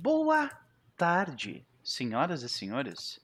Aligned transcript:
Boa 0.00 0.48
tarde, 0.96 1.66
senhoras 1.82 2.44
e 2.44 2.48
senhores. 2.48 3.18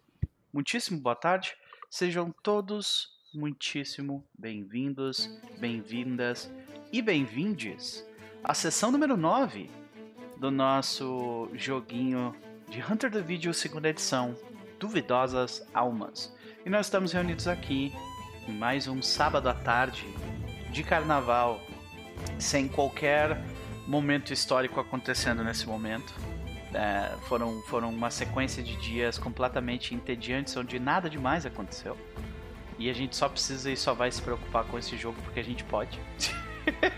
Muitíssimo 0.53 1.01
boa 1.01 1.15
tarde. 1.15 1.55
Sejam 1.89 2.35
todos 2.43 3.11
muitíssimo 3.33 4.27
bem-vindos, 4.37 5.31
bem-vindas 5.61 6.51
e 6.93 7.01
bem-vindes 7.01 8.05
à 8.43 8.53
sessão 8.55 8.91
número 8.91 9.17
9 9.17 9.71
do 10.37 10.51
nosso 10.51 11.49
joguinho 11.55 12.35
de 12.69 12.83
Hunter 12.83 13.09
the 13.09 13.21
Video 13.21 13.55
segunda 13.55 13.89
edição, 13.89 14.35
Duvidosas 14.81 15.65
Almas. 15.73 16.37
E 16.67 16.71
nós 16.71 16.87
estamos 16.87 17.13
reunidos 17.13 17.47
aqui 17.47 17.93
em 18.49 18.53
mais 18.53 18.89
um 18.89 19.01
sábado 19.01 19.49
à 19.49 19.55
tarde 19.55 20.05
de 20.73 20.83
carnaval, 20.83 21.61
sem 22.37 22.67
qualquer 22.67 23.41
momento 23.87 24.33
histórico 24.33 24.81
acontecendo 24.81 25.45
nesse 25.45 25.69
momento. 25.69 26.34
É, 26.75 27.17
foram, 27.29 27.63
foram 27.63 27.91
uma 27.91 28.11
sequência 28.11 28.63
de 28.63 28.77
dias 28.77 29.17
completamente 29.17 29.95
entediantes, 29.95 30.57
onde 30.57 30.79
nada 30.79 31.09
demais 31.09 31.47
aconteceu. 31.47 31.97
E 32.79 32.91
a 32.91 32.93
gente 32.93 33.15
só 33.15 33.29
precisa 33.29 33.71
e 33.71 33.77
só 33.77 33.95
vai 33.95 34.11
se 34.11 34.21
preocupar 34.21 34.65
com 34.65 34.77
esse 34.77 34.97
jogo 34.97 35.21
porque 35.23 35.39
a 35.39 35.45
gente 35.45 35.63
pode. 35.65 35.99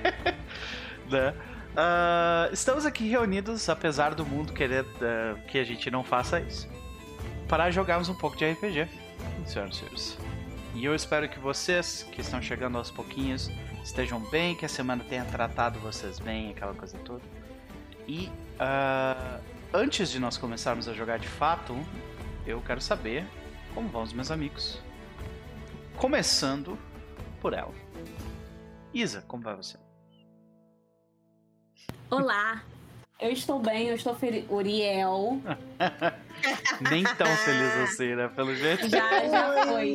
né? 1.11 1.35
Uh, 1.77 2.53
estamos 2.55 2.87
aqui 2.87 3.07
reunidos, 3.07 3.69
apesar 3.69 4.15
do 4.15 4.25
mundo 4.25 4.55
querer 4.55 4.83
uh, 4.83 5.39
que 5.47 5.59
a 5.59 5.65
gente 5.65 5.91
não 5.91 6.03
faça 6.03 6.41
isso, 6.41 6.67
para 7.47 7.71
jogarmos 7.71 8.09
um 8.09 8.15
pouco 8.15 8.35
de 8.35 8.51
RPG, 8.51 8.89
senhoras 9.45 9.75
e 9.75 9.79
senhores. 9.79 10.19
E 10.75 10.85
eu 10.85 10.95
espero 10.95 11.29
que 11.29 11.39
vocês, 11.39 12.03
que 12.11 12.23
estão 12.23 12.41
chegando 12.41 12.79
aos 12.79 12.91
pouquinhos, 12.91 13.51
estejam 13.85 14.21
bem, 14.31 14.55
que 14.55 14.65
a 14.65 14.69
semana 14.69 15.05
tenha 15.05 15.25
tratado 15.27 15.79
vocês 15.81 16.19
bem, 16.19 16.51
aquela 16.51 16.73
coisa 16.73 16.97
toda. 16.99 17.23
E 18.09 18.31
uh, 18.61 19.41
antes 19.77 20.11
de 20.11 20.19
nós 20.19 20.39
começarmos 20.39 20.89
a 20.89 20.95
jogar 20.95 21.19
de 21.19 21.29
fato, 21.29 21.75
eu 22.47 22.63
quero 22.63 22.81
saber 22.81 23.27
como 23.75 23.89
vão 23.89 24.03
os 24.03 24.13
meus 24.13 24.31
amigos. 24.31 24.81
Começando 25.97 26.79
por 27.43 27.53
ela. 27.53 27.75
Isa, 28.95 29.23
como 29.29 29.43
vai 29.43 29.55
você? 29.55 29.77
Olá, 32.11 32.63
eu 33.21 33.31
estou 33.31 33.59
bem, 33.59 33.89
eu 33.89 33.97
estou 33.97 34.15
feliz. 34.15 34.47
Uriel. 34.49 35.43
Nem 36.91 37.05
tão 37.05 37.27
feliz 37.27 37.75
assim, 37.85 38.15
né? 38.15 38.29
Pelo 38.29 38.55
jeito. 38.55 38.89
Já, 38.89 39.29
já 39.29 39.67
foi. 39.67 39.95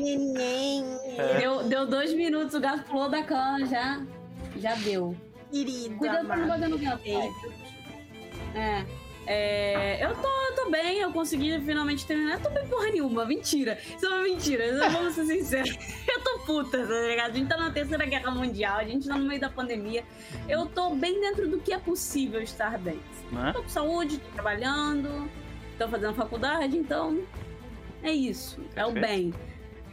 É. 1.18 1.40
Deu, 1.40 1.64
deu 1.64 1.88
dois 1.88 2.14
minutos, 2.14 2.54
o 2.54 2.60
gato 2.60 2.84
pulou 2.84 3.10
da 3.10 3.24
cama, 3.24 3.66
já. 3.66 4.00
Já 4.58 4.76
deu. 4.76 5.18
Querida. 5.52 5.96
Cuidado 5.96 6.28
pra 6.28 6.38
não 6.38 6.48
bater 6.48 6.70
no 6.70 6.78
gato. 6.78 7.02
É. 8.54 9.01
É, 9.34 10.04
eu 10.04 10.14
tô, 10.16 10.62
tô 10.62 10.70
bem, 10.70 11.00
eu 11.00 11.10
consegui 11.14 11.58
finalmente 11.62 12.06
terminar. 12.06 12.34
Eu 12.34 12.42
tô 12.42 12.50
bem 12.50 12.68
porra 12.68 12.90
nenhuma, 12.90 13.24
mentira. 13.24 13.80
Isso 13.96 14.06
é 14.06 14.10
uma 14.10 14.24
mentira, 14.24 14.90
vamos 14.92 15.16
ser 15.16 15.26
sinceros. 15.26 15.70
Eu 16.06 16.22
tô 16.22 16.40
puta, 16.40 16.86
tá 16.86 16.94
ligado? 17.08 17.32
A 17.32 17.34
gente 17.34 17.48
tá 17.48 17.56
na 17.56 17.72
terceira 17.72 18.06
guerra 18.06 18.30
mundial, 18.32 18.80
a 18.80 18.84
gente 18.84 19.08
tá 19.08 19.18
no 19.18 19.24
meio 19.26 19.40
da 19.40 19.50
pandemia. 19.50 20.04
Eu 20.50 20.66
tô 20.66 20.94
bem 20.94 21.22
dentro 21.22 21.48
do 21.48 21.60
que 21.60 21.72
é 21.72 21.78
possível 21.78 22.42
estar 22.42 22.78
bem. 22.78 23.00
É? 23.48 23.54
Tô 23.54 23.64
com 23.64 23.70
saúde, 23.70 24.18
tô 24.18 24.30
trabalhando, 24.32 25.30
tô 25.78 25.88
fazendo 25.88 26.14
faculdade, 26.14 26.78
então 26.78 27.24
é 28.04 28.12
isso. 28.12 28.60
É 28.76 28.86
o 28.86 28.92
bem. 28.92 29.34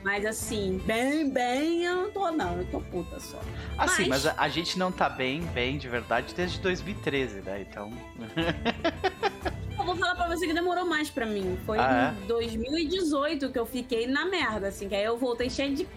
Mas 0.02 0.24
assim, 0.24 0.80
bem, 0.86 1.28
bem, 1.28 1.84
eu 1.84 1.96
não 1.96 2.10
tô, 2.10 2.30
não. 2.30 2.58
Eu 2.58 2.64
tô 2.66 2.80
puta 2.80 3.18
só. 3.18 3.40
Assim, 3.76 4.08
mas, 4.08 4.24
mas 4.24 4.26
a, 4.26 4.34
a, 4.42 4.48
gente 4.48 4.78
não 4.78 4.92
tá 4.92 5.08
bem, 5.08 5.42
bem 5.46 5.76
de 5.76 5.88
verdade 5.88 6.34
desde 6.34 6.60
2013, 6.60 7.40
né? 7.40 7.62
Então. 7.62 7.92
eu 9.76 9.84
vou 9.84 9.96
falar 9.96 10.14
pra 10.14 10.28
você 10.28 10.46
que 10.46 10.54
demorou 10.54 10.84
mais 10.84 11.10
pra 11.10 11.26
mim. 11.26 11.58
Foi 11.66 11.78
ah, 11.78 12.14
em 12.20 12.24
é? 12.24 12.26
2018 12.26 13.50
que 13.50 13.58
eu 13.58 13.66
fiquei 13.66 14.06
na 14.06 14.24
merda, 14.26 14.68
assim. 14.68 14.88
Que 14.88 14.94
aí 14.94 15.04
eu 15.04 15.18
voltei 15.18 15.50
cheio 15.50 15.74
de. 15.74 15.88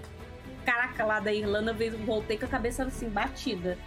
Caraca, 0.66 1.06
lá 1.06 1.20
da 1.20 1.34
Irlanda, 1.34 1.76
voltei 2.06 2.38
com 2.38 2.46
a 2.46 2.50
cabeça 2.50 2.84
assim, 2.84 3.08
batida. 3.10 3.78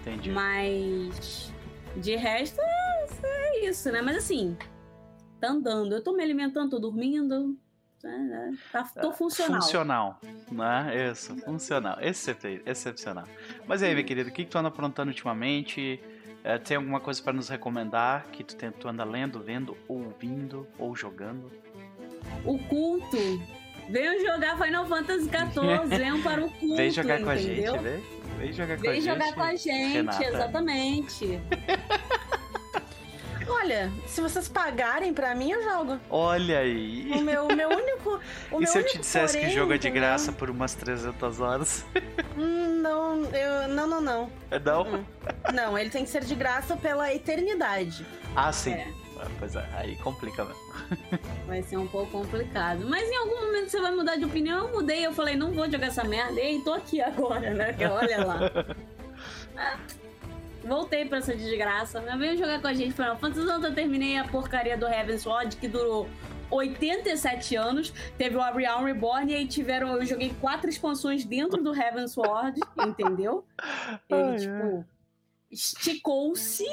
Entendi. 0.00 0.30
Mas. 0.30 1.52
De 1.96 2.16
resto, 2.16 2.60
é 2.60 3.66
isso, 3.66 3.90
né? 3.92 4.00
Mas 4.00 4.16
assim, 4.16 4.56
tá 5.38 5.48
andando. 5.48 5.94
Eu 5.94 6.02
tô 6.02 6.12
me 6.12 6.22
alimentando, 6.22 6.70
tô 6.70 6.78
dormindo 6.78 7.34
é, 7.34 7.38
é, 7.40 7.67
tá, 8.72 8.82
tô 9.00 9.12
funcional. 9.12 9.60
Funcional, 9.60 10.20
né? 10.50 11.10
Isso, 11.10 11.36
funcional. 11.38 11.98
Excep 12.00 12.62
excepcional. 12.64 13.24
Mas 13.66 13.82
aí, 13.82 13.94
meu 13.94 14.04
querido, 14.04 14.30
o 14.30 14.32
que, 14.32 14.44
que 14.44 14.50
tu 14.50 14.58
anda 14.58 14.68
aprontando 14.68 15.10
ultimamente? 15.10 16.00
É, 16.44 16.56
tem 16.56 16.76
alguma 16.76 17.00
coisa 17.00 17.22
para 17.22 17.32
nos 17.32 17.48
recomendar 17.48 18.26
que 18.32 18.44
tu, 18.44 18.54
tem, 18.54 18.70
tu 18.70 18.88
anda 18.88 19.04
lendo, 19.04 19.40
vendo, 19.40 19.76
ouvindo 19.88 20.66
ou 20.78 20.94
jogando? 20.94 21.50
O 22.44 22.58
culto. 22.58 23.16
Venham 23.90 24.20
jogar 24.24 24.56
Final 24.58 24.86
Fantasy 24.86 25.24
XIV, 25.24 25.86
venham 25.96 26.22
para 26.22 26.44
o 26.44 26.50
culto. 26.50 26.76
Vem 26.76 26.90
jogar 26.90 27.22
com 27.22 27.32
entendeu? 27.32 27.74
a 27.74 27.78
gente, 27.78 27.82
vem. 27.82 28.18
Vem 28.38 28.52
jogar 28.52 28.76
com 28.76 28.82
vem 28.82 28.90
a 28.90 28.94
gente. 28.94 29.04
Vem 29.04 29.14
jogar 29.14 29.34
com 29.34 29.42
a 29.42 29.56
gente, 29.56 29.92
Renata. 29.92 30.24
exatamente. 30.24 31.40
Olha, 33.48 33.90
se 34.06 34.20
vocês 34.20 34.48
pagarem 34.48 35.14
pra 35.14 35.34
mim, 35.34 35.50
eu 35.50 35.62
jogo. 35.62 35.98
Olha 36.10 36.58
aí. 36.58 37.10
O 37.12 37.22
meu, 37.22 37.46
o 37.46 37.56
meu 37.56 37.68
único. 37.70 38.20
O 38.50 38.56
e 38.60 38.60
meu 38.60 38.66
se 38.66 38.78
eu 38.78 38.86
te 38.86 38.98
dissesse 38.98 39.34
porém, 39.34 39.48
que 39.48 39.54
o 39.54 39.58
jogo 39.58 39.72
é 39.72 39.78
de 39.78 39.90
graça 39.90 40.30
por 40.32 40.50
umas 40.50 40.74
300 40.74 41.40
horas? 41.40 41.84
Hum, 42.36 42.80
não, 42.82 43.24
eu, 43.24 43.68
não, 43.68 43.86
não, 43.86 44.00
não. 44.00 44.32
É 44.50 44.58
não? 44.58 44.82
Hum. 44.82 45.04
Não, 45.54 45.78
ele 45.78 45.90
tem 45.90 46.04
que 46.04 46.10
ser 46.10 46.24
de 46.24 46.34
graça 46.34 46.76
pela 46.76 47.12
eternidade. 47.12 48.06
Ah, 48.36 48.52
sim. 48.52 48.72
É. 48.72 48.86
Ah, 49.20 49.26
pois 49.38 49.56
é, 49.56 49.68
aí 49.74 49.96
complica 49.96 50.44
mesmo. 50.44 50.60
Vai 51.46 51.62
ser 51.62 51.76
um 51.76 51.88
pouco 51.88 52.12
complicado. 52.12 52.86
Mas 52.86 53.08
em 53.10 53.16
algum 53.16 53.46
momento 53.46 53.68
você 53.68 53.80
vai 53.80 53.90
mudar 53.90 54.16
de 54.16 54.24
opinião. 54.24 54.68
Eu 54.68 54.72
mudei, 54.72 55.04
eu 55.04 55.12
falei, 55.12 55.34
não 55.34 55.52
vou 55.52 55.68
jogar 55.68 55.88
essa 55.88 56.04
merda. 56.04 56.40
E 56.40 56.60
tô 56.60 56.72
aqui 56.72 57.00
agora, 57.00 57.52
né? 57.52 57.74
Olha 57.90 58.24
lá. 58.24 58.38
Voltei 60.68 61.06
pra 61.06 61.18
essa 61.18 61.34
desgraça. 61.34 62.00
Veio 62.16 62.36
jogar 62.36 62.60
com 62.60 62.68
a 62.68 62.74
gente 62.74 62.92
Final 62.92 63.18
Fantasy. 63.18 63.48
Ontem 63.48 63.66
eu 63.66 63.74
terminei 63.74 64.18
a 64.18 64.24
porcaria 64.24 64.76
do 64.76 64.86
Heaven's 64.86 65.22
Sword, 65.22 65.56
que 65.56 65.66
durou 65.66 66.08
87 66.50 67.56
anos. 67.56 67.92
Teve 68.16 68.36
o 68.36 68.52
Realm 68.52 68.84
Reborn 68.84 69.32
e 69.32 69.36
aí 69.36 69.46
tiveram. 69.46 69.96
Eu 69.96 70.04
joguei 70.04 70.34
quatro 70.40 70.68
expansões 70.68 71.24
dentro 71.24 71.62
do 71.62 71.74
Heaven's 71.74 72.12
Sword, 72.12 72.60
entendeu? 72.78 73.44
Ele, 74.08 74.38
tipo, 74.38 74.84
esticou-se 75.50 76.66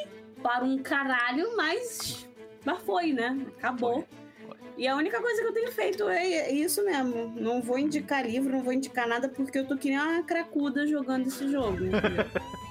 para 0.44 0.64
um 0.64 0.78
caralho, 0.78 1.56
mas. 1.56 2.28
Mas 2.66 2.82
foi, 2.82 3.14
né? 3.14 3.46
Acabou. 3.58 4.06
Foi. 4.06 4.58
E 4.78 4.88
a 4.88 4.96
única 4.96 5.22
coisa 5.22 5.42
que 5.42 5.48
eu 5.48 5.54
tenho 5.54 5.72
feito 5.72 6.10
é 6.10 6.52
isso 6.52 6.84
mesmo. 6.84 7.34
Não 7.38 7.62
vou 7.62 7.80
indicar 7.80 8.26
livro, 8.26 8.52
não 8.52 8.62
vou 8.62 8.74
indicar 8.74 9.08
nada, 9.08 9.30
porque 9.30 9.60
eu 9.60 9.66
tô 9.66 9.78
que 9.78 9.90
nem 9.90 9.98
uma 9.98 10.24
cracuda 10.24 10.86
jogando 10.86 11.28
esse 11.28 11.50
jogo. 11.50 11.78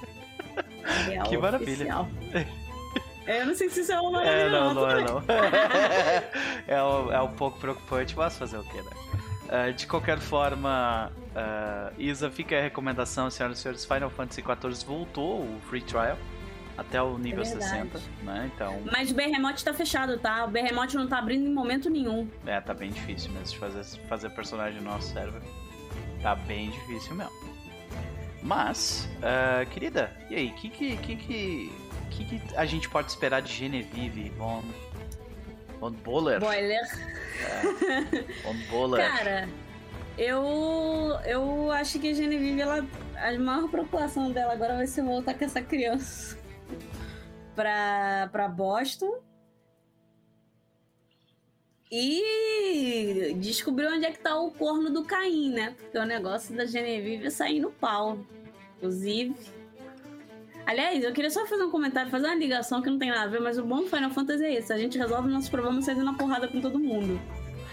Real 1.07 1.27
que 1.27 1.37
maravilha. 1.37 1.87
É, 3.27 3.41
eu 3.41 3.47
não 3.47 3.55
sei 3.55 3.69
se 3.69 3.81
isso 3.81 3.91
é 3.91 3.99
uma 3.99 4.11
maravilha. 4.11 4.35
É, 4.35 4.49
não, 4.51 4.73
não, 4.75 4.87
é 4.87 5.03
não. 5.03 5.23
é, 6.67 6.83
um, 6.83 7.11
é 7.11 7.21
um 7.23 7.31
pouco 7.31 7.59
preocupante, 7.59 8.15
mas 8.15 8.37
fazer 8.37 8.55
o 8.55 8.63
quê, 8.63 8.79
né? 8.83 9.69
Uh, 9.69 9.73
de 9.73 9.87
qualquer 9.87 10.19
forma, 10.19 11.11
uh, 11.31 11.99
Isa, 11.99 12.29
fica 12.29 12.55
a 12.55 12.61
recomendação, 12.61 13.27
senhoras 13.31 13.57
e 13.57 13.61
senhores, 13.63 13.83
Final 13.83 14.11
Fantasy 14.11 14.43
XIV 14.43 14.85
voltou 14.85 15.41
o 15.41 15.59
free 15.67 15.81
trial 15.81 16.19
até 16.77 17.01
o 17.01 17.17
nível 17.17 17.41
é 17.41 17.45
60, 17.45 18.01
né? 18.23 18.51
Então. 18.53 18.81
Mas 18.91 19.11
o 19.11 19.13
Behemoth 19.13 19.63
tá 19.63 19.73
fechado, 19.73 20.17
tá? 20.19 20.45
O 20.45 20.49
Behemoth 20.49 20.93
não 20.93 21.07
tá 21.07 21.19
abrindo 21.19 21.47
em 21.47 21.53
momento 21.53 21.89
nenhum. 21.89 22.29
É, 22.45 22.59
tá 22.59 22.73
bem 22.73 22.91
difícil 22.91 23.31
mesmo 23.31 23.47
de 23.47 23.57
fazer, 23.57 23.83
fazer 24.07 24.29
personagem 24.31 24.81
no 24.81 24.91
nosso 24.91 25.13
server. 25.13 25.41
Tá 26.21 26.35
bem 26.35 26.69
difícil 26.69 27.15
mesmo. 27.15 27.54
Mas, 28.45 29.09
uh, 29.17 29.67
querida, 29.71 30.11
e 30.29 30.35
aí, 30.35 30.49
o 30.49 30.53
que 30.53 30.69
que, 30.69 30.97
que, 30.97 31.15
que, 31.15 31.71
que, 32.11 32.41
a 32.55 32.63
gente 32.63 32.87
pode 32.87 33.09
esperar 33.09 33.41
de 33.41 33.51
Genevieve 33.51 34.29
von, 34.37 34.61
von 35.79 35.91
Boller? 35.91 36.39
Boiler. 36.39 36.79
É, 37.41 38.43
von 38.43 38.55
Boller. 38.69 39.11
Cara, 39.11 39.49
eu, 40.15 41.19
eu 41.25 41.71
acho 41.71 41.97
que 41.97 42.11
a 42.11 42.13
Genevieve, 42.13 42.61
ela, 42.61 42.85
a 43.15 43.39
maior 43.39 43.67
preocupação 43.67 44.31
dela 44.31 44.53
agora 44.53 44.75
vai 44.75 44.85
ser 44.85 45.01
voltar 45.01 45.33
com 45.33 45.43
essa 45.43 45.63
criança 45.63 46.37
pra, 47.55 48.29
pra 48.31 48.47
Boston. 48.47 49.23
E 51.91 53.35
descobriu 53.37 53.91
onde 53.91 54.05
é 54.05 54.11
que 54.11 54.19
tá 54.19 54.35
o 54.37 54.51
corno 54.51 54.89
do 54.89 55.03
Caim, 55.03 55.51
né? 55.51 55.75
Porque 55.77 55.97
o 55.97 56.05
negócio 56.05 56.55
da 56.55 56.65
Genevieve 56.65 57.27
é 57.27 57.29
sair 57.29 57.59
no 57.59 57.71
pau. 57.71 58.17
Inclusive. 58.77 59.35
Aliás, 60.65 61.03
eu 61.03 61.13
queria 61.13 61.29
só 61.29 61.45
fazer 61.45 61.63
um 61.63 61.69
comentário, 61.69 62.09
fazer 62.09 62.25
uma 62.25 62.35
ligação 62.35 62.81
que 62.81 62.89
não 62.89 62.97
tem 62.97 63.11
nada 63.11 63.23
a 63.23 63.27
ver, 63.27 63.39
mas 63.39 63.59
o 63.59 63.63
bom 63.63 63.81
do 63.81 63.87
Final 63.87 64.09
Fantasy 64.09 64.43
é 64.43 64.53
esse: 64.55 64.73
a 64.73 64.77
gente 64.77 64.97
resolve 64.97 65.29
nossos 65.29 65.49
problemas 65.49 65.85
saindo 65.85 66.03
na 66.03 66.13
porrada 66.13 66.47
com 66.47 66.59
todo 66.59 66.79
mundo. 66.79 67.19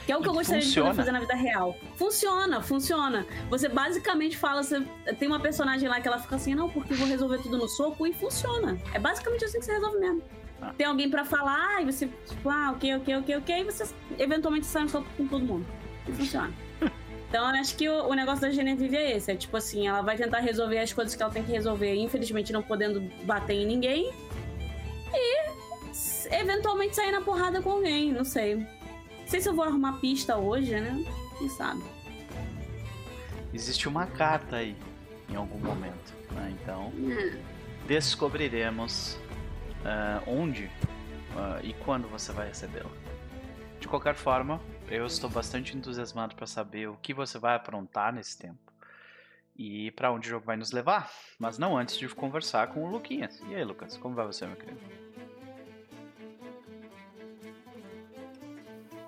Que 0.04 0.12
é 0.12 0.16
o 0.16 0.20
que 0.20 0.28
eu 0.28 0.32
gostaria 0.32 0.62
funciona. 0.62 0.90
de 0.90 0.96
fazer 0.96 1.12
na 1.12 1.20
vida 1.20 1.34
real. 1.34 1.76
Funciona, 1.96 2.60
funciona. 2.60 3.24
Você 3.48 3.68
basicamente 3.68 4.36
fala, 4.36 4.62
você 4.62 4.82
tem 5.18 5.28
uma 5.28 5.38
personagem 5.38 5.88
lá 5.88 6.00
que 6.00 6.08
ela 6.08 6.18
fica 6.18 6.36
assim, 6.36 6.54
não, 6.54 6.68
porque 6.68 6.92
eu 6.92 6.96
vou 6.96 7.06
resolver 7.06 7.38
tudo 7.38 7.56
no 7.56 7.68
soco, 7.68 8.06
e 8.06 8.12
funciona. 8.12 8.76
É 8.92 8.98
basicamente 8.98 9.44
assim 9.44 9.60
que 9.60 9.64
você 9.64 9.72
resolve 9.72 9.98
mesmo. 9.98 10.22
Ah. 10.62 10.72
tem 10.78 10.86
alguém 10.86 11.10
pra 11.10 11.24
falar, 11.24 11.82
e 11.82 11.86
você, 11.92 12.08
tipo, 12.26 12.48
ah, 12.48 12.70
ok, 12.74 12.94
ok, 12.96 13.16
ok, 13.16 13.36
ok, 13.38 13.60
e 13.60 13.64
você 13.64 13.92
eventualmente 14.18 14.64
sai 14.66 14.84
no 14.84 14.88
soco 14.88 15.06
com 15.16 15.26
todo 15.26 15.44
mundo. 15.44 15.66
E 16.08 16.12
funciona. 16.12 16.52
Então, 17.32 17.48
eu 17.48 17.60
acho 17.62 17.74
que 17.76 17.88
o, 17.88 18.08
o 18.08 18.12
negócio 18.12 18.42
da 18.42 18.50
Genevieve 18.50 18.94
é 18.94 19.16
esse. 19.16 19.32
É 19.32 19.34
tipo 19.34 19.56
assim, 19.56 19.88
ela 19.88 20.02
vai 20.02 20.18
tentar 20.18 20.40
resolver 20.40 20.78
as 20.78 20.92
coisas 20.92 21.14
que 21.14 21.22
ela 21.22 21.32
tem 21.32 21.42
que 21.42 21.50
resolver, 21.50 21.94
infelizmente 21.94 22.52
não 22.52 22.62
podendo 22.62 23.00
bater 23.24 23.54
em 23.54 23.64
ninguém. 23.64 24.12
E 25.14 25.40
eventualmente 26.30 26.94
sair 26.94 27.10
na 27.10 27.22
porrada 27.22 27.62
com 27.62 27.70
alguém, 27.70 28.12
não 28.12 28.22
sei. 28.22 28.56
Não 28.56 28.66
sei 29.26 29.40
se 29.40 29.48
eu 29.48 29.54
vou 29.54 29.64
arrumar 29.64 29.94
pista 29.94 30.36
hoje, 30.36 30.78
né? 30.78 31.02
Quem 31.38 31.48
sabe? 31.48 31.82
Existe 33.54 33.88
uma 33.88 34.04
carta 34.04 34.56
aí, 34.56 34.76
em 35.30 35.34
algum 35.36 35.58
momento. 35.58 36.12
né? 36.32 36.54
Então, 36.62 36.92
Hum. 36.98 37.38
descobriremos 37.86 39.18
ah, 39.84 40.22
onde 40.26 40.70
ah, 41.36 41.60
e 41.62 41.72
quando 41.74 42.08
você 42.08 42.32
vai 42.32 42.48
recebê-la. 42.48 42.90
De 43.80 43.88
qualquer 43.88 44.14
forma, 44.14 44.60
eu 44.88 45.06
estou 45.06 45.28
bastante 45.28 45.76
entusiasmado 45.76 46.34
para 46.36 46.46
saber 46.46 46.88
o 46.88 46.96
que 47.02 47.12
você 47.12 47.38
vai 47.38 47.56
aprontar 47.56 48.12
nesse 48.12 48.38
tempo 48.38 48.72
e 49.56 49.90
para 49.92 50.10
onde 50.12 50.28
o 50.28 50.30
jogo 50.30 50.46
vai 50.46 50.56
nos 50.56 50.72
levar. 50.72 51.10
Mas 51.38 51.58
não 51.58 51.76
antes 51.76 51.98
de 51.98 52.08
conversar 52.08 52.68
com 52.68 52.84
o 52.84 52.90
Luquinhas. 52.90 53.40
E 53.48 53.54
aí, 53.54 53.64
Lucas, 53.64 53.96
como 53.96 54.14
vai 54.14 54.26
você, 54.26 54.46
meu 54.46 54.56
querido? 54.56 54.80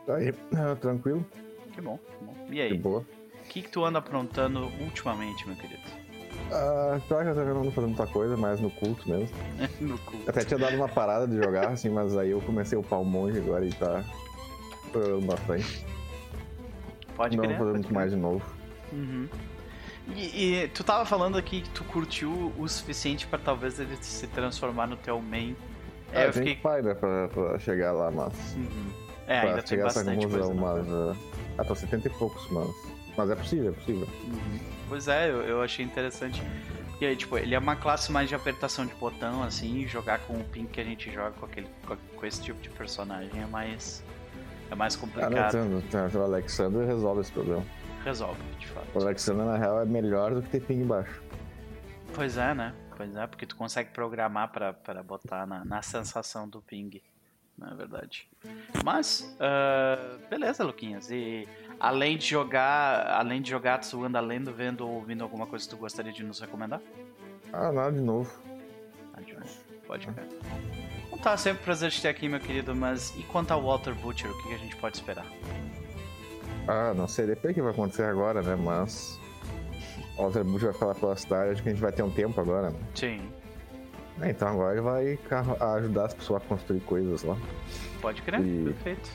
Tá 0.07 0.17
aí, 0.17 0.35
ah, 0.55 0.77
tranquilo, 0.77 1.27
Que 1.73 1.81
bom, 1.81 1.97
que 1.99 2.25
bom. 2.25 2.47
E 2.51 2.61
aí, 2.61 2.77
boa. 2.77 3.01
o 3.01 3.49
que, 3.49 3.63
que 3.63 3.69
tu 3.71 3.85
anda 3.85 3.99
aprontando 3.99 4.67
ultimamente, 4.83 5.47
meu 5.47 5.57
querido? 5.57 6.04
Ah, 6.53 7.01
pior 7.09 7.23
que 7.25 7.31
eu 7.31 7.59
ando 7.59 7.71
fazendo 7.73 7.89
muita 7.89 8.07
coisa, 8.07 8.37
mas 8.37 8.61
no 8.61 8.71
culto 8.71 9.09
mesmo. 9.09 9.35
no 9.81 9.99
cu. 9.99 10.17
Até 10.27 10.45
tinha 10.45 10.59
dado 10.59 10.77
uma 10.77 10.89
parada 10.89 11.27
de 11.27 11.37
jogar, 11.37 11.69
assim, 11.69 11.89
mas 11.89 12.17
aí 12.17 12.31
eu 12.31 12.41
comecei 12.41 12.77
a 12.77 12.81
upar 12.81 13.01
um 13.01 13.05
monge 13.05 13.39
agora 13.39 13.65
e 13.65 13.73
tá 13.73 14.05
jogando 14.93 15.27
bastante. 15.27 15.85
Pode 17.17 17.37
não 17.37 17.45
crer. 17.45 17.57
vou 17.57 17.67
fazer 17.67 17.79
muito 17.79 17.95
mais 17.95 18.11
de 18.11 18.17
novo. 18.17 18.45
Uhum. 18.93 19.29
E, 20.15 20.55
e 20.63 20.69
tu 20.69 20.85
tava 20.85 21.05
falando 21.07 21.39
aqui 21.39 21.63
que 21.63 21.71
tu 21.71 21.83
curtiu 21.85 22.53
o 22.59 22.69
suficiente 22.69 23.27
pra 23.27 23.39
talvez 23.39 23.81
ele 23.81 23.97
se 24.01 24.27
transformar 24.27 24.87
no 24.87 24.97
teu 24.97 25.21
main. 25.21 25.57
É, 26.13 26.23
É, 26.25 26.29
eu 26.29 26.33
tem 26.33 26.43
fiquei. 26.43 26.55
que 26.57 26.61
pai, 26.63 26.83
né, 26.83 26.95
pra, 26.95 27.29
pra 27.29 27.59
chegar 27.59 27.93
lá, 27.93 28.11
mas... 28.11 28.33
Uhum. 28.55 28.91
É, 29.27 29.41
pra 29.41 29.49
ainda 29.51 29.63
tem 29.63 29.69
chegar 29.69 29.87
essa 29.87 30.05
bastante 30.05 30.27
coisa. 30.29 30.49
conclusão, 30.49 30.85
né? 30.85 30.85
mas... 30.87 31.19
ah, 31.19 31.57
ah, 31.59 31.65
tô 31.65 31.75
70 31.75 32.07
e 32.07 32.11
poucos, 32.11 32.47
mas... 32.51 32.69
Mas 33.17 33.31
é 33.31 33.35
possível, 33.35 33.71
é 33.71 33.73
possível. 33.73 34.09
Uhum. 34.25 34.74
Pois 34.95 35.09
é, 35.09 35.29
eu, 35.29 35.43
eu 35.43 35.61
achei 35.61 35.85
interessante. 35.85 36.41
E 37.01 37.05
aí, 37.05 37.17
tipo, 37.17 37.37
ele 37.37 37.53
é 37.53 37.59
uma 37.59 37.75
classe 37.75 38.13
mais 38.13 38.29
de 38.29 38.37
apertação 38.37 38.87
de 38.87 38.95
botão, 38.95 39.43
assim, 39.43 39.85
jogar 39.89 40.21
com 40.21 40.35
o 40.35 40.45
ping 40.45 40.67
que 40.67 40.81
a 40.81 40.85
gente 40.85 41.11
joga 41.11 41.33
com, 41.33 41.47
aquele, 41.47 41.67
com, 42.17 42.25
esse 42.25 42.41
tipo 42.41 42.61
de 42.63 42.71
personagem 42.71 43.43
é 43.43 43.47
mais. 43.47 44.05
É 44.71 44.75
mais 44.77 44.95
Ah, 44.95 44.99
não, 44.99 45.09
complicado. 45.09 45.51
tem, 45.51 45.81
tem, 45.81 46.09
tem 46.11 46.21
o 46.21 46.23
Alexander 46.23 46.87
resolve 46.87 47.23
esse 47.23 47.33
problema. 47.33 47.65
Resolve, 48.05 48.41
de 48.57 48.69
fato. 48.69 48.87
O 48.95 48.99
Alexander, 49.03 49.45
na 49.45 49.57
real, 49.57 49.81
é 49.81 49.85
melhor 49.85 50.33
do 50.33 50.43
que 50.43 50.51
ter 50.51 50.61
ping 50.61 50.85
baixo. 50.85 51.21
Pois 52.15 52.37
é, 52.37 52.55
né? 52.55 52.73
Pois 52.97 53.17
é, 53.17 53.27
porque 53.27 53.47
tu 53.47 53.57
consegue 53.57 53.91
programar 53.91 54.53
pra, 54.53 54.73
pra 54.75 55.03
botar 55.03 55.45
na, 55.45 55.65
na 55.65 55.83
sensação 55.83 56.49
do 56.49 56.63
ping. 56.63 57.03
Não 57.59 57.73
é 57.73 57.75
verdade. 57.75 58.29
Mas, 58.85 59.37
ah, 59.41 60.19
beleza, 60.31 60.63
Luquinhas. 60.63 61.11
E 61.11 61.49
além 61.79 62.17
de 62.17 62.27
jogar, 62.27 63.07
além 63.19 63.41
de 63.43 63.51
jogar, 63.51 63.79
tu 63.79 64.05
anda 64.05 64.21
lendo, 64.21 64.53
vendo 64.53 64.87
ou 64.87 64.95
ouvindo 64.95 65.23
alguma 65.23 65.47
coisa 65.47 65.65
que 65.65 65.71
tu 65.71 65.77
gostaria 65.77 66.13
de 66.13 66.23
nos 66.25 66.41
recomendar? 66.41 66.81
Ah, 67.53 67.71
nada 67.73 67.93
de 67.93 68.01
novo. 68.01 68.31
De 69.25 69.33
novo. 69.35 69.47
Pode 69.87 70.07
ver. 70.11 70.25
Então 71.07 71.19
tá, 71.19 71.37
sempre 71.37 71.61
um 71.63 71.65
prazer 71.65 71.91
te 71.91 72.03
ter 72.03 72.09
aqui, 72.09 72.29
meu 72.29 72.41
querido, 72.41 72.75
mas 72.75 73.15
e 73.17 73.23
quanto 73.25 73.53
ao 73.53 73.63
Walter 73.63 73.95
Butcher, 73.95 74.31
o 74.31 74.43
que 74.43 74.55
a 74.55 74.59
gente 74.59 74.75
pode 74.77 74.97
esperar? 74.97 75.27
Ah, 76.67 76.93
não 76.95 77.07
sei 77.07 77.27
depende 77.27 77.53
do 77.53 77.57
que 77.57 77.63
vai 77.63 77.73
acontecer 77.73 78.05
agora, 78.05 78.43
né? 78.43 78.57
Mas. 78.57 79.21
O 80.17 80.23
Walter 80.23 80.45
Bush 80.45 80.63
vai 80.63 80.73
falar 80.73 80.95
pela 80.95 81.17
cidade, 81.17 81.51
acho 81.51 81.63
que 81.63 81.69
a 81.69 81.73
gente 81.73 81.81
vai 81.81 81.91
ter 81.93 82.03
um 82.03 82.11
tempo 82.11 82.41
agora, 82.41 82.71
né? 82.71 82.79
Sim, 82.95 83.21
É, 84.21 84.31
então 84.31 84.47
agora 84.49 84.73
ele 84.73 84.81
vai 84.81 85.19
ajudar 85.77 86.05
as 86.07 86.15
pessoas 86.15 86.41
a 86.43 86.47
construir 86.47 86.81
coisas 86.81 87.23
lá. 87.25 87.37
pode 88.01 88.23
crer, 88.23 88.41
E- 88.41 88.65
perfeito. 88.65 89.11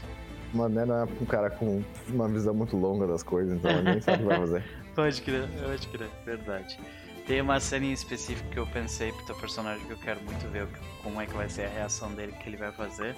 Mas 0.54 0.72
né, 0.72 0.86
não 0.86 0.96
é 0.96 1.04
um 1.04 1.25
cara 1.25 1.50
com 1.50 1.84
uma 2.07 2.28
visão 2.28 2.54
muito 2.54 2.75
longa 2.75 3.06
das 3.06 3.22
coisas, 3.22 3.56
então 3.56 3.69
ele 3.72 3.92
nem 3.92 4.01
sabe 4.01 4.18
o 4.18 4.22
que 4.22 4.25
vai 4.28 4.40
fazer. 4.40 4.63
Pode 4.96 5.22
crer, 5.22 5.48
pode 5.63 5.88
crer, 5.88 6.10
verdade. 6.25 6.78
Tem 7.25 7.40
uma 7.40 7.60
cena 7.60 7.86
em 7.86 7.94
específico 7.94 8.50
que 8.50 8.57
eu 8.57 8.68
pensei 8.68 9.13
pro 9.13 9.25
teu 9.28 9.36
personagem 9.36 9.86
que 9.86 9.92
eu 9.92 9.98
quero 9.98 10.19
muito 10.24 10.46
ver 10.51 10.68
como 11.04 11.22
é 11.22 11.25
que 11.25 11.34
vai 11.34 11.48
ser 11.48 11.68
a 11.68 11.69
reação 11.69 12.12
dele, 12.12 12.34
que 12.34 12.50
ele 12.50 12.57
vai 12.57 12.72
fazer. 12.72 13.16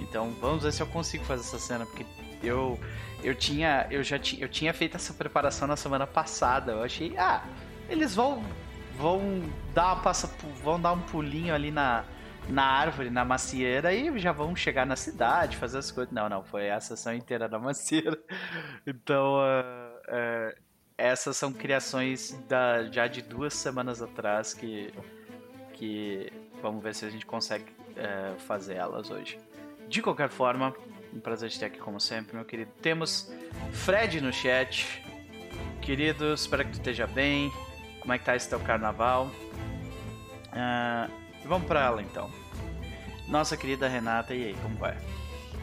Então 0.00 0.32
vamos 0.40 0.64
ver 0.64 0.72
se 0.72 0.82
eu 0.82 0.86
consigo 0.88 1.22
fazer 1.24 1.42
essa 1.42 1.58
cena, 1.58 1.86
porque 1.86 2.04
eu 2.42 2.80
eu 3.22 3.34
tinha 3.34 3.86
eu 3.90 4.02
já 4.02 4.18
tinha 4.18 4.42
eu 4.42 4.48
tinha 4.48 4.72
feito 4.72 4.96
essa 4.96 5.12
preparação 5.12 5.68
na 5.68 5.76
semana 5.76 6.06
passada. 6.06 6.72
Eu 6.72 6.82
achei, 6.82 7.16
ah, 7.18 7.44
eles 7.88 8.14
vão 8.14 8.42
vão 8.98 9.42
dar 9.74 9.92
uma 9.92 10.02
passa 10.02 10.28
vão 10.64 10.80
dar 10.80 10.92
um 10.92 11.00
pulinho 11.00 11.54
ali 11.54 11.70
na 11.70 12.04
na 12.48 12.64
árvore, 12.64 13.10
na 13.10 13.24
macieira 13.24 13.92
e 13.92 14.18
já 14.18 14.32
vão 14.32 14.54
chegar 14.54 14.86
na 14.86 14.96
cidade, 14.96 15.56
fazer 15.56 15.78
as 15.78 15.90
coisas. 15.90 16.12
Não, 16.12 16.28
não, 16.28 16.44
foi 16.44 16.70
a 16.70 16.80
sessão 16.80 17.14
inteira 17.14 17.48
na 17.48 17.58
macieira. 17.58 18.18
Então, 18.86 19.38
ah, 19.40 20.00
ah, 20.08 20.54
essas 20.96 21.36
são 21.36 21.52
criações 21.52 22.32
da, 22.48 22.84
já 22.84 23.06
de 23.06 23.22
duas 23.22 23.54
semanas 23.54 24.00
atrás 24.00 24.54
que, 24.54 24.92
que 25.72 26.32
vamos 26.62 26.82
ver 26.82 26.94
se 26.94 27.04
a 27.04 27.10
gente 27.10 27.26
consegue 27.26 27.66
eh, 27.96 28.34
fazer 28.38 28.74
elas 28.74 29.10
hoje. 29.10 29.38
De 29.88 30.00
qualquer 30.00 30.28
forma, 30.28 30.74
um 31.12 31.20
prazer 31.20 31.50
te 31.50 31.58
ter 31.58 31.66
aqui 31.66 31.78
como 31.78 32.00
sempre, 32.00 32.36
meu 32.36 32.44
querido. 32.44 32.70
Temos 32.80 33.32
Fred 33.72 34.20
no 34.20 34.32
chat. 34.32 35.02
Querido, 35.82 36.32
espero 36.32 36.64
que 36.64 36.70
tu 36.70 36.78
esteja 36.78 37.06
bem. 37.06 37.52
Como 38.00 38.12
é 38.12 38.18
que 38.18 38.24
tá 38.24 38.36
esse 38.36 38.48
teu 38.48 38.60
carnaval? 38.60 39.30
Ah, 40.52 41.08
vamos 41.46 41.66
pra 41.66 41.84
ela 41.84 42.02
então. 42.02 42.30
Nossa 43.28 43.56
querida 43.56 43.88
Renata, 43.88 44.34
e 44.34 44.44
aí, 44.48 44.56
como 44.62 44.76
vai? 44.76 44.96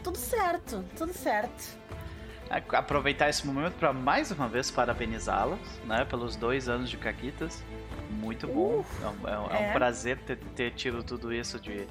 Tudo 0.02 0.18
certo, 0.18 0.84
tudo 0.96 1.12
certo. 1.12 1.76
Aproveitar 2.70 3.28
esse 3.30 3.46
momento 3.46 3.74
para 3.74 3.92
mais 3.92 4.30
uma 4.30 4.46
vez 4.48 4.70
parabenizá-las, 4.70 5.58
né, 5.86 6.04
pelos 6.04 6.36
dois 6.36 6.68
anos 6.68 6.90
de 6.90 6.96
Caquitas. 6.96 7.62
Muito 8.10 8.46
bom. 8.46 8.84
É 9.02 9.06
um, 9.06 9.28
é 9.28 9.38
um- 9.38 9.46
é 9.46 9.58
um 9.60 9.64
é. 9.70 9.72
prazer 9.72 10.18
ter, 10.18 10.36
ter 10.54 10.72
tido 10.72 11.02
tudo 11.02 11.32
isso 11.32 11.58
de, 11.58 11.86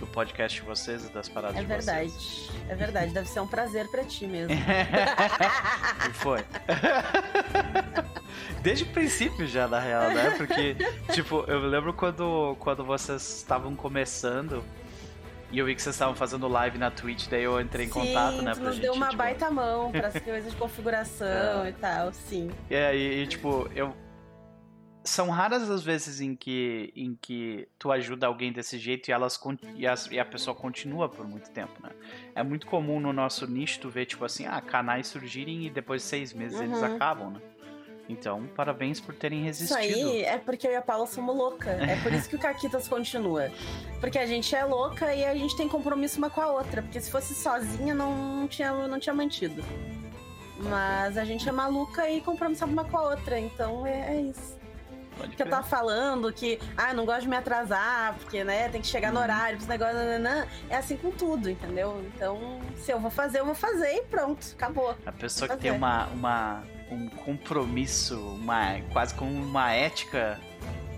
do 0.00 0.06
podcast 0.06 0.58
de 0.60 0.66
vocês 0.66 1.04
e 1.04 1.12
das 1.12 1.28
paradas 1.28 1.58
É 1.58 1.60
de 1.60 1.66
verdade. 1.66 2.08
vocês. 2.10 2.50
É 2.68 2.74
verdade, 2.74 3.12
deve 3.12 3.28
ser 3.28 3.40
um 3.40 3.46
prazer 3.46 3.86
pra 3.88 4.02
ti 4.02 4.26
mesmo. 4.26 4.54
e 6.08 6.12
foi. 6.14 6.42
Desde 8.62 8.84
o 8.84 8.86
princípio 8.88 9.46
já, 9.46 9.66
na 9.68 9.78
real, 9.78 10.10
né? 10.10 10.34
Porque, 10.36 10.76
tipo, 11.12 11.44
eu 11.46 11.60
lembro 11.60 11.92
quando, 11.92 12.56
quando 12.58 12.84
vocês 12.84 13.22
estavam 13.38 13.74
começando 13.74 14.62
e 15.50 15.58
eu 15.58 15.66
vi 15.66 15.74
que 15.74 15.82
vocês 15.82 15.94
estavam 15.94 16.14
fazendo 16.14 16.46
live 16.46 16.78
na 16.78 16.90
Twitch, 16.90 17.26
daí 17.28 17.42
eu 17.42 17.60
entrei 17.60 17.86
em 17.86 17.88
contato, 17.88 18.36
sim, 18.36 18.42
né? 18.42 18.52
tu 18.52 18.56
pra 18.58 18.64
nos 18.66 18.74
gente, 18.76 18.82
deu 18.84 18.92
uma 18.94 19.06
tipo, 19.06 19.18
baita 19.18 19.50
mão 19.50 19.90
para 19.90 20.08
as 20.08 20.18
coisas 20.18 20.50
de 20.50 20.56
configuração 20.56 21.26
É. 21.64 21.68
e 21.70 21.72
tal, 21.72 22.12
sim. 22.12 22.50
É, 22.70 22.94
e, 22.96 23.22
e, 23.22 23.26
tipo, 23.26 23.68
eu. 23.74 23.94
São 25.10 25.28
raras 25.28 25.68
as 25.68 25.82
vezes 25.82 26.20
em 26.20 26.36
que, 26.36 26.92
em 26.94 27.18
que 27.20 27.66
tu 27.80 27.90
ajuda 27.90 28.28
alguém 28.28 28.52
desse 28.52 28.78
jeito 28.78 29.08
e, 29.08 29.12
elas, 29.12 29.38
e, 29.74 29.84
as- 29.84 30.06
e 30.06 30.20
a 30.20 30.24
pessoa 30.24 30.54
continua 30.54 31.08
por 31.08 31.26
muito 31.26 31.50
tempo, 31.50 31.72
né? 31.82 31.90
É 32.32 32.44
muito 32.44 32.64
comum 32.68 33.00
no 33.00 33.12
nosso 33.12 33.44
nicho 33.44 33.80
tu 33.80 33.88
ver, 33.90 34.06
tipo 34.06 34.24
assim, 34.24 34.46
ah, 34.46 34.60
canais 34.60 35.08
surgirem 35.08 35.66
e 35.66 35.70
depois 35.70 36.02
de 36.02 36.06
seis 36.08 36.32
meses 36.32 36.60
eles 36.60 36.78
Uhum. 36.78 36.84
acabam, 36.84 37.30
né? 37.32 37.40
Então, 38.08 38.46
parabéns 38.54 39.00
por 39.00 39.12
terem 39.12 39.48
Isso 39.48 39.64
resistido. 39.74 40.10
aí 40.10 40.22
é 40.22 40.38
porque 40.38 40.64
eu 40.68 40.70
e 40.72 40.76
a 40.76 40.82
Paula 40.82 41.06
somos 41.08 41.36
louca. 41.36 41.70
É 41.70 41.96
por 42.02 42.12
isso 42.12 42.28
que 42.28 42.36
o 42.36 42.38
Caquitas 42.38 42.86
continua. 42.86 43.50
Porque 44.00 44.18
a 44.18 44.26
gente 44.26 44.54
é 44.54 44.64
louca 44.64 45.12
e 45.12 45.24
a 45.24 45.34
gente 45.34 45.56
tem 45.56 45.68
compromisso 45.68 46.18
uma 46.18 46.30
com 46.30 46.40
a 46.40 46.52
outra. 46.52 46.82
Porque 46.82 47.00
se 47.00 47.10
fosse 47.10 47.34
sozinha, 47.34 47.94
não 47.94 48.46
tinha, 48.48 48.72
não 48.86 48.98
tinha 49.00 49.14
mantido. 49.14 49.60
Mas 50.68 51.16
a 51.18 51.24
gente 51.24 51.48
é 51.48 51.52
maluca 51.52 52.08
e 52.10 52.20
compromissada 52.20 52.70
uma 52.70 52.84
com 52.84 52.96
a 52.96 53.10
outra. 53.10 53.38
Então 53.38 53.84
é, 53.86 54.16
é 54.16 54.20
isso. 54.22 54.59
Pode 55.20 55.36
que 55.36 55.42
eu 55.42 55.48
tava 55.48 55.62
falando 55.66 56.32
que, 56.32 56.58
ah, 56.76 56.92
não 56.94 57.04
gosto 57.04 57.22
de 57.22 57.28
me 57.28 57.36
atrasar, 57.36 58.14
porque, 58.14 58.42
né, 58.44 58.68
tem 58.68 58.80
que 58.80 58.86
chegar 58.86 59.10
no 59.12 59.18
Uhum. 59.18 59.24
horário, 59.24 59.58
esse 59.58 59.68
negócio, 59.68 59.94
nananã. 59.94 60.46
é 60.68 60.76
assim 60.76 60.96
com 60.96 61.10
tudo, 61.10 61.48
entendeu? 61.50 62.02
Então, 62.14 62.60
se 62.76 62.90
eu 62.92 62.98
vou 63.00 63.10
fazer, 63.10 63.40
eu 63.40 63.44
vou 63.44 63.54
fazer 63.54 63.92
e 63.94 64.02
pronto, 64.04 64.46
acabou. 64.54 64.96
A 65.04 65.12
pessoa 65.12 65.48
que 65.48 65.56
tem 65.56 65.70
uma, 65.70 66.06
uma, 66.06 66.62
um 66.90 67.08
compromisso, 67.08 68.18
uma, 68.18 68.80
quase 68.92 69.14
como 69.14 69.30
uma 69.30 69.72
ética 69.72 70.40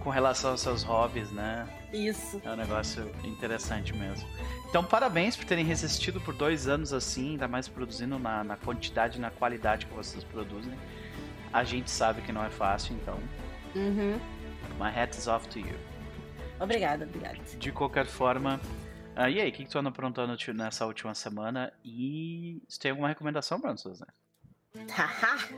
com 0.00 0.10
relação 0.10 0.50
aos 0.52 0.60
seus 0.60 0.82
hobbies, 0.82 1.30
né? 1.30 1.66
Isso. 1.92 2.40
É 2.44 2.50
um 2.50 2.56
negócio 2.56 3.10
interessante 3.24 3.94
mesmo. 3.94 4.26
Então, 4.68 4.82
parabéns 4.82 5.36
por 5.36 5.44
terem 5.44 5.64
resistido 5.64 6.20
por 6.20 6.34
dois 6.34 6.66
anos 6.66 6.92
assim, 6.92 7.32
ainda 7.32 7.46
mais 7.46 7.68
produzindo 7.68 8.18
na, 8.18 8.42
na 8.42 8.56
quantidade 8.56 9.18
e 9.18 9.20
na 9.20 9.30
qualidade 9.30 9.84
que 9.86 9.94
vocês 9.94 10.24
produzem. 10.24 10.72
A 11.52 11.62
gente 11.64 11.90
sabe 11.90 12.22
que 12.22 12.32
não 12.32 12.42
é 12.42 12.48
fácil, 12.48 12.94
então, 12.94 13.18
Uhum. 13.74 14.18
my 14.78 14.90
hat 14.90 15.16
is 15.16 15.26
off 15.26 15.48
to 15.48 15.58
you. 15.58 15.74
Obrigada, 16.60 17.04
obrigada. 17.04 17.38
De 17.58 17.72
qualquer 17.72 18.06
forma, 18.06 18.60
Ah, 19.14 19.28
e 19.28 19.40
aí, 19.40 19.50
o 19.50 19.52
que, 19.52 19.64
que 19.64 19.70
tu 19.70 19.78
anda 19.78 19.90
aprontando 19.90 20.34
nessa 20.54 20.86
última 20.86 21.14
semana? 21.14 21.72
E 21.84 22.62
você 22.66 22.78
tem 22.78 22.90
alguma 22.92 23.08
recomendação 23.08 23.60
pra 23.60 23.70
nós, 23.70 24.00
né? 24.00 24.06
Haha, 24.90 25.48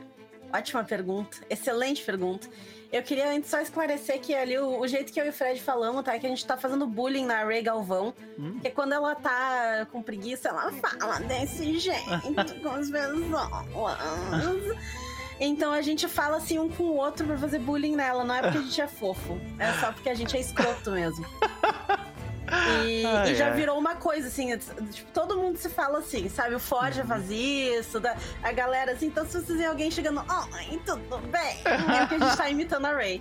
ótima 0.51 0.83
pergunta, 0.83 1.37
excelente 1.49 2.03
pergunta. 2.03 2.49
Eu 2.91 3.01
queria 3.01 3.29
antes 3.31 3.49
só 3.49 3.59
esclarecer 3.61 4.19
que 4.19 4.35
ali 4.35 4.57
o, 4.57 4.79
o 4.79 4.87
jeito 4.87 5.11
que 5.11 5.19
eu 5.19 5.25
e 5.25 5.29
o 5.29 5.33
Fred 5.33 5.61
falamos, 5.61 6.03
tá? 6.03 6.15
É 6.15 6.19
que 6.19 6.25
a 6.25 6.29
gente 6.29 6.45
tá 6.45 6.57
fazendo 6.57 6.85
bullying 6.85 7.25
na 7.25 7.43
Ray 7.45 7.61
Galvão. 7.61 8.13
Hum. 8.37 8.53
Porque 8.53 8.71
quando 8.71 8.93
ela 8.93 9.15
tá 9.15 9.87
com 9.91 10.03
preguiça, 10.03 10.49
ela 10.49 10.71
fala 10.73 11.19
desse 11.19 11.79
jeito 11.79 12.61
com 12.61 12.69
as 12.69 12.89
pessoas. 12.89 13.25
Então 15.39 15.71
a 15.73 15.81
gente 15.81 16.07
fala 16.07 16.37
assim 16.37 16.57
um 16.59 16.69
com 16.69 16.83
o 16.83 16.95
outro 16.95 17.25
pra 17.27 17.37
fazer 17.37 17.59
bullying 17.59 17.95
nela. 17.95 18.23
Não 18.23 18.35
é 18.35 18.41
porque 18.41 18.57
a 18.57 18.61
gente 18.61 18.81
é 18.81 18.87
fofo. 18.87 19.39
É 19.59 19.71
só 19.73 19.91
porque 19.91 20.09
a 20.09 20.15
gente 20.15 20.35
é 20.35 20.39
escroto 20.39 20.91
mesmo. 20.91 21.25
E, 22.85 23.03
Ai, 23.03 23.31
e 23.31 23.35
já 23.35 23.47
ai. 23.47 23.53
virou 23.53 23.75
uma 23.77 23.95
coisa, 23.95 24.27
assim, 24.27 24.55
tipo, 24.91 25.11
todo 25.11 25.35
mundo 25.35 25.57
se 25.57 25.67
fala 25.67 25.97
assim, 25.97 26.29
sabe? 26.29 26.53
O 26.53 26.59
Ford 26.59 26.93
já 26.93 27.03
faz 27.03 27.25
isso, 27.31 27.99
da, 27.99 28.15
a 28.43 28.51
galera 28.51 28.91
assim, 28.91 29.07
então 29.07 29.25
se 29.25 29.31
vocês 29.31 29.47
verem 29.47 29.65
alguém 29.65 29.89
chegando, 29.89 30.19
oi, 30.53 30.79
tudo 30.85 31.17
bem? 31.31 31.57
É 31.65 32.05
que 32.05 32.13
a 32.15 32.19
gente 32.19 32.37
tá 32.37 32.47
imitando 32.47 32.85
a 32.85 32.91
Ray, 32.93 33.19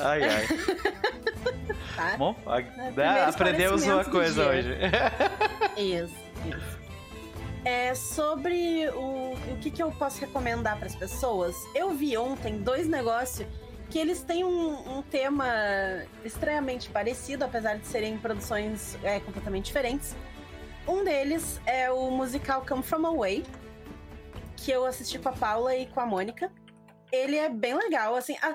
Ai, 0.00 0.22
ai. 0.24 0.46
tá? 1.94 2.16
Bom, 2.16 2.34
a- 2.46 2.62
primeiro 2.62 2.94
né, 2.96 3.24
aprendemos 3.26 3.82
uma 3.82 4.02
coisa 4.04 4.48
hoje. 4.48 4.78
Isso, 5.76 6.14
isso. 6.48 6.73
É 7.64 7.94
sobre 7.94 8.88
o, 8.90 9.32
o 9.32 9.58
que, 9.60 9.70
que 9.70 9.82
eu 9.82 9.90
posso 9.92 10.20
recomendar 10.20 10.76
para 10.76 10.86
as 10.86 10.94
pessoas. 10.94 11.56
Eu 11.74 11.90
vi 11.90 12.16
ontem 12.16 12.58
dois 12.58 12.86
negócios 12.86 13.46
que 13.90 13.98
eles 13.98 14.22
têm 14.22 14.44
um, 14.44 14.98
um 14.98 15.02
tema 15.02 15.46
estranhamente 16.24 16.90
parecido, 16.90 17.44
apesar 17.44 17.78
de 17.78 17.86
serem 17.86 18.18
produções 18.18 18.98
é, 19.02 19.20
completamente 19.20 19.66
diferentes. 19.66 20.14
Um 20.86 21.04
deles 21.04 21.58
é 21.64 21.90
o 21.90 22.10
musical 22.10 22.64
Come 22.66 22.82
From 22.82 23.06
Away, 23.06 23.44
que 24.56 24.70
eu 24.70 24.84
assisti 24.84 25.18
com 25.18 25.30
a 25.30 25.32
Paula 25.32 25.74
e 25.74 25.86
com 25.86 26.00
a 26.00 26.06
Mônica. 26.06 26.50
Ele 27.10 27.36
é 27.36 27.48
bem 27.48 27.74
legal, 27.74 28.14
assim. 28.14 28.36
a- 28.42 28.54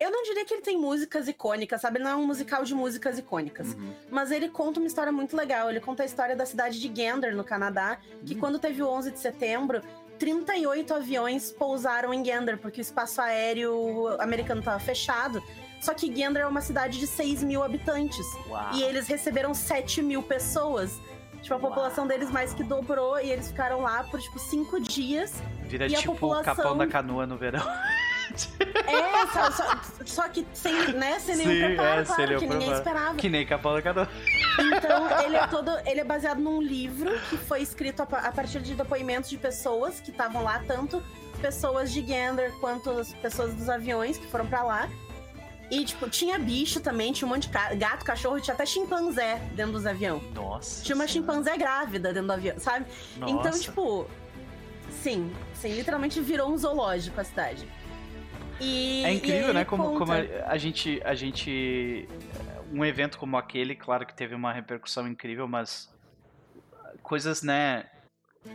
eu 0.00 0.10
não 0.10 0.22
diria 0.24 0.44
que 0.44 0.54
ele 0.54 0.62
tem 0.62 0.78
músicas 0.78 1.28
icônicas, 1.28 1.80
sabe? 1.82 1.98
Ele 1.98 2.04
não 2.04 2.10
é 2.12 2.16
um 2.16 2.26
musical 2.26 2.64
de 2.64 2.74
músicas 2.74 3.18
icônicas. 3.18 3.74
Uhum. 3.74 3.92
Mas 4.10 4.30
ele 4.30 4.48
conta 4.48 4.80
uma 4.80 4.86
história 4.86 5.12
muito 5.12 5.36
legal. 5.36 5.68
Ele 5.70 5.78
conta 5.80 6.02
a 6.02 6.06
história 6.06 6.34
da 6.34 6.46
cidade 6.46 6.80
de 6.80 6.88
Gander, 6.88 7.36
no 7.36 7.44
Canadá, 7.44 7.98
que 8.24 8.34
Hum. 8.34 8.38
quando 8.40 8.58
teve 8.58 8.82
o 8.82 8.88
11 8.88 9.10
de 9.10 9.18
setembro, 9.18 9.82
38 10.18 10.94
aviões 10.94 11.52
pousaram 11.52 12.12
em 12.12 12.22
Gander, 12.22 12.58
porque 12.58 12.80
o 12.80 12.82
espaço 12.82 13.20
aéreo 13.20 14.08
americano 14.20 14.60
estava 14.60 14.78
fechado. 14.80 15.42
Só 15.80 15.94
que 15.94 16.08
Gander 16.10 16.42
é 16.42 16.46
uma 16.46 16.60
cidade 16.60 16.98
de 16.98 17.06
6 17.06 17.42
mil 17.42 17.62
habitantes. 17.62 18.26
Uau. 18.48 18.74
E 18.74 18.82
eles 18.82 19.06
receberam 19.06 19.54
7 19.54 20.02
mil 20.02 20.22
pessoas. 20.22 20.98
Tipo, 21.40 21.54
a 21.54 21.56
Uau. 21.56 21.68
população 21.68 22.06
deles 22.06 22.30
mais 22.30 22.52
que 22.52 22.62
dobrou. 22.62 23.18
E 23.18 23.30
eles 23.30 23.48
ficaram 23.48 23.80
lá 23.80 24.04
por, 24.04 24.20
tipo, 24.20 24.38
cinco 24.38 24.78
dias. 24.78 25.32
Vira 25.62 25.88
tipo 25.88 26.12
o 26.12 26.14
população- 26.16 26.54
capão 26.54 26.76
da 26.76 26.86
canoa 26.86 27.26
no 27.26 27.36
verão. 27.38 27.62
É, 28.86 29.26
só, 29.32 29.50
só- 29.50 29.80
só 30.04 30.28
que 30.28 30.46
sem, 30.52 30.92
né, 30.94 31.18
sem 31.18 31.36
nenhum 31.36 31.50
Sim, 31.50 31.58
preparo, 31.76 32.00
é, 32.00 32.04
claro, 32.04 32.24
que 32.38 32.46
ninguém 32.46 32.48
preparo. 32.58 32.78
esperava. 32.78 33.14
que 33.16 33.28
nem 33.28 33.46
capão 33.46 33.74
da 33.74 33.82
canoa. 33.82 34.08
Então, 34.58 35.20
ele 35.24 35.36
é 35.36 35.46
todo. 35.46 35.70
Ele 35.86 36.00
é 36.00 36.04
baseado 36.04 36.38
num 36.40 36.60
livro 36.60 37.10
que 37.28 37.36
foi 37.36 37.62
escrito 37.62 38.00
a, 38.02 38.04
a 38.04 38.32
partir 38.32 38.60
de 38.60 38.74
depoimentos 38.74 39.30
de 39.30 39.36
pessoas 39.38 40.00
que 40.00 40.10
estavam 40.10 40.42
lá, 40.42 40.62
tanto 40.66 41.02
pessoas 41.40 41.92
de 41.92 42.02
Gander 42.02 42.52
quanto 42.60 42.90
as 42.90 43.12
pessoas 43.14 43.54
dos 43.54 43.68
aviões 43.68 44.18
que 44.18 44.26
foram 44.26 44.46
pra 44.46 44.62
lá. 44.62 44.88
E, 45.70 45.84
tipo, 45.84 46.10
tinha 46.10 46.36
bicho 46.36 46.80
também, 46.80 47.12
tinha 47.12 47.26
um 47.28 47.30
monte 47.30 47.48
de 47.48 47.76
gato, 47.76 48.04
cachorro, 48.04 48.40
tinha 48.40 48.54
até 48.54 48.66
chimpanzé 48.66 49.36
dentro 49.54 49.72
dos 49.72 49.86
aviões. 49.86 50.20
Nossa. 50.34 50.82
Tinha 50.82 50.96
uma 50.96 51.06
Senhora. 51.06 51.32
chimpanzé 51.32 51.56
grávida 51.56 52.12
dentro 52.12 52.26
do 52.26 52.32
avião, 52.32 52.58
sabe? 52.58 52.86
Então, 53.16 53.34
Nossa. 53.34 53.60
tipo. 53.60 54.06
Sim, 55.02 55.32
sim, 55.54 55.72
literalmente 55.72 56.20
virou 56.20 56.50
um 56.52 56.58
zoológico 56.58 57.20
a 57.20 57.24
cidade. 57.24 57.66
E, 58.60 59.02
É 59.04 59.12
incrível, 59.12 59.54
né? 59.54 59.64
Como, 59.64 59.84
como 59.84 59.98
conta- 59.98 60.44
a, 60.46 60.52
a 60.52 60.58
gente. 60.58 61.00
A 61.04 61.14
gente. 61.14 62.08
Um 62.72 62.84
evento 62.84 63.18
como 63.18 63.36
aquele, 63.36 63.74
claro 63.74 64.06
que 64.06 64.14
teve 64.14 64.34
uma 64.34 64.52
repercussão 64.52 65.08
incrível, 65.08 65.48
mas. 65.48 65.88
Coisas, 67.02 67.42
né? 67.42 67.86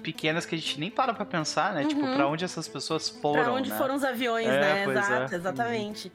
Pequenas 0.02 0.46
que 0.46 0.56
a 0.56 0.58
gente 0.58 0.80
nem 0.80 0.90
para 0.90 1.14
pra 1.14 1.26
pensar, 1.26 1.74
né? 1.74 1.86
Tipo, 1.86 2.02
Uhum. 2.02 2.16
pra 2.16 2.28
onde 2.28 2.44
essas 2.46 2.68
pessoas 2.68 3.10
foram. 3.10 3.44
Pra 3.44 3.54
onde 3.54 3.70
né? 3.70 3.78
foram 3.78 3.96
os 3.96 4.04
aviões, 4.04 4.48
É, 4.48 4.60
né? 4.60 4.84
é. 4.86 4.90
Exato, 4.90 5.36
exatamente. 5.36 6.12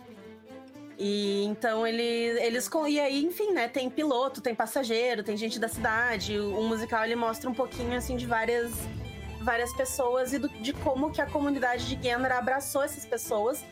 E 0.99 1.45
então 1.45 1.87
ele, 1.87 2.03
eles. 2.03 2.69
com- 2.69 2.87
E 2.87 3.01
aí, 3.01 3.25
enfim, 3.25 3.53
né? 3.53 3.69
Tem 3.69 3.89
piloto, 3.89 4.41
tem 4.41 4.55
passageiro, 4.55 5.23
tem 5.23 5.37
gente 5.37 5.59
da 5.59 5.69
cidade. 5.69 6.39
O, 6.39 6.59
o 6.61 6.69
musical 6.69 7.05
ele 7.05 7.17
mostra 7.17 7.49
um 7.49 7.55
pouquinho 7.55 7.97
assim 7.97 8.17
de 8.17 8.27
várias, 8.27 8.71
várias 9.41 9.73
pessoas 9.73 10.33
e 10.33 10.39
do- 10.39 10.49
de 10.49 10.73
como 10.73 11.11
que 11.11 11.21
a 11.21 11.27
comunidade 11.27 11.87
de 11.89 11.97
Gander 11.97 12.33
abraçou 12.33 12.83
essas 12.83 13.05
pessoas. 13.07 13.65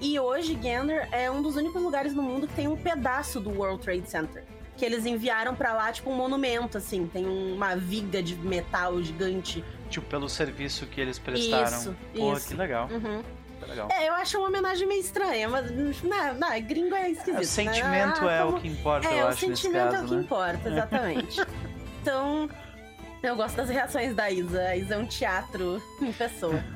E 0.00 0.18
hoje 0.18 0.54
Gander 0.54 1.08
é 1.12 1.30
um 1.30 1.40
dos 1.40 1.56
únicos 1.56 1.80
lugares 1.80 2.12
no 2.14 2.22
mundo 2.22 2.46
que 2.46 2.54
tem 2.54 2.66
um 2.68 2.76
pedaço 2.76 3.40
do 3.40 3.50
World 3.50 3.82
Trade 3.82 4.08
Center. 4.10 4.44
Que 4.76 4.84
eles 4.84 5.06
enviaram 5.06 5.54
pra 5.54 5.72
lá, 5.72 5.92
tipo, 5.92 6.10
um 6.10 6.14
monumento, 6.16 6.76
assim. 6.76 7.06
Tem 7.06 7.24
uma 7.24 7.76
viga 7.76 8.20
de 8.20 8.34
metal 8.34 9.00
gigante. 9.00 9.64
Tipo, 9.88 10.04
pelo 10.08 10.28
serviço 10.28 10.84
que 10.86 11.00
eles 11.00 11.16
prestaram. 11.18 11.78
Isso, 11.78 11.96
Pô, 12.14 12.32
isso. 12.32 12.48
que 12.48 12.54
legal. 12.54 12.88
Uhum. 12.90 13.22
Que 13.60 13.70
legal. 13.70 13.88
É, 13.92 14.08
eu 14.08 14.14
acho 14.14 14.36
uma 14.36 14.48
homenagem 14.48 14.86
meio 14.88 15.00
estranha, 15.00 15.48
mas 15.48 15.70
não, 16.02 16.34
não, 16.34 16.60
gringo 16.60 16.92
é 16.94 17.08
esquisito. 17.10 17.40
o 17.40 17.44
sentimento 17.46 18.20
né? 18.24 18.28
Ah, 18.28 18.32
é 18.32 18.42
como- 18.44 18.56
o 18.56 18.60
que 18.60 18.66
importa, 18.68 19.08
É, 19.08 19.20
eu 19.20 19.24
o 19.26 19.28
acho, 19.28 19.48
nesse 19.48 19.62
sentimento 19.62 19.90
caso, 19.92 19.96
é 19.96 20.04
o 20.04 20.08
que 20.08 20.14
né? 20.16 20.20
importa, 20.22 20.68
exatamente. 20.68 21.40
então, 22.02 22.50
eu 23.28 23.36
gosto 23.36 23.56
das 23.56 23.68
reações 23.68 24.14
da 24.14 24.30
Isa. 24.30 24.60
A 24.62 24.76
Isa 24.76 24.94
é 24.94 24.98
um 24.98 25.06
teatro 25.06 25.82
em 26.00 26.12
pessoa. 26.12 26.62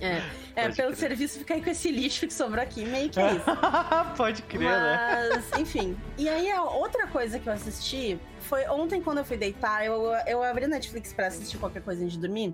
É, 0.00 0.20
é 0.56 0.62
pelo 0.72 0.88
crer. 0.88 0.96
serviço 0.96 1.38
ficar 1.38 1.54
aí 1.54 1.62
com 1.62 1.70
esse 1.70 1.92
lixo 1.92 2.26
que 2.26 2.34
sobrou 2.34 2.60
aqui, 2.60 2.84
meio 2.84 3.08
que 3.08 3.20
é 3.20 3.34
isso. 3.34 3.44
Pode 4.16 4.42
crer, 4.42 4.62
né? 4.68 5.28
Mas, 5.32 5.60
enfim. 5.60 5.96
E 6.18 6.28
aí, 6.28 6.50
a 6.50 6.64
outra 6.64 7.06
coisa 7.06 7.38
que 7.38 7.48
eu 7.48 7.52
assisti 7.52 8.18
foi 8.40 8.66
ontem, 8.66 9.00
quando 9.00 9.18
eu 9.18 9.24
fui 9.24 9.36
deitar, 9.36 9.86
eu, 9.86 10.06
eu 10.26 10.42
abri 10.42 10.66
Netflix 10.66 11.12
pra 11.12 11.28
assistir 11.28 11.56
qualquer 11.56 11.82
coisa 11.84 12.02
antes 12.02 12.14
de 12.14 12.20
dormir. 12.20 12.52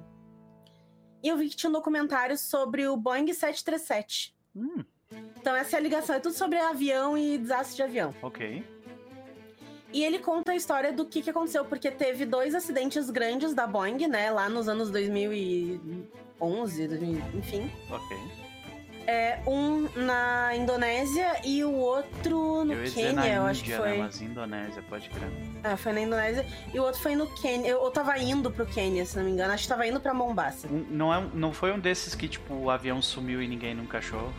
E 1.22 1.28
eu 1.28 1.38
vi 1.38 1.48
que 1.48 1.56
tinha 1.56 1.70
um 1.70 1.72
documentário 1.72 2.36
sobre 2.36 2.86
o 2.86 2.98
Boeing 2.98 3.32
737. 3.32 4.36
Hum, 4.54 4.84
Então, 5.40 5.56
essa 5.56 5.76
é 5.76 5.78
a 5.78 5.82
ligação. 5.82 6.16
É 6.16 6.20
tudo 6.20 6.34
sobre 6.34 6.58
avião 6.58 7.16
e 7.16 7.38
desastre 7.38 7.76
de 7.76 7.82
avião. 7.82 8.14
ok. 8.20 8.62
E 9.92 10.04
ele 10.04 10.18
conta 10.18 10.52
a 10.52 10.56
história 10.56 10.92
do 10.92 11.04
que, 11.04 11.22
que 11.22 11.30
aconteceu, 11.30 11.64
porque 11.64 11.90
teve 11.90 12.24
dois 12.26 12.54
acidentes 12.54 13.08
grandes 13.10 13.54
da 13.54 13.66
Boeing, 13.66 14.06
né? 14.08 14.30
Lá 14.30 14.48
nos 14.48 14.68
anos 14.68 14.90
2011, 14.90 16.88
2000, 16.88 17.22
enfim. 17.34 17.70
Ok. 17.90 18.16
É, 19.08 19.38
um 19.46 19.88
na 19.94 20.56
Indonésia 20.56 21.40
e 21.44 21.62
o 21.62 21.72
outro 21.72 22.64
no 22.64 22.72
eu 22.72 22.78
ia 22.80 22.84
dizer 22.84 23.12
na 23.12 23.22
Quênia, 23.22 23.36
eu 23.36 23.42
Índia, 23.42 23.50
acho 23.50 23.62
que 23.64 23.70
né? 23.70 23.76
foi. 23.76 23.98
Mas 23.98 24.20
Indonésia, 24.20 24.82
pode 24.88 25.08
crer. 25.08 25.30
É, 25.62 25.76
foi 25.76 25.92
na 25.92 26.00
Indonésia. 26.00 26.44
E 26.74 26.80
o 26.80 26.82
outro 26.82 27.00
foi 27.00 27.14
no 27.14 27.32
Quênia. 27.34 27.68
Eu, 27.68 27.84
eu 27.84 27.90
tava 27.92 28.18
indo 28.18 28.50
pro 28.50 28.66
Quênia, 28.66 29.06
se 29.06 29.16
não 29.16 29.24
me 29.24 29.30
engano. 29.30 29.52
Acho 29.52 29.62
que 29.62 29.68
tava 29.68 29.86
indo 29.86 30.00
pra 30.00 30.12
Mombasa. 30.12 30.66
Não, 30.90 31.14
é, 31.14 31.24
não 31.32 31.52
foi 31.52 31.70
um 31.70 31.78
desses 31.78 32.16
que, 32.16 32.26
tipo, 32.26 32.52
o 32.52 32.68
avião 32.68 33.00
sumiu 33.00 33.40
e 33.40 33.46
ninguém 33.46 33.74
nunca 33.76 33.98
achou? 33.98 34.32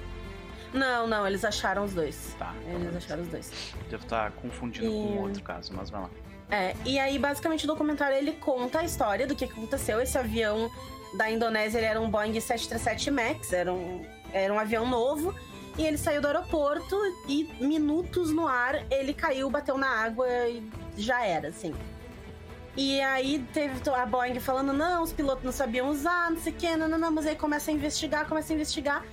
Não, 0.77 1.07
não, 1.07 1.25
eles 1.27 1.43
acharam 1.43 1.84
os 1.84 1.93
dois. 1.93 2.36
Tá. 2.38 2.53
Eles 2.67 2.96
acharam 2.96 3.24
os 3.24 3.27
dois. 3.29 3.74
Devo 3.89 4.03
estar 4.03 4.31
confundindo 4.34 4.88
com 4.89 5.15
E- 5.15 5.19
outro 5.19 5.43
caso, 5.43 5.74
mas 5.74 5.89
vai 5.89 6.01
lá. 6.01 6.10
É, 6.50 6.75
e 6.86 6.98
aí 6.98 7.19
basicamente 7.19 7.65
o 7.65 7.67
documentário 7.67 8.15
ele 8.15 8.31
conta 8.34 8.79
a 8.79 8.84
história 8.84 9.27
do 9.27 9.36
que 9.36 9.46
que 9.48 9.53
aconteceu. 9.53 10.00
Esse 10.01 10.17
avião 10.17 10.72
da 11.17 11.29
Indonésia 11.29 11.77
ele 11.79 11.88
era 11.88 12.00
um 12.00 12.10
Boeing 12.10 12.39
737 12.39 13.12
MAX, 13.12 13.51
era 13.51 13.74
um, 13.74 14.05
era 14.31 14.53
um 14.53 14.60
avião 14.60 14.88
novo. 14.88 15.34
E 15.77 15.86
ele 15.86 15.98
saiu 15.98 16.22
do 16.22 16.27
aeroporto 16.27 16.96
e 17.27 17.43
minutos 17.60 18.31
no 18.31 18.48
ar 18.48 18.81
ele 18.89 19.13
caiu, 19.13 19.50
bateu 19.50 19.77
na 19.77 19.88
água 19.89 20.27
e 20.48 20.67
já 20.98 21.24
era, 21.24 21.50
assim. 21.50 21.75
E 22.75 23.01
aí 23.01 23.39
teve 23.53 23.74
a 23.89 24.05
Boeing 24.05 24.39
falando, 24.39 24.72
não, 24.72 25.01
os 25.03 25.12
pilotos 25.12 25.43
não 25.43 25.51
sabiam 25.51 25.89
usar, 25.89 26.29
não 26.31 26.38
sei 26.39 26.53
o 26.53 26.55
quê, 26.55 26.75
não, 26.77 26.88
não, 26.88 26.98
não, 26.98 27.12
mas 27.12 27.25
aí 27.25 27.36
começa 27.36 27.72
a 27.72 27.74
investigar, 27.74 28.27
começa 28.27 28.53
a 28.53 28.55
investigar. 28.55 29.03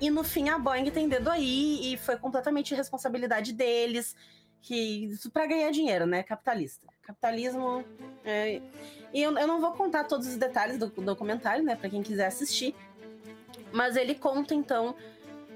E 0.00 0.10
no 0.10 0.22
fim 0.22 0.48
a 0.48 0.58
Boeing 0.58 0.90
tem 0.90 1.08
dedo 1.08 1.30
aí 1.30 1.92
e 1.92 1.96
foi 1.96 2.16
completamente 2.16 2.74
responsabilidade 2.74 3.52
deles 3.52 4.14
que 4.60 5.06
isso 5.06 5.30
para 5.30 5.46
ganhar 5.46 5.70
dinheiro, 5.70 6.06
né? 6.06 6.22
Capitalista. 6.22 6.86
Capitalismo. 7.02 7.84
é, 8.24 8.60
E 9.12 9.22
eu, 9.22 9.36
eu 9.38 9.46
não 9.46 9.60
vou 9.60 9.72
contar 9.72 10.04
todos 10.04 10.26
os 10.26 10.36
detalhes 10.36 10.76
do 10.78 10.88
documentário, 10.88 11.64
né? 11.64 11.76
Para 11.76 11.88
quem 11.88 12.02
quiser 12.02 12.26
assistir. 12.26 12.74
Mas 13.72 13.96
ele 13.96 14.14
conta 14.14 14.54
então 14.54 14.94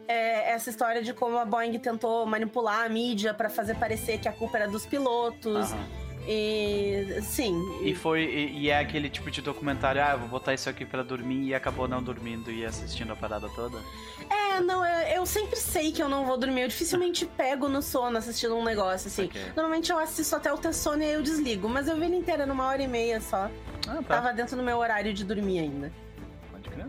é, 0.06 0.52
essa 0.52 0.70
história 0.70 1.02
de 1.02 1.12
como 1.12 1.36
a 1.38 1.44
Boeing 1.44 1.78
tentou 1.78 2.24
manipular 2.24 2.84
a 2.84 2.88
mídia 2.88 3.34
para 3.34 3.48
fazer 3.48 3.76
parecer 3.76 4.18
que 4.18 4.28
a 4.28 4.32
culpa 4.32 4.58
era 4.58 4.68
dos 4.68 4.86
pilotos. 4.86 5.70
E 6.32 7.20
sim. 7.22 7.60
E 7.82 7.92
foi 7.92 8.22
e, 8.22 8.58
e 8.60 8.70
é 8.70 8.78
aquele 8.78 9.10
tipo 9.10 9.28
de 9.32 9.42
documentário, 9.42 10.00
ah, 10.00 10.12
eu 10.12 10.20
vou 10.20 10.28
botar 10.28 10.54
isso 10.54 10.70
aqui 10.70 10.86
pra 10.86 11.02
dormir 11.02 11.48
e 11.48 11.54
acabou 11.56 11.88
não 11.88 12.00
dormindo 12.00 12.52
e 12.52 12.64
assistindo 12.64 13.12
a 13.12 13.16
parada 13.16 13.48
toda. 13.48 13.78
É, 14.30 14.60
não, 14.60 14.86
eu, 14.86 15.16
eu 15.16 15.26
sempre 15.26 15.56
sei 15.56 15.90
que 15.90 16.00
eu 16.00 16.08
não 16.08 16.24
vou 16.24 16.38
dormir. 16.38 16.60
Eu 16.60 16.68
dificilmente 16.68 17.26
pego 17.36 17.68
no 17.68 17.82
sono 17.82 18.16
assistindo 18.16 18.54
um 18.54 18.62
negócio, 18.62 19.08
assim. 19.08 19.24
Ok. 19.24 19.42
Normalmente 19.56 19.90
eu 19.90 19.98
assisto 19.98 20.36
até 20.36 20.52
o 20.52 20.56
ter 20.56 20.72
sono 20.72 21.02
e 21.02 21.06
aí 21.06 21.12
eu 21.14 21.22
desligo. 21.22 21.68
Mas 21.68 21.88
eu 21.88 21.96
vi 21.96 22.04
ele 22.04 22.14
inteira 22.14 22.46
numa 22.46 22.64
hora 22.64 22.80
e 22.80 22.86
meia 22.86 23.20
só. 23.20 23.50
Ah, 23.88 23.96
tá. 23.96 24.02
Tava 24.02 24.32
dentro 24.32 24.56
do 24.56 24.62
meu 24.62 24.78
horário 24.78 25.12
de 25.12 25.24
dormir 25.24 25.58
ainda. 25.58 25.92
Pode 26.52 26.68
crer. 26.68 26.86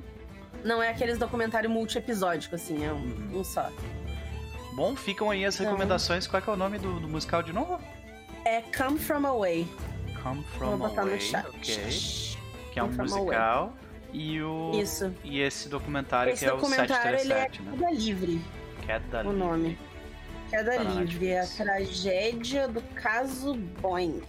Não 0.64 0.84
é 0.84 0.90
aqueles 0.90 1.18
documentário 1.18 1.68
multi-episódico, 1.68 2.54
assim, 2.54 2.86
é 2.86 2.94
um, 2.94 3.40
um 3.40 3.44
só. 3.44 3.72
Bom, 4.76 4.96
ficam 4.96 5.32
aí 5.32 5.44
as 5.46 5.58
Não. 5.60 5.66
recomendações. 5.66 6.28
Qual 6.28 6.40
é, 6.40 6.44
que 6.44 6.50
é 6.50 6.54
o 6.54 6.56
nome 6.56 6.78
do, 6.78 7.00
do 7.00 7.10
musical 7.10 7.42
de 7.42 7.52
novo? 7.52 7.80
É 8.46 8.62
Come 8.62 8.98
From 9.00 9.26
Away. 9.26 9.68
Come 10.22 10.42
Vou 10.42 10.44
From 10.44 10.78
botar 10.78 11.02
Away, 11.02 11.16
no 11.16 11.22
chat. 11.22 11.48
ok. 11.48 11.62
Que 12.74 12.80
é 12.80 12.84
um 12.84 12.88
Come 12.88 13.08
From 13.08 13.18
musical. 13.20 13.74
E 14.14 14.42
o. 14.42 14.72
Isso. 14.74 15.14
E 15.24 15.40
esse 15.40 15.70
documentário 15.70 16.34
Esse 16.34 16.44
que 16.44 16.50
é 16.50 16.54
o 16.54 16.58
documentário, 16.58 17.20
ele 17.20 17.34
é 17.34 17.50
737, 17.50 17.62
né? 17.62 17.72
Queda 17.78 17.92
Livre, 17.92 18.42
Queda 18.86 19.20
o 19.20 19.32
Livre. 19.32 19.38
nome. 19.38 19.80
Queda 20.50 20.72
Tá 20.76 20.84
Livre, 20.84 21.28
é 21.30 21.40
a 21.42 21.48
tragédia 21.48 22.68
do 22.68 22.82
caso 22.94 23.54
Boeing. 23.54 24.22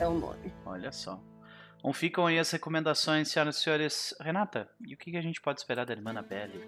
É 0.00 0.06
o 0.08 0.14
nome. 0.14 0.52
Olha 0.64 0.90
só. 0.90 1.20
Bom, 1.82 1.92
ficam 1.92 2.26
aí 2.26 2.38
as 2.38 2.50
recomendações, 2.50 3.28
senhoras 3.28 3.56
e 3.56 3.60
senhores. 3.60 4.14
Renata, 4.20 4.68
e 4.80 4.94
o 4.94 4.96
que 4.96 5.16
a 5.16 5.20
gente 5.20 5.40
pode 5.40 5.60
esperar 5.60 5.84
da 5.84 5.92
irmã 5.92 6.10
Annabelle? 6.10 6.66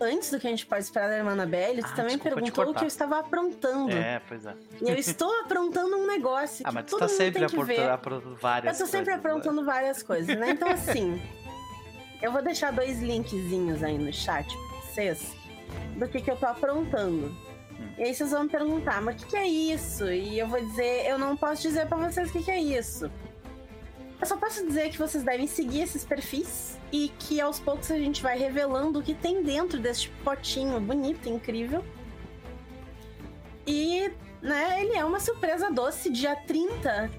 Antes 0.00 0.30
do 0.30 0.40
que 0.40 0.46
a 0.46 0.50
gente 0.50 0.66
pode 0.66 0.82
esperar 0.82 1.08
da 1.08 1.16
irmã 1.18 1.32
Annabelle, 1.32 1.80
Ah, 1.84 1.86
você 1.88 1.94
também 1.94 2.18
perguntou 2.18 2.70
o 2.70 2.74
que 2.74 2.82
eu 2.82 2.88
estava 2.88 3.18
aprontando. 3.20 3.92
É, 3.92 4.20
pois 4.26 4.44
é. 4.44 4.54
E 4.80 4.88
eu 4.90 4.96
estou 4.96 5.30
aprontando 5.42 5.96
um 5.96 6.06
negócio 6.06 6.64
Ah, 6.64 6.70
que 6.70 6.74
mas 6.74 6.84
tu 6.86 6.90
todo 6.90 7.00
tá 7.00 7.06
mundo 7.06 7.16
sempre 7.16 7.44
aprontando, 7.44 8.36
várias 8.40 8.80
Eu 8.80 8.86
tô 8.86 8.90
sempre 8.90 9.06
coisas, 9.06 9.22
né? 9.24 9.30
aprontando 9.30 9.64
várias 9.64 10.02
coisas, 10.02 10.36
né? 10.38 10.50
Então, 10.50 10.68
assim, 10.68 11.22
eu 12.20 12.32
vou 12.32 12.42
deixar 12.42 12.72
dois 12.72 13.00
linkzinhos 13.00 13.82
aí 13.82 13.96
no 13.96 14.12
chat 14.12 14.46
pra 14.56 14.80
vocês 14.80 15.34
do 15.96 16.08
que, 16.08 16.20
que 16.20 16.30
eu 16.30 16.36
tô 16.36 16.46
aprontando. 16.46 17.26
Hum. 17.28 17.88
E 17.98 18.02
aí 18.02 18.14
vocês 18.14 18.30
vão 18.32 18.42
me 18.44 18.48
perguntar, 18.48 19.00
mas 19.02 19.14
o 19.14 19.18
que, 19.24 19.30
que 19.30 19.36
é 19.36 19.46
isso? 19.46 20.10
E 20.10 20.38
eu 20.38 20.48
vou 20.48 20.60
dizer, 20.60 21.06
eu 21.06 21.18
não 21.18 21.36
posso 21.36 21.62
dizer 21.62 21.86
pra 21.86 21.96
vocês 21.98 22.28
o 22.28 22.32
que, 22.32 22.42
que 22.42 22.50
é 22.50 22.60
isso. 22.60 23.10
Eu 24.22 24.26
só 24.26 24.36
posso 24.36 24.64
dizer 24.64 24.88
que 24.90 24.98
vocês 24.98 25.24
devem 25.24 25.48
seguir 25.48 25.80
esses 25.80 26.04
perfis 26.04 26.78
e 26.92 27.08
que 27.18 27.40
aos 27.40 27.58
poucos 27.58 27.90
a 27.90 27.98
gente 27.98 28.22
vai 28.22 28.38
revelando 28.38 29.00
o 29.00 29.02
que 29.02 29.14
tem 29.14 29.42
dentro 29.42 29.80
deste 29.80 30.10
potinho 30.22 30.78
bonito, 30.78 31.28
incrível. 31.28 31.84
E, 33.66 34.12
né, 34.40 34.80
ele 34.80 34.96
é 34.96 35.04
uma 35.04 35.18
surpresa 35.18 35.72
doce. 35.72 36.08
Dia 36.08 36.36
30, 36.36 37.10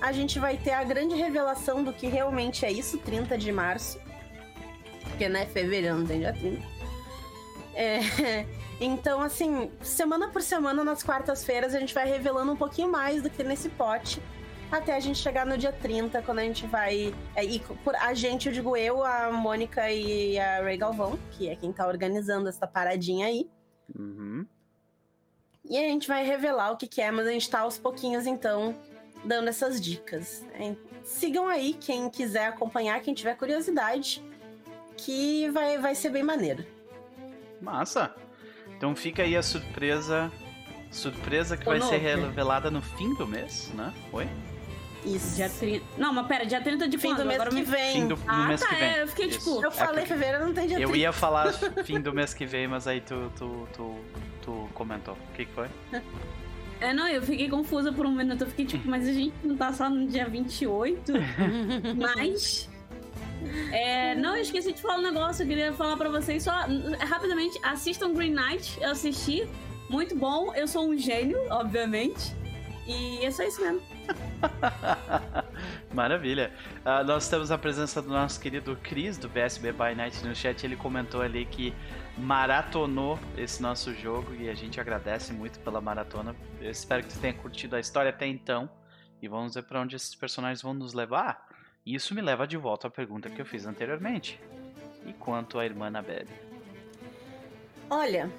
a 0.00 0.10
gente 0.10 0.40
vai 0.40 0.56
ter 0.56 0.72
a 0.72 0.82
grande 0.82 1.14
revelação 1.14 1.84
do 1.84 1.92
que 1.92 2.08
realmente 2.08 2.66
é 2.66 2.72
isso, 2.72 2.98
30 2.98 3.38
de 3.38 3.52
março. 3.52 4.00
Porque, 5.04 5.28
né, 5.28 5.46
fevereiro 5.46 5.98
não 5.98 6.06
tem 6.08 6.18
dia 6.18 6.32
30. 6.32 6.66
É, 7.72 8.46
então, 8.80 9.20
assim, 9.20 9.70
semana 9.80 10.26
por 10.26 10.42
semana, 10.42 10.82
nas 10.82 11.04
quartas-feiras, 11.04 11.72
a 11.72 11.78
gente 11.78 11.94
vai 11.94 12.08
revelando 12.08 12.50
um 12.50 12.56
pouquinho 12.56 12.90
mais 12.90 13.22
do 13.22 13.30
que 13.30 13.44
nesse 13.44 13.68
pote. 13.68 14.20
Até 14.70 14.94
a 14.94 15.00
gente 15.00 15.18
chegar 15.18 15.46
no 15.46 15.56
dia 15.56 15.72
30, 15.72 16.20
quando 16.22 16.40
a 16.40 16.44
gente 16.44 16.66
vai. 16.66 17.14
É, 17.34 17.44
e 17.44 17.58
por 17.58 17.96
a 17.96 18.12
gente, 18.12 18.48
eu 18.48 18.52
digo 18.52 18.76
eu, 18.76 19.02
a 19.02 19.32
Mônica 19.32 19.90
e 19.90 20.38
a 20.38 20.60
Ray 20.62 20.76
Galvão, 20.76 21.18
que 21.32 21.48
é 21.48 21.56
quem 21.56 21.72
tá 21.72 21.86
organizando 21.86 22.48
essa 22.48 22.66
paradinha 22.66 23.26
aí. 23.26 23.48
Uhum. 23.98 24.46
E 25.64 25.76
a 25.76 25.82
gente 25.82 26.06
vai 26.06 26.24
revelar 26.24 26.70
o 26.70 26.76
que, 26.76 26.86
que 26.86 27.00
é, 27.00 27.10
mas 27.10 27.26
a 27.26 27.30
gente 27.30 27.48
tá 27.48 27.60
aos 27.60 27.78
pouquinhos, 27.78 28.26
então, 28.26 28.74
dando 29.24 29.48
essas 29.48 29.80
dicas. 29.80 30.44
É, 30.52 30.74
Sigam 31.02 31.48
aí 31.48 31.72
quem 31.72 32.10
quiser 32.10 32.48
acompanhar, 32.48 33.00
quem 33.00 33.14
tiver 33.14 33.34
curiosidade, 33.34 34.22
que 34.96 35.48
vai, 35.50 35.78
vai 35.78 35.94
ser 35.94 36.10
bem 36.10 36.22
maneiro. 36.22 36.66
Massa. 37.60 38.14
Então 38.76 38.94
fica 38.94 39.22
aí 39.22 39.34
a 39.34 39.42
surpresa. 39.42 40.30
Surpresa 40.90 41.56
que 41.56 41.64
vai 41.64 41.80
ser 41.80 42.00
Nope. 42.00 42.26
revelada 42.26 42.70
no 42.70 42.80
fim 42.80 43.14
do 43.14 43.26
mês, 43.26 43.70
né? 43.74 43.92
Oi? 44.12 44.28
Isso. 45.04 45.36
Dia 45.36 45.48
30. 45.48 45.84
Não, 45.96 46.12
mas 46.12 46.26
pera, 46.26 46.44
dia 46.44 46.60
30 46.60 46.88
de 46.88 46.98
Fim 46.98 47.08
quando? 47.08 47.18
do 47.18 47.24
mês 47.26 47.40
Agora 47.40 47.50
que 47.50 47.56
me... 47.56 47.62
vem. 47.64 47.92
Fim 47.92 48.08
do, 48.08 48.18
Ah, 48.26 48.46
mês 48.48 48.60
tá, 48.60 48.66
que 48.68 48.74
vem. 48.74 48.84
é, 48.84 49.02
eu 49.02 49.08
fiquei 49.08 49.26
Isso. 49.26 49.38
tipo- 49.38 49.62
Eu 49.62 49.68
É 49.68 49.72
falei 49.72 50.02
que 50.02 50.08
fevereiro, 50.08 50.46
não 50.46 50.52
tem 50.54 50.66
dia 50.66 50.76
Eu 50.78 50.88
30. 50.88 50.96
ia 50.98 51.12
falar 51.12 51.52
fim 51.84 52.00
do 52.00 52.12
mês 52.12 52.34
que 52.34 52.44
vem, 52.46 52.66
mas 52.68 52.86
aí 52.86 53.00
tu, 53.00 53.32
tu, 53.36 53.68
tu, 53.74 53.94
tu 54.42 54.68
comentou. 54.74 55.14
O 55.14 55.34
que, 55.36 55.44
que 55.44 55.52
foi? 55.52 55.68
É, 56.80 56.92
não, 56.92 57.08
eu 57.08 57.20
fiquei 57.20 57.48
confusa 57.48 57.92
por 57.92 58.06
um 58.06 58.12
minuto. 58.12 58.42
Eu 58.42 58.46
fiquei 58.46 58.64
tipo, 58.64 58.88
mas 58.88 59.04
a 59.08 59.12
gente 59.12 59.34
não 59.42 59.56
tá 59.56 59.72
só 59.72 59.90
no 59.90 60.06
dia 60.06 60.28
28? 60.28 61.12
mas. 61.98 62.68
É, 63.72 64.14
não, 64.14 64.36
eu 64.36 64.42
esqueci 64.42 64.72
de 64.72 64.80
falar 64.80 64.98
um 64.98 65.02
negócio. 65.02 65.42
Eu 65.42 65.48
queria 65.48 65.72
falar 65.72 65.96
pra 65.96 66.08
vocês 66.08 66.44
só. 66.44 66.52
Rapidamente, 67.00 67.58
assistam 67.64 68.12
Green 68.12 68.32
Knight. 68.32 68.78
Eu 68.80 68.90
assisti. 68.90 69.48
Muito 69.90 70.14
bom. 70.14 70.54
Eu 70.54 70.68
sou 70.68 70.88
um 70.88 70.96
gênio, 70.96 71.36
obviamente. 71.50 72.32
E 72.88 73.22
é 73.22 73.30
só 73.30 73.42
isso 73.42 73.60
mesmo. 73.60 73.82
Maravilha. 75.92 76.50
Ah, 76.82 77.04
nós 77.04 77.28
temos 77.28 77.50
a 77.50 77.58
presença 77.58 78.00
do 78.00 78.08
nosso 78.08 78.40
querido 78.40 78.74
Cris, 78.82 79.18
do 79.18 79.28
BSB 79.28 79.72
by 79.72 79.94
Night 79.94 80.24
no 80.24 80.34
chat. 80.34 80.64
Ele 80.64 80.74
comentou 80.74 81.20
ali 81.20 81.44
que 81.44 81.74
maratonou 82.16 83.18
esse 83.36 83.60
nosso 83.60 83.92
jogo 83.92 84.34
e 84.34 84.48
a 84.48 84.54
gente 84.54 84.80
agradece 84.80 85.34
muito 85.34 85.58
pela 85.60 85.82
maratona. 85.82 86.34
Eu 86.62 86.70
espero 86.70 87.02
que 87.02 87.12
tu 87.12 87.20
tenha 87.20 87.34
curtido 87.34 87.76
a 87.76 87.80
história 87.80 88.08
até 88.08 88.26
então. 88.26 88.70
E 89.20 89.28
vamos 89.28 89.54
ver 89.54 89.64
para 89.64 89.80
onde 89.80 89.94
esses 89.94 90.14
personagens 90.14 90.62
vão 90.62 90.72
nos 90.72 90.94
levar. 90.94 91.46
E 91.84 91.94
isso 91.94 92.14
me 92.14 92.22
leva 92.22 92.46
de 92.46 92.56
volta 92.56 92.86
à 92.86 92.90
pergunta 92.90 93.28
que 93.28 93.38
eu 93.38 93.44
fiz 93.44 93.66
anteriormente. 93.66 94.40
E 95.04 95.12
quanto 95.12 95.58
à 95.58 95.66
irmã 95.66 95.88
Annabelle? 95.88 96.28
Olha, 97.90 98.30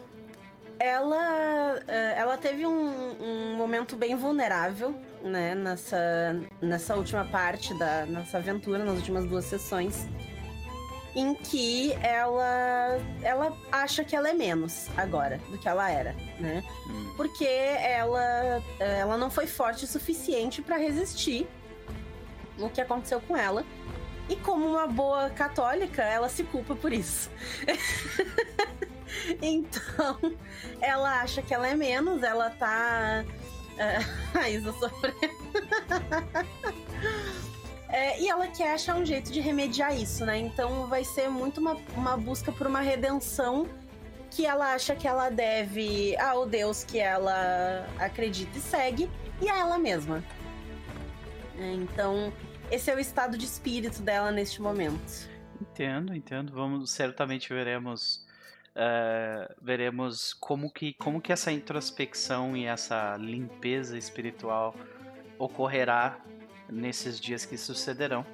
ela, 0.80 1.84
eh, 1.88 2.14
ela 2.18 2.38
teve 2.38 2.66
um, 2.66 3.16
um 3.22 3.56
momento 3.56 3.98
bem 3.98 4.16
vulnerável, 4.16 4.96
né, 5.22 5.54
nessa, 5.54 6.40
nessa 6.62 6.96
última 6.96 7.26
parte 7.26 7.78
da 7.78 8.06
nossa 8.06 8.38
aventura, 8.38 8.84
nas 8.86 8.96
últimas 8.96 9.26
duas 9.26 9.44
sessões, 9.44 10.08
em 11.14 11.34
que 11.36 11.92
ela, 12.02 12.98
ela 13.22 13.58
acha 13.72 14.06
que 14.06 14.16
ela 14.16 14.30
é 14.30 14.34
menos 14.34 14.88
agora 14.96 15.40
do 15.50 15.58
que 15.58 15.68
ela 15.68 15.92
era, 15.92 16.16
né? 16.40 16.64
Hum, 16.88 17.14
Porque 17.18 17.46
ela, 17.46 18.64
eh, 18.80 19.00
ela 19.00 19.18
não 19.18 19.30
foi 19.30 19.48
forte 19.48 19.84
o 19.84 19.88
suficiente 19.88 20.62
para 20.62 20.78
resistir 20.78 21.46
o 22.58 22.70
que 22.70 22.80
aconteceu 22.80 23.20
com 23.22 23.36
ela. 23.36 23.66
E 24.30 24.36
como 24.36 24.66
uma 24.68 24.86
boa 24.86 25.30
católica, 25.32 26.04
ela 26.04 26.30
se 26.30 26.44
culpa 26.44 26.76
por 26.76 26.94
isso. 26.94 27.30
então, 29.42 30.18
ela 30.82 31.22
acha 31.22 31.42
que 31.42 31.54
ela 31.54 31.68
é 31.68 31.76
menos, 31.76 32.24
ela 32.24 32.50
tá. 32.52 33.24
é, 33.78 33.98
a 34.38 34.50
Isa 34.50 34.74
sofrendo. 34.74 35.18
É, 37.92 38.22
e 38.22 38.30
ela 38.30 38.46
quer 38.48 38.76
achar 38.76 38.96
um 38.96 39.04
jeito 39.04 39.32
de 39.32 39.40
remediar 39.40 40.00
isso, 40.00 40.24
né? 40.24 40.38
Então 40.38 40.86
vai 40.86 41.04
ser 41.04 41.28
muito 41.28 41.60
uma, 41.60 41.76
uma 41.96 42.16
busca 42.16 42.52
por 42.52 42.68
uma 42.68 42.82
redenção 42.82 43.68
que 44.30 44.46
ela 44.46 44.74
acha 44.74 44.96
que 44.96 45.08
ela 45.08 45.30
deve 45.30 46.16
ao 46.18 46.46
Deus 46.46 46.84
que 46.84 47.00
ela 47.00 47.88
acredita 47.98 48.58
e 48.58 48.62
segue 48.62 49.10
e 49.42 49.50
a 49.50 49.58
ela 49.58 49.80
mesma. 49.80 50.24
É, 51.58 51.74
Então, 51.74 52.32
esse 52.70 52.92
é 52.92 52.96
o 52.96 53.00
estado 53.00 53.36
de 53.38 53.46
espírito 53.46 54.04
dela 54.04 54.32
neste 54.32 54.62
momento. 54.62 55.28
Entendo, 55.60 56.14
entendo. 56.14 56.54
Vamos 56.54 56.92
certamente 56.92 57.52
veremos 57.52 58.24
eh, 58.82 59.56
veremos 59.62 60.34
como 60.34 60.72
que 60.72 60.94
como 60.94 61.20
que 61.20 61.34
essa 61.34 61.52
introspecção 61.52 62.56
e 62.56 62.66
essa 62.66 63.18
limpeza 63.18 63.98
espiritual 63.98 64.74
ocorrerá 65.38 66.18
nesses 66.70 67.20
dias 67.20 67.46
que 67.46 67.58
sucederão. 67.58 68.26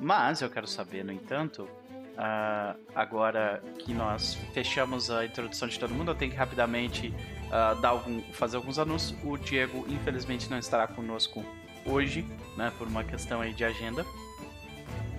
Mas 0.00 0.40
eu 0.40 0.48
quero 0.48 0.66
saber, 0.66 1.04
no 1.04 1.12
entanto, 1.12 1.68
ah, 2.16 2.76
agora 2.94 3.62
que 3.78 3.92
nós 3.92 4.36
fechamos 4.54 5.10
a 5.10 5.26
introdução 5.26 5.68
de 5.68 5.78
todo 5.78 5.94
mundo, 5.94 6.12
eu 6.12 6.14
tenho 6.14 6.30
que 6.30 6.36
rapidamente 6.38 7.12
ah, 7.52 7.74
dar 7.74 7.90
algum, 7.90 8.22
fazer 8.32 8.56
alguns 8.56 8.78
anúncios. 8.78 9.18
O 9.22 9.36
Diego, 9.36 9.84
infelizmente, 9.86 10.50
não 10.50 10.58
estará 10.58 10.86
conosco 10.86 11.44
hoje, 11.84 12.24
né, 12.56 12.72
por 12.78 12.88
uma 12.88 13.04
questão 13.04 13.42
aí 13.42 13.52
de 13.52 13.64
agenda. 13.64 14.02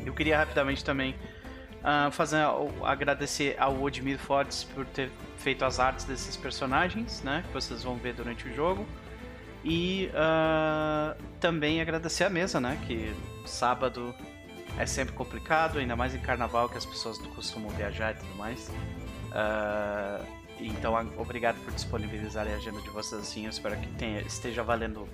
Eu 0.04 0.14
queria 0.14 0.38
rapidamente 0.38 0.84
também 0.84 1.14
ah, 1.84 2.10
fazer 2.12 2.44
agradecer 2.84 3.56
ao 3.60 3.82
Odmir 3.82 4.18
Fortes 4.18 4.64
por 4.64 4.86
ter 4.86 5.12
feito 5.38 5.64
as 5.64 5.80
artes 5.80 6.06
desses 6.06 6.36
personagens, 6.36 7.22
né, 7.24 7.44
que 7.48 7.54
vocês 7.54 7.84
vão 7.84 7.96
ver 7.96 8.14
durante 8.14 8.48
o 8.48 8.54
jogo. 8.54 8.86
E 9.64 10.10
ah, 10.16 11.16
também 11.40 11.82
agradecer 11.82 12.24
a 12.24 12.30
mesa, 12.30 12.60
né, 12.60 12.80
que 12.88 13.14
sábado 13.46 14.14
é 14.78 14.86
sempre 14.86 15.14
complicado, 15.14 15.80
ainda 15.80 15.96
mais 15.96 16.14
em 16.16 16.20
carnaval 16.20 16.70
que 16.70 16.78
as 16.78 16.86
pessoas 16.86 17.18
costumam 17.36 17.70
viajar 17.72 18.12
e 18.12 18.16
tudo 18.16 18.36
mais. 18.36 18.72
Ah, 19.32 20.22
então, 20.60 20.94
obrigado 21.18 21.56
por 21.64 21.74
disponibilizarem 21.74 22.54
a 22.54 22.58
agenda 22.58 22.82
de 22.82 22.90
vocês 22.90 23.22
assim. 23.22 23.46
Eu 23.46 23.50
espero 23.50 23.78
que 23.78 23.88
tenha- 23.94 24.22
esteja 24.22 24.62
valendo 24.62 25.08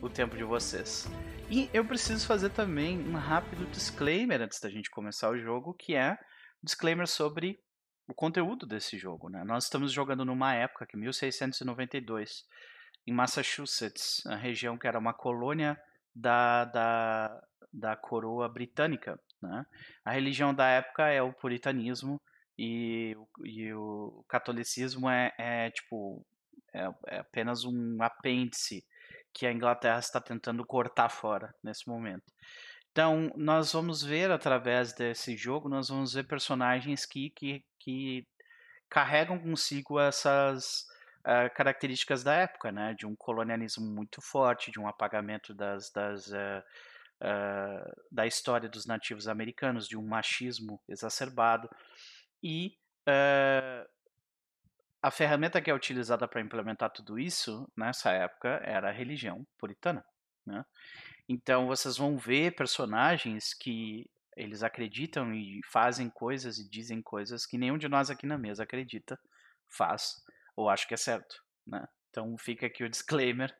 o 0.00 0.08
tempo 0.08 0.36
de 0.36 0.44
vocês. 0.44 1.08
E 1.48 1.70
eu 1.72 1.84
preciso 1.84 2.26
fazer 2.26 2.50
também 2.50 2.98
um 2.98 3.14
rápido 3.14 3.70
disclaimer 3.70 4.42
antes 4.42 4.58
da 4.58 4.68
gente 4.68 4.90
começar 4.90 5.30
o 5.30 5.38
jogo, 5.38 5.72
que 5.74 5.94
é 5.94 6.18
disclaimer 6.60 7.06
sobre 7.06 7.60
o 8.08 8.14
conteúdo 8.14 8.66
desse 8.66 8.98
jogo. 8.98 9.28
Né? 9.28 9.44
Nós 9.44 9.64
estamos 9.64 9.92
jogando 9.92 10.24
numa 10.24 10.54
época 10.54 10.84
que 10.86 10.96
1692, 10.96 12.44
em 13.06 13.12
Massachusetts, 13.12 14.26
a 14.26 14.34
região 14.34 14.76
que 14.76 14.88
era 14.88 14.98
uma 14.98 15.14
colônia 15.14 15.80
da, 16.12 16.64
da, 16.64 17.42
da 17.72 17.96
coroa 17.96 18.48
britânica. 18.48 19.16
Né? 19.40 19.64
A 20.04 20.10
religião 20.10 20.52
da 20.52 20.66
época 20.66 21.06
é 21.06 21.22
o 21.22 21.32
puritanismo 21.32 22.20
e, 22.58 23.16
e 23.44 23.72
o 23.72 24.24
catolicismo 24.28 25.08
é, 25.08 25.32
é 25.38 25.70
tipo 25.70 26.26
é, 26.74 26.88
é 27.06 27.18
apenas 27.20 27.64
um 27.64 28.02
apêndice 28.02 28.84
que 29.36 29.46
a 29.46 29.52
Inglaterra 29.52 29.98
está 29.98 30.18
tentando 30.18 30.64
cortar 30.64 31.10
fora 31.10 31.54
nesse 31.62 31.86
momento. 31.86 32.24
Então, 32.90 33.30
nós 33.36 33.74
vamos 33.74 34.02
ver 34.02 34.30
através 34.30 34.94
desse 34.94 35.36
jogo, 35.36 35.68
nós 35.68 35.90
vamos 35.90 36.14
ver 36.14 36.26
personagens 36.26 37.04
que, 37.04 37.28
que, 37.36 37.62
que 37.78 38.26
carregam 38.88 39.38
consigo 39.38 40.00
essas 40.00 40.86
uh, 41.20 41.54
características 41.54 42.24
da 42.24 42.34
época, 42.34 42.72
né? 42.72 42.94
De 42.94 43.06
um 43.06 43.14
colonialismo 43.14 43.84
muito 43.84 44.22
forte, 44.22 44.70
de 44.70 44.80
um 44.80 44.88
apagamento 44.88 45.52
das, 45.52 45.90
das 45.92 46.28
uh, 46.28 46.62
uh, 47.22 47.92
da 48.10 48.26
história 48.26 48.70
dos 48.70 48.86
nativos 48.86 49.28
americanos, 49.28 49.86
de 49.86 49.98
um 49.98 50.08
machismo 50.08 50.80
exacerbado. 50.88 51.68
E 52.42 52.72
a 55.02 55.10
ferramenta 55.10 55.60
que 55.60 55.70
é 55.70 55.74
utilizada 55.74 56.26
para 56.26 56.40
implementar 56.40 56.90
tudo 56.90 57.18
isso 57.18 57.70
nessa 57.76 58.10
época 58.10 58.60
era 58.64 58.88
a 58.88 58.92
religião 58.92 59.46
puritana. 59.58 60.04
Né? 60.44 60.64
Então 61.28 61.66
vocês 61.66 61.96
vão 61.96 62.16
ver 62.16 62.54
personagens 62.54 63.54
que 63.54 64.08
eles 64.36 64.62
acreditam 64.62 65.34
e 65.34 65.60
fazem 65.70 66.10
coisas 66.10 66.58
e 66.58 66.68
dizem 66.68 67.00
coisas 67.00 67.46
que 67.46 67.56
nenhum 67.56 67.78
de 67.78 67.88
nós 67.88 68.10
aqui 68.10 68.26
na 68.26 68.36
mesa 68.36 68.62
acredita, 68.62 69.18
faz 69.68 70.22
ou 70.54 70.68
acha 70.68 70.86
que 70.86 70.94
é 70.94 70.98
certo. 70.98 71.42
Né? 71.66 71.86
Então 72.10 72.36
fica 72.38 72.66
aqui 72.66 72.84
o 72.84 72.88
disclaimer 72.88 73.54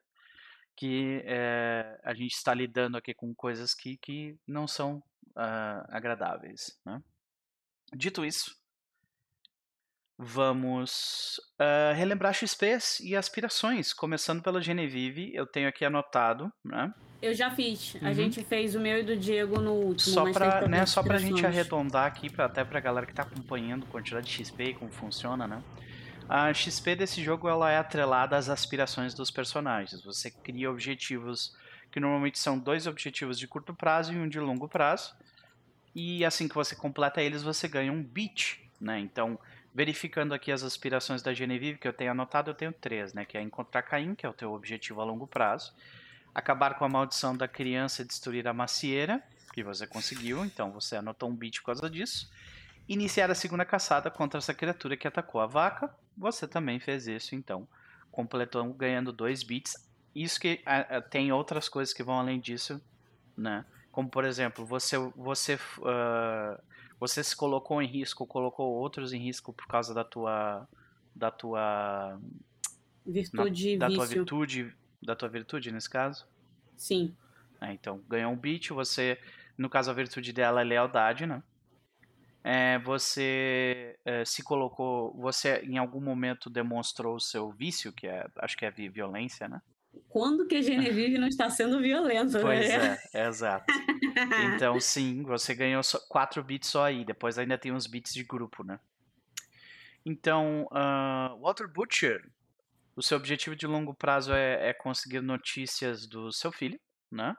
que 0.77 1.23
é, 1.25 1.99
a 2.05 2.13
gente 2.13 2.35
está 2.35 2.53
lidando 2.53 2.99
aqui 2.99 3.15
com 3.15 3.35
coisas 3.35 3.73
que, 3.73 3.97
que 3.97 4.39
não 4.47 4.69
são 4.69 4.99
uh, 5.31 5.83
agradáveis. 5.89 6.79
Né? 6.85 7.03
Dito 7.95 8.25
isso, 8.25 8.55
Vamos 10.19 11.39
uh, 11.61 11.95
relembrar 11.95 12.33
XPs 12.33 13.01
e 13.01 13.15
aspirações, 13.15 13.93
começando 13.93 14.43
pela 14.43 14.63
Genevieve. 14.63 15.31
Eu 15.35 15.47
tenho 15.47 15.69
aqui 15.69 15.85
anotado, 15.85 16.51
né? 16.65 16.93
Eu 17.21 17.35
já 17.35 17.51
fiz. 17.51 17.95
Uhum. 17.95 18.09
A 18.09 18.13
gente 18.15 18.43
fez 18.43 18.75
o 18.75 18.81
meu 18.81 18.99
e 18.99 19.03
do 19.03 19.15
Diego 19.15 19.61
no 19.61 19.73
último. 19.73 20.15
Só 20.15 20.33
para 20.33 20.67
né, 20.69 20.87
só 20.87 21.03
pra 21.03 21.19
gente 21.19 21.45
arredondar 21.45 22.07
aqui, 22.07 22.31
pra, 22.31 22.47
até 22.47 22.65
pra 22.65 22.81
galera 22.81 23.07
que 23.07 23.13
tá 23.13 23.23
acompanhando 23.23 23.85
a 23.85 23.91
quantidade 23.91 24.27
de 24.27 24.33
XP 24.33 24.65
e 24.65 24.75
como 24.75 24.91
funciona, 24.91 25.47
né? 25.47 25.63
A 26.29 26.53
XP 26.53 26.97
desse 26.97 27.23
jogo 27.23 27.49
ela 27.49 27.71
é 27.71 27.77
atrelada 27.77 28.37
às 28.37 28.49
aspirações 28.49 29.15
dos 29.15 29.31
personagens. 29.31 30.03
Você 30.03 30.31
cria 30.31 30.71
objetivos 30.71 31.55
que 31.91 32.01
normalmente 32.01 32.39
são 32.39 32.59
dois 32.59 32.87
objetivos 32.87 33.39
de 33.39 33.47
curto 33.47 33.75
prazo 33.75 34.13
e 34.13 34.17
um 34.17 34.29
de 34.29 34.41
longo 34.41 34.69
prazo. 34.69 35.15
E 35.95 36.25
assim 36.25 36.49
que 36.49 36.55
você 36.55 36.75
completa 36.75 37.23
eles, 37.23 37.43
você 37.43 37.69
ganha 37.69 37.93
um 37.93 38.03
beat, 38.03 38.59
né? 38.81 38.99
Então, 38.99 39.39
verificando 39.77 40.33
aqui 40.33 40.51
as 40.51 40.63
aspirações 40.63 41.21
da 41.21 41.35
Genevieve, 41.35 41.79
que 41.79 41.87
eu 41.87 41.93
tenho 41.93 42.13
anotado, 42.13 42.51
eu 42.51 42.55
tenho 42.55 42.73
três, 42.73 43.13
né? 43.13 43.27
Que 43.27 43.37
é 43.37 43.43
encontrar 43.43 43.83
Caim, 43.83 44.15
que 44.15 44.25
é 44.25 44.29
o 44.29 44.33
teu 44.33 44.55
objetivo 44.55 45.03
a 45.03 45.05
longo 45.05 45.27
prazo. 45.27 45.75
Acabar 46.35 46.79
com 46.79 46.87
a 46.87 46.89
maldição 46.89 47.37
da 47.37 47.47
criança 47.47 48.01
e 48.01 48.07
destruir 48.07 48.49
a 48.49 48.55
macieira, 48.55 49.23
que 49.53 49.63
você 49.63 49.87
conseguiu, 49.87 50.47
então 50.47 50.73
você 50.73 50.97
anotou 50.97 51.29
um 51.29 51.37
beat 51.37 51.59
por 51.59 51.67
causa 51.67 51.91
disso. 51.91 52.33
Iniciar 52.89 53.31
a 53.31 53.35
segunda 53.35 53.67
caçada 53.67 54.11
contra 54.11 54.39
essa 54.39 54.55
criatura 54.55 54.97
que 54.97 55.07
atacou 55.07 55.43
a 55.43 55.47
vaca, 55.47 55.95
você 56.17 56.49
também 56.49 56.81
fez 56.81 57.07
isso, 57.07 57.35
então 57.35 57.69
completou 58.11 58.65
ganhando 58.73 59.13
dois 59.13 59.43
bits. 59.43 59.77
Isso 60.15 60.41
que 60.41 60.63
uh, 60.65 61.07
tem 61.11 61.33
outras 61.33 61.69
coisas 61.69 61.93
que 61.93 62.03
vão 62.03 62.19
além 62.19 62.41
disso, 62.41 62.81
né? 63.37 63.63
Como 63.93 64.09
por 64.09 64.25
exemplo, 64.25 64.65
você 64.65 64.97
você 65.15 65.57
uh, 65.57 66.59
você 66.99 67.23
se 67.23 67.37
colocou 67.37 67.81
em 67.83 67.87
risco, 67.87 68.27
colocou 68.27 68.73
outros 68.73 69.13
em 69.13 69.19
risco 69.19 69.53
por 69.53 69.67
causa 69.67 69.93
da 69.95 70.05
tua 70.05 70.67
da 71.15 71.31
tua 71.31 72.21
virtude, 73.05 73.77
na, 73.77 73.89
da 73.89 73.95
tua 73.95 74.07
virtude, 74.07 74.77
da 75.03 75.17
tua 75.17 75.29
virtude 75.29 75.73
nesse 75.73 75.89
caso? 75.89 76.27
Sim. 76.77 77.17
É, 77.61 77.73
então, 77.73 78.03
ganhou 78.07 78.33
um 78.33 78.37
beat, 78.37 78.69
você, 78.69 79.19
no 79.57 79.71
caso 79.71 79.91
a 79.91 79.95
virtude 79.95 80.33
dela 80.33 80.61
é 80.61 80.65
lealdade, 80.65 81.27
né? 81.27 81.43
É, 82.45 82.79
você 82.79 83.99
é, 84.05 84.25
se 84.25 84.43
colocou, 84.43 85.13
você 85.15 85.59
em 85.65 85.79
algum 85.79 86.01
momento 86.01 86.49
demonstrou 86.49 87.17
o 87.17 87.21
seu 87.21 87.51
vício, 87.51 87.93
que 87.93 88.07
é, 88.07 88.29
acho 88.37 88.57
que 88.57 88.65
é 88.65 88.71
violência, 88.71 89.49
né? 89.49 89.61
Quando 90.09 90.47
que 90.47 90.57
a 90.57 90.63
Genevieve 90.63 91.17
não 91.19 91.29
está 91.29 91.49
sendo 91.51 91.81
violenta, 91.81 92.41
pois 92.41 92.69
né? 92.69 92.99
é, 93.13 93.23
é 93.23 93.29
exato. 93.29 93.67
Então, 94.55 94.81
sim, 94.81 95.23
você 95.23 95.55
ganhou 95.55 95.83
4 96.09 96.43
bits 96.43 96.71
só 96.71 96.87
aí, 96.87 97.05
depois 97.05 97.37
ainda 97.37 97.59
tem 97.59 97.71
uns 97.71 97.87
bits 97.87 98.15
de 98.15 98.25
grupo, 98.25 98.65
né? 98.65 98.81
Então, 100.07 100.67
uh, 100.73 101.39
Walter 101.41 101.69
Butcher, 101.69 102.27
o 102.95 103.03
seu 103.03 103.19
objetivo 103.19 103.55
de 103.55 103.67
longo 103.67 103.93
prazo 103.93 104.33
é, 104.33 104.71
é, 104.71 104.73
conseguir 104.73 105.21
notícias 105.21 106.07
do 106.07 106.33
seu 106.33 106.51
filho, 106.51 106.81
né? 107.11 107.37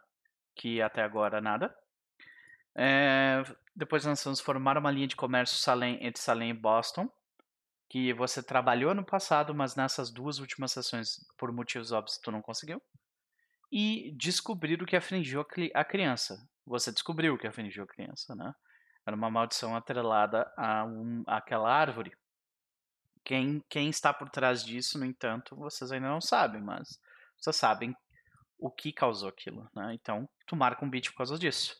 Que 0.53 0.79
até 0.79 1.01
agora 1.01 1.41
nada. 1.41 1.75
É, 2.75 3.43
depois 3.75 4.05
nós 4.05 4.23
vamos 4.23 4.39
formar 4.39 4.77
uma 4.77 4.91
linha 4.91 5.07
de 5.07 5.15
comércio 5.15 5.57
Salem, 5.57 5.97
entre 5.99 6.21
Salem 6.21 6.51
e 6.51 6.53
Boston 6.53 7.09
que 7.89 8.13
você 8.13 8.43
trabalhou 8.43 8.93
no 8.93 9.05
passado, 9.05 9.55
mas 9.55 9.75
nessas 9.75 10.11
duas 10.11 10.39
últimas 10.39 10.71
sessões, 10.71 11.25
por 11.37 11.51
motivos 11.51 11.91
óbvios, 11.91 12.17
tu 12.17 12.31
não 12.31 12.41
conseguiu. 12.41 12.81
E 13.71 14.11
descobrir 14.17 14.81
o 14.81 14.85
que 14.85 14.95
afligiu 14.95 15.45
a 15.73 15.83
criança. 15.83 16.37
Você 16.65 16.91
descobriu 16.91 17.33
o 17.33 17.37
que 17.37 17.47
afligiu 17.47 17.83
a 17.83 17.87
criança, 17.87 18.35
né? 18.35 18.53
Era 19.05 19.15
uma 19.15 19.29
maldição 19.29 19.75
atrelada 19.75 20.51
a 20.57 20.83
um, 20.83 21.23
àquela 21.25 21.73
árvore. 21.73 22.11
Quem, 23.23 23.63
quem 23.69 23.89
está 23.89 24.13
por 24.13 24.29
trás 24.29 24.63
disso, 24.63 24.99
no 24.99 25.05
entanto, 25.05 25.55
vocês 25.55 25.91
ainda 25.91 26.09
não 26.09 26.21
sabem, 26.21 26.61
mas 26.61 26.99
vocês 27.37 27.55
sabem 27.55 27.95
o 28.57 28.69
que 28.69 28.91
causou 28.91 29.29
aquilo, 29.29 29.69
né? 29.73 29.93
Então, 29.93 30.27
tu 30.45 30.55
marca 30.55 30.83
um 30.83 30.89
beat 30.89 31.09
por 31.11 31.17
causa 31.17 31.37
disso. 31.37 31.75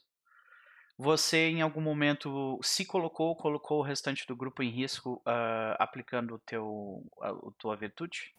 Você, 0.98 1.50
em 1.50 1.62
algum 1.62 1.82
momento, 1.82 2.60
se 2.64 2.84
colocou, 2.84 3.36
colocou 3.36 3.80
o 3.80 3.84
restante 3.84 4.26
do 4.26 4.36
grupo 4.36 4.64
em 4.64 4.70
risco 4.72 5.22
uh, 5.28 5.76
aplicando 5.78 6.36
o 6.36 6.40
teu, 6.40 7.04
a, 7.22 7.30
a 7.30 7.52
tua 7.58 7.76
virtude? 7.76 8.34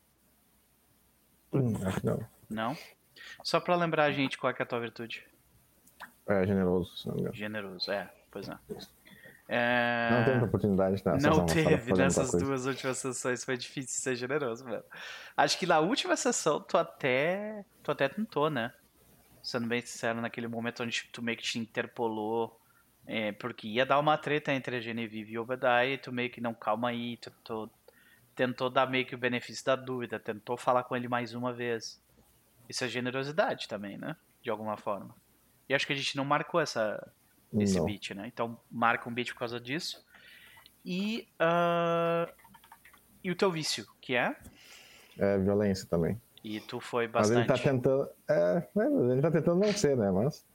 Hum, 1.52 1.72
não. 2.02 2.26
Não? 2.50 2.76
Só 3.44 3.60
para 3.60 3.76
lembrar 3.76 4.04
a 4.04 4.12
gente 4.12 4.36
qual 4.36 4.52
é, 4.52 4.56
é 4.58 4.62
a 4.62 4.66
tua 4.66 4.80
virtude. 4.80 5.24
É, 6.26 6.44
generoso, 6.46 6.96
se 6.96 7.06
não 7.06 7.14
me 7.14 7.20
engano. 7.20 7.34
Generoso, 7.36 7.92
é, 7.92 8.10
pois 8.30 8.48
é. 8.48 8.58
é... 9.48 10.08
Não 10.10 10.24
teve 10.24 10.44
oportunidade 10.44 11.02
nessa 11.04 11.30
Não 11.30 11.46
teve 11.46 11.92
nessas 11.94 12.32
duas 12.32 12.66
últimas 12.66 12.98
sessões, 12.98 13.44
foi 13.44 13.56
difícil 13.56 14.02
ser 14.02 14.16
generoso, 14.16 14.64
mano. 14.64 14.84
Acho 15.36 15.58
que 15.58 15.66
na 15.66 15.78
última 15.78 16.16
sessão 16.16 16.60
tu 16.60 16.76
até, 16.76 17.64
tu 17.82 17.92
até 17.92 18.08
tentou, 18.08 18.50
né? 18.50 18.74
Sendo 19.42 19.66
bem 19.66 19.80
sincero, 19.80 20.20
naquele 20.20 20.48
momento 20.48 20.82
onde 20.82 21.08
tu 21.12 21.22
meio 21.22 21.36
que 21.36 21.44
te 21.44 21.58
interpolou, 21.58 22.58
é, 23.06 23.32
porque 23.32 23.66
ia 23.66 23.86
dar 23.86 23.98
uma 23.98 24.18
treta 24.18 24.52
entre 24.52 24.76
a 24.76 24.80
Genevieve 24.80 25.32
e 25.32 25.38
o 25.38 25.42
Obadiah, 25.42 25.86
e 25.86 25.98
tu 25.98 26.12
meio 26.12 26.30
que 26.30 26.40
não, 26.40 26.54
calma 26.54 26.90
aí, 26.90 27.16
tentou, 27.16 27.70
tentou 28.34 28.70
dar 28.70 28.88
meio 28.88 29.06
que 29.06 29.14
o 29.14 29.18
benefício 29.18 29.64
da 29.64 29.76
dúvida, 29.76 30.18
tentou 30.18 30.56
falar 30.56 30.84
com 30.84 30.94
ele 30.94 31.08
mais 31.08 31.34
uma 31.34 31.52
vez. 31.52 32.02
Isso 32.68 32.84
é 32.84 32.88
generosidade 32.88 33.66
também, 33.66 33.96
né? 33.96 34.14
De 34.42 34.50
alguma 34.50 34.76
forma. 34.76 35.14
E 35.68 35.74
acho 35.74 35.86
que 35.86 35.92
a 35.92 35.96
gente 35.96 36.16
não 36.16 36.24
marcou 36.24 36.60
essa, 36.60 37.12
esse 37.58 37.78
não. 37.78 37.86
beat, 37.86 38.10
né? 38.10 38.26
Então 38.26 38.60
marca 38.70 39.08
um 39.08 39.12
beat 39.12 39.32
por 39.32 39.38
causa 39.38 39.58
disso. 39.58 40.04
E, 40.84 41.28
uh, 41.40 42.30
e 43.24 43.30
o 43.30 43.36
teu 43.36 43.50
vício, 43.50 43.86
que 44.00 44.14
é? 44.14 44.36
É 45.18 45.38
violência 45.38 45.86
também. 45.88 46.20
E 46.42 46.60
tu 46.60 46.80
foi 46.80 47.08
bastante. 47.08 47.48
Mas 47.48 47.48
ele 47.48 47.58
tá 47.58 47.70
tentando. 47.70 48.08
É, 48.28 48.68
né, 48.74 49.12
ele 49.12 49.22
tá 49.22 49.30
tentando 49.30 49.60
não 49.60 49.72
ser, 49.72 49.96
né? 49.96 50.10
Mas. 50.10 50.46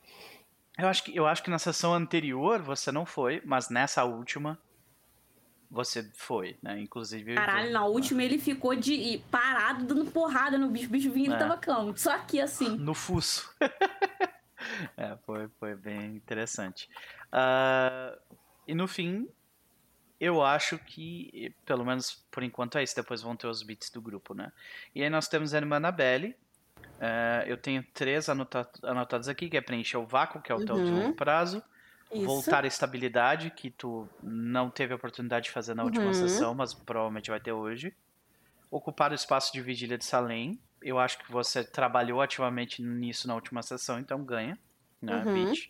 Eu 0.78 0.88
acho, 0.88 1.04
que, 1.04 1.16
eu 1.16 1.28
acho 1.28 1.44
que 1.44 1.52
na 1.52 1.60
sessão 1.60 1.94
anterior 1.94 2.60
você 2.62 2.92
não 2.92 3.06
foi, 3.06 3.42
mas 3.46 3.70
nessa 3.70 4.04
última 4.06 4.58
você 5.70 6.10
foi, 6.14 6.58
né? 6.62 6.80
Inclusive. 6.80 7.36
Caralho, 7.36 7.72
na 7.72 7.86
última 7.86 8.24
ele 8.24 8.38
ficou 8.38 8.76
de 8.76 9.22
parado 9.30 9.86
dando 9.86 10.06
porrada 10.12 10.58
no 10.58 10.70
bicho, 10.70 10.88
o 10.88 10.92
bicho 10.92 11.12
vinha 11.12 11.32
e 11.32 11.34
é. 11.34 11.38
tava 11.38 11.58
calmo. 11.58 11.98
Só 11.98 12.12
aqui 12.16 12.40
assim. 12.40 12.78
No 12.78 12.94
fuso. 12.94 13.50
é, 14.98 15.18
foi, 15.26 15.48
foi 15.60 15.76
bem 15.76 16.16
interessante. 16.16 16.88
Uh, 17.34 18.20
e 18.68 18.76
no 18.76 18.88
fim, 18.88 19.28
eu 20.26 20.42
acho 20.44 20.80
que, 20.80 21.56
pelo 21.66 21.86
menos 21.86 22.26
por 22.32 22.44
enquanto 22.44 22.78
é 22.78 22.84
isso, 22.84 22.96
depois 22.96 23.22
vão 23.22 23.36
ter 23.36 23.48
os 23.48 23.64
beats 23.64 23.90
do 23.92 24.02
grupo, 24.02 24.34
né? 24.34 24.52
E 24.96 25.04
aí 25.04 25.10
nós 25.10 25.28
temos 25.28 25.54
a 25.54 25.58
irmã 25.58 25.78
Annabelle, 25.78 26.36
É, 27.00 27.44
eu 27.48 27.58
tenho 27.58 27.84
três 27.94 28.30
anota 28.30 28.70
anotados 28.84 29.28
aqui, 29.28 29.50
que 29.50 29.58
é 29.58 29.62
preencher 29.62 29.98
o 29.98 30.06
vácuo, 30.08 30.42
que 30.42 30.52
é 30.52 30.56
o 30.56 30.62
teu 30.62 30.76
Uhum. 30.76 30.78
último 30.78 31.14
prazo. 31.14 31.64
Isso. 32.12 32.54
Voltar 32.54 32.64
à 32.66 32.68
estabilidade, 32.68 33.52
que 33.52 33.72
tu 33.72 34.10
não 34.22 34.70
teve 34.72 34.94
a 34.94 34.96
oportunidade 34.98 35.46
de 35.46 35.52
fazer 35.52 35.76
na 35.76 35.84
última 35.86 36.14
Uhum. 36.14 36.14
sessão, 36.14 36.56
mas 36.56 36.74
provavelmente 36.74 37.32
vai 37.32 37.40
ter 37.42 37.52
hoje. 37.54 37.96
Ocupar 38.72 39.12
o 39.12 39.16
espaço 39.16 39.54
de 39.54 39.62
vigília 39.62 39.98
de 39.98 40.06
Salem. 40.06 40.62
Eu 40.82 41.00
acho 41.00 41.18
que 41.20 41.32
você 41.32 41.64
trabalhou 41.64 42.22
ativamente 42.22 42.82
nisso 42.84 43.28
na 43.28 43.36
última 43.36 43.62
sessão, 43.64 44.00
então 44.00 44.26
ganha. 44.26 44.60
Né, 45.02 45.26
Uhum. 45.26 45.28
Beat. 45.28 45.70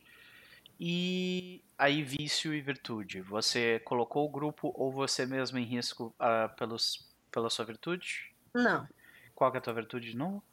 E 0.80 1.64
aí, 1.78 2.04
vício 2.04 2.54
e 2.54 2.62
virtude. 2.62 3.22
Você 3.22 3.80
colocou 3.86 4.26
o 4.26 4.30
grupo 4.30 4.72
ou 4.76 4.92
você 4.92 5.26
mesmo 5.26 5.58
em 5.58 5.64
risco 5.64 6.14
ah, 6.20 6.50
pelos, 6.58 7.08
pela 7.32 7.50
sua 7.50 7.66
virtude? 7.66 8.34
Não. 8.54 8.88
Qual 9.36 9.52
que 9.52 9.58
é 9.58 9.60
a 9.60 9.62
tua 9.62 9.74
virtude 9.74 10.12
de 10.12 10.18
novo? 10.18 10.44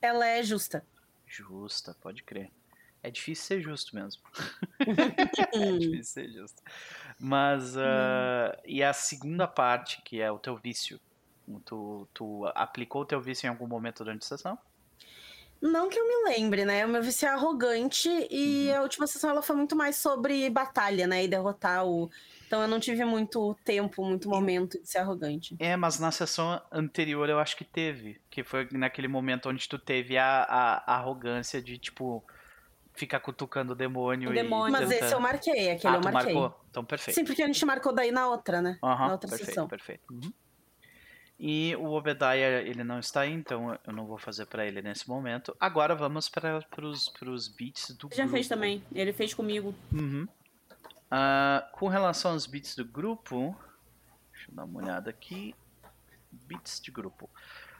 Ela 0.00 0.26
é 0.26 0.42
justa. 0.42 0.84
Justa, 1.26 1.94
pode 2.00 2.22
crer. 2.22 2.50
É 3.02 3.10
difícil 3.10 3.44
ser 3.44 3.60
justo 3.60 3.94
mesmo. 3.94 4.22
É 5.52 5.72
Hum. 5.72 5.78
difícil 5.78 6.04
ser 6.04 6.32
justo. 6.32 6.62
Mas, 7.18 7.76
ah, 7.76 8.56
e 8.64 8.82
a 8.82 8.92
segunda 8.92 9.46
parte, 9.46 10.00
que 10.02 10.20
é 10.20 10.30
o 10.30 10.38
teu 10.38 10.56
vício. 10.56 11.00
Tu, 11.64 12.08
tu 12.12 12.44
aplicou 12.54 13.02
o 13.02 13.06
teu 13.06 13.20
vício 13.20 13.46
em 13.46 13.50
algum 13.50 13.66
momento 13.66 14.04
durante 14.04 14.22
a 14.24 14.26
sessão? 14.28 14.58
Não 15.60 15.88
que 15.88 15.98
eu 15.98 16.06
me 16.06 16.30
lembre, 16.30 16.64
né? 16.64 16.86
O 16.86 16.88
meu 16.88 17.02
vício 17.02 17.26
é 17.26 17.30
arrogante 17.30 18.08
e 18.30 18.72
a 18.72 18.82
última 18.82 19.06
sessão 19.06 19.30
ela 19.30 19.42
foi 19.42 19.56
muito 19.56 19.74
mais 19.74 19.96
sobre 19.96 20.48
batalha, 20.50 21.06
né? 21.06 21.24
E 21.24 21.28
derrotar 21.28 21.84
o. 21.84 22.08
Então 22.46 22.62
eu 22.62 22.68
não 22.68 22.78
tive 22.78 23.04
muito 23.04 23.54
tempo, 23.64 24.04
muito 24.04 24.28
momento 24.28 24.80
de 24.80 24.88
ser 24.88 24.98
arrogante. 24.98 25.56
É, 25.58 25.76
mas 25.76 25.98
na 25.98 26.12
sessão 26.12 26.62
anterior 26.72 27.28
eu 27.28 27.38
acho 27.40 27.56
que 27.56 27.64
teve. 27.64 28.20
Que 28.30 28.44
foi 28.44 28.68
naquele 28.72 29.08
momento 29.08 29.48
onde 29.48 29.68
tu 29.68 29.78
teve 29.78 30.16
a, 30.16 30.42
a- 30.44 30.84
a 30.86 30.94
arrogância 30.96 31.60
de, 31.60 31.76
tipo, 31.76 32.24
ficar 32.94 33.18
cutucando 33.20 33.72
o 33.72 33.76
demônio. 33.76 34.30
O 34.30 34.32
e 34.32 34.36
demônio. 34.36 34.72
Mas 34.72 34.88
tentar- 34.88 35.06
esse 35.06 35.14
eu 35.14 35.20
marquei, 35.20 35.70
aquele 35.72 35.92
ah, 35.94 35.96
eu 35.96 36.00
tu 36.00 36.04
marquei. 36.10 36.34
marcou? 36.34 36.60
Então 36.70 36.84
perfeito. 36.84 37.16
Sim, 37.16 37.24
porque 37.24 37.42
a 37.42 37.46
gente 37.46 37.66
marcou 37.66 37.92
daí 37.92 38.12
na 38.12 38.28
outra, 38.28 38.62
né? 38.62 38.78
Aham, 38.82 39.06
na 39.06 39.12
outra 39.12 39.28
perfeito, 39.28 39.48
sessão. 39.48 39.68
perfeito. 39.68 40.02
Uhum. 40.10 40.32
E 41.38 41.76
o 41.76 41.92
Obadiah, 41.92 42.62
ele 42.62 42.82
não 42.82 42.98
está 42.98 43.20
aí, 43.20 43.32
então 43.32 43.78
eu 43.86 43.92
não 43.92 44.06
vou 44.06 44.18
fazer 44.18 44.46
pra 44.46 44.66
ele 44.66 44.82
nesse 44.82 45.08
momento. 45.08 45.56
Agora 45.60 45.94
vamos 45.94 46.28
para 46.28 46.60
os 46.82 47.48
beats 47.48 47.90
do 47.92 48.08
Já 48.10 48.24
grupo. 48.24 48.30
fez 48.30 48.48
também. 48.48 48.82
Ele 48.92 49.12
fez 49.12 49.32
comigo. 49.32 49.72
Uhum. 49.92 50.26
Ah, 51.10 51.68
com 51.72 51.86
relação 51.86 52.32
aos 52.32 52.44
beats 52.46 52.74
do 52.74 52.84
grupo, 52.84 53.56
deixa 54.32 54.50
eu 54.50 54.54
dar 54.56 54.64
uma 54.64 54.82
olhada 54.82 55.10
aqui. 55.10 55.54
Beats 56.32 56.80
de 56.80 56.90
grupo. 56.90 57.30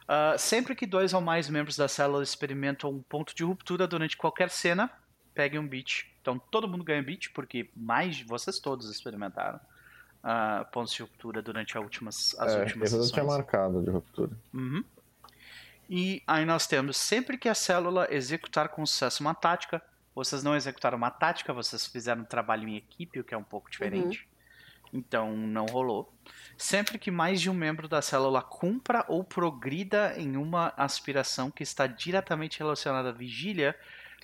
Ah, 0.06 0.36
sempre 0.38 0.76
que 0.76 0.86
dois 0.86 1.12
ou 1.12 1.20
mais 1.20 1.50
membros 1.50 1.76
da 1.76 1.88
célula 1.88 2.22
experimentam 2.22 2.90
um 2.90 3.02
ponto 3.02 3.34
de 3.34 3.42
ruptura 3.42 3.88
durante 3.88 4.16
qualquer 4.16 4.50
cena, 4.50 4.88
pegue 5.34 5.58
um 5.58 5.66
beat. 5.66 6.06
Então 6.22 6.38
todo 6.38 6.68
mundo 6.68 6.84
ganha 6.84 7.02
beat, 7.02 7.32
porque 7.32 7.68
mais 7.74 8.22
vocês 8.22 8.60
todos 8.60 8.88
experimentaram 8.88 9.58
ah, 10.22 10.66
pontos 10.72 10.92
de 10.92 11.02
ruptura 11.02 11.40
durante 11.40 11.76
a 11.76 11.80
últimas, 11.80 12.34
as 12.38 12.54
é, 12.54 12.60
últimas 12.60 12.90
sessões. 12.90 13.10
tinha 13.10 13.24
marcado 13.24 13.82
de 13.82 13.90
ruptura. 13.90 14.30
Uhum. 14.52 14.84
E 15.88 16.22
aí 16.26 16.44
nós 16.44 16.66
temos, 16.66 16.96
sempre 16.96 17.38
que 17.38 17.48
a 17.48 17.54
célula 17.54 18.06
executar 18.10 18.68
com 18.68 18.84
sucesso 18.84 19.22
uma 19.22 19.34
tática, 19.34 19.82
vocês 20.14 20.42
não 20.42 20.54
executaram 20.54 20.98
uma 20.98 21.10
tática, 21.10 21.52
vocês 21.52 21.86
fizeram 21.86 22.22
um 22.22 22.26
trabalho 22.26 22.68
em 22.68 22.76
equipe, 22.76 23.20
o 23.20 23.24
que 23.24 23.32
é 23.32 23.38
um 23.38 23.44
pouco 23.44 23.70
diferente. 23.70 24.28
Então 24.92 25.36
não 25.36 25.66
rolou. 25.66 26.12
Sempre 26.56 26.98
que 26.98 27.10
mais 27.10 27.40
de 27.40 27.48
um 27.48 27.54
membro 27.54 27.88
da 27.88 28.02
célula 28.02 28.42
cumpra 28.42 29.04
ou 29.08 29.22
progrida 29.22 30.14
em 30.18 30.36
uma 30.36 30.72
aspiração 30.76 31.50
que 31.50 31.62
está 31.62 31.86
diretamente 31.86 32.58
relacionada 32.58 33.10
à 33.10 33.12
vigília, 33.12 33.76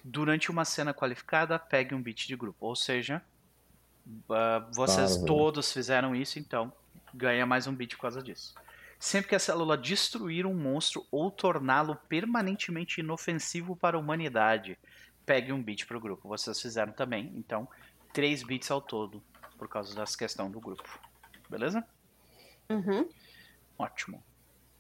durante 0.03 0.51
uma 0.51 0.65
cena 0.65 0.93
qualificada, 0.93 1.59
pegue 1.59 1.95
um 1.95 2.03
beat 2.03 2.27
de 2.27 2.37
grupo. 2.37 2.67
Ou 2.67 2.77
seja, 2.77 3.23
ah, 4.31 4.67
vocês 4.73 5.17
todos 5.25 5.73
fizeram 5.73 6.15
isso, 6.15 6.39
então 6.39 6.73
ganha 7.13 7.47
mais 7.47 7.67
um 7.67 7.75
beat 7.75 7.95
por 7.95 8.03
causa 8.03 8.23
disso. 8.23 8.55
Sempre 8.99 9.29
que 9.29 9.35
a 9.35 9.39
célula 9.39 9.77
destruir 9.77 10.47
um 10.47 10.55
monstro 10.55 11.07
ou 11.11 11.31
torná-lo 11.31 11.97
permanentemente 12.09 13.01
inofensivo 13.01 13.77
para 13.77 13.97
a 13.97 14.01
humanidade, 14.01 14.79
pegue 15.27 15.53
um 15.53 15.63
beat 15.63 15.87
pro 15.87 16.01
grupo. 16.01 16.29
Vocês 16.29 16.61
fizeram 16.61 16.93
também, 16.93 17.33
então, 17.37 17.69
três 18.13 18.43
beats 18.43 18.71
ao 18.71 18.81
todo, 18.81 19.23
por 19.59 19.69
causa 19.69 19.95
dessa 19.95 20.17
questão 20.17 20.51
do 20.51 20.61
grupo. 20.61 20.99
Beleza? 21.49 21.85
Uhum. 22.69 23.09
Ótimo. 23.79 24.23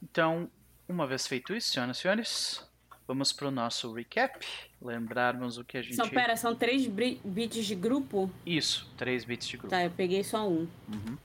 Então, 0.02 0.50
uma 0.88 1.06
vez 1.06 1.26
feito 1.26 1.54
isso, 1.54 1.72
senhoras 1.72 1.98
e 1.98 2.00
senhores, 2.00 2.70
vamos 3.06 3.32
pro 3.32 3.50
nosso 3.50 3.92
recap. 3.92 4.44
Lembrarmos 4.80 5.58
o 5.58 5.64
que 5.64 5.78
a 5.78 5.82
gente. 5.82 5.96
São, 5.96 6.08
pera, 6.08 6.36
são 6.36 6.54
três 6.54 6.86
beats 6.86 7.64
de 7.64 7.74
grupo? 7.74 8.30
Isso, 8.44 8.90
três 8.96 9.24
beats 9.24 9.46
de 9.46 9.56
grupo. 9.56 9.70
Tá, 9.70 9.84
eu 9.84 9.90
peguei 9.90 10.22
só 10.22 10.48
um. 10.48 10.68
Uhum. 10.88 11.18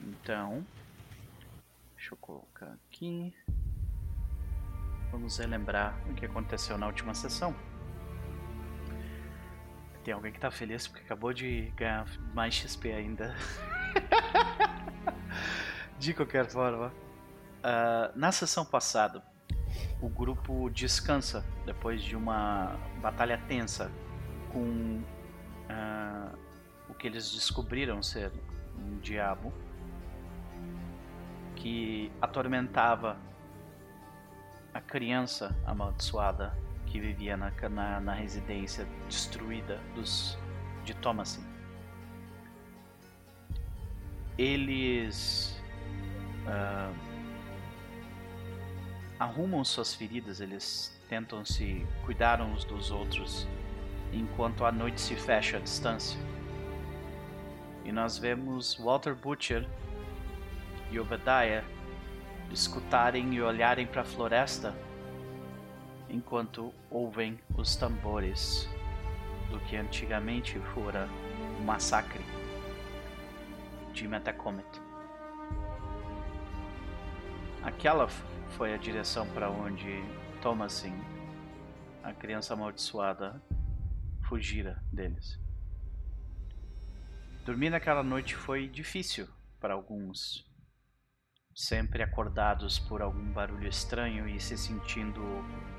Então, 0.00 0.66
deixa 1.96 2.14
eu 2.14 2.18
colocar 2.18 2.76
aqui. 2.88 3.32
Vamos 5.10 5.38
relembrar 5.38 5.98
o 6.10 6.14
que 6.14 6.24
aconteceu 6.24 6.78
na 6.78 6.86
última 6.86 7.14
sessão. 7.14 7.54
Tem 10.02 10.12
alguém 10.12 10.32
que 10.32 10.40
tá 10.40 10.50
feliz 10.50 10.88
porque 10.88 11.04
acabou 11.04 11.32
de 11.32 11.70
ganhar 11.76 12.06
mais 12.34 12.54
XP 12.54 12.92
ainda. 12.92 13.36
de 15.98 16.14
qualquer 16.14 16.46
forma, 16.46 16.92
ah, 17.62 18.10
na 18.16 18.32
sessão 18.32 18.64
passada, 18.64 19.22
o 20.00 20.08
grupo 20.08 20.68
descansa 20.70 21.44
depois 21.64 22.02
de 22.02 22.16
uma 22.16 22.76
batalha 23.00 23.38
tensa 23.48 23.90
com 24.52 25.02
ah, 25.68 26.32
o 26.88 26.94
que 26.94 27.06
eles 27.06 27.32
descobriram 27.32 28.02
ser 28.02 28.32
um 28.76 28.98
diabo 28.98 29.52
que 31.56 32.10
atormentava 32.20 33.16
a 34.74 34.80
criança 34.80 35.54
amaldiçoada 35.66 36.56
que 36.86 36.98
vivia 36.98 37.36
na, 37.36 37.52
na, 37.68 38.00
na 38.00 38.12
residência 38.14 38.86
destruída 39.08 39.80
dos 39.94 40.38
de 40.84 40.94
Thomasin. 40.94 41.44
Eles 44.36 45.60
ah, 46.46 46.92
arrumam 49.22 49.64
suas 49.64 49.94
feridas, 49.94 50.40
eles 50.40 50.92
tentam 51.08 51.44
se 51.44 51.86
cuidar 52.04 52.40
uns 52.40 52.64
dos 52.64 52.90
outros 52.90 53.46
enquanto 54.12 54.64
a 54.64 54.72
noite 54.72 55.00
se 55.00 55.14
fecha 55.14 55.58
à 55.58 55.60
distância. 55.60 56.18
E 57.84 57.92
nós 57.92 58.18
vemos 58.18 58.74
Walter 58.74 59.14
Butcher 59.14 59.66
e 60.90 60.98
Obadiah 60.98 61.62
escutarem 62.50 63.32
e 63.32 63.40
olharem 63.40 63.86
para 63.86 64.02
a 64.02 64.04
floresta 64.04 64.74
enquanto 66.10 66.74
ouvem 66.90 67.38
os 67.56 67.76
tambores 67.76 68.68
do 69.50 69.60
que 69.60 69.76
antigamente 69.76 70.58
fora 70.74 71.08
o 71.60 71.62
massacre 71.62 72.24
de 73.92 74.08
Metacomet. 74.08 74.66
Aquela 77.62 78.08
foi 78.56 78.74
a 78.74 78.76
direção 78.76 79.26
para 79.32 79.50
onde 79.50 80.02
Thomasin, 80.40 80.94
a 82.02 82.12
criança 82.12 82.54
amaldiçoada, 82.54 83.40
fugira 84.28 84.82
deles. 84.92 85.38
Dormir 87.44 87.70
naquela 87.70 88.02
noite 88.02 88.34
foi 88.36 88.68
difícil 88.68 89.28
para 89.60 89.74
alguns, 89.74 90.44
sempre 91.54 92.02
acordados 92.02 92.78
por 92.78 93.02
algum 93.02 93.32
barulho 93.32 93.68
estranho 93.68 94.28
e 94.28 94.38
se 94.40 94.56
sentindo. 94.56 95.20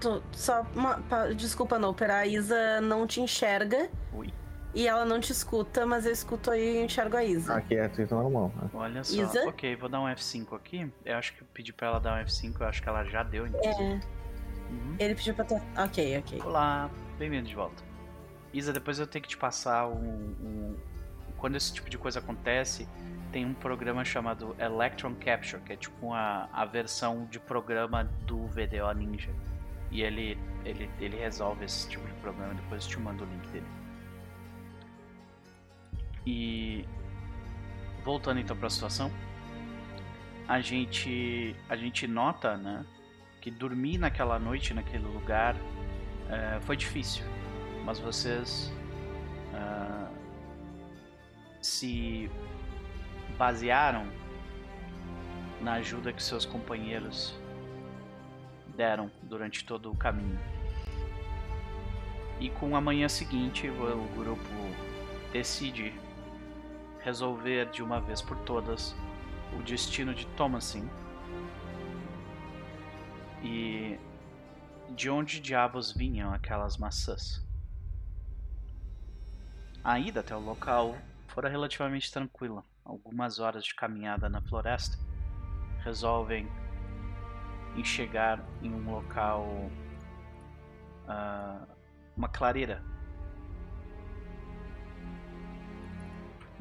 Tô- 0.02 0.22
só 0.34 0.62
uma, 0.76 1.02
pa- 1.04 1.28
desculpa, 1.34 1.80
Noper, 1.80 2.10
a 2.12 2.26
Isa 2.28 2.82
não 2.82 3.08
te 3.08 3.22
enxerga 3.22 3.90
Ui, 4.12 4.34
e 4.74 4.88
ela 4.88 5.06
não 5.06 5.20
te 5.20 5.32
escuta, 5.32 5.86
mas 5.86 6.06
eu 6.06 6.12
escuto 6.12 6.50
aí 6.52 6.78
e 6.78 6.84
enxergo 6.84 7.16
a 7.18 7.24
Isa. 7.24 7.56
Aqui 7.56 7.76
é 7.76 7.88
tudo 7.88 8.16
normal. 8.16 8.52
Né? 8.56 8.70
olha 8.74 9.04
só. 9.04 9.22
Isa? 9.22 9.48
Ok, 9.48 9.76
vou 9.76 9.88
dar 9.90 10.02
um 10.02 10.06
F5 10.08 10.56
aqui. 10.56 10.92
Eu 11.06 11.18
acho 11.18 11.34
que 11.34 11.42
eu 11.42 11.48
pedi 11.54 11.72
pra 11.74 11.88
ela 11.88 12.00
dar 12.00 12.20
um 12.20 12.26
F5, 12.26 12.60
eu 12.62 12.68
acho 12.68 12.82
que 12.82 12.90
ela 12.90 13.04
já 13.06 13.24
deu, 13.24 13.46
inclusive. 13.48 13.84
É, 13.84 14.24
Uhum. 14.70 14.96
ele 14.98 15.14
pediu 15.14 15.36
pra 15.36 15.46
ter. 15.46 15.62
Ok, 15.78 16.18
ok. 16.18 16.42
Olá, 16.44 16.90
bem-vindo 17.20 17.48
de 17.48 17.54
volta. 17.54 17.84
Isa, 18.52 18.74
depois 18.74 18.98
eu 18.98 19.06
tenho 19.06 19.22
que 19.22 19.30
te 19.30 19.38
passar 19.38 19.88
um, 19.88 19.96
um- 20.42 20.76
Quando 21.38 21.56
esse 21.58 21.74
tipo 21.74 21.90
de 21.90 21.98
coisa 21.98 22.20
acontece, 22.20 22.88
tem 23.32 23.46
um 23.46 23.54
programa 23.54 24.06
chamado 24.06 24.56
Electron 24.58 25.14
Capture, 25.16 25.62
que 25.62 25.74
é 25.74 25.76
tipo 25.76 26.14
a, 26.14 26.48
a 26.54 26.64
versão 26.66 27.26
de 27.30 27.38
programa 27.40 28.06
do 28.26 28.48
VDO 28.48 28.92
Ninja. 28.96 29.30
E 29.92 30.02
ele, 30.02 30.38
ele, 30.64 30.90
ele 31.00 31.18
resolve 31.18 31.66
esse 31.66 31.88
tipo 31.90 32.08
de 32.08 32.14
problema, 32.16 32.54
depois 32.54 32.86
eu 32.86 32.90
te 32.92 33.00
mando 33.00 33.26
o 33.26 33.28
link 33.28 33.46
dele. 33.50 33.66
E 36.26 36.86
voltando 38.04 38.40
então 38.40 38.56
para 38.56 38.68
a 38.68 38.70
situação, 38.70 39.12
a 40.48 40.60
gente 40.60 41.56
a 41.70 41.76
gente 41.76 42.08
nota, 42.08 42.58
né, 42.58 42.86
que 43.42 43.52
dormir 43.52 43.98
naquela 43.98 44.40
noite, 44.40 44.74
naquele 44.74 45.06
lugar, 45.06 45.56
eh, 46.30 46.60
foi 46.62 46.78
difícil. 46.78 47.26
Mas 47.84 48.00
vocês 48.00 48.72
ah, 49.54 50.10
se 51.62 52.30
basearam 53.38 54.08
na 55.62 55.74
ajuda 55.74 56.14
que 56.14 56.22
seus 56.22 56.46
companheiros 56.46 57.38
deram 58.76 59.12
durante 59.22 59.64
todo 59.64 59.92
o 59.92 59.96
caminho. 59.96 60.40
E 62.40 62.50
com 62.50 62.76
a 62.76 62.82
manhã 62.82 63.08
seguinte, 63.08 63.68
o 63.70 64.08
grupo 64.18 64.42
decide 65.32 65.94
resolver 67.04 67.70
de 67.70 67.84
uma 67.84 68.00
vez 68.00 68.22
por 68.22 68.38
todas 68.40 68.96
o 69.58 69.62
destino 69.64 70.14
de 70.14 70.26
Thomasin. 70.38 70.90
E 73.44 74.00
de 74.96 75.10
onde 75.10 75.40
diabos 75.40 75.92
vinham 75.92 76.34
aquelas 76.34 76.78
maçãs? 76.78 77.44
A 79.84 80.00
ida 80.00 80.22
até 80.22 80.36
o 80.36 80.40
local 80.40 80.96
fora 81.28 81.50
relativamente 81.50 82.12
tranquila. 82.12 82.64
Algumas 82.86 83.40
horas 83.40 83.66
de 83.66 83.76
caminhada 83.76 84.30
na 84.30 84.42
floresta 84.42 84.98
resolvem 85.80 86.48
em 87.76 87.84
chegar 87.84 88.42
em 88.62 88.72
um 88.72 88.92
local, 88.92 89.46
uh, 91.08 91.68
uma 92.16 92.30
clareira. 92.30 92.84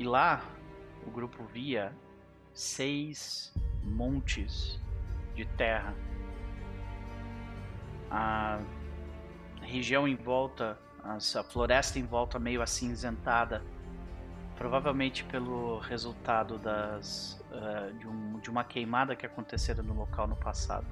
E 0.03 0.05
lá 0.05 0.43
o 1.07 1.13
grupo 1.13 1.45
via 1.45 1.93
seis 2.53 3.55
montes 3.85 4.81
de 5.33 5.45
terra. 5.45 5.95
A 8.11 8.59
região 9.61 10.09
em 10.09 10.17
volta, 10.17 10.77
a 11.05 11.21
floresta 11.45 12.01
em 12.01 12.05
volta 12.05 12.37
meio 12.41 12.63
acinzentada, 12.63 13.63
provavelmente 14.57 15.23
pelo 15.23 15.79
resultado 15.79 16.59
das, 16.59 17.41
uh, 17.53 17.97
de, 17.97 18.09
um, 18.09 18.41
de 18.41 18.51
uma 18.51 18.65
queimada 18.65 19.15
que 19.15 19.25
acontecera 19.25 19.85
no 19.85 19.95
local 19.95 20.27
no 20.27 20.35
passado. 20.35 20.89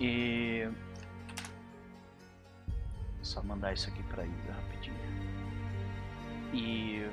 E 0.00 0.68
só 3.24 3.42
mandar 3.42 3.72
isso 3.72 3.88
aqui 3.88 4.02
para 4.04 4.24
Isa 4.24 4.52
rapidinho. 4.52 4.96
E 6.52 7.08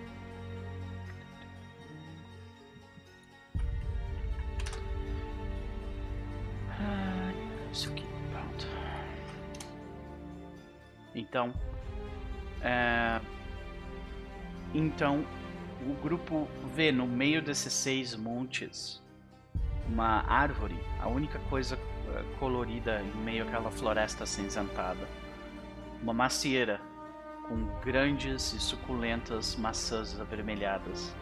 ah, 6.70 7.32
isso 7.72 7.90
aqui, 7.90 8.06
pronto. 8.32 8.68
Então, 11.16 11.54
é... 12.62 13.20
então 14.74 15.26
o 15.88 15.94
grupo 16.02 16.48
vê 16.76 16.92
no 16.92 17.08
meio 17.08 17.42
desses 17.42 17.74
seis 17.74 18.16
montes 18.16 19.02
uma 19.88 20.24
árvore, 20.28 20.80
a 21.00 21.08
única 21.08 21.40
coisa 21.50 21.78
colorida 22.40 23.02
em 23.02 23.16
meio 23.24 23.44
àquela 23.44 23.72
floresta 23.72 24.24
acinzentada. 24.24 25.08
Uma 26.02 26.14
macieira 26.14 26.82
com 27.48 27.66
grandes 27.82 28.54
e 28.54 28.60
suculentas 28.60 29.56
maçãs 29.56 30.20
avermelhadas 30.20 31.14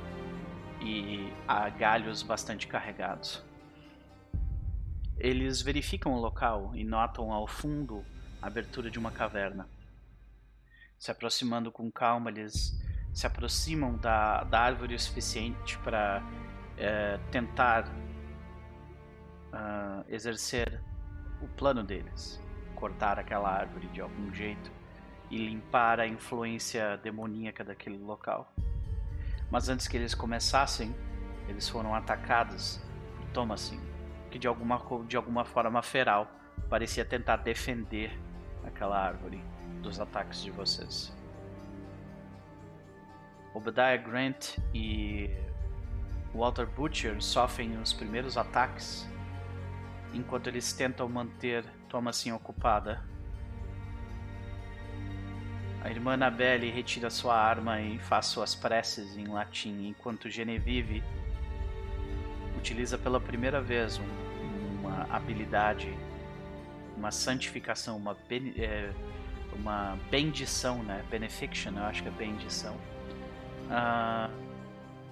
e 0.81 1.31
galhos 1.77 2.23
bastante 2.23 2.67
carregados. 2.67 3.43
Eles 5.17 5.61
verificam 5.61 6.13
o 6.13 6.19
local 6.19 6.71
e 6.73 6.83
notam 6.83 7.33
ao 7.33 7.45
fundo 7.45 8.05
a 8.41 8.47
abertura 8.47 8.89
de 8.89 8.97
uma 8.97 9.11
caverna. 9.11 9.67
Se 10.97 11.11
aproximando 11.11 11.71
com 11.71 11.91
calma, 11.91 12.29
eles 12.29 12.79
se 13.13 13.27
aproximam 13.27 13.97
da, 13.97 14.43
da 14.43 14.61
árvore 14.61 14.95
o 14.95 14.99
suficiente 14.99 15.77
para 15.79 16.23
é, 16.77 17.17
tentar 17.31 17.85
uh, 19.51 20.05
exercer 20.07 20.81
o 21.41 21.47
plano 21.47 21.83
deles, 21.83 22.41
cortar 22.79 23.19
aquela 23.19 23.49
árvore 23.49 23.87
de 23.87 24.01
algum 24.01 24.33
jeito 24.33 24.71
e 25.29 25.37
limpar 25.37 25.99
a 25.99 26.07
influência 26.07 26.97
demoníaca 26.97 27.63
daquele 27.63 27.97
local. 27.97 28.51
Mas 29.51 29.69
antes 29.69 29.87
que 29.87 29.97
eles 29.97 30.15
começassem, 30.15 30.95
eles 31.47 31.67
foram 31.67 31.93
atacados 31.93 32.79
por 33.17 33.27
Thomasin, 33.29 33.79
que 34.31 34.39
de 34.39 34.47
alguma, 34.47 34.81
de 35.07 35.17
alguma 35.17 35.43
forma 35.43 35.81
feral 35.81 36.31
parecia 36.69 37.03
tentar 37.03 37.37
defender 37.37 38.17
aquela 38.63 38.97
árvore 38.97 39.41
dos 39.81 39.99
ataques 39.99 40.43
de 40.43 40.51
vocês. 40.51 41.15
Obadiah 43.53 43.97
Grant 43.97 44.57
e 44.73 45.29
Walter 46.33 46.67
Butcher 46.67 47.21
sofrem 47.21 47.77
os 47.77 47.91
primeiros 47.91 48.37
ataques 48.37 49.09
enquanto 50.13 50.47
eles 50.47 50.71
tentam 50.73 51.09
manter 51.09 51.65
Thomasin 51.89 52.31
ocupada. 52.31 53.03
A 55.81 55.89
irmã 55.89 56.13
Annabelle 56.13 56.69
retira 56.69 57.09
sua 57.09 57.35
arma 57.35 57.81
e 57.81 57.97
faz 57.99 58.27
suas 58.27 58.53
preces 58.53 59.17
em 59.17 59.27
latim, 59.27 59.87
enquanto 59.87 60.29
Genevieve 60.29 61.03
utiliza 62.57 62.97
pela 62.97 63.19
primeira 63.19 63.61
vez 63.61 63.97
um, 63.97 64.79
uma 64.79 65.07
habilidade, 65.09 65.97
uma 66.97 67.11
santificação, 67.11 67.95
uma, 67.95 68.15
ben, 68.27 68.53
é, 68.57 68.91
uma 69.53 69.97
bendição, 70.11 70.83
né? 70.83 71.03
Benefiction, 71.09 71.77
eu 71.77 71.83
acho 71.85 72.03
que 72.03 72.09
é 72.09 72.11
bendição. 72.11 72.75
Uh, 73.69 74.29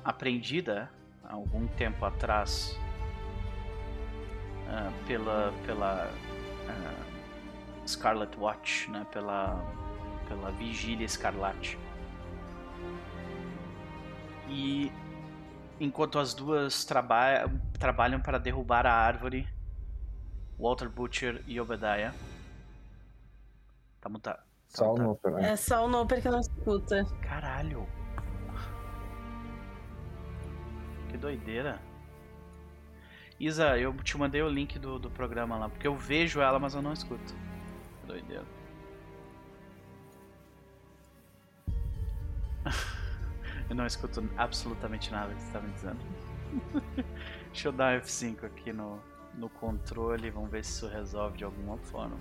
aprendida 0.04 0.90
há 1.24 1.34
algum 1.34 1.66
tempo 1.68 2.04
atrás 2.04 2.78
uh, 4.68 5.06
pela 5.06 5.54
pela 5.66 6.12
uh, 6.70 7.88
Scarlet 7.88 8.38
Watch, 8.38 8.90
né? 8.92 9.06
Pela 9.12 9.64
pela 10.28 10.52
Vigília 10.52 11.06
Escarlate. 11.06 11.80
E 14.50 14.92
enquanto 15.80 16.20
as 16.20 16.34
duas 16.34 16.86
traba 16.86 17.50
trabalham 17.80 18.20
para 18.20 18.38
derrubar 18.38 18.86
a 18.86 18.94
árvore, 18.94 19.48
Walter 20.58 20.90
Butcher 20.90 21.44
e 21.48 21.60
Obadiah. 21.60 22.14
Tá 24.02 24.10
mutado. 24.10 24.42
Só 24.68 24.94
o 24.94 24.98
Noper, 24.98 25.32
né? 25.34 25.52
É 25.52 25.56
só 25.56 25.86
o 25.86 25.88
Noper 25.88 26.22
que 26.22 26.30
não 26.30 26.40
escuta. 26.40 27.06
Caralho. 27.22 27.88
Que 31.10 31.18
doideira. 31.18 31.80
Isa, 33.40 33.78
eu 33.78 33.94
te 33.94 34.18
mandei 34.18 34.42
o 34.42 34.50
link 34.50 34.80
do, 34.80 34.98
do 34.98 35.12
programa 35.12 35.58
lá, 35.58 35.70
porque 35.70 35.88
eu 35.88 35.96
vejo 35.96 36.42
ela, 36.42 36.58
mas 36.58 36.74
eu 36.74 36.82
não 36.82 36.92
escuto. 36.92 37.36
Doideira. 38.06 38.46
eu 43.70 43.76
não 43.76 43.86
escuto 43.86 44.28
absolutamente 44.38 45.12
nada 45.12 45.34
que 45.36 45.42
você 45.42 45.52
tá 45.52 45.62
me 45.62 45.72
dizendo. 45.72 46.00
Deixa 47.54 47.68
eu 47.68 47.72
dar 47.72 48.02
F5 48.02 48.46
aqui 48.46 48.74
no, 48.74 49.00
no 49.36 49.50
controle, 49.50 50.32
vamos 50.32 50.50
ver 50.50 50.66
se 50.66 50.72
isso 50.72 50.88
resolve 50.88 51.38
de 51.38 51.44
alguma 51.44 51.78
forma. 51.78 52.18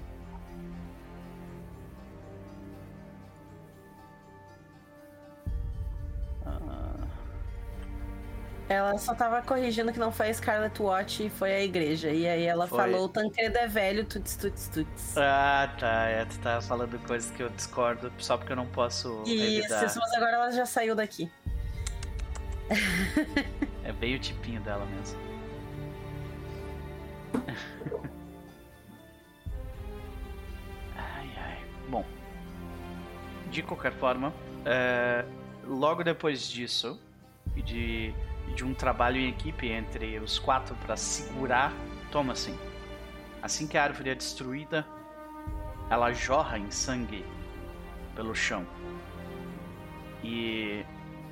Ela 8.69 8.99
só 8.99 9.15
tava 9.15 9.41
corrigindo 9.43 9.93
que 9.93 9.99
não 9.99 10.11
foi 10.11 10.29
a 10.29 10.35
Scarlet 10.35 10.83
Watch 10.83 11.25
e 11.25 11.31
foi 11.31 11.55
a 11.55 11.63
igreja. 11.63 12.11
E 12.11 12.27
aí 12.27 12.45
ela 12.45 12.67
foi. 12.67 12.79
falou: 12.79 13.05
o 13.05 13.09
Tancredo 13.09 13.57
é 13.59 13.69
velho, 13.69 14.05
tuts, 14.05 14.35
tuts, 14.37 14.69
tuts. 14.69 15.17
Ah, 15.17 15.73
tá. 15.79 16.07
É, 16.09 16.25
tu 16.25 16.37
tá 16.41 16.61
falando 16.61 16.99
coisas 17.07 17.31
que 17.31 17.43
eu 17.43 17.49
discordo 17.49 18.13
só 18.19 18.37
porque 18.37 18.53
eu 18.53 18.57
não 18.57 18.67
posso. 18.67 19.23
Isso, 19.25 19.73
revidar. 19.73 19.83
mas 19.83 20.13
agora 20.15 20.33
ela 20.33 20.51
já 20.51 20.67
saiu 20.67 20.97
daqui. 20.97 21.31
É 23.85 23.93
bem 23.93 24.17
o 24.17 24.19
tipinho 24.19 24.61
dela 24.61 24.85
mesmo. 24.87 25.17
ai, 30.97 31.31
ai. 31.37 31.65
Bom, 31.89 32.05
de 33.49 33.63
qualquer 33.63 33.93
forma, 33.93 34.35
é, 34.65 35.25
logo 35.65 36.03
depois 36.03 36.49
disso, 36.49 37.01
e 37.55 37.63
de 37.63 38.13
de 38.55 38.65
um 38.65 38.75
trabalho 38.75 39.19
em 39.19 39.29
equipe 39.29 39.69
entre 39.69 40.19
os 40.19 40.39
quatro 40.39 40.75
para 40.77 40.97
segurar 40.97 41.73
Thomasin. 42.11 42.57
Assim 43.43 43.67
que 43.67 43.77
a 43.77 43.85
árvore 43.85 44.11
é 44.11 44.15
destruída, 44.15 44.87
ela 45.91 46.13
jorra 46.13 46.59
em 46.59 46.71
sangue 46.71 47.25
pelo 48.15 48.35
chão. 48.35 48.67
E 50.23 50.85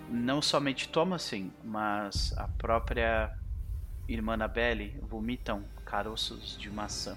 não 0.09 0.41
somente 0.43 0.89
Thomasin, 0.89 1.53
mas 1.65 2.37
a 2.37 2.47
própria 2.47 3.37
irmã 4.07 4.35
Annabelle 4.35 4.99
vomitam 5.03 5.65
caroços 5.85 6.57
de 6.59 6.71
maçã. 6.71 7.17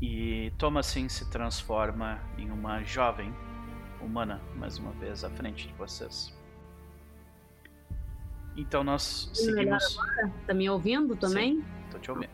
E 0.00 0.52
Thomasin 0.58 1.08
se 1.08 1.28
transforma 1.28 2.20
em 2.38 2.50
uma 2.50 2.84
jovem 2.84 3.34
humana, 4.00 4.40
mais 4.54 4.78
uma 4.78 4.92
vez 4.92 5.24
à 5.24 5.30
frente 5.30 5.66
de 5.66 5.74
vocês. 5.74 6.37
Então 8.58 8.82
nós 8.82 9.30
seguimos. 9.32 9.96
Tá 10.44 10.52
me 10.52 10.68
ouvindo 10.68 11.14
também? 11.14 11.58
Sim, 11.58 11.64
tô 11.92 11.98
te 12.00 12.10
ouvindo. 12.10 12.30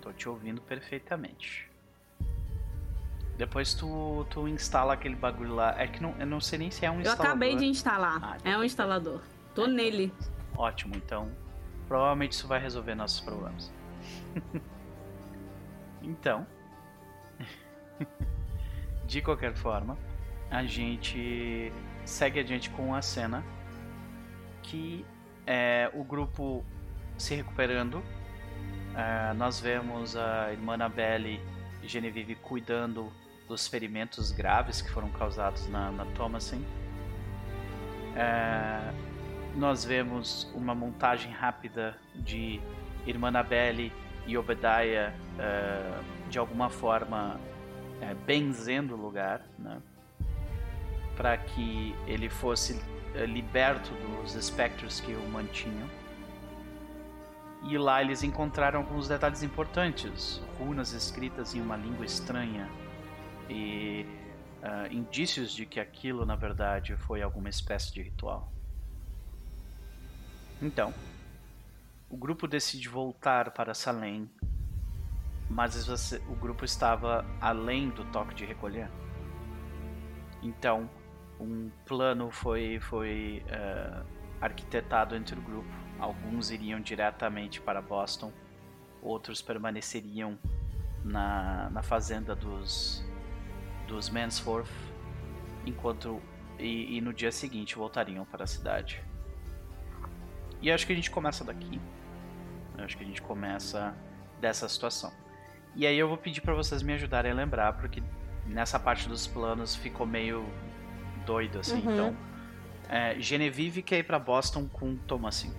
Tô 0.00 0.12
te 0.14 0.28
ouvindo 0.30 0.62
perfeitamente. 0.62 1.70
Depois 3.36 3.74
tu, 3.74 4.26
tu 4.30 4.48
instala 4.48 4.94
aquele 4.94 5.14
bagulho 5.14 5.54
lá. 5.54 5.78
É 5.78 5.86
que 5.86 6.02
não, 6.02 6.14
eu 6.18 6.24
não 6.24 6.40
sei 6.40 6.58
nem 6.58 6.70
se 6.70 6.86
é 6.86 6.90
um 6.90 6.94
Eu 6.94 7.00
instalador. 7.02 7.26
acabei 7.26 7.54
de 7.54 7.66
instalar. 7.66 8.18
Ah, 8.22 8.36
então 8.40 8.52
é 8.52 8.58
um 8.58 8.64
instalador. 8.64 9.20
Tô 9.54 9.66
nele. 9.66 10.10
Ótimo, 10.56 10.96
então 10.96 11.30
provavelmente 11.86 12.32
isso 12.32 12.48
vai 12.48 12.58
resolver 12.58 12.94
nossos 12.94 13.20
problemas. 13.20 13.70
então, 16.02 16.46
de 19.06 19.20
qualquer 19.20 19.54
forma, 19.54 19.98
a 20.50 20.64
gente 20.64 21.70
segue 22.06 22.40
adiante 22.40 22.70
com 22.70 22.94
a 22.94 23.02
cena 23.02 23.44
que 24.68 25.04
é 25.46 25.90
o 25.94 26.04
grupo 26.04 26.64
se 27.16 27.34
recuperando. 27.34 28.02
É, 28.94 29.32
nós 29.34 29.60
vemos 29.60 30.16
a 30.16 30.52
irmã 30.52 30.74
Annabelle 30.74 31.40
e 31.82 31.88
Genevieve 31.88 32.34
cuidando 32.34 33.12
dos 33.46 33.66
ferimentos 33.66 34.30
graves 34.30 34.82
que 34.82 34.90
foram 34.90 35.10
causados 35.10 35.68
na, 35.68 35.90
na 35.90 36.04
Thomasin. 36.06 36.64
É, 38.14 38.92
nós 39.56 39.84
vemos 39.84 40.50
uma 40.54 40.74
montagem 40.74 41.32
rápida 41.32 41.96
de 42.14 42.60
Irmã 43.06 43.28
Annabelle 43.28 43.92
e 44.26 44.36
Obadiah 44.36 45.12
eh, 45.38 46.00
de 46.28 46.38
alguma 46.38 46.68
forma 46.68 47.40
eh, 48.00 48.14
benzendo 48.26 48.94
o 48.94 48.96
lugar, 48.96 49.40
né? 49.58 49.80
para 51.16 51.36
que 51.36 51.94
ele 52.06 52.28
fosse 52.28 52.80
liberto 53.26 53.92
dos 53.94 54.34
espectros 54.34 55.00
que 55.00 55.12
o 55.12 55.28
mantinham. 55.28 55.88
E 57.64 57.76
lá 57.76 58.00
eles 58.00 58.22
encontraram 58.22 58.80
alguns 58.80 59.08
detalhes 59.08 59.42
importantes, 59.42 60.40
runas 60.58 60.92
escritas 60.92 61.54
em 61.54 61.60
uma 61.60 61.76
língua 61.76 62.06
estranha 62.06 62.68
e 63.50 64.06
ah, 64.62 64.88
indícios 64.90 65.52
de 65.52 65.64
que 65.66 65.80
aquilo 65.80 66.24
na 66.26 66.36
verdade 66.36 66.96
foi 66.96 67.22
alguma 67.22 67.48
espécie 67.48 67.92
de 67.92 68.02
ritual. 68.02 68.52
Então, 70.60 70.92
o 72.10 72.16
grupo 72.16 72.48
decide 72.48 72.88
voltar 72.88 73.50
para 73.52 73.74
Salem, 73.74 74.28
mas 75.48 75.88
o 76.28 76.34
grupo 76.34 76.64
estava 76.64 77.24
além 77.40 77.90
do 77.90 78.04
toque 78.06 78.34
de 78.34 78.44
recolher. 78.44 78.90
Então, 80.42 80.90
um 81.40 81.70
plano 81.86 82.30
foi, 82.30 82.78
foi 82.80 83.42
eh, 83.48 84.02
arquitetado 84.40 85.14
entre 85.14 85.38
o 85.38 85.42
grupo. 85.42 85.68
Alguns 85.98 86.50
iriam 86.50 86.80
diretamente 86.80 87.60
para 87.60 87.80
Boston, 87.80 88.32
outros 89.02 89.42
permaneceriam 89.42 90.38
na, 91.04 91.70
na 91.70 91.82
fazenda 91.82 92.34
dos, 92.34 93.04
dos 93.86 94.08
Mansforth, 94.08 94.70
enquanto 95.66 96.20
e, 96.58 96.96
e 96.96 97.00
no 97.00 97.12
dia 97.12 97.30
seguinte 97.30 97.76
voltariam 97.76 98.24
para 98.24 98.44
a 98.44 98.46
cidade. 98.46 99.02
E 100.60 100.70
acho 100.70 100.86
que 100.86 100.92
a 100.92 100.96
gente 100.96 101.10
começa 101.10 101.44
daqui. 101.44 101.80
Acho 102.78 102.96
que 102.96 103.04
a 103.04 103.06
gente 103.06 103.22
começa 103.22 103.94
dessa 104.40 104.68
situação. 104.68 105.12
E 105.74 105.86
aí 105.86 105.96
eu 105.96 106.08
vou 106.08 106.16
pedir 106.16 106.40
pra 106.40 106.54
vocês 106.54 106.82
me 106.82 106.92
ajudarem 106.94 107.30
a 107.30 107.34
lembrar, 107.34 107.74
porque 107.74 108.02
nessa 108.46 108.78
parte 108.78 109.08
dos 109.08 109.26
planos 109.26 109.76
ficou 109.76 110.06
meio 110.06 110.44
doido 111.28 111.58
assim. 111.60 111.74
Uhum. 111.74 111.92
Então, 111.92 112.16
é, 112.88 113.14
Genevieve 113.20 113.82
quer 113.82 113.98
ir 113.98 114.02
pra 114.04 114.18
Boston 114.18 114.66
com 114.66 114.96
Thomasin. 114.96 115.52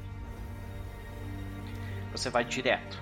Você 2.11 2.31
vai 2.31 2.43
direto. 2.43 2.99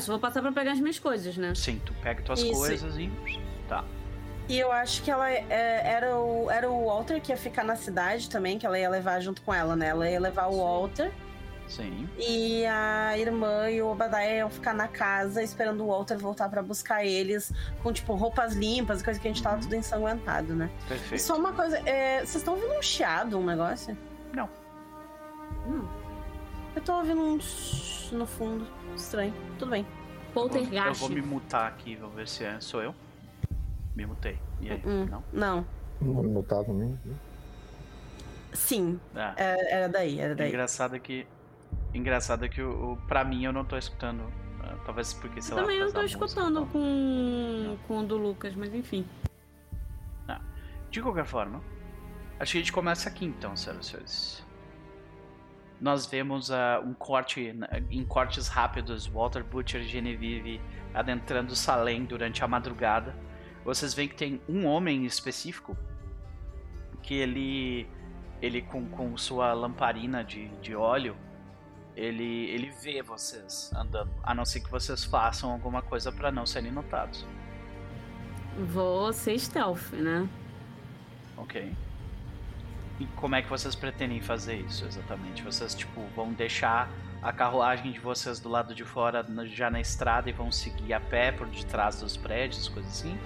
Só 0.00 0.10
vou 0.10 0.20
passar 0.20 0.42
pra 0.42 0.50
pegar 0.50 0.72
as 0.72 0.80
minhas 0.80 0.98
coisas, 0.98 1.36
né? 1.36 1.54
Sim, 1.54 1.80
tu 1.86 1.94
pega 2.02 2.20
tuas 2.22 2.40
Isso. 2.40 2.52
coisas 2.52 2.98
e. 2.98 3.08
Tá. 3.68 3.84
E 4.48 4.58
eu 4.58 4.72
acho 4.72 5.02
que 5.02 5.10
ela 5.10 5.30
é, 5.30 5.46
era, 5.48 6.18
o, 6.18 6.50
era 6.50 6.68
o 6.68 6.86
Walter 6.86 7.20
que 7.20 7.32
ia 7.32 7.36
ficar 7.36 7.64
na 7.64 7.76
cidade 7.76 8.28
também, 8.28 8.58
que 8.58 8.66
ela 8.66 8.78
ia 8.78 8.90
levar 8.90 9.20
junto 9.20 9.40
com 9.40 9.54
ela, 9.54 9.76
né? 9.76 9.86
Ela 9.86 10.10
ia 10.10 10.20
levar 10.20 10.48
o 10.48 10.58
Walter 10.58 11.10
Sim. 11.10 11.33
E 12.18 12.64
a 12.66 13.18
irmã 13.18 13.70
e 13.70 13.80
o 13.82 13.88
Obadiah 13.88 14.36
iam 14.36 14.50
ficar 14.50 14.74
na 14.74 14.86
casa 14.88 15.42
esperando 15.42 15.82
o 15.84 15.88
Walter 15.88 16.16
voltar 16.18 16.48
pra 16.48 16.62
buscar 16.62 17.04
eles 17.04 17.52
com, 17.82 17.92
tipo, 17.92 18.14
roupas 18.14 18.54
limpas, 18.54 19.02
coisa 19.02 19.18
que 19.18 19.26
a 19.26 19.30
gente 19.32 19.42
tava 19.42 19.56
Uhum. 19.56 19.62
tudo 19.62 19.74
ensanguentado, 19.76 20.54
né? 20.54 20.70
E 20.84 20.88
Perfeito. 20.88 21.22
só 21.22 21.36
uma 21.36 21.52
coisa, 21.52 21.78
é, 21.88 22.18
vocês 22.18 22.36
estão 22.36 22.54
ouvindo 22.54 22.74
um 22.78 22.82
chiado, 22.82 23.38
um 23.38 23.44
negócio? 23.44 23.96
Não. 24.32 24.48
Hum. 25.66 25.86
Eu 26.76 26.82
tô 26.82 26.92
ouvindo 26.96 27.20
um 27.22 27.38
no 28.12 28.26
fundo. 28.26 28.66
Estranho. 28.96 29.32
Tudo 29.58 29.70
bem. 29.70 29.82
Eu 29.82 30.34
vou 30.34 30.48
Poltergeist. 30.48 31.08
me 31.12 31.22
mutar 31.22 31.68
aqui, 31.68 31.96
vou 31.96 32.10
ver 32.10 32.26
se 32.28 32.44
é. 32.44 32.60
Sou 32.60 32.82
eu? 32.82 32.94
Me 33.94 34.04
mutei. 34.06 34.38
E 34.60 34.70
aí? 34.70 34.82
Hum. 34.84 35.06
Não? 35.08 35.24
Não. 35.32 35.66
Vamos 36.00 36.32
botar 36.32 36.64
também. 36.64 36.98
Sim, 38.52 39.00
Ah, 39.14 39.34
é- 39.36 39.74
era 39.74 39.88
daí, 39.88 40.20
era 40.20 40.34
daí. 40.34 40.48
Engraçado 40.48 40.94
é 40.94 40.98
que. 40.98 41.26
Engraçado 41.94 42.44
é 42.44 42.48
que 42.48 42.60
o, 42.60 42.92
o, 42.92 42.96
pra 43.06 43.24
mim 43.24 43.44
eu 43.44 43.52
não 43.52 43.64
tô 43.64 43.78
escutando. 43.78 44.24
ah, 44.62 44.76
talvez 44.84 45.14
porque, 45.14 45.40
sei 45.40 45.52
Eu 45.52 45.56
lá. 45.56 45.62
também 45.62 45.80
não 45.80 45.92
tô 45.92 46.02
música 46.02 46.24
escutando 46.24 46.54
tal. 46.60 46.66
com, 46.66 47.78
com 47.86 47.98
o 48.00 48.02
do 48.04 48.16
Lucas, 48.16 48.54
mas 48.54 48.74
enfim. 48.74 49.06
De 50.90 51.02
qualquer 51.02 51.24
forma, 51.24 51.60
acho 52.38 52.52
que 52.52 52.58
a 52.58 52.60
gente 52.60 52.72
começa 52.72 53.08
aqui 53.08 53.24
então, 53.24 53.56
senhoras 53.56 53.86
e 53.86 53.88
senhores. 53.90 54.46
Nós 55.80 56.06
vemos 56.06 56.52
ah, 56.52 56.80
um 56.84 56.94
corte, 56.94 57.52
em 57.90 58.04
cortes 58.04 58.46
rápidos, 58.46 59.04
Walter 59.04 59.42
Butcher 59.42 59.80
e 59.82 59.88
Genevieve 59.88 60.60
adentrando 60.94 61.56
Salem 61.56 62.04
durante 62.04 62.44
a 62.44 62.46
madrugada. 62.48 63.12
Vocês 63.64 63.92
veem 63.92 64.08
que 64.08 64.14
tem 64.14 64.40
um 64.48 64.66
homem 64.66 65.02
em 65.02 65.04
específico 65.04 65.76
que 67.02 67.14
ele, 67.14 67.88
ele 68.40 68.62
com, 68.62 68.88
com 68.88 69.16
sua 69.16 69.52
lamparina 69.52 70.22
de, 70.22 70.46
de 70.58 70.76
óleo, 70.76 71.16
ele, 71.96 72.50
ele 72.50 72.70
vê 72.70 73.02
vocês 73.02 73.70
andando, 73.74 74.10
a 74.22 74.34
não 74.34 74.44
ser 74.44 74.60
que 74.60 74.70
vocês 74.70 75.04
façam 75.04 75.50
alguma 75.50 75.82
coisa 75.82 76.10
para 76.10 76.30
não 76.30 76.44
serem 76.44 76.72
notados. 76.72 77.24
Vou 78.56 79.12
ser 79.12 79.38
stealth, 79.38 79.92
né? 79.92 80.28
Ok. 81.36 81.72
E 83.00 83.06
como 83.16 83.34
é 83.34 83.42
que 83.42 83.48
vocês 83.48 83.74
pretendem 83.74 84.20
fazer 84.20 84.56
isso 84.56 84.84
exatamente? 84.84 85.42
Vocês, 85.42 85.74
tipo, 85.74 86.00
vão 86.14 86.32
deixar 86.32 86.88
a 87.22 87.32
carruagem 87.32 87.90
de 87.90 87.98
vocês 87.98 88.38
do 88.38 88.48
lado 88.48 88.74
de 88.74 88.84
fora 88.84 89.26
já 89.46 89.70
na 89.70 89.80
estrada 89.80 90.28
e 90.28 90.32
vão 90.32 90.52
seguir 90.52 90.92
a 90.92 91.00
pé 91.00 91.32
por 91.32 91.48
detrás 91.48 92.00
dos 92.00 92.16
prédios, 92.16 92.68
coisas 92.68 92.92
assim? 92.92 93.18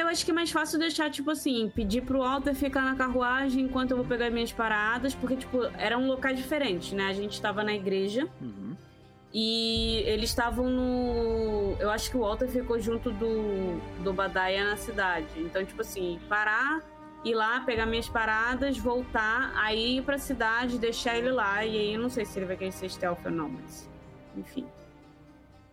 Eu 0.00 0.06
acho 0.06 0.24
que 0.24 0.30
é 0.30 0.34
mais 0.34 0.50
fácil 0.52 0.78
deixar, 0.78 1.10
tipo 1.10 1.28
assim, 1.30 1.72
pedir 1.74 2.02
pro 2.02 2.20
Walter 2.20 2.54
ficar 2.54 2.82
na 2.82 2.94
carruagem 2.94 3.64
enquanto 3.64 3.90
eu 3.90 3.96
vou 3.96 4.06
pegar 4.06 4.30
minhas 4.30 4.52
paradas, 4.52 5.12
porque, 5.12 5.34
tipo, 5.34 5.64
eram 5.76 6.06
locais 6.06 6.36
diferentes, 6.38 6.92
né? 6.92 7.06
A 7.08 7.12
gente 7.12 7.40
tava 7.42 7.64
na 7.64 7.74
igreja 7.74 8.28
Uhum. 8.40 8.76
e 9.34 9.96
eles 10.06 10.30
estavam 10.30 10.70
no. 10.70 11.74
Eu 11.80 11.90
acho 11.90 12.10
que 12.10 12.16
o 12.16 12.20
Walter 12.20 12.46
ficou 12.48 12.78
junto 12.80 13.10
do, 13.10 13.80
do 14.04 14.12
Badaia 14.12 14.64
na 14.70 14.76
cidade. 14.76 15.26
Então, 15.36 15.64
tipo 15.64 15.80
assim, 15.82 16.20
parar, 16.28 16.80
ir 17.24 17.34
lá, 17.34 17.60
pegar 17.60 17.84
minhas 17.84 18.08
paradas, 18.08 18.78
voltar, 18.78 19.52
aí 19.56 19.98
ir 19.98 20.02
pra 20.02 20.16
cidade, 20.16 20.78
deixar 20.78 21.18
ele 21.18 21.32
lá. 21.32 21.64
E 21.64 21.76
aí 21.76 21.94
eu 21.94 22.00
não 22.00 22.08
sei 22.08 22.24
se 22.24 22.38
ele 22.38 22.46
vai 22.46 22.56
querer 22.56 22.70
ser 22.72 22.88
stealth 22.88 23.24
ou 23.24 23.32
não, 23.32 23.48
mas. 23.48 23.88
Enfim. 24.36 24.64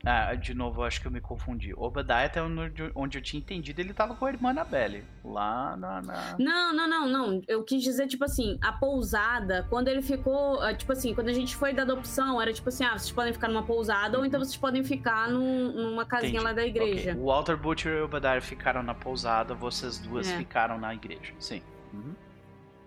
Ah, 0.07 0.35
de 0.35 0.53
novo, 0.53 0.81
eu 0.81 0.85
acho 0.85 1.01
que 1.01 1.07
eu 1.07 1.11
me 1.11 1.19
confundi. 1.19 1.73
Obadiah, 1.75 2.25
até 2.25 2.39
onde 2.41 2.91
onde 2.93 3.17
eu 3.17 3.21
tinha 3.23 3.39
entendido, 3.39 3.81
ele 3.81 3.91
tava 3.91 4.13
com 4.13 4.25
a 4.25 4.29
irmã 4.29 4.51
Annabelle. 4.51 5.03
Lá 5.23 5.75
na. 5.75 6.01
na... 6.01 6.35
Não, 6.37 6.73
não, 6.73 6.87
não, 6.87 7.07
não. 7.07 7.41
Eu 7.47 7.63
quis 7.63 7.81
dizer, 7.81 8.05
tipo 8.07 8.23
assim, 8.23 8.59
a 8.61 8.71
pousada, 8.71 9.65
quando 9.69 9.87
ele 9.87 10.03
ficou. 10.03 10.61
ah, 10.61 10.73
Tipo 10.75 10.91
assim, 10.91 11.15
quando 11.15 11.29
a 11.29 11.33
gente 11.33 11.55
foi 11.55 11.73
da 11.73 11.81
adopção, 11.81 12.39
era 12.39 12.53
tipo 12.53 12.69
assim, 12.69 12.83
ah, 12.85 12.97
vocês 12.97 13.11
podem 13.11 13.33
ficar 13.33 13.47
numa 13.47 13.63
pousada, 13.63 14.19
ou 14.19 14.25
então 14.25 14.39
vocês 14.39 14.55
podem 14.57 14.83
ficar 14.83 15.27
num- 15.27 15.71
numa 15.71 16.05
casinha 16.05 16.29
Entendi. 16.33 16.43
lá 16.45 16.53
da 16.53 16.65
igreja. 16.65 17.11
Ok. 17.11 17.21
O 17.21 17.25
Walter 17.25 17.57
Butcher 17.57 17.93
e 17.93 18.01
o 18.01 18.05
Obadiah 18.05 18.39
ficaram 18.41 18.83
na 18.83 18.93
pousada, 18.93 19.55
vocês 19.55 19.97
duas 19.97 20.29
É. 20.29 20.37
ficaram 20.37 20.77
na 20.77 20.93
igreja. 20.93 21.33
Sim. 21.39 21.63
Uhum. 21.91 22.13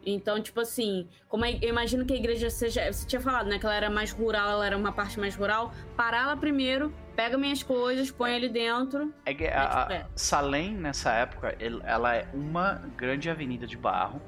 Então, 0.06 0.40
tipo 0.40 0.60
assim, 0.60 1.06
como 1.28 1.44
é, 1.44 1.58
eu 1.60 1.68
imagino 1.68 2.04
que 2.06 2.14
a 2.14 2.16
igreja 2.16 2.48
seja. 2.48 2.90
Você 2.92 3.06
tinha 3.06 3.20
falado, 3.20 3.48
né? 3.48 3.58
Que 3.58 3.66
ela 3.66 3.74
era 3.74 3.90
mais 3.90 4.12
rural, 4.12 4.50
ela 4.52 4.64
era 4.66 4.76
uma 4.76 4.92
parte 4.92 5.18
mais 5.18 5.34
rural. 5.34 5.72
Parar 5.96 6.26
lá 6.28 6.36
primeiro, 6.36 6.92
pega 7.18 7.36
minhas 7.36 7.64
coisas, 7.64 8.12
põe 8.12 8.32
ali 8.32 8.48
dentro. 8.48 9.12
É 9.26 9.34
que 9.34 9.44
a, 9.48 9.82
a 9.82 10.06
Salem, 10.14 10.72
nessa 10.74 11.10
época, 11.10 11.56
ela 11.58 12.14
é 12.14 12.28
uma 12.32 12.74
grande 12.96 13.28
avenida 13.28 13.66
de 13.66 13.76
barro, 13.76 14.22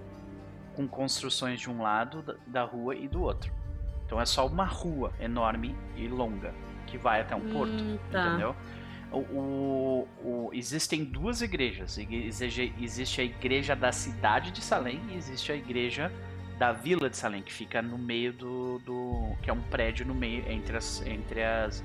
com 0.75 0.89
construções 0.89 1.61
de 1.61 1.71
um 1.71 1.81
lado 1.81 2.37
da 2.49 2.65
rua 2.65 2.97
e 2.97 3.07
do 3.07 3.23
outro. 3.23 3.53
Então 4.05 4.21
é 4.21 4.27
só 4.27 4.45
uma 4.45 4.65
rua 4.65 5.13
enorme 5.21 5.77
e 5.97 6.09
longa 6.09 6.53
que 6.89 6.99
vai 6.99 7.21
até 7.21 7.37
um 7.37 7.53
porto, 7.53 7.81
hum, 7.81 7.97
tá. 8.11 8.27
entendeu? 8.27 8.57
O, 9.13 9.19
o, 9.19 10.09
o, 10.25 10.51
existem 10.53 11.05
duas 11.05 11.43
igrejas. 11.43 11.97
Existe, 11.97 12.75
existe 12.81 13.21
a 13.21 13.25
igreja 13.25 13.77
da 13.77 13.93
cidade 13.93 14.51
de 14.51 14.61
Salem 14.61 15.01
e 15.11 15.17
existe 15.17 15.53
a 15.53 15.55
igreja 15.55 16.11
da 16.59 16.73
vila 16.73 17.09
de 17.09 17.17
Salem, 17.17 17.41
que 17.41 17.53
fica 17.53 17.81
no 17.81 17.97
meio 17.97 18.33
do. 18.33 18.81
do 18.81 19.37
que 19.43 19.49
é 19.49 19.53
um 19.53 19.63
prédio 19.63 20.05
no 20.05 20.15
meio 20.15 20.45
entre 20.51 20.77
as. 20.77 21.01
Entre 21.07 21.45
as 21.45 21.85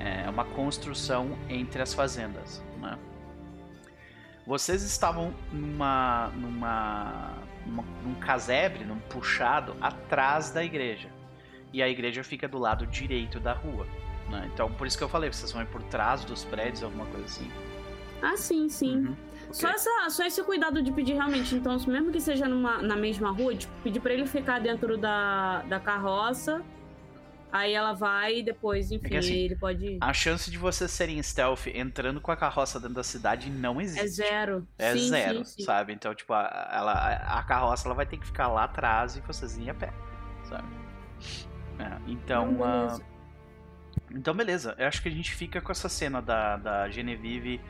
é 0.00 0.28
uma 0.28 0.44
construção 0.44 1.38
entre 1.48 1.82
as 1.82 1.92
fazendas. 1.92 2.62
Né? 2.80 2.98
Vocês 4.46 4.82
estavam 4.82 5.34
numa, 5.52 6.28
numa, 6.34 7.34
numa, 7.66 7.84
num 8.02 8.14
casebre, 8.14 8.84
num 8.84 8.98
puxado, 8.98 9.76
atrás 9.80 10.50
da 10.50 10.64
igreja. 10.64 11.08
E 11.72 11.82
a 11.82 11.88
igreja 11.88 12.24
fica 12.24 12.48
do 12.48 12.58
lado 12.58 12.86
direito 12.86 13.38
da 13.38 13.52
rua. 13.52 13.86
Né? 14.28 14.50
Então, 14.52 14.72
por 14.72 14.86
isso 14.86 14.96
que 14.96 15.04
eu 15.04 15.08
falei, 15.08 15.30
vocês 15.30 15.52
vão 15.52 15.62
ir 15.62 15.66
por 15.66 15.82
trás 15.84 16.24
dos 16.24 16.44
prédios, 16.44 16.82
alguma 16.82 17.06
coisa 17.06 17.26
assim. 17.26 17.50
Ah, 18.22 18.36
sim, 18.36 18.68
sim. 18.68 18.96
Uhum. 18.96 19.12
Okay. 19.12 19.54
Só, 19.54 19.68
essa, 19.68 20.10
só 20.10 20.26
esse 20.26 20.42
cuidado 20.42 20.82
de 20.82 20.92
pedir 20.92 21.14
realmente. 21.14 21.54
Então, 21.54 21.76
mesmo 21.86 22.10
que 22.10 22.20
seja 22.20 22.48
numa, 22.48 22.78
na 22.82 22.96
mesma 22.96 23.30
rua, 23.30 23.54
tipo, 23.54 23.72
pedir 23.82 24.00
pra 24.00 24.12
ele 24.12 24.26
ficar 24.26 24.60
dentro 24.60 24.96
da, 24.96 25.62
da 25.62 25.78
carroça. 25.78 26.62
Aí 27.52 27.72
ela 27.74 27.92
vai 27.92 28.38
e 28.38 28.42
depois, 28.42 28.90
enfim, 28.90 29.14
é 29.14 29.18
assim, 29.18 29.34
ele 29.34 29.56
pode. 29.56 29.98
A 30.00 30.12
chance 30.12 30.50
de 30.50 30.56
vocês 30.56 30.90
serem 30.90 31.22
stealth 31.22 31.66
entrando 31.66 32.20
com 32.20 32.30
a 32.30 32.36
carroça 32.36 32.78
dentro 32.78 32.94
da 32.94 33.02
cidade 33.02 33.50
não 33.50 33.80
existe. 33.80 34.04
É 34.04 34.06
zero. 34.06 34.68
É 34.78 34.92
sim, 34.92 35.08
zero, 35.08 35.44
sim, 35.44 35.56
sim. 35.56 35.64
sabe? 35.64 35.92
Então, 35.92 36.14
tipo, 36.14 36.32
a, 36.32 36.70
ela, 36.72 36.92
a 36.92 37.42
carroça 37.42 37.88
ela 37.88 37.94
vai 37.94 38.06
ter 38.06 38.18
que 38.18 38.26
ficar 38.26 38.48
lá 38.48 38.64
atrás 38.64 39.16
e 39.16 39.20
vocês 39.20 39.56
irem 39.56 39.70
a 39.70 39.74
pé, 39.74 39.92
sabe? 40.44 40.68
É, 41.78 41.98
então. 42.06 42.52
Não, 42.52 43.00
então, 44.12 44.34
beleza. 44.34 44.74
Eu 44.78 44.86
acho 44.86 45.02
que 45.02 45.08
a 45.08 45.12
gente 45.12 45.34
fica 45.34 45.60
com 45.60 45.72
essa 45.72 45.88
cena 45.88 46.20
da, 46.20 46.56
da 46.56 46.90
Genevieve 46.90 47.60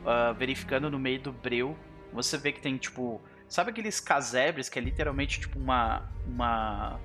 uh, 0.00 0.34
verificando 0.34 0.90
no 0.90 0.98
meio 0.98 1.20
do 1.20 1.32
breu. 1.32 1.76
Você 2.12 2.36
vê 2.38 2.52
que 2.52 2.60
tem, 2.60 2.76
tipo. 2.76 3.20
Sabe 3.48 3.70
aqueles 3.70 3.98
casebres 3.98 4.68
que 4.68 4.78
é 4.78 4.82
literalmente 4.82 5.40
tipo 5.40 5.58
uma. 5.58 6.08
Uma. 6.26 7.00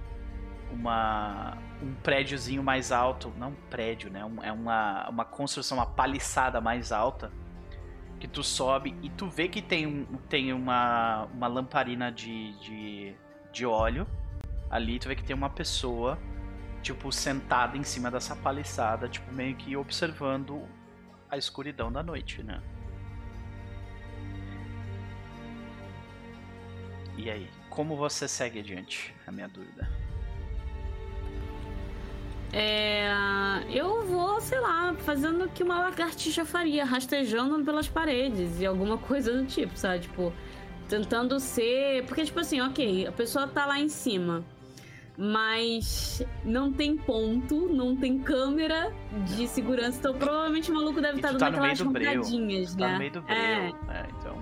Uma. 0.76 1.58
Um 1.82 1.94
prédiozinho 1.96 2.64
mais 2.64 2.92
alto. 2.92 3.34
Não 3.38 3.50
um 3.50 3.56
prédio, 3.70 4.10
né? 4.10 4.24
Um, 4.24 4.44
é 4.44 4.52
uma, 4.52 5.10
uma 5.10 5.26
construção, 5.26 5.78
uma 5.78 5.86
paliçada 5.86 6.62
mais 6.62 6.92
alta. 6.92 7.32
Que 8.20 8.28
tu 8.28 8.44
sobe 8.44 8.96
e 9.02 9.10
tu 9.10 9.28
vê 9.28 9.48
que 9.48 9.62
tem, 9.62 9.86
um, 9.86 10.06
tem 10.30 10.54
uma, 10.54 11.26
uma 11.34 11.48
lamparina 11.48 12.12
de, 12.12 12.54
de, 12.60 13.16
de 13.52 13.66
óleo. 13.66 14.08
Ali 14.70 15.00
tu 15.00 15.08
vê 15.08 15.16
que 15.16 15.24
tem 15.24 15.36
uma 15.36 15.50
pessoa 15.50 16.18
tipo, 16.86 17.12
sentada 17.12 17.76
em 17.76 17.84
cima 17.84 18.12
dessa 18.12 18.36
paliçada, 18.36 19.10
tipo, 19.10 19.34
meio 19.34 19.56
que 19.56 19.76
observando 19.76 20.68
a 21.28 21.36
escuridão 21.36 21.92
da 21.92 22.04
noite, 22.04 22.44
né? 22.44 22.62
E 27.18 27.28
aí, 27.32 27.50
como 27.72 27.96
você 27.96 28.28
segue 28.28 28.60
adiante? 28.60 29.16
A 29.26 29.32
minha 29.32 29.48
dúvida. 29.48 29.90
É, 32.58 33.12
eu 33.70 34.06
vou, 34.06 34.40
sei 34.40 34.58
lá, 34.62 34.96
fazendo 35.00 35.44
o 35.44 35.50
que 35.50 35.62
uma 35.62 35.78
lagartixa 35.80 36.46
faria, 36.46 36.86
rastejando 36.86 37.62
pelas 37.66 37.90
paredes 37.90 38.62
e 38.62 38.66
alguma 38.66 38.98
coisa 38.98 39.34
do 39.34 39.46
tipo, 39.46 39.78
sabe? 39.78 40.04
Tipo, 40.04 40.32
tentando 40.88 41.38
ser. 41.38 42.06
Porque, 42.06 42.24
tipo 42.24 42.40
assim, 42.40 42.62
ok, 42.62 43.08
a 43.08 43.12
pessoa 43.12 43.46
tá 43.46 43.66
lá 43.66 43.78
em 43.78 43.90
cima 43.90 44.42
mas 45.18 46.22
não 46.44 46.72
tem 46.72 46.98
ponto, 46.98 47.70
não 47.70 47.96
tem 47.96 48.20
câmera 48.20 48.94
de 49.34 49.48
segurança. 49.48 49.98
Então 50.00 50.14
provavelmente 50.14 50.72
o 50.72 50.76
maluco 50.76 51.02
deve 51.02 51.18
estar 51.18 51.30
tá 51.30 51.38
dando 51.38 51.56
aquelas 51.56 51.80
roncadinhas, 51.80 52.76
né? 52.76 52.86
Tá 52.86 52.94
no 52.94 53.00
meio 53.00 53.12
do 53.12 53.22
breu. 53.22 53.36
É. 53.38 53.68
é 53.90 54.06
então. 54.20 54.38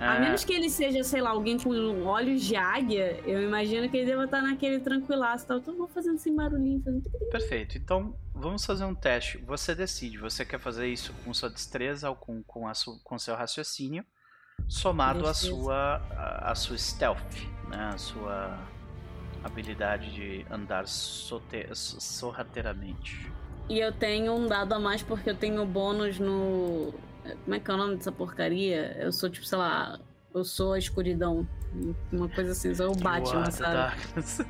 É. 0.00 0.06
A 0.06 0.18
menos 0.18 0.42
que 0.44 0.54
ele 0.54 0.70
seja, 0.70 1.04
sei 1.04 1.20
lá, 1.20 1.28
alguém 1.28 1.58
com 1.58 1.68
olhos 2.04 2.42
de 2.42 2.56
águia, 2.56 3.20
eu 3.26 3.42
imagino 3.42 3.86
que 3.90 3.98
ele 3.98 4.06
deva 4.06 4.24
estar 4.24 4.40
naquele 4.40 4.80
tranquilaço 4.80 5.46
tal. 5.46 5.58
Então 5.58 5.76
vou 5.76 5.88
fazendo 5.88 6.16
sem 6.16 6.34
barulhinho. 6.34 6.82
Fazendo... 6.82 7.10
Perfeito. 7.30 7.76
Então 7.76 8.16
vamos 8.34 8.64
fazer 8.64 8.86
um 8.86 8.94
teste. 8.94 9.36
Você 9.46 9.74
decide. 9.74 10.16
Você 10.16 10.42
quer 10.42 10.58
fazer 10.58 10.88
isso 10.88 11.12
com 11.22 11.34
sua 11.34 11.50
destreza 11.50 12.08
ou 12.08 12.16
com, 12.16 12.42
com, 12.42 12.66
a 12.66 12.72
su, 12.72 12.98
com 13.04 13.18
seu 13.18 13.34
raciocínio, 13.34 14.02
somado 14.66 15.26
à 15.26 15.34
sua, 15.34 15.96
a, 16.16 16.52
a 16.52 16.54
sua 16.54 16.78
stealth, 16.78 17.36
né? 17.68 17.90
A 17.92 17.98
sua 17.98 18.58
habilidade 19.44 20.14
de 20.14 20.46
andar 20.50 20.88
sorrateiramente. 20.88 23.30
E 23.68 23.78
eu 23.78 23.92
tenho 23.92 24.32
um 24.32 24.48
dado 24.48 24.72
a 24.72 24.78
mais 24.78 25.02
porque 25.02 25.28
eu 25.28 25.36
tenho 25.36 25.66
bônus 25.66 26.18
no. 26.18 26.94
Como 27.44 27.54
é 27.54 27.60
que 27.60 27.70
é 27.70 27.74
o 27.74 27.76
nome 27.76 27.96
dessa 27.96 28.12
porcaria? 28.12 28.96
Eu 28.98 29.12
sou 29.12 29.28
tipo, 29.30 29.46
sei 29.46 29.58
lá, 29.58 29.98
eu 30.34 30.44
sou 30.44 30.72
a 30.72 30.78
escuridão. 30.78 31.46
Uma 32.10 32.28
coisa 32.28 32.52
assim, 32.52 32.74
sou 32.74 32.92
o 32.92 32.96
Batman, 32.96 33.50
sabe? 33.50 33.96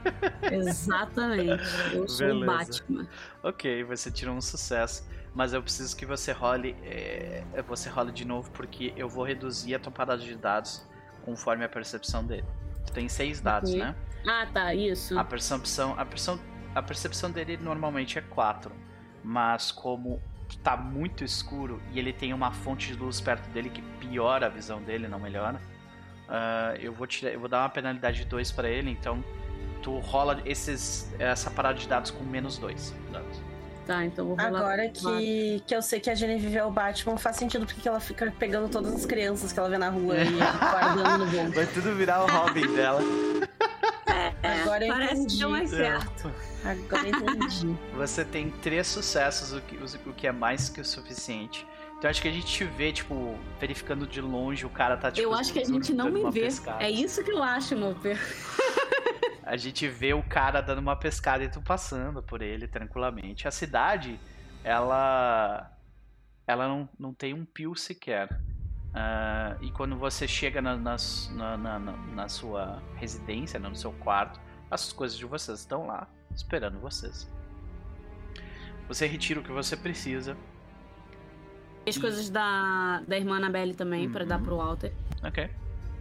Exatamente. 0.55 1.63
Eu 1.93 2.09
sou 2.09 2.27
Beleza. 2.27 2.45
o 2.45 2.47
Batman. 2.47 3.09
Ok, 3.43 3.85
você 3.85 4.11
tirou 4.11 4.35
um 4.35 4.41
sucesso. 4.41 5.07
Mas 5.35 5.53
eu 5.53 5.63
preciso 5.63 5.97
que 5.97 6.05
você 6.05 6.33
role. 6.33 6.77
É, 6.83 7.45
você 7.67 7.89
role 7.89 8.11
de 8.11 8.25
novo, 8.25 8.51
porque 8.53 8.93
eu 8.97 9.09
vou 9.09 9.25
reduzir 9.25 9.75
a 9.75 9.79
tua 9.79 9.93
parada 9.93 10.23
de 10.23 10.35
dados 10.35 10.87
conforme 11.25 11.65
a 11.65 11.69
percepção 11.69 12.25
dele. 12.25 12.47
Tu 12.87 12.93
tem 12.93 13.09
seis 13.09 13.41
dados, 13.41 13.71
okay. 13.71 13.83
né? 13.83 13.95
Ah, 14.27 14.47
tá, 14.53 14.75
isso. 14.75 15.19
A 15.19 15.25
percepção, 15.25 15.93
a 15.93 16.05
percepção, 16.05 16.41
a 16.75 16.83
percepção 16.83 17.31
dele 17.31 17.57
normalmente 17.57 18.19
é 18.19 18.23
4, 18.23 18.73
mas 19.23 19.71
como 19.71 20.21
tá 20.59 20.77
muito 20.77 21.25
escuro 21.25 21.81
e 21.93 21.99
ele 21.99 22.13
tem 22.13 22.33
uma 22.33 22.51
fonte 22.51 22.89
de 22.89 22.95
luz 22.95 23.21
perto 23.21 23.49
dele 23.51 23.71
que 23.71 23.83
piora 23.83 24.47
a 24.47 24.49
visão 24.49 24.83
dele, 24.83 25.09
não 25.09 25.19
melhora. 25.19 25.61
Uh, 26.29 26.77
eu 26.81 26.93
vou 26.93 27.07
tirar, 27.07 27.33
eu 27.33 27.41
vou 27.41 27.49
dar 27.49 27.63
uma 27.63 27.69
penalidade 27.69 28.19
de 28.19 28.25
2 28.27 28.53
para 28.53 28.69
ele, 28.69 28.91
então 28.91 29.25
tu 29.83 29.99
rola 29.99 30.41
esses 30.45 31.13
essa 31.19 31.51
parada 31.51 31.79
de 31.79 31.89
dados 31.89 32.11
com 32.11 32.23
menos 32.23 32.59
2 32.59 32.95
dados. 33.13 33.41
Tá, 33.87 34.05
então 34.05 34.27
vou 34.27 34.37
rolar. 34.37 34.61
Agora 34.61 34.89
que, 34.89 35.63
que 35.67 35.75
eu 35.75 35.83
sei 35.83 35.99
que 35.99 36.09
a 36.09 36.15
Genevieve 36.15 36.57
é 36.57 36.65
o 36.65 36.71
Batman, 36.71 37.17
faz 37.17 37.37
sentido 37.37 37.67
porque 37.67 37.89
ela 37.89 37.99
fica 37.99 38.33
pegando 38.39 38.69
todas 38.69 38.95
as 38.95 39.05
crianças 39.05 39.53
que 39.53 39.59
ela 39.59 39.69
vê 39.69 39.79
na 39.79 39.89
rua 39.89 40.17
e 40.19 40.31
guardando 40.71 41.25
no 41.25 41.31
bolso. 41.31 41.53
Vai 41.53 41.67
tudo 41.67 41.95
virar 41.97 42.23
o 42.23 42.27
Robin 42.27 42.73
dela. 42.75 43.01
É, 44.43 44.63
Agora 44.63 44.87
eu 44.87 44.93
parece 44.93 45.15
entendi. 45.15 45.35
que 45.35 45.39
deu 45.39 45.51
mais 45.51 45.71
certo. 45.71 46.33
Agora 46.65 47.09
entendi. 47.09 47.77
Você 47.95 48.25
tem 48.25 48.51
três 48.51 48.87
sucessos, 48.87 49.53
o 49.53 49.61
que, 49.61 49.77
o 50.09 50.13
que 50.13 50.27
é 50.27 50.33
mais 50.33 50.69
que 50.69 50.81
o 50.81 50.85
suficiente. 50.85 51.67
Então 51.99 52.11
acho 52.11 52.23
que 52.23 52.29
a 52.29 52.33
gente 52.33 52.47
te 52.47 52.65
vê, 52.65 52.93
tipo, 52.93 53.39
verificando 53.61 54.07
de 54.07 54.21
longe, 54.21 54.65
o 54.65 54.71
cara 54.71 54.97
tá, 54.97 55.11
tipo... 55.11 55.27
Eu 55.27 55.35
acho 55.35 55.53
que 55.53 55.59
a 55.59 55.65
gente 55.65 55.93
não 55.93 56.11
me 56.11 56.31
vê. 56.31 56.43
Pescada. 56.43 56.83
É 56.83 56.91
isso 56.91 57.23
que 57.23 57.31
eu 57.31 57.43
acho, 57.43 57.77
meu 57.77 57.95
A 59.45 59.57
gente 59.57 59.87
vê 59.87 60.15
o 60.15 60.23
cara 60.23 60.61
dando 60.61 60.79
uma 60.79 60.97
pescada 60.97 61.45
e 61.45 61.51
tu 61.51 61.61
passando 61.61 62.23
por 62.23 62.41
ele 62.41 62.67
tranquilamente. 62.67 63.47
A 63.47 63.51
cidade, 63.51 64.19
ela... 64.65 65.71
Ela 66.47 66.67
não, 66.67 66.89
não 66.99 67.13
tem 67.15 67.35
um 67.35 67.45
pio 67.45 67.75
sequer. 67.77 68.29
Uh, 68.91 69.63
e 69.63 69.71
quando 69.71 69.97
você 69.97 70.27
chega 70.27 70.61
na, 70.61 70.77
na, 70.77 70.97
na, 71.57 71.79
na, 71.79 72.29
sua 72.29 72.83
residência, 72.97 73.59
no 73.61 73.75
seu 73.75 73.93
quarto, 73.93 74.41
as 74.69 74.93
coisas 74.93 75.17
de 75.17 75.25
vocês 75.25 75.61
estão 75.61 75.87
lá 75.87 76.09
esperando 76.35 76.81
vocês. 76.81 77.31
Você 78.89 79.07
retira 79.07 79.39
o 79.39 79.43
que 79.45 79.53
você 79.53 79.77
precisa. 79.77 80.37
As 81.87 81.97
e... 81.97 82.01
coisas 82.01 82.29
da, 82.31 83.01
da 83.07 83.17
irmã 83.17 83.37
Annabelle 83.37 83.75
também, 83.75 84.07
uhum. 84.07 84.13
para 84.13 84.25
dar 84.25 84.41
pro 84.41 84.57
Walter. 84.57 84.93
Ok. 85.23 85.49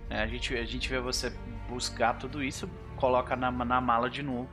É, 0.10 0.22
a, 0.22 0.28
gente, 0.28 0.56
a 0.56 0.66
gente 0.66 0.90
vê 0.90 1.00
você 1.00 1.30
buscar 1.70 2.16
tudo 2.16 2.44
isso, 2.44 2.68
coloca 2.98 3.36
na, 3.36 3.52
na 3.52 3.80
mala 3.80 4.10
de 4.10 4.24
novo 4.24 4.50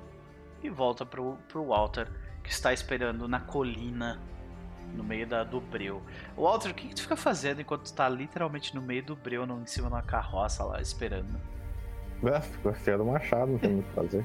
e 0.62 0.68
volta 0.68 1.07
pro, 1.07 1.39
pro 1.49 1.64
Walter, 1.64 2.11
que 2.45 2.51
está 2.51 2.74
esperando 2.74 3.26
na 3.26 3.41
colina 3.41 4.20
no 4.97 5.05
meio 5.05 5.27
da, 5.27 5.45
do 5.45 5.61
breu. 5.61 6.03
Walter, 6.37 6.71
o 6.71 6.75
que, 6.75 6.89
que 6.89 6.95
tu 6.95 7.03
fica 7.03 7.17
fazendo 7.17 7.61
enquanto 7.61 7.85
tu 7.85 7.93
tá 7.93 8.09
literalmente 8.09 8.75
no 8.75 8.83
meio 8.83 9.03
do 9.03 9.15
breu, 9.15 9.47
no, 9.47 9.61
em 9.61 9.67
cima 9.67 9.89
de 9.89 9.95
uma 9.95 10.03
carroça 10.03 10.65
lá, 10.65 10.81
esperando? 10.81 11.39
É, 12.25 12.41
fico 12.41 12.71
afiando 12.71 13.05
o 13.05 13.07
machado, 13.13 13.53
não 13.53 13.59
tem 13.59 13.71
muito 13.71 13.87
o 13.87 13.89
que 13.89 13.95
fazer. 13.95 14.25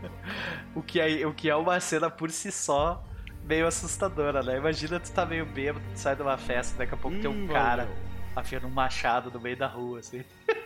o, 0.74 0.82
que 0.82 1.00
é, 1.00 1.26
o 1.26 1.34
que 1.34 1.50
é 1.50 1.56
uma 1.56 1.80
cena 1.80 2.08
por 2.08 2.30
si 2.30 2.52
só 2.52 3.04
meio 3.44 3.66
assustadora, 3.66 4.42
né? 4.42 4.58
Imagina 4.58 5.00
tu 5.00 5.10
tá 5.10 5.26
meio 5.26 5.44
bêbado, 5.44 5.84
tu 5.92 5.98
sai 5.98 6.14
de 6.14 6.22
uma 6.22 6.38
festa, 6.38 6.78
daqui 6.78 6.94
a 6.94 6.96
pouco 6.96 7.16
hum, 7.16 7.20
tem 7.20 7.30
um 7.30 7.48
cara 7.48 7.88
afiando 8.36 8.66
um 8.66 8.70
machado 8.70 9.30
no 9.30 9.40
meio 9.40 9.56
da 9.56 9.66
rua, 9.66 9.98
assim. 10.00 10.24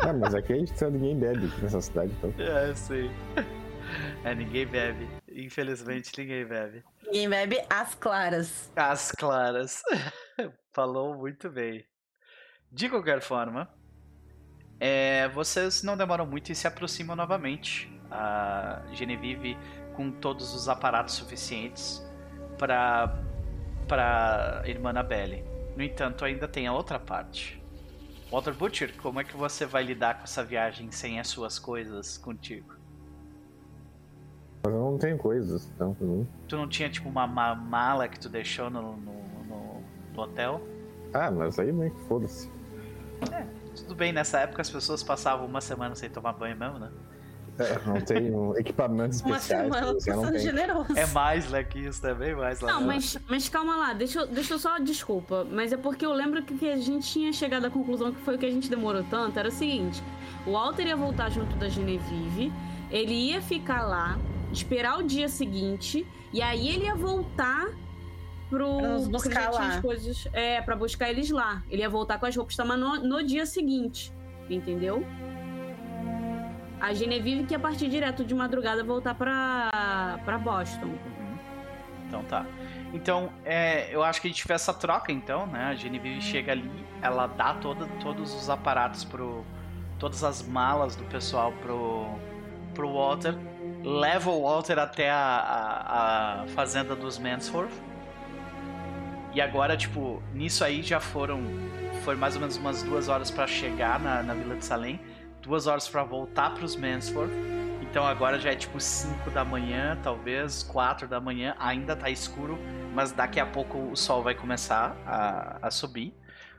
Ah, 0.00 0.12
mas 0.12 0.32
aqui 0.32 0.52
a 0.52 0.56
gente 0.56 0.84
ninguém 0.84 1.18
bebe 1.18 1.52
nessa 1.60 1.80
cidade, 1.80 2.12
então. 2.16 2.32
É, 2.38 2.72
sim. 2.74 3.10
É, 4.22 4.34
ninguém 4.34 4.66
bebe. 4.66 5.08
Infelizmente, 5.38 6.10
ninguém 6.18 6.44
bebe. 6.44 6.84
Ninguém 7.04 7.28
bebe 7.28 7.62
as 7.70 7.94
claras. 7.94 8.72
As 8.74 9.12
claras. 9.12 9.82
Falou 10.74 11.16
muito 11.16 11.48
bem. 11.48 11.86
De 12.72 12.88
qualquer 12.88 13.20
forma, 13.22 13.72
é, 14.80 15.28
vocês 15.28 15.82
não 15.84 15.96
demoram 15.96 16.26
muito 16.26 16.50
e 16.50 16.54
se 16.56 16.66
aproximam 16.66 17.14
novamente. 17.14 17.88
A 18.10 18.82
Genevieve 18.92 19.56
com 19.94 20.10
todos 20.10 20.54
os 20.54 20.68
aparatos 20.68 21.14
suficientes 21.14 22.02
para 22.58 23.22
para 23.86 24.62
irmã 24.66 24.90
Annabelle. 24.90 25.44
No 25.76 25.82
entanto, 25.82 26.24
ainda 26.24 26.48
tem 26.48 26.66
a 26.66 26.72
outra 26.72 26.98
parte. 26.98 27.62
Walter 28.30 28.52
Butcher, 28.52 28.94
como 28.96 29.20
é 29.20 29.24
que 29.24 29.36
você 29.36 29.64
vai 29.64 29.82
lidar 29.82 30.18
com 30.18 30.24
essa 30.24 30.44
viagem 30.44 30.90
sem 30.90 31.18
as 31.18 31.28
suas 31.28 31.58
coisas 31.58 32.18
contigo? 32.18 32.77
Mas 34.62 34.72
eu 34.74 34.80
não 34.80 34.98
tenho 34.98 35.16
coisas, 35.18 35.70
então. 35.74 35.96
Não. 36.00 36.26
Tu 36.48 36.56
não 36.56 36.68
tinha 36.68 36.88
tipo 36.90 37.08
uma 37.08 37.26
ma- 37.26 37.54
mala 37.54 38.08
que 38.08 38.18
tu 38.18 38.28
deixou 38.28 38.68
no, 38.68 38.82
no, 38.82 38.96
no- 38.96 39.82
no 40.14 40.20
hotel? 40.22 40.60
Ah, 41.14 41.30
mas 41.30 41.58
aí 41.58 41.72
meio 41.72 41.90
que 41.92 42.00
foda-se. 42.02 42.50
Tudo 43.76 43.94
bem, 43.94 44.12
nessa 44.12 44.40
época 44.40 44.60
as 44.60 44.68
pessoas 44.70 45.02
passavam 45.02 45.46
uma 45.46 45.60
semana 45.60 45.94
sem 45.94 46.10
tomar 46.10 46.32
banho 46.32 46.56
mesmo, 46.56 46.78
né? 46.78 46.90
É, 47.58 47.78
não 47.88 48.00
tenho 48.00 48.54
equipamentos 48.58 49.20
Uma 49.20 49.36
especiais. 49.36 49.64
semana 49.64 49.86
eu 49.86 49.92
não 49.94 50.00
sendo 50.00 50.38
generoso. 50.38 50.96
É 50.96 51.06
mais 51.06 51.50
né, 51.50 51.62
que 51.64 51.78
isso 51.80 52.00
também, 52.00 52.34
mais 52.34 52.60
lá. 52.60 52.72
Não, 52.74 52.82
mas, 52.86 53.16
mas 53.28 53.48
calma 53.48 53.76
lá, 53.76 53.92
deixa, 53.94 54.20
eu- 54.20 54.26
deixa 54.26 54.54
eu 54.54 54.58
só. 54.58 54.78
Desculpa, 54.78 55.44
mas 55.50 55.72
é 55.72 55.76
porque 55.76 56.04
eu 56.04 56.12
lembro 56.12 56.42
que, 56.42 56.56
que 56.58 56.70
a 56.70 56.76
gente 56.76 57.06
tinha 57.10 57.32
chegado 57.32 57.64
à 57.64 57.70
conclusão 57.70 58.12
que 58.12 58.20
foi 58.20 58.34
o 58.34 58.38
que 58.38 58.46
a 58.46 58.50
gente 58.50 58.68
demorou 58.68 59.02
tanto. 59.04 59.38
Era 59.38 59.48
o 59.48 59.52
seguinte: 59.52 60.02
o 60.46 60.52
Walter 60.52 60.86
ia 60.86 60.96
voltar 60.96 61.30
junto 61.30 61.56
da 61.56 61.68
Genevieve, 61.68 62.52
ele 62.90 63.12
ia 63.14 63.40
ficar 63.42 63.82
lá, 63.82 64.16
esperar 64.52 64.98
o 64.98 65.02
dia 65.02 65.28
seguinte, 65.28 66.06
e 66.32 66.42
aí 66.42 66.68
ele 66.68 66.84
ia 66.84 66.94
voltar 66.94 67.68
pro. 68.48 68.78
Pra 68.78 68.98
buscar 69.10 69.50
lá. 69.50 69.68
as 69.68 69.80
coisas. 69.80 70.28
É, 70.32 70.60
pra 70.60 70.76
buscar 70.76 71.10
eles 71.10 71.30
lá. 71.30 71.62
Ele 71.70 71.82
ia 71.82 71.90
voltar 71.90 72.18
com 72.18 72.26
as 72.26 72.36
roupas 72.36 72.56
também 72.56 72.76
no, 72.76 72.96
no 72.96 73.22
dia 73.22 73.46
seguinte, 73.46 74.12
entendeu? 74.48 75.06
A 76.80 76.92
Genevieve 76.94 77.44
que 77.44 77.54
ia 77.54 77.58
partir 77.58 77.88
direto 77.88 78.24
de 78.24 78.34
madrugada 78.34 78.84
voltar 78.84 79.14
pra, 79.14 80.20
pra 80.24 80.38
Boston. 80.38 80.86
Uhum. 80.86 81.38
Então 82.06 82.22
tá. 82.24 82.46
Então, 82.92 83.30
é, 83.44 83.94
eu 83.94 84.02
acho 84.02 84.20
que 84.20 84.28
a 84.28 84.30
gente 84.30 84.42
fez 84.44 84.62
essa 84.62 84.72
troca 84.72 85.12
então, 85.12 85.46
né? 85.46 85.64
A 85.64 85.74
Genevieve 85.74 86.20
chega 86.22 86.52
ali, 86.52 86.70
ela 87.02 87.26
dá 87.26 87.54
toda, 87.54 87.86
todos 88.00 88.34
os 88.34 88.48
aparatos 88.48 89.04
pro. 89.04 89.44
todas 89.98 90.24
as 90.24 90.42
malas 90.46 90.96
do 90.96 91.04
pessoal 91.04 91.52
pro. 91.60 92.06
pro 92.74 92.92
Walter. 92.92 93.36
Leva 93.82 94.30
o 94.30 94.42
Walter 94.42 94.78
até 94.78 95.10
a, 95.10 95.16
a, 95.16 96.42
a 96.42 96.46
fazenda 96.48 96.94
dos 96.96 97.18
Mansforth. 97.18 97.72
E 99.34 99.40
agora, 99.40 99.76
tipo, 99.76 100.22
nisso 100.32 100.64
aí 100.64 100.82
já 100.82 101.00
foram. 101.00 101.42
Foi 102.04 102.16
mais 102.16 102.34
ou 102.34 102.40
menos 102.40 102.56
umas 102.56 102.82
duas 102.82 103.08
horas 103.08 103.30
pra 103.30 103.46
chegar 103.46 104.00
na, 104.00 104.22
na 104.22 104.34
Vila 104.34 104.56
de 104.56 104.64
Salem. 104.64 105.00
Duas 105.42 105.66
horas 105.66 105.88
pra 105.88 106.02
voltar 106.02 106.54
pros 106.54 106.76
Mansforth. 106.76 107.32
Então 107.90 108.06
agora 108.06 108.38
já 108.38 108.52
é 108.52 108.56
tipo 108.56 108.78
5 108.78 109.30
da 109.30 109.44
manhã, 109.44 109.98
talvez 110.02 110.62
4 110.62 111.08
da 111.08 111.18
manhã, 111.20 111.56
ainda 111.58 111.96
tá 111.96 112.10
escuro, 112.10 112.58
mas 112.94 113.12
daqui 113.12 113.40
a 113.40 113.46
pouco 113.46 113.78
o 113.78 113.96
sol 113.96 114.22
vai 114.22 114.34
começar 114.34 114.94
a, 115.06 115.58
a 115.62 115.70
subir. 115.70 116.14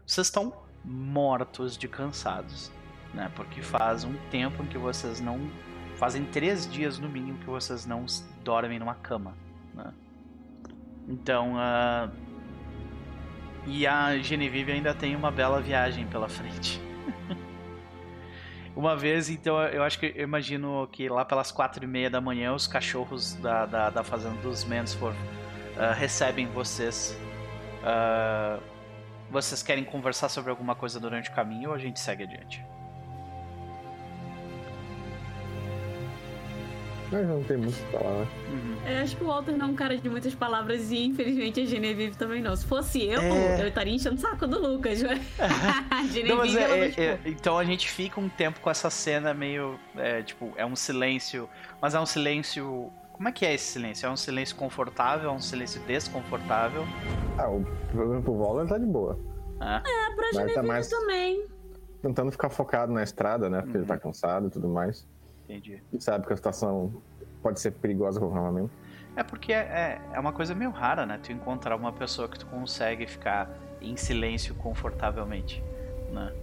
Vocês 0.05 0.25
estão 0.25 0.51
mortos 0.83 1.77
de 1.77 1.87
cansados, 1.87 2.71
né? 3.13 3.31
Porque 3.35 3.61
faz 3.61 4.03
um 4.03 4.15
tempo 4.31 4.63
em 4.63 4.65
que 4.65 4.77
vocês 4.77 5.19
não. 5.19 5.39
Fazem 5.99 6.23
três 6.23 6.65
dias 6.65 6.97
no 6.97 7.09
mínimo 7.09 7.39
que 7.39 7.45
vocês 7.45 7.85
não 7.85 8.05
dormem 8.41 8.79
numa 8.79 8.95
cama, 8.95 9.35
né? 9.73 9.93
Então, 11.09 11.55
ah, 11.57 12.09
e 13.67 13.85
a 13.85 14.17
Genevieve 14.17 14.71
ainda 14.71 14.93
tem 14.93 15.13
uma 15.13 15.29
bela 15.29 15.59
viagem 15.59 16.07
pela 16.07 16.29
frente. 16.29 16.81
Uma 18.73 18.95
vez, 18.95 19.29
então, 19.29 19.61
eu 19.63 19.83
acho 19.83 19.99
que 19.99 20.13
eu 20.15 20.23
imagino 20.23 20.87
que 20.89 21.09
lá 21.09 21.25
pelas 21.25 21.51
quatro 21.51 21.83
e 21.83 21.87
meia 21.87 22.09
da 22.09 22.21
manhã 22.21 22.53
os 22.53 22.65
cachorros 22.65 23.33
da, 23.33 23.65
da, 23.65 23.89
da 23.89 24.01
fazenda 24.01 24.39
dos 24.41 24.63
Mansforth 24.63 25.17
ah, 25.77 25.91
recebem 25.91 26.47
vocês. 26.47 27.19
Ah, 27.83 28.57
vocês 29.29 29.61
querem 29.61 29.83
conversar 29.83 30.29
sobre 30.29 30.49
alguma 30.49 30.75
coisa 30.75 30.97
durante 30.97 31.29
o 31.29 31.33
caminho 31.33 31.71
ou 31.71 31.75
a 31.75 31.77
gente 31.77 31.99
segue 31.99 32.23
adiante? 32.23 32.63
Mas 37.11 37.27
não 37.27 37.43
tem 37.43 37.57
muito 37.57 37.77
pra 37.89 37.99
falar, 37.99 38.19
né? 38.19 38.27
Uhum. 38.51 38.77
Eu 38.91 39.03
acho 39.03 39.17
que 39.17 39.23
o 39.23 39.27
Walter 39.27 39.51
não 39.57 39.65
é 39.67 39.69
um 39.69 39.75
cara 39.75 39.97
de 39.97 40.09
muitas 40.09 40.35
palavras 40.35 40.91
e 40.91 41.05
infelizmente 41.05 41.59
a 41.61 41.65
Genevieve 41.65 42.15
também 42.15 42.41
não. 42.41 42.55
Se 42.55 42.65
fosse 42.65 43.03
eu, 43.03 43.19
É. 43.21 43.63
eu 43.63 43.67
estaria 43.67 43.93
enchendo 43.93 44.15
o 44.15 44.19
saco 44.19 44.45
do 44.45 44.59
Lucas. 44.59 45.01
né? 45.01 45.19
a 45.89 46.03
Genevieve, 46.03 46.29
Não, 46.29 46.37
mas 46.37 46.55
é- 46.55 46.61
ela 46.63 46.75
é- 46.75 46.81
não, 46.81 46.89
tipo, 46.89 47.01
é- 47.01 47.19
então 47.25 47.57
a 47.57 47.63
gente 47.63 47.89
fica 47.89 48.19
um 48.19 48.29
tempo 48.29 48.59
com 48.59 48.69
essa 48.69 48.89
cena 48.89 49.33
meio. 49.33 49.79
é, 49.97 50.21
tipo, 50.21 50.53
é 50.55 50.65
um 50.65 50.75
silêncio. 50.75 51.49
Mas 51.81 51.95
é 51.95 51.99
um 51.99 52.05
silêncio. 52.05 52.91
Como 53.11 53.27
é 53.27 53.31
que 53.33 53.45
é 53.45 53.53
esse 53.53 53.65
silêncio? 53.73 54.05
É 54.05 54.09
um 54.09 54.15
silêncio 54.15 54.55
confortável? 54.55 55.29
É 55.29 55.33
um 55.33 55.39
silêncio 55.41 55.81
desconfortável? 55.81 56.85
Ah, 57.37 57.49
o 57.49 57.65
problema 57.91 58.21
pro 58.21 58.33
Waller 58.33 58.67
tá 58.67 58.77
de 58.77 58.85
boa. 58.85 59.19
Ah, 59.59 59.81
é 59.85 60.15
pra 60.15 60.25
Mas 60.27 60.35
tá 60.35 60.39
Genevieve 60.41 60.67
mais 60.67 60.87
também. 60.87 61.45
tentando 62.01 62.31
ficar 62.31 62.49
focado 62.49 62.93
na 62.93 63.03
estrada, 63.03 63.49
né? 63.49 63.61
Porque 63.61 63.77
ele 63.77 63.85
tá 63.85 63.95
Uhum. 63.95 63.99
cansado 63.99 64.47
e 64.47 64.49
tudo 64.49 64.69
mais. 64.69 65.05
Entendi. 65.49 65.81
E 65.91 65.99
sabe 65.99 66.27
que 66.27 66.33
a 66.33 66.35
situação 66.35 67.01
pode 67.41 67.59
ser 67.59 67.71
perigosa 67.71 68.19
a 68.19 68.21
qualquer 68.21 68.39
momento. 68.39 68.71
É 69.15 69.23
porque 69.23 69.51
é, 69.51 69.99
é 70.13 70.19
uma 70.19 70.31
coisa 70.31 70.53
meio 70.53 70.69
rara, 70.69 71.05
né? 71.05 71.19
Tu 71.21 71.31
encontrar 71.31 71.75
uma 71.75 71.91
pessoa 71.91 72.27
que 72.29 72.37
tu 72.37 72.45
consegue 72.45 73.07
ficar 73.07 73.49
em 73.81 73.97
silêncio 73.97 74.53
confortavelmente, 74.55 75.63
né? 76.11 76.33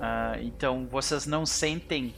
Ah, 0.00 0.36
então 0.40 0.86
vocês 0.86 1.26
não 1.26 1.46
sentem 1.46 2.14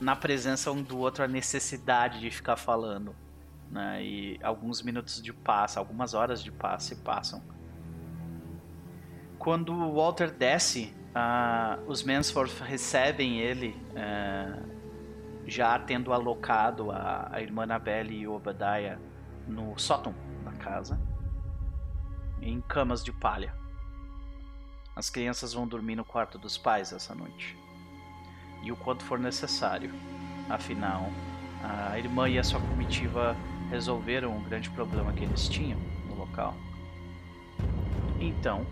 na 0.00 0.14
presença 0.14 0.70
um 0.70 0.82
do 0.82 0.98
outro 0.98 1.24
a 1.24 1.28
necessidade 1.28 2.20
de 2.20 2.30
ficar 2.30 2.56
falando, 2.56 3.14
né? 3.70 4.02
E 4.04 4.38
alguns 4.42 4.82
minutos 4.82 5.22
de 5.22 5.32
paz, 5.32 5.76
algumas 5.76 6.14
horas 6.14 6.42
de 6.42 6.52
paz 6.52 6.84
se 6.84 6.96
passam. 6.96 7.42
Quando 9.38 9.72
o 9.72 9.94
Walter 9.94 10.30
desce, 10.30 10.94
ah, 11.14 11.78
os 11.86 12.02
Mansforth 12.02 12.60
recebem 12.60 13.40
ele 13.40 13.76
ah, 13.96 14.71
já 15.46 15.78
tendo 15.78 16.12
alocado 16.12 16.90
a, 16.90 17.28
a 17.30 17.40
irmã 17.40 17.64
Annabelle 17.64 18.14
e 18.14 18.26
o 18.26 18.34
Obadiah 18.34 18.98
no 19.46 19.78
sótão 19.78 20.14
da 20.44 20.52
casa, 20.52 21.00
em 22.40 22.60
camas 22.60 23.02
de 23.04 23.12
palha. 23.12 23.54
As 24.94 25.08
crianças 25.08 25.52
vão 25.52 25.66
dormir 25.66 25.96
no 25.96 26.04
quarto 26.04 26.38
dos 26.38 26.58
pais 26.58 26.92
essa 26.92 27.14
noite. 27.14 27.56
E 28.62 28.70
o 28.70 28.76
quanto 28.76 29.04
for 29.04 29.18
necessário. 29.18 29.92
Afinal, 30.48 31.10
a 31.62 31.98
irmã 31.98 32.28
e 32.28 32.38
a 32.38 32.44
sua 32.44 32.60
comitiva 32.60 33.34
resolveram 33.70 34.36
um 34.36 34.42
grande 34.42 34.68
problema 34.70 35.12
que 35.12 35.24
eles 35.24 35.48
tinham 35.48 35.80
no 36.06 36.14
local. 36.14 36.54
Então, 38.20 38.66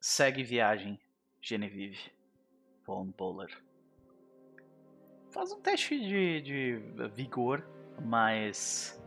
segue 0.00 0.42
viagem, 0.42 0.98
Genevieve 1.42 2.10
von 2.86 3.06
Boller. 3.10 3.65
Faz 5.36 5.52
um 5.52 5.60
teste 5.60 6.00
de, 6.00 6.40
de 6.40 6.80
vigor, 7.14 7.62
mas. 8.02 8.98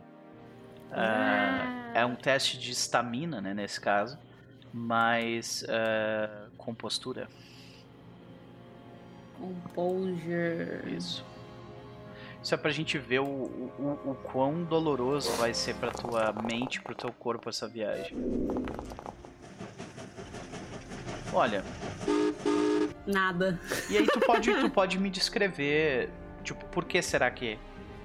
ah, 0.92 1.90
é 1.92 2.06
um 2.06 2.14
teste 2.14 2.56
de 2.56 2.70
estamina, 2.70 3.40
né, 3.40 3.52
nesse 3.52 3.80
caso. 3.80 4.16
Mas. 4.72 5.64
ah, 5.68 6.46
com 6.56 6.72
postura. 6.72 7.26
Composure. 9.36 10.94
Isso. 10.96 11.24
Isso 12.40 12.54
é 12.54 12.56
pra 12.56 12.70
gente 12.70 12.96
ver 12.96 13.18
o, 13.20 13.24
o, 13.24 13.72
o- 14.06 14.10
o 14.12 14.14
quão 14.14 14.62
doloroso 14.62 15.32
vai 15.32 15.52
ser 15.52 15.74
pra 15.74 15.90
tua 15.90 16.32
mente, 16.44 16.80
pro 16.80 16.94
teu 16.94 17.12
corpo 17.12 17.48
essa 17.48 17.66
viagem. 17.66 18.16
Olha, 21.32 21.64
Nada. 23.06 23.58
E 23.88 23.96
aí 23.98 24.06
tu 24.06 24.20
pode, 24.20 24.54
tu 24.60 24.70
pode 24.70 24.98
me 24.98 25.10
descrever, 25.10 26.10
tipo, 26.42 26.64
por 26.66 26.84
que 26.84 27.00
será 27.02 27.30
que 27.30 27.58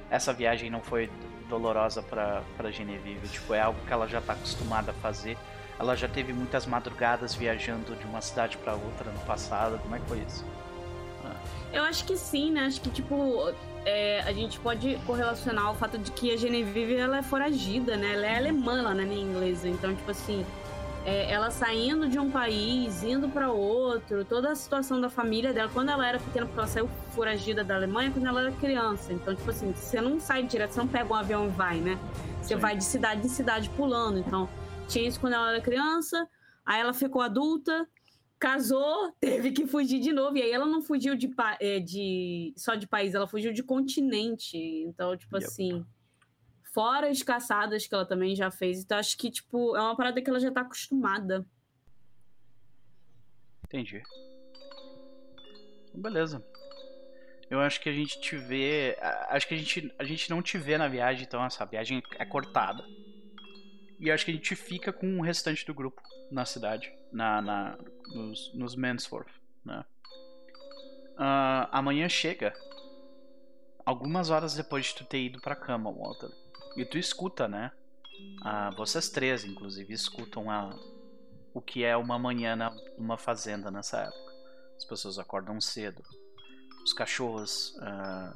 essa 0.09 0.33
viagem 0.33 0.69
não 0.69 0.81
foi 0.81 1.09
dolorosa 1.49 2.01
pra, 2.01 2.41
pra 2.57 2.71
Genevieve? 2.71 3.27
Tipo, 3.27 3.53
é 3.53 3.61
algo 3.61 3.79
que 3.86 3.93
ela 3.93 4.07
já 4.07 4.21
tá 4.21 4.33
acostumada 4.33 4.91
a 4.91 4.93
fazer. 4.95 5.38
Ela 5.79 5.95
já 5.95 6.07
teve 6.07 6.31
muitas 6.31 6.65
madrugadas 6.65 7.36
viajando 7.36 7.95
de 7.95 8.05
uma 8.05 8.21
cidade 8.21 8.57
pra 8.57 8.73
outra 8.73 9.11
no 9.11 9.19
passado. 9.21 9.77
Como 9.79 9.95
é 9.95 9.99
que 9.99 10.05
foi 10.05 10.19
isso? 10.19 10.45
Eu 11.75 11.83
acho 11.83 12.05
que 12.05 12.15
sim, 12.15 12.51
né? 12.51 12.61
Acho 12.61 12.79
que, 12.79 12.89
tipo, 12.89 13.53
é, 13.86 14.21
a 14.21 14.31
gente 14.31 14.57
pode 14.59 14.97
correlacionar 15.05 15.71
o 15.71 15.75
fato 15.75 15.97
de 15.97 16.09
que 16.11 16.33
a 16.33 16.38
Genevieve 16.38 16.95
ela 16.95 17.17
é 17.17 17.21
foragida, 17.21 17.97
né? 17.97 18.13
Ela 18.13 18.25
é 18.25 18.38
alemã, 18.38 18.79
ela 18.79 18.93
não 18.93 19.01
é 19.01 19.05
nem 19.05 19.21
inglesa. 19.21 19.67
Então, 19.67 19.93
tipo 19.93 20.09
assim, 20.09 20.45
é, 21.06 21.32
ela 21.32 21.51
saindo 21.51 22.10
de 22.10 22.18
um 22.18 22.32
país, 22.32 23.03
indo 23.03 23.30
para 23.30 23.51
outro, 23.51 24.26
toda 24.26 24.51
a 24.51 24.56
situação 24.56 24.99
da 24.99 25.08
família 25.08 25.53
dela, 25.53 25.70
quando 25.72 25.89
ela 25.89 26.08
era 26.08 26.20
pequena, 26.20 26.47
porque 26.47 26.60
ela 26.60 26.68
saiu 26.68 26.89
foragida 27.14 27.64
da 27.64 27.76
Alemanha 27.76 28.10
quando 28.12 28.26
ela 28.26 28.41
era 28.41 28.51
criança. 28.53 29.14
Então, 29.14 29.36
tipo 29.36 29.49
assim, 29.49 29.72
você 29.72 30.01
não 30.01 30.20
sai 30.20 30.43
direto, 30.43 30.72
você 30.72 30.80
não 30.80 30.88
pega 30.88 31.14
um 31.14 31.16
avião 31.16 31.45
e 31.45 31.49
vai, 31.49 31.80
né? 31.80 31.97
Você 32.41 32.56
Sim. 32.56 32.60
vai 32.60 32.76
de 32.76 32.84
cidade 32.84 33.24
em 33.24 33.30
cidade 33.30 33.70
pulando. 33.70 34.18
Então, 34.18 34.49
tinha 34.88 35.08
isso 35.08 35.20
quando 35.20 35.34
ela 35.34 35.51
era 35.51 35.62
criança, 35.62 36.28
aí 36.66 36.82
ela 36.82 36.93
ficou 36.93 37.22
adulta, 37.22 37.88
casou, 38.39 39.14
teve 39.22 39.51
que 39.51 39.68
fugir 39.68 39.99
de 39.99 40.12
novo. 40.12 40.38
E 40.38 40.41
aí 40.41 40.51
ela 40.51 40.66
não 40.66 40.82
fugiu 40.82 41.16
de, 41.16 41.30
é, 41.60 41.80
de 41.80 42.51
só 42.58 42.74
de 42.74 42.88
país, 42.88 43.14
ela 43.14 43.28
fugiu 43.28 43.53
de 43.53 43.62
continente. 43.62 44.58
Então, 44.58 45.16
tipo 45.16 45.36
Yep. 45.38 45.45
assim. 45.45 45.86
Fora 46.76 47.09
as 47.09 47.23
caçadas 47.23 47.88
que 47.88 47.95
ela 47.95 48.05
também 48.05 48.36
já 48.36 48.51
fez. 48.51 48.84
Então, 48.84 48.97
acho 48.97 49.17
que, 49.17 49.32
tipo, 49.32 49.78
é 49.78 49.80
uma 49.82 49.95
parada 49.95 50.21
que 50.21 50.30
ela 50.30 50.41
já 50.41 50.51
tá 50.51 50.59
acostumada. 50.59 51.47
Entendi. 53.63 54.03
Beleza. 55.93 56.45
Eu 57.49 57.61
acho 57.61 57.80
que 57.80 57.88
a 57.88 57.93
gente 57.93 58.19
te 58.19 58.36
vê. 58.36 58.97
Acho 59.30 59.47
que 59.47 59.53
a 59.53 59.57
gente, 59.57 59.95
a 59.97 60.03
gente 60.03 60.30
não 60.30 60.41
te 60.41 60.57
vê 60.57 60.78
na 60.78 60.89
viagem, 60.89 61.23
então 61.23 61.45
essa 61.45 61.63
viagem 61.63 62.03
é 62.19 62.26
cortada. 62.26 62.84
E 63.97 64.11
acho 64.11 64.26
que 64.26 64.32
a 64.32 64.34
gente 64.34 64.53
fica 64.53 64.91
com 64.91 65.17
o 65.17 65.23
restante 65.23 65.65
do 65.65 65.73
grupo 65.73 66.01
na 66.30 66.43
cidade, 66.43 66.91
na, 67.09 67.41
na, 67.41 67.78
nos, 68.13 68.53
nos 68.53 68.76
Mansforth, 68.76 69.32
né? 69.63 69.86
Ah, 71.17 71.69
amanhã 71.71 72.09
chega. 72.09 72.53
Algumas 73.86 74.30
horas 74.30 74.55
depois 74.55 74.88
de 74.88 74.95
tu 74.95 75.05
ter 75.05 75.23
ido 75.23 75.39
pra 75.39 75.55
cama, 75.55 75.89
Walter. 75.89 76.30
E 76.76 76.84
tu 76.84 76.97
escuta, 76.97 77.47
né? 77.47 77.71
Ah, 78.41 78.69
vocês 78.76 79.09
três, 79.09 79.45
inclusive, 79.45 79.93
escutam 79.93 80.51
a, 80.51 80.78
o 81.53 81.61
que 81.61 81.84
é 81.84 81.95
uma 81.95 82.19
manhã 82.19 82.57
numa 82.97 83.17
fazenda 83.17 83.71
nessa 83.71 84.01
época. 84.01 84.34
As 84.76 84.84
pessoas 84.84 85.17
acordam 85.17 85.59
cedo. 85.61 86.03
Os 86.84 86.91
cachorros 86.93 87.78
ah, 87.82 88.36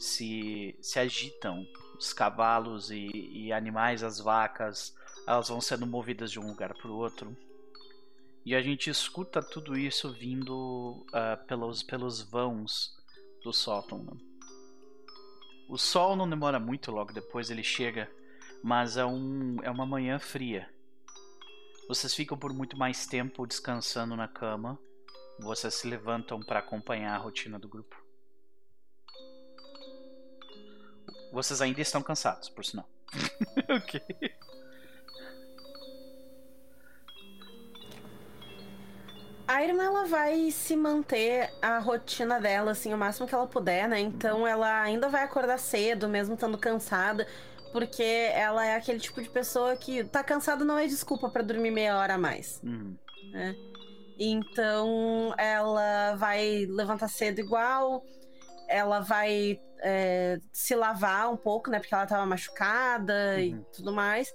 se, 0.00 0.76
se 0.80 0.98
agitam. 0.98 1.66
Os 1.98 2.12
cavalos 2.12 2.90
e, 2.90 3.08
e 3.12 3.52
animais, 3.52 4.02
as 4.02 4.20
vacas, 4.20 4.94
elas 5.26 5.48
vão 5.48 5.60
sendo 5.60 5.86
movidas 5.86 6.30
de 6.30 6.40
um 6.40 6.46
lugar 6.46 6.74
para 6.74 6.90
o 6.90 6.96
outro. 6.96 7.36
E 8.44 8.54
a 8.54 8.62
gente 8.62 8.88
escuta 8.88 9.42
tudo 9.42 9.76
isso 9.76 10.12
vindo 10.12 11.04
ah, 11.12 11.36
pelos, 11.46 11.82
pelos 11.82 12.22
vãos 12.22 12.96
do 13.42 13.52
sótão. 13.52 14.02
né? 14.02 14.35
O 15.68 15.76
sol 15.76 16.14
não 16.14 16.28
demora 16.28 16.60
muito 16.60 16.92
logo 16.92 17.12
depois, 17.12 17.50
ele 17.50 17.62
chega, 17.62 18.10
mas 18.62 18.96
é, 18.96 19.04
um, 19.04 19.56
é 19.62 19.70
uma 19.70 19.84
manhã 19.84 20.18
fria. 20.18 20.68
Vocês 21.88 22.14
ficam 22.14 22.38
por 22.38 22.52
muito 22.52 22.76
mais 22.76 23.06
tempo 23.06 23.46
descansando 23.46 24.16
na 24.16 24.28
cama. 24.28 24.78
Vocês 25.38 25.74
se 25.74 25.88
levantam 25.88 26.40
para 26.40 26.60
acompanhar 26.60 27.14
a 27.14 27.18
rotina 27.18 27.58
do 27.58 27.68
grupo. 27.68 27.96
Vocês 31.32 31.60
ainda 31.60 31.80
estão 31.80 32.02
cansados, 32.02 32.48
por 32.48 32.64
sinal. 32.64 32.88
ok. 33.68 34.00
A 39.46 39.62
irmã 39.62 39.84
ela 39.84 40.04
vai 40.06 40.50
se 40.50 40.74
manter 40.76 41.52
a 41.62 41.78
rotina 41.78 42.40
dela, 42.40 42.72
assim, 42.72 42.92
o 42.92 42.98
máximo 42.98 43.28
que 43.28 43.34
ela 43.34 43.46
puder, 43.46 43.88
né? 43.88 44.00
Então 44.00 44.46
ela 44.46 44.82
ainda 44.82 45.08
vai 45.08 45.22
acordar 45.22 45.58
cedo, 45.58 46.08
mesmo 46.08 46.34
estando 46.34 46.58
cansada, 46.58 47.26
porque 47.72 48.02
ela 48.02 48.66
é 48.66 48.74
aquele 48.74 48.98
tipo 48.98 49.22
de 49.22 49.30
pessoa 49.30 49.76
que 49.76 50.02
tá 50.04 50.24
cansada 50.24 50.64
não 50.64 50.76
é 50.76 50.86
desculpa 50.86 51.28
pra 51.30 51.42
dormir 51.42 51.70
meia 51.70 51.96
hora 51.96 52.14
a 52.14 52.18
mais. 52.18 52.60
Uhum. 52.64 52.96
Então 54.18 55.34
ela 55.38 56.16
vai 56.16 56.66
levantar 56.68 57.08
cedo 57.08 57.38
igual, 57.38 58.02
ela 58.68 59.00
vai 59.00 59.60
é, 59.82 60.38
se 60.52 60.74
lavar 60.74 61.30
um 61.32 61.36
pouco, 61.36 61.70
né? 61.70 61.78
Porque 61.78 61.94
ela 61.94 62.06
tava 62.06 62.26
machucada 62.26 63.40
e 63.40 63.52
Uhum. 63.52 63.64
tudo 63.76 63.92
mais. 63.92 64.28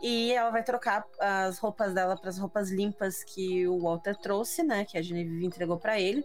E 0.00 0.32
ela 0.32 0.50
vai 0.50 0.62
trocar 0.62 1.04
as 1.18 1.58
roupas 1.58 1.92
dela 1.92 2.16
para 2.16 2.30
as 2.30 2.38
roupas 2.38 2.70
limpas 2.70 3.24
que 3.24 3.66
o 3.66 3.80
Walter 3.80 4.16
trouxe, 4.16 4.62
né? 4.62 4.84
Que 4.84 4.96
a 4.96 5.02
Genevieve 5.02 5.44
entregou 5.44 5.76
para 5.78 5.98
ele. 6.00 6.24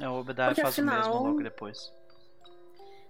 É, 0.00 0.08
o 0.08 0.14
Obadiah 0.20 0.54
faz 0.54 0.76
o 0.78 0.82
mesmo 0.82 0.98
afinal- 1.00 1.22
logo 1.22 1.42
depois. 1.42 1.78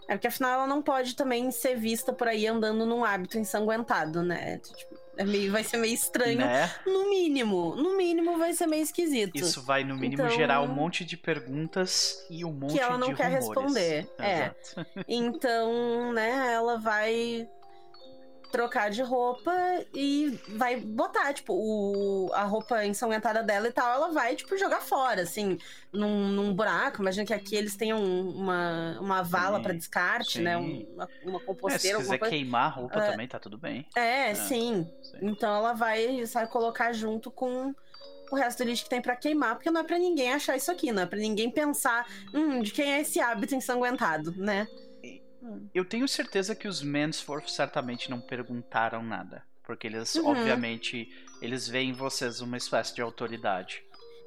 É 0.08 0.14
porque 0.16 0.26
afinal 0.26 0.52
ela 0.52 0.66
não 0.66 0.82
pode 0.82 1.14
também 1.16 1.50
ser 1.50 1.76
vista 1.76 2.12
por 2.12 2.26
aí 2.28 2.46
andando 2.46 2.84
num 2.84 3.04
hábito 3.04 3.38
ensanguentado, 3.38 4.22
né? 4.22 4.58
Tipo, 4.58 4.96
é 5.16 5.24
meio, 5.24 5.52
vai 5.52 5.62
ser 5.62 5.76
meio 5.76 5.94
estranho. 5.94 6.38
Né? 6.38 6.68
No 6.84 7.08
mínimo. 7.08 7.76
No 7.76 7.96
mínimo 7.96 8.36
vai 8.36 8.52
ser 8.52 8.66
meio 8.66 8.82
esquisito. 8.82 9.36
Isso 9.36 9.62
vai, 9.62 9.84
no 9.84 9.94
mínimo, 9.96 10.22
Então- 10.24 10.28
gerar 10.36 10.60
um 10.60 10.66
monte 10.68 11.04
de 11.04 11.16
perguntas 11.16 12.26
e 12.28 12.44
um 12.44 12.52
monte 12.52 12.72
de 12.74 12.80
ela 12.80 12.98
não 12.98 13.14
quer 13.14 13.38
rumores. 13.38 13.46
responder, 13.46 14.08
é. 14.18 14.36
Exato. 14.46 14.86
Então, 15.08 16.12
né, 16.12 16.52
ela 16.52 16.78
vai 16.78 17.48
trocar 18.52 18.90
de 18.90 19.02
roupa 19.02 19.50
e 19.94 20.38
vai 20.48 20.76
botar, 20.76 21.32
tipo, 21.32 21.54
o, 21.54 22.30
a 22.34 22.44
roupa 22.44 22.84
ensanguentada 22.84 23.42
dela 23.42 23.66
e 23.66 23.72
tal, 23.72 23.90
ela 23.94 24.12
vai, 24.12 24.36
tipo, 24.36 24.56
jogar 24.58 24.82
fora, 24.82 25.22
assim, 25.22 25.58
num, 25.92 26.28
num 26.28 26.54
buraco. 26.54 27.00
Imagina 27.00 27.26
que 27.26 27.32
aqui 27.34 27.56
eles 27.56 27.74
tenham 27.74 27.98
uma, 28.04 28.98
uma 29.00 29.22
vala 29.22 29.60
para 29.60 29.72
descarte, 29.72 30.34
sim. 30.38 30.42
né? 30.42 30.56
Uma, 30.56 31.08
uma 31.24 31.36
É, 31.36 31.40
se 31.40 31.46
composteira, 31.46 31.98
quiser 31.98 32.18
coisa. 32.18 32.30
queimar 32.30 32.66
a 32.66 32.68
roupa 32.68 32.98
É. 33.00 33.10
também, 33.10 33.26
tá 33.26 33.40
tudo 33.40 33.56
bem. 33.58 33.86
É, 33.96 34.34
sim. 34.34 34.86
Sim. 35.02 35.18
Então 35.22 35.56
ela 35.56 35.72
vai, 35.72 36.24
sabe, 36.26 36.50
colocar 36.52 36.92
junto 36.92 37.30
com 37.30 37.74
o 38.30 38.36
resto 38.36 38.62
do 38.62 38.68
lixo 38.68 38.84
que 38.84 38.90
tem 38.90 39.00
pra 39.00 39.16
queimar, 39.16 39.54
porque 39.56 39.70
não 39.70 39.80
é 39.80 39.84
pra 39.84 39.98
ninguém 39.98 40.32
achar 40.32 40.56
isso 40.56 40.70
aqui, 40.70 40.92
não 40.92 41.02
é 41.02 41.06
pra 41.06 41.18
ninguém 41.18 41.50
pensar, 41.50 42.06
hum, 42.34 42.60
de 42.62 42.70
quem 42.70 42.92
é 42.92 43.00
esse 43.00 43.18
hábito 43.20 43.54
ensanguentado, 43.54 44.32
né? 44.36 44.66
Eu 45.74 45.84
tenho 45.84 46.06
certeza 46.08 46.54
que 46.54 46.68
os 46.68 46.82
Mansforth 46.82 47.48
certamente 47.48 48.10
não 48.10 48.20
perguntaram 48.20 49.02
nada. 49.02 49.42
Porque 49.64 49.86
eles, 49.86 50.14
Uhum. 50.16 50.26
obviamente, 50.28 51.08
eles 51.40 51.68
veem 51.68 51.90
em 51.90 51.94
vocês 51.94 52.40
uma 52.40 52.56
espécie 52.56 52.94
de 52.94 53.00
autoridade. 53.02 53.82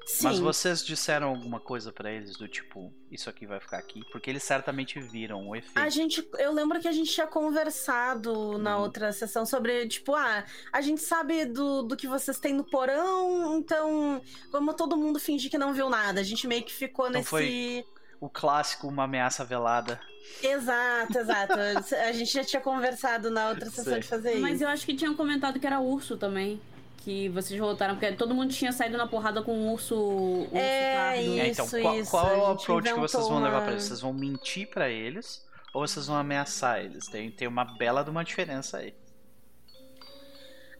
Sim. 0.06 0.24
Mas 0.24 0.38
vocês 0.38 0.84
disseram 0.84 1.28
alguma 1.30 1.58
coisa 1.58 1.92
pra 1.92 2.10
eles 2.12 2.36
do 2.36 2.46
tipo, 2.46 2.92
isso 3.10 3.28
aqui 3.28 3.44
vai 3.44 3.58
ficar 3.58 3.78
aqui? 3.78 4.00
Porque 4.12 4.30
eles 4.30 4.42
certamente 4.44 5.00
viram 5.00 5.48
o 5.48 5.56
efeito. 5.56 5.78
A 5.78 5.88
gente, 5.88 6.26
eu 6.38 6.52
lembro 6.52 6.78
que 6.80 6.86
a 6.86 6.92
gente 6.92 7.10
tinha 7.12 7.26
conversado 7.26 8.56
na 8.58 8.76
Uhum. 8.76 8.82
outra 8.84 9.12
sessão 9.12 9.44
sobre, 9.44 9.86
tipo, 9.88 10.14
ah, 10.14 10.44
a 10.72 10.80
gente 10.80 11.00
sabe 11.02 11.44
do, 11.46 11.82
do 11.82 11.96
que 11.96 12.06
vocês 12.06 12.38
têm 12.38 12.52
no 12.54 12.64
porão, 12.64 13.58
então 13.58 14.22
vamos 14.52 14.74
todo 14.76 14.96
mundo 14.96 15.18
fingir 15.18 15.50
que 15.50 15.58
não 15.58 15.74
viu 15.74 15.90
nada. 15.90 16.20
A 16.20 16.24
gente 16.24 16.46
meio 16.46 16.62
que 16.62 16.72
ficou 16.72 17.06
Então 17.08 17.18
nesse. 17.20 17.28
foi- 17.30 17.84
O 18.20 18.30
clássico, 18.30 18.88
uma 18.88 19.04
ameaça 19.04 19.44
velada. 19.44 20.00
Exato, 20.42 21.18
exato. 21.18 21.54
a 21.94 22.12
gente 22.12 22.32
já 22.32 22.44
tinha 22.44 22.60
conversado 22.60 23.30
na 23.30 23.48
outra 23.48 23.66
sessão 23.70 23.92
Sei. 23.94 24.00
de 24.00 24.06
fazer 24.08 24.32
isso. 24.32 24.40
Mas 24.42 24.60
eu 24.60 24.68
acho 24.68 24.84
que 24.84 24.94
tinham 24.94 25.14
comentado 25.14 25.58
que 25.58 25.66
era 25.66 25.80
urso 25.80 26.16
também. 26.16 26.60
Que 26.98 27.28
vocês 27.28 27.58
voltaram, 27.58 27.94
porque 27.94 28.12
todo 28.16 28.34
mundo 28.34 28.52
tinha 28.52 28.72
saído 28.72 28.98
na 28.98 29.06
porrada 29.06 29.40
com 29.42 29.54
um 29.56 29.72
urso. 29.72 29.94
urso 29.94 30.50
É, 30.56 30.94
pardo. 30.96 31.18
É, 31.38 31.48
então, 31.48 31.64
Isso, 31.66 31.80
qual, 31.80 31.94
isso, 32.00 32.10
qual 32.10 32.28
é 32.28 32.36
o 32.36 32.46
approach 32.46 32.92
que 32.92 32.98
vocês 33.00 33.12
vão 33.28 33.38
inventou 33.38 33.38
levar 33.44 33.56
uma- 33.58 33.62
pra 33.62 33.72
eles? 33.72 33.84
Vocês 33.84 34.00
vão 34.00 34.12
mentir 34.12 34.68
pra 34.68 34.88
eles 34.90 35.46
ou 35.72 35.86
vocês 35.86 36.06
vão 36.08 36.16
ameaçar 36.16 36.80
eles? 36.84 37.06
Tem, 37.06 37.30
tem 37.30 37.46
uma 37.46 37.64
bela 37.64 38.02
de 38.02 38.10
uma 38.10 38.24
diferença 38.24 38.78
aí. 38.78 38.92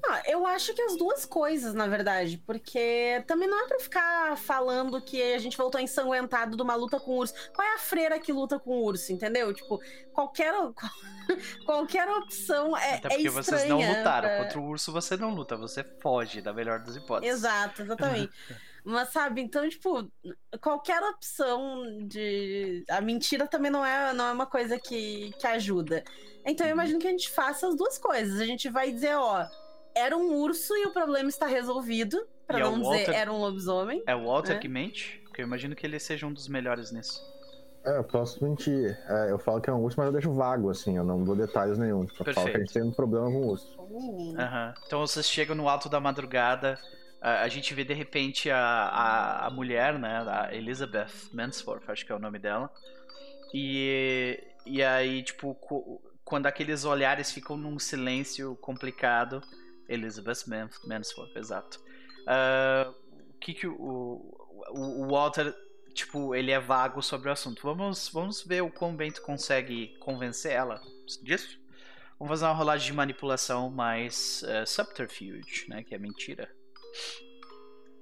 Ah, 0.08 0.22
eu 0.26 0.46
acho 0.46 0.72
que 0.74 0.82
as 0.82 0.96
duas 0.96 1.24
coisas, 1.24 1.74
na 1.74 1.86
verdade, 1.86 2.38
porque 2.46 3.22
também 3.26 3.48
não 3.48 3.64
é 3.64 3.66
pra 3.68 3.78
ficar 3.80 4.36
falando 4.36 5.00
que 5.02 5.20
a 5.34 5.38
gente 5.38 5.56
voltou 5.56 5.80
ensanguentado 5.80 6.56
de 6.56 6.62
uma 6.62 6.74
luta 6.74 7.00
com 7.00 7.12
o 7.12 7.16
urso. 7.18 7.34
Qual 7.54 7.66
é 7.66 7.74
a 7.74 7.78
freira 7.78 8.18
que 8.18 8.32
luta 8.32 8.58
com 8.58 8.70
o 8.78 8.84
urso, 8.84 9.12
entendeu? 9.12 9.52
Tipo, 9.52 9.80
qualquer 10.12 10.52
qualquer 11.64 12.08
opção 12.08 12.76
é, 12.76 12.94
Até 12.94 13.08
é 13.08 13.10
porque 13.10 13.28
vocês 13.30 13.64
não 13.68 13.78
lutaram. 13.78 14.28
pra- 14.28 14.42
Contra 14.44 14.60
o 14.60 14.64
urso 14.68 14.92
você 14.92 15.16
não 15.16 15.34
luta, 15.34 15.56
você 15.56 15.82
foge 16.00 16.40
da 16.40 16.52
melhor 16.52 16.80
das 16.80 16.96
hipóteses. 16.96 17.34
Exato, 17.36 17.82
exatamente. 17.82 18.32
Mas 18.88 19.08
sabe, 19.10 19.40
então, 19.40 19.68
tipo, 19.68 20.08
qualquer 20.60 21.02
opção 21.02 21.82
de. 22.06 22.84
A 22.88 23.00
mentira 23.00 23.44
também 23.48 23.68
não 23.68 23.84
é, 23.84 24.12
não 24.12 24.28
é 24.28 24.30
uma 24.32 24.46
coisa 24.46 24.78
que, 24.78 25.32
que 25.40 25.46
ajuda. 25.48 26.04
Então 26.44 26.64
eu 26.64 26.70
Uhum. 26.76 26.80
imagino 26.82 27.00
que 27.00 27.08
a 27.08 27.10
gente 27.10 27.28
faça 27.28 27.66
as 27.66 27.74
duas 27.76 27.98
coisas. 27.98 28.40
A 28.40 28.44
gente 28.46 28.68
vai 28.70 28.92
dizer, 28.92 29.16
ó, 29.16 29.44
era 29.96 30.16
um 30.16 30.34
urso 30.36 30.74
e 30.76 30.86
o 30.86 30.90
problema 30.92 31.28
está 31.28 31.46
resolvido. 31.46 32.18
Pra 32.46 32.58
E 32.58 32.60
é 32.60 32.64
não 32.64 32.74
dizer 32.80 32.84
Walter- 33.06 33.14
era 33.14 33.32
um 33.32 33.38
lobisomem. 33.38 34.02
É 34.06 34.14
o 34.14 34.24
Walter 34.26 34.52
É. 34.52 34.58
que 34.58 34.68
mente? 34.68 35.20
Porque 35.24 35.42
eu 35.42 35.46
imagino 35.46 35.74
que 35.74 35.84
ele 35.84 35.98
seja 35.98 36.26
um 36.26 36.32
dos 36.32 36.46
melhores 36.48 36.92
nisso. 36.92 37.20
É, 37.84 37.98
eu 37.98 38.04
posso 38.04 38.42
mentir. 38.44 38.96
É, 39.08 39.30
eu 39.30 39.38
falo 39.38 39.60
que 39.60 39.70
é 39.70 39.72
um 39.72 39.80
urso, 39.82 39.96
mas 39.98 40.06
eu 40.06 40.12
deixo 40.12 40.32
vago, 40.32 40.70
assim, 40.70 40.96
eu 40.96 41.04
não 41.04 41.22
dou 41.24 41.34
detalhes 41.36 41.78
nenhum. 41.78 42.02
Eu 42.02 42.08
falo 42.08 42.24
que 42.24 42.30
a 42.30 42.34
Perfeito. 42.34 42.58
gente 42.58 42.72
tem 42.72 42.82
um 42.82 42.92
problema 42.92 43.26
com 43.26 43.36
o 43.42 43.48
urso. 43.50 43.76
Aham. 44.38 44.74
Então 44.86 45.00
vocês 45.00 45.28
chegam 45.28 45.56
no 45.56 45.68
alto 45.68 45.88
da 45.88 45.98
madrugada. 46.00 46.78
A, 47.20 47.42
a 47.42 47.48
gente 47.48 47.72
vê 47.74 47.84
de 47.84 47.94
repente 47.94 48.50
a, 48.50 48.58
a, 48.58 49.46
a 49.46 49.50
mulher, 49.50 49.98
né? 49.98 50.24
A 50.28 50.54
Elizabeth 50.54 51.30
Mansforth, 51.32 51.88
acho 51.88 52.04
que 52.04 52.12
é 52.12 52.14
o 52.14 52.18
nome 52.20 52.38
dela. 52.38 52.70
E, 53.54 54.42
e 54.64 54.82
aí, 54.82 55.22
tipo, 55.22 55.54
quando 56.24 56.46
aqueles 56.46 56.84
olhares 56.84 57.30
ficam 57.32 57.56
num 57.56 57.78
silêncio 57.78 58.56
complicado, 58.56 59.40
Elizabeth 59.88 60.46
Man 60.46 60.68
Mansforth, 60.84 61.36
exato. 61.36 61.80
Uh, 62.22 62.90
o 63.30 63.38
que 63.38 63.54
que 63.54 63.66
o, 63.66 63.74
o, 64.70 65.04
o 65.04 65.08
Walter, 65.08 65.54
tipo, 65.94 66.34
ele 66.34 66.50
é 66.50 66.58
vago 66.58 67.02
sobre 67.02 67.28
o 67.28 67.32
assunto. 67.32 67.62
Vamos, 67.62 68.08
vamos 68.08 68.42
ver 68.42 68.62
o 68.62 68.70
quão 68.70 68.96
bem 68.96 69.12
tu 69.12 69.22
consegue 69.22 69.96
convencer 69.98 70.52
ela 70.52 70.80
disso? 71.22 71.60
Vamos 72.18 72.32
fazer 72.32 72.46
uma 72.46 72.54
rolagem 72.54 72.86
de 72.86 72.92
manipulação 72.92 73.70
mais 73.70 74.42
uh, 74.42 74.66
subterfuge, 74.66 75.66
né? 75.68 75.82
Que 75.82 75.94
é 75.94 75.98
mentira. 75.98 76.50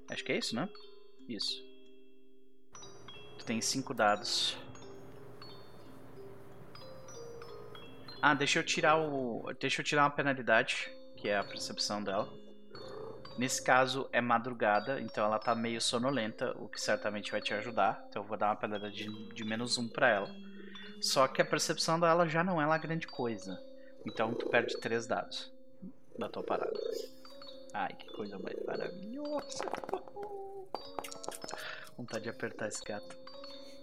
Acho 0.09 0.23
que 0.23 0.31
é 0.31 0.37
isso, 0.37 0.55
né? 0.55 0.69
Isso. 1.27 1.61
Tu 3.37 3.45
tem 3.45 3.59
cinco 3.59 3.93
dados. 3.93 4.57
Ah, 8.21 8.33
deixa 8.33 8.59
eu 8.59 8.63
tirar 8.63 8.97
o. 8.97 9.51
Deixa 9.59 9.81
eu 9.81 9.85
tirar 9.85 10.03
uma 10.03 10.09
penalidade, 10.09 10.89
que 11.17 11.29
é 11.29 11.37
a 11.37 11.43
percepção 11.43 12.03
dela. 12.03 12.31
Nesse 13.37 13.61
caso 13.61 14.07
é 14.13 14.21
madrugada, 14.21 15.01
então 15.01 15.25
ela 15.25 15.37
tá 15.37 15.53
meio 15.53 15.81
sonolenta, 15.81 16.55
o 16.57 16.69
que 16.69 16.79
certamente 16.79 17.31
vai 17.31 17.41
te 17.41 17.53
ajudar. 17.53 18.05
Então 18.07 18.21
eu 18.21 18.27
vou 18.27 18.37
dar 18.37 18.47
uma 18.47 18.55
penalidade 18.55 18.95
de, 18.95 19.33
de 19.33 19.43
menos 19.43 19.77
um 19.77 19.89
pra 19.89 20.09
ela. 20.09 20.29
Só 21.01 21.27
que 21.27 21.41
a 21.41 21.45
percepção 21.45 21.99
dela 21.99 22.27
já 22.27 22.43
não 22.43 22.61
é 22.61 22.65
lá 22.65 22.77
grande 22.77 23.07
coisa. 23.07 23.61
Então 24.05 24.33
tu 24.33 24.47
perde 24.49 24.77
três 24.77 25.05
dados 25.05 25.51
da 26.17 26.29
tua 26.29 26.43
parada. 26.43 26.79
Ai, 27.73 27.93
que 27.93 28.07
coisa 28.13 28.39
mais 28.39 28.57
maravilhosa. 28.65 29.65
Vontade 31.97 32.23
de 32.23 32.29
apertar 32.29 32.69
esse 32.69 32.83
gato. 32.83 33.24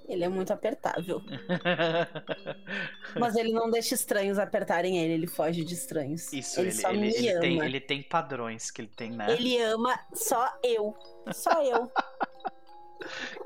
Ele 0.09 0.25
é 0.25 0.29
muito 0.29 0.53
apertável. 0.53 1.21
Mas 3.19 3.37
ele 3.37 3.53
não 3.53 3.71
deixa 3.71 3.95
estranhos 3.95 4.39
apertarem 4.39 4.99
ele, 4.99 5.15
ele 5.15 5.27
foge 5.27 5.65
de 5.65 5.75
estranhos. 5.75 6.33
Isso, 6.33 6.61
ele, 6.61 6.69
ele, 6.71 6.77
só 6.77 6.91
ele, 6.91 6.99
me 7.01 7.09
ele 7.09 7.31
ama. 7.31 7.41
tem, 7.41 7.59
ele 7.65 7.81
tem 7.81 8.03
padrões 8.03 8.71
que 8.71 8.83
ele 8.83 8.89
tem, 8.95 9.11
né? 9.13 9.33
Ele 9.33 9.61
ama 9.63 9.99
só 10.13 10.53
eu. 10.63 10.97
Só 11.33 11.63
eu. 11.65 11.91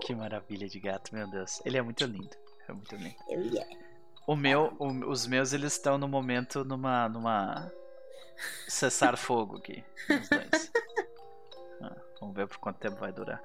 Que 0.03 0.15
maravilha 0.15 0.69
de 0.69 0.79
gato, 0.79 1.15
meu 1.15 1.27
Deus. 1.31 1.63
Ele 1.65 1.79
é 1.79 1.83
muito 1.83 2.05
lindo. 2.05 2.37
É 2.69 2.73
muito 2.73 2.95
lindo. 2.95 3.17
Ele 3.27 3.59
é. 3.59 3.67
O 4.27 4.37
meu, 4.37 4.77
o- 4.79 5.09
os 5.11 5.27
meus, 5.27 5.55
eles 5.55 5.73
estão 5.73 5.97
no 5.97 6.07
momento 6.07 6.63
numa. 6.63 7.09
numa. 7.09 7.73
cessar 8.69 9.17
fogo 9.17 9.57
aqui. 9.57 9.83
Os 10.11 10.29
dois. 10.29 10.73
Ah, 11.83 11.95
vamos 12.21 12.35
ver 12.37 12.47
por 12.49 12.57
quanto 12.59 12.79
tempo 12.79 12.97
vai 12.97 13.13
durar. 13.13 13.43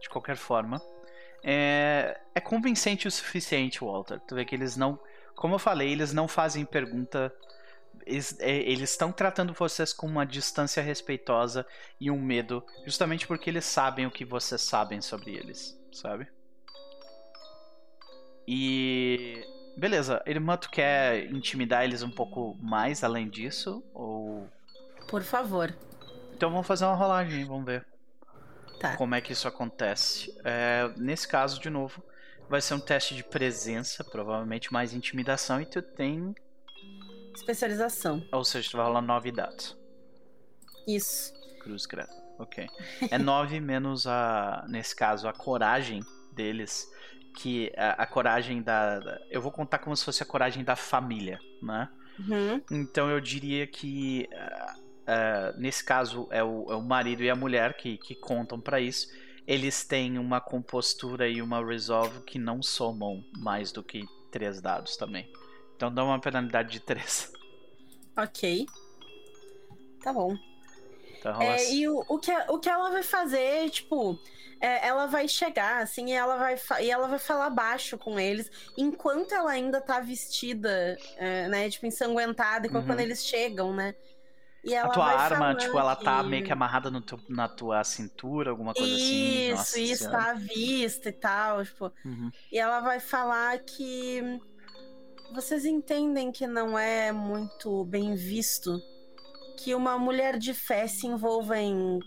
De 0.00 0.08
qualquer 0.10 0.36
forma. 0.36 0.80
É, 1.48 2.18
é 2.34 2.40
convincente 2.40 3.06
o 3.06 3.10
suficiente, 3.10 3.78
Walter. 3.78 4.18
Tu 4.26 4.34
vê 4.34 4.44
que 4.44 4.56
eles 4.56 4.76
não. 4.76 4.98
Como 5.36 5.54
eu 5.54 5.58
falei, 5.60 5.92
eles 5.92 6.12
não 6.12 6.26
fazem 6.26 6.64
pergunta. 6.64 7.32
Eles 8.04 8.36
é, 8.40 8.56
eles 8.68 8.90
estão 8.90 9.12
tratando 9.12 9.52
vocês 9.52 9.92
com 9.92 10.08
uma 10.08 10.26
distância 10.26 10.82
respeitosa 10.82 11.64
e 12.00 12.10
um 12.10 12.20
medo, 12.20 12.64
justamente 12.84 13.26
porque 13.26 13.48
eles 13.48 13.64
sabem 13.64 14.06
o 14.06 14.10
que 14.10 14.24
vocês 14.24 14.60
sabem 14.60 15.00
sobre 15.00 15.36
eles, 15.36 15.78
sabe? 15.92 16.26
E. 18.46 19.44
Beleza, 19.76 20.22
irmã, 20.26 20.56
tu 20.56 20.70
quer 20.70 21.26
intimidar 21.30 21.84
eles 21.84 22.02
um 22.02 22.10
pouco 22.10 22.56
mais 22.60 23.04
além 23.04 23.28
disso? 23.28 23.84
Ou. 23.94 24.48
Por 25.08 25.22
favor. 25.22 25.72
Então 26.34 26.50
vamos 26.50 26.66
fazer 26.66 26.86
uma 26.86 26.94
rolagem, 26.94 27.44
vamos 27.44 27.66
ver 27.66 27.86
Tá. 28.80 28.96
como 28.96 29.14
é 29.14 29.20
que 29.20 29.32
isso 29.32 29.48
acontece. 29.48 30.32
É, 30.44 30.92
nesse 30.96 31.26
caso, 31.26 31.60
de 31.60 31.70
novo, 31.70 32.02
vai 32.48 32.60
ser 32.60 32.74
um 32.74 32.80
teste 32.80 33.14
de 33.14 33.24
presença, 33.24 34.04
provavelmente 34.04 34.72
mais 34.72 34.92
intimidação, 34.92 35.60
e 35.60 35.66
tu 35.66 35.80
tem. 35.82 36.34
Especialização. 37.34 38.26
Ou 38.32 38.44
seja, 38.44 38.70
tu 38.70 38.76
vai 38.76 38.86
rolar 38.86 39.02
9 39.02 39.30
dados. 39.32 39.76
Isso. 40.86 41.32
Cruz 41.60 41.86
credo. 41.86 42.10
Ok. 42.38 42.66
É 43.10 43.18
9 43.18 43.58
menos 43.60 44.06
a. 44.06 44.64
Nesse 44.68 44.94
caso, 44.94 45.28
a 45.28 45.32
coragem 45.32 46.00
deles. 46.32 46.86
Que 47.38 47.70
a, 47.76 48.02
a 48.02 48.06
coragem 48.06 48.62
da, 48.62 48.98
da- 48.98 49.20
Eu 49.30 49.42
vou 49.42 49.52
contar 49.52 49.78
como 49.78 49.94
se 49.94 50.02
fosse 50.04 50.22
a 50.22 50.26
coragem 50.26 50.64
da 50.64 50.74
família, 50.74 51.38
né? 51.62 51.88
Uhum. 52.18 52.62
Então 52.70 53.10
eu 53.10 53.20
diria 53.20 53.66
que 53.66 54.26
ah, 54.32 54.74
ah, 55.06 55.52
nesse 55.56 55.84
caso 55.84 56.28
é 56.30 56.42
o, 56.44 56.70
é 56.72 56.76
o 56.76 56.82
marido 56.82 57.22
e 57.22 57.30
a 57.30 57.36
mulher 57.36 57.76
que, 57.76 57.98
que 57.98 58.14
contam 58.14 58.60
pra 58.60 58.80
isso. 58.80 59.08
Eles 59.46 59.84
têm 59.84 60.18
uma 60.18 60.40
compostura 60.40 61.28
e 61.28 61.40
uma 61.42 61.64
resolve 61.64 62.22
que 62.22 62.38
não 62.38 62.62
somam 62.62 63.24
mais 63.32 63.72
do 63.72 63.82
que 63.84 64.10
três 64.30 64.60
dados 64.60 64.96
também. 64.96 65.30
Então 65.76 65.92
dá 65.92 66.04
uma 66.04 66.20
penalidade 66.20 66.70
de 66.70 66.80
três. 66.80 67.32
Ok. 68.16 68.42
Tá 70.00 70.12
bom. 70.12 70.38
Então, 71.18 71.40
É, 71.40 71.54
assim. 71.54 71.80
e 71.80 71.88
o, 71.88 72.04
o, 72.08 72.18
que, 72.18 72.32
o 72.48 72.58
que 72.58 72.68
ela 72.68 72.90
vai 72.90 73.02
fazer, 73.02 73.68
tipo, 73.70 74.18
é, 74.60 74.86
ela 74.88 75.06
vai 75.06 75.28
chegar, 75.28 75.82
assim, 75.82 76.08
e 76.10 76.12
ela 76.12 76.36
vai, 76.36 76.56
e 76.82 76.90
ela 76.90 77.08
vai 77.08 77.18
falar 77.18 77.50
baixo 77.50 77.98
com 77.98 78.18
eles, 78.18 78.50
enquanto 78.76 79.32
ela 79.34 79.50
ainda 79.50 79.80
tá 79.80 80.00
vestida, 80.00 81.02
é, 81.16 81.48
né, 81.48 81.68
tipo, 81.68 81.84
ensanguentada, 81.86 82.66
igual 82.66 82.82
Uhum. 82.82 82.86
quando 82.86 83.00
eles 83.00 83.24
chegam, 83.26 83.74
né? 83.74 83.94
A 84.74 84.88
tua 84.88 85.06
arma, 85.06 85.54
tipo, 85.54 85.78
ela 85.78 85.94
tá 85.94 86.22
que- 86.22 86.28
meio 86.28 86.44
que 86.44 86.52
amarrada 86.52 86.90
no 86.90 87.00
teu- 87.00 87.20
na 87.28 87.48
tua 87.48 87.84
cintura, 87.84 88.50
alguma 88.50 88.74
coisa 88.74 88.92
assim. 88.94 89.48
Isso, 89.48 89.56
Nossa 89.56 89.80
isso, 89.80 90.04
Senhora. 90.04 90.18
tá 90.18 90.30
à 90.30 90.34
vista 90.34 91.08
e 91.08 91.12
tal, 91.12 91.64
tipo. 91.64 91.92
Uhum. 92.04 92.30
E 92.50 92.58
ela 92.58 92.80
vai 92.80 92.98
falar 93.00 93.58
que 93.60 94.40
vocês 95.34 95.64
entendem 95.64 96.32
que 96.32 96.46
não 96.46 96.78
é 96.78 97.12
muito 97.12 97.84
bem 97.84 98.14
visto 98.14 98.80
que 99.58 99.74
uma 99.74 99.98
mulher 99.98 100.38
de 100.38 100.52
fé 100.52 100.86
se 100.86 101.06
envolva 101.06 101.58
em 101.58 101.98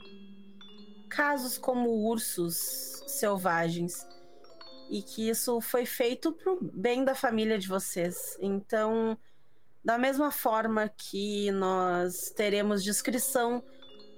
casos 1.10 1.58
como 1.58 1.90
ursos 1.90 2.56
selvagens 3.08 4.08
e 4.90 5.02
que 5.02 5.30
isso 5.30 5.60
foi 5.62 5.86
feito 5.86 6.32
pro 6.32 6.60
bem 6.62 7.04
da 7.04 7.16
família 7.16 7.58
de 7.58 7.68
vocês. 7.68 8.38
Então, 8.40 9.18
da 9.84 9.98
mesma 9.98 10.32
forma 10.32 10.90
que 10.90 11.52
nós 11.52 12.32
teremos 12.32 12.84
descrição 12.84 13.64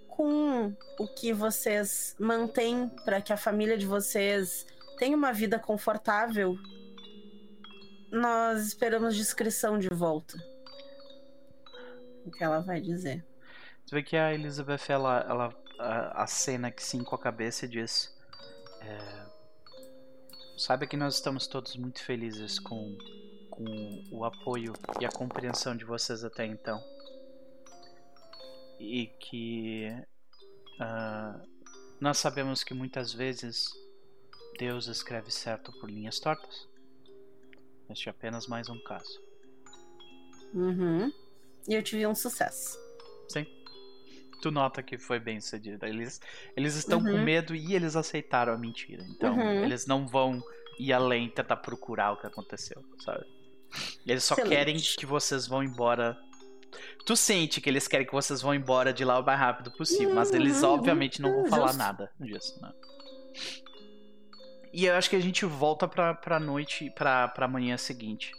com 0.08 0.76
o 1.00 1.08
que 1.08 1.34
vocês 1.34 2.16
mantêm 2.20 2.90
para 3.06 3.22
que 3.22 3.32
a 3.32 3.38
família 3.38 3.78
de 3.78 3.86
vocês 3.86 4.66
tenha 4.98 5.16
uma 5.16 5.32
vida 5.32 5.58
confortável, 5.58 6.56
nós 8.12 8.68
esperamos 8.68 9.16
descrição 9.16 9.80
de 9.80 9.88
volta. 9.90 10.38
O 12.26 12.32
que 12.32 12.44
ela 12.44 12.60
vai 12.60 12.82
dizer? 12.82 13.26
Tu 13.88 13.96
vê 13.96 14.04
que 14.04 14.16
a 14.16 14.34
Elizabeth, 14.34 14.90
ela, 14.90 15.26
ela 15.28 15.56
a, 15.80 16.24
acena 16.24 16.70
que 16.70 16.84
sim 16.84 17.04
com 17.04 17.16
a 17.16 17.20
cabeça 17.20 17.66
e 17.66 17.70
diz: 17.70 18.16
é, 18.82 19.26
Saiba 20.58 20.86
que 20.86 20.96
nós 20.96 21.16
estamos 21.16 21.48
todos 21.48 21.76
muito 21.76 22.04
felizes 22.04 22.60
com, 22.60 22.96
com 23.66 24.04
o 24.18 24.26
apoio 24.26 24.74
e 25.00 25.06
a 25.06 25.10
compreensão 25.10 25.76
de 25.76 25.86
vocês 25.86 26.24
até 26.24 26.46
então. 26.46 26.82
E 28.80 29.08
que 29.20 29.88
ah, 30.80 31.40
nós 32.00 32.18
sabemos 32.18 32.64
que 32.64 32.74
muitas 32.74 33.14
vezes 33.14 33.70
Deus 34.58 34.88
escreve 34.88 35.32
certo 35.32 35.72
por 35.80 35.90
linhas 35.90 36.20
tortas. 36.20 36.68
Este 37.90 38.08
é 38.08 38.12
apenas 38.12 38.48
mais 38.48 38.70
um 38.70 38.80
caso. 38.84 39.22
Uhum. 40.54 41.12
E 41.68 41.74
eu 41.74 41.84
tive 41.84 42.08
um 42.08 42.16
sucesso. 42.16 42.78
Sim. 43.30 43.46
Tu 44.42 44.50
nota 44.50 44.82
que 44.82 44.98
foi 44.98 45.20
bem 45.20 45.40
sucedido. 45.40 45.86
Eles, 45.86 46.20
eles 46.58 46.76
estão 46.76 47.00
com 47.02 47.10
Uhum. 47.10 47.24
medo 47.24 47.54
e 47.54 47.76
eles 47.76 47.96
aceitaram 47.96 48.54
a 48.54 48.58
mentira. 48.58 49.06
Então, 49.10 49.36
Uhum. 49.36 49.64
eles 49.64 49.86
não 49.86 50.08
vão 50.08 50.42
ir 50.80 50.92
além 50.94 51.30
tentar 51.30 51.58
procurar 51.58 52.14
o 52.14 52.18
que 52.18 52.26
aconteceu, 52.26 52.84
sabe? 53.00 53.24
Eles 54.06 54.24
só 54.24 54.36
Excelente. 54.36 54.48
querem 54.50 54.90
que 54.98 55.06
vocês 55.06 55.48
vão 55.48 55.64
embora. 55.64 56.18
Tu 57.06 57.16
sente 57.16 57.62
que 57.62 57.70
eles 57.70 57.88
querem 57.88 58.06
que 58.08 58.14
vocês 58.14 58.42
vão 58.42 58.54
embora 58.56 58.94
de 58.94 59.06
lá 59.06 59.20
o 59.20 59.26
mais 59.26 59.40
rápido 59.40 59.72
possível, 59.72 60.14
mas 60.14 60.34
eles 60.34 60.64
Uhum, 60.64 60.64
obviamente 60.64 61.22
não 61.22 61.34
vão 61.34 61.44
uhum, 61.44 61.46
falar 61.46 61.72
justo. 61.72 61.74
nada 61.74 62.12
disso, 62.20 62.60
né? 62.62 62.72
E 64.74 64.86
eu 64.86 64.96
acho 64.96 65.10
que 65.10 65.16
a 65.16 65.20
gente 65.20 65.46
volta 65.46 65.88
pra, 65.88 66.14
pra 66.14 66.40
noite, 66.40 66.90
pra, 66.92 67.28
pra 67.28 67.48
manhã 67.48 67.78
seguinte. 67.78 68.32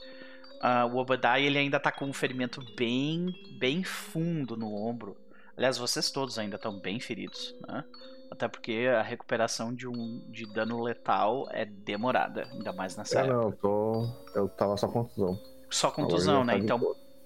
Ah, 0.60 0.86
o 0.86 0.96
Obadiah, 0.96 1.40
ele 1.40 1.58
ainda 1.58 1.80
tá 1.80 1.92
com 1.92 2.06
um 2.06 2.12
ferimento 2.12 2.62
bem, 2.76 3.34
bem 3.58 3.84
fundo 3.84 4.56
no 4.56 4.74
ombro. 4.74 5.16
Aliás, 5.56 5.78
vocês 5.78 6.10
todos 6.10 6.38
ainda 6.38 6.56
estão 6.56 6.78
bem 6.80 7.00
feridos, 7.00 7.54
né? 7.68 7.84
Até 8.30 8.48
porque 8.48 8.88
a 8.90 9.02
recuperação 9.02 9.74
de 9.74 9.86
um 9.88 10.24
de 10.30 10.46
dano 10.46 10.82
letal 10.82 11.46
é 11.50 11.66
demorada, 11.66 12.48
ainda 12.52 12.72
mais 12.72 12.96
nessa 12.96 13.20
É, 13.20 13.22
época. 13.22 13.34
não, 13.34 13.42
eu 13.50 13.52
tô. 13.52 14.08
Eu 14.34 14.48
tava 14.48 14.76
só 14.76 14.88
contusão. 14.88 15.38
Só 15.72 15.90
contusão, 15.90 16.44
né? 16.44 16.56
Então 16.58 16.80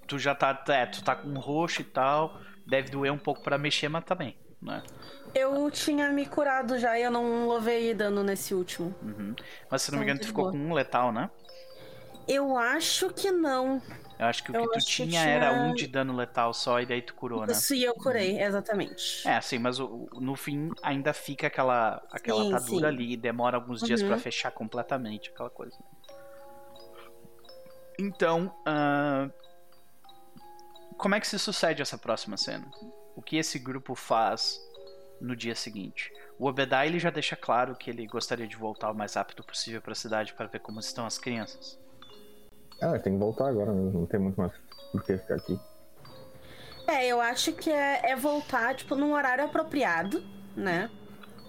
tu 0.07 0.17
já 0.17 0.33
tá, 0.33 0.63
é, 0.69 0.85
tu 0.85 1.03
tá 1.03 1.15
com 1.15 1.33
roxo 1.37 1.81
e 1.81 1.85
tal, 1.85 2.39
deve 2.65 2.89
doer 2.89 3.11
um 3.11 3.17
pouco 3.17 3.41
pra 3.43 3.57
mexer, 3.57 3.89
mas 3.89 4.05
também, 4.05 4.37
né? 4.61 4.81
Eu 5.35 5.69
tinha 5.69 6.09
me 6.09 6.25
curado 6.25 6.79
já 6.79 6.97
e 6.97 7.03
eu 7.03 7.11
não 7.11 7.49
levei 7.49 7.93
dano 7.93 8.23
nesse 8.23 8.53
último. 8.53 8.95
Uhum. 9.01 9.35
Mas 9.69 9.81
se 9.81 9.91
não 9.91 9.99
me 9.99 10.05
Então, 10.05 10.15
engano, 10.15 10.19
tu 10.19 10.23
de 10.23 10.27
ficou 10.29 10.43
boa. 10.45 10.51
com 10.53 10.57
um 10.57 10.73
letal, 10.73 11.11
né? 11.11 11.29
Eu 12.27 12.57
acho 12.57 13.09
que 13.09 13.31
não. 13.31 13.81
Eu 14.19 14.25
acho 14.25 14.43
que 14.43 14.51
o 14.51 14.53
Eu 14.55 14.61
que 14.63 14.67
tu 14.69 14.77
acho 14.77 14.85
que 14.87 14.93
tinha, 14.93 15.07
tinha- 15.09 15.29
era 15.29 15.51
um 15.51 15.73
de 15.73 15.87
dano 15.87 16.15
letal 16.15 16.53
só 16.53 16.81
e 16.81 16.85
daí 16.85 17.01
tu 17.01 17.13
curou, 17.13 17.45
né? 17.45 17.53
Isso 17.53 17.73
e 17.75 17.83
eu 17.83 17.93
curei, 17.93 18.41
exatamente. 18.41 19.27
É, 19.27 19.39
sim, 19.41 19.59
mas 19.59 19.79
o- 19.79 20.07
no 20.13 20.35
fim 20.35 20.71
ainda 20.81 21.13
fica 21.13 21.47
aquela, 21.47 22.01
aquela 22.11 22.41
Sim, 22.43 22.49
atadura 22.55 22.87
sim. 22.89 22.93
ali, 22.95 23.17
demora 23.17 23.57
alguns 23.57 23.81
dias 23.81 24.01
Uhum. 24.01 24.07
pra 24.07 24.17
fechar 24.17 24.51
completamente 24.51 25.29
aquela 25.29 25.49
coisa. 25.49 25.77
Então, 27.99 28.53
ah, 28.65 29.29
como 30.97 31.15
é 31.15 31.19
que 31.19 31.27
se 31.27 31.39
sucede 31.39 31.81
essa 31.81 31.97
próxima 31.97 32.37
cena? 32.37 32.69
O 33.15 33.21
que 33.21 33.37
esse 33.37 33.57
grupo 33.57 33.95
faz 33.95 34.59
no 35.19 35.35
dia 35.35 35.55
seguinte? 35.55 36.11
O 36.37 36.47
Obedai 36.47 36.87
ele 36.87 36.99
já 36.99 37.09
deixa 37.09 37.35
claro 37.35 37.75
que 37.75 37.89
ele 37.89 38.05
gostaria 38.05 38.47
de 38.47 38.55
voltar 38.55 38.91
o 38.91 38.95
mais 38.95 39.15
rápido 39.15 39.43
possível 39.43 39.81
pra 39.81 39.95
cidade 39.95 40.33
para 40.33 40.47
ver 40.47 40.59
como 40.59 40.79
estão 40.79 41.05
as 41.05 41.17
crianças. 41.17 41.79
Ah, 42.81 42.97
tem 42.99 43.13
que 43.13 43.19
voltar 43.19 43.47
agora 43.47 43.71
mesmo. 43.71 44.01
Não 44.01 44.05
tem 44.05 44.19
muito 44.19 44.39
mais 44.39 44.51
por 44.91 45.03
que 45.03 45.17
ficar 45.17 45.35
aqui. 45.35 45.59
É, 46.87 47.07
eu 47.07 47.19
acho 47.19 47.53
que 47.53 47.69
é, 47.69 48.11
é 48.11 48.15
voltar, 48.15 48.75
tipo, 48.75 48.95
num 48.95 49.13
horário 49.13 49.43
apropriado, 49.43 50.23
né? 50.55 50.89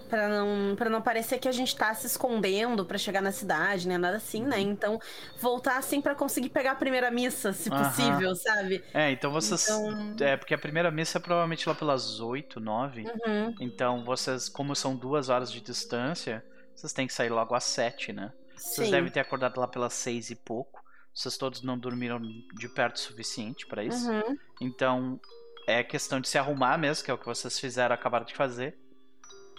Pra 0.09 0.27
não, 0.27 0.75
pra 0.75 0.89
não 0.89 1.01
parecer 1.01 1.37
que 1.37 1.47
a 1.47 1.51
gente 1.51 1.75
tá 1.75 1.93
se 1.93 2.07
escondendo 2.07 2.83
pra 2.83 2.97
chegar 2.97 3.21
na 3.21 3.31
cidade, 3.31 3.87
né? 3.87 3.97
Nada 3.97 4.17
assim, 4.17 4.41
né? 4.43 4.59
Então, 4.59 4.99
voltar 5.39 5.77
assim 5.77 6.01
pra 6.01 6.15
conseguir 6.15 6.49
pegar 6.49 6.71
a 6.71 6.75
primeira 6.75 7.11
missa, 7.11 7.53
se 7.53 7.69
Aham. 7.71 7.83
possível, 7.83 8.35
sabe? 8.35 8.83
É, 8.93 9.11
então 9.11 9.31
vocês. 9.31 9.69
Então- 9.69 10.15
É, 10.19 10.35
porque 10.35 10.53
a 10.53 10.57
primeira 10.57 10.89
missa 10.89 11.19
é 11.19 11.21
provavelmente 11.21 11.69
lá 11.69 11.75
pelas 11.75 12.19
8, 12.19 12.59
9. 12.59 13.03
Uhum. 13.03 13.55
Então 13.59 14.03
vocês, 14.03 14.49
como 14.49 14.75
são 14.75 14.95
duas 14.95 15.29
horas 15.29 15.51
de 15.51 15.61
distância, 15.61 16.43
vocês 16.75 16.91
têm 16.91 17.05
que 17.05 17.13
sair 17.13 17.29
logo 17.29 17.53
às 17.53 17.65
7, 17.65 18.11
né? 18.11 18.33
Vocês 18.57 18.87
Sim. 18.87 18.91
devem 18.91 19.11
ter 19.11 19.19
acordado 19.19 19.59
lá 19.59 19.67
pelas 19.67 19.93
6 19.93 20.31
e 20.31 20.35
pouco. 20.35 20.83
Vocês 21.13 21.37
todos 21.37 21.61
não 21.61 21.77
dormiram 21.77 22.19
de 22.19 22.67
perto 22.69 22.95
o 22.95 22.99
suficiente 22.99 23.67
pra 23.67 23.83
isso. 23.83 24.09
Uhum. 24.09 24.37
Então 24.59 25.19
é 25.67 25.83
questão 25.83 26.19
de 26.19 26.27
se 26.27 26.37
arrumar 26.37 26.77
mesmo, 26.77 27.05
que 27.05 27.11
é 27.11 27.13
o 27.13 27.17
que 27.17 27.25
vocês 27.25 27.59
fizeram, 27.59 27.93
acabaram 27.93 28.25
de 28.25 28.33
fazer. 28.35 28.75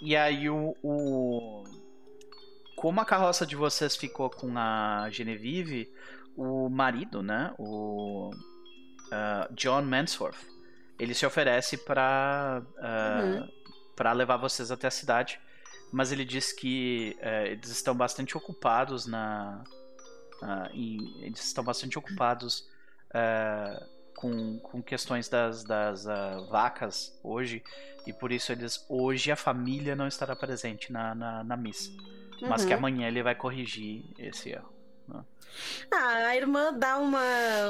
E 0.01 0.15
aí 0.15 0.49
o. 0.49 0.75
o- 0.83 1.63
Como 2.75 2.99
a 2.99 3.05
carroça 3.05 3.45
de 3.45 3.55
vocês 3.55 3.95
ficou 3.95 4.29
com 4.29 4.57
a 4.57 5.07
Genevieve, 5.11 5.91
o 6.35 6.67
marido, 6.69 7.21
né? 7.21 7.53
O. 7.59 8.31
ah, 9.11 9.47
John 9.51 9.83
Mansworth, 9.83 10.39
ele 10.99 11.13
se 11.13 11.25
oferece 11.25 11.77
pra. 11.77 12.61
ah, 12.79 13.21
Uhum. 13.23 13.49
pra 13.95 14.11
levar 14.13 14.37
vocês 14.37 14.71
até 14.71 14.87
a 14.87 14.91
cidade. 14.91 15.39
Mas 15.93 16.11
ele 16.11 16.23
diz 16.25 16.53
que 16.53 17.17
eh, 17.19 17.49
eles 17.51 17.69
estão 17.69 17.93
bastante 17.95 18.35
ocupados 18.37 19.05
na. 19.05 19.63
ah, 20.41 20.69
em- 20.73 21.21
eles 21.23 21.43
estão 21.45 21.63
bastante 21.63 21.99
ocupados 21.99 22.67
ah, 23.13 23.85
com, 24.15 24.59
com 24.59 24.81
questões 24.83 25.29
das, 25.29 25.63
das 25.63 26.07
ah, 26.07 26.39
vacas 26.49 27.17
hoje. 27.23 27.63
E 28.05 28.13
por 28.13 28.31
isso 28.31 28.51
eles. 28.51 28.85
Hoje 28.89 29.31
a 29.31 29.35
família 29.35 29.95
não 29.95 30.07
estará 30.07 30.35
presente 30.35 30.91
na, 30.91 31.13
na, 31.15 31.43
na 31.43 31.57
missa. 31.57 31.91
Mas 32.45 32.65
que 32.65 32.73
Uhum. 32.73 32.79
amanhã 32.79 33.07
ele 33.07 33.21
vai 33.23 33.35
corrigir 33.35 34.03
esse 34.17 34.49
erro. 34.51 34.71
Ah, 35.91 36.27
a 36.27 36.35
irmã 36.37 36.73
dá 36.73 36.97
uma, 36.97 37.19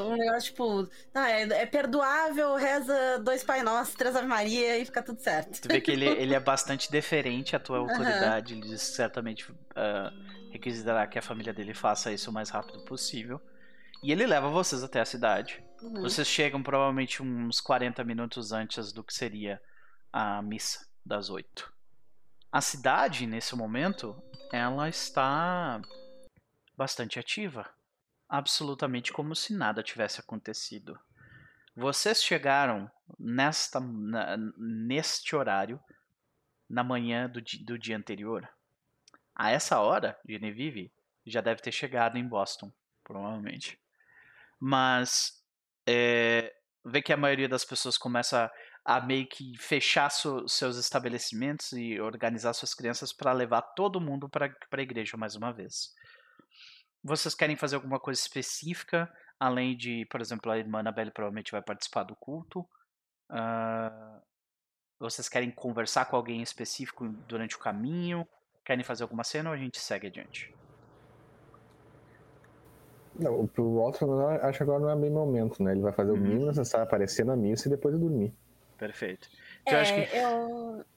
um 0.03 0.15
negócio 0.15 0.51
tipo, 0.51 0.87
ah, 1.13 1.29
é, 1.31 1.41
é 1.43 1.65
perdoável, 1.65 2.55
reza 2.55 3.19
dois 3.19 3.43
Pai 3.43 3.63
Nosso, 3.63 3.97
três 3.97 4.15
Ave 4.15 4.27
Maria 4.27 4.77
e 4.77 4.85
fica 4.85 5.01
tudo 5.01 5.19
certo. 5.19 5.59
Tu 5.59 5.67
vê 5.67 5.81
que 5.81 5.91
ele, 5.91 6.05
ele 6.05 6.35
é 6.35 6.39
bastante 6.39 6.91
deferente 6.91 7.55
à 7.55 7.59
tua 7.59 7.79
autoridade. 7.79 8.53
Ele 8.53 8.77
certamente 8.77 9.51
ah, 9.75 10.11
requisitará 10.51 11.07
que 11.07 11.17
a 11.17 11.21
família 11.21 11.53
dele 11.53 11.73
faça 11.73 12.11
isso 12.11 12.29
o 12.29 12.33
mais 12.33 12.49
rápido 12.49 12.81
possível. 12.85 13.41
E 14.03 14.11
ele 14.11 14.25
leva 14.25 14.49
vocês 14.49 14.83
até 14.83 14.99
a 14.99 15.05
cidade. 15.05 15.63
Uhum. 15.81 16.01
Vocês 16.01 16.27
chegam 16.27 16.61
provavelmente 16.63 17.21
uns 17.21 17.61
40 17.61 18.03
minutos 18.03 18.51
antes 18.51 18.91
do 18.91 19.03
que 19.03 19.13
seria 19.13 19.61
a 20.11 20.41
missa 20.41 20.87
das 21.05 21.29
8. 21.29 21.71
A 22.51 22.61
cidade, 22.61 23.25
nesse 23.25 23.55
momento, 23.55 24.21
ela 24.51 24.89
está 24.89 25.81
bastante 26.75 27.19
ativa. 27.19 27.69
Absolutamente 28.27 29.13
como 29.13 29.35
se 29.35 29.53
nada 29.53 29.83
tivesse 29.83 30.19
acontecido. 30.19 30.99
Vocês 31.75 32.21
chegaram 32.23 32.89
nesta, 33.19 33.79
na- 33.79 34.37
neste 34.57 35.35
horário 35.35 35.79
na 36.69 36.83
manhã 36.83 37.29
do, 37.29 37.41
do 37.65 37.77
dia 37.77 37.97
anterior. 37.97 38.47
A 39.35 39.51
essa 39.51 39.79
hora, 39.79 40.19
Genevieve 40.27 40.91
já 41.25 41.41
deve 41.41 41.61
ter 41.61 41.71
chegado 41.71 42.17
em 42.17 42.27
Boston, 42.27 42.71
provavelmente. 43.03 43.80
Mas 44.61 45.31
é, 45.89 46.53
vê 46.85 47.01
que 47.01 47.11
a 47.11 47.17
maioria 47.17 47.49
das 47.49 47.65
pessoas 47.65 47.97
começa 47.97 48.51
a, 48.85 49.01
meio 49.01 49.27
que 49.27 49.57
fechar 49.57 50.09
su- 50.09 50.47
seus 50.47 50.77
estabelecimentos 50.77 51.71
e 51.73 51.99
organizar 51.99 52.53
suas 52.53 52.73
crianças 52.75 53.11
para 53.11 53.33
levar 53.33 53.61
todo 53.75 53.99
mundo 53.99 54.29
para 54.29 54.53
a 54.71 54.81
igreja 54.81 55.17
mais 55.17 55.35
uma 55.35 55.51
vez. 55.51 55.93
Vocês 57.03 57.33
querem 57.33 57.55
fazer 57.55 57.75
alguma 57.75 57.99
coisa 57.99 58.19
específica, 58.19 59.11
além 59.39 59.75
de, 59.75 60.05
por 60.11 60.21
exemplo, 60.21 60.51
a 60.51 60.57
irmã 60.57 60.79
Annabelle 60.79 61.11
provavelmente 61.11 61.51
vai 61.51 61.61
participar 61.61 62.03
do 62.03 62.15
culto? 62.15 62.67
Ah, 63.29 64.21
vocês 64.99 65.27
querem 65.27 65.49
conversar 65.51 66.05
com 66.05 66.15
alguém 66.15 66.43
específico 66.43 67.07
durante 67.27 67.55
o 67.55 67.59
caminho? 67.59 68.27
Querem 68.63 68.83
fazer 68.83 69.03
alguma 69.03 69.23
cena 69.23 69.49
ou 69.49 69.55
a 69.55 69.57
gente 69.57 69.79
segue 69.79 70.07
adiante? 70.07 70.60
Não, 73.19 73.45
pro 73.47 73.75
Walter, 73.75 74.05
acho 74.41 74.57
que 74.57 74.63
agora 74.63 74.79
não 74.79 74.89
é 74.89 74.95
bem 74.95 75.09
momento, 75.09 75.61
né? 75.61 75.71
Ele 75.73 75.81
vai 75.81 75.91
fazer 75.91 76.11
o 76.11 76.15
Uhum. 76.15 76.21
mínimo 76.21 76.45
necessário 76.47 76.85
aparecer 76.85 77.25
na 77.25 77.35
missa 77.35 77.67
e 77.67 77.71
depois 77.71 77.97
dormir. 77.97 78.33
Perfeito. 78.77 79.27
Então, 79.61 79.73
eu 79.75 79.81
acho 79.81 79.93
que 79.93 80.01
É, 80.01 80.23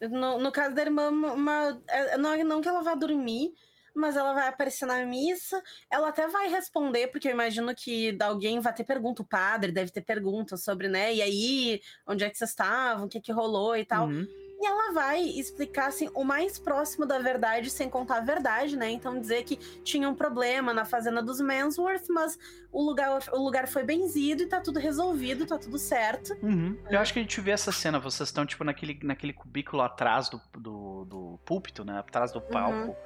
eu, 0.01 0.09
no, 0.11 0.39
no 0.39 0.53
caso 0.53 0.75
da 0.75 0.83
irmã, 0.83 1.11
uma, 1.11 1.83
é, 1.89 2.17
não, 2.17 2.37
não 2.45 2.61
que 2.61 2.69
ela 2.69 2.83
vá 2.83 2.95
dormir, 2.95 3.53
mas 3.95 4.17
ela 4.17 4.33
vai 4.33 4.49
aparecer 4.49 4.87
na 4.87 5.05
missa. 5.05 5.63
Ela 5.91 6.09
até 6.09 6.27
vai 6.27 6.49
responder, 6.49 7.09
porque 7.09 7.29
eu 7.29 7.33
imagino 7.33 7.75
que 7.75 8.17
alguém 8.23 8.59
vai 8.61 8.73
ter 8.73 8.85
pergunta. 8.85 9.23
O 9.23 9.27
padre 9.27 9.71
deve 9.71 9.91
ter 9.91 10.01
perguntas 10.03 10.65
sobre, 10.65 10.89
né? 10.89 11.15
E 11.15 11.21
aí, 11.21 11.81
onde 12.07 12.25
é 12.25 12.31
que 12.31 12.39
vocês 12.39 12.51
estavam? 12.51 13.07
O 13.07 13.09
que 13.09 13.21
que 13.21 13.33
rolou 13.33 13.77
e 13.77 13.85
tal. 13.85 14.07
Uhum. 14.09 14.27
E 14.61 14.67
ela 14.67 14.93
vai 14.93 15.21
explicar 15.21 15.89
assim, 15.89 16.09
o 16.15 16.25
mais 16.25 16.59
próximo 16.59 17.05
da 17.05 17.19
verdade, 17.19 17.71
sem 17.71 17.91
contar 17.91 18.19
a 18.19 18.21
verdade, 18.21 18.77
né? 18.77 18.91
Então 18.91 19.21
dizer 19.21 19.43
que 19.45 19.57
tinha 19.83 20.09
um 20.09 20.15
problema 20.15 20.73
na 20.73 20.85
fazenda 20.85 21.23
dos 21.23 21.41
Mansworth, 21.41 22.09
mas 22.09 22.39
o 22.73 22.83
lugar, 22.83 23.21
o 23.33 23.39
lugar 23.39 23.69
foi 23.69 23.85
benzido 23.85 24.43
e 24.43 24.47
tá 24.47 24.61
tudo 24.61 24.79
resolvido, 24.79 25.47
tá 25.47 25.59
tudo 25.59 25.79
certo. 25.79 26.37
Uhum. 26.43 26.79
Eu 26.89 27.01
acho 27.01 27.13
que 27.13 27.19
a 27.19 27.23
gente 27.23 27.41
vê 27.41 27.51
essa 27.51 27.73
cena. 27.73 27.99
Vocês 27.99 28.29
estão, 28.29 28.47
tipo, 28.47 28.65
naquele, 28.65 28.99
naquele 29.03 29.33
cubículo 29.33 29.83
atrás 29.83 30.29
do, 30.29 30.41
do, 30.53 31.05
do 31.05 31.41
púlpito, 31.45 31.85
né? 31.85 31.99
Atrás 31.99 32.33
do 32.33 32.41
palco. 32.41 32.97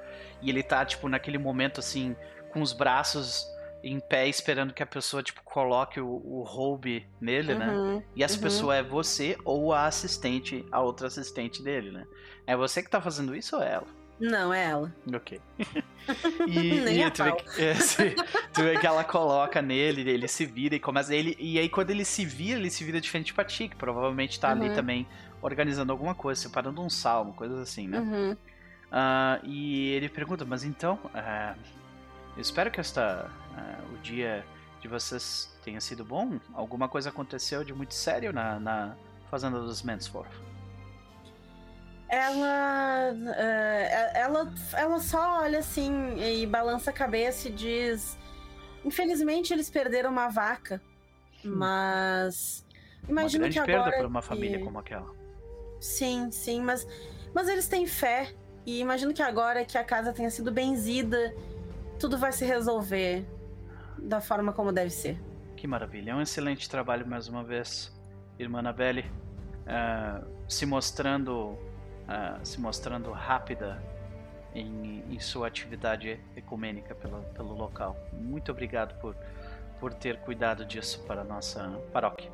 E 0.41 0.51
ele 0.51 0.63
tá, 0.63 0.85
tipo, 0.85 1.09
naquele 1.09 1.39
momento, 1.39 1.81
assim, 1.81 2.15
com 2.51 2.61
os 2.63 2.73
braços 2.73 3.47
em 3.89 4.01
pé, 4.01 4.29
esperando 4.29 4.73
que 4.75 4.83
a 4.83 4.87
pessoa, 4.87 5.23
tipo, 5.23 5.43
coloque 5.43 6.01
o, 6.01 6.07
o 6.09 6.43
roube 6.43 7.07
nele, 7.21 7.55
né? 7.55 7.69
Uhum, 7.75 8.03
E 8.15 8.23
essa 8.23 8.37
uhum. 8.37 8.43
pessoa 8.43 8.77
é 8.77 8.83
você 8.83 9.37
ou 9.45 9.73
a 9.73 9.87
assistente, 9.87 10.65
a 10.71 10.81
outra 10.81 11.07
assistente 11.07 11.63
dele, 11.63 11.91
né? 11.91 12.05
É 12.47 12.57
você 12.57 12.83
que 12.83 12.91
tá 12.91 13.01
fazendo 13.01 13.35
isso 13.35 13.57
ou 13.57 13.63
é 13.63 13.73
ela? 13.75 13.87
Não, 14.21 14.53
é 14.53 14.65
ela. 14.71 14.95
Ok. 15.15 15.41
E, 16.47 16.81
Nem 16.81 16.97
e 17.01 17.03
a 17.03 17.11
tu, 17.11 17.23
vê 17.23 17.33
que, 17.33 17.63
é, 17.63 17.75
sim. 17.75 18.15
tu 18.55 18.63
vê 18.63 18.79
que 18.79 18.87
ela 18.87 19.05
coloca 19.05 19.61
nele, 19.61 20.09
ele 20.11 20.27
se 20.27 20.47
vira 20.47 20.75
e 20.75 20.81
começa. 20.81 21.15
Ele, 21.15 21.37
e 21.39 21.59
aí, 21.59 21.69
quando 21.69 21.91
ele 21.91 22.03
se 22.03 22.25
vira, 22.25 22.59
ele 22.59 22.71
se 22.71 22.83
vira 22.83 22.99
diferente 22.99 23.35
pra 23.35 23.45
ti, 23.45 23.69
que 23.69 23.77
provavelmente 23.77 24.41
tá 24.41 24.51
ali 24.53 24.69
Uhum. 24.69 24.75
também 24.75 25.07
organizando 25.43 25.93
alguma 25.93 26.15
coisa, 26.15 26.41
separando 26.41 26.81
um 26.81 26.89
salmo, 26.89 27.35
coisas 27.35 27.59
assim, 27.59 27.87
né? 27.89 28.01
Uhum. 28.01 28.37
Ah, 28.91 29.39
e 29.45 29.89
ele 29.91 30.09
pergunta, 30.09 30.47
mas 30.47 30.65
então, 30.65 30.99
ah, 31.13 31.55
eu 32.39 32.41
espero 32.43 32.71
que 32.71 32.79
esta, 32.79 33.29
ah, 33.57 33.81
o 33.93 33.99
dia 33.99 34.45
de 34.81 34.87
vocês 34.87 35.53
tenha 35.65 35.81
sido 35.81 36.05
bom. 36.05 36.39
Alguma 36.55 36.89
coisa 36.89 37.09
aconteceu 37.09 37.65
de 37.65 37.75
muito 37.75 37.95
sério 37.95 38.33
na, 38.33 38.61
na 38.61 38.97
fazenda 39.29 39.59
dos 39.61 39.83
Mansforth? 39.83 40.31
Ela, 42.09 43.13
eh, 43.37 44.13
ela, 44.15 44.55
ela 44.73 45.01
só 45.01 45.41
olha 45.41 45.59
assim 45.59 46.17
e 46.19 46.47
balança 46.47 46.91
a 46.91 46.93
cabeça 46.93 47.49
e 47.49 47.53
diz: 47.53 48.17
Infelizmente 48.85 49.53
eles 49.53 49.69
perderam 49.69 50.11
uma 50.11 50.29
vaca, 50.29 50.81
mas 51.45 52.65
imagino 53.09 53.45
Uma 53.45 53.51
grande 53.51 53.61
que 53.61 53.67
perda 53.67 53.81
agora 53.81 53.97
para 53.99 54.07
uma 54.07 54.23
que- 54.23 54.29
família 54.29 54.65
como 54.65 54.79
aquela. 54.79 55.13
Sim, 55.81 56.31
sim, 56.31 56.63
mas, 56.63 56.87
mas 57.35 57.49
eles 57.49 57.67
têm 57.69 57.85
fé. 57.85 58.33
E 58.65 58.81
imagino 58.81 59.13
que 59.13 59.23
agora 59.23 59.65
que 59.65 59.77
a 59.77 59.85
casa 59.85 60.13
tenha 60.13 60.31
sido 60.31 60.53
benzida, 60.53 61.35
tudo 61.99 62.19
vai 62.19 62.33
se 62.33 62.45
resolver 62.45 63.27
da 63.99 64.21
forma 64.21 64.53
como 64.53 64.73
deve 64.73 64.91
ser. 64.91 65.21
Que 65.57 65.67
maravilha, 65.67 66.13
é 66.13 66.15
um 66.15 66.23
excelente 66.23 66.69
trabalho 66.69 67.07
mais 67.07 67.29
uma 67.29 67.43
vez, 67.43 67.93
irmã 68.39 68.61
Anabelle, 68.61 69.11
ah, 69.67 70.23
se 70.49 70.65
mostrando 70.65 71.59
ah, 72.07 72.39
se 72.43 72.61
mostrando 72.61 73.11
rápida 73.11 73.83
em, 74.55 75.05
em 75.11 75.19
sua 75.19 75.49
atividade 75.49 76.21
ecumênica 76.37 76.95
pelo, 76.95 77.23
pelo 77.35 77.55
local. 77.55 77.97
Muito 78.13 78.51
obrigado 78.53 78.99
por 79.01 79.17
por 79.81 79.95
ter 79.95 80.19
cuidado 80.19 80.65
disso 80.65 81.05
para 81.07 81.23
a 81.23 81.25
nossa 81.25 81.81
paróquia. 81.93 82.31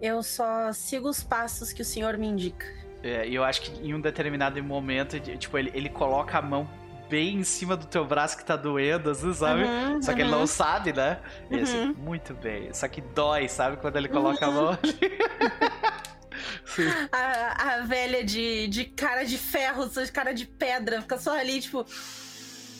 Eu 0.00 0.22
só 0.22 0.72
sigo 0.72 1.08
os 1.08 1.22
passos 1.22 1.72
que 1.72 1.82
o 1.82 1.84
senhor 1.84 2.16
me 2.16 2.26
indica. 2.26 2.66
É, 3.02 3.26
e 3.26 3.34
eu 3.34 3.44
acho 3.44 3.62
que 3.62 3.86
em 3.86 3.94
um 3.94 4.00
determinado 4.00 4.62
momento, 4.62 5.18
tipo, 5.20 5.58
ele, 5.58 5.70
ele 5.74 5.88
coloca 5.88 6.38
a 6.38 6.42
mão 6.42 6.68
bem 7.10 7.38
em 7.40 7.44
cima 7.44 7.76
do 7.76 7.86
teu 7.86 8.04
braço 8.06 8.36
que 8.36 8.44
tá 8.44 8.54
doendo, 8.56 9.10
assim, 9.10 9.34
sabe? 9.34 9.64
Uhum, 9.64 10.00
Só 10.00 10.14
que 10.14 10.20
ele 10.22 10.30
não 10.30 10.46
sabe, 10.46 10.92
né? 10.92 11.18
E 11.50 11.58
assim, 11.58 11.92
muito 11.98 12.32
bem. 12.32 12.72
Só 12.72 12.86
que 12.86 13.00
dói, 13.00 13.48
sabe? 13.48 13.76
Quando 13.78 13.96
ele 13.96 14.08
coloca 14.08 14.46
a 14.46 14.50
mão. 14.50 14.78
Sim. 16.64 16.86
A, 17.10 17.74
a 17.74 17.80
velha 17.82 18.24
de, 18.24 18.68
de 18.68 18.84
cara 18.84 19.24
de 19.24 19.36
ferro, 19.36 19.88
de 19.88 20.12
cara 20.12 20.32
de 20.32 20.46
pedra, 20.46 21.02
fica 21.02 21.18
só 21.18 21.36
ali, 21.36 21.60
tipo. 21.60 21.84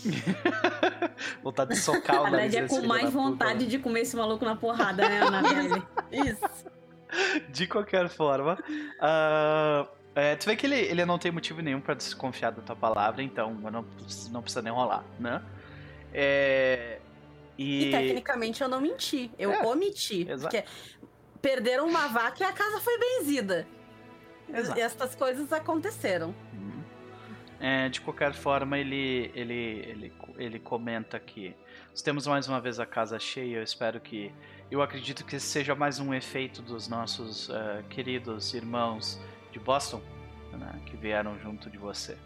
Vontade 1.43 1.75
de 1.75 1.77
socar 1.81 2.23
o 2.23 2.27
A 2.27 2.31
nariz 2.31 2.55
Nadia 2.55 2.61
é 2.65 2.69
com 2.69 2.87
mais 2.87 3.11
vontade 3.11 3.67
de 3.67 3.79
comer 3.79 4.01
esse 4.03 4.17
maluco 4.17 4.45
na 4.45 4.57
porrada, 4.57 5.07
né, 5.07 5.21
Anabelle? 5.21 5.83
Isso. 6.11 6.71
De 7.51 7.67
qualquer 7.67 8.09
forma. 8.09 8.57
ah, 9.01 9.87
é, 10.15 10.37
tu 10.37 10.47
vê 10.47 10.57
que 10.57 10.67
ele, 10.67 10.77
ele 10.77 11.05
não 11.05 11.19
tem 11.19 11.31
motivo 11.31 11.61
nenhum 11.63 11.81
pra 11.81 11.95
desconfiar 11.95 12.51
da 12.51 12.63
tua 12.63 12.77
palavra, 12.77 13.23
então 13.23 13.55
não, 13.55 13.85
não 14.31 14.43
precisa 14.43 14.63
nem 14.63 14.73
rolar, 14.73 15.05
né? 15.19 15.43
É, 16.13 16.99
E, 17.57 17.87
e. 17.87 17.91
tecnicamente 17.91 18.63
eu 18.63 18.69
não 18.69 18.81
menti, 18.81 19.31
eu 19.39 19.53
É, 19.53 19.63
omiti. 19.67 20.23
exato. 20.29 20.43
Porque 20.57 20.65
perderam 21.41 21.87
uma 21.87 22.09
vaca 22.09 22.43
e 22.43 22.47
a 22.47 22.53
casa 22.53 22.81
foi 22.81 22.99
benzida. 22.99 23.67
Exato. 24.53 24.79
E 24.79 24.83
estas 24.83 25.15
coisas 25.15 25.53
aconteceram. 25.53 26.35
Uhum. 26.53 26.83
É, 27.61 27.89
de 27.89 28.01
qualquer 28.01 28.33
forma, 28.33 28.79
ele, 28.79 29.31
ele, 29.35 29.55
ele, 29.55 30.13
ele 30.39 30.59
comenta 30.59 31.21
que 31.21 31.55
nós 31.91 32.03
temos 32.03 32.27
mais 32.27 32.49
uma 32.49 32.61
vez 32.61 32.81
a 32.81 32.87
casa 32.87 33.19
cheia. 33.19 33.59
Eu 33.59 33.63
espero 33.63 34.01
que. 34.01 34.33
Eu 34.71 34.81
acredito 34.83 35.25
que 35.25 35.39
seja 35.39 35.75
mais 35.75 35.99
um 36.01 36.15
efeito 36.15 36.63
dos 36.63 36.89
nossos 36.89 37.51
eh, 37.51 37.83
queridos 37.91 38.55
irmãos 38.55 39.21
de 39.53 39.59
Boston, 39.59 40.01
né, 40.53 40.81
que 40.87 40.97
vieram 40.97 41.39
junto 41.39 41.69
de 41.71 41.79
você. 41.79 42.17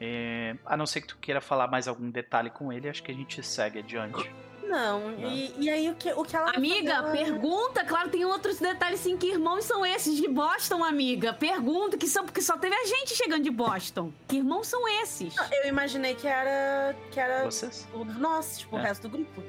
É, 0.00 0.56
a 0.64 0.76
não 0.76 0.86
ser 0.86 1.00
que 1.00 1.08
tu 1.08 1.18
queira 1.18 1.40
falar 1.40 1.66
mais 1.68 1.88
algum 1.88 2.08
detalhe 2.10 2.50
com 2.50 2.72
ele, 2.72 2.88
acho 2.88 3.02
que 3.02 3.10
a 3.10 3.14
gente 3.14 3.42
segue 3.42 3.80
adiante. 3.80 4.30
Não, 4.62 5.12
E, 5.18 5.54
e 5.58 5.70
aí 5.70 5.90
o 5.90 5.94
que, 5.94 6.12
o 6.12 6.22
que 6.22 6.36
ela. 6.36 6.50
Amiga, 6.54 6.92
ela- 6.92 7.10
pergunta. 7.10 7.82
Claro, 7.86 8.10
tem 8.10 8.22
outros 8.26 8.58
detalhes 8.60 9.00
sim. 9.00 9.16
Que 9.16 9.28
irmãos 9.30 9.64
são 9.64 9.84
esses 9.84 10.14
de 10.18 10.28
Boston, 10.28 10.84
amiga? 10.84 11.32
Pergunta, 11.32 11.96
que 11.96 12.06
são 12.06 12.26
porque 12.26 12.42
só 12.42 12.58
teve 12.58 12.76
a 12.76 12.84
gente 12.84 13.14
chegando 13.16 13.44
de 13.44 13.50
Boston. 13.50 14.12
Que 14.28 14.36
irmãos 14.36 14.66
são 14.68 14.86
esses? 15.02 15.34
Eu 15.50 15.68
imaginei 15.68 16.14
que 16.14 16.28
era. 16.28 16.94
que 17.10 17.18
era 17.18 17.44
Vocês? 17.46 17.88
o 17.94 18.04
nós, 18.04 18.58
tipo, 18.58 18.76
o 18.76 18.78
É. 18.78 18.82
resto 18.82 19.08
do 19.08 19.16
grupo. 19.16 19.42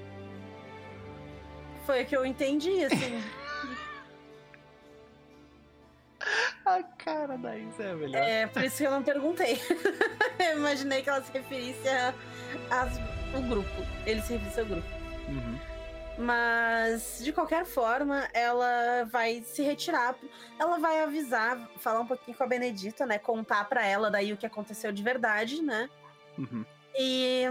Foi 1.85 2.03
o 2.03 2.05
que 2.05 2.15
eu 2.15 2.25
entendi, 2.25 2.83
assim. 2.85 3.21
A 6.65 6.83
cara 6.97 7.37
da 7.37 7.55
Isa 7.57 7.83
é 7.83 7.93
melhor. 7.95 8.21
é 8.21 8.47
por 8.47 8.63
isso 8.63 8.77
que 8.77 8.83
eu 8.83 8.91
não 8.91 9.03
perguntei. 9.03 9.59
eu 10.39 10.57
imaginei 10.57 11.01
que 11.01 11.09
ela 11.09 11.21
se 11.23 11.31
referisse 11.31 11.87
a, 11.87 12.13
as- 12.69 12.97
o 13.37 13.41
grupo. 13.47 13.69
Ele 14.05 14.21
se 14.21 14.33
referisse 14.33 14.59
ao 14.59 14.65
grupo. 14.65 14.87
Uhum. 15.27 15.59
Mas, 16.17 17.21
de 17.23 17.31
qualquer 17.31 17.65
forma, 17.65 18.27
ela 18.33 19.05
vai 19.05 19.41
se 19.41 19.63
retirar. 19.63 20.15
Ela 20.59 20.77
vai 20.77 21.01
avisar, 21.01 21.57
falar 21.77 22.01
um 22.01 22.05
pouquinho 22.05 22.35
com 22.35 22.43
a 22.43 22.47
Benedita, 22.47 23.05
né? 23.05 23.17
Contar 23.17 23.63
pra 23.69 23.85
ela 23.85 24.11
daí 24.11 24.33
o 24.33 24.37
que 24.37 24.45
aconteceu 24.45 24.91
de 24.91 25.01
verdade, 25.01 25.61
né? 25.61 25.89
Uhum. 26.37 26.65
E. 26.97 27.43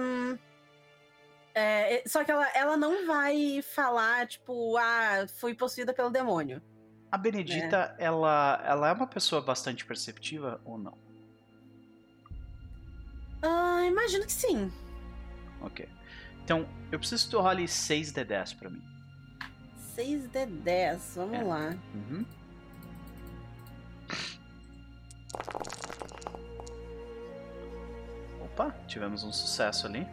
é, 1.54 2.02
só 2.06 2.22
que 2.22 2.30
ela, 2.30 2.46
ela 2.54 2.76
não 2.76 3.06
vai 3.06 3.62
falar, 3.62 4.26
tipo, 4.26 4.76
ah, 4.76 5.26
fui 5.40 5.54
possuída 5.54 5.94
pelo 5.94 6.10
demônio. 6.10 6.62
A 7.10 7.16
Benedita, 7.16 7.94
ela, 7.98 8.60
ela 8.64 8.88
é 8.88 8.92
uma 8.92 9.06
pessoa 9.06 9.40
bastante 9.40 9.84
perceptiva 9.84 10.60
ou 10.64 10.76
não? 10.76 10.96
Ah, 13.42 13.84
imagino 13.86 14.26
que 14.26 14.32
sim. 14.32 14.70
Ok. 15.62 15.88
Então, 16.44 16.68
eu 16.92 16.98
preciso 16.98 17.24
que 17.24 17.30
tu 17.30 17.40
role 17.40 17.66
6 17.66 18.12
de 18.12 18.24
10 18.24 18.52
pra 18.54 18.68
mim. 18.70 18.82
6 19.94 20.28
de 20.30 20.46
10, 20.46 21.14
vamos 21.16 21.38
É. 21.38 21.42
lá. 21.42 21.74
Uhum. 21.94 22.24
Opa, 28.44 28.70
tivemos 28.86 29.24
um 29.24 29.32
sucesso 29.32 29.86
ali. 29.86 30.06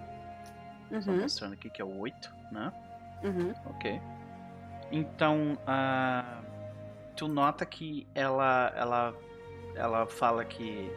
Só 1.01 1.11
Uhum, 1.11 1.21
mostrando 1.21 1.53
aqui 1.53 1.69
que 1.69 1.81
é 1.81 1.85
o 1.85 1.97
8, 1.97 2.31
né? 2.51 2.71
uhum. 3.23 3.53
Ok. 3.65 3.99
Então, 4.91 5.57
ah, 5.65 6.41
tu 7.15 7.27
nota 7.27 7.65
que 7.65 8.07
ela, 8.13 8.73
ela, 8.75 9.15
ela 9.75 10.05
fala 10.07 10.43
que 10.43 10.91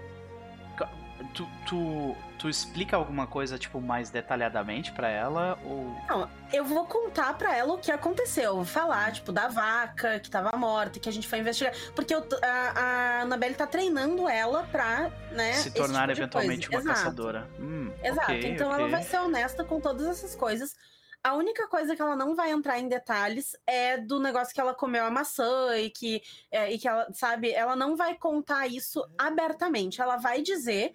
tu, 1.35 1.49
tu, 1.67 2.17
tu 2.39 2.49
explica 2.49 2.97
alguma 2.97 3.27
coisa 3.27 3.59
tipo 3.59 3.81
mais 3.81 4.11
detalhadamente 4.11 4.93
pra 4.93 5.09
ela 5.09 5.59
ou 5.65 5.97
Não, 6.09 6.31
eu 6.53 6.65
vou 6.65 6.87
contar 6.87 7.37
pra 7.37 7.57
ela 7.57 7.75
o 7.75 7.79
que 7.79 7.91
aconteceu. 7.91 8.57
Vou 8.57 8.65
falar, 8.65 9.13
tipo, 9.13 9.33
da 9.33 9.49
vaca 9.49 10.21
que 10.21 10.31
tava 10.31 10.57
morta, 10.57 10.99
que 10.99 11.09
a 11.09 11.13
gente 11.13 11.27
foi 11.27 11.39
investigar. 11.41 11.73
Porque 11.95 12.15
eu 12.15 12.27
a, 12.43 12.47
a 12.49 13.23
Annabelle 13.23 13.55
tá 13.55 13.67
treinando 13.67 14.29
ela 14.29 14.65
pra, 14.65 15.11
né? 15.33 15.53
se 15.55 15.71
tornar 15.71 16.09
tipo 16.09 16.21
eventualmente 16.21 16.69
uma 16.69 16.79
Exato. 16.79 16.99
caçadora? 16.99 17.49
Hum, 17.59 17.93
Exato. 18.03 18.33
ok, 18.33 18.51
então 18.53 18.69
ok. 18.71 18.81
ela 18.81 18.91
vai 18.91 19.03
ser 19.03 19.19
honesta 19.19 19.65
com 19.65 19.81
todas 19.81 20.07
essas 20.07 20.35
coisas. 20.35 20.75
A 21.23 21.35
única 21.35 21.67
coisa 21.69 21.97
que 21.97 22.01
ela 22.01 22.17
não 22.17 22.35
vai 22.35 22.51
entrar 22.53 22.79
em 22.79 22.89
detalhes 22.89 23.57
é 23.67 23.99
do 23.99 24.21
negócio 24.21 24.55
que 24.55 24.61
ela 24.61 24.75
comeu 24.75 25.05
a 25.05 25.11
maçã 25.11 25.77
e 25.77 25.91
que, 25.91 26.23
é, 26.51 26.73
e 26.73 26.79
que 26.79 26.87
ela, 26.87 27.09
sabe, 27.13 27.51
ela 27.51 27.75
não 27.75 27.97
vai 27.97 28.17
contar 28.17 28.67
isso 28.67 29.05
abertamente. 29.19 30.01
Ela 30.01 30.17
vai 30.17 30.43
dizer 30.43 30.95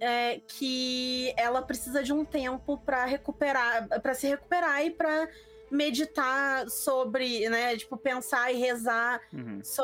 é, 0.00 0.40
que 0.40 1.34
ela 1.36 1.62
precisa 1.62 2.02
de 2.02 2.12
um 2.12 2.24
tempo 2.24 2.78
pra 2.78 3.04
recuperar, 3.04 3.88
para 4.00 4.14
se 4.14 4.26
recuperar 4.26 4.84
e 4.84 4.90
pra 4.90 5.28
meditar 5.70 6.68
sobre, 6.70 7.48
né, 7.48 7.76
tipo, 7.76 7.96
pensar 7.96 8.52
e 8.52 8.56
rezar 8.56 9.20
Uhum. 9.32 9.60
so, 9.62 9.82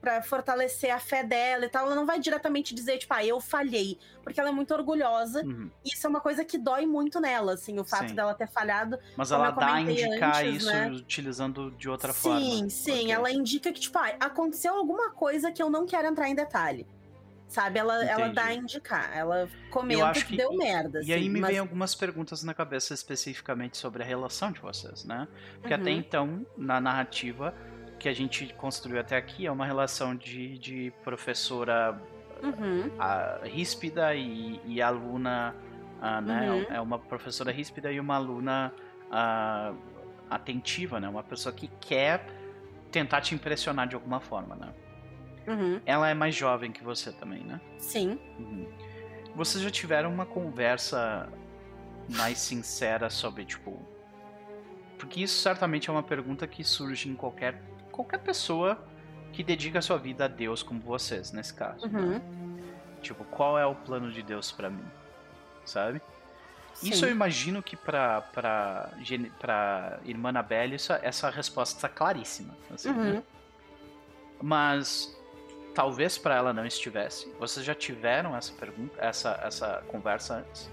para 0.00 0.22
fortalecer 0.22 0.90
a 0.94 0.98
fé 0.98 1.24
dela 1.24 1.64
e 1.64 1.68
tal. 1.68 1.86
Ela 1.86 1.94
não 1.94 2.06
vai 2.06 2.18
diretamente 2.20 2.74
dizer, 2.74 2.98
tipo, 2.98 3.12
ah, 3.14 3.24
eu 3.24 3.40
falhei. 3.40 3.98
Porque 4.22 4.38
ela 4.38 4.50
é 4.50 4.52
muito 4.52 4.72
orgulhosa. 4.72 5.42
Uhum. 5.44 5.70
E 5.84 5.88
isso 5.92 6.06
é 6.06 6.10
uma 6.10 6.20
coisa 6.20 6.44
que 6.44 6.56
dói 6.56 6.86
muito 6.86 7.20
nela, 7.20 7.54
assim, 7.54 7.78
o 7.78 7.84
fato 7.84 8.10
Sim. 8.10 8.14
dela 8.14 8.34
ter 8.34 8.48
falhado. 8.48 8.98
Mas 9.16 9.32
ela 9.32 9.50
dá 9.50 9.74
a 9.74 9.80
indicar 9.80 10.36
antes, 10.44 10.62
isso 10.62 10.66
né? 10.72 10.90
utilizando 10.90 11.70
de 11.72 11.88
outra 11.88 12.12
sim, 12.12 12.20
forma. 12.20 12.70
sim. 12.70 12.92
Ok. 12.92 13.10
Ela 13.12 13.30
indica 13.32 13.72
que, 13.72 13.80
tipo, 13.80 13.98
ah, 13.98 14.12
aconteceu 14.20 14.74
alguma 14.74 15.10
coisa 15.10 15.50
que 15.50 15.62
eu 15.62 15.68
não 15.68 15.86
quero 15.86 16.06
entrar 16.06 16.28
em 16.28 16.34
detalhe. 16.34 16.86
Sabe? 17.52 17.78
Ela, 17.78 18.02
ela 18.06 18.28
dá 18.28 18.44
a 18.46 18.54
indicar. 18.54 19.14
Ela 19.14 19.46
comenta 19.70 20.12
que, 20.12 20.24
que- 20.24 20.36
deu 20.38 20.56
merda. 20.56 21.00
E 21.04 21.12
aí 21.12 21.20
assim, 21.20 21.28
me 21.28 21.38
mas- 21.40 21.50
vem 21.50 21.58
algumas 21.58 21.94
perguntas 21.94 22.42
na 22.42 22.54
cabeça 22.54 22.94
especificamente 22.94 23.76
sobre 23.76 24.02
a 24.02 24.06
relação 24.06 24.50
de 24.50 24.58
vocês, 24.58 25.04
né? 25.04 25.28
Porque 25.60 25.74
até 25.74 25.90
Uhum. 25.90 25.96
então, 25.98 26.46
na 26.56 26.80
narrativa 26.80 27.54
que 27.98 28.08
a 28.08 28.12
gente 28.14 28.52
construiu 28.54 28.98
até 28.98 29.16
aqui, 29.18 29.46
é 29.46 29.52
uma 29.52 29.66
relação 29.66 30.16
de, 30.16 30.56
de 30.58 30.92
professora 31.04 32.00
Uhum. 32.42 32.90
ah, 32.98 33.40
ríspida 33.44 34.14
e, 34.14 34.58
e 34.64 34.80
aluna, 34.80 35.54
ah, 36.00 36.20
né? 36.22 36.50
Uhum. 36.50 36.66
É 36.70 36.80
uma 36.80 36.98
professora 36.98 37.52
ríspida 37.52 37.92
e 37.92 38.00
uma 38.00 38.16
aluna 38.16 38.72
ah, 39.10 39.74
atentiva, 40.30 40.98
né? 40.98 41.06
Uma 41.08 41.22
pessoa 41.22 41.54
que 41.54 41.68
quer 41.80 42.26
tentar 42.90 43.20
te 43.20 43.34
impressionar 43.34 43.86
de 43.86 43.94
alguma 43.94 44.20
forma, 44.20 44.56
né? 44.56 44.72
Uhum. 45.46 45.80
Ela 45.84 46.08
é 46.08 46.14
mais 46.14 46.34
jovem 46.34 46.70
que 46.72 46.82
você 46.84 47.12
também, 47.12 47.42
né? 47.42 47.60
Sim. 47.78 48.18
Uhum. 48.38 48.66
Vocês 49.34 49.62
já 49.64 49.70
tiveram 49.70 50.12
uma 50.12 50.26
conversa 50.26 51.28
mais 52.08 52.38
sincera 52.38 53.08
sobre, 53.10 53.44
tipo. 53.44 53.80
Porque 54.98 55.20
isso 55.22 55.40
certamente 55.40 55.88
é 55.90 55.92
uma 55.92 56.02
pergunta 56.02 56.46
que 56.46 56.62
surge 56.62 57.08
em 57.08 57.14
qualquer, 57.16 57.60
qualquer 57.90 58.18
pessoa 58.18 58.78
que 59.32 59.42
dedica 59.42 59.78
a 59.78 59.82
sua 59.82 59.96
vida 59.98 60.26
a 60.26 60.28
Deus, 60.28 60.62
como 60.62 60.80
vocês, 60.80 61.32
nesse 61.32 61.54
caso. 61.54 61.88
né? 61.88 61.98
Uhum. 62.00 62.60
Tipo, 63.00 63.24
qual 63.24 63.58
é 63.58 63.66
o 63.66 63.74
plano 63.74 64.12
de 64.12 64.22
Deus 64.22 64.52
pra 64.52 64.70
mim? 64.70 64.84
Sabe? 65.64 66.00
Isso 66.82 67.00
Sim. 67.00 67.06
eu 67.06 67.10
imagino 67.10 67.62
que 67.62 67.76
pra, 67.76 68.20
pra, 68.20 68.90
pra 69.40 69.98
irmã 70.04 70.28
Anabelle, 70.28 70.76
isso- 70.76 70.92
essa 70.92 71.28
resposta 71.30 71.76
está 71.76 71.88
claríssima. 71.88 72.54
assim, 72.72 72.92
né? 72.92 73.12
Uhum. 73.12 73.22
Mas 74.42 75.16
talvez 75.74 76.18
pra 76.18 76.34
ela 76.36 76.52
não 76.52 76.64
estivesse. 76.66 77.32
Vocês 77.38 77.64
já 77.64 77.74
tiveram 77.74 78.36
essa 78.36 78.52
pergunta, 78.52 78.94
essa, 79.00 79.40
essa 79.42 79.82
conversa 79.88 80.34
antes? 80.36 80.70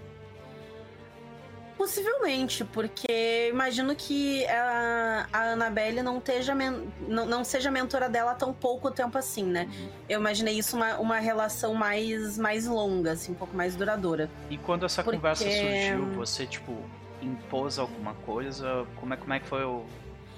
Possivelmente, 1.78 2.66
porque 2.66 3.48
imagino 3.50 3.96
que 3.96 4.46
a, 4.48 5.28
a 5.32 5.52
Annabelle 5.54 6.02
não, 6.04 6.22
men- 6.54 6.92
não, 7.08 7.26
não 7.26 7.44
seja 7.46 7.72
mentora 7.72 8.10
dela 8.10 8.32
há 8.32 8.36
tão 8.36 8.54
pouco 8.54 8.92
tempo 8.92 9.18
assim, 9.18 9.44
né? 9.46 9.70
Eu 10.10 10.20
imaginei 10.20 10.56
isso 10.58 10.76
uma, 10.76 10.98
uma 10.98 11.20
relação 11.20 11.74
mais, 11.74 12.38
mais 12.38 12.68
longa, 12.68 13.14
assim, 13.14 13.32
um 13.32 13.36
pouco 13.36 13.56
mais 13.56 13.78
duradoura. 13.78 14.30
E 14.50 14.58
quando 14.58 14.86
essa 14.86 15.02
Porque- 15.02 15.16
conversa 15.18 15.46
surgiu, 15.46 16.06
você, 16.16 16.46
tipo, 16.46 16.76
impôs 17.22 17.80
alguma 17.80 18.14
coisa? 18.26 18.86
Como 19.00 19.14
é, 19.14 19.18
como 19.18 19.34
é 19.34 19.40
que 19.40 19.48
foi 19.48 19.64
o, 19.64 19.86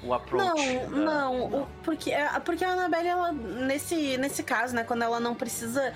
o 0.03 0.13
approach? 0.13 0.45
Não, 0.87 0.89
da- 0.89 0.97
não, 0.97 1.41
o- 1.45 1.67
porque, 1.83 2.11
é- 2.11 2.39
porque 2.43 2.63
a 2.65 2.71
Annabelle, 2.71 3.07
ela, 3.07 3.31
nesse, 3.31 4.17
nesse 4.17 4.43
caso, 4.43 4.73
né, 4.75 4.83
quando 4.83 5.03
ela 5.03 5.19
não 5.19 5.35
precisa 5.35 5.93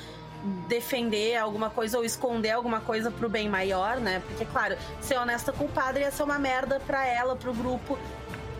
defender 0.67 1.35
alguma 1.37 1.69
coisa 1.69 1.97
ou 1.97 2.05
esconder 2.05 2.51
alguma 2.51 2.79
coisa 2.79 3.09
pro 3.09 3.27
bem 3.27 3.49
maior, 3.49 3.97
né? 3.99 4.21
Porque, 4.27 4.45
claro, 4.45 4.77
ser 5.01 5.17
honesta 5.17 5.51
com 5.51 5.65
o 5.65 5.69
padre 5.69 6.01
ia 6.03 6.11
ser 6.11 6.23
uma 6.23 6.37
merda 6.37 6.79
pra 6.85 7.05
ela, 7.05 7.35
pro 7.35 7.53
grupo, 7.53 7.97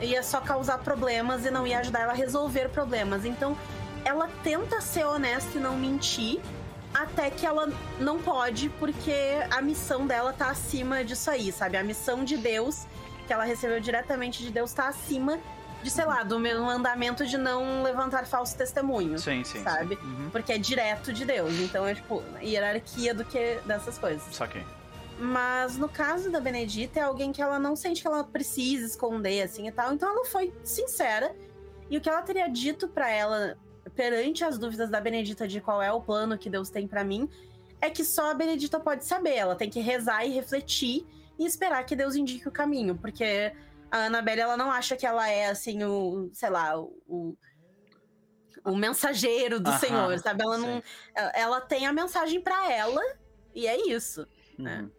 ia 0.01 0.23
só 0.23 0.41
causar 0.41 0.79
problemas 0.79 1.45
e 1.45 1.51
não 1.51 1.65
ia 1.67 1.79
ajudar 1.79 2.01
ela 2.01 2.13
a 2.13 2.15
resolver 2.15 2.69
problemas. 2.69 3.23
Então, 3.23 3.55
ela 4.03 4.27
tenta 4.43 4.81
ser 4.81 5.05
honesta 5.05 5.57
e 5.57 5.61
não 5.61 5.77
mentir, 5.77 6.39
até 6.93 7.29
que 7.29 7.45
ela 7.45 7.69
não 7.99 8.19
pode, 8.19 8.69
porque 8.79 9.13
a 9.51 9.61
missão 9.61 10.07
dela 10.07 10.33
tá 10.33 10.49
acima 10.49 11.03
disso 11.03 11.29
aí, 11.29 11.51
sabe? 11.51 11.77
A 11.77 11.83
missão 11.83 12.23
de 12.23 12.37
Deus, 12.37 12.85
que 13.25 13.33
ela 13.33 13.43
recebeu 13.43 13.79
diretamente 13.79 14.43
de 14.43 14.51
Deus, 14.51 14.73
tá 14.73 14.87
acima 14.87 15.39
de, 15.83 15.89
sei 15.91 16.05
lá, 16.05 16.23
do 16.23 16.39
meu 16.39 16.63
mandamento 16.63 17.25
de 17.25 17.37
não 17.37 17.83
levantar 17.83 18.25
falso 18.25 18.57
testemunho. 18.57 19.19
Sim, 19.19 19.43
sim. 19.43 19.63
sabe? 19.63 19.95
Sim. 19.95 20.01
Uhum. 20.01 20.29
Porque 20.31 20.53
é 20.53 20.57
direto 20.57 21.13
de 21.13 21.25
Deus. 21.25 21.53
Então 21.59 21.85
é 21.85 21.93
tipo, 21.93 22.23
hierarquia 22.41 23.13
do 23.13 23.23
que 23.23 23.59
dessas 23.65 23.97
coisas. 23.97 24.23
Saquei. 24.35 24.63
Mas 25.19 25.77
no 25.77 25.87
caso 25.87 26.31
da 26.31 26.39
Benedita, 26.39 26.99
é 26.99 27.03
alguém 27.03 27.31
que 27.31 27.41
ela 27.41 27.57
não 27.59 27.75
sente 27.75 28.01
que 28.01 28.07
ela 28.07 28.23
precisa 28.23 28.85
esconder, 28.85 29.43
assim 29.43 29.67
e 29.67 29.71
tal. 29.71 29.93
Então 29.93 30.09
ela 30.09 30.25
foi 30.25 30.53
sincera. 30.63 31.35
E 31.89 31.97
o 31.97 32.01
que 32.01 32.09
ela 32.09 32.21
teria 32.21 32.47
dito 32.47 32.87
pra 32.87 33.09
ela 33.09 33.57
perante 33.95 34.43
as 34.43 34.57
dúvidas 34.57 34.89
da 34.89 34.99
Benedita 34.99 35.47
de 35.47 35.61
qual 35.61 35.81
é 35.81 35.91
o 35.91 36.01
plano 36.01 36.37
que 36.37 36.49
Deus 36.49 36.69
tem 36.69 36.87
pra 36.87 37.03
mim, 37.03 37.29
é 37.79 37.89
que 37.89 38.03
só 38.03 38.31
a 38.31 38.33
Benedita 38.33 38.79
pode 38.79 39.05
saber. 39.05 39.35
Ela 39.35 39.55
tem 39.55 39.69
que 39.69 39.79
rezar 39.79 40.25
e 40.25 40.31
refletir 40.31 41.05
e 41.37 41.45
esperar 41.45 41.85
que 41.85 41.95
Deus 41.95 42.15
indique 42.15 42.47
o 42.47 42.51
caminho. 42.51 42.95
Porque 42.97 43.53
a 43.91 44.05
Annabelle, 44.05 44.41
ela 44.41 44.57
não 44.57 44.71
acha 44.71 44.95
que 44.95 45.05
ela 45.05 45.29
é, 45.29 45.47
assim, 45.47 45.83
o, 45.83 46.29
sei 46.33 46.49
lá, 46.49 46.79
o. 46.79 47.35
O 48.63 48.75
mensageiro 48.75 49.59
do 49.59 49.69
Aham, 49.69 49.77
Senhor, 49.79 50.19
sabe? 50.19 50.41
Ela 50.43 50.57
não. 50.57 50.77
sim. 50.77 50.83
Ela 51.35 51.61
tem 51.61 51.85
a 51.85 51.93
mensagem 51.93 52.41
pra 52.41 52.71
ela 52.71 52.99
e 53.53 53.67
é 53.67 53.77
isso. 53.89 54.27
né? 54.57 54.81
Uhum. 54.81 54.91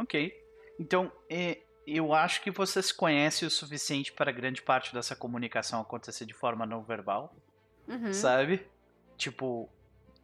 Ok. 0.00 0.32
Então, 0.80 1.12
é, 1.30 1.62
eu 1.86 2.12
acho 2.12 2.42
que 2.42 2.50
você 2.50 2.82
se 2.82 2.92
conhece 2.92 3.46
o 3.46 3.50
suficiente 3.50 4.12
para 4.12 4.32
grande 4.32 4.60
parte 4.60 4.92
dessa 4.92 5.14
comunicação 5.14 5.80
acontecer 5.80 6.24
de 6.26 6.34
forma 6.34 6.66
não 6.66 6.82
verbal, 6.82 7.32
Uhum. 7.86 8.12
sabe? 8.12 8.66
Tipo, 9.16 9.68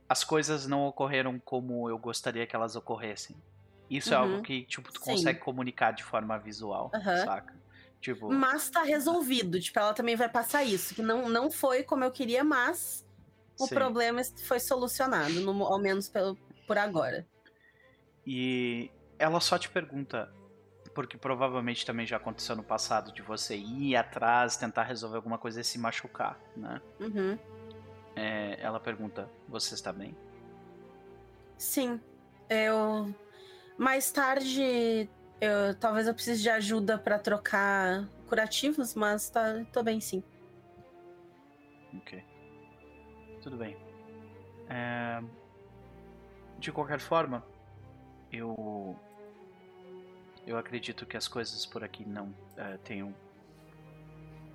as 0.08 0.24
coisas 0.24 0.66
não 0.66 0.86
ocorreram 0.86 1.38
como 1.38 1.88
eu 1.88 1.98
gostaria 1.98 2.48
que 2.48 2.56
elas 2.56 2.74
ocorressem. 2.74 3.36
Isso 3.90 4.14
é 4.14 4.16
Uhum. 4.16 4.22
algo 4.22 4.42
que, 4.42 4.62
tipo, 4.66 4.92
tu 4.92 5.00
Sim. 5.00 5.10
consegue 5.16 5.40
comunicar 5.40 5.90
de 5.90 6.04
forma 6.04 6.38
visual, 6.38 6.92
Aham. 6.94 7.16
saca? 7.24 7.52
Tipo, 8.00 8.32
Mas 8.32 8.70
tá 8.70 8.82
resolvido. 8.84 9.60
Tipo, 9.60 9.80
ela 9.80 9.92
também 9.92 10.14
vai 10.14 10.28
passar 10.28 10.62
isso. 10.62 10.94
Que 10.94 11.02
não, 11.02 11.28
não 11.28 11.50
foi 11.50 11.82
como 11.82 12.04
eu 12.04 12.12
queria, 12.12 12.44
mas 12.44 13.04
o 13.58 13.66
sim. 13.66 13.74
problema 13.74 14.22
foi 14.46 14.60
solucionado, 14.60 15.40
no- 15.40 15.64
ao 15.64 15.78
menos 15.78 16.08
pelo, 16.08 16.36
por 16.66 16.78
agora. 16.78 17.26
E 18.24 18.90
ela 19.18 19.40
só 19.40 19.58
te 19.58 19.68
pergunta, 19.68 20.32
porque 20.94 21.18
provavelmente 21.18 21.84
também 21.84 22.06
já 22.06 22.16
aconteceu 22.16 22.54
no 22.54 22.62
passado, 22.62 23.12
de 23.12 23.22
você 23.22 23.56
ir 23.56 23.96
atrás, 23.96 24.56
tentar 24.56 24.84
resolver 24.84 25.16
alguma 25.16 25.36
coisa 25.36 25.60
e 25.60 25.64
se 25.64 25.78
machucar, 25.78 26.40
né? 26.56 26.80
Uhum. 27.00 27.36
É, 28.16 28.56
ela 28.60 28.78
pergunta, 28.78 29.28
você 29.48 29.74
está 29.74 29.92
bem? 29.92 30.16
Sim. 31.58 32.00
Eu. 32.48 33.14
Mais 33.80 34.12
tarde, 34.12 35.08
eu, 35.40 35.74
talvez 35.80 36.06
eu 36.06 36.12
precise 36.12 36.42
de 36.42 36.50
ajuda 36.50 36.98
pra 36.98 37.18
trocar 37.18 38.06
curativos, 38.28 38.94
mas 38.94 39.30
tá, 39.30 39.64
tô 39.72 39.82
bem 39.82 39.98
sim. 40.02 40.22
Ok. 41.96 42.22
Tudo 43.40 43.56
bem. 43.56 43.74
É, 44.68 45.22
De 46.58 46.70
qualquer 46.70 47.00
forma, 47.00 47.42
eu. 48.30 48.94
Eu 50.46 50.58
acredito 50.58 51.06
que 51.06 51.16
as 51.16 51.26
coisas 51.26 51.64
por 51.64 51.82
aqui 51.82 52.04
não 52.06 52.34
eh, 52.58 52.76
tenham 52.84 53.14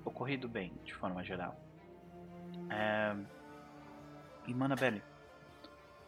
ocorrido 0.04 0.48
bem, 0.48 0.72
de 0.84 0.94
forma 0.94 1.24
geral. 1.24 1.58
É... 2.70 3.16
E, 4.46 4.54
Manabelle, 4.54 5.02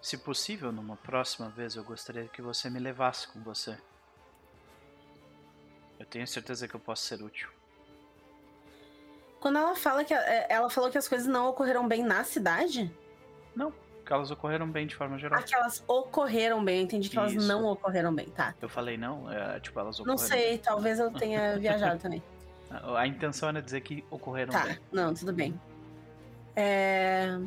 se 0.09 0.16
possível, 0.18 0.72
numa 0.72 0.97
próxima 0.97 1.48
vez, 1.51 1.76
eu 1.76 1.85
gostaria 1.85 2.24
que 2.28 2.40
você 2.40 2.70
me 2.70 2.78
levasse 2.78 3.28
com 3.28 3.40
você. 3.40 3.76
Eu 5.98 6.06
tenho 6.06 6.26
certeza 6.26 6.66
que 6.66 6.74
eu 6.74 6.80
posso 6.80 7.02
ser 7.05 7.22
útil. 7.22 7.51
Quando 9.40 9.59
ela 9.59 9.74
fala 9.76 10.05
que. 10.05 10.14
é, 10.14 10.47
Ela 10.48 10.70
falou 10.70 10.90
que 10.90 10.97
as 10.98 11.06
coisas 11.06 11.26
não 11.26 11.48
ocorreram 11.51 11.86
bem 11.86 12.02
na 12.02 12.24
cidade? 12.24 12.90
Não, 13.55 13.70
que 14.05 14.12
elas 14.12 14.30
ocorreram 14.30 14.66
bem 14.70 14.86
de 14.86 14.97
forma 14.97 15.18
geral. 15.18 15.39
Aquelas 15.39 15.85
ocorreram 15.86 16.64
bem, 16.64 16.78
eu 16.78 16.85
entendi 16.85 17.10
que 17.10 17.18
elas 17.18 17.35
Isso. 17.35 17.47
não 17.47 17.66
ocorreram 17.66 18.14
bem, 18.14 18.26
tá? 18.30 18.55
Eu 18.62 18.68
falei 18.68 18.97
não, 18.97 19.30
é, 19.30 19.60
tipo, 19.60 19.78
elas 19.78 19.98
Não 19.98 20.14
ocorreram. 20.14 20.26
sei, 20.43 20.59
talvez 20.59 20.98
eu 20.98 21.12
tenha 21.12 21.59
viajado 21.60 22.01
também. 22.01 22.22
A, 22.70 23.06
intenção 23.06 23.51
era 23.51 23.60
dizer 23.60 23.82
que 23.82 24.02
ocorreram 24.10 24.52
Tá, 24.52 24.64
bem. 24.64 24.78
não, 24.90 25.12
tudo 25.12 25.32
bem. 25.32 25.59
É... 26.56 27.39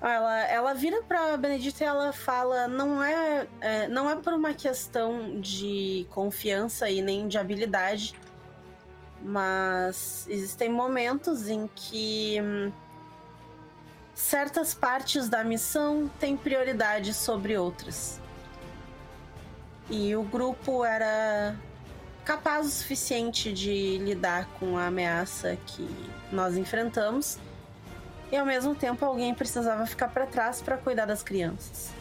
Ah, 0.00 0.12
Ela, 0.12 0.38
ela 0.44 0.74
vira 0.74 1.02
pra 1.02 1.36
Benedita 1.36 1.82
e 1.82 1.86
ela 1.86 2.12
fala: 2.12 2.68
não 2.68 3.02
é, 3.02 3.46
é, 3.60 3.88
não 3.88 4.08
é 4.08 4.16
por 4.16 4.32
uma 4.32 4.54
questão 4.54 5.40
de 5.40 6.06
confiança 6.10 6.88
e 6.88 7.02
nem 7.02 7.26
de 7.26 7.36
habilidade, 7.36 8.14
mas 9.22 10.26
existem 10.28 10.70
momentos 10.70 11.48
em 11.48 11.68
que 11.74 12.38
hum, 12.40 12.72
certas 14.14 14.72
partes 14.72 15.28
da 15.28 15.42
missão 15.42 16.08
têm 16.20 16.36
prioridade 16.36 17.12
sobre 17.12 17.56
outras. 17.56 18.20
E 19.90 20.14
o 20.14 20.22
grupo 20.22 20.84
era 20.84 21.56
capaz 22.24 22.66
o 22.66 22.70
suficiente 22.70 23.52
de 23.52 23.98
lidar 23.98 24.46
com 24.60 24.76
a 24.76 24.86
ameaça 24.86 25.56
que 25.66 25.88
nós 26.30 26.56
enfrentamos. 26.56 27.38
E 28.30 28.36
ao 28.36 28.44
mesmo 28.44 28.74
tempo 28.74 29.04
alguém 29.04 29.34
precisava 29.34 29.86
ficar 29.86 30.08
para 30.08 30.26
trás 30.26 30.60
para 30.60 30.76
cuidar 30.76 31.06
das 31.06 31.22
crianças. 31.22 31.92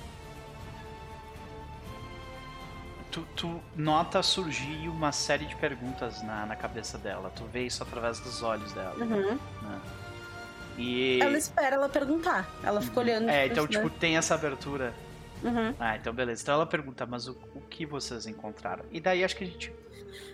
Tu, 3.09 3.21
tu 3.35 3.61
nota 3.75 4.21
surgir 4.21 4.89
uma 4.89 5.11
série 5.11 5.45
de 5.45 5.55
perguntas 5.55 6.21
na, 6.21 6.45
na 6.45 6.55
cabeça 6.55 6.97
dela. 6.97 7.31
Tu 7.35 7.43
vê 7.45 7.65
isso 7.65 7.81
através 7.81 8.19
dos 8.19 8.43
olhos 8.43 8.73
dela. 8.73 8.95
Uhum. 8.97 9.39
né? 9.61 9.81
E. 10.77 11.19
Ela 11.21 11.37
espera 11.37 11.75
ela 11.75 11.89
perguntar. 11.89 12.47
Ela 12.63 12.81
fica 12.81 12.99
olhando. 12.99 13.29
É, 13.29 13.45
pra 13.45 13.53
então, 13.53 13.63
né? 13.63 13.69
tipo, 13.69 13.89
tem 13.89 14.17
essa 14.17 14.35
abertura. 14.35 14.93
Uhum. 15.43 15.73
Ah, 15.79 15.95
então 15.95 16.13
beleza. 16.13 16.41
Então 16.43 16.55
ela 16.55 16.65
pergunta, 16.65 17.05
mas 17.05 17.27
o, 17.27 17.37
o 17.55 17.61
que 17.61 17.85
vocês 17.85 18.27
encontraram? 18.27 18.83
E 18.91 18.99
daí 18.99 19.23
acho 19.23 19.35
que 19.35 19.43
a 19.43 19.47
gente 19.47 19.73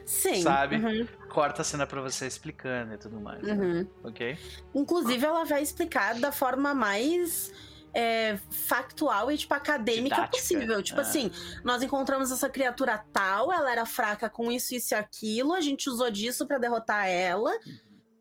Sim. 0.05 0.41
Sabe? 0.41 0.77
uhum, 0.77 1.07
corta 1.29 1.61
a 1.61 1.65
cena 1.65 1.85
pra 1.87 2.01
você 2.01 2.27
explicando 2.27 2.93
e 2.93 2.97
tudo 2.97 3.19
mais. 3.19 3.41
né? 3.41 3.53
uhum. 3.53 3.87
Ok? 4.03 4.37
Inclusive, 4.73 5.25
ela 5.25 5.43
vai 5.43 5.61
explicar 5.61 6.19
da 6.19 6.31
forma 6.31 6.73
mais 6.73 7.51
é, 7.93 8.37
factual 8.49 9.31
e, 9.31 9.37
tipo, 9.37 9.53
acadêmica 9.53 10.15
Didática, 10.15 10.37
possível. 10.37 10.83
Tipo 10.83 10.99
é. 10.99 11.03
assim, 11.03 11.31
nós 11.63 11.83
encontramos 11.83 12.31
essa 12.31 12.49
criatura 12.49 12.97
tal, 13.13 13.51
ela 13.51 13.71
era 13.71 13.85
fraca 13.85 14.29
com 14.29 14.51
isso, 14.51 14.73
isso 14.73 14.93
e 14.93 14.97
aquilo, 14.97 15.53
a 15.53 15.61
gente 15.61 15.89
usou 15.89 16.09
disso 16.09 16.47
pra 16.47 16.57
derrotar 16.57 17.07
ela. 17.07 17.51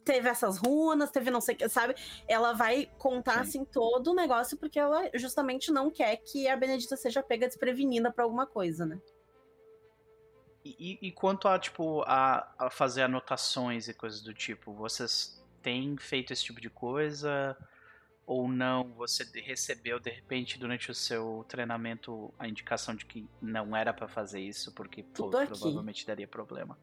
Teve 0.05 0.29
essas 0.29 0.59
runas, 0.59 1.13
teve 1.13 1.31
não 1.31 1.41
sei 1.41 1.55
o 1.55 1.59
que, 1.59 1.69
sabe? 1.69 1.95
Ela 2.27 2.53
vai 2.53 2.91
contar, 2.99 3.35
Sim. 3.35 3.41
assim, 3.41 3.65
todo 3.65 4.11
o 4.11 4.15
negócio, 4.15 4.57
porque 4.57 4.79
ela 4.79 5.09
justamente 5.15 5.71
não 5.71 5.91
quer 5.91 6.17
que 6.17 6.49
a 6.49 6.57
Benedita 6.57 6.97
seja 6.97 7.23
pega 7.23 7.47
desprevenida 7.47 8.11
pra 8.11 8.25
alguma 8.25 8.45
coisa, 8.45 8.85
né? 8.85 8.99
E, 10.65 10.99
e- 11.03 11.13
quanto 11.13 11.49
a, 11.49 11.59
tipo, 11.59 12.03
a, 12.03 12.49
a 12.59 12.71
fazer 12.71 13.03
anotações 13.03 13.89
e 13.89 13.95
coisas 13.95 14.21
do 14.23 14.33
tipo, 14.33 14.73
vocês 14.73 15.43
têm 15.61 15.97
feito 15.97 16.33
esse 16.33 16.45
tipo 16.45 16.61
de 16.61 16.71
coisa? 16.71 17.57
Ou 18.25 18.47
não? 18.49 18.93
Você 18.95 19.25
recebeu, 19.41 19.99
de 19.99 20.11
repente, 20.11 20.59
durante 20.59 20.91
o 20.91 20.95
seu 20.95 21.45
treinamento, 21.49 22.33
a 22.39 22.47
indicação 22.47 22.95
de 22.95 23.05
que 23.05 23.29
não 23.41 23.75
era 23.77 23.93
pra 23.93 24.07
fazer 24.07 24.41
isso, 24.41 24.73
porque 24.73 25.03
pô, 25.03 25.29
provavelmente 25.49 26.07
daria 26.07 26.29
problema. 26.29 26.79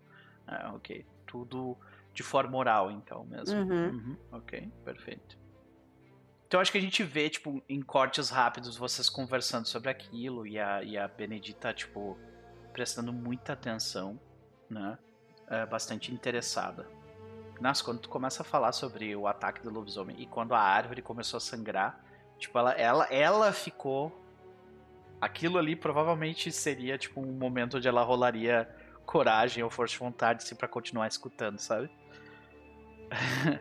Ah, 0.45 0.73
ok. 0.75 1.05
Tudo 1.25 1.77
de 2.13 2.23
forma 2.23 2.57
oral, 2.57 2.91
então, 2.91 3.23
mesmo. 3.25 3.57
Uhum. 3.59 3.89
Uhum, 3.89 4.17
Ok, 4.31 4.69
perfeito. 4.83 5.37
Então 6.47 6.59
acho 6.59 6.71
que 6.71 6.77
a 6.79 6.81
gente 6.81 7.03
vê, 7.03 7.29
tipo, 7.29 7.63
em 7.69 7.81
cortes 7.81 8.29
rápidos, 8.29 8.75
vocês 8.75 9.07
conversando 9.07 9.67
sobre 9.67 9.89
aquilo 9.89 10.47
e 10.47 10.57
a, 10.57 10.83
e 10.83 10.97
a 10.97 11.07
Benedita, 11.07 11.73
tipo, 11.73 12.17
prestando 12.69 13.11
muita 13.11 13.53
atenção, 13.53 14.19
né? 14.69 14.97
É, 15.47 15.65
bastante 15.65 16.13
interessada. 16.13 16.87
Nossa, 17.59 17.83
quando 17.83 17.99
tu 17.99 18.09
começa 18.09 18.41
a 18.41 18.45
falar 18.45 18.71
sobre 18.71 19.15
o 19.15 19.27
ataque 19.27 19.61
do 19.61 19.69
lobisomem 19.69 20.15
e 20.19 20.25
quando 20.25 20.53
a 20.53 20.59
árvore 20.59 21.01
começou 21.01 21.37
a 21.37 21.41
sangrar, 21.41 21.99
tipo, 22.37 22.57
ela, 22.57 22.71
ela, 22.73 23.05
ela 23.05 23.51
ficou. 23.51 24.15
Aquilo 25.19 25.57
ali 25.57 25.75
provavelmente 25.75 26.49
seria, 26.51 26.97
tipo, 26.97 27.19
um 27.19 27.33
momento 27.33 27.77
onde 27.77 27.87
ela 27.87 28.01
rolaria 28.03 28.73
coragem 29.05 29.61
ou 29.63 29.69
força 29.69 29.93
de 29.93 29.99
vontade 29.99 30.43
assim, 30.43 30.55
para 30.55 30.67
continuar 30.67 31.07
escutando, 31.07 31.59
sabe? 31.59 31.89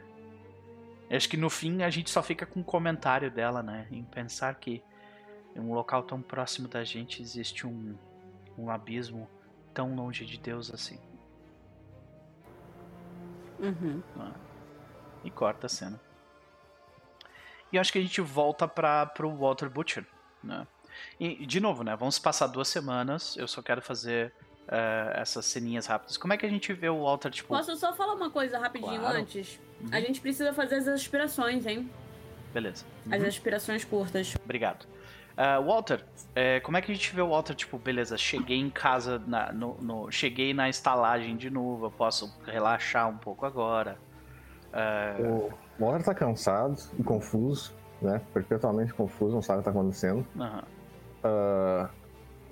Acho 1.11 1.29
que 1.29 1.37
no 1.37 1.49
fim 1.49 1.83
a 1.83 1.91
gente 1.91 2.11
só 2.11 2.23
fica 2.23 2.45
com 2.47 2.61
um 2.61 2.63
comentário 2.63 3.31
dela, 3.31 3.63
né? 3.63 3.89
Em 3.91 4.05
pensar 4.05 4.55
que 4.57 4.83
em 5.57 5.61
um 5.61 5.73
local 5.73 6.03
tão 6.03 6.21
próximo 6.21 6.69
da 6.69 6.85
gente 6.85 7.23
existe 7.23 7.67
um, 7.67 7.97
um 8.59 8.71
abismo 8.71 9.29
tão 9.73 9.95
longe 9.95 10.25
de 10.27 10.39
Deus 10.39 10.73
assim. 10.73 10.99
Uhum. 13.59 14.03
né? 14.17 14.33
E 15.25 15.31
corta 15.31 15.67
a 15.67 15.69
cena. 15.69 16.01
E 17.73 17.77
eu 17.77 17.81
acho 17.81 17.93
que 17.93 17.99
a 17.99 18.03
gente 18.03 18.21
volta 18.21 18.67
para 18.67 19.05
pro 19.07 19.31
Walter 19.37 19.69
Butcher, 19.69 20.07
né? 20.43 20.67
E, 21.21 21.45
de 21.47 21.61
novo, 21.61 21.83
né? 21.83 21.95
Vamos 21.97 22.19
passar 22.19 22.47
duas 22.47 22.69
semanas. 22.69 23.37
Eu 23.37 23.47
só 23.47 23.61
quero 23.61 23.83
fazer 23.83 24.33
eh, 24.69 25.13
essas 25.17 25.45
ceninhas 25.45 25.87
rápidas. 25.87 26.17
Como 26.17 26.33
é 26.33 26.37
que 26.37 26.47
a 26.47 26.49
gente 26.49 26.73
vê 26.73 26.89
o 26.89 27.03
Walter, 27.05 27.31
tipo... 27.31 27.49
Posso 27.49 27.77
só 27.77 27.93
falar 27.93 28.15
uma 28.15 28.31
coisa 28.31 28.59
rapidinho 28.59 29.01
Claro. 29.01 29.19
antes? 29.19 29.61
Uhum. 29.81 29.89
A 29.93 30.01
gente 30.01 30.21
precisa 30.21 30.53
fazer 30.53 30.77
as 30.77 30.89
aspirações, 30.89 31.67
hein? 31.67 31.89
Beleza. 32.53 32.85
As 33.11 33.21
Uhum. 33.21 33.29
aspirações 33.29 33.85
curtas. 33.85 34.35
Obrigado. 34.43 34.87
Ah, 35.41 35.61
Walter, 35.61 36.05
eh, 36.35 36.59
como 36.61 36.77
é 36.77 36.83
que 36.83 36.91
a 36.91 36.95
gente 36.95 37.15
vê 37.15 37.23
o 37.23 37.29
Walter, 37.29 37.55
tipo, 37.55 37.79
beleza, 37.79 38.19
cheguei 38.19 38.59
em 38.59 38.69
casa, 38.69 39.23
na, 39.25 39.53
no, 39.53 39.77
no- 39.81 40.11
cheguei 40.11 40.53
na 40.53 40.69
estalagem 40.69 41.37
de 41.37 41.49
novo, 41.49 41.87
eu 41.87 41.91
posso 41.93 42.37
relaxar 42.45 43.09
um 43.09 43.17
pouco 43.17 43.47
agora. 43.47 43.97
Ah, 44.73 45.15
O 45.21 45.53
Walter 45.79 46.05
tá 46.05 46.13
cansado 46.13 46.75
e 46.99 47.05
confuso, 47.05 47.73
né? 48.03 48.21
Perpetuamente 48.35 48.93
confuso, 48.93 49.33
não 49.37 49.43
sabe 49.43 49.61
o 49.61 49.63
que 49.63 49.65
tá 49.67 49.71
acontecendo. 49.71 50.27
aham. 50.37 50.63
Ah, 51.23 51.91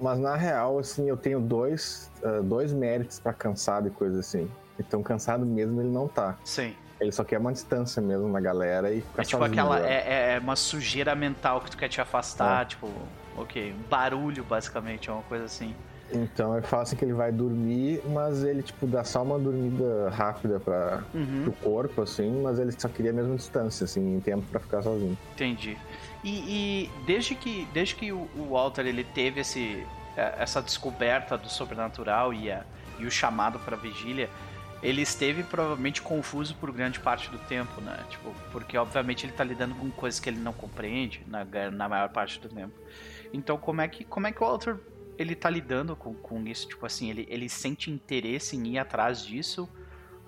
mas 0.00 0.18
na 0.20 0.36
real, 0.36 0.78
assim, 0.78 1.08
eu 1.08 1.16
tenho 1.16 1.40
dois, 1.40 2.08
dois 2.44 2.72
méritos 2.72 3.18
pra 3.18 3.32
cansado 3.32 3.88
e 3.88 3.90
coisa 3.90 4.20
assim. 4.20 4.48
Então, 4.78 5.02
cansado 5.02 5.44
mesmo 5.44 5.80
ele 5.80 5.88
não 5.90 6.06
tá. 6.06 6.36
Sim. 6.44 6.76
Ele 7.00 7.12
só 7.12 7.22
quer 7.24 7.38
uma 7.38 7.52
distância 7.52 8.00
mesmo 8.00 8.28
na 8.28 8.40
galera 8.40 8.90
e 8.92 9.00
ficar 9.02 9.22
É 9.22 9.24
tipo 9.24 9.38
sozinho 9.38 9.52
aquela. 9.60 9.76
agora. 9.76 9.92
É, 9.92 10.34
é 10.34 10.38
uma 10.38 10.56
sujeira 10.56 11.14
mental 11.14 11.60
que 11.60 11.70
tu 11.70 11.76
quer 11.76 11.88
te 11.88 12.00
afastar, 12.00 12.64
tipo, 12.66 12.90
ok, 13.36 13.72
um 13.72 13.88
barulho 13.88 14.42
basicamente, 14.44 15.10
é 15.10 15.12
uma 15.12 15.22
coisa 15.24 15.44
assim. 15.44 15.74
Então 16.12 16.56
eu 16.56 16.62
falo 16.62 16.82
assim 16.84 16.94
que 16.96 17.04
ele 17.04 17.12
vai 17.12 17.32
dormir, 17.32 18.00
mas 18.06 18.44
ele, 18.44 18.62
tipo, 18.62 18.86
dá 18.86 19.02
só 19.02 19.22
uma 19.22 19.38
dormida 19.38 20.08
rápida 20.10 20.60
pra, 20.60 21.02
Uhum, 21.12 21.42
pro 21.42 21.52
corpo, 21.52 22.00
assim, 22.02 22.30
mas 22.42 22.58
ele 22.60 22.70
só 22.72 22.88
queria 22.88 23.10
a 23.10 23.14
mesma 23.14 23.34
distância, 23.36 23.84
assim, 23.84 24.14
em 24.16 24.20
tempo 24.20 24.46
pra 24.46 24.60
ficar 24.60 24.82
sozinho. 24.82 25.18
entendi. 25.34 25.76
E, 26.22 26.30
e 26.86 26.90
desde 27.04 27.34
que, 27.34 27.66
desde 27.72 27.94
que 27.96 28.12
o, 28.12 28.28
o 28.36 28.50
Walter 28.52 28.86
ele 28.86 29.02
teve 29.02 29.40
esse, 29.40 29.84
é, 30.16 30.34
essa 30.38 30.62
descoberta 30.62 31.36
do 31.36 31.48
sobrenatural 31.48 32.32
e, 32.32 32.50
a, 32.52 32.64
e 33.00 33.04
o 33.04 33.10
chamado 33.10 33.58
pra 33.58 33.76
vigília, 33.76 34.30
ele 34.82 35.02
esteve 35.02 35.42
provavelmente 35.42 36.02
confuso 36.02 36.54
por 36.56 36.70
grande 36.70 37.00
parte 37.00 37.30
do 37.30 37.38
tempo, 37.38 37.80
né? 37.80 37.98
Tipo, 38.10 38.32
porque 38.52 38.76
obviamente 38.76 39.24
ele 39.26 39.32
tá 39.32 39.42
lidando 39.42 39.74
com 39.74 39.90
coisas 39.90 40.20
que 40.20 40.28
ele 40.28 40.38
não 40.38 40.52
compreende 40.52 41.22
na, 41.26 41.44
na 41.70 41.88
maior 41.88 42.08
parte 42.10 42.40
do 42.40 42.48
tempo. 42.48 42.72
Então 43.32 43.56
como 43.58 43.80
é 43.80 43.88
que, 43.88 44.04
como 44.04 44.26
é 44.26 44.32
que 44.32 44.42
o 44.42 44.46
Walter 44.46 44.76
ele 45.18 45.34
tá 45.34 45.48
lidando 45.48 45.96
com, 45.96 46.14
com 46.14 46.46
isso? 46.46 46.68
Tipo 46.68 46.84
assim, 46.86 47.10
ele, 47.10 47.26
ele 47.30 47.48
sente 47.48 47.90
interesse 47.90 48.56
em 48.56 48.66
ir 48.74 48.78
atrás 48.78 49.24
disso? 49.24 49.68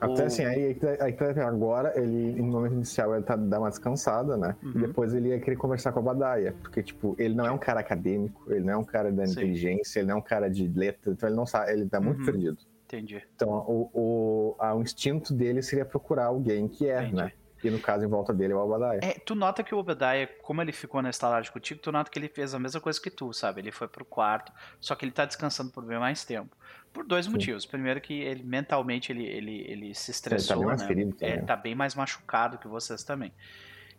Até 0.00 0.20
Ou- 0.22 0.26
assim, 0.26 0.44
aí, 0.44 0.64
aí, 0.66 0.74
tá- 0.76 1.04
aí 1.04 1.12
tá- 1.12 1.46
agora, 1.46 1.92
ele, 2.00 2.40
no 2.40 2.46
momento 2.46 2.74
inicial, 2.74 3.14
ele 3.16 3.24
tá 3.24 3.34
dá 3.34 3.58
uma 3.58 3.68
descansada, 3.68 4.36
né? 4.36 4.56
Uhum. 4.62 4.70
E 4.76 4.78
depois 4.78 5.12
ele 5.12 5.30
ia 5.30 5.40
querer 5.40 5.56
conversar 5.56 5.90
com 5.92 5.98
a 5.98 6.02
Badaia. 6.02 6.54
Porque, 6.62 6.82
tipo, 6.84 7.16
ele 7.18 7.34
não 7.34 7.44
é 7.44 7.50
um 7.50 7.58
cara 7.58 7.80
acadêmico, 7.80 8.44
ele 8.48 8.64
não 8.64 8.74
é 8.74 8.76
um 8.76 8.84
cara 8.84 9.10
da 9.10 9.26
Sim. 9.26 9.32
inteligência, 9.32 9.98
ele 9.98 10.06
não 10.08 10.14
é 10.14 10.18
um 10.18 10.22
cara 10.22 10.48
de 10.48 10.68
letra, 10.68 11.10
então 11.12 11.28
ele 11.28 11.36
não 11.36 11.44
sabe, 11.44 11.72
ele 11.72 11.86
tá 11.88 12.00
muito 12.00 12.20
Uhum. 12.20 12.26
perdido. 12.26 12.58
Entendi. 12.88 13.22
Então, 13.34 13.50
o, 13.50 13.90
o, 13.92 14.56
a- 14.58 14.74
o 14.74 14.80
instinto 14.82 15.34
dele 15.34 15.62
seria 15.62 15.84
procurar 15.84 16.26
alguém 16.26 16.66
que 16.66 16.88
é, 16.88 17.02
Entendi. 17.02 17.16
né? 17.16 17.32
E 17.62 17.68
no 17.70 17.78
caso, 17.80 18.04
em 18.04 18.08
volta 18.08 18.32
dele 18.32 18.52
é 18.52 18.56
o 18.56 18.60
Obadiah. 18.60 19.00
É, 19.04 19.18
tu 19.18 19.34
nota 19.34 19.62
que 19.64 19.74
o 19.74 19.78
Obadiah, 19.78 20.28
como 20.42 20.62
ele 20.62 20.70
ficou 20.72 21.02
na 21.02 21.10
estalagem 21.10 21.52
contigo, 21.52 21.80
tu 21.82 21.90
nota 21.90 22.08
que 22.08 22.16
ele 22.18 22.28
fez 22.28 22.54
a 22.54 22.58
mesma 22.58 22.80
coisa 22.80 23.00
que 23.00 23.10
tu, 23.10 23.32
sabe? 23.32 23.60
Ele 23.60 23.72
foi 23.72 23.88
pro 23.88 24.04
quarto, 24.04 24.52
só 24.80 24.94
que 24.94 25.04
ele 25.04 25.10
tá 25.12 25.24
descansando 25.24 25.70
por 25.72 25.84
bem 25.84 25.98
mais 25.98 26.24
tempo. 26.24 26.56
Por 26.92 27.04
dois 27.04 27.26
Sim. 27.26 27.32
motivos. 27.32 27.66
Primeiro 27.66 28.00
que 28.00 28.14
ele 28.14 28.44
mentalmente 28.44 29.10
ele, 29.12 29.26
ele, 29.26 29.64
ele 29.68 29.94
se 29.94 30.10
Ele 30.10 30.12
tá 30.12 30.12
estressou, 30.12 30.56
bem 30.58 30.66
mais 30.66 30.80
né? 30.82 30.86
ferido 30.86 31.16
É, 31.20 31.32
também. 31.32 31.46
tá 31.46 31.56
bem 31.56 31.74
mais 31.74 31.94
machucado 31.96 32.58
que 32.58 32.68
vocês 32.68 33.02
também. 33.02 33.32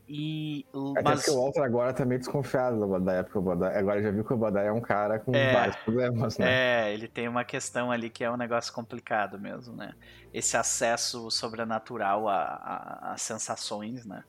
E. 0.09 0.65
Até 0.95 1.03
Mas. 1.03 1.19
porque 1.19 1.31
o 1.31 1.35
Walter 1.41 1.61
agora 1.61 1.93
tá 1.93 2.05
meio 2.05 2.19
desconfiado 2.19 2.77
do 2.77 2.83
Obadiah, 2.85 3.23
porque 3.23 3.37
o 3.37 3.41
Obadiah, 3.41 3.77
agora 3.79 4.01
já 4.01 4.11
viu 4.11 4.25
que 4.25 4.33
o 4.33 4.35
Obadiah 4.35 4.63
é 4.65 4.71
um 4.71 4.81
cara 4.81 5.19
com 5.19 5.31
É. 5.33 5.51
vários 5.51 5.75
problemas, 5.77 6.37
né? 6.37 6.45
É, 6.45 6.93
ele 6.93 7.07
tem 7.07 7.27
uma 7.27 7.45
questão 7.45 7.91
ali 7.91 8.09
que 8.09 8.23
é 8.23 8.31
um 8.31 8.37
negócio 8.37 8.73
complicado 8.73 9.39
mesmo, 9.39 9.75
né? 9.75 9.93
Esse 10.33 10.57
acesso 10.57 11.29
sobrenatural 11.31 12.27
a, 12.27 12.35
a- 12.43 13.13
a 13.13 13.17
sensações, 13.17 14.05
né? 14.05 14.23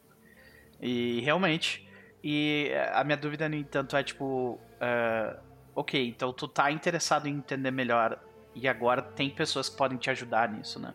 E 0.80 1.20
realmente. 1.22 1.80
E 2.22 2.72
a 2.92 3.02
minha 3.04 3.16
dúvida, 3.16 3.48
no 3.48 3.56
entanto, 3.56 3.96
é 3.96 4.02
tipo. 4.04 4.66
eh, 4.80 5.36
ok, 5.74 6.08
então 6.08 6.32
tu 6.34 6.48
tá 6.48 6.70
interessado 6.72 7.26
em 7.28 7.36
entender 7.38 7.70
melhor 7.70 8.18
e 8.54 8.68
agora 8.68 9.02
tem 9.02 9.30
pessoas 9.34 9.68
que 9.70 9.76
podem 9.76 9.98
te 9.98 10.10
ajudar 10.10 10.48
nisso, 10.50 10.80
né? 10.80 10.94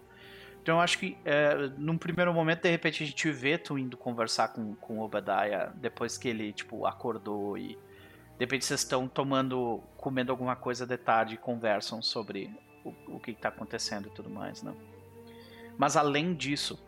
Então 0.66 0.78
eu 0.78 0.82
acho 0.82 0.98
que 0.98 1.16
eh, 1.24 1.70
num 1.78 1.96
primeiro 1.96 2.34
momento, 2.34 2.64
de 2.64 2.72
repente, 2.72 3.04
a 3.04 3.06
gente 3.06 3.32
vê 3.32 3.56
tu 3.56 3.78
indo 3.78 3.96
conversar 3.96 4.48
com, 4.48 4.74
com 4.74 4.98
o 4.98 5.04
Obadiah 5.04 5.72
depois 5.76 6.18
que 6.18 6.28
ele, 6.28 6.52
tipo, 6.52 6.88
acordou 6.88 7.56
e. 7.56 7.76
De 7.76 8.40
repente 8.40 8.66
vocês 8.66 8.80
estão 8.80 9.08
tomando, 9.08 9.84
comendo 9.96 10.32
alguma 10.32 10.56
coisa 10.56 10.84
de 10.88 10.98
tarde 10.98 11.36
e 11.36 11.38
conversam 11.38 12.02
sobre 12.02 12.50
o, 12.84 12.90
o 13.16 13.20
que 13.20 13.30
está 13.30 13.50
acontecendo 13.50 14.08
e 14.08 14.10
tudo 14.10 14.28
mais, 14.28 14.64
né? 14.64 14.74
Mas 15.78 15.96
além 15.96 16.34
disso, 16.34 16.84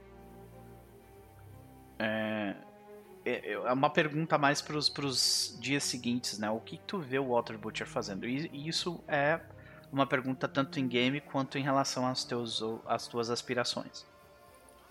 é, 2.00 2.56
é 3.24 3.52
é 3.52 3.72
uma 3.72 3.92
pergunta 3.92 4.40
mais 4.40 4.60
para 4.60 4.76
os 4.76 5.56
dias 5.62 5.84
seguintes, 5.84 6.40
né? 6.40 6.50
O 6.50 6.60
que 6.60 6.80
tu 6.80 6.98
vê 6.98 7.20
o 7.20 7.28
Walter 7.28 7.60
Butcher 7.60 7.86
fazendo? 7.86 8.28
E 8.28 8.68
isso 8.68 9.04
é 9.08 9.40
uma 9.92 10.06
pergunta 10.06 10.48
tanto 10.48 10.80
em 10.80 10.88
game 10.88 11.22
quanto 11.22 11.58
em 11.58 11.62
relação 11.62 12.06
aos 12.06 12.24
teus, 12.24 12.64
às 12.86 13.08
tuas 13.08 13.30
aspirações. 13.30 14.06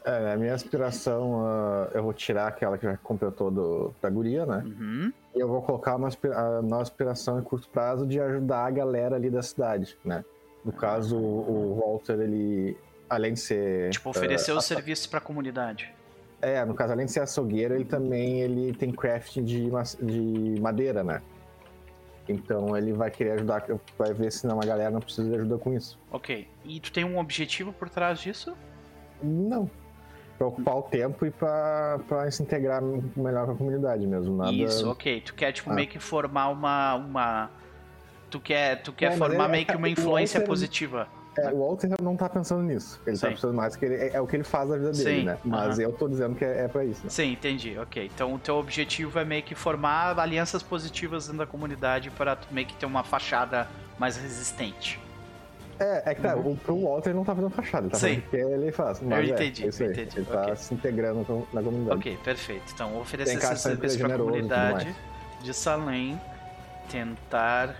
É, 0.04 0.32
a 0.32 0.36
minha 0.36 0.54
aspiração, 0.54 1.44
ah, 1.44 1.90
eu 1.92 2.00
vou 2.00 2.12
tirar 2.12 2.46
aquela 2.46 2.78
que 2.78 2.86
já 2.86 2.96
completou 2.98 3.50
do, 3.50 3.94
da 4.00 4.08
guria, 4.08 4.46
né? 4.46 4.62
Uhum, 4.64 5.12
E 5.34 5.40
eu 5.40 5.48
vou 5.48 5.60
colocar 5.60 5.96
uma 5.96 6.08
a 6.08 6.62
nossa 6.62 6.82
aspiração 6.82 7.40
em 7.40 7.42
curto 7.42 7.68
prazo 7.68 8.06
de 8.06 8.20
ajudar 8.20 8.66
a 8.66 8.70
galera 8.70 9.16
ali 9.16 9.28
da 9.28 9.42
cidade, 9.42 9.98
né? 10.04 10.24
No 10.64 10.72
caso, 10.72 11.16
o 11.18 11.72
o 11.72 11.80
Walter, 11.80 12.20
ele, 12.20 12.76
além 13.10 13.34
de 13.34 13.40
ser... 13.40 13.90
Tipo, 13.90 14.10
oferecer 14.10 14.52
ah, 14.52 14.58
os 14.58 14.64
serviços 14.64 15.08
para 15.08 15.18
a 15.18 15.22
comunidade. 15.22 15.92
É, 16.40 16.64
no 16.64 16.74
caso, 16.74 16.92
além 16.92 17.06
de 17.06 17.12
ser 17.12 17.20
açougueiro, 17.20 17.74
ele 17.74 17.84
também 17.84 18.40
ele 18.40 18.72
tem 18.74 18.92
crafting 18.92 19.42
de, 19.42 19.68
de 20.00 20.60
madeira, 20.60 21.02
né? 21.02 21.20
Então 22.28 22.76
ele 22.76 22.92
vai 22.92 23.10
querer 23.10 23.32
ajudar, 23.32 23.64
vai 23.98 24.12
ver 24.12 24.32
se 24.32 24.46
não 24.46 24.58
a 24.60 24.64
galera 24.64 24.90
não 24.90 25.00
precisa 25.00 25.28
de 25.28 25.34
ajuda 25.36 25.58
com 25.58 25.72
isso. 25.72 25.98
Ok. 26.10 26.48
E 26.64 26.80
tu 26.80 26.90
tem 26.92 27.04
um 27.04 27.18
objetivo 27.18 27.72
por 27.72 27.88
trás 27.88 28.18
disso? 28.18 28.54
Não. 29.22 29.70
Pra 30.36 30.48
ocupar 30.48 30.76
o 30.76 30.82
tempo 30.82 31.24
e 31.24 31.30
pra, 31.30 31.98
pra 32.06 32.30
se 32.30 32.42
integrar 32.42 32.82
melhor 33.16 33.46
com 33.46 33.52
a 33.52 33.56
comunidade 33.56 34.06
mesmo. 34.06 34.36
Nada... 34.36 34.52
Isso, 34.52 34.90
ok. 34.90 35.20
Tu 35.22 35.34
quer, 35.34 35.52
tipo, 35.52 35.70
Ah. 35.70 35.74
meio 35.74 35.88
que 35.88 35.98
formar 35.98 36.48
uma. 36.48 36.94
uma... 36.96 37.50
Tu 38.28 38.40
quer, 38.40 38.82
tu 38.82 38.92
quer 38.92 39.12
É, 39.12 39.16
formar 39.16 39.44
ele- 39.44 39.52
meio 39.52 39.66
que 39.66 39.76
uma 39.76 39.88
influência 39.88 40.40
positiva. 40.40 41.08
É, 41.38 41.50
o 41.52 41.58
Walter 41.66 41.90
não 42.02 42.16
tá 42.16 42.28
pensando 42.28 42.62
nisso. 42.62 43.00
Ele 43.06 43.18
tá 43.18 43.28
Sim. 43.28 43.34
pensando 43.34 43.54
mais 43.54 43.76
que 43.76 43.84
ele, 43.84 43.94
é, 43.96 44.10
é 44.14 44.20
o 44.20 44.26
que 44.26 44.36
ele 44.36 44.44
faz 44.44 44.68
da 44.68 44.76
vida 44.76 44.92
dele, 44.92 45.20
Sim, 45.20 45.24
né? 45.24 45.38
Mas 45.44 45.78
aham. 45.78 45.82
eu 45.82 45.92
tô 45.92 46.08
dizendo 46.08 46.34
que 46.34 46.44
é, 46.44 46.62
é 46.64 46.68
pra 46.68 46.84
isso. 46.84 47.04
Né? 47.04 47.10
Sim, 47.10 47.32
entendi. 47.32 47.78
Ok. 47.78 48.10
Então 48.14 48.34
o 48.34 48.38
teu 48.38 48.56
objetivo 48.56 49.18
é 49.18 49.24
meio 49.24 49.42
que 49.42 49.54
formar 49.54 50.18
alianças 50.18 50.62
positivas 50.62 51.26
dentro 51.26 51.38
da 51.38 51.46
comunidade 51.46 52.10
para 52.10 52.38
meio 52.50 52.66
que 52.66 52.74
ter 52.74 52.86
uma 52.86 53.04
fachada 53.04 53.68
mais 53.98 54.16
resistente. 54.16 54.98
É, 55.78 56.10
é 56.10 56.14
que 56.14 56.22
tá, 56.22 56.34
o, 56.34 56.56
pro 56.56 56.74
Walter 56.80 57.10
ele 57.10 57.18
não 57.18 57.24
tá 57.24 57.34
fazendo 57.34 57.50
fachada, 57.50 57.90
tá 57.90 57.98
Sim. 57.98 58.22
fazendo 58.22 58.26
o 58.26 58.30
que 58.30 58.36
ele 58.36 58.72
faz. 58.72 59.00
Mas 59.02 59.28
é, 59.28 59.32
entendi, 59.32 59.64
é 59.64 59.68
isso 59.68 59.82
aí. 59.82 59.90
entendi, 59.90 60.16
Ele 60.16 60.24
tá 60.24 60.56
se 60.56 60.72
integrando 60.72 61.22
com- 61.26 61.46
na 61.52 61.62
comunidade. 61.62 61.98
Ok, 61.98 62.18
perfeito. 62.24 62.72
Então 62.72 62.98
oferecer 62.98 63.32
Tem 63.32 63.40
cara 63.40 63.54
esse 63.54 63.62
sempre 63.62 63.90
serviço 63.90 63.98
para 63.98 64.06
a 64.06 64.16
generoso 64.18 64.38
e 64.38 64.42
tudo 64.42 64.54
comunidade 64.54 64.96
de 65.42 65.52
Salem, 65.52 66.18
tentar 66.88 67.76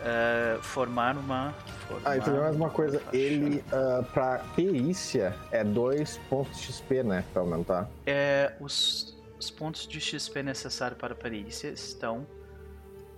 eh, 0.00 0.58
formar 0.62 1.16
uma. 1.16 1.52
Formar 1.88 2.10
Ah, 2.10 2.16
e 2.16 2.20
também 2.20 2.40
mais 2.40 2.56
uma 2.56 2.70
coisa, 2.70 3.02
ele, 3.12 3.64
ah, 3.72 4.02
pra 4.12 4.38
perícia, 4.56 5.34
é 5.50 5.62
2 5.64 6.18
pontos 6.30 6.58
XP, 6.60 7.02
né? 7.02 7.24
Pra 7.32 7.42
aumentar. 7.42 7.88
É, 8.06 8.54
os, 8.60 9.16
os 9.38 9.50
pontos 9.50 9.86
de 9.86 10.00
XP 10.00 10.42
necessários 10.42 10.98
para 10.98 11.12
a 11.12 11.16
perícia 11.16 11.68
estão 11.68 12.26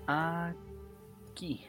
aqui. 0.06 1.64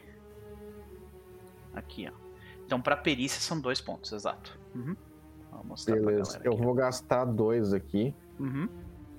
Aqui, 1.73 2.09
ó. 2.11 2.27
Então, 2.65 2.81
para 2.81 2.97
perícia 2.97 3.39
são 3.39 3.59
dois 3.59 3.79
pontos, 3.79 4.11
exato. 4.11 4.57
Uhum. 4.75 4.95
Vou 5.51 5.63
mostrar 5.63 5.95
pra 5.95 6.05
Beleza. 6.05 6.39
Eu 6.43 6.53
aqui. 6.53 6.61
vou 6.61 6.73
gastar 6.73 7.25
dois 7.25 7.73
aqui 7.73 8.13
Uhum. 8.39 8.67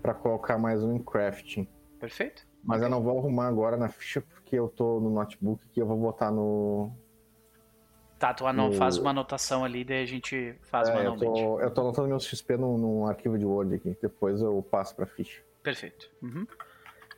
pra 0.02 0.12
colocar 0.14 0.58
mais 0.58 0.82
um 0.82 0.94
em 0.96 0.98
crafting. 1.02 1.66
Perfeito. 1.98 2.46
Mas 2.62 2.82
eu 2.82 2.88
não 2.88 3.02
vou 3.02 3.18
arrumar 3.18 3.48
agora 3.48 3.76
na 3.76 3.88
ficha 3.88 4.20
porque 4.48 4.56
eu 4.56 4.68
tô 4.68 4.98
no 4.98 5.10
notebook 5.10 5.62
que 5.68 5.80
eu 5.80 5.86
vou 5.86 5.98
botar 5.98 6.30
no. 6.30 6.90
Tá, 8.18 8.32
tu 8.34 8.50
não 8.52 8.68
O- 8.70 8.72
faz 8.72 8.96
uma 8.96 9.10
anotação 9.10 9.62
ali, 9.64 9.84
daí 9.84 10.02
a 10.02 10.06
gente 10.06 10.56
faz 10.62 10.88
É, 10.88 10.92
eu, 10.92 10.94
manualmente. 10.94 11.24
tô, 11.24 11.60
eu 11.60 11.70
tô 11.70 11.80
anotando 11.82 12.08
meus 12.08 12.24
XP 12.26 12.56
num, 12.56 12.76
num 12.78 13.06
arquivo 13.06 13.38
de 13.38 13.44
Word 13.44 13.74
aqui. 13.74 13.96
Depois 14.00 14.40
eu 14.40 14.60
passo 14.62 14.96
pra 14.96 15.06
ficha. 15.06 15.40
Perfeito. 15.62 16.10
Uhum. 16.22 16.46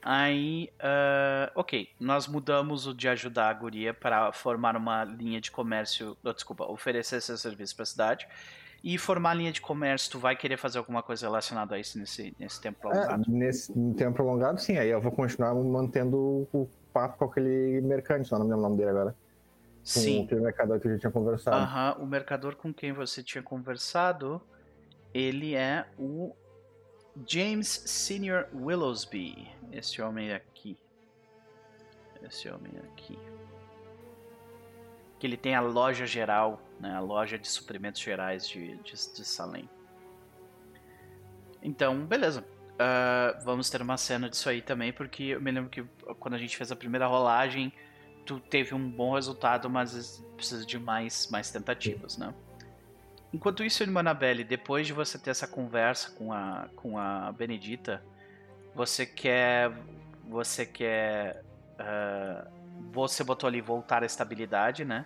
Aí, 0.03 0.69
ah, 0.81 1.51
ok, 1.55 1.89
nós 2.01 2.27
mudamos 2.27 2.87
o 2.87 2.93
de 2.95 3.09
ajudar 3.09 3.49
a 3.49 3.55
guria 3.55 3.95
para 3.95 4.33
formar 4.33 4.77
uma 4.77 5.05
linha 5.05 5.41
de 5.41 5.51
comércio, 5.51 6.17
oh, 6.23 6.33
desculpa, 6.33 6.65
oferecer 6.65 7.21
seu 7.23 7.37
serviço 7.39 7.77
para 7.77 7.85
a 7.85 7.87
cidade. 7.87 8.29
E 8.83 8.97
formar 8.97 9.35
linha 9.35 9.53
de 9.53 9.61
comércio, 9.61 10.11
tu 10.11 10.19
vai 10.19 10.35
querer 10.35 10.57
fazer 10.57 10.79
alguma 10.79 11.03
coisa 11.03 11.27
relacionada 11.27 11.75
a 11.75 11.79
isso 11.79 11.99
nesse, 11.99 12.35
nesse 12.39 12.61
tempo 12.61 12.79
É, 12.79 12.81
prolongado? 12.81 13.25
nesse 13.29 13.79
no 13.79 13.95
tempo 13.95 14.15
prolongado, 14.15 14.59
sim. 14.61 14.77
Aí 14.79 14.89
eu 14.89 15.01
vou 15.03 15.13
continuar 15.13 15.55
mantendo 15.55 16.49
o 16.51 16.67
papo 16.93 17.19
com 17.19 17.25
aquele 17.25 17.81
mercante, 17.81 18.29
só 18.29 18.39
não 18.39 18.45
me 18.45 18.51
lembro 18.53 18.67
o 18.67 18.69
nome 18.69 18.77
dele 18.77 18.91
agora. 18.91 19.11
Com 19.13 19.85
Sim. 19.85 20.25
aquele 20.25 20.41
mercador 20.41 20.79
que 20.79 20.89
a 20.89 20.91
gente 20.91 21.01
tinha 21.01 21.11
conversado. 21.11 21.57
Aham, 21.57 21.97
o 22.01 22.07
mercador 22.07 22.57
com 22.57 22.73
quem 22.73 22.93
você 22.93 23.23
tinha 23.23 23.43
conversado, 23.43 24.41
ele 25.15 25.55
é 25.55 25.87
o 25.99 26.35
James 27.27 27.69
Senior 27.69 28.47
Willowsby. 28.55 29.49
Esse 29.73 30.03
homem 30.03 30.33
aqui. 30.33 30.77
Esse 32.23 32.49
homem 32.49 32.73
aqui. 32.93 33.19
Que 35.19 35.27
ele 35.27 35.37
tem 35.37 35.55
a 35.55 35.61
loja 35.61 36.07
geral, 36.07 36.61
né, 36.79 36.95
a 36.95 37.01
loja 37.01 37.39
de 37.39 37.49
suprimentos 37.49 38.01
gerais 38.01 38.49
de, 38.49 38.77
de, 38.79 38.93
de 38.93 39.25
Salem. 39.25 39.69
Então, 41.63 42.05
beleza. 42.07 42.45
Ah, 42.83 43.39
vamos 43.45 43.69
ter 43.69 43.83
uma 43.83 43.99
cena 43.99 44.31
disso 44.31 44.49
aí 44.49 44.63
também, 44.63 44.91
porque 44.91 45.23
eu 45.25 45.41
me 45.43 45.51
lembro 45.51 45.69
que 45.69 45.85
quando 46.19 46.33
a 46.33 46.39
gente 46.39 46.57
fez 46.57 46.73
a 46.73 46.77
primeira 46.77 47.07
rolagem, 47.07 47.71
tu 48.25 48.41
teve 48.41 48.75
um 48.75 48.89
bom 48.91 49.15
resultado, 49.15 49.69
mas 49.69 50.25
precisa 50.35 50.65
de 50.65 50.79
mais, 50.79 51.29
mais 51.31 51.51
tentativas, 51.51 52.17
né? 52.17 52.33
Enquanto 53.35 53.63
isso, 53.63 53.83
irmã 53.83 54.01
Anabelle, 54.01 54.43
depois 54.45 54.87
de 54.87 54.95
você 54.95 55.19
ter 55.19 55.29
essa 55.29 55.47
conversa 55.47 56.11
com 56.13 56.33
a, 56.33 56.69
com 56.75 56.97
a 56.99 57.31
Benedita, 57.33 58.03
você 58.75 59.05
quer. 59.05 59.71
Você 60.27 60.65
quer. 60.65 61.45
ah, 61.79 62.47
você 62.93 63.23
botou 63.23 63.47
ali 63.47 63.61
voltar 63.61 64.03
à 64.03 64.07
estabilidade, 64.07 64.87
né? 64.87 65.05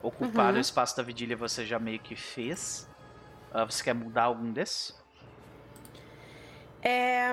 Ocupar 0.00 0.52
Uhum. 0.52 0.58
o 0.58 0.60
espaço 0.60 0.96
da 0.96 1.02
vigília 1.02 1.36
você 1.36 1.66
já 1.66 1.80
meio 1.80 1.98
que 1.98 2.14
fez. 2.14 2.88
Ah, 3.50 3.64
você 3.64 3.82
quer 3.82 3.94
mudar 3.94 4.24
algum 4.24 4.52
desses? 4.52 4.94
É, 6.88 7.32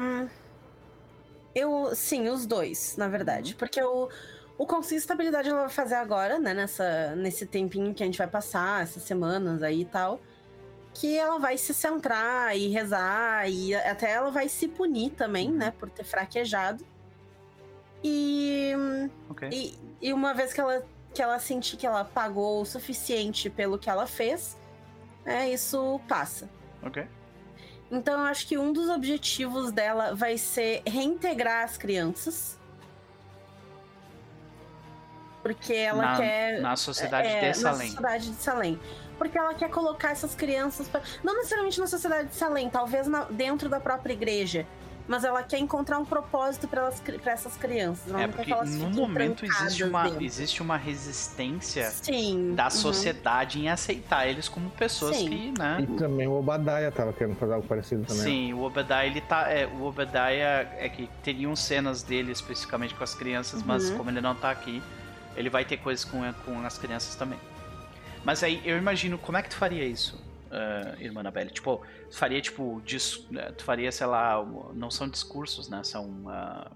Eu, 1.54 1.94
sim, 1.96 2.28
os 2.28 2.46
dois, 2.48 2.98
na 2.98 3.08
verdade. 3.08 3.54
Porque 3.54 3.80
o, 3.84 4.10
o 4.58 4.66
Conselho 4.66 4.96
de 4.98 5.04
Estabilidade 5.04 5.50
ela 5.50 5.62
vai 5.62 5.70
fazer 5.70 5.94
agora, 5.96 6.40
né? 6.40 6.54
Nessa, 6.54 7.16
nesse 7.16 7.46
tempinho 7.46 7.94
que 7.94 8.02
a 8.02 8.06
gente 8.08 8.18
vai 8.18 8.28
passar, 8.28 8.82
essas 8.82 9.04
semanas 9.04 9.62
aí 9.62 9.82
e 9.82 9.86
tal. 9.86 10.20
Que 10.96 11.16
ela 11.18 11.38
vai 11.38 11.58
se 11.58 11.74
centrar 11.74 12.58
e 12.58 12.70
rezar, 12.70 13.48
e 13.50 13.76
até 13.76 14.12
ela 14.12 14.32
vai 14.32 14.50
se 14.50 14.68
punir 14.68 15.12
também, 15.12 15.50
Uhum. 15.50 15.58
né? 15.58 15.74
Por 15.80 15.90
ter 15.90 16.04
fraquejado. 16.04 16.84
E, 18.04 18.74
Ok. 19.30 19.50
e, 19.52 19.78
e 20.02 20.12
uma 20.14 20.34
vez 20.34 20.52
que 20.54 20.60
ela, 20.60 20.84
que 21.14 21.22
ela 21.22 21.38
sentir 21.40 21.78
que 21.78 21.86
ela 21.86 22.04
pagou 22.04 22.62
o 22.62 22.66
suficiente 22.66 23.50
pelo 23.50 23.78
que 23.78 23.90
ela 23.90 24.06
fez, 24.08 24.58
é, 25.26 25.50
isso 25.50 26.02
passa. 26.08 26.50
Ok. 26.82 27.08
Então 27.94 28.20
eu 28.22 28.26
acho 28.26 28.48
que 28.48 28.58
um 28.58 28.74
dos 28.74 28.90
objetivos 28.90 29.72
dela 29.72 30.16
vai 30.16 30.36
ser 30.36 30.82
reintegrar 30.88 31.64
as 31.64 31.78
crianças. 31.78 32.58
Porque 35.44 35.74
ela 35.74 36.02
na, 36.02 36.18
quer. 36.18 36.60
na 36.62 36.76
sociedade 36.76 37.28
é, 37.28 37.40
de 37.40 37.48
na 37.48 37.54
Salem. 37.54 37.88
sociedade 37.90 38.30
de 38.32 38.36
Salem. 38.42 38.80
Porque 39.18 39.38
ela 39.38 39.54
quer 39.54 39.70
colocar 39.70 40.10
essas 40.10 40.34
crianças. 40.34 40.88
Pra... 40.88 41.02
Não 41.24 41.36
necessariamente 41.36 41.80
na 41.80 41.86
sociedade 41.86 42.30
de 42.30 42.36
Salem, 42.36 42.68
talvez 42.68 43.06
na- 43.06 43.26
dentro 43.26 43.70
da 43.70 43.80
própria 43.80 44.14
igreja. 44.14 44.66
Mas 45.08 45.24
ela 45.26 45.44
quer 45.44 45.60
encontrar 45.60 46.00
um 46.00 46.06
propósito 46.06 46.66
para 46.68 46.88
essas 47.26 47.58
crianças. 47.58 48.10
Ela 48.10 48.24
É 48.24 48.28
não 48.28 48.34
quer 48.34 48.36
porque 48.38 48.52
que 48.52 48.54
elas 48.54 48.76
no 48.76 48.90
momento 48.90 49.46
existe 49.46 49.84
uma, 49.84 50.04
dentro. 50.04 50.24
existe 50.24 50.62
uma 50.62 50.78
resistência 50.78 51.90
Sim. 51.92 52.56
da 52.56 52.66
uhum. 52.66 52.70
sociedade 52.72 53.60
em 53.60 53.70
aceitar 53.70 54.28
eles 54.28 54.48
como 54.48 54.70
pessoas 54.70 55.18
Sim. 55.18 55.30
que, 55.30 55.60
né? 55.60 55.80
E 55.82 55.88
também 55.98 56.26
o 56.28 56.34
Obadiah 56.40 56.90
tava 56.90 57.12
querendo 57.12 57.36
fazer 57.36 57.54
algo 57.54 57.68
parecido 57.68 58.06
também. 58.06 58.24
Sim, 58.24 58.54
o 58.54 58.62
Obadiah, 58.64 59.06
ele 59.06 59.20
tá. 59.22 59.50
É, 59.52 59.66
o 59.68 59.84
Obadiah 59.84 60.68
é 60.78 60.88
que 60.88 61.10
teriam 61.22 61.54
cenas 61.56 62.02
dele 62.02 62.32
especificamente 62.32 62.94
com 62.96 63.04
as 63.04 63.14
crianças, 63.14 63.62
mas 63.62 63.90
Uhum. 63.90 63.98
como 63.98 64.10
ele 64.10 64.22
não 64.22 64.34
tá 64.34 64.52
aqui, 64.52 64.82
ele 65.36 65.50
vai 65.50 65.66
ter 65.66 65.78
coisas 65.78 66.06
com, 66.06 66.22
com 66.46 66.66
as 66.66 66.78
crianças 66.78 67.16
também. 67.16 67.40
Mas 68.24 68.42
aí 68.42 68.62
eu 68.64 68.78
imagino 68.78 69.18
como 69.18 69.38
é 69.38 69.42
que 69.42 69.50
tu 69.50 69.58
faria 69.58 69.84
isso, 69.84 70.18
ah, 70.54 70.96
irmã 71.00 71.22
Anabelle? 71.22 71.50
Tipo, 71.50 71.82
tu 72.10 72.16
faria 72.16 72.40
tipo. 72.42 72.82
Dis, 72.86 73.26
né, 73.30 73.52
tu 73.52 73.64
faria, 73.64 73.92
sei 73.92 74.08
lá, 74.08 74.44
não 74.74 74.92
são 74.92 75.10
discursos, 75.10 75.68
né? 75.68 75.84
São. 75.84 76.30
ah, 76.30 76.72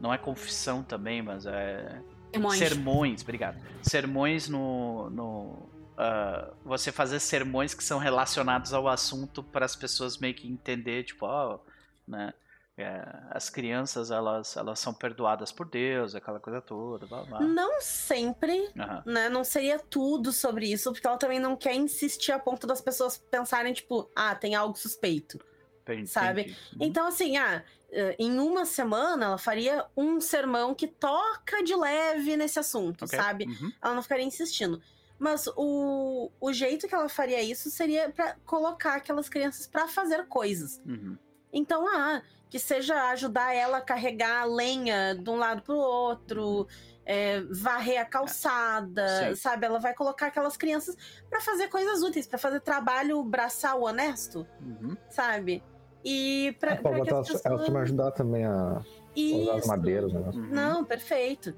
não 0.00 0.12
é 0.12 0.18
confissão 0.18 0.82
também, 0.82 1.20
mas 1.20 1.46
é. 1.46 2.00
Irmãos. 2.32 2.56
Sermões, 2.56 3.22
obrigado. 3.22 3.60
Sermões 3.82 4.48
no. 4.48 5.10
no 5.10 5.68
ah, 5.98 6.52
você 6.64 6.90
fazer 6.92 7.20
sermões 7.20 7.74
que 7.74 7.84
são 7.84 7.98
relacionados 7.98 8.72
ao 8.72 8.88
assunto 8.88 9.42
para 9.42 9.64
as 9.64 9.76
pessoas 9.76 10.18
meio 10.18 10.34
que 10.34 10.48
entender, 10.48 11.04
tipo, 11.04 11.26
ó, 11.26 11.58
né? 12.06 12.32
É, 12.76 13.02
as 13.30 13.50
crianças 13.50 14.10
elas, 14.10 14.56
elas 14.56 14.78
são 14.78 14.94
perdoadas 14.94 15.52
por 15.52 15.68
Deus, 15.68 16.14
aquela 16.14 16.40
coisa 16.40 16.60
toda, 16.60 17.06
blá 17.06 17.22
blá. 17.24 17.40
Não 17.40 17.80
sempre, 17.80 18.68
Aham, 18.78 19.02
né? 19.04 19.28
Não 19.28 19.44
seria 19.44 19.78
tudo 19.78 20.32
sobre 20.32 20.72
isso, 20.72 20.90
porque 20.92 21.06
ela 21.06 21.18
também 21.18 21.38
não 21.38 21.54
quer 21.56 21.74
insistir 21.74 22.32
a 22.32 22.38
ponto 22.38 22.66
das 22.66 22.80
pessoas 22.80 23.18
pensarem, 23.18 23.72
tipo, 23.74 24.10
ah, 24.16 24.34
tem 24.34 24.54
algo 24.54 24.76
suspeito. 24.76 25.38
entendi. 25.82 26.06
sabe? 26.06 26.56
Então, 26.80 27.06
assim, 27.08 27.36
ah, 27.36 27.62
eh, 27.90 28.16
em 28.18 28.38
uma 28.38 28.64
semana 28.64 29.26
ela 29.26 29.38
faria 29.38 29.84
um 29.94 30.18
sermão 30.20 30.74
que 30.74 30.86
toca 30.88 31.62
de 31.62 31.74
leve 31.74 32.36
nesse 32.38 32.58
assunto, 32.58 33.04
Ok, 33.04 33.18
sabe? 33.18 33.44
uhum, 33.44 33.70
Ela 33.82 33.94
não 33.94 34.02
ficaria 34.02 34.24
insistindo. 34.24 34.80
Mas 35.18 35.46
o, 35.56 36.30
o 36.40 36.52
jeito 36.52 36.88
que 36.88 36.94
ela 36.94 37.08
faria 37.08 37.42
isso 37.42 37.70
seria 37.70 38.10
pra 38.10 38.34
colocar 38.46 38.94
aquelas 38.94 39.28
crianças 39.28 39.66
pra 39.66 39.86
fazer 39.86 40.26
coisas. 40.26 40.80
uhum. 40.86 41.18
Então, 41.52 41.86
ah, 41.86 42.22
que 42.52 42.58
seja 42.58 43.08
ajudar 43.12 43.54
ela 43.54 43.78
a 43.78 43.80
carregar 43.80 44.42
a 44.42 44.44
lenha 44.44 45.14
de 45.14 45.30
um 45.30 45.36
lado 45.36 45.62
pro 45.62 45.74
outro, 45.74 46.68
é, 47.02 47.40
varrer 47.50 47.98
a 47.98 48.04
calçada, 48.04 49.08
Sim. 49.08 49.34
sabe? 49.36 49.64
Ela 49.64 49.78
vai 49.78 49.94
colocar 49.94 50.26
aquelas 50.26 50.54
crianças 50.54 50.94
pra 51.30 51.40
fazer 51.40 51.68
coisas 51.68 52.02
úteis, 52.02 52.26
pra 52.26 52.36
fazer 52.38 52.60
trabalho 52.60 53.24
braçal 53.24 53.80
honesto, 53.80 54.46
uhum. 54.60 54.94
sabe? 55.08 55.64
E 56.04 56.54
pra, 56.60 56.72
É, 56.72 56.74
pra 56.74 56.90
pra 56.90 57.00
que 57.00 57.00
as 57.00 57.08
elas, 57.08 57.26
pessoas... 57.28 57.46
elas 57.46 57.68
me 57.70 57.78
ajudar 57.78 58.10
também 58.10 58.44
a 58.44 58.82
usar 59.16 59.54
as 59.54 59.66
madeiras, 59.66 60.12
né? 60.12 60.20
Uhum. 60.20 60.48
Não, 60.50 60.84
perfeito. 60.84 61.56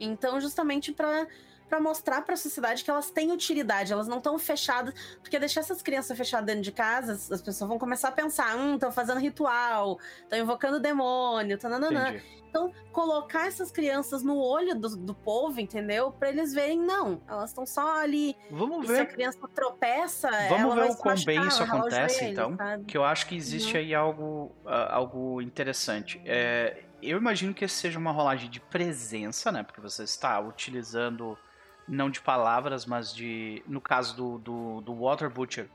Então, 0.00 0.40
justamente 0.40 0.90
pra 0.90 1.28
para 1.72 1.80
mostrar 1.80 2.20
pra 2.20 2.36
sociedade 2.36 2.84
que 2.84 2.90
elas 2.90 3.10
têm 3.10 3.32
utilidade, 3.32 3.94
elas 3.94 4.06
não 4.06 4.18
estão 4.18 4.38
fechadas, 4.38 4.92
porque 5.22 5.38
deixar 5.38 5.60
essas 5.60 5.80
crianças 5.80 6.14
fechadas 6.18 6.44
dentro 6.44 6.60
de 6.60 6.70
casa, 6.70 7.12
as 7.14 7.32
as 7.32 7.40
pessoas 7.40 7.66
vão 7.66 7.78
começar 7.78 8.08
a 8.08 8.12
pensar, 8.12 8.54
hum, 8.58 8.74
estão 8.74 8.92
fazendo 8.92 9.18
ritual, 9.18 9.98
estão 10.22 10.38
invocando 10.38 10.78
demônio, 10.78 11.56
tananã. 11.56 12.14
Então, 12.50 12.70
colocar 12.92 13.46
essas 13.46 13.70
crianças 13.70 14.22
no 14.22 14.36
olho 14.36 14.74
do, 14.78 14.94
do 14.98 15.14
povo, 15.14 15.58
entendeu? 15.58 16.12
Pra 16.12 16.28
eles 16.28 16.52
verem, 16.52 16.78
não, 16.78 17.22
elas 17.26 17.48
estão 17.48 17.64
só 17.64 18.02
ali. 18.02 18.36
Vamos 18.50 18.84
E 18.84 18.88
se 18.88 19.00
a 19.00 19.04
ver. 19.06 19.12
criança 19.14 19.38
tropeça, 19.54 20.28
Vamos 20.50 20.74
ver 20.74 20.90
o 20.90 20.96
quão 20.96 21.14
bem 21.24 21.46
isso 21.46 21.62
acontece, 21.62 22.18
joelho, 22.18 22.32
então. 22.32 22.56
sabe? 22.58 22.84
Que 22.84 22.98
eu 22.98 23.04
acho 23.04 23.26
que 23.26 23.34
existe 23.34 23.78
Uhum. 23.78 23.80
aí 23.82 23.94
algo, 23.94 24.54
ah, 24.66 24.94
algo 24.96 25.40
interessante. 25.40 26.20
É, 26.26 26.84
eu 27.02 27.16
imagino 27.16 27.54
que 27.54 27.66
seja 27.66 27.98
uma 27.98 28.12
rolagem 28.12 28.50
de 28.50 28.60
presença, 28.60 29.50
né? 29.50 29.62
Porque 29.62 29.80
você 29.80 30.02
está 30.04 30.38
utilizando, 30.38 31.38
não 31.86 32.10
de 32.10 32.20
palavras, 32.20 32.86
mas 32.86 33.14
de. 33.14 33.62
No 33.66 33.80
caso 33.80 34.16
do, 34.16 34.38
do, 34.38 34.80
do 34.82 34.94
Water 34.94 35.30
Butcher, 35.30 35.68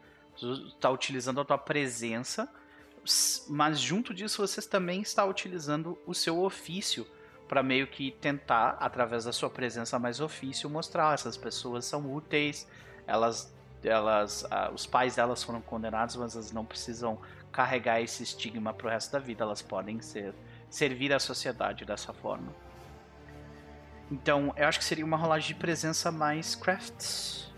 está 0.68 0.90
utilizando 0.90 1.42
a 1.42 1.46
tua 1.46 1.58
presença, 1.58 2.50
mas 3.48 3.80
junto 3.80 4.14
disso 4.14 4.46
você 4.46 4.62
também 4.62 5.02
está 5.02 5.26
utilizando 5.26 5.98
o 6.06 6.14
seu 6.14 6.44
ofício 6.44 7.08
para 7.48 7.64
meio 7.64 7.88
que 7.88 8.12
tentar, 8.12 8.78
através 8.80 9.24
da 9.24 9.32
sua 9.32 9.50
presença 9.50 9.98
mais 9.98 10.20
ofício, 10.20 10.70
mostrar 10.70 11.14
essas 11.14 11.38
pessoas 11.38 11.86
são 11.86 12.14
úteis, 12.14 12.68
elas 13.08 13.54
elas, 13.84 14.46
ah, 14.50 14.72
os 14.74 14.86
pais 14.86 15.16
delas 15.16 15.44
foram 15.44 15.62
condenados, 15.62 16.16
mas 16.16 16.36
elas 16.36 16.52
não 16.52 16.66
precisam 16.66 17.20
carregar 17.52 18.02
esse 18.02 18.24
estigma 18.24 18.74
pro 18.74 18.90
resto 18.90 19.12
da 19.12 19.20
vida. 19.20 19.44
Elas 19.44 19.62
podem 19.62 20.02
ser 20.02 20.34
servir 20.70 21.14
à 21.14 21.20
sociedade 21.20 21.86
dessa 21.86 22.12
forma. 22.14 22.54
Então, 24.12 24.54
eu 24.56 24.68
acho 24.68 24.80
que 24.80 24.86
seria 24.86 25.06
uma 25.06 25.18
rolagem 25.18 25.50
de 25.50 25.56
presença 25.56 26.12
mais 26.12 26.56
crafts. 26.56 27.52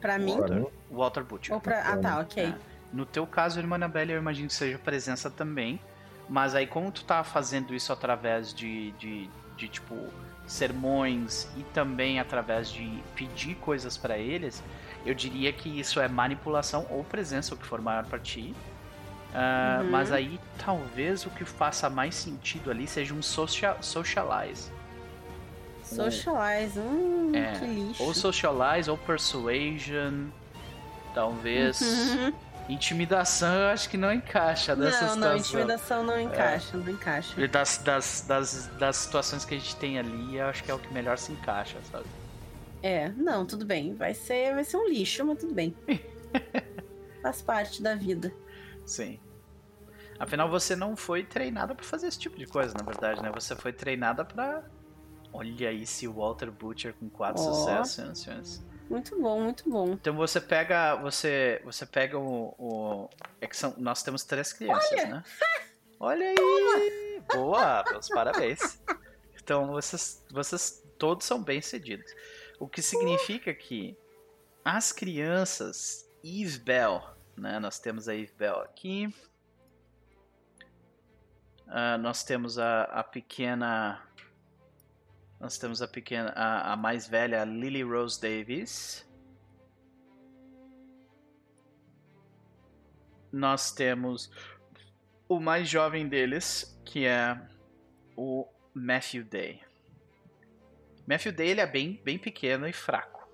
Pra 0.00 0.18
mim. 0.18 0.36
Pra 0.36 0.54
mim, 0.54 0.66
Walter 0.90 1.24
Butcher. 1.24 1.54
Ou 1.54 1.60
pra... 1.60 1.80
Ah, 1.80 1.96
tá, 1.96 2.20
ok. 2.20 2.44
É. 2.44 2.54
No 2.92 3.06
teu 3.06 3.26
caso, 3.26 3.58
irmã 3.58 3.76
Anabelle, 3.76 4.12
eu 4.12 4.18
imagino 4.18 4.48
que 4.48 4.54
seja 4.54 4.78
presença 4.78 5.30
também. 5.30 5.80
Mas 6.28 6.54
aí, 6.54 6.66
como 6.66 6.90
tu 6.92 7.04
tá 7.04 7.24
fazendo 7.24 7.74
isso 7.74 7.92
através 7.92 8.54
de, 8.54 8.92
de, 8.92 9.28
de, 9.56 9.68
tipo, 9.68 9.96
sermões 10.46 11.48
e 11.56 11.62
também 11.74 12.20
através 12.20 12.70
de 12.70 13.02
pedir 13.14 13.54
coisas 13.56 13.96
para 13.96 14.18
eles, 14.18 14.62
eu 15.04 15.14
diria 15.14 15.52
que 15.52 15.68
isso 15.80 16.00
é 16.00 16.08
manipulação 16.08 16.86
ou 16.90 17.02
presença, 17.02 17.54
o 17.54 17.56
que 17.56 17.66
for 17.66 17.80
maior 17.80 18.04
para 18.06 18.18
ti. 18.18 18.54
Uh, 19.32 19.82
Uhum. 19.82 19.90
Mas 19.90 20.12
aí 20.12 20.38
talvez 20.58 21.24
o 21.24 21.30
que 21.30 21.44
faça 21.44 21.88
mais 21.88 22.14
sentido 22.14 22.70
ali 22.70 22.86
seja 22.86 23.14
um 23.14 23.22
social, 23.22 23.78
socialize. 23.80 24.70
Socialize. 25.82 26.78
Hum, 26.78 27.32
É, 27.34 27.58
que 27.58 27.66
lixo. 27.66 28.02
Ou 28.02 28.14
socialize 28.14 28.90
ou 28.90 28.96
persuasion. 28.98 30.28
Talvez. 31.14 31.80
Uhum. 31.80 32.32
Intimidação 32.68 33.52
eu 33.54 33.66
acho 33.70 33.88
que 33.90 33.96
não 33.96 34.12
encaixa 34.12 34.76
nessa 34.76 35.00
Não, 35.08 35.16
não, 35.16 35.38
situação. 35.38 35.60
intimidação 35.60 36.04
não 36.04 36.20
encaixa, 36.20 36.76
não 36.76 36.88
encaixa. 36.88 37.40
E 37.40 37.48
Das, 37.48 37.78
das, 37.78 38.24
das, 38.26 38.66
das 38.78 38.96
situações 38.96 39.44
que 39.44 39.54
a 39.54 39.58
gente 39.58 39.74
tem 39.76 39.98
ali, 39.98 40.36
eu 40.36 40.46
acho 40.46 40.62
que 40.62 40.70
é 40.70 40.74
o 40.74 40.78
que 40.78 40.90
melhor 40.94 41.18
se 41.18 41.32
encaixa, 41.32 41.76
sabe? 41.90 42.04
É, 42.80 43.08
não, 43.10 43.44
tudo 43.44 43.64
bem. 43.66 43.94
Vai 43.94 44.14
ser, 44.14 44.54
vai 44.54 44.62
ser 44.64 44.76
um 44.76 44.88
lixo, 44.88 45.24
mas 45.26 45.38
tudo 45.40 45.52
bem. 45.52 45.74
Faz 47.20 47.42
parte 47.42 47.82
da 47.82 47.94
vida. 47.96 48.32
Sim. 48.86 49.18
Afinal, 50.18 50.48
você 50.48 50.76
não 50.76 50.96
foi 50.96 51.24
treinada 51.24 51.74
pra 51.74 51.84
fazer 51.84 52.06
esse 52.06 52.18
tipo 52.18 52.38
de 52.38 52.46
coisa, 52.46 52.72
na 52.78 52.84
verdade, 52.84 53.20
né? 53.22 53.30
Você 53.34 53.56
foi 53.56 53.72
treinada 53.72 54.24
pra. 54.24 54.62
Olha 55.32 55.68
aí 55.68 55.82
esse 55.82 56.06
Walter 56.06 56.50
Butcher 56.50 56.94
com 56.94 57.08
quatro 57.08 57.42
Ó. 57.42 57.52
sucessos, 57.52 57.94
senhoras 57.94 58.18
e 58.18 58.22
senhores. 58.22 58.66
Muito 58.90 59.20
bom, 59.20 59.40
muito 59.40 59.70
bom. 59.70 59.92
Então 59.92 60.14
você 60.14 60.40
pega. 60.40 60.96
Você, 60.96 61.62
você 61.64 61.86
pega 61.86 62.18
o. 62.18 62.54
o 62.58 63.08
é 63.40 63.46
que 63.46 63.56
são, 63.56 63.74
nós 63.78 64.02
temos 64.02 64.24
três 64.24 64.52
crianças, 64.52 65.08
né? 65.08 65.24
Olha 65.98 66.26
aí! 66.28 67.22
Boa! 67.32 67.84
Meus 67.90 68.08
parabéns. 68.08 68.82
Então 69.42 69.68
vocês, 69.68 70.24
vocês 70.30 70.84
todos 70.98 71.26
são 71.26 71.42
bem 71.42 71.60
cedidos. 71.60 72.12
O 72.60 72.68
que 72.68 72.82
significa 72.82 73.52
que 73.52 73.96
as 74.64 74.92
crianças 74.92 76.08
Eve 76.22 76.58
Bell, 76.60 77.02
né? 77.36 77.58
Nós 77.58 77.80
temos 77.80 78.08
a 78.08 78.14
Eve 78.14 78.32
Bell 78.38 78.60
aqui. 78.60 79.12
Ah, 81.66 81.96
nós 81.98 82.22
temos 82.22 82.58
a, 82.58 82.84
a 82.84 83.02
pequena. 83.02 84.00
Nós 85.42 85.58
temos 85.58 85.82
a 85.82 85.88
pequena. 85.88 86.32
A, 86.36 86.72
a 86.72 86.76
mais 86.76 87.08
velha, 87.08 87.42
a 87.42 87.44
Lily 87.44 87.82
Rose 87.82 88.20
Davis. 88.20 89.04
Nós 93.32 93.72
temos 93.72 94.30
o 95.28 95.40
mais 95.40 95.68
jovem 95.68 96.06
deles, 96.06 96.80
que 96.84 97.06
é 97.06 97.36
o 98.16 98.46
Matthew 98.72 99.24
Day. 99.24 99.60
Matthew 101.08 101.32
Day 101.32 101.48
ele 101.48 101.60
é 101.60 101.66
bem, 101.66 102.00
bem 102.04 102.18
pequeno 102.18 102.68
e 102.68 102.72
fraco, 102.72 103.28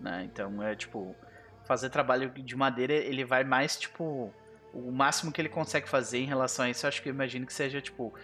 né? 0.00 0.28
Então 0.30 0.62
é 0.62 0.76
tipo 0.76 1.16
fazer 1.64 1.90
trabalho 1.90 2.30
de 2.30 2.56
madeira 2.56 2.94
ele 2.94 3.24
vai 3.24 3.42
mais 3.42 3.76
tipo 3.76 4.32
o 4.72 4.92
máximo 4.92 5.32
que 5.32 5.40
ele 5.40 5.48
consegue 5.48 5.88
fazer 5.88 6.18
em 6.18 6.26
relação 6.26 6.66
a 6.66 6.70
isso. 6.70 6.86
Eu 6.86 6.88
acho 6.88 7.02
que 7.02 7.08
eu 7.08 7.14
imagino 7.14 7.46
que 7.46 7.52
seja 7.52 7.80
tipo 7.80 8.14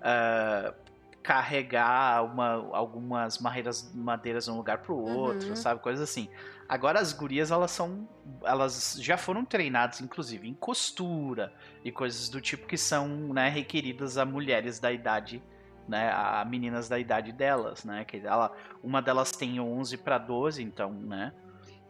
ah, 0.00 0.72
carregar 1.24 2.22
uma, 2.22 2.68
algumas 2.76 3.38
madeiras, 3.38 3.90
madeiras 3.94 4.44
de 4.44 4.50
um 4.50 4.56
lugar 4.58 4.78
pro 4.78 4.94
outro, 4.94 5.48
Uhum. 5.48 5.56
sabe? 5.56 5.80
Coisas 5.80 6.08
assim. 6.08 6.28
Agora 6.68 7.00
as 7.00 7.14
gurias, 7.14 7.50
elas 7.50 7.70
são. 7.70 8.06
Elas 8.44 8.96
já 9.00 9.16
foram 9.16 9.42
treinadas, 9.42 10.02
inclusive, 10.02 10.46
em 10.46 10.52
costura 10.52 11.50
e 11.82 11.90
coisas 11.90 12.28
do 12.28 12.42
tipo 12.42 12.66
que 12.66 12.76
são 12.76 13.08
né, 13.32 13.48
requeridas 13.48 14.18
a 14.18 14.26
mulheres 14.26 14.78
da 14.78 14.92
idade, 14.92 15.42
né? 15.88 16.12
A 16.12 16.44
meninas 16.44 16.90
da 16.90 16.98
idade 16.98 17.32
delas, 17.32 17.84
né? 17.84 18.04
Que 18.04 18.18
ela, 18.18 18.52
uma 18.82 19.00
delas 19.00 19.32
tem 19.32 19.58
11 19.58 19.96
para 19.96 20.18
12, 20.18 20.62
então, 20.62 20.92
né? 20.92 21.32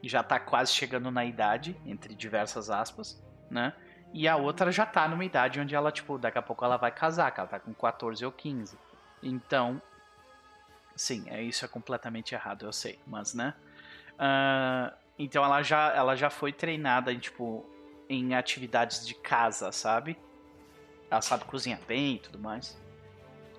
Já 0.01 0.23
tá 0.23 0.39
quase 0.39 0.73
chegando 0.73 1.11
na 1.11 1.25
idade, 1.25 1.77
entre 1.85 2.15
diversas 2.15 2.71
aspas, 2.71 3.21
né? 3.51 3.73
E 4.13 4.29
a 4.29 4.37
outra 4.37 4.71
já 4.71 4.87
tá 4.87 5.09
numa 5.09 5.25
idade 5.25 5.59
onde 5.59 5.75
ela, 5.75 5.91
tipo, 5.91 6.19
daqui 6.19 6.39
a 6.39 6.43
pouco 6.43 6.65
ela 6.65 6.77
vai 6.77 6.93
casar, 6.93 7.33
que 7.33 7.41
ela 7.41 7.49
tá 7.49 7.59
com 7.59 7.75
14 7.75 8.25
ou 8.25 8.31
15. 8.31 8.79
Então, 9.25 9.81
sim, 10.95 11.25
é, 11.29 11.43
isso 11.43 11.65
é 11.65 11.69
completamente 11.69 12.35
errado, 12.35 12.67
eu 12.67 12.73
sei, 12.73 12.99
mas, 13.07 13.33
né? 13.33 13.55
Ah, 14.19 14.93
então 15.19 15.43
ela 15.43 15.63
já, 15.63 15.93
ela 15.95 16.15
já 16.15 16.29
foi 16.29 16.53
treinada 16.53 17.11
em, 17.11 17.19
tipo, 17.19 17.65
em 18.09 18.35
atividades 18.35 19.07
de 19.07 19.15
casa, 19.15 19.73
sabe? 19.73 20.19
Ela 21.11 21.23
sabe 21.23 21.47
cozinhar 21.47 21.81
bem 21.89 22.17
e 22.17 22.19
tudo 22.19 22.39
mais. 22.39 22.79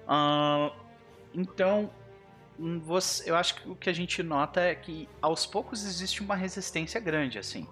Ah, 0.07 0.71
então, 1.33 1.89
você, 2.83 3.29
eu 3.29 3.35
acho 3.35 3.55
que 3.55 3.67
o 3.69 3.75
que 3.75 3.89
a 3.89 3.93
gente 3.93 4.21
nota 4.21 4.61
é 4.61 4.75
que 4.75 5.09
aos 5.19 5.47
poucos 5.47 5.83
existe 5.83 6.21
uma 6.21 6.35
resistência 6.35 6.99
grande, 7.01 7.39
assim. 7.39 7.67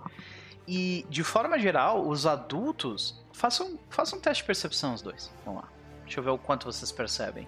E, 0.68 1.06
de 1.10 1.24
forma 1.24 1.60
geral, 1.60 2.07
os 2.07 2.26
adultos. 2.26 3.22
Façam, 3.34 3.78
façam 3.90 4.18
um 4.18 4.22
teste 4.22 4.44
de 4.44 4.48
percepção, 4.48 4.94
os 4.94 5.02
dois. 5.02 5.32
Vamos 5.45 5.61
lá. 5.61 5.70
Deixa 6.03 6.20
eu 6.20 6.24
ver 6.24 6.30
o 6.32 6.38
quanto 6.38 6.65
vocês 6.65 6.91
percebem 6.91 7.48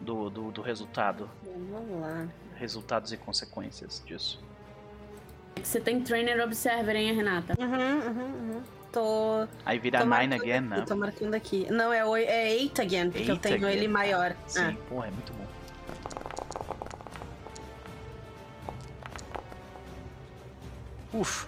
do, 0.00 0.30
do, 0.30 0.50
do 0.50 0.62
resultado. 0.62 1.28
Vamos 1.44 2.00
lá. 2.00 2.26
Resultados 2.56 3.12
e 3.12 3.16
consequências 3.16 4.02
disso. 4.06 4.40
Você 5.62 5.80
tem 5.80 6.00
Trainer 6.00 6.42
Observer, 6.44 6.94
hein, 6.96 7.12
Renata? 7.14 7.54
Uhum, 7.58 7.66
uhum, 7.66 8.24
uhum. 8.56 8.62
Tô, 8.92 9.46
Aí 9.66 9.78
vira 9.78 9.98
tô 10.00 10.06
nine 10.06 10.34
again, 10.34 10.50
aqui, 10.58 10.60
né? 10.68 10.84
tô 10.86 10.96
marcando 10.96 11.34
aqui. 11.34 11.66
Não, 11.70 11.92
é, 11.92 12.04
oi- 12.04 12.24
é 12.24 12.52
eight 12.52 12.80
again, 12.80 13.10
porque 13.10 13.30
eu 13.30 13.34
Eight 13.34 13.42
tenho 13.42 13.66
again. 13.66 13.76
ele 13.76 13.88
maior. 13.88 14.34
Sim, 14.46 14.60
Ah. 14.62 14.74
porra, 14.88 15.08
é 15.08 15.10
muito 15.10 15.32
bom. 15.34 15.46
Uf, 21.12 21.46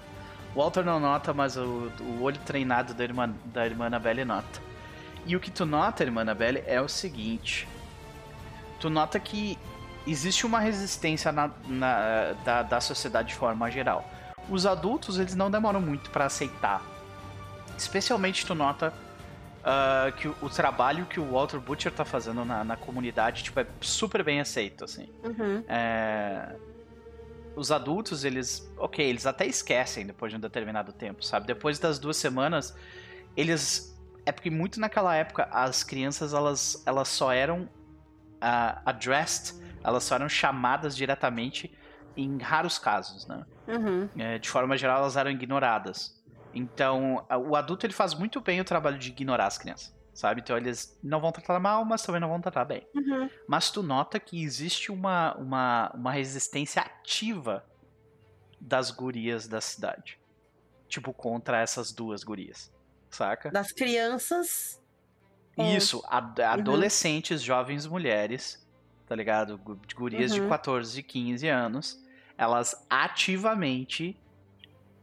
Walter 0.54 0.84
não 0.84 0.98
nota, 0.98 1.32
mas 1.34 1.56
o, 1.56 1.90
o 2.00 2.22
olho 2.22 2.38
treinado 2.38 2.94
da 2.94 3.04
irmã, 3.04 3.32
da 3.46 3.66
irmã 3.66 3.86
Annabelle 3.86 4.24
nota. 4.24 4.60
E 5.26 5.36
o 5.36 5.40
que 5.40 5.50
tu 5.50 5.66
nota, 5.66 6.02
irmã 6.02 6.22
Annabelle, 6.22 6.62
é 6.66 6.80
o 6.80 6.88
seguinte. 6.88 7.68
Tu 8.80 8.90
nota 8.90 9.20
que 9.20 9.58
existe 10.06 10.46
uma 10.46 10.58
resistência 10.58 11.30
na, 11.30 11.50
na- 11.68 12.32
da, 12.44 12.62
da 12.62 12.80
sociedade 12.80 13.28
de 13.28 13.34
forma 13.34 13.70
geral. 13.70 14.08
Os 14.48 14.66
adultos, 14.66 15.18
eles 15.18 15.34
não 15.34 15.50
demoram 15.50 15.80
muito 15.80 16.10
pra 16.10 16.24
aceitar. 16.26 16.82
Especialmente 17.76 18.44
tu 18.46 18.54
nota 18.54 18.92
ah, 19.62 20.10
que 20.16 20.26
o, 20.28 20.34
o 20.42 20.48
trabalho 20.50 21.06
que 21.06 21.20
o 21.20 21.30
Walter 21.32 21.60
Butcher 21.60 21.92
tá 21.92 22.04
fazendo 22.04 22.44
na, 22.44 22.64
na 22.64 22.76
comunidade, 22.76 23.42
tipo, 23.44 23.60
é 23.60 23.66
super 23.80 24.24
bem 24.24 24.40
aceito, 24.40 24.84
assim. 24.84 25.08
Uhum. 25.22 25.62
É, 25.68 26.56
Os 27.54 27.70
adultos, 27.70 28.24
eles. 28.24 28.68
Ok, 28.78 29.04
eles 29.04 29.26
até 29.26 29.46
esquecem 29.46 30.06
depois 30.06 30.32
de 30.32 30.36
um 30.38 30.40
determinado 30.40 30.92
tempo, 30.92 31.22
sabe? 31.24 31.46
Depois 31.46 31.78
das 31.78 31.98
duas 31.98 32.16
semanas, 32.16 32.74
eles. 33.36 33.94
É 34.26 34.32
porque 34.32 34.50
muito 34.50 34.78
naquela 34.80 35.14
época 35.16 35.48
as 35.50 35.82
crianças 35.82 36.34
elas, 36.34 36.82
elas 36.86 37.08
só 37.08 37.32
eram 37.32 37.68
ah, 38.40 38.80
addressed, 38.84 39.60
elas 39.82 40.04
só 40.04 40.16
eram 40.16 40.28
chamadas 40.28 40.96
diretamente 40.96 41.76
em 42.16 42.38
raros 42.38 42.78
casos, 42.78 43.26
né? 43.26 43.44
Uhum. 43.68 44.08
É, 44.18 44.38
de 44.38 44.48
forma 44.48 44.76
geral, 44.76 44.98
elas 44.98 45.16
eram 45.16 45.30
ignoradas. 45.30 46.20
Então, 46.52 47.24
o 47.48 47.54
adulto 47.54 47.86
ele 47.86 47.92
faz 47.92 48.14
muito 48.14 48.40
bem 48.40 48.60
o 48.60 48.64
trabalho 48.64 48.98
de 48.98 49.10
ignorar 49.10 49.46
as 49.46 49.56
crianças, 49.56 49.94
sabe? 50.12 50.40
Então, 50.40 50.56
eles 50.56 50.98
não 51.02 51.20
vão 51.20 51.30
tratar 51.30 51.58
mal, 51.60 51.84
mas 51.84 52.02
também 52.02 52.20
não 52.20 52.28
vão 52.28 52.40
tratar 52.40 52.64
bem. 52.64 52.86
Uhum. 52.94 53.30
Mas 53.46 53.70
tu 53.70 53.82
nota 53.82 54.18
que 54.18 54.42
existe 54.42 54.90
uma, 54.90 55.34
uma, 55.36 55.90
uma 55.94 56.12
resistência 56.12 56.82
ativa 56.82 57.64
das 58.60 58.90
gurias 58.90 59.46
da 59.46 59.60
cidade. 59.60 60.18
Tipo, 60.88 61.12
contra 61.14 61.60
essas 61.60 61.92
duas 61.92 62.24
gurias. 62.24 62.72
Saca? 63.10 63.50
Das 63.50 63.72
crianças. 63.72 64.79
É. 65.62 65.76
Isso, 65.76 66.02
ad- 66.08 66.40
adolescentes, 66.42 67.42
jovens 67.42 67.86
mulheres, 67.86 68.64
tá 69.06 69.14
ligado? 69.14 69.58
Gu- 69.58 69.80
de 69.86 69.94
Gurias 69.94 70.32
de 70.32 70.40
Uhum. 70.40 70.48
14 70.48 71.00
e 71.00 71.02
15 71.02 71.48
anos, 71.48 71.98
elas 72.38 72.86
ativamente 72.88 74.16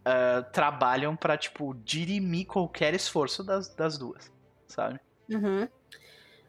ah, 0.05 0.41
trabalham 0.53 1.15
pra, 1.15 1.37
tipo, 1.37 1.73
dirimir 1.83 2.47
qualquer 2.47 2.93
esforço 2.93 3.43
das, 3.43 3.67
das 3.75 3.97
duas, 3.97 4.31
sabe? 4.67 4.99
Uhum. 5.29 5.67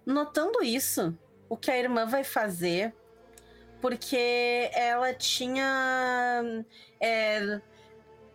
Notando 0.07 0.63
isso, 0.63 1.17
o 1.49 1.57
que 1.57 1.71
a 1.71 1.77
irmã 1.79 2.07
vai 2.07 2.23
fazer, 2.25 2.95
porque 3.81 4.71
ela 4.73 5.13
tinha. 5.13 6.43
é, 7.01 7.61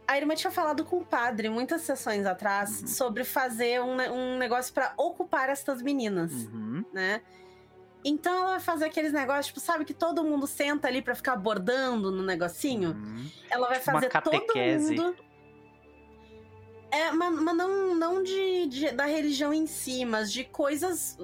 a 0.07 0.17
irmã 0.17 0.35
tinha 0.35 0.51
falado 0.51 0.84
com 0.85 0.97
o 0.97 1.05
padre 1.05 1.49
muitas 1.49 1.81
sessões 1.81 2.25
atrás 2.25 2.81
Uhum. 2.81 2.88
sobre 2.88 3.23
fazer 3.23 3.81
um, 3.81 3.95
um 4.11 4.38
negócio 4.38 4.73
pra 4.73 4.93
ocupar 4.97 5.49
estas 5.49 5.81
meninas, 5.81 6.31
Uhum. 6.31 6.84
né? 6.93 7.21
Então 8.05 8.34
ela 8.35 8.49
vai 8.51 8.59
fazer 8.59 8.85
aqueles 8.85 9.13
negócios, 9.13 9.47
tipo, 9.47 9.59
sabe 9.61 9.85
que 9.85 9.93
todo 9.93 10.23
mundo 10.25 10.45
senta 10.45 10.89
ali 10.89 11.01
pra 11.01 11.15
ficar 11.15 11.38
bordando 11.38 12.11
no 12.11 12.21
negocinho? 12.21 12.91
uhum. 12.91 13.30
Ela 13.49 13.67
vai 13.67 13.80
Tipo 13.80 13.91
fazer 13.91 14.09
todo 14.09 14.34
mundo. 14.99 15.15
É, 16.91 17.11
mas, 17.11 17.34
mas 17.41 17.55
não, 17.55 17.95
não 17.95 18.21
de, 18.23 18.67
de- 18.67 18.91
da 18.91 19.05
religião 19.05 19.51
em 19.53 19.65
si, 19.65 20.05
mas 20.05 20.31
de 20.31 20.43
coisas 20.43 21.17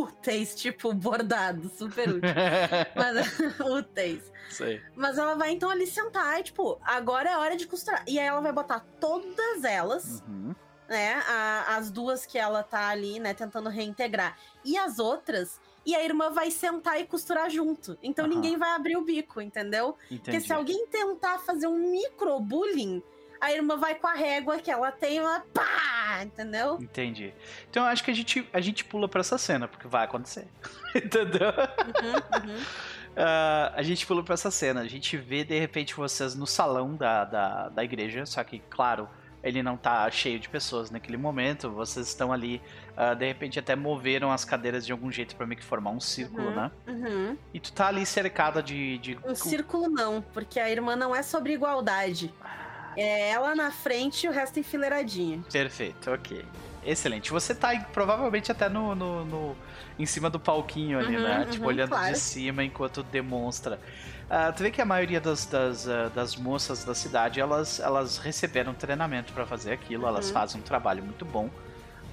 úteis, 0.00 0.54
tipo 0.54 0.92
bordado, 0.92 1.68
super 1.70 2.08
útil. 2.08 2.20
Mas 2.94 3.38
úteis. 3.60 4.32
Sei. 4.50 4.80
Mas 4.94 5.18
ela 5.18 5.34
vai 5.34 5.50
então 5.52 5.70
ali 5.70 5.86
sentar 5.86 6.38
e, 6.38 6.42
tipo, 6.44 6.78
agora 6.84 7.30
é 7.30 7.36
hora 7.36 7.56
de 7.56 7.66
costurar. 7.66 8.04
E 8.06 8.18
aí 8.18 8.26
ela 8.26 8.40
vai 8.40 8.52
botar 8.52 8.80
todas 9.00 9.64
elas, 9.64 10.22
Uhum. 10.28 10.54
né? 10.88 11.14
a- 11.26 11.76
as 11.76 11.90
duas 11.90 12.24
que 12.26 12.38
ela 12.38 12.62
tá 12.62 12.88
ali, 12.88 13.18
né, 13.18 13.34
tentando 13.34 13.68
reintegrar. 13.68 14.38
E 14.64 14.76
as 14.76 14.98
outras. 14.98 15.60
E 15.84 15.94
a 15.94 16.04
irmã 16.04 16.30
vai 16.30 16.50
sentar 16.50 17.00
e 17.00 17.06
costurar 17.06 17.48
junto. 17.48 17.96
Então 18.02 18.24
Aham. 18.24 18.34
ninguém 18.34 18.56
vai 18.56 18.70
abrir 18.70 18.96
o 18.96 19.04
bico, 19.04 19.40
entendeu? 19.40 19.92
Porque 20.08 20.14
Entendi. 20.14 20.46
se 20.46 20.52
alguém 20.52 20.86
tentar 20.88 21.38
fazer 21.38 21.66
um 21.68 21.78
micro-bullying, 21.90 23.02
a 23.46 23.52
irmã 23.52 23.76
vai 23.76 23.94
com 23.94 24.06
a 24.06 24.14
régua 24.14 24.58
que 24.58 24.70
ela 24.70 24.90
tem, 24.90 25.18
ela 25.18 25.40
pá! 25.54 26.20
Entendeu? 26.22 26.78
Entendi. 26.80 27.32
Então 27.70 27.82
eu 27.84 27.88
acho 27.88 28.02
que 28.02 28.10
a 28.10 28.14
gente, 28.14 28.48
a 28.52 28.60
gente 28.60 28.84
pula 28.84 29.08
pra 29.08 29.20
essa 29.20 29.38
cena, 29.38 29.68
porque 29.68 29.86
vai 29.86 30.04
acontecer. 30.04 30.46
Entendeu? 30.94 31.48
Uhum, 31.50 32.50
uhum. 32.50 32.60
Ah, 33.18 33.72
a 33.74 33.82
gente 33.82 34.06
pula 34.06 34.22
pra 34.22 34.34
essa 34.34 34.50
cena. 34.50 34.82
A 34.82 34.86
gente 34.86 35.16
vê, 35.16 35.42
de 35.42 35.58
repente, 35.58 35.94
vocês 35.94 36.34
no 36.34 36.46
salão 36.46 36.94
da, 36.94 37.24
da, 37.24 37.68
da 37.70 37.82
igreja. 37.82 38.26
Só 38.26 38.44
que, 38.44 38.58
claro, 38.68 39.08
ele 39.42 39.62
não 39.62 39.74
tá 39.74 40.10
cheio 40.10 40.38
de 40.38 40.50
pessoas 40.50 40.90
naquele 40.90 41.16
momento. 41.16 41.70
Vocês 41.70 42.08
estão 42.08 42.30
ali, 42.30 42.60
ah, 42.94 43.14
de 43.14 43.24
repente, 43.26 43.58
até 43.58 43.74
moveram 43.74 44.30
as 44.30 44.44
cadeiras 44.44 44.84
de 44.84 44.92
algum 44.92 45.10
jeito 45.10 45.34
pra 45.34 45.46
meio 45.46 45.58
que 45.58 45.64
formar 45.64 45.92
um 45.92 46.00
círculo, 46.00 46.48
Uhum. 46.48 46.54
né? 46.56 46.70
Uhum. 46.88 47.38
E 47.54 47.58
tu 47.58 47.72
tá 47.72 47.86
ali 47.88 48.04
cercada 48.04 48.62
de. 48.62 48.98
de... 48.98 49.18
Um 49.24 49.34
círculo 49.34 49.88
não, 49.88 50.20
porque 50.20 50.60
a 50.60 50.68
irmã 50.70 50.94
não 50.94 51.16
é 51.16 51.22
sobre 51.22 51.54
igualdade. 51.54 52.30
É 52.96 53.30
ela 53.30 53.54
na 53.54 53.70
frente 53.70 54.26
e 54.26 54.28
o 54.28 54.32
resto 54.32 54.58
enfileiradinho. 54.58 55.44
Perfeito, 55.52 56.10
ok. 56.10 56.44
Excelente. 56.84 57.30
Você 57.32 57.54
tá 57.54 57.78
provavelmente 57.92 58.50
até 58.52 58.68
no, 58.68 58.94
no, 58.94 59.24
no- 59.24 59.56
em 59.98 60.06
cima 60.06 60.30
do 60.30 60.38
palquinho 60.38 60.98
ali, 60.98 61.16
Uhum, 61.16 61.22
né? 61.22 61.38
uhum, 61.44 61.50
tipo, 61.50 61.66
olhando 61.66 61.90
claro. 61.90 62.12
de 62.12 62.18
cima 62.18 62.62
enquanto 62.62 63.02
demonstra. 63.02 63.80
Ah, 64.30 64.52
tu 64.52 64.62
vê 64.62 64.70
que 64.70 64.80
a 64.80 64.84
maioria 64.84 65.20
das, 65.20 65.46
das, 65.46 65.88
ah, 65.88 66.10
das 66.14 66.36
moças 66.36 66.84
da 66.84 66.94
cidade, 66.94 67.40
elas, 67.40 67.80
elas 67.80 68.18
receberam 68.18 68.72
treinamento 68.72 69.32
pra 69.32 69.44
fazer 69.44 69.72
aquilo, 69.72 70.06
elas 70.06 70.28
Uhum. 70.28 70.32
fazem 70.34 70.60
um 70.60 70.64
trabalho 70.64 71.02
muito 71.02 71.24
bom. 71.24 71.50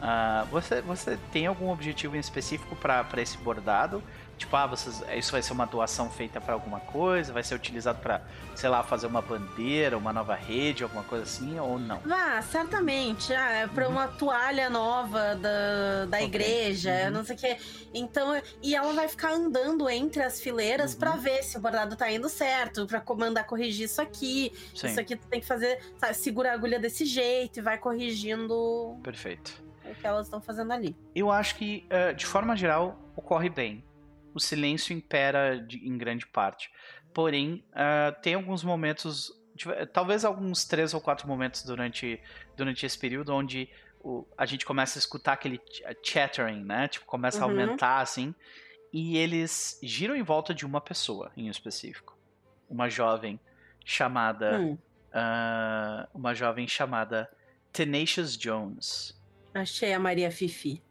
Ah, 0.02 0.46
você, 0.52 0.82
você 0.82 1.18
tem 1.32 1.46
algum 1.48 1.70
objetivo 1.70 2.16
em 2.16 2.20
específico 2.20 2.76
pra 2.76 3.06
esse 3.18 3.38
bordado? 3.38 4.04
Tipo, 4.38 4.56
ah, 4.58 4.68
vocês, 4.68 5.02
isso 5.18 5.32
vai 5.32 5.42
ser 5.42 5.54
uma 5.54 5.66
doação 5.66 6.10
feita 6.10 6.42
pra 6.42 6.54
alguma 6.54 6.80
coisa? 6.80 7.32
Vai 7.32 7.44
ser 7.44 7.56
utilizado 7.56 8.00
pra, 8.00 8.22
sei 8.56 8.68
lá, 8.68 8.84
fazer 8.84 9.08
uma 9.08 9.22
bandeira, 9.22 9.98
uma 9.98 10.12
nova 10.12 10.36
rede, 10.36 10.84
alguma 10.84 11.04
coisa 11.04 11.24
assim? 11.24 11.58
Ou 11.60 11.80
não? 11.80 12.00
Vá, 12.00 12.42
certamente. 12.42 13.34
Ah, 13.34 13.52
é 13.52 13.68
pra 13.68 13.86
Uhum. 13.88 13.94
uma 13.94 14.08
toalha 14.08 14.70
nova 14.70 15.36
da, 15.36 16.06
da 16.10 16.18
Ok. 16.18 16.28
igreja, 16.28 16.92
Uhum. 17.06 17.12
não 17.12 17.24
sei 17.26 17.36
o 17.36 17.40
quê. 17.40 17.58
Então, 17.94 18.42
e 18.62 18.76
ela 18.76 18.92
vai 18.94 19.08
ficar 19.08 19.32
andando 19.34 19.88
entre 19.90 20.22
as 20.24 20.42
fileiras 20.42 20.94
Uhum. 20.94 21.00
pra 21.00 21.12
ver 21.16 21.44
se 21.44 21.58
o 21.58 21.62
bordado 21.62 21.96
tá 21.96 22.12
indo 22.12 22.28
certo, 22.28 22.86
pra 22.88 23.00
comandar 23.00 23.46
corrigir 23.46 23.86
isso 23.86 24.02
aqui. 24.02 24.52
Sim, 24.76 24.88
Isso 24.88 25.00
aqui 25.00 25.16
tu 25.16 25.28
tem 25.28 25.40
que 25.40 25.46
fazer, 25.48 25.80
sabe, 25.98 26.14
segura 26.16 26.52
a 26.52 26.54
agulha 26.54 26.80
desse 26.80 27.06
jeito 27.06 27.60
e 27.60 27.62
vai 27.62 27.78
corrigindo 27.78 28.98
perfeito. 29.04 29.64
o 29.86 29.94
que 29.96 30.06
elas 30.08 30.26
estão 30.26 30.42
fazendo 30.42 30.74
ali. 30.74 30.96
Eu 31.16 31.32
acho 31.32 31.56
que, 31.56 31.86
eh, 31.90 32.14
de 32.14 32.26
forma 32.26 32.56
geral, 32.58 32.98
ocorre 33.16 33.50
bem. 33.50 33.84
O 34.34 34.40
silêncio 34.40 34.94
impera 34.96 35.60
de- 35.60 35.88
em 35.88 35.98
grande 35.98 36.26
parte. 36.28 36.72
Porém, 37.14 37.64
ah, 37.74 38.12
tem 38.22 38.34
alguns 38.34 38.64
momentos, 38.64 39.32
tive- 39.56 39.86
talvez 39.88 40.26
alguns 40.26 40.66
três 40.66 40.94
ou 40.94 41.02
quatro 41.02 41.28
momentos 41.28 41.64
durante, 41.64 42.20
durante 42.58 42.86
esse 42.86 42.98
período 42.98 43.34
onde 43.34 43.70
o- 44.02 44.26
a 44.38 44.46
gente 44.46 44.66
começa 44.66 44.98
a 44.98 45.02
escutar 45.02 45.34
aquele 45.34 45.58
ch- 45.70 45.84
chattering, 46.04 46.64
né? 46.64 46.88
Tipo, 46.88 47.06
começa 47.06 47.44
a 47.44 47.46
Uhum. 47.48 47.52
aumentar, 47.52 48.00
assim. 48.02 48.34
E 48.92 49.18
eles 49.18 49.80
giram 49.82 50.16
em 50.16 50.24
volta 50.24 50.54
de 50.54 50.66
uma 50.66 50.82
pessoa 50.82 51.32
em 51.38 51.48
específico. 51.48 52.18
Uma 52.70 52.90
jovem 52.90 53.40
chamada... 53.86 54.60
Hum, 54.60 54.78
ah, 55.14 56.10
uma 56.14 56.34
jovem 56.34 56.68
chamada 56.68 57.30
Tenacious 57.72 58.36
Jones. 58.36 59.16
achei 59.54 59.94
a 59.94 60.00
Maria 60.00 60.32
Fifi. 60.32 60.82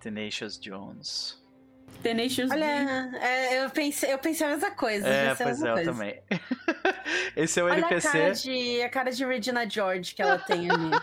Tenacious 0.00 0.58
Jones. 0.58 1.41
Tenacious 2.02 2.48
D. 2.50 2.56
Olha, 2.56 3.10
é, 3.20 3.64
eu, 3.64 3.70
pensei, 3.70 4.12
eu 4.12 4.18
pensei 4.18 4.46
a 4.46 4.50
mesma 4.50 4.70
coisa. 4.72 5.06
É, 5.06 5.28
pensei 5.28 5.30
a 5.30 5.48
pois 5.48 5.60
mesma 5.60 5.68
é, 5.68 5.70
eu 5.70 5.74
coisa. 5.74 5.92
também. 5.92 6.22
Esse 7.36 7.60
é 7.60 7.62
o 7.62 7.66
Olha 7.66 7.74
a 7.74 7.78
NPC. 7.78 8.08
cara, 8.10 8.30
de, 8.32 8.82
a 8.82 8.88
cara 8.90 9.10
de 9.12 9.24
Regina 9.24 9.68
George 9.70 10.14
que 10.14 10.22
ela 10.22 10.38
tem 10.38 10.70
ali. 10.70 10.90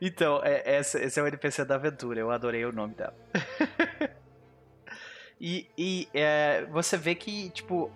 Então, 0.00 0.40
é, 0.42 0.78
esse, 0.78 0.98
esse 0.98 1.20
é 1.20 1.22
o 1.22 1.26
NPC 1.26 1.64
da 1.66 1.74
aventura. 1.74 2.18
Eu 2.20 2.30
adorei 2.30 2.64
o 2.64 2.72
nome 2.72 2.94
dela. 2.94 3.14
e 5.38 5.68
e 5.76 6.08
é, 6.14 6.64
você 6.70 6.96
vê 6.96 7.14
que, 7.14 7.50
tipo, 7.50 7.90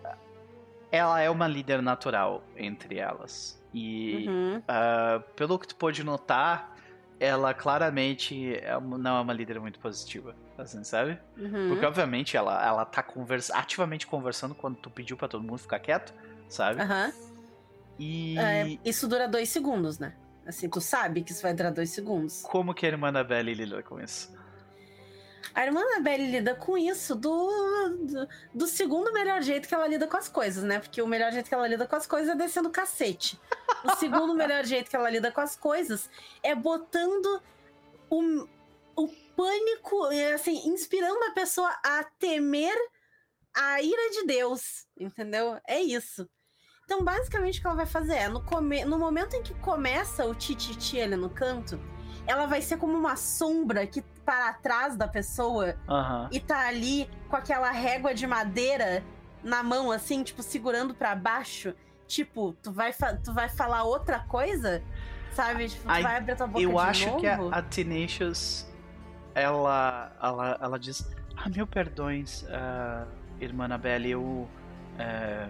ela 0.93 1.21
é 1.21 1.31
uma 1.31 1.49
líder 1.49 1.81
natural 1.81 2.43
entre 2.57 2.99
elas. 2.99 3.63
E 3.73 4.27
Uhum. 4.29 4.63
ah, 4.69 5.23
pelo 5.35 5.59
que 5.59 5.69
tu 5.69 5.77
pôde 5.77 6.05
notar, 6.05 6.75
ela 7.19 7.55
claramente 7.55 8.55
é 8.57 8.79
não 8.81 9.17
é 9.17 9.21
uma 9.21 9.33
líder 9.33 9.59
muito 9.61 9.79
positiva. 9.79 10.35
Assim, 10.59 10.83
sabe? 10.85 11.19
Uhum. 11.37 11.69
Porque, 11.69 11.85
obviamente, 11.85 12.37
ela, 12.37 12.65
ela 12.65 12.85
tá 12.85 13.03
conversa, 13.03 13.55
ativamente 13.57 14.07
conversando 14.07 14.55
quando 14.55 14.77
tu 14.77 14.91
pediu 14.91 15.16
pra 15.16 15.28
todo 15.28 15.43
mundo 15.43 15.59
ficar 15.59 15.78
quieto, 15.78 16.15
sabe? 16.49 16.81
Aham. 16.81 17.12
E 17.99 18.39
É, 18.39 18.78
isso 18.85 19.07
dura 19.07 19.28
dois 19.28 19.49
segundos, 19.49 19.99
né? 19.99 20.15
Assim, 20.47 20.69
tu 20.69 20.81
sabe 20.81 21.23
que 21.23 21.33
isso 21.33 21.43
vai 21.43 21.53
durar 21.53 21.73
dois 21.73 21.91
segundos. 21.91 22.43
como 22.43 22.73
que 22.73 22.87
a 22.87 22.89
irmã 22.89 23.12
da 23.12 23.24
Belle 23.24 23.53
lida 23.53 23.83
com 23.83 24.01
isso? 24.01 24.35
A 25.57 25.65
irmã 25.65 25.81
Annabelle 25.81 26.31
lida 26.31 26.55
com 26.55 26.77
isso 26.77 27.15
do, 27.15 27.49
do, 28.05 28.28
do 28.55 28.66
segundo 28.66 29.11
melhor 29.11 29.41
jeito 29.43 29.66
que 29.66 29.74
ela 29.74 29.87
lida 29.87 30.07
com 30.07 30.16
as 30.19 30.28
coisas, 30.28 30.62
né? 30.62 30.78
Porque 30.78 31.01
o 31.01 31.07
melhor 31.07 31.33
jeito 31.33 31.49
que 31.49 31.55
ela 31.55 31.66
lida 31.66 31.87
com 31.87 31.97
as 31.97 32.07
coisas 32.07 32.28
é 32.28 32.35
descendo 32.35 32.69
o 32.69 32.70
cacete. 32.73 33.41
O 33.83 33.97
segundo 33.97 34.35
melhor 34.35 34.65
jeito 34.66 34.91
que 34.91 34.97
ela 34.97 35.09
lida 35.09 35.33
com 35.33 35.41
as 35.41 35.57
coisas 35.57 36.11
é 36.43 36.55
botando 36.55 37.41
o, 38.11 38.47
o 38.97 39.09
pânico, 39.36 40.06
é, 40.10 40.32
assim, 40.32 40.68
inspirando 40.68 41.23
a 41.24 41.32
pessoa 41.32 41.68
a 41.85 42.05
temer 42.18 42.77
a 43.55 43.81
ira 43.82 44.10
de 44.10 44.27
Deus, 44.27 44.86
entendeu? 44.98 45.59
É 45.66 45.81
isso. 45.81 46.28
Então, 46.85 47.02
basicamente, 47.02 47.59
o 47.59 47.60
que 47.60 47.66
ela 47.66 47.77
vai 47.77 47.86
fazer 47.86 48.14
é, 48.14 48.28
no, 48.28 48.43
come... 48.43 48.85
no 48.85 48.98
momento 48.98 49.35
em 49.35 49.43
que 49.43 49.55
começa 49.55 50.24
o 50.24 50.35
tititi 50.35 51.01
ali 51.01 51.16
no 51.16 51.28
canto, 51.28 51.81
ela 52.27 52.47
vai 52.47 52.62
ser 52.62 52.77
como 52.77 52.97
uma 52.97 53.16
sombra 53.16 53.86
que 53.86 54.02
para 54.24 54.52
trás 54.55 54.97
da 54.97 55.06
pessoa 55.06 55.77
Aham. 55.89 56.28
e 56.32 56.40
tá 56.40 56.66
ali 56.66 57.09
com 57.28 57.36
aquela 57.36 57.70
régua 57.70 58.14
de 58.14 58.27
madeira 58.27 59.05
na 59.43 59.62
mão, 59.62 59.90
assim, 59.90 60.23
tipo, 60.23 60.43
segurando 60.43 60.94
pra 60.94 61.14
baixo. 61.14 61.74
Tipo, 62.06 62.52
tu 62.62 62.73
vai, 62.73 62.93
tu 63.24 63.32
vai 63.32 63.48
falar 63.48 63.85
outra 63.85 64.20
coisa? 64.20 64.82
Sabe? 65.32 65.68
Tipo, 65.68 65.82
tu 65.82 65.90
Ai, 65.90 66.02
vai 66.02 66.16
abrir 66.16 66.36
tua 66.36 66.47
boca 66.47 66.60
Eu 66.60 66.70
de 66.73 66.78
acho 66.78 67.06
novo? 67.06 67.20
que 67.20 67.27
a, 67.27 67.36
a 67.36 67.62
Tenacious, 67.62 68.65
ela, 69.37 70.11
ela, 70.23 70.59
ela 70.61 70.79
diz: 70.79 71.07
Ah, 71.37 71.49
mil 71.49 71.67
perdões, 71.67 72.45
ah, 72.49 73.07
irmã 73.39 73.67
Annabelle, 73.67 74.11
eu, 74.11 74.49
eh, 74.99 75.49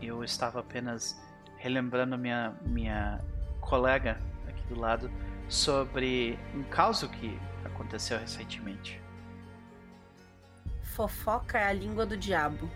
eu 0.00 0.22
estava 0.22 0.60
apenas 0.60 1.20
relembrando 1.58 2.16
minha, 2.16 2.54
minha 2.62 3.20
colega 3.60 4.18
aqui 4.48 4.62
do 4.68 4.78
lado 4.78 5.10
sobre 5.48 6.38
um 6.54 6.62
caso 6.64 7.08
que 7.08 7.38
aconteceu 7.64 8.18
recentemente. 8.18 9.00
Fofoca 10.82 11.58
é 11.58 11.64
a 11.64 11.72
língua 11.72 12.06
do 12.06 12.16
diabo. 12.16 12.70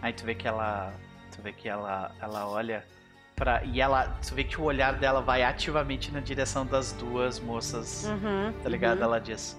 Aí 0.00 0.12
tu 0.12 0.24
vê 0.24 0.34
que 0.34 0.46
ela. 0.46 0.92
Tu 1.34 1.42
vê 1.42 1.52
que 1.52 1.68
ela, 1.68 2.14
ela 2.20 2.46
olha 2.46 2.84
pra. 3.36 3.62
E 3.64 3.80
ela. 3.80 4.16
Tu 4.26 4.34
vê 4.34 4.44
que 4.44 4.60
o 4.60 4.64
olhar 4.64 4.94
dela 4.94 5.20
vai 5.20 5.42
ativamente 5.42 6.10
na 6.12 6.20
direção 6.20 6.64
das 6.66 6.92
duas 6.92 7.38
moças. 7.40 8.04
Uhum, 8.04 8.52
Tá 8.62 8.68
ligado? 8.68 8.98
uhum. 8.98 9.04
Ela 9.04 9.20
diz. 9.20 9.58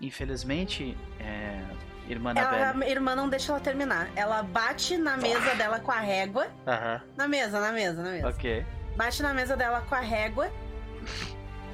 Infelizmente, 0.00 0.96
é, 1.18 1.62
irmã 2.08 2.32
Ela, 2.36 2.70
a 2.84 2.88
irmã 2.88 3.14
não 3.14 3.28
deixa 3.28 3.52
ela 3.52 3.60
terminar. 3.60 4.10
Ela 4.14 4.42
bate 4.42 4.96
na 4.98 5.16
mesa 5.16 5.54
dela 5.54 5.80
com 5.80 5.90
a 5.90 6.00
régua. 6.00 6.48
Aham, 6.66 7.00
Na 7.16 7.26
mesa, 7.26 7.58
na 7.60 7.72
mesa, 7.72 8.02
na 8.02 8.10
mesa. 8.10 8.28
ok. 8.28 8.66
Bate 8.96 9.22
na 9.22 9.32
mesa 9.32 9.56
dela 9.56 9.80
com 9.88 9.94
a 9.94 10.00
régua. 10.00 10.50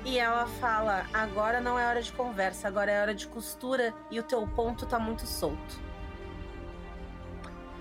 E 0.05 0.19
ela 0.19 0.47
fala: 0.47 1.05
agora 1.12 1.60
não 1.60 1.78
é 1.78 1.86
hora 1.86 2.01
de 2.02 2.12
conversa, 2.12 2.69
agora 2.69 2.90
é 2.93 3.01
hora 3.01 3.14
de 3.14 3.27
costura 3.27 3.93
e 4.10 4.19
o 4.20 4.23
teu 4.23 4.47
ponto 4.47 4.86
tá 4.86 4.98
muito 4.98 5.27
solto. 5.27 5.81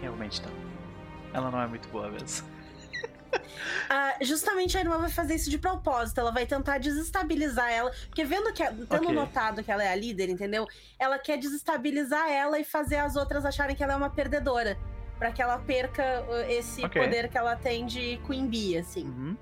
Realmente 0.01 0.41
não. 0.41 0.51
Ela 1.33 1.51
não 1.51 1.61
é 1.61 1.67
muito 1.67 1.87
boa 1.89 2.09
mesmo. 2.09 2.47
Ah, 3.89 4.15
justamente 4.21 4.77
a 4.77 4.79
irmã 4.79 4.97
vai 4.97 5.09
fazer 5.09 5.35
isso 5.35 5.49
de 5.49 5.57
propósito. 5.57 6.19
Ela 6.19 6.31
vai 6.31 6.45
tentar 6.45 6.77
desestabilizar 6.77 7.69
ela. 7.69 7.91
Porque 8.07 8.23
vendo 8.23 8.53
que. 8.53 8.63
Tendo 8.63 9.03
Ok. 9.05 9.13
notado 9.13 9.63
que 9.63 9.69
ela 9.69 9.83
é 9.83 9.91
a 9.91 9.95
líder, 9.95 10.29
entendeu? 10.29 10.65
Ela 10.97 11.19
quer 11.19 11.37
desestabilizar 11.37 12.29
ela 12.29 12.57
e 12.57 12.63
fazer 12.63 12.97
as 12.97 13.17
outras 13.17 13.45
acharem 13.45 13.75
que 13.75 13.83
ela 13.83 13.93
é 13.93 13.95
uma 13.97 14.09
perdedora. 14.09 14.77
Pra 15.19 15.31
que 15.31 15.41
ela 15.41 15.59
perca 15.59 16.23
uh, 16.23 16.49
esse 16.49 16.85
Ok. 16.85 17.01
poder 17.01 17.27
que 17.27 17.37
ela 17.37 17.55
tem 17.55 17.85
de 17.85 18.17
Queen 18.25 18.47
Bee, 18.47 18.77
assim. 18.77 19.05
Uhum. 19.05 19.37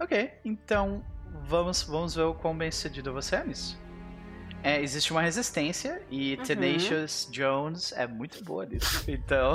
Ok, 0.00 0.32
então 0.44 1.04
vamos, 1.44 1.82
vamos 1.82 2.14
ver 2.14 2.22
o 2.22 2.34
quão 2.34 2.56
bem 2.56 2.70
sucedido 2.70 3.12
você 3.12 3.36
é 3.36 3.44
nisso. 3.44 3.78
É, 4.62 4.80
existe 4.82 5.12
uma 5.12 5.22
resistência 5.22 6.02
e 6.10 6.34
Uhum. 6.36 6.42
Tenacious 6.44 7.28
Jones 7.30 7.92
é 7.92 8.06
muito 8.06 8.42
boa 8.44 8.66
nisso. 8.66 9.04
Então, 9.08 9.54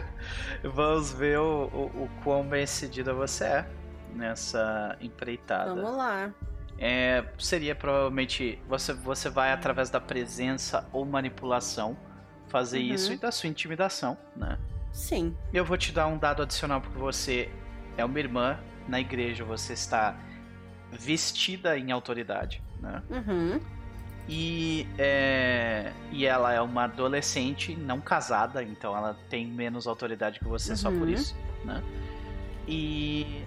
vamos 0.64 1.12
ver 1.12 1.38
o, 1.38 1.66
o, 1.72 2.04
o 2.04 2.10
quão 2.22 2.46
bem 2.46 2.66
sucedida 2.66 3.14
você 3.14 3.44
é 3.44 3.66
nessa 4.14 4.96
empreitada. 5.00 5.74
Vamos 5.74 5.96
lá. 5.96 6.32
É, 6.78 7.24
seria 7.38 7.74
provavelmente 7.74 8.58
você, 8.68 8.92
você 8.92 9.30
vai 9.30 9.52
através 9.52 9.88
da 9.90 10.00
presença 10.00 10.88
ou 10.92 11.04
manipulação 11.06 11.96
fazer 12.48 12.78
Uhum. 12.80 12.94
isso 12.94 13.12
e 13.12 13.16
da 13.16 13.30
sua 13.32 13.48
intimidação, 13.48 14.16
né? 14.36 14.58
Sim. 14.92 15.36
Eu 15.52 15.64
vou 15.64 15.76
te 15.76 15.92
dar 15.92 16.06
um 16.06 16.18
dado 16.18 16.42
adicional 16.42 16.80
porque 16.80 16.98
você 16.98 17.50
é 17.96 18.04
uma 18.04 18.18
irmã 18.18 18.58
na 18.88 19.00
igreja, 19.00 19.44
você 19.44 19.72
está 19.72 20.16
vestida 20.92 21.78
em 21.78 21.90
autoridade, 21.92 22.62
né? 22.80 23.02
Uhum. 23.10 23.60
E, 24.28 24.88
é, 24.98 25.92
e 26.10 26.26
ela 26.26 26.52
é 26.52 26.60
uma 26.60 26.84
adolescente 26.84 27.76
não 27.76 28.00
casada, 28.00 28.62
então 28.62 28.96
ela 28.96 29.16
tem 29.30 29.46
menos 29.46 29.86
autoridade 29.86 30.40
que 30.40 30.46
você 30.48 30.74
só 30.76 30.90
por 30.90 31.02
Uhum. 31.06 31.14
isso, 31.14 31.36
né? 31.64 31.80
E, 32.66 33.44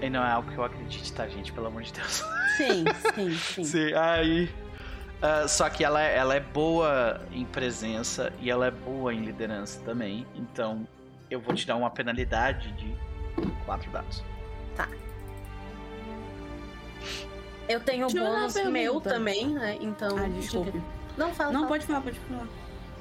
e 0.00 0.08
não 0.08 0.24
é 0.24 0.30
algo 0.32 0.50
que 0.50 0.56
eu 0.56 0.64
acredite, 0.64 1.12
tá, 1.12 1.28
gente? 1.28 1.52
Pelo 1.52 1.66
amor 1.66 1.82
de 1.82 1.92
Deus. 1.92 2.24
Sim, 2.56 2.86
sim, 3.14 3.34
sim. 3.34 3.64
Sim, 3.64 3.92
aí. 3.94 4.50
ah, 5.20 5.46
só 5.46 5.68
que 5.68 5.84
ela, 5.84 6.02
é- 6.02 6.16
ela 6.16 6.34
é 6.34 6.40
boa 6.40 7.20
em 7.30 7.44
presença 7.44 8.32
e 8.40 8.50
ela 8.50 8.66
é 8.66 8.70
boa 8.70 9.12
em 9.12 9.20
liderança 9.22 9.80
também. 9.84 10.26
Então 10.34 10.88
eu 11.30 11.40
vou 11.40 11.54
te 11.54 11.66
dar 11.66 11.76
uma 11.76 11.90
penalidade 11.90 12.72
de 12.72 12.94
quatro 13.66 13.90
dados. 13.90 14.24
Eu 17.70 17.78
tenho 17.78 18.08
Deixa 18.08 18.28
bônus 18.28 18.54
meu 18.64 19.00
também, 19.00 19.46
né? 19.54 19.78
Então. 19.80 20.18
Ah, 20.18 20.28
desculpe. 20.28 20.82
Não, 21.16 21.32
fala. 21.32 21.52
Não, 21.52 21.60
fala. 21.60 21.68
pode 21.68 21.86
falar, 21.86 22.00
pode 22.00 22.18
falar. 22.18 22.48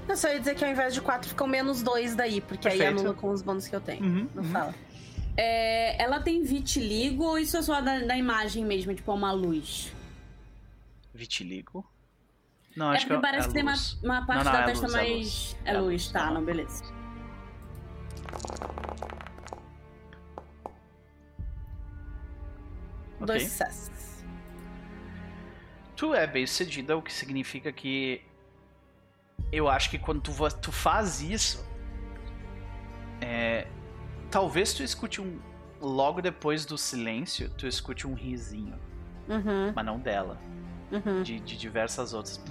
Eu 0.07 0.15
só 0.15 0.27
ia 0.29 0.37
dizer 0.39 0.53
que 0.53 0.63
ao 0.63 0.69
invés 0.69 0.93
de 0.93 1.01
4 1.01 1.27
ficam 1.29 1.47
menos 1.47 1.81
2 1.81 2.15
daí, 2.15 2.39
porque 2.39 2.67
aí 2.67 2.77
Perfeito. 2.77 2.99
anula 2.99 3.15
com 3.15 3.31
os 3.31 3.41
bônus 3.41 3.67
que 3.67 3.75
eu 3.75 3.81
tenho. 3.81 4.03
Uhum, 4.03 4.29
Não 4.35 4.43
uhum. 4.43 4.49
fala. 4.51 4.75
É, 5.35 5.99
ela 5.99 6.19
tem 6.19 6.43
vitiligo 6.43 7.23
ou 7.23 7.39
isso 7.39 7.57
é 7.57 7.63
só 7.63 7.81
da, 7.81 7.97
da 7.99 8.15
imagem 8.15 8.63
mesmo, 8.63 8.93
tipo 8.93 9.11
uma 9.11 9.31
luz? 9.31 9.91
Vitiligo. 11.15 11.83
Não, 12.75 12.91
É 12.93 12.97
acho 12.97 13.07
porque 13.07 13.15
que 13.15 13.21
parece 13.21 13.45
é 13.45 13.47
que 13.47 13.53
tem 13.55 13.63
uma, 13.63 13.75
uma 14.03 14.25
parte 14.27 14.45
Não, 14.45 14.51
não, 14.51 14.59
da 14.59 14.61
é 14.61 14.65
testa 14.65 14.85
luz, 14.85 14.93
é 14.93 14.97
mais. 14.97 15.17
luz. 15.17 15.57
É, 15.65 15.71
É 15.71 15.77
luz, 15.79 16.07
tá, 16.11 16.19
tá. 16.19 16.31
não, 16.31 16.45
beleza. 16.45 16.83
Ok. 23.15 23.25
Dois 23.25 23.43
sucessos. 23.43 23.98
Tu 25.99 26.13
é 26.13 26.25
bem 26.25 26.47
sucedida, 26.47 26.95
o 26.95 27.01
que 27.01 27.11
significa 27.11 27.73
que 27.73 28.21
eu 29.51 29.67
acho 29.67 29.89
que 29.89 29.99
quando 29.99 30.21
tu, 30.21 30.31
tu 30.61 30.71
faz 30.71 31.21
isso, 31.21 31.69
é, 33.19 33.67
talvez 34.31 34.73
tu 34.73 34.81
escute 34.81 35.19
um 35.19 35.37
logo 35.81 36.21
depois 36.21 36.65
do 36.65 36.77
silêncio, 36.77 37.49
tu 37.49 37.67
escute 37.67 38.07
um 38.07 38.13
risinho, 38.13 38.79
Uhum, 39.27 39.73
mas 39.75 39.85
não 39.85 39.99
dela, 39.99 40.39
uhum. 40.89 41.21
de, 41.21 41.37
de 41.41 41.57
diversas 41.57 42.13
outras, 42.13 42.41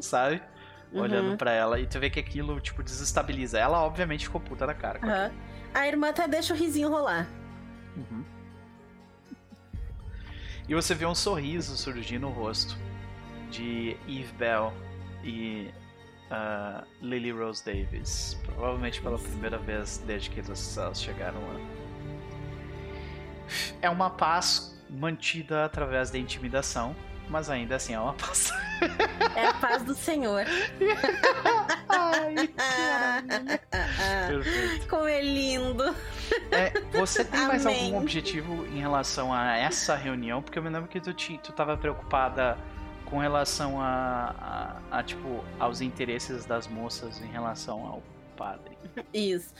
sabe? 0.00 0.42
Uhum. 0.92 1.02
Olhando 1.02 1.36
pra 1.36 1.52
ela 1.52 1.78
e 1.78 1.86
tu 1.86 2.00
vê 2.00 2.10
que 2.10 2.18
aquilo 2.18 2.60
tipo 2.60 2.82
desestabiliza. 2.82 3.60
Ela 3.60 3.80
obviamente 3.80 4.24
ficou 4.24 4.40
puta 4.40 4.66
da 4.66 4.74
cara. 4.74 5.32
A 5.72 5.86
irmã 5.86 6.08
até 6.08 6.26
deixa 6.26 6.52
o 6.52 6.56
risinho 6.56 6.88
rolar. 6.88 7.28
Uhum. 7.96 8.24
E 10.68 10.74
você 10.74 10.94
vê 10.94 11.04
um 11.04 11.14
sorriso 11.14 11.76
surgir 11.76 12.18
no 12.18 12.30
rosto 12.30 12.76
de 13.50 13.96
Eve 14.08 14.32
Bell 14.38 14.72
e 15.22 15.70
ah, 16.30 16.84
Lily 17.02 17.30
Rose 17.30 17.64
Davis. 17.64 18.40
Provavelmente 18.44 19.00
pela 19.00 19.18
primeira 19.18 19.58
vez 19.58 20.02
desde 20.06 20.30
que 20.30 20.40
elas 20.40 21.00
chegaram 21.00 21.40
lá. 21.40 21.60
É 23.82 23.90
uma 23.90 24.08
paz 24.10 24.74
mantida 24.88 25.64
através 25.64 26.10
da 26.10 26.18
intimidação, 26.18 26.94
mas 27.28 27.50
ainda 27.50 27.76
assim 27.76 27.94
é 27.94 28.00
uma 28.00 28.14
paz. 28.14 28.52
É 29.34 29.46
a 29.46 29.54
paz 29.54 29.82
do 29.82 29.94
Senhor. 29.94 30.44
Ai, 31.88 32.34
Perfeito. 34.28 34.88
Como 34.88 35.06
é 35.06 35.22
lindo. 35.22 35.94
É, 36.50 36.72
você 36.92 37.24
tem 37.24 37.46
mais 37.46 37.64
Amém. 37.64 37.86
algum 37.86 37.98
objetivo 37.98 38.66
em 38.66 38.80
relação 38.80 39.32
a 39.32 39.56
essa 39.56 39.94
reunião? 39.94 40.42
Porque 40.42 40.58
eu 40.58 40.62
me 40.62 40.70
lembro 40.70 40.88
que 40.88 41.00
tu, 41.00 41.12
ti, 41.12 41.40
tu 41.42 41.52
tava 41.52 41.76
preocupada 41.76 42.58
com 43.04 43.18
relação 43.18 43.80
a, 43.80 44.80
a, 44.90 44.98
a, 44.98 45.02
tipo, 45.02 45.44
aos 45.58 45.80
interesses 45.80 46.44
das 46.44 46.66
moças 46.66 47.20
em 47.20 47.28
relação 47.28 47.86
ao 47.86 48.02
padre. 48.36 48.73
Isso. 49.12 49.52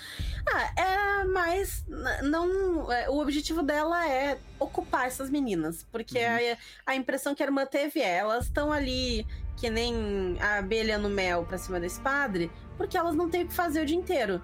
Ah, 0.46 0.72
é 0.80 1.24
mais. 1.24 1.84
n- 1.88 2.22
Não, 2.28 2.90
é, 2.92 3.08
o 3.08 3.18
objetivo 3.18 3.62
dela 3.62 4.08
é 4.08 4.38
ocupar 4.58 5.06
essas 5.06 5.30
meninas. 5.30 5.84
Porque 5.90 6.18
Uhum. 6.18 6.56
a, 6.86 6.92
a 6.92 6.94
impressão 6.96 7.34
que 7.34 7.42
a 7.42 7.46
irmã 7.46 7.64
teve 7.66 8.00
é: 8.00 8.16
elas 8.18 8.44
estão 8.46 8.72
ali 8.72 9.26
que 9.56 9.70
nem 9.70 10.36
a 10.40 10.58
abelha 10.58 10.98
no 10.98 11.08
mel 11.08 11.44
pra 11.44 11.56
cima 11.58 11.78
desse 11.80 12.00
padre, 12.00 12.50
porque 12.76 12.96
elas 12.96 13.14
não 13.14 13.28
têm 13.30 13.44
o 13.44 13.48
que 13.48 13.54
fazer 13.54 13.82
o 13.82 13.86
dia 13.86 13.96
inteiro. 13.96 14.42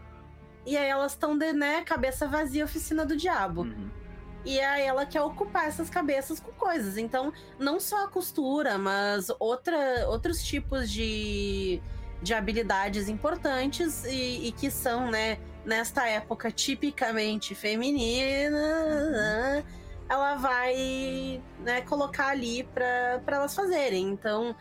E 0.67 0.77
aí 0.77 0.89
elas 0.89 1.13
estão 1.13 1.37
de, 1.37 1.53
né, 1.53 1.83
cabeça 1.83 2.29
vazia, 2.29 2.65
oficina 2.65 3.05
do 3.05 3.17
diabo. 3.17 3.63
Uhum. 3.63 3.91
E 4.45 4.59
aí 4.61 4.83
ela 4.83 5.05
quer 5.05 5.21
ocupar 5.23 5.67
essas 5.67 5.91
cabeças 5.91 6.39
com 6.41 6.51
coisas. 6.53 6.97
Então, 6.97 7.33
não 7.59 7.79
só 7.81 8.05
a 8.05 8.09
costura, 8.09 8.79
mas 8.79 9.29
outra, 9.39 10.07
outros 10.09 10.43
tipos 10.43 10.91
de, 10.91 11.83
de 12.23 12.35
habilidades 12.35 13.09
importantes 13.09 14.05
e, 14.05 14.49
e 14.49 14.53
que 14.53 14.71
são, 14.71 15.11
né, 15.11 15.39
nesta 15.65 16.07
época 16.07 16.51
tipicamente 16.51 17.55
feminina, 17.55 19.65
ela 20.09 20.35
vai 20.35 21.41
né, 21.61 21.81
colocar 21.83 22.29
ali 22.29 22.65
para 22.65 23.21
elas 23.27 23.55
fazerem. 23.55 24.09
Então, 24.09 24.55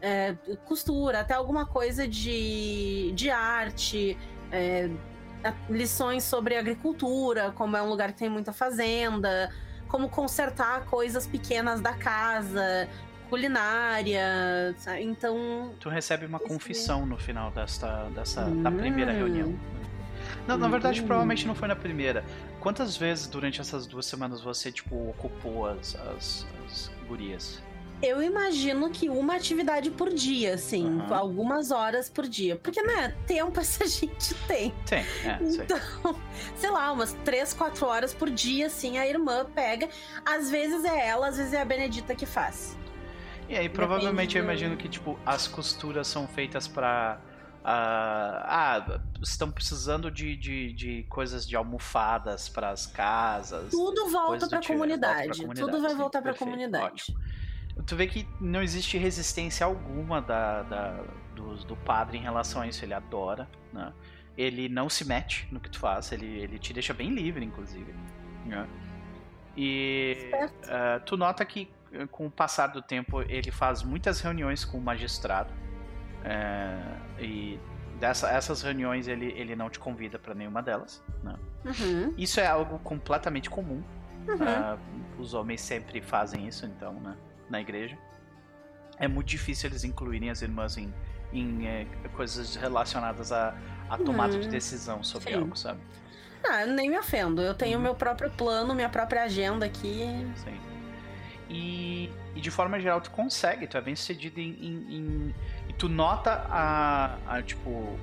é, 0.00 0.34
costura, 0.64 1.20
até 1.20 1.34
alguma 1.34 1.66
coisa 1.66 2.06
de, 2.06 3.12
de 3.14 3.30
arte, 3.30 4.16
é, 4.52 4.90
lições 5.68 6.24
sobre 6.24 6.56
agricultura, 6.56 7.52
como 7.52 7.76
é 7.76 7.82
um 7.82 7.88
lugar 7.88 8.12
que 8.12 8.18
tem 8.18 8.28
muita 8.28 8.52
fazenda, 8.52 9.50
como 9.88 10.08
consertar 10.08 10.84
coisas 10.86 11.26
pequenas 11.26 11.80
da 11.80 11.94
casa, 11.94 12.88
culinária, 13.30 14.74
sabe? 14.78 15.02
então 15.04 15.72
Tu 15.80 15.88
recebe 15.88 16.26
uma 16.26 16.38
confissão 16.40 17.06
no 17.06 17.16
final 17.16 17.50
desta, 17.50 18.04
dessa, 18.14 18.44
da 18.62 18.70
primeira 18.70 19.12
Hum. 19.12 19.16
reunião. 19.16 19.58
Não, 20.46 20.58
na 20.58 20.68
verdade, 20.68 21.00
Hum. 21.00 21.06
provavelmente 21.06 21.46
não 21.46 21.54
foi 21.54 21.68
na 21.68 21.76
primeira. 21.76 22.24
Quantas 22.60 22.96
vezes 22.96 23.26
durante 23.26 23.60
essas 23.60 23.86
duas 23.86 24.04
semanas 24.06 24.40
você, 24.42 24.70
tipo, 24.70 24.94
ocupou 25.10 25.66
as, 25.66 25.94
as, 25.96 26.46
as 26.66 26.90
gurias? 27.08 27.62
eu 28.02 28.22
imagino 28.22 28.88
que 28.88 29.10
uma 29.10 29.34
atividade 29.36 29.90
por 29.90 30.08
dia, 30.08 30.54
assim, 30.54 30.86
Aham. 31.00 31.14
algumas 31.14 31.70
horas 31.70 32.08
por 32.08 32.26
dia, 32.26 32.56
porque 32.56 32.80
né, 32.82 33.14
tempo 33.26 33.60
essa 33.60 33.86
gente 33.86 34.32
tem. 34.48 34.72
Tem, 34.86 35.00
é, 35.22 35.38
sei. 35.44 35.64
Então, 35.64 35.78
sei 36.56 36.70
lá, 36.70 36.90
umas 36.92 37.12
três, 37.26 37.52
quatro 37.52 37.84
horas 37.86 38.14
por 38.14 38.30
dia, 38.30 38.68
assim, 38.68 38.96
a 38.96 39.06
irmã 39.06 39.44
pega. 39.54 39.86
Às 40.24 40.50
vezes 40.50 40.82
é 40.82 41.08
ela, 41.08 41.28
às 41.28 41.36
vezes 41.36 41.52
é 41.52 41.60
a 41.60 41.64
Benedita 41.64 42.14
que 42.14 42.24
faz. 42.24 42.74
E 43.50 43.56
aí, 43.56 43.68
provavelmente 43.68 44.38
eu 44.38 44.44
imagino 44.44 44.76
que, 44.76 44.88
tipo, 44.88 45.18
as 45.26 45.48
costuras 45.48 46.06
são 46.06 46.28
feitas 46.28 46.68
pra. 46.68 47.20
ah, 47.64 48.44
ah, 48.86 49.00
estão 49.20 49.50
precisando 49.50 50.10
de, 50.10 50.36
de, 50.36 50.72
de 50.72 51.02
coisas 51.08 51.46
de 51.46 51.56
almofadas 51.56 52.48
para 52.48 52.70
as 52.70 52.86
casas. 52.86 53.70
Tudo 53.72 54.08
volta 54.08 54.46
volta 54.46 54.48
pra 54.48 54.60
comunidade. 54.62 55.40
Tudo 55.54 55.82
vai 55.82 55.94
voltar 55.94 56.22
pra 56.22 56.32
perfeito, 56.32 56.38
comunidade. 56.38 57.14
Tu 57.86 57.96
vê 57.96 58.06
que 58.06 58.28
não 58.40 58.62
existe 58.62 58.96
resistência 58.98 59.66
alguma 59.66 60.20
da, 60.22 60.62
da- 60.62 61.02
do, 61.34 61.56
do 61.64 61.76
padre 61.76 62.18
em 62.18 62.22
relação 62.22 62.62
a 62.62 62.66
isso. 62.68 62.84
Ele 62.84 62.94
adora, 62.94 63.48
né? 63.72 63.92
Ele 64.38 64.68
não 64.68 64.88
se 64.88 65.04
mete 65.06 65.48
no 65.50 65.58
que 65.58 65.68
tu 65.68 65.78
faz, 65.78 66.12
ele, 66.12 66.26
ele 66.38 66.58
te 66.58 66.72
deixa 66.72 66.94
bem 66.94 67.10
livre, 67.10 67.44
inclusive. 67.44 67.92
né? 68.46 68.66
E 69.56 70.30
ah, 70.68 71.00
tu 71.04 71.16
nota 71.16 71.44
que 71.44 71.68
com 72.10 72.26
o 72.26 72.30
passar 72.30 72.68
do 72.68 72.80
tempo 72.82 73.22
ele 73.22 73.50
faz 73.50 73.82
muitas 73.82 74.20
reuniões 74.20 74.64
com 74.64 74.78
o 74.78 74.80
magistrado. 74.80 75.52
eh, 76.24 76.96
e 77.18 77.58
dessa, 77.98 78.28
essas 78.30 78.62
reuniões 78.62 79.08
ele, 79.08 79.32
ele 79.36 79.54
não 79.56 79.68
te 79.70 79.78
convida 79.78 80.18
para 80.18 80.34
nenhuma 80.34 80.62
delas. 80.62 81.02
Né? 81.22 81.34
Uhum, 81.64 82.14
Isso 82.16 82.40
é 82.40 82.46
algo 82.46 82.78
completamente 82.80 83.48
comum. 83.50 83.82
uhum. 84.28 84.36
Ah, 84.46 84.78
os 85.18 85.34
homens 85.34 85.60
sempre 85.60 86.00
fazem 86.00 86.46
isso, 86.48 86.64
então, 86.66 86.94
né, 86.94 87.14
na 87.48 87.60
igreja. 87.60 87.96
É 88.98 89.08
muito 89.08 89.28
difícil 89.28 89.68
eles 89.70 89.82
incluírem 89.84 90.30
as 90.30 90.42
irmãs 90.42 90.76
em, 90.76 90.92
em 91.32 91.66
eh, 91.66 91.86
coisas 92.14 92.54
relacionadas 92.56 93.32
à, 93.32 93.54
à 93.88 93.96
tomada 93.98 94.36
de 94.38 94.44
Uhum. 94.44 94.50
decisão 94.50 95.02
sobre 95.02 95.30
Sim. 95.30 95.36
algo, 95.40 95.56
sabe? 95.56 95.80
Ah, 96.48 96.64
nem 96.66 96.88
me 96.90 96.98
ofendo. 96.98 97.42
Eu 97.42 97.54
tenho 97.54 97.76
Uhum. 97.78 97.82
meu 97.84 97.94
próprio 97.94 98.30
plano, 98.30 98.74
minha 98.74 98.88
própria 98.88 99.24
agenda 99.24 99.66
aqui. 99.66 100.00
Sim. 100.36 100.58
E, 101.50 102.08
e 102.34 102.40
de 102.40 102.50
forma 102.50 102.78
geral 102.80 103.00
tu 103.00 103.10
consegue, 103.10 103.66
tu 103.66 103.76
é 103.76 103.80
bem 103.80 103.96
sucedido 103.96 104.38
em, 104.40 104.50
em, 104.60 104.96
em 104.96 105.34
e 105.68 105.72
tu 105.72 105.88
nota 105.88 106.46
a, 106.48 107.16
a, 107.26 107.42
tipo 107.42 107.98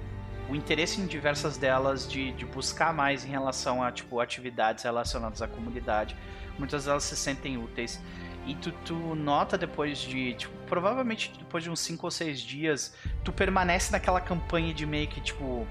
o 0.50 0.56
interesse 0.56 1.02
em 1.02 1.06
diversas 1.08 1.58
delas 1.58 2.08
de, 2.10 2.32
de 2.34 2.46
buscar 2.46 2.94
mais 2.94 3.26
em 3.26 3.30
relação 3.30 3.82
a 3.84 3.92
tipo 3.92 4.20
atividades 4.20 4.84
relacionadas 4.84 5.42
à 5.42 5.48
comunidade. 5.48 6.16
Muitas 6.60 6.86
delas 6.86 7.04
se 7.04 7.16
sentem 7.16 7.58
úteis 7.58 8.02
e 8.46 8.56
tu, 8.56 8.72
tu 8.86 8.94
nota 9.16 9.58
depois 9.58 9.98
de, 10.00 10.34
tipo, 10.36 10.54
provavelmente 10.68 11.34
depois 11.38 11.64
de 11.64 11.70
uns 11.70 11.82
5 11.82 12.08
ou 12.08 12.12
6 12.12 12.40
dias, 12.40 12.96
tu 13.24 13.32
permanece 13.34 13.92
naquela 13.92 14.22
campanha 14.22 14.74
de 14.74 14.86
meio 14.86 15.08
que, 15.10 15.20
tipo, 15.20 15.68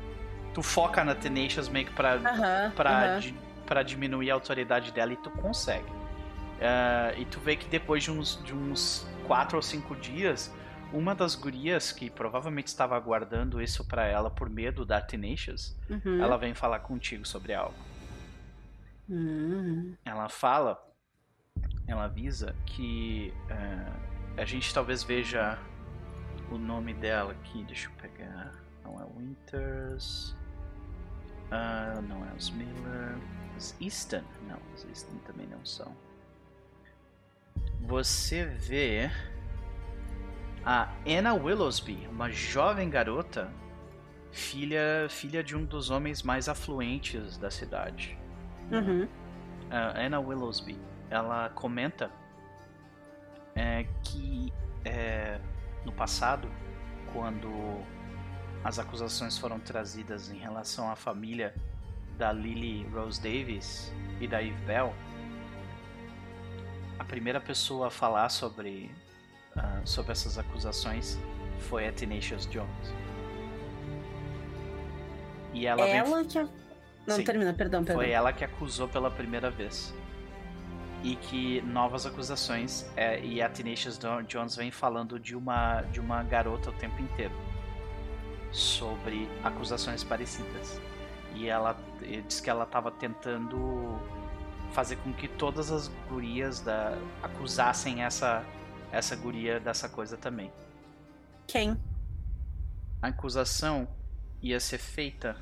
tu 0.52 0.62
foca 0.62 1.02
na 1.02 1.14
Tenacious 1.14 1.68
meio 1.70 1.86
que 1.86 1.92
pra, 1.94 2.16
Aham, 2.16 2.72
pra, 2.76 3.16
di- 3.18 3.34
pra 3.64 3.82
diminuir 3.82 4.30
a 4.30 4.34
autoridade 4.34 4.92
dela 4.92 5.12
e 5.14 5.16
tu 5.16 5.30
consegue. 5.30 5.90
Ah, 6.60 7.12
e 7.16 7.24
tu 7.26 7.38
vê 7.40 7.56
que 7.56 7.66
depois 7.68 8.02
de 8.02 8.10
uns, 8.10 8.42
de 8.42 8.54
uns 8.54 9.06
4 9.26 9.56
ou 9.56 9.62
5 9.62 9.94
dias, 9.96 10.52
uma 10.92 11.14
das 11.14 11.34
gurias 11.34 11.92
que 11.92 12.08
provavelmente 12.08 12.68
estava 12.68 12.96
aguardando 12.96 13.60
isso 13.60 13.84
pra 13.84 14.06
ela 14.06 14.30
por 14.30 14.48
medo 14.48 14.84
da 14.84 15.00
Tenacious, 15.00 15.76
Uhum. 15.90 16.22
ela 16.22 16.36
vem 16.38 16.54
falar 16.54 16.78
contigo 16.80 17.26
sobre 17.26 17.52
algo. 17.54 17.74
Hum. 19.08 19.94
ela 20.04 20.28
fala, 20.28 20.84
ela 21.86 22.04
avisa 22.06 22.56
que 22.66 23.32
é, 23.48 24.40
a 24.42 24.44
gente 24.44 24.74
talvez 24.74 25.04
veja 25.04 25.56
o 26.50 26.58
nome 26.58 26.92
dela 26.92 27.30
aqui, 27.32 27.62
deixa 27.64 27.88
eu 27.88 27.92
pegar, 28.02 28.52
não 28.84 29.00
é 29.00 29.04
Winters, 29.16 30.34
ah, 31.52 32.00
não 32.08 32.24
é 32.28 32.32
os 32.34 32.50
Miller, 32.50 33.16
os 33.56 33.76
Easton, 33.80 34.22
não, 34.48 34.58
os 34.74 34.84
Easton 34.86 35.16
também 35.24 35.46
não 35.46 35.64
são. 35.64 35.94
Você 37.80 38.44
vê 38.44 39.10
a 40.64 40.92
Anna 41.06 41.34
Willowsby, 41.34 42.08
uma 42.10 42.30
jovem 42.30 42.90
garota, 42.90 43.52
filha, 44.32 45.06
filha 45.08 45.42
de 45.42 45.56
um 45.56 45.64
dos 45.64 45.90
homens 45.90 46.22
mais 46.22 46.48
afluentes 46.48 47.38
da 47.38 47.50
cidade 47.50 48.18
Uhum. 48.70 49.08
Anna 49.70 50.20
Willowsby, 50.20 50.78
ela 51.10 51.48
comenta 51.50 52.10
é, 53.54 53.86
que 54.02 54.52
é, 54.84 55.40
no 55.84 55.92
passado, 55.92 56.48
quando 57.12 57.48
as 58.62 58.78
acusações 58.78 59.38
foram 59.38 59.58
trazidas 59.58 60.30
em 60.30 60.36
relação 60.36 60.90
à 60.90 60.96
família 60.96 61.54
da 62.16 62.32
Lily 62.32 62.86
Rose 62.92 63.20
Davis 63.20 63.92
e 64.20 64.26
da 64.26 64.42
Eve 64.42 64.60
Bell, 64.64 64.94
a 66.98 67.04
primeira 67.04 67.40
pessoa 67.40 67.88
a 67.88 67.90
falar 67.90 68.28
sobre, 68.28 68.90
ah, 69.56 69.80
sobre 69.84 70.12
essas 70.12 70.38
acusações 70.38 71.18
foi 71.60 71.86
a 71.88 71.92
Tenacious 71.92 72.46
Jones. 72.46 72.94
E 75.52 75.66
ela, 75.66 75.84
vem 75.84 75.96
Ela 75.96 76.24
que. 76.24 76.38
a- 76.38 76.48
Não, 77.06 77.16
Sim. 77.16 77.24
termina, 77.24 77.52
perdão, 77.54 77.84
perdão. 77.84 78.02
foi 78.02 78.10
ela 78.10 78.32
que 78.32 78.44
acusou 78.44 78.88
pela 78.88 79.10
primeira 79.10 79.50
vez. 79.50 79.94
E 81.02 81.14
que 81.16 81.60
novas 81.62 82.04
acusações. 82.04 82.84
é, 82.96 83.20
e 83.24 83.40
a 83.40 83.48
Tenacious 83.48 83.98
Jones 84.26 84.56
vem 84.56 84.70
falando 84.70 85.18
de 85.20 85.36
uma, 85.36 85.82
de 85.82 86.00
uma 86.00 86.22
garota 86.22 86.70
o 86.70 86.72
tempo 86.72 87.00
inteiro. 87.00 87.34
Sobre 88.50 89.28
acusações 89.44 90.02
parecidas. 90.02 90.80
E 91.34 91.48
ela 91.48 91.76
diz 92.26 92.40
que 92.40 92.48
ela 92.50 92.64
estava 92.64 92.90
tentando 92.90 94.00
fazer 94.76 94.96
com 94.96 95.10
que 95.10 95.26
todas 95.26 95.72
as 95.72 95.88
gurias 96.06 96.60
da, 96.60 96.98
acusassem 97.22 98.02
essa, 98.02 98.44
essa 98.92 99.16
guria 99.16 99.58
dessa 99.58 99.88
coisa 99.88 100.18
também. 100.18 100.52
Quem? 101.46 101.80
A 103.00 103.06
acusação 103.06 103.88
ia 104.42 104.60
ser 104.60 104.76
feita 104.76 105.34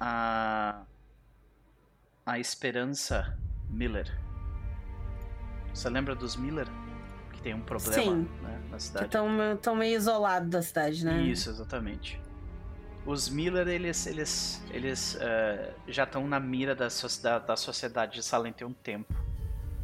a 0.00 0.84
a 2.24 2.38
Esperança 2.38 3.36
Miller. 3.68 4.10
Você 5.74 5.90
lembra 5.90 6.14
dos 6.14 6.34
Miller? 6.34 6.66
Que 7.32 7.42
tem 7.42 7.52
um 7.54 7.60
problema 7.60 8.02
Sim. 8.02 8.28
né, 8.42 8.60
na 8.70 8.76
Que 8.76 8.82
cidade. 8.82 9.04
estão 9.06 9.76
meio 9.76 9.96
isolados 9.96 10.48
da 10.48 10.62
cidade, 10.62 11.04
né? 11.04 11.22
Isso, 11.22 11.50
exatamente. 11.50 12.18
Os 13.08 13.30
Miller, 13.30 13.66
eles, 13.68 14.06
eles, 14.06 14.62
eles 14.70 15.16
eh, 15.18 15.70
já 15.88 16.04
estão 16.04 16.26
na 16.28 16.38
mira 16.38 16.74
da, 16.74 16.88
da, 17.22 17.38
da 17.38 17.56
sociedade 17.56 18.12
de 18.16 18.22
Salem 18.22 18.52
tem 18.52 18.66
um 18.66 18.72
tempo. 18.74 19.14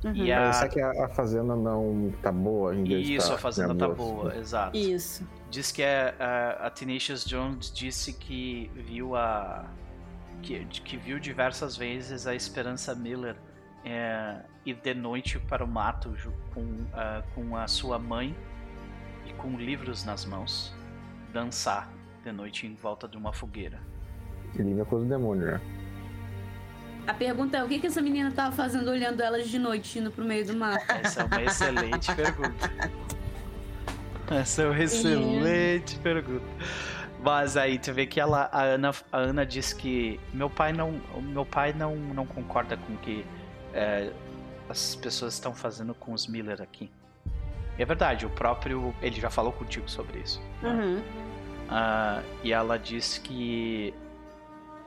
Uhum. 0.04 0.14
E 0.14 0.30
a- 0.30 0.40
Parece 0.40 0.68
que 0.68 0.78
a, 0.78 1.06
a 1.06 1.08
fazenda 1.08 1.56
não 1.56 2.12
tá 2.20 2.30
boa 2.30 2.74
em 2.76 2.84
vez 2.84 3.06
de 3.06 3.14
Isso, 3.14 3.28
tá 3.28 3.34
a 3.36 3.38
fazenda 3.38 3.74
tá 3.74 3.88
boa. 3.88 4.36
exato. 4.36 4.76
Isso. 4.76 5.26
Diz 5.50 5.72
que 5.72 5.82
a, 5.82 6.14
a, 6.18 6.66
a 6.66 6.70
Tenacious 6.70 7.24
Jones 7.24 7.72
disse 7.72 8.12
que 8.12 8.70
viu 8.74 9.16
a. 9.16 9.64
Que, 10.42 10.62
que 10.66 10.98
viu 10.98 11.18
diversas 11.18 11.74
vezes 11.78 12.26
a 12.26 12.34
Esperança 12.34 12.94
Miller 12.94 13.36
é, 13.82 14.36
ir 14.66 14.74
de 14.74 14.92
noite 14.92 15.38
para 15.38 15.64
o 15.64 15.66
mato 15.66 16.14
com, 16.52 16.66
ah, 16.92 17.22
com 17.34 17.56
a 17.56 17.66
sua 17.66 17.98
mãe 17.98 18.36
e 19.26 19.32
com 19.32 19.56
livros 19.56 20.04
nas 20.04 20.26
mãos 20.26 20.74
dançar 21.32 21.90
de 22.24 22.32
noite 22.32 22.66
em 22.66 22.74
volta 22.74 23.06
de 23.06 23.16
uma 23.16 23.32
fogueira. 23.32 23.78
Que 24.52 24.62
livra 24.62 24.84
coisa 24.84 25.04
do 25.04 25.10
demônio, 25.10 25.46
né? 25.46 25.60
A 27.06 27.12
pergunta 27.12 27.58
é: 27.58 27.64
o 27.64 27.68
que, 27.68 27.78
que 27.78 27.86
essa 27.86 28.00
menina 28.00 28.30
tava 28.30 28.54
fazendo 28.56 28.90
olhando 28.90 29.20
elas 29.20 29.48
de 29.48 29.58
noite 29.58 29.98
indo 29.98 30.10
pro 30.10 30.24
meio 30.24 30.46
do 30.46 30.56
mar? 30.56 30.78
Essa 30.88 31.22
é 31.22 31.24
uma 31.24 31.42
excelente 31.42 32.14
pergunta. 32.14 32.70
Essa 34.30 34.62
é 34.62 34.66
uma 34.66 34.82
excelente 34.82 35.98
pergunta. 35.98 36.46
Mas 37.22 37.56
aí 37.56 37.78
tu 37.78 37.92
vê 37.92 38.06
que 38.06 38.20
ela, 38.20 38.48
a 38.52 38.62
Ana, 38.62 38.90
a 39.10 39.18
Ana 39.18 39.46
diz 39.46 39.72
que 39.72 40.20
meu 40.32 40.48
pai 40.48 40.72
não, 40.72 41.00
o 41.14 41.20
meu 41.20 41.44
pai 41.44 41.72
não, 41.72 41.96
não 41.96 42.26
concorda 42.26 42.76
com 42.76 42.92
o 42.92 42.96
que 42.98 43.24
é, 43.72 44.12
as 44.68 44.94
pessoas 44.94 45.34
estão 45.34 45.54
fazendo 45.54 45.94
com 45.94 46.12
os 46.12 46.26
Miller 46.26 46.60
aqui. 46.60 46.90
E 47.78 47.82
é 47.82 47.84
verdade, 47.84 48.24
o 48.24 48.30
próprio 48.30 48.94
ele 49.02 49.20
já 49.20 49.30
falou 49.30 49.52
contigo 49.52 49.90
sobre 49.90 50.20
isso. 50.20 50.40
Uhum. 50.62 51.02
Ah, 51.76 52.22
e 52.44 52.52
ela 52.52 52.78
diz 52.78 53.18
que. 53.18 53.92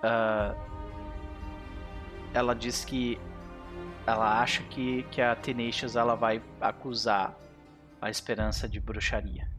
ah, 0.01 0.55
ela 2.33 2.55
diz 2.55 2.85
que 2.85 3.19
ela 4.05 4.39
acha 4.41 4.63
que, 4.63 5.03
que 5.11 5.21
a 5.21 5.35
Tenacious 5.35 5.97
ela 5.97 6.15
vai 6.15 6.41
acusar 6.61 7.35
a 8.01 8.09
esperança 8.09 8.69
de 8.69 8.79
bruxaria. 8.79 9.49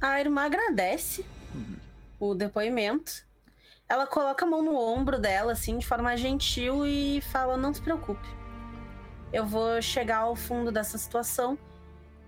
A 0.00 0.18
irmã 0.18 0.42
agradece 0.46 1.24
Uhum. 1.54 1.76
o 2.18 2.34
depoimento. 2.34 3.12
Ela 3.88 4.06
coloca 4.08 4.44
a 4.44 4.48
mão 4.48 4.60
no 4.62 4.74
ombro 4.74 5.20
dela, 5.20 5.52
assim, 5.52 5.78
de 5.78 5.86
forma 5.86 6.16
gentil 6.16 6.84
e 6.84 7.20
fala: 7.20 7.56
Não 7.56 7.72
se 7.72 7.80
preocupe. 7.80 8.26
Eu 9.32 9.46
vou 9.46 9.80
chegar 9.80 10.18
ao 10.18 10.34
fundo 10.34 10.72
dessa 10.72 10.98
situação. 10.98 11.56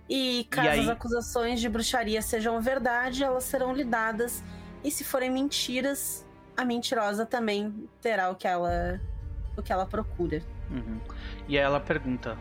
E 0.09 0.45
caso 0.49 0.69
aí- 0.69 0.79
as 0.81 0.89
acusações 0.89 1.59
de 1.59 1.67
bruxaria 1.67 2.21
sejam 2.21 2.61
verdade, 2.61 3.23
elas 3.23 3.43
serão 3.43 3.73
lidadas. 3.73 4.43
E 4.83 4.91
se 4.91 5.03
forem 5.03 5.31
mentiras, 5.31 6.25
a 6.55 6.63
mentirosa 6.63 7.25
também 7.25 7.89
terá 8.01 8.29
o 8.29 8.35
que 8.35 8.47
ela, 8.47 9.01
o 9.57 9.63
que 9.63 9.73
ela 9.73 9.85
procura. 9.85 10.41
Uhum. 10.69 10.99
E 11.47 11.57
aí 11.57 11.63
ela 11.63 11.79
pergunta: 11.79 12.37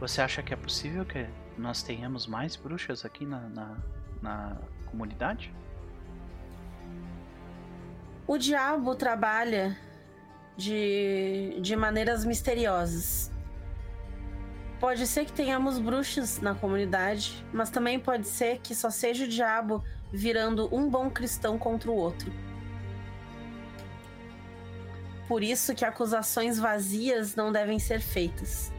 Você 0.00 0.20
acha 0.20 0.42
que 0.42 0.52
é 0.52 0.56
possível 0.56 1.04
que 1.04 1.26
nós 1.56 1.82
tenhamos 1.82 2.26
mais 2.26 2.56
bruxas 2.56 3.04
aqui 3.04 3.24
na, 3.24 3.40
na, 3.48 3.76
na 4.20 4.56
comunidade? 4.86 5.52
O 8.26 8.38
diabo 8.38 8.94
trabalha 8.94 9.76
de, 10.56 11.58
de 11.60 11.76
maneiras 11.76 12.24
misteriosas. 12.24 13.30
Pode 14.84 15.06
ser 15.06 15.24
que 15.24 15.32
tenhamos 15.32 15.78
bruxas 15.78 16.42
na 16.42 16.54
comunidade, 16.54 17.42
mas 17.50 17.70
também 17.70 17.98
pode 17.98 18.28
ser 18.28 18.58
que 18.58 18.74
só 18.74 18.90
seja 18.90 19.24
o 19.24 19.26
diabo 19.26 19.82
virando 20.12 20.68
um 20.70 20.90
bom 20.90 21.08
cristão 21.08 21.58
contra 21.58 21.90
o 21.90 21.96
outro. 21.96 22.30
Por 25.26 25.42
isso 25.42 25.74
que 25.74 25.86
acusações 25.86 26.58
vazias 26.58 27.34
não 27.34 27.50
devem 27.50 27.78
ser 27.78 27.98
feitas. 27.98 28.70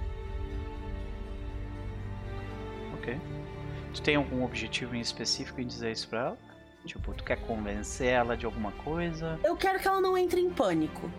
Ok. 2.99 3.19
Tu 3.95 4.02
tem 4.03 4.15
algum 4.15 4.44
objetivo 4.44 4.95
em 4.95 5.02
específico 5.02 5.60
em 5.60 5.65
dizer 5.65 5.91
isso 5.91 6.07
pra 6.07 6.19
ela? 6.19 6.38
Tipo, 6.86 7.15
tu 7.15 7.23
quer 7.23 7.41
convencer 7.48 8.10
ela 8.10 8.38
de 8.38 8.45
alguma 8.45 8.73
coisa? 8.73 9.40
Eu 9.44 9.57
quero 9.57 9.80
que 9.80 9.88
ela 9.88 9.99
não 9.99 10.15
entre 10.15 10.40
em 10.40 10.52
pânico. 10.52 11.10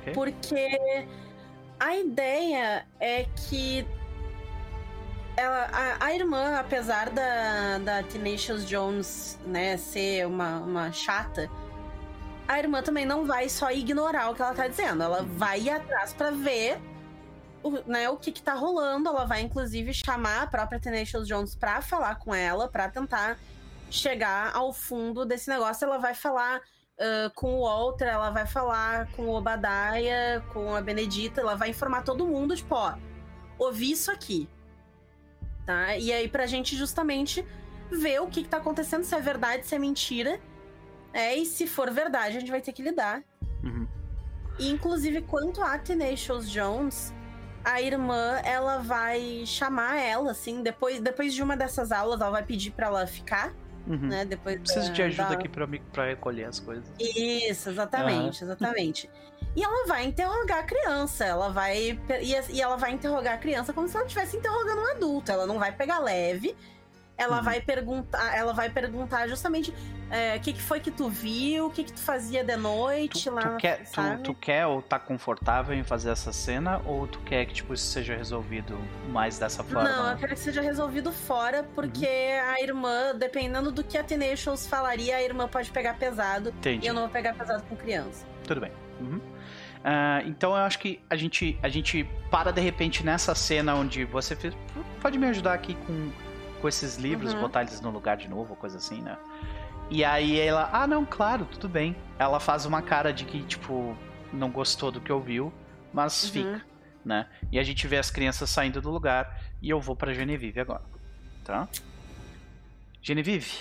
Ok? 0.00 0.14
Porque 0.14 1.06
a 1.78 1.94
ideia 1.94 2.86
é 2.98 3.24
que 3.24 3.86
ela, 5.36 5.68
a, 5.72 6.06
a 6.06 6.14
irmã, 6.14 6.56
apesar 6.58 7.10
da, 7.10 7.78
da 7.78 8.02
Tenacious 8.02 8.66
Jones 8.66 9.38
né, 9.44 9.76
ser 9.76 10.26
uma, 10.26 10.60
uma 10.60 10.92
chata, 10.92 11.50
a 12.46 12.58
irmã 12.58 12.82
também 12.82 13.04
não 13.04 13.24
vai 13.24 13.48
só 13.48 13.70
ignorar 13.70 14.30
o 14.30 14.34
que 14.34 14.42
ela 14.42 14.54
tá 14.54 14.68
dizendo. 14.68 15.02
Ela 15.02 15.22
vai 15.22 15.62
ir 15.62 15.70
atrás 15.70 16.12
pra 16.12 16.30
ver 16.30 16.78
o, 17.62 17.70
né, 17.86 18.08
o 18.08 18.16
que 18.16 18.30
que 18.30 18.42
tá 18.42 18.54
rolando. 18.54 19.08
Ela 19.08 19.24
vai, 19.24 19.40
inclusive, 19.40 19.92
chamar 19.92 20.42
a 20.42 20.46
própria 20.46 20.78
Tenacious 20.78 21.26
Jones 21.26 21.54
pra 21.54 21.80
falar 21.80 22.16
com 22.16 22.34
ela, 22.34 22.68
pra 22.68 22.88
tentar 22.88 23.38
chegar 23.90 24.54
ao 24.54 24.72
fundo 24.72 25.24
desse 25.24 25.48
negócio. 25.48 25.84
Ela 25.84 25.98
vai 25.98 26.14
falar 26.14 26.58
uh, 26.58 27.30
com 27.34 27.54
o 27.54 27.64
Walter, 27.64 28.06
ela 28.06 28.30
vai 28.30 28.46
falar 28.46 29.10
com 29.12 29.22
o 29.22 29.34
Obadiah, 29.34 30.42
com 30.52 30.74
a 30.74 30.80
Benedita, 30.80 31.40
ela 31.40 31.56
vai 31.56 31.70
informar 31.70 32.02
todo 32.02 32.26
mundo, 32.26 32.54
tipo, 32.54 32.74
ó, 32.74 32.94
ouvi 33.58 33.90
isso 33.92 34.10
aqui. 34.10 34.48
Tá? 35.66 35.96
E 35.96 36.12
aí, 36.12 36.28
pra 36.28 36.46
gente 36.46 36.76
justamente 36.76 37.44
ver 37.90 38.20
o 38.20 38.26
que, 38.26 38.42
que 38.42 38.48
tá 38.48 38.58
acontecendo, 38.58 39.04
se 39.04 39.14
é 39.14 39.20
verdade, 39.20 39.66
se 39.66 39.74
é 39.74 39.78
mentira. 39.78 40.38
É, 41.12 41.34
e 41.36 41.46
se 41.46 41.66
for 41.66 41.90
verdade, 41.90 42.36
a 42.36 42.40
gente 42.40 42.50
vai 42.50 42.60
ter 42.60 42.72
que 42.72 42.82
lidar. 42.82 43.22
Uhum. 43.62 43.86
E, 44.58 44.68
inclusive, 44.70 45.22
quanto 45.22 45.62
a 45.62 45.78
Tenacious 45.78 46.50
Jones, 46.50 47.14
a 47.64 47.80
irmã, 47.80 48.40
ela 48.44 48.78
vai 48.78 49.44
chamar 49.46 49.96
ela, 50.00 50.32
assim, 50.32 50.62
depois, 50.62 51.00
depois 51.00 51.32
de 51.32 51.42
uma 51.42 51.56
dessas 51.56 51.92
aulas, 51.92 52.20
ela 52.20 52.30
vai 52.30 52.42
pedir 52.44 52.72
para 52.72 52.88
ela 52.88 53.06
ficar, 53.06 53.54
Uhum. 53.86 54.08
né? 54.08 54.24
Depois 54.24 54.58
Preciso 54.60 54.88
da- 54.88 54.92
de 54.92 55.02
ajuda 55.02 55.28
da- 55.28 55.34
aqui 55.34 55.48
pra, 55.48 55.66
me, 55.66 55.78
pra 55.78 56.06
recolher 56.06 56.44
as 56.44 56.58
coisas. 56.60 56.84
Isso, 56.98 57.70
exatamente, 57.70 58.42
exatamente. 58.44 59.10
E 59.56 59.62
ela 59.62 59.86
vai 59.86 60.04
interrogar 60.04 60.58
a 60.58 60.62
criança, 60.64 61.24
ela 61.24 61.48
vai. 61.50 61.98
E, 62.20 62.60
ela 62.60 62.76
vai 62.76 62.92
interrogar 62.92 63.34
a 63.34 63.38
criança 63.38 63.72
como 63.72 63.86
se 63.88 63.96
ela 63.96 64.04
estivesse 64.06 64.36
interrogando 64.36 64.80
um 64.80 64.90
adulto. 64.92 65.30
Ela 65.30 65.46
não 65.46 65.58
vai 65.58 65.70
pegar 65.72 65.98
leve. 66.00 66.56
Ela 67.16 67.36
Uhum. 67.38 67.44
vai 67.44 67.60
perguntar, 67.60 68.36
ela 68.36 68.52
vai 68.52 68.68
perguntar 68.68 69.28
justamente 69.28 69.72
é, 70.10 70.34
o 70.36 70.40
que, 70.40 70.52
que 70.52 70.60
foi 70.60 70.80
que 70.80 70.90
tu 70.90 71.08
viu, 71.08 71.66
o 71.66 71.70
que, 71.70 71.84
que 71.84 71.92
tu 71.92 72.00
fazia 72.00 72.42
de 72.42 72.56
noite 72.56 73.30
Tu, 73.30 73.32
lá. 73.32 73.40
tu 73.40 73.56
quer, 73.56 73.84
tu, 73.84 74.02
tu 74.24 74.34
quer 74.34 74.66
ou 74.66 74.82
tá 74.82 74.98
confortável 74.98 75.76
em 75.76 75.84
fazer 75.84 76.10
essa 76.10 76.32
cena 76.32 76.82
ou 76.84 77.06
tu 77.06 77.20
quer 77.20 77.46
que 77.46 77.54
tipo, 77.54 77.72
isso 77.72 77.86
seja 77.86 78.16
resolvido 78.16 78.76
mais 79.10 79.38
dessa 79.38 79.62
forma? 79.62 79.84
Não, 79.88 80.10
eu 80.10 80.16
quero 80.18 80.34
que 80.34 80.40
seja 80.40 80.60
resolvido 80.60 81.12
fora, 81.12 81.62
porque 81.76 82.04
Uhum. 82.04 82.50
a 82.52 82.60
irmã, 82.60 83.14
dependendo 83.16 83.70
do 83.70 83.84
que 83.84 83.96
a 83.96 84.02
Tenacious 84.02 84.66
falaria, 84.66 85.14
a 85.16 85.22
irmã 85.22 85.46
pode 85.46 85.70
pegar 85.70 85.94
pesado. 85.94 86.48
Entendi. 86.48 86.84
E 86.84 86.88
eu 86.88 86.94
não 86.94 87.02
vou 87.02 87.10
pegar 87.10 87.32
pesado 87.34 87.62
com 87.68 87.76
criança. 87.76 88.26
Tudo 88.44 88.60
bem. 88.60 88.72
Uhum. 89.00 89.20
Ah, 89.84 90.22
então 90.24 90.50
eu 90.52 90.56
acho 90.64 90.78
que 90.78 90.98
a 91.10 91.14
gente, 91.16 91.58
a 91.62 91.68
gente 91.68 92.08
para 92.30 92.50
de 92.50 92.60
repente 92.60 93.04
nessa 93.04 93.34
cena 93.34 93.74
onde 93.74 94.04
você 94.06 94.34
fez. 94.34 94.54
Pode 95.00 95.18
me 95.18 95.26
ajudar 95.26 95.52
aqui 95.52 95.74
com, 95.86 96.10
com 96.60 96.66
esses 96.68 96.96
livros, 96.96 97.34
Uhum. 97.34 97.40
botar 97.40 97.60
eles 97.62 97.80
no 97.82 97.90
lugar 97.90 98.16
de 98.16 98.26
novo, 98.26 98.56
coisa 98.56 98.78
assim, 98.78 99.02
né? 99.02 99.18
E 99.90 100.02
aí 100.02 100.40
ela, 100.40 100.70
ah 100.72 100.86
não, 100.86 101.04
claro, 101.04 101.44
tudo 101.44 101.68
bem. 101.68 101.94
Ela 102.18 102.40
faz 102.40 102.64
uma 102.64 102.80
cara 102.80 103.12
de 103.12 103.26
que, 103.26 103.42
tipo, 103.42 103.94
não 104.32 104.50
gostou 104.50 104.90
do 104.90 105.00
que 105.02 105.12
ouviu, 105.12 105.52
mas 105.92 106.24
Uhum. 106.24 106.30
fica, 106.32 106.64
né? 107.04 107.28
E 107.52 107.58
a 107.58 107.62
gente 107.62 107.86
vê 107.86 107.98
as 107.98 108.10
crianças 108.10 108.48
saindo 108.48 108.80
do 108.80 108.90
lugar 108.90 109.38
e 109.60 109.68
eu 109.68 109.78
vou 109.82 109.94
pra 109.94 110.14
Genevieve 110.14 110.58
agora, 110.60 110.82
tá? 111.44 111.68
Genevieve. 113.02 113.58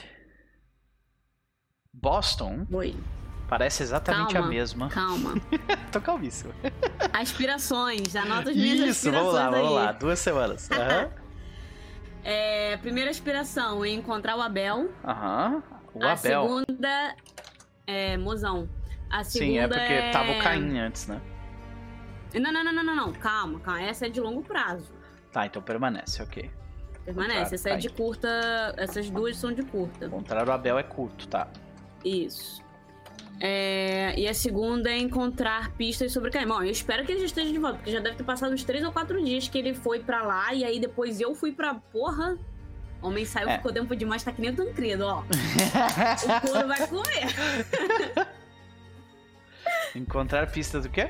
Boston 1.94 2.66
Oi, 2.72 2.96
parece 3.48 3.84
exatamente 3.84 4.32
a 4.32 4.40
Calma. 4.40 4.50
mesma. 4.50 4.90
calma. 4.90 5.34
Tô 5.92 6.02
calvíssimo. 6.02 6.54
Aspirações, 7.12 8.16
anota 8.16 8.50
as 8.50 8.56
minhas 8.56 8.80
Isso, 8.80 9.08
aspirações 9.08 9.26
vamos 9.26 9.34
lá, 9.34 9.46
aí. 9.48 9.52
vamos 9.52 9.72
lá. 9.76 9.92
Duas 9.92 10.20
semanas. 10.20 10.70
Aham. 10.72 11.10
É, 12.26 12.78
primeira 12.78 13.12
aspiração 13.12 13.84
é 13.84 13.90
encontrar 13.90 14.38
o 14.38 14.42
Abel. 14.42 14.90
Aham. 15.04 15.62
O 15.94 16.02
a 16.02 16.14
Abel. 16.14 16.44
segunda 16.48 17.16
é 17.86 18.16
mozão. 18.16 18.70
A 19.10 19.26
segunda 19.26 19.52
Sim, 19.52 19.58
é 19.58 19.68
porque 19.68 19.94
é... 19.94 20.12
tava 20.12 20.32
o 20.32 20.40
Caim 20.40 20.80
antes, 20.80 21.06
né? 21.08 21.22
Não, 22.34 22.50
não, 22.52 22.64
não, 22.64 22.72
não, 22.74 22.84
não, 22.84 22.96
não. 22.96 23.12
Calma, 23.14 23.60
calma. 23.60 23.82
Essa 23.82 24.06
é 24.06 24.10
de 24.10 24.22
longo 24.22 24.42
prazo. 24.42 24.90
Tá, 25.34 25.46
então 25.46 25.62
permanece, 25.62 26.24
ok. 26.24 26.50
Permanece. 27.04 27.56
Essa 27.56 27.72
é 27.72 27.76
de 27.76 27.90
curta. 27.90 28.30
Essas 28.78 29.10
duas 29.10 29.36
são 29.36 29.52
de 29.52 29.62
curta. 29.64 30.06
Encontrar 30.06 30.48
o 30.48 30.52
Abel 30.54 30.80
é 30.80 30.84
curto, 30.84 31.28
tá? 31.28 31.50
Isso. 32.06 32.63
É, 33.40 34.14
e 34.18 34.28
a 34.28 34.34
segunda 34.34 34.90
é 34.90 34.98
encontrar 34.98 35.72
pistas 35.72 36.12
sobre 36.14 36.30
Caim. 36.32 36.48
Bom, 36.48 36.62
eu 36.64 36.72
espero 36.72 37.06
que 37.06 37.12
ele 37.12 37.20
já 37.22 37.26
esteja 37.26 37.52
de 37.52 37.58
volta, 37.60 37.78
porque 37.78 37.92
já 37.92 38.00
deve 38.00 38.16
ter 38.16 38.24
passado 38.24 38.54
uns 38.54 38.64
três 38.64 38.84
ou 38.86 38.92
quatro 38.92 39.22
dias 39.24 39.48
que 39.48 39.58
ele 39.58 39.74
foi 39.74 40.00
pra 40.00 40.24
lá, 40.24 40.54
e 40.54 40.64
aí 40.64 40.80
depois 40.80 41.20
eu 41.20 41.36
fui 41.36 41.52
pra 41.52 41.74
porra. 41.74 42.38
Homem 43.02 43.26
saiu, 43.26 43.50
É. 43.50 43.58
ficou 43.58 43.74
tempo 43.74 43.94
demais, 43.98 44.24
tá 44.24 44.32
que 44.32 44.40
nem 44.42 44.52
o 44.52 44.56
Tancredo, 44.56 45.06
ó. 45.06 45.24
O 46.46 46.48
couro 46.48 46.68
vai 46.70 46.88
comer. 46.88 48.28
Encontrar 49.96 50.50
pista 50.52 50.80
do 50.80 50.90
quê? 50.90 51.10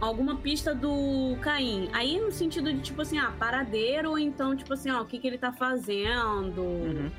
Alguma 0.00 0.36
pista 0.36 0.74
do 0.74 1.36
Caim. 1.40 1.88
Aí 1.92 2.20
no 2.20 2.30
sentido 2.32 2.72
de, 2.72 2.80
tipo 2.80 3.02
assim, 3.02 3.18
ah, 3.18 3.32
paradeiro, 3.38 4.10
ou 4.10 4.18
então, 4.18 4.56
tipo 4.56 4.72
assim, 4.74 4.90
ó, 4.90 5.02
o 5.02 5.04
que, 5.06 5.18
que 5.18 5.26
ele 5.26 5.38
tá 5.38 5.52
fazendo. 5.52 6.60
Uhum. 6.60 7.10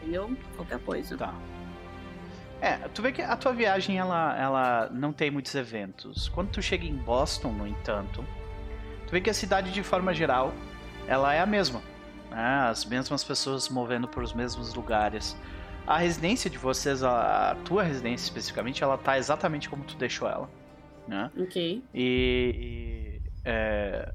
Entendeu? 0.00 0.36
Qualquer 0.56 0.78
coisa. 0.80 1.16
Tá. 1.16 1.34
É, 2.62 2.76
tu 2.94 3.02
vê 3.02 3.10
que 3.10 3.20
a 3.20 3.36
tua 3.36 3.52
viagem 3.52 3.98
ela, 3.98 4.38
ela 4.38 4.88
não 4.92 5.12
tem 5.12 5.32
muitos 5.32 5.52
eventos. 5.56 6.28
Quando 6.28 6.50
tu 6.50 6.62
chega 6.62 6.84
em 6.86 6.94
Boston, 6.94 7.50
no 7.50 7.66
entanto, 7.66 8.24
tu 9.04 9.10
vê 9.10 9.20
que 9.20 9.28
a 9.28 9.34
cidade 9.34 9.72
de 9.72 9.82
forma 9.82 10.14
geral 10.14 10.54
ela 11.08 11.34
é 11.34 11.40
a 11.40 11.46
mesma. 11.46 11.82
né? 12.30 12.68
As 12.70 12.84
mesmas 12.84 13.24
pessoas 13.24 13.64
se 13.64 13.72
movendo 13.72 14.06
por 14.06 14.22
os 14.22 14.32
mesmos 14.32 14.74
lugares. 14.74 15.36
A 15.84 15.98
residência 15.98 16.48
de 16.48 16.56
vocês, 16.56 17.02
a, 17.02 17.50
a 17.50 17.54
tua 17.56 17.82
residência 17.82 18.26
especificamente, 18.26 18.84
ela 18.84 18.96
tá 18.96 19.18
exatamente 19.18 19.68
como 19.68 19.82
tu 19.82 19.96
deixou 19.96 20.28
ela. 20.28 20.48
Né? 21.08 21.32
Ok. 21.36 21.82
E, 21.92 23.20
e, 23.24 23.30
é, 23.44 24.14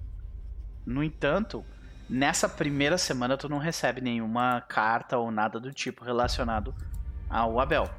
no 0.86 1.04
entanto, 1.04 1.66
nessa 2.10 2.48
primeira 2.48 2.98
semana 2.98 3.36
tu 3.36 3.50
não 3.50 3.58
recebe 3.58 4.00
nenhuma 4.00 4.62
carta 4.62 5.18
ou 5.18 5.30
nada 5.32 5.60
do 5.60 5.74
tipo 5.74 6.06
relacionado 6.06 6.74
ao 7.30 7.60
Abel, 7.60 7.90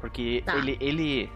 porque 0.00 0.42
Tá. 0.44 0.56
ele, 0.56 0.76
ele, 0.80 1.30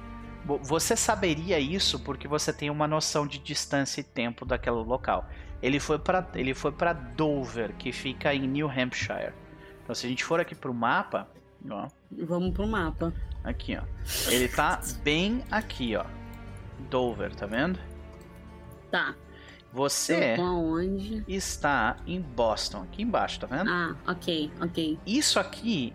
vo- 0.44 0.58
você 0.62 0.96
saberia 0.96 1.58
isso 1.58 1.98
porque 2.00 2.26
você 2.28 2.52
tem 2.52 2.70
uma 2.70 2.86
noção 2.88 3.26
de 3.26 3.38
distância 3.38 4.00
e 4.00 4.04
tempo 4.04 4.44
daquele 4.44 4.76
local. 4.76 5.28
Ele 5.62 5.78
foi 5.78 5.98
para 5.98 6.26
ele 6.34 6.54
foi 6.54 6.72
para 6.72 6.92
Dover, 6.94 7.74
que 7.76 7.92
fica 7.92 8.34
em 8.34 8.46
New 8.46 8.68
Hampshire. 8.68 9.32
Então 9.82 9.94
se 9.94 10.06
a 10.06 10.08
gente 10.08 10.24
for 10.24 10.40
aqui 10.40 10.54
pro 10.54 10.72
mapa, 10.72 11.28
ó, 11.68 11.88
Vamos 12.10 12.52
pro 12.54 12.66
mapa. 12.66 13.12
aqui 13.44 13.76
ó, 13.76 13.82
ele 14.30 14.48
tá 14.48 14.80
bem 15.02 15.42
aqui 15.50 15.96
ó, 15.96 16.04
Dover, 16.88 17.34
tá 17.34 17.46
vendo? 17.46 17.78
Tá. 18.90 19.14
Você 19.72 20.34
está 21.28 21.96
em 22.06 22.20
Boston, 22.20 22.82
aqui 22.82 23.02
embaixo, 23.02 23.38
tá 23.40 23.46
vendo? 23.46 23.70
Ah, 23.70 23.94
ok, 24.08 24.50
ok. 24.60 24.98
Isso 25.06 25.38
aqui 25.38 25.94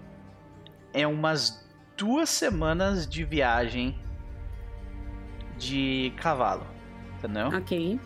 é 0.94 1.06
umas 1.06 1.65
duas 1.98 2.30
semanas 2.30 3.08
de 3.08 3.24
viagem 3.24 3.98
de 5.58 6.14
cavalo, 6.18 6.66
entendeu? 7.18 7.48
Ok. 7.48 8.00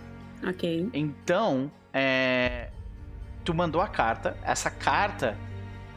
Ok. 0.48 0.90
Então, 0.94 1.72
é, 1.94 2.70
tu 3.44 3.54
mandou 3.54 3.82
a 3.82 3.88
carta. 3.88 4.38
Essa 4.44 4.70
carta 4.70 5.36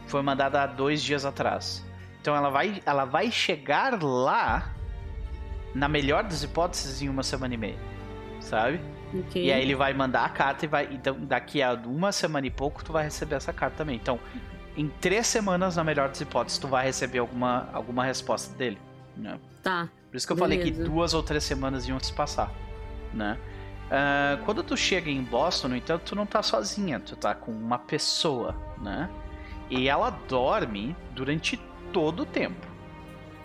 foi 0.06 0.22
mandada 0.22 0.62
há 0.62 0.66
dois 0.66 1.02
dias 1.02 1.24
atrás. 1.24 1.84
Então 2.20 2.36
ela 2.36 2.50
vai, 2.50 2.82
ela 2.86 3.04
vai 3.04 3.30
chegar 3.30 4.02
lá, 4.02 4.72
na 5.74 5.88
melhor 5.88 6.22
das 6.22 6.42
hipóteses, 6.42 7.02
em 7.02 7.08
uma 7.08 7.22
semana 7.22 7.54
e 7.54 7.56
meia, 7.56 7.78
sabe? 8.40 8.80
Ok. 9.12 9.44
E 9.44 9.52
aí 9.52 9.60
ele 9.60 9.74
vai 9.74 9.92
mandar 9.92 10.24
a 10.24 10.28
carta 10.28 10.64
e 10.64 10.68
vai. 10.68 10.88
Então, 10.92 11.16
daqui 11.20 11.62
a 11.62 11.72
uma 11.72 12.12
semana 12.12 12.46
e 12.46 12.50
pouco, 12.50 12.84
tu 12.84 12.92
vai 12.92 13.04
receber 13.04 13.34
essa 13.34 13.52
carta 13.52 13.78
também. 13.78 13.96
Então, 13.96 14.18
em 14.76 14.88
três 14.88 15.26
semanas, 15.26 15.76
na 15.76 15.84
melhor 15.84 16.08
das 16.08 16.20
hipóteses, 16.20 16.58
tu 16.58 16.68
vai 16.68 16.84
receber 16.84 17.18
alguma, 17.18 17.68
alguma 17.72 18.04
resposta 18.04 18.56
dele. 18.56 18.78
Né? 19.16 19.38
Tá. 19.62 19.88
Por 20.10 20.16
isso 20.16 20.26
que 20.26 20.32
eu 20.32 20.36
falei 20.36 20.58
que 20.58 20.70
Beleza. 20.70 20.84
duas 20.90 21.14
ou 21.14 21.22
três 21.22 21.44
semanas 21.44 21.86
iam 21.86 21.98
se 22.00 22.12
passar. 22.12 22.50
Né? 23.12 23.38
Ah, 23.90 24.38
quando 24.44 24.62
tu 24.62 24.76
chega 24.76 25.10
em 25.10 25.22
Boston, 25.22 25.68
no 25.68 25.76
entanto, 25.76 26.02
tu 26.06 26.16
não 26.16 26.24
tá 26.24 26.42
sozinha, 26.42 26.98
tu 26.98 27.14
tá 27.16 27.34
com 27.34 27.50
uma 27.52 27.78
pessoa, 27.78 28.54
né? 28.78 29.10
E 29.68 29.88
ela 29.88 30.10
dorme 30.10 30.96
durante 31.14 31.58
todo 31.92 32.20
o 32.20 32.26
tempo 32.26 32.66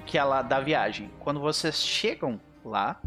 que 0.06 0.18
ela 0.18 0.42
da 0.42 0.60
viagem. 0.62 1.12
Quando 1.20 1.40
vocês 1.42 1.76
chegam 1.82 2.40
lá 2.64 3.00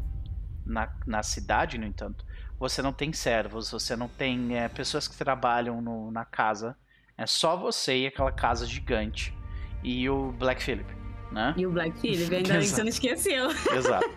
na, 0.67 0.91
na 1.07 1.23
cidade, 1.23 1.79
no 1.79 1.87
entanto, 1.87 2.25
você 2.59 2.83
não 2.83 2.93
tem 2.93 3.11
servos, 3.13 3.71
você 3.71 3.97
não 3.97 4.07
tem 4.09 4.57
é, 4.59 4.69
pessoas 4.69 5.09
que 5.09 5.17
trabalham 5.17 5.81
no- 5.81 6.11
na 6.11 6.27
casa. 6.27 6.77
É 7.21 7.27
só 7.27 7.55
você 7.55 7.99
e 7.99 8.07
aquela 8.07 8.33
casa 8.33 8.65
gigante 8.65 9.37
e 9.85 10.09
o 10.09 10.33
Black 10.33 10.63
Phillip, 10.63 10.91
né? 11.31 11.53
E 11.55 11.67
o 11.67 11.71
Black 11.71 11.99
Phillip, 12.01 12.23
ainda 12.35 12.55
bem 12.55 12.61
que 12.63 12.67
você 12.67 12.83
não 12.83 12.89
esqueceu. 12.89 13.51
Exato. 13.77 14.09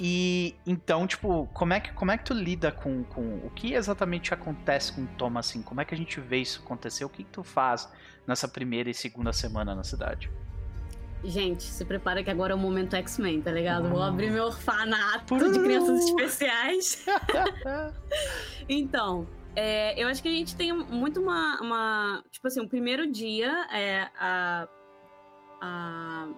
E 0.00 0.54
então, 0.66 1.06
tipo, 1.06 1.46
como 1.52 1.74
é 1.74 1.80
que, 1.80 1.92
como 1.92 2.10
é 2.10 2.16
que 2.16 2.24
tu 2.24 2.32
lida 2.32 2.72
com, 2.72 3.04
com 3.04 3.20
o 3.44 3.50
que 3.54 3.74
exatamente 3.74 4.32
acontece 4.32 4.94
com 4.94 5.02
o 5.02 5.06
Tom 5.18 5.36
assim? 5.36 5.60
Como 5.60 5.82
é 5.82 5.84
que 5.84 5.94
a 5.94 5.98
gente 5.98 6.18
vê 6.18 6.38
isso 6.38 6.62
acontecer? 6.64 7.04
O 7.04 7.10
que, 7.10 7.24
que 7.24 7.30
tu 7.30 7.44
faz 7.44 7.92
nessa 8.26 8.48
primeira 8.48 8.88
e 8.88 8.94
segunda 8.94 9.30
semana 9.30 9.74
na 9.74 9.84
cidade? 9.84 10.30
Gente, 11.22 11.62
se 11.62 11.84
prepara 11.84 12.22
que 12.24 12.30
agora 12.30 12.52
é 12.52 12.56
o 12.56 12.58
momento 12.58 12.96
X-Men, 12.96 13.42
tá 13.42 13.52
ligado? 13.52 13.90
Vou 13.90 14.02
Ah. 14.02 14.08
abrir 14.08 14.30
meu 14.30 14.44
orfanato 14.44 15.52
de 15.52 15.58
crianças 15.60 16.04
especiais. 16.06 17.04
Então, 18.66 19.26
é, 19.56 20.00
eu 20.02 20.08
acho 20.08 20.22
que 20.22 20.28
a 20.28 20.32
gente 20.32 20.56
tem 20.56 20.72
muito 20.72 21.20
uma, 21.20 21.60
uma. 21.60 22.24
Tipo 22.30 22.46
assim, 22.48 22.60
o 22.60 22.68
primeiro 22.68 23.10
dia 23.10 23.50
é 23.72 24.08
a. 24.18 24.68
A, 25.66 26.28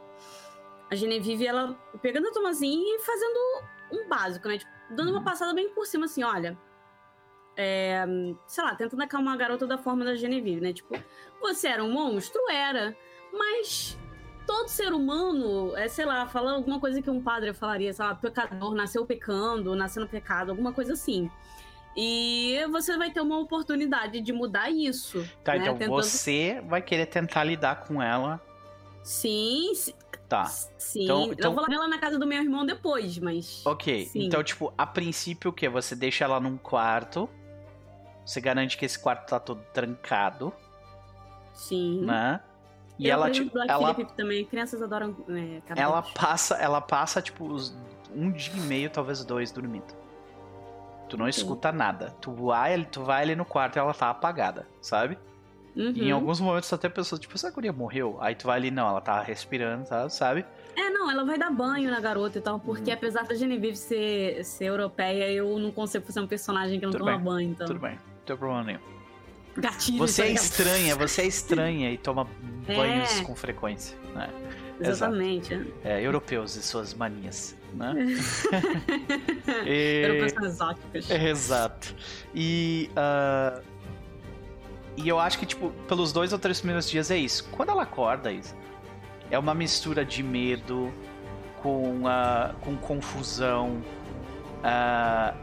a 0.91 0.95
Genevieve, 0.95 1.47
ela 1.47 1.75
pegando 2.01 2.29
a 2.29 2.33
Tomazinha 2.33 2.97
e 2.97 3.01
fazendo 3.01 3.39
um 3.93 4.09
básico, 4.09 4.47
né? 4.47 4.59
Tipo, 4.59 4.71
dando 4.91 5.09
uma 5.11 5.19
Uhum. 5.19 5.25
passada 5.25 5.53
bem 5.53 5.69
por 5.71 5.85
cima, 5.87 6.05
assim, 6.05 6.23
olha. 6.23 6.57
É, 7.57 8.05
sei 8.47 8.63
lá, 8.63 8.75
tentando 8.75 9.03
acalmar 9.03 9.35
a 9.35 9.37
garota 9.37 9.67
da 9.67 9.79
forma 9.79 10.05
da 10.05 10.15
Genevieve, 10.15 10.61
né? 10.61 10.73
Tipo, 10.73 10.95
você 11.41 11.69
era 11.69 11.83
um 11.83 11.91
monstro? 11.91 12.41
Era. 12.51 12.95
Mas 13.33 13.99
todo 14.47 14.69
ser 14.69 14.93
humano, 14.93 15.75
é, 15.77 15.89
sei 15.89 16.05
lá, 16.05 16.27
fala 16.27 16.53
alguma 16.53 16.79
coisa 16.79 17.03
que 17.03 17.11
um 17.11 17.21
padre 17.21 17.53
falaria, 17.53 17.93
sei 17.93 18.05
lá, 18.05 18.15
pecador, 18.15 18.75
nasceu 18.75 19.05
pecando, 19.07 19.75
nasceu 19.75 20.03
no 20.03 20.09
pecado, 20.09 20.51
alguma 20.51 20.73
coisa 20.73 20.93
assim. 20.93 21.29
E 21.97 22.59
você 22.70 22.97
vai 22.98 23.10
ter 23.10 23.20
uma 23.20 23.39
oportunidade 23.39 24.20
de 24.20 24.32
mudar 24.32 24.70
isso. 24.70 25.27
Tá, 25.43 25.55
né? 25.55 25.60
então 25.62 25.74
Tentando- 25.78 25.94
você 25.97 26.62
vai 26.66 26.82
querer 26.82 27.06
tentar 27.06 27.43
lidar 27.44 27.86
com 27.86 28.02
ela. 28.02 28.40
Sim, 29.02 29.73
sim. 29.74 29.94
Tá. 30.28 30.44
sim. 30.44 31.05
Então- 31.05 31.32
então- 31.32 31.51
Eu 31.52 31.55
vou 31.55 31.62
levar 31.64 31.74
ela 31.85 31.89
na 31.89 31.98
casa 31.98 32.18
do 32.18 32.27
meu 32.27 32.43
irmão 32.43 32.66
depois, 32.66 33.16
mas. 33.18 33.64
Ok. 33.64 34.06
Sim. 34.06 34.24
Então, 34.27 34.43
tipo, 34.43 34.74
a 34.77 34.85
princípio 34.85 35.51
o 35.51 35.52
quê? 35.55 35.68
Você 35.68 35.94
deixa 35.94 36.24
ela 36.24 36.40
num 36.40 36.56
quarto. 36.59 37.31
Você 38.24 38.40
garante 38.40 38.77
que 38.77 38.85
esse 38.85 38.98
quarto 38.98 39.28
tá 39.28 39.39
todo 39.39 39.62
trancado, 39.73 40.52
Sim. 41.55 42.01
né? 42.05 42.40
E 42.98 43.06
Eu 43.06 43.12
ela, 43.12 43.31
tipo, 43.31 43.52
Black 43.52 43.70
ela, 43.70 43.94
também. 44.16 44.44
Crianças 44.44 44.82
adoram 44.82 45.14
é, 45.28 45.62
ela 45.81 46.02
passa, 46.02 46.56
ela 46.56 46.81
passa, 46.81 47.23
tipo, 47.23 47.47
um 48.14 48.32
dia 48.32 48.52
e 48.56 48.60
meio, 48.60 48.90
talvez 48.90 49.24
dois, 49.24 49.52
dormindo. 49.52 49.94
Tu 51.09 51.16
não 51.16 51.27
Ok. 51.27 51.31
escuta 51.39 51.70
nada. 51.73 52.11
Tu 52.20 52.33
vai, 52.33 52.85
tu 52.85 53.03
vai 53.05 53.23
ali 53.23 53.37
no 53.37 53.45
quarto 53.45 53.77
e 53.77 53.78
ela 53.78 53.95
tá 53.95 54.11
apagada, 54.11 54.66
sabe? 54.81 55.16
Uhum. 55.77 55.93
E 55.95 56.09
em 56.09 56.11
alguns 56.11 56.41
momentos 56.41 56.69
tu 56.69 56.74
até 56.74 56.89
pensou, 56.89 57.19
tipo, 57.19 57.35
essa 57.35 57.51
guria 57.51 57.73
morreu? 57.73 58.16
Aí 58.20 58.35
tu 58.35 58.47
vai 58.47 58.57
ali, 58.57 58.70
não, 58.70 58.89
ela 58.89 59.01
tá 59.01 59.20
respirando, 59.20 59.85
tá, 59.87 60.09
sabe? 60.09 60.45
É, 60.74 60.89
não, 60.91 61.11
ela 61.11 61.24
vai 61.24 61.39
dar 61.39 61.51
banho 61.51 61.91
na 61.91 62.01
garota 62.01 62.39
e 62.39 62.41
tal, 62.41 62.59
porque 62.59 62.91
Uhum. 62.91 62.97
apesar 62.97 63.24
da 63.24 63.35
Genevieve 63.35 63.77
ser, 63.77 64.43
ser 64.45 64.65
europeia, 64.66 65.31
eu 65.31 65.59
não 65.59 65.70
consigo 65.70 66.11
ser 66.11 66.20
um 66.20 66.27
personagem 66.27 66.81
que 66.81 66.87
não 66.87 66.93
Tudo 66.93 67.05
toma 67.05 67.16
bem, 67.16 67.24
banho, 67.24 67.51
então. 67.51 67.66
Tudo 67.66 67.78
bem, 67.81 67.93
não 67.95 68.24
tem 68.24 68.37
problema 68.37 68.65
nenhum. 68.65 68.81
Gatilho. 69.59 69.99
Você 69.99 70.23
é 70.23 70.31
estranha, 70.33 70.97
você 70.97 71.23
é 71.23 71.27
estranha 71.27 71.91
e 71.91 71.99
toma 71.99 72.27
É. 72.69 72.74
banhos 72.77 73.20
com 73.20 73.35
frequência, 73.37 73.97
né? 74.15 74.28
Exatamente. 74.81 75.73
É, 75.85 76.03
europeus 76.03 76.57
e 76.57 76.62
suas 76.62 76.93
manias, 76.95 77.55
né? 77.77 77.94
E- 79.66 80.28
são 80.31 80.44
exóticos. 80.47 81.11
Exato. 81.11 81.94
E. 82.35 82.90
ah, 82.97 83.61
e 84.97 85.09
eu 85.09 85.19
acho 85.20 85.39
que, 85.39 85.44
tipo, 85.44 85.70
pelos 85.86 86.11
dois 86.12 86.32
ou 86.32 86.39
três 86.39 86.59
primeiros 86.59 86.89
dias 86.89 87.11
é 87.11 87.19
isso. 87.19 87.47
Quando 87.53 87.69
ela 87.70 87.82
acorda, 87.82 88.32
Isa, 88.32 88.55
é 89.31 89.39
uma 89.39 89.55
mistura 89.55 90.05
de 90.05 90.23
medo 90.23 90.90
com, 91.62 92.07
ah, 92.07 92.55
com 92.62 92.77
confusão. 92.77 93.82
Ah, 94.65 95.35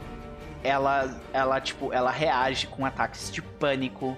ela, 0.64 1.22
ela, 1.32 1.62
tipo, 1.62 1.94
ela 1.94 2.10
reage 2.10 2.68
com 2.68 2.86
ataques 2.86 3.32
de 3.32 3.42
pânico. 3.42 4.18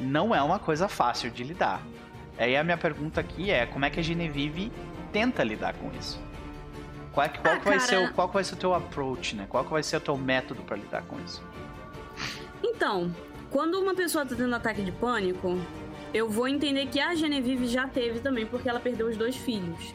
Não 0.00 0.34
é 0.34 0.42
uma 0.42 0.58
coisa 0.58 0.88
fácil 0.88 1.30
de 1.30 1.44
lidar. 1.44 1.80
Aí 2.38 2.56
a 2.56 2.64
minha 2.64 2.76
pergunta 2.76 3.20
aqui 3.20 3.50
é 3.50 3.64
como 3.66 3.84
é 3.84 3.90
que 3.90 4.00
a 4.00 4.02
Genevieve 4.02 4.70
tenta 5.12 5.42
lidar 5.42 5.74
com 5.74 5.90
isso? 5.98 6.20
Qual, 7.16 7.24
é 7.24 7.28
que- 7.30 7.38
qual 7.38 7.54
Ah, 7.54 7.58
que 7.58 7.64
vai 7.64 7.80
ser, 7.80 7.96
o- 7.96 8.12
qual 8.12 8.28
vai 8.28 8.44
ser 8.44 8.54
o 8.54 8.58
teu 8.58 8.74
approach, 8.74 9.34
né? 9.34 9.46
Qual 9.48 9.64
que 9.64 9.70
vai 9.70 9.82
ser 9.82 9.96
o 9.96 10.00
teu 10.00 10.18
método 10.18 10.60
pra 10.62 10.76
lidar 10.76 11.00
com 11.04 11.18
isso? 11.24 11.42
Então, 12.62 13.10
quando 13.50 13.80
uma 13.80 13.94
pessoa 13.94 14.26
tá 14.26 14.34
tendo 14.36 14.54
ataque 14.54 14.82
de 14.82 14.92
pânico, 14.92 15.58
eu 16.12 16.28
vou 16.28 16.46
entender 16.46 16.84
que 16.88 17.00
a 17.00 17.14
Genevieve 17.14 17.66
já 17.68 17.86
teve 17.88 18.20
também, 18.20 18.44
porque 18.44 18.68
ela 18.68 18.78
perdeu 18.80 19.08
os 19.08 19.16
dois 19.16 19.34
filhos. 19.34 19.94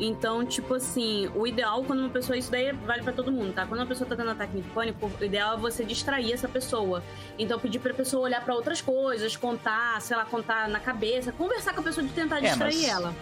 Então, 0.00 0.42
tipo 0.44 0.72
assim, 0.72 1.30
o 1.34 1.46
ideal 1.46 1.84
quando 1.84 2.00
uma 2.00 2.08
pessoa. 2.08 2.34
Isso 2.36 2.50
daí 2.50 2.72
vale 2.72 3.02
pra 3.02 3.12
todo 3.12 3.30
mundo, 3.30 3.52
tá? 3.52 3.66
Quando 3.66 3.80
uma 3.80 3.86
pessoa 3.86 4.08
tá 4.08 4.16
tendo 4.16 4.30
ataque 4.30 4.56
de 4.56 4.62
pânico, 4.70 5.10
o 5.20 5.24
ideal 5.24 5.54
é 5.54 5.56
você 5.58 5.84
distrair 5.84 6.32
essa 6.32 6.48
pessoa. 6.48 7.02
Então, 7.38 7.60
pedir 7.60 7.78
pra 7.78 7.92
pessoa 7.92 8.24
olhar 8.24 8.42
pra 8.42 8.54
outras 8.54 8.80
coisas, 8.80 9.36
contar, 9.36 10.00
sei 10.00 10.16
lá, 10.16 10.24
contar 10.24 10.66
na 10.70 10.80
cabeça, 10.80 11.30
conversar 11.30 11.74
com 11.74 11.80
a 11.80 11.84
pessoa 11.84 12.04
de 12.06 12.12
tentar 12.14 12.38
É, 12.38 12.48
distrair 12.48 12.74
mas- 12.74 12.88
ela. 12.88 13.14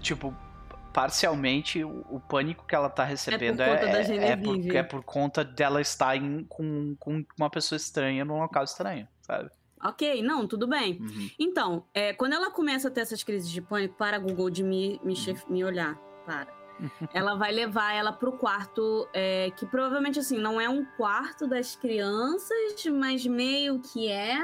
Tipo, 0.00 0.34
parcialmente 0.96 1.84
o, 1.84 2.00
o 2.10 2.18
pânico 2.18 2.66
que 2.66 2.74
ela 2.74 2.88
tá 2.88 3.04
recebendo 3.04 3.60
é, 3.60 3.74
conta 3.74 3.86
da 3.86 4.00
é, 4.00 4.30
é, 4.30 4.36
por, 4.36 4.76
é 4.76 4.82
por 4.82 5.04
conta 5.04 5.44
dela 5.44 5.78
estar 5.78 6.16
em- 6.16 6.42
com, 6.48 6.96
com 6.98 7.22
uma 7.38 7.50
pessoa 7.50 7.76
estranha 7.76 8.24
num 8.24 8.38
local 8.40 8.64
estranho, 8.64 9.06
sabe? 9.20 9.50
Ok, 9.84 10.22
não, 10.22 10.46
tudo 10.48 10.66
bem. 10.66 10.98
Uhum. 10.98 11.30
Então, 11.38 11.84
é, 11.92 12.14
quando 12.14 12.32
ela 12.32 12.50
começa 12.50 12.88
a 12.88 12.90
ter 12.90 13.02
essas 13.02 13.22
crises 13.22 13.50
de 13.50 13.60
pânico, 13.60 13.94
para 13.98 14.18
Google 14.18 14.48
de 14.48 14.62
me, 14.64 14.98
me, 15.04 15.14
chef- 15.14 15.44
me 15.50 15.62
olhar, 15.62 15.94
para. 16.24 16.50
ela 17.12 17.34
vai 17.36 17.52
levar 17.52 17.92
ela 17.94 18.10
pro 18.10 18.32
quarto, 18.32 19.06
é, 19.12 19.50
que 19.50 19.66
provavelmente, 19.66 20.18
assim, 20.18 20.38
não 20.38 20.58
é 20.58 20.66
um 20.68 20.82
quarto 20.96 21.46
das 21.46 21.76
crianças, 21.76 22.84
mas 22.90 23.26
meio 23.26 23.80
que 23.80 24.08
é. 24.10 24.42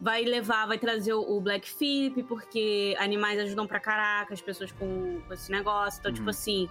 Vai 0.00 0.24
levar, 0.24 0.66
vai 0.66 0.76
trazer 0.78 1.12
o 1.14 1.40
Black 1.40 1.70
Phillip, 1.70 2.22
porque 2.24 2.96
animais 2.98 3.38
ajudam 3.38 3.66
pra 3.66 3.78
caraca, 3.80 4.34
as 4.34 4.40
pessoas 4.40 4.70
com, 4.72 5.20
com 5.26 5.32
esse 5.34 5.50
negócio. 5.50 5.98
Então, 6.00 6.10
Uhum. 6.10 6.16
tipo 6.16 6.30
assim, 6.30 6.68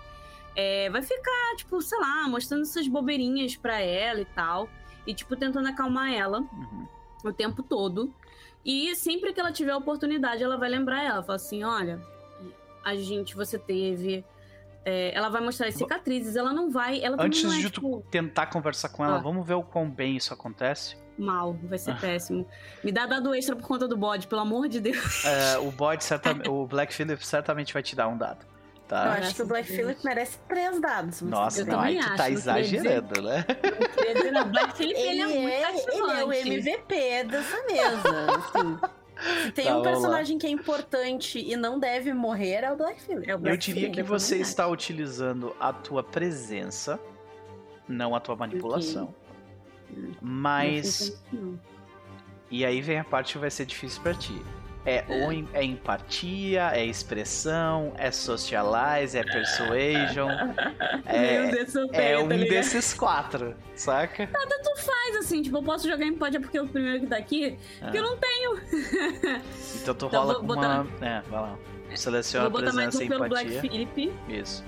é, 0.55 0.89
vai 0.89 1.01
ficar, 1.01 1.55
tipo, 1.55 1.81
sei 1.81 1.97
lá, 1.99 2.27
mostrando 2.27 2.61
essas 2.63 2.87
bobeirinhas 2.87 3.55
pra 3.55 3.79
ela 3.79 4.19
e 4.21 4.25
tal. 4.25 4.69
E, 5.07 5.13
tipo, 5.13 5.35
tentando 5.35 5.67
acalmar 5.67 6.13
ela 6.13 6.39
Uhum. 6.41 6.87
o 7.23 7.33
tempo 7.33 7.63
todo. 7.63 8.13
E 8.63 8.95
sempre 8.95 9.33
que 9.33 9.39
ela 9.39 9.51
tiver 9.51 9.75
oportunidade, 9.75 10.43
ela 10.43 10.57
vai 10.57 10.69
lembrar 10.69 11.03
ela. 11.03 11.21
Fala 11.23 11.35
assim: 11.37 11.63
olha, 11.63 12.01
a 12.83 12.95
gente, 12.95 13.35
você 13.35 13.57
teve. 13.57 14.23
É, 14.85 15.15
ela 15.15 15.29
vai 15.29 15.41
mostrar 15.41 15.67
as 15.67 15.75
cicatrizes, 15.75 16.35
ela 16.35 16.51
não 16.53 16.69
vai. 16.71 17.01
Ela 17.01 17.17
Antes 17.19 17.43
não 17.43 17.53
é, 17.53 17.57
de 17.57 17.69
tipo, 17.69 18.01
tu 18.01 18.05
tentar 18.09 18.47
conversar 18.47 18.89
com 18.89 19.03
ela, 19.03 19.15
Ah. 19.17 19.21
vamos 19.21 19.45
ver 19.47 19.53
o 19.55 19.63
quão 19.63 19.89
bem 19.89 20.15
isso 20.17 20.33
acontece. 20.33 20.97
mal, 21.15 21.53
vai 21.63 21.75
Ah. 21.75 21.77
ser 21.77 21.95
péssimo. 21.99 22.47
Me 22.83 22.91
dá 22.91 23.05
dado 23.05 23.35
extra 23.35 23.55
por 23.55 23.67
conta 23.67 23.87
do 23.87 23.95
bode, 23.95 24.25
pelo 24.27 24.41
amor 24.41 24.67
de 24.67 24.79
Deus. 24.81 25.23
É, 25.25 25.59
o 25.59 25.69
bode 25.71 26.03
certamente, 26.03 26.49
o 26.49 26.65
Black 26.65 26.91
Phillip 26.93 27.23
certamente 27.25 27.71
vai 27.71 27.83
te 27.83 27.95
dar 27.95 28.07
um 28.07 28.17
dado, 28.17 28.43
Eu 28.73 28.81
tá? 28.87 29.01
acho 29.03 29.15
Graças 29.17 29.33
que 29.33 29.41
o 29.43 29.45
Black. 29.45 29.67
Phillip 29.67 30.03
merece 30.03 30.39
três 30.49 30.81
dados. 30.81 31.21
Nossa, 31.21 31.61
eu 31.61 31.65
não, 31.67 31.79
aí 31.79 31.99
tu 31.99 32.05
tá 32.05 32.13
acho, 32.23 32.33
dizer- 32.33 32.33
exagerando, 32.57 33.21
né? 33.21 33.45
Dizer, 34.15 34.31
não, 34.31 34.49
Black 34.49 34.75
Phillip, 34.75 34.99
ele, 34.99 35.09
Ele, 35.09 35.21
é 35.21 35.25
muito 35.27 35.49
é, 35.49 35.93
ele 35.93 36.19
é 36.19 36.25
o. 36.25 36.33
MVP 36.33 37.23
dessa 37.25 37.63
mesa. 37.63 38.31
Assim. 38.37 38.79
Tem 39.53 39.65
Tá, 39.65 39.77
um 39.77 39.81
personagem 39.81 40.37
que 40.37 40.45
é 40.45 40.49
importante 40.49 41.39
e 41.39 41.55
não 41.55 41.79
deve 41.79 42.13
morrer, 42.13 42.63
é 42.63 42.71
o 42.71 42.75
Black 42.75 43.01
Phillip. 43.01 43.29
É 43.29 43.33
Eu 43.33 43.57
diria 43.57 43.89
que 43.89 44.01
eu 44.01 44.05
você 44.05 44.37
está 44.37 44.67
utilizando 44.67 45.55
a 45.59 45.71
tua 45.71 46.03
presença, 46.03 46.99
não 47.87 48.15
a 48.15 48.19
tua 48.19 48.35
manipulação. 48.35 49.13
Hum. 49.95 50.11
Mas. 50.21 51.21
E 52.49 52.65
aí 52.65 52.81
vem 52.81 52.99
a 52.99 53.03
parte 53.03 53.33
que 53.33 53.39
vai 53.39 53.49
ser 53.49 53.65
difícil 53.65 54.01
pra 54.01 54.13
ti. 54.13 54.39
É, 54.85 55.05
é 55.53 55.63
empatia, 55.63 56.71
é 56.73 56.85
expressão, 56.85 57.93
é 57.97 58.11
socialize, 58.11 59.17
é 59.17 59.23
persuasion. 59.23 60.29
É, 61.05 62.13
é 62.13 62.19
um 62.19 62.27
tá 62.27 62.45
desses 62.45 62.93
quatro, 62.93 63.55
saca? 63.75 64.29
Mas 65.13 65.25
assim, 65.25 65.41
tipo, 65.41 65.57
eu 65.57 65.63
posso 65.63 65.87
jogar 65.87 66.05
em 66.05 66.13
pode 66.15 66.37
é 66.37 66.39
porque 66.39 66.57
é 66.57 66.61
o 66.61 66.67
primeiro 66.67 67.01
que 67.01 67.07
tá 67.07 67.17
aqui, 67.17 67.57
porque 67.79 67.97
eu 67.97 68.03
não 68.03 68.17
tenho. 68.17 68.59
Então 69.81 69.93
tu 69.93 70.05
Então 70.05 70.21
rola 70.21 70.35
com 70.35 70.45
uma. 70.45 70.87
É, 71.01 71.21
vai 71.29 71.41
lá. 71.41 71.57
Seleciona 71.93 72.49
Vou 72.49 72.61
botar 72.61 72.73
mais 72.73 72.95
presença 72.95 73.03
um 73.03 73.07
pelo 73.07 73.29
Black 73.29 73.51
empatia. 73.51 73.61
Phillip. 73.61 74.13
Isso. 74.29 74.63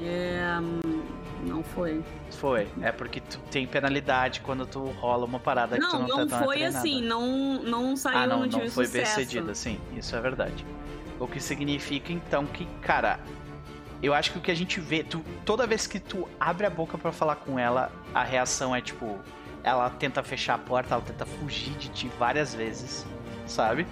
É, 0.00 0.58
hum, 0.60 1.02
não 1.42 1.62
foi. 1.62 2.02
Foi. 2.42 2.66
É 2.82 2.90
porque 2.90 3.20
tu 3.20 3.38
tem 3.52 3.64
penalidade 3.68 4.40
quando 4.40 4.66
tu 4.66 4.80
rola 5.00 5.24
uma 5.24 5.38
parada 5.38 5.78
que 5.78 5.86
tu 5.86 5.92
Não, 5.92 6.00
não, 6.00 6.08
não, 6.08 6.26
tá 6.26 6.38
não 6.38 6.44
foi 6.44 6.56
treinada. 6.56 6.78
assim, 6.78 7.00
não, 7.00 7.62
não 7.62 7.96
saiu 7.96 8.18
Ah, 8.18 8.26
não, 8.26 8.40
não 8.40 8.48
tive 8.48 8.68
foi 8.68 8.88
bem 8.88 9.04
sucesso. 9.06 9.14
cedida, 9.30 9.54
sim, 9.54 9.78
isso 9.96 10.16
é 10.16 10.20
verdade. 10.20 10.66
O 11.20 11.28
que 11.28 11.38
significa 11.38 12.12
então 12.12 12.44
que, 12.44 12.66
cara, 12.80 13.20
eu 14.02 14.12
acho 14.12 14.32
que 14.32 14.38
o 14.38 14.40
que 14.40 14.50
a 14.50 14.56
gente 14.56 14.80
vê, 14.80 15.04
tu, 15.04 15.24
toda 15.44 15.68
vez 15.68 15.86
que 15.86 16.00
tu 16.00 16.28
abre 16.40 16.66
a 16.66 16.70
boca 16.70 16.98
pra 16.98 17.12
falar 17.12 17.36
com 17.36 17.56
ela, 17.60 17.92
a 18.12 18.24
reação 18.24 18.74
é 18.74 18.80
tipo, 18.80 19.20
ela 19.62 19.88
tenta 19.88 20.20
fechar 20.24 20.54
a 20.54 20.58
porta, 20.58 20.94
ela 20.94 21.02
tenta 21.04 21.24
fugir 21.24 21.70
de 21.74 21.90
ti 21.90 22.10
várias 22.18 22.52
vezes, 22.52 23.06
sabe? 23.46 23.86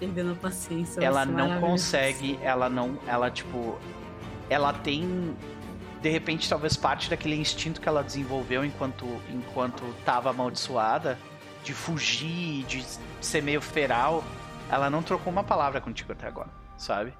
Perdendo 0.00 0.32
a 0.32 0.34
paciência. 0.34 1.00
ela 1.00 1.24
não 1.24 1.60
consegue, 1.60 2.36
ela 2.42 2.68
não, 2.68 2.98
ela 3.06 3.30
tipo, 3.30 3.78
ela 4.50 4.72
tem 4.72 5.36
de 6.00 6.08
repente 6.08 6.48
talvez 6.48 6.76
parte 6.76 7.10
daquele 7.10 7.34
instinto 7.36 7.80
que 7.80 7.88
ela 7.88 8.02
desenvolveu 8.02 8.64
enquanto 8.64 9.04
enquanto 9.28 9.82
tava 10.04 10.30
amaldiçoada 10.30 11.18
de 11.64 11.74
fugir, 11.74 12.64
de 12.64 12.84
ser 13.20 13.42
meio 13.42 13.60
feral, 13.60 14.22
ela 14.70 14.88
não 14.88 15.02
trocou 15.02 15.32
uma 15.32 15.44
palavra 15.44 15.80
contigo 15.80 16.12
até 16.12 16.26
agora, 16.28 16.48
sabe? 16.76 17.12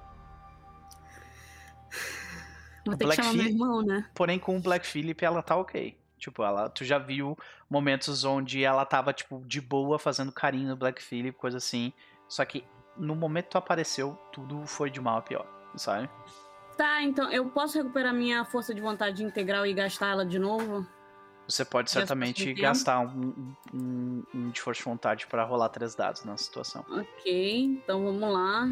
Vou 2.85 2.95
ter 2.95 3.05
Black 3.05 3.21
que 3.21 3.27
Phillip- 3.27 3.49
irmão, 3.51 3.81
né? 3.81 4.09
Porém, 4.15 4.39
com 4.39 4.57
o 4.57 4.61
Black 4.61 4.87
Phillip, 4.87 5.23
ela 5.23 5.43
tá 5.43 5.55
ok. 5.55 5.97
Tipo, 6.17 6.43
ela, 6.43 6.69
tu 6.69 6.83
já 6.83 6.97
viu 6.97 7.37
momentos 7.69 8.23
onde 8.23 8.63
ela 8.63 8.85
tava, 8.85 9.13
tipo, 9.13 9.41
de 9.45 9.61
boa, 9.61 9.99
fazendo 9.99 10.31
carinho 10.31 10.69
no 10.69 10.75
Black 10.75 11.01
Phillip, 11.01 11.37
coisa 11.37 11.57
assim. 11.57 11.93
Só 12.27 12.43
que 12.45 12.65
no 12.97 13.15
momento 13.15 13.45
que 13.45 13.51
tu 13.51 13.57
apareceu, 13.57 14.15
tudo 14.31 14.65
foi 14.65 14.89
de 14.89 14.99
mal 14.99 15.17
a 15.17 15.21
pior, 15.21 15.45
sabe? 15.75 16.09
Tá, 16.79 17.03
então 17.03 17.29
eu 17.29 17.43
posso 17.49 17.77
recuperar 17.77 18.13
minha 18.13 18.45
força 18.45 18.73
de 18.73 18.79
vontade 18.79 19.21
integral 19.21 19.65
e 19.65 19.73
gastar 19.73 20.11
ela 20.11 20.25
de 20.25 20.39
novo? 20.39 20.87
Você 21.45 21.65
pode 21.65 21.91
certamente 21.91 22.53
gastar 22.53 23.01
um, 23.01 23.53
um, 23.73 24.23
um 24.33 24.49
de 24.49 24.61
força 24.61 24.79
de 24.79 24.85
vontade 24.85 25.27
pra 25.27 25.43
rolar 25.43 25.67
três 25.67 25.93
dados 25.93 26.23
na 26.23 26.37
situação. 26.37 26.85
Ok, 26.89 27.63
então 27.63 28.05
vamos 28.05 28.33
lá. 28.33 28.69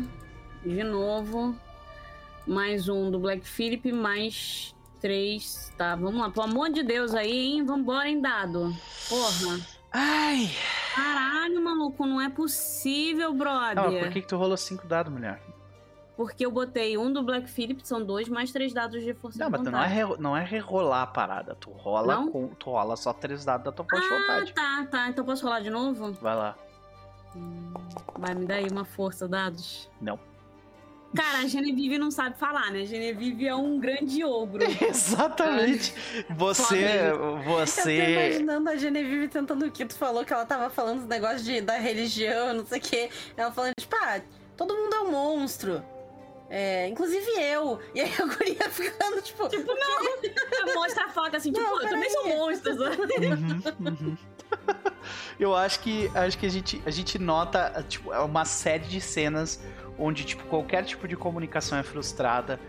De 0.66 0.86
novo. 0.86 1.54
Mais 2.48 2.88
um 2.88 3.12
do 3.12 3.20
Black 3.20 3.46
Phillip, 3.46 3.92
mais 3.92 4.74
três. 5.02 5.74
Tá, 5.78 5.94
vamos 5.98 6.22
lá. 6.22 6.30
Pelo 6.30 6.46
amor 6.46 6.70
de 6.70 6.84
Deus 6.84 7.14
aí, 7.14 7.56
hein? 7.56 7.66
Vambora, 7.66 8.08
hein, 8.08 8.22
dado. 8.22 8.74
Porra. 9.10 9.60
Ai! 9.92 10.50
Caralho, 10.96 11.62
maluco, 11.62 12.06
não 12.06 12.22
é 12.22 12.30
possível, 12.30 13.34
brother. 13.34 13.76
Não, 13.76 14.00
por 14.00 14.10
que, 14.12 14.22
que 14.22 14.28
tu 14.28 14.38
rolou 14.38 14.56
cinco 14.56 14.88
dados, 14.88 15.12
mulher? 15.12 15.42
Porque 16.18 16.44
eu 16.46 16.52
botei 16.52 16.98
um 16.98 17.14
do 17.14 17.22
Black 17.22 17.48
Phillip, 17.48 17.88
são 17.88 18.04
dois, 18.04 18.28
mais 18.28 18.52
três 18.52 18.74
dados 18.74 19.04
de 19.04 19.14
força 19.14 19.38
Não, 19.38 19.46
de 19.46 19.52
mas 19.52 19.62
tu 19.62 19.66
vontade. 19.66 19.94
não 19.94 20.02
é, 20.02 20.06
re- 20.06 20.18
não 20.20 20.38
é 20.38 20.44
rerolar 20.44 21.04
a 21.04 21.08
parada. 21.08 21.56
Tu 21.56 21.70
rola, 21.70 22.16
Não? 22.16 22.32
com, 22.32 22.48
tu 22.50 22.72
rola 22.72 22.96
só 22.98 23.14
três 23.14 23.46
dados 23.46 23.64
da 23.66 23.72
tua 23.72 23.86
força 23.88 24.08
de 24.08 24.14
Ah, 24.14 24.18
vontade. 24.20 24.54
tá, 24.54 24.88
tá. 24.90 25.10
Então 25.10 25.24
posso 25.24 25.46
rolar 25.46 25.60
de 25.62 25.70
novo? 25.70 26.12
Vai 26.14 26.36
lá. 26.36 26.56
Hum, 27.36 27.72
Vai 28.18 28.34
me 28.34 28.48
dar 28.48 28.56
aí 28.56 28.68
uma 28.68 28.84
força, 28.84 29.28
dados. 29.28 29.88
Não. 30.02 30.20
Cara, 31.16 31.38
a 31.40 31.48
Genevieve 31.48 31.98
não 32.00 32.10
sabe 32.12 32.38
falar, 32.38 32.72
né? 32.72 32.84
Genevieve 32.86 33.48
é 33.48 33.56
um 33.56 33.80
grande 33.80 34.24
ogro. 34.26 34.62
Exatamente. 34.84 35.94
Você. 36.32 36.84
Eu 37.12 37.18
tô 37.20 37.38
Você. 37.44 38.12
imaginando 38.12 38.70
a 38.70 38.76
Genevieve 38.76 39.28
tentando 39.28 39.66
o 39.68 39.72
que 39.72 39.86
tu 39.86 39.96
falou, 39.96 40.26
que 40.26 40.34
ela 40.34 40.46
tava 40.46 40.70
falando 40.70 41.00
os 41.02 41.06
negócios 41.08 41.44
de, 41.46 41.62
da 41.62 41.78
religião, 41.78 42.54
não 42.56 42.66
sei 42.66 42.80
o 42.80 42.82
quê. 42.82 43.10
Ela 43.38 43.52
falando, 43.52 43.74
tipo, 43.80 43.96
ah, 44.02 44.20
todo 44.58 44.74
mundo 44.76 44.94
é 44.96 45.00
um 45.02 45.12
monstro. 45.12 45.82
É, 46.50 46.88
inclusive 46.88 47.30
eu. 47.40 47.80
E 47.94 48.02
aí 48.02 48.14
a 48.20 48.26
guria 48.26 48.70
ficando, 48.72 49.22
tipo, 49.22 49.48
Tipo, 49.50 49.74
não. 49.74 50.74
Mostra 50.76 51.06
a 51.06 51.10
faca 51.10 51.38
assim, 51.38 51.52
tipo, 51.52 51.64
Não, 51.66 51.82
eu 51.82 51.90
também 51.90 52.10
sou 52.10 52.24
peraí. 52.24 52.38
monstro. 52.38 52.78
sabe? 52.78 53.02
Uhum, 53.28 53.62
uhum. 53.88 54.18
Eu 55.40 55.56
acho 55.56 55.80
que 55.82 56.10
acho 56.16 56.38
que 56.38 56.46
a 56.46 56.50
gente, 56.50 56.82
a 56.86 56.90
gente 56.90 57.20
nota 57.20 57.86
tipo, 57.88 58.14
é 58.14 58.20
uma 58.20 58.46
série 58.46 58.86
de 58.86 59.00
cenas 59.02 59.62
onde 60.00 60.24
tipo, 60.26 60.44
qualquer 60.46 60.84
tipo 60.84 61.08
de 61.08 61.16
comunicação 61.16 61.78
é 61.78 61.84
frustrada 61.84 62.60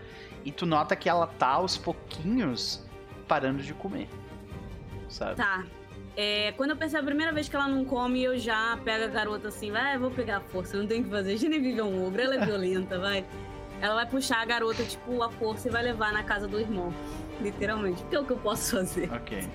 e 0.45 0.51
tu 0.51 0.65
nota 0.65 0.95
que 0.95 1.07
ela 1.09 1.25
tá 1.27 1.47
aos 1.47 1.77
pouquinhos 1.77 2.83
parando 3.27 3.63
de 3.63 3.73
comer. 3.73 4.07
Sabe? 5.07 5.35
Tá. 5.35 5.65
É, 6.15 6.51
quando 6.57 6.71
eu 6.71 6.75
percebo 6.75 7.03
a 7.03 7.05
primeira 7.05 7.31
vez 7.31 7.47
que 7.47 7.55
ela 7.55 7.67
não 7.67 7.85
come, 7.85 8.21
eu 8.23 8.37
já 8.37 8.77
pego 8.83 9.05
a 9.05 9.07
garota 9.07 9.47
assim, 9.47 9.71
vai, 9.71 9.95
eu 9.95 9.99
vou 10.01 10.11
pegar 10.11 10.37
a 10.37 10.41
força, 10.41 10.75
não 10.77 10.85
tem 10.85 11.01
o 11.01 11.03
que 11.05 11.09
fazer. 11.09 11.37
Genevieve 11.37 11.79
é 11.79 11.83
um 11.83 12.05
ogro, 12.05 12.21
ela 12.21 12.35
é 12.35 12.45
violenta, 12.45 12.99
vai. 12.99 13.25
Ela 13.81 13.95
vai 13.95 14.05
puxar 14.05 14.41
a 14.41 14.45
garota, 14.45 14.83
tipo, 14.83 15.21
a 15.23 15.29
força 15.29 15.67
e 15.67 15.71
vai 15.71 15.83
levar 15.83 16.11
na 16.11 16.23
casa 16.23 16.47
do 16.47 16.59
irmão. 16.59 16.93
Literalmente. 17.41 18.01
Porque 18.01 18.15
é 18.15 18.19
o 18.19 18.25
que 18.25 18.31
eu 18.31 18.37
posso 18.37 18.71
fazer. 18.77 19.11
Ok. 19.13 19.47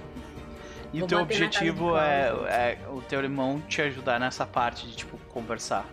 E 0.92 0.98
Vou 0.98 1.06
o 1.06 1.08
teu 1.08 1.18
objetivo 1.20 1.96
é, 1.98 2.28
é 2.48 2.78
o 2.88 3.00
teu 3.02 3.20
irmão 3.20 3.60
te 3.68 3.82
ajudar 3.82 4.20
nessa 4.20 4.46
parte 4.46 4.86
de 4.86 4.96
tipo 4.96 5.18
conversar. 5.28 5.84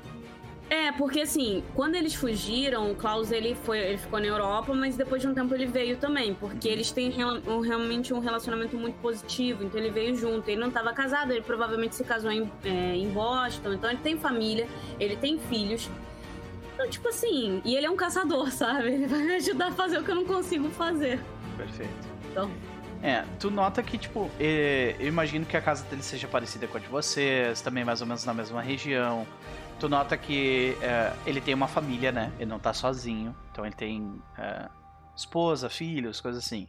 É, 0.69 0.89
porque 0.93 1.19
assim, 1.19 1.65
quando 1.75 1.95
eles 1.95 2.15
fugiram, 2.15 2.89
o 2.91 2.95
Klaus 2.95 3.29
ele 3.29 3.55
foi, 3.65 3.77
ele 3.79 3.97
ficou 3.97 4.21
na 4.21 4.27
Europa, 4.27 4.73
mas 4.73 4.95
depois 4.95 5.21
de 5.21 5.27
um 5.27 5.33
tempo 5.33 5.53
ele 5.53 5.65
veio 5.65 5.97
também, 5.97 6.33
porque 6.33 6.69
eles 6.69 6.91
têm 6.91 7.11
um- 7.25 7.59
realmente 7.59 8.13
um 8.13 8.19
relacionamento 8.19 8.77
muito 8.77 8.95
positivo, 9.01 9.65
então 9.65 9.77
ele 9.77 9.89
veio 9.89 10.15
junto. 10.15 10.47
Ele 10.47 10.61
não 10.61 10.69
estava 10.69 10.93
casado, 10.93 11.31
ele 11.31 11.41
provavelmente 11.41 11.95
se 11.95 12.05
casou 12.05 12.31
em, 12.31 12.49
é, 12.63 12.95
em 12.95 13.09
Boston, 13.09 13.73
então 13.73 13.89
ele 13.89 13.99
tem 13.99 14.17
família, 14.17 14.65
ele 14.97 15.17
tem 15.17 15.37
filhos. 15.39 15.89
Então, 16.73 16.89
tipo 16.89 17.07
assim, 17.07 17.61
e 17.63 17.75
ele 17.75 17.85
é 17.85 17.89
um 17.89 17.95
caçador, 17.95 18.49
sabe? 18.51 18.87
Ele 18.87 19.07
vai 19.07 19.19
me 19.19 19.35
ajudar 19.35 19.67
a 19.67 19.71
fazer 19.71 19.99
o 19.99 20.03
que 20.03 20.11
eu 20.11 20.15
não 20.15 20.25
consigo 20.25 20.69
fazer. 20.69 21.19
Perfeito. 21.57 22.07
Então. 22.29 22.51
É, 23.03 23.25
tu 23.39 23.49
nota 23.49 23.81
que, 23.81 23.97
tipo, 23.97 24.29
eh, 24.39 24.95
eu 24.99 25.07
imagino 25.07 25.43
que 25.43 25.57
a 25.57 25.61
casa 25.61 25.83
dele 25.85 26.03
seja 26.03 26.27
parecida 26.27 26.67
com 26.67 26.77
a 26.77 26.79
de 26.79 26.87
vocês, 26.87 27.59
também 27.59 27.83
mais 27.83 27.99
ou 27.99 28.05
menos 28.05 28.23
na 28.25 28.33
mesma 28.33 28.61
região. 28.61 29.25
Tu 29.79 29.89
nota 29.89 30.15
que 30.15 30.77
eh, 30.81 31.11
ele 31.25 31.41
tem 31.41 31.55
uma 31.55 31.67
família, 31.67 32.11
né? 32.11 32.31
Ele 32.37 32.45
não 32.49 32.59
tá 32.59 32.73
sozinho. 32.73 33.35
Então 33.51 33.65
ele 33.65 33.73
tem 33.73 34.21
eh, 34.37 34.69
esposa, 35.15 35.67
filhos, 35.67 36.21
coisas 36.21 36.45
assim. 36.45 36.67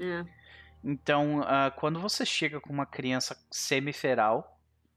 É. 0.00 0.24
Então, 0.84 1.44
ah, 1.46 1.70
quando 1.70 2.00
você 2.00 2.26
chega 2.26 2.60
com 2.60 2.72
uma 2.72 2.86
criança 2.86 3.36
semiferal 3.50 4.51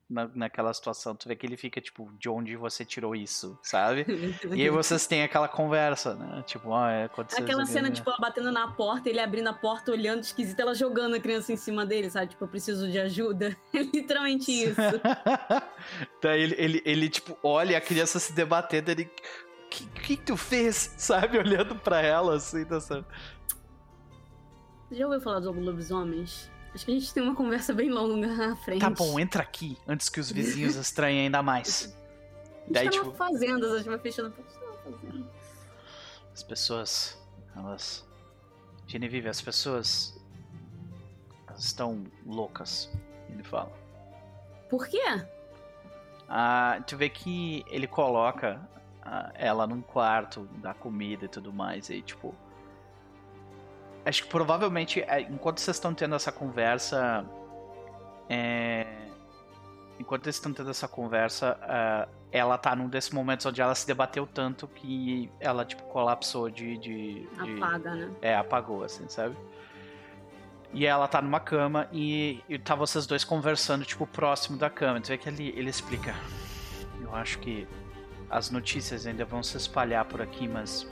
na, 0.10 0.30
naquela 0.36 0.72
situação, 0.74 1.16
tu 1.16 1.28
vê 1.28 1.36
que 1.36 1.46
ele 1.46 1.58
fica, 1.58 1.82
tipo, 1.82 2.12
de 2.20 2.30
onde 2.30 2.56
você 2.56 2.86
tirou 2.86 3.16
isso, 3.16 3.58
sabe? 3.64 4.06
E 4.56 4.62
aí 4.62 4.70
vocês 4.70 5.08
têm 5.08 5.24
aquela 5.24 5.48
conversa, 5.48 6.16
né? 6.16 6.44
Tipo, 6.46 6.74
ah, 6.74 6.92
é, 6.92 7.04
aconteceu 7.06 7.44
Aquela 7.44 7.66
cena, 7.66 7.88
aqui, 7.88 7.98
tipo, 7.98 8.10
ela 8.10 8.20
batendo 8.20 8.52
na 8.52 8.72
porta, 8.72 9.10
ele 9.10 9.20
abrindo 9.20 9.48
a 9.48 9.54
porta, 9.54 9.92
olhando 9.92 10.22
esquisito, 10.22 10.60
ela 10.60 10.76
jogando 10.76 11.16
a 11.16 11.20
criança 11.20 11.52
em 11.52 11.58
cima 11.58 11.86
dele, 11.86 12.10
sabe? 12.10 12.28
Tipo, 12.28 12.44
eu 12.44 12.48
preciso 12.48 12.90
de 12.90 13.00
ajuda. 13.00 13.56
É 13.76 13.82
literalmente 13.82 14.52
isso. 14.64 14.80
Daí 16.22 16.42
ele, 16.42 16.56
ele, 16.58 16.82
ele, 16.86 17.10
tipo, 17.10 17.38
olha 17.44 17.78
a 17.78 17.82
criança 17.82 18.20
se 18.20 18.32
debatendo, 18.32 18.92
ele. 18.92 19.04
O 19.04 19.70
que, 19.70 19.86
que 19.88 20.18
tu 20.18 20.38
fez? 20.38 20.94
Sabe? 20.98 21.38
Olhando 21.38 21.76
pra 21.76 22.02
ela, 22.02 22.36
assim, 22.36 22.64
dessa. 22.64 23.06
Você 24.88 24.96
já 24.96 25.06
ouviu 25.06 25.20
falar 25.20 25.40
dos 25.40 25.54
lobisomens? 25.54 26.50
Acho 26.76 26.86
que 26.86 26.92
a 26.92 26.94
gente 26.94 27.14
tem 27.14 27.24
uma 27.24 27.34
conversa 27.34 27.74
bem 27.74 27.90
longa 27.90 28.28
na 28.28 28.54
frente. 28.58 28.82
Tá 28.82 28.90
bom, 28.90 29.18
entra 29.18 29.42
aqui, 29.42 29.78
antes 29.88 30.10
que 30.10 30.20
os 30.20 30.30
vizinhos 30.30 30.76
estranhem 30.76 31.22
ainda 31.22 31.42
mais. 31.42 31.98
A 32.68 32.74
Daí, 32.74 32.84
gente 32.84 32.98
tá 32.98 33.00
tipo, 33.00 33.06
numa 33.06 33.16
fazenda, 33.16 33.72
a 33.72 33.78
gente 33.78 33.88
vai 33.88 34.00
fechando. 34.00 34.34
Fazenda. 34.84 35.26
as 36.34 36.44
pessoas, 36.44 37.18
elas. 37.56 38.06
Genevieve, 38.88 39.30
as 39.30 39.42
pessoas. 39.42 40.22
Elas 41.48 41.64
estão 41.64 42.04
loucas, 42.26 42.92
ele 43.30 43.44
fala. 43.44 43.72
Por 44.70 44.86
quê? 44.86 45.02
Ah, 46.28 46.84
tu 46.86 46.98
vê 46.98 47.08
que 47.08 47.64
ele 47.70 47.88
coloca 47.88 48.60
ah, 49.02 49.32
ela 49.36 49.66
num 49.66 49.82
quarto, 49.82 50.46
dá 50.58 50.74
comida 50.74 51.24
e 51.24 51.30
tudo 51.30 51.54
mais, 51.54 51.90
e 51.90 52.02
tipo. 52.02 52.36
Acho 54.06 54.24
que 54.24 54.30
provavelmente, 54.30 55.02
é, 55.02 55.22
enquanto 55.22 55.60
vocês 55.60 55.76
estão 55.78 55.94
tendo 55.94 56.16
essa 56.16 56.32
conversa. 56.32 57.26
É, 58.30 58.86
enquanto 60.00 60.26
eles 60.28 60.36
estão 60.36 60.54
tendo 60.54 60.70
essa 60.70 60.88
conversa, 60.88 61.58
ah, 61.62 62.08
ela 62.32 62.58
tá 62.58 62.76
num 62.76 62.88
desses 62.88 63.10
momentos 63.12 63.46
onde 63.46 63.62
ela 63.62 63.74
se 63.74 63.88
debateu 63.88 64.28
tanto 64.28 64.68
que 64.68 65.30
ela, 65.40 65.66
tipo, 65.66 65.84
colapsou 65.84 66.50
de. 66.50 66.78
de, 66.78 67.14
de- 67.44 67.64
Apaga, 67.64 67.96
né? 67.96 68.12
é, 68.22 68.36
apagou, 68.36 68.84
assim, 68.84 69.08
sabe? 69.10 69.36
E 70.74 70.86
ela 70.86 71.08
tá 71.08 71.22
numa 71.22 71.40
cama 71.40 71.88
e, 71.92 72.44
e 72.50 72.60
tá 72.60 72.76
vocês 72.76 73.08
dois 73.08 73.24
conversando, 73.24 73.86
tipo, 73.86 74.06
próximo 74.06 74.58
da 74.58 74.70
cama. 74.70 75.00
Tu 75.00 75.08
vê 75.08 75.18
que 75.18 75.30
ele, 75.30 75.54
ele 75.56 75.70
explica. 75.70 76.14
Eu 77.02 77.16
acho 77.16 77.40
que 77.40 77.66
as 78.30 78.52
notícias 78.52 79.08
ainda 79.08 79.24
vão 79.24 79.42
se 79.42 79.56
espalhar 79.58 80.06
por 80.06 80.22
aqui, 80.22 80.48
mas. 80.48 80.86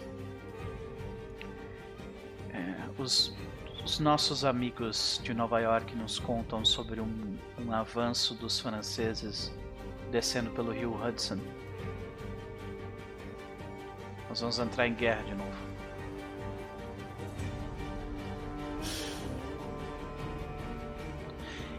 Os, 2.97 3.33
os 3.83 3.99
nossos 3.99 4.45
amigos 4.45 5.19
de 5.23 5.33
Nova 5.33 5.59
York 5.59 5.95
nos 5.95 6.19
contam 6.19 6.63
sobre 6.63 7.01
um, 7.01 7.37
um 7.59 7.71
avanço 7.71 8.33
dos 8.33 8.59
franceses 8.59 9.51
descendo 10.11 10.51
pelo 10.51 10.71
rio 10.71 10.93
Hudson. 10.93 11.39
Nós 14.29 14.39
vamos 14.39 14.59
entrar 14.59 14.87
em 14.87 14.93
guerra 14.93 15.23
de 15.23 15.35
novo. 15.35 15.73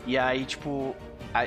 E 0.06 0.19
aí, 0.19 0.44
tipo, 0.44 0.94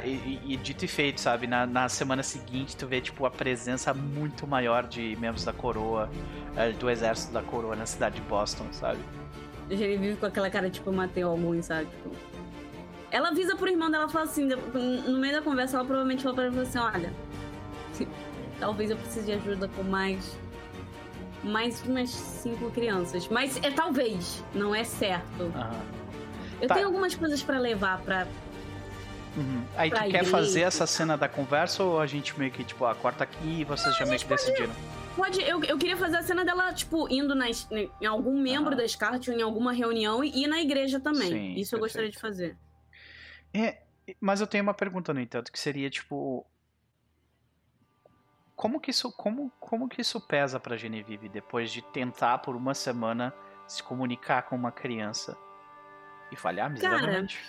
e, 0.06 0.40
e- 0.46 0.58
dito 0.58 0.84
e 0.84 0.88
feito, 0.88 1.22
sabe? 1.22 1.48
Na, 1.48 1.66
na 1.66 1.88
semana 1.88 2.22
seguinte, 2.24 2.76
tu 2.76 2.86
vê, 2.88 3.00
tipo, 3.00 3.26
a 3.26 3.32
presença 3.32 3.94
muito 3.94 4.46
maior 4.46 4.86
de 4.86 5.16
membros 5.18 5.46
da 5.46 5.54
coroa, 5.54 6.10
eh, 6.58 6.72
do 6.74 6.90
exército 6.90 7.32
da 7.32 7.42
coroa 7.42 7.76
na 7.76 7.86
cidade 7.86 8.16
de 8.16 8.22
Boston, 8.24 8.66
sabe? 8.72 9.00
Ele 9.70 9.98
vive 9.98 10.18
com 10.18 10.26
aquela 10.26 10.50
cara, 10.50 10.70
tipo, 10.70 10.92
matei 10.92 11.24
alguns, 11.24 11.66
sabe? 11.66 11.86
Tipo... 11.86 12.12
Ela 13.12 13.30
avisa 13.30 13.56
pro 13.56 13.70
irmão 13.70 13.90
dela, 13.90 14.10
fala 14.10 14.26
assim, 14.26 14.46
no 14.46 15.18
meio 15.20 15.34
da 15.34 15.42
conversa, 15.42 15.78
ela 15.78 15.86
provavelmente 15.86 16.22
falou 16.24 16.36
pra 16.36 16.48
ele 16.48 16.60
assim, 16.60 16.78
olha, 16.80 17.14
talvez 18.60 18.90
eu 18.92 18.98
precise 18.98 19.26
de 19.26 19.32
ajuda 19.34 19.68
com 19.70 19.84
mais. 19.84 20.38
Mais 21.44 21.82
umas 21.86 22.10
cinco 22.10 22.70
crianças. 22.72 23.28
Mas 23.30 23.58
é 23.64 23.70
talvez, 23.72 24.44
não 24.54 24.74
é 24.76 24.84
certo. 24.84 25.52
Eu 26.60 26.68
Tá. 26.68 26.74
tenho 26.76 26.88
algumas 26.88 27.14
coisas 27.16 27.42
pra 27.44 27.58
levar 27.60 28.00
pra. 28.02 28.28
Uhum. 29.38 29.64
Aí 29.76 29.92
tu 29.92 30.04
quer 30.10 30.26
fazer 30.26 30.62
essa 30.62 30.88
cena 30.88 31.16
da 31.16 31.30
conversa 31.30 31.84
ou 31.84 32.00
a 32.00 32.08
gente 32.08 32.38
meio 32.40 32.52
que, 32.52 32.64
tipo, 32.64 32.84
ah, 32.86 32.96
corta 32.96 33.24
aqui 33.24 33.62
e 33.62 33.64
vocês 33.64 33.96
já 33.96 34.06
meio 34.06 34.20
que 34.20 34.26
decidiram? 34.26 34.74
Pode, 35.16 35.42
eu, 35.42 35.64
eu 35.64 35.78
queria 35.78 35.96
fazer 35.96 36.18
a 36.18 36.24
cena 36.24 36.44
dela, 36.44 36.74
tipo, 36.74 37.08
indo 37.08 37.36
nas, 37.36 37.68
em 37.72 38.06
algum 38.06 38.40
membro 38.42 38.70
Aham. 38.70 38.78
da 38.78 38.88
Scarlet 38.88 39.30
ou 39.30 39.38
em 39.38 39.42
alguma 39.42 39.72
reunião 39.72 40.24
e 40.24 40.44
ir 40.44 40.48
na 40.48 40.60
igreja 40.60 41.00
também. 41.00 41.30
Sim, 41.30 41.54
Isso 41.56 41.76
eu 41.76 41.80
gostaria 41.80 42.10
perfeito. 42.10 42.16
de 42.16 42.22
fazer. 42.22 42.58
É, 43.54 43.82
mas 44.20 44.42
eu 44.42 44.48
tenho 44.48 44.64
uma 44.64 44.74
pergunta, 44.74 45.14
no 45.14 45.20
entanto, 45.20 45.52
que 45.52 45.60
seria, 45.60 45.90
tipo... 45.90 46.46
Como 48.56 48.80
que 48.80 48.90
isso, 48.90 49.12
como, 49.12 49.52
como 49.60 49.88
que 49.88 50.02
isso 50.02 50.20
pesa 50.20 50.60
pra 50.60 50.76
Genevieve 50.76 51.30
depois 51.30 51.72
de 51.72 51.84
tentar 51.84 52.40
por 52.40 52.56
uma 52.56 52.74
semana 52.74 53.32
se 53.68 53.84
comunicar 53.84 54.44
com 54.44 54.56
uma 54.56 54.72
criança 54.72 55.38
e 56.32 56.36
falhar 56.36 56.68
miseravelmente? 56.72 57.40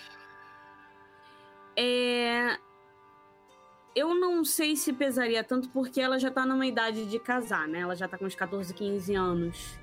É. 1.81 2.57
Eu 3.95 4.13
não 4.13 4.43
sei 4.45 4.75
se 4.75 4.93
pesaria 4.93 5.43
tanto 5.43 5.69
porque 5.69 5.99
ela 5.99 6.19
já 6.19 6.29
tá 6.29 6.45
numa 6.45 6.65
idade 6.65 7.05
de 7.05 7.17
casar, 7.19 7.67
né? 7.67 7.79
Ela 7.79 7.95
já 7.95 8.07
tá 8.07 8.17
com 8.17 8.25
uns 8.25 8.35
14, 8.35 8.73
15 8.73 9.15
anos. 9.15 9.79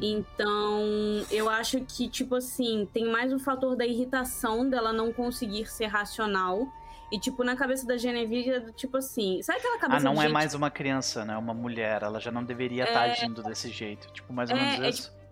Então, 0.00 0.82
eu 1.30 1.48
acho 1.48 1.80
que, 1.84 2.08
tipo 2.08 2.34
assim, 2.36 2.88
tem 2.92 3.08
mais 3.10 3.32
o 3.32 3.38
fator 3.38 3.76
da 3.76 3.86
irritação 3.86 4.68
dela 4.68 4.92
não 4.92 5.12
conseguir 5.12 5.66
ser 5.66 5.86
racional. 5.86 6.66
E, 7.12 7.18
tipo, 7.18 7.44
na 7.44 7.54
cabeça 7.54 7.86
da 7.86 7.96
Genevieve, 7.96 8.50
é 8.50 8.60
do 8.60 8.72
tipo 8.72 8.96
assim. 8.96 9.40
Sabe 9.42 9.58
aquela 9.58 9.76
Ah, 9.76 9.80
cabeça 9.80 10.04
não 10.04 10.14
de 10.14 10.18
é 10.18 10.22
gente 10.22 10.32
mais 10.32 10.54
uma 10.54 10.70
criança, 10.70 11.24
né? 11.24 11.36
Uma 11.36 11.54
mulher. 11.54 12.02
Ela 12.02 12.18
já 12.18 12.32
não 12.32 12.42
deveria 12.42 12.84
estar 12.84 13.06
É. 13.08 13.12
agindo 13.12 13.42
desse 13.42 13.68
jeito. 13.70 14.12
Tipo, 14.12 14.32
mais 14.32 14.50
ou 14.50 14.56
É, 14.56 14.60
menos 14.60 14.80
é 14.80 14.88
isso. 14.88 15.02
Tipo, 15.10 15.23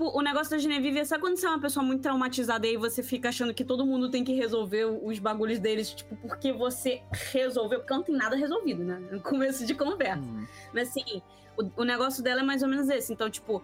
o 0.00 0.22
negócio 0.22 0.50
da 0.50 0.58
Genevieve 0.58 1.00
é 1.00 1.04
sabe 1.04 1.20
quando 1.20 1.36
você 1.36 1.46
é 1.46 1.50
uma 1.50 1.60
pessoa 1.60 1.84
muito 1.84 2.00
traumatizada 2.02 2.66
e 2.66 2.70
aí 2.70 2.76
você 2.76 3.02
fica 3.02 3.28
achando 3.28 3.52
que 3.52 3.64
todo 3.64 3.84
mundo 3.84 4.10
tem 4.10 4.24
que 4.24 4.32
resolver 4.32 4.84
os 4.86 5.18
bagulhos 5.18 5.58
deles, 5.58 5.90
tipo, 5.92 6.16
porque 6.16 6.52
você 6.52 7.02
resolveu, 7.32 7.80
porque 7.80 7.92
não 7.94 8.02
tem 8.02 8.16
nada 8.16 8.34
resolvido, 8.36 8.82
né? 8.82 8.98
No 9.12 9.20
começo 9.20 9.66
de 9.66 9.74
conversa. 9.74 10.20
Hum, 10.22 10.46
Mas 10.72 10.88
assim, 10.88 11.22
o, 11.58 11.82
o 11.82 11.84
negócio 11.84 12.22
dela 12.22 12.40
é 12.40 12.44
mais 12.44 12.62
ou 12.62 12.68
menos 12.68 12.88
esse. 12.88 13.12
Então, 13.12 13.28
tipo, 13.28 13.62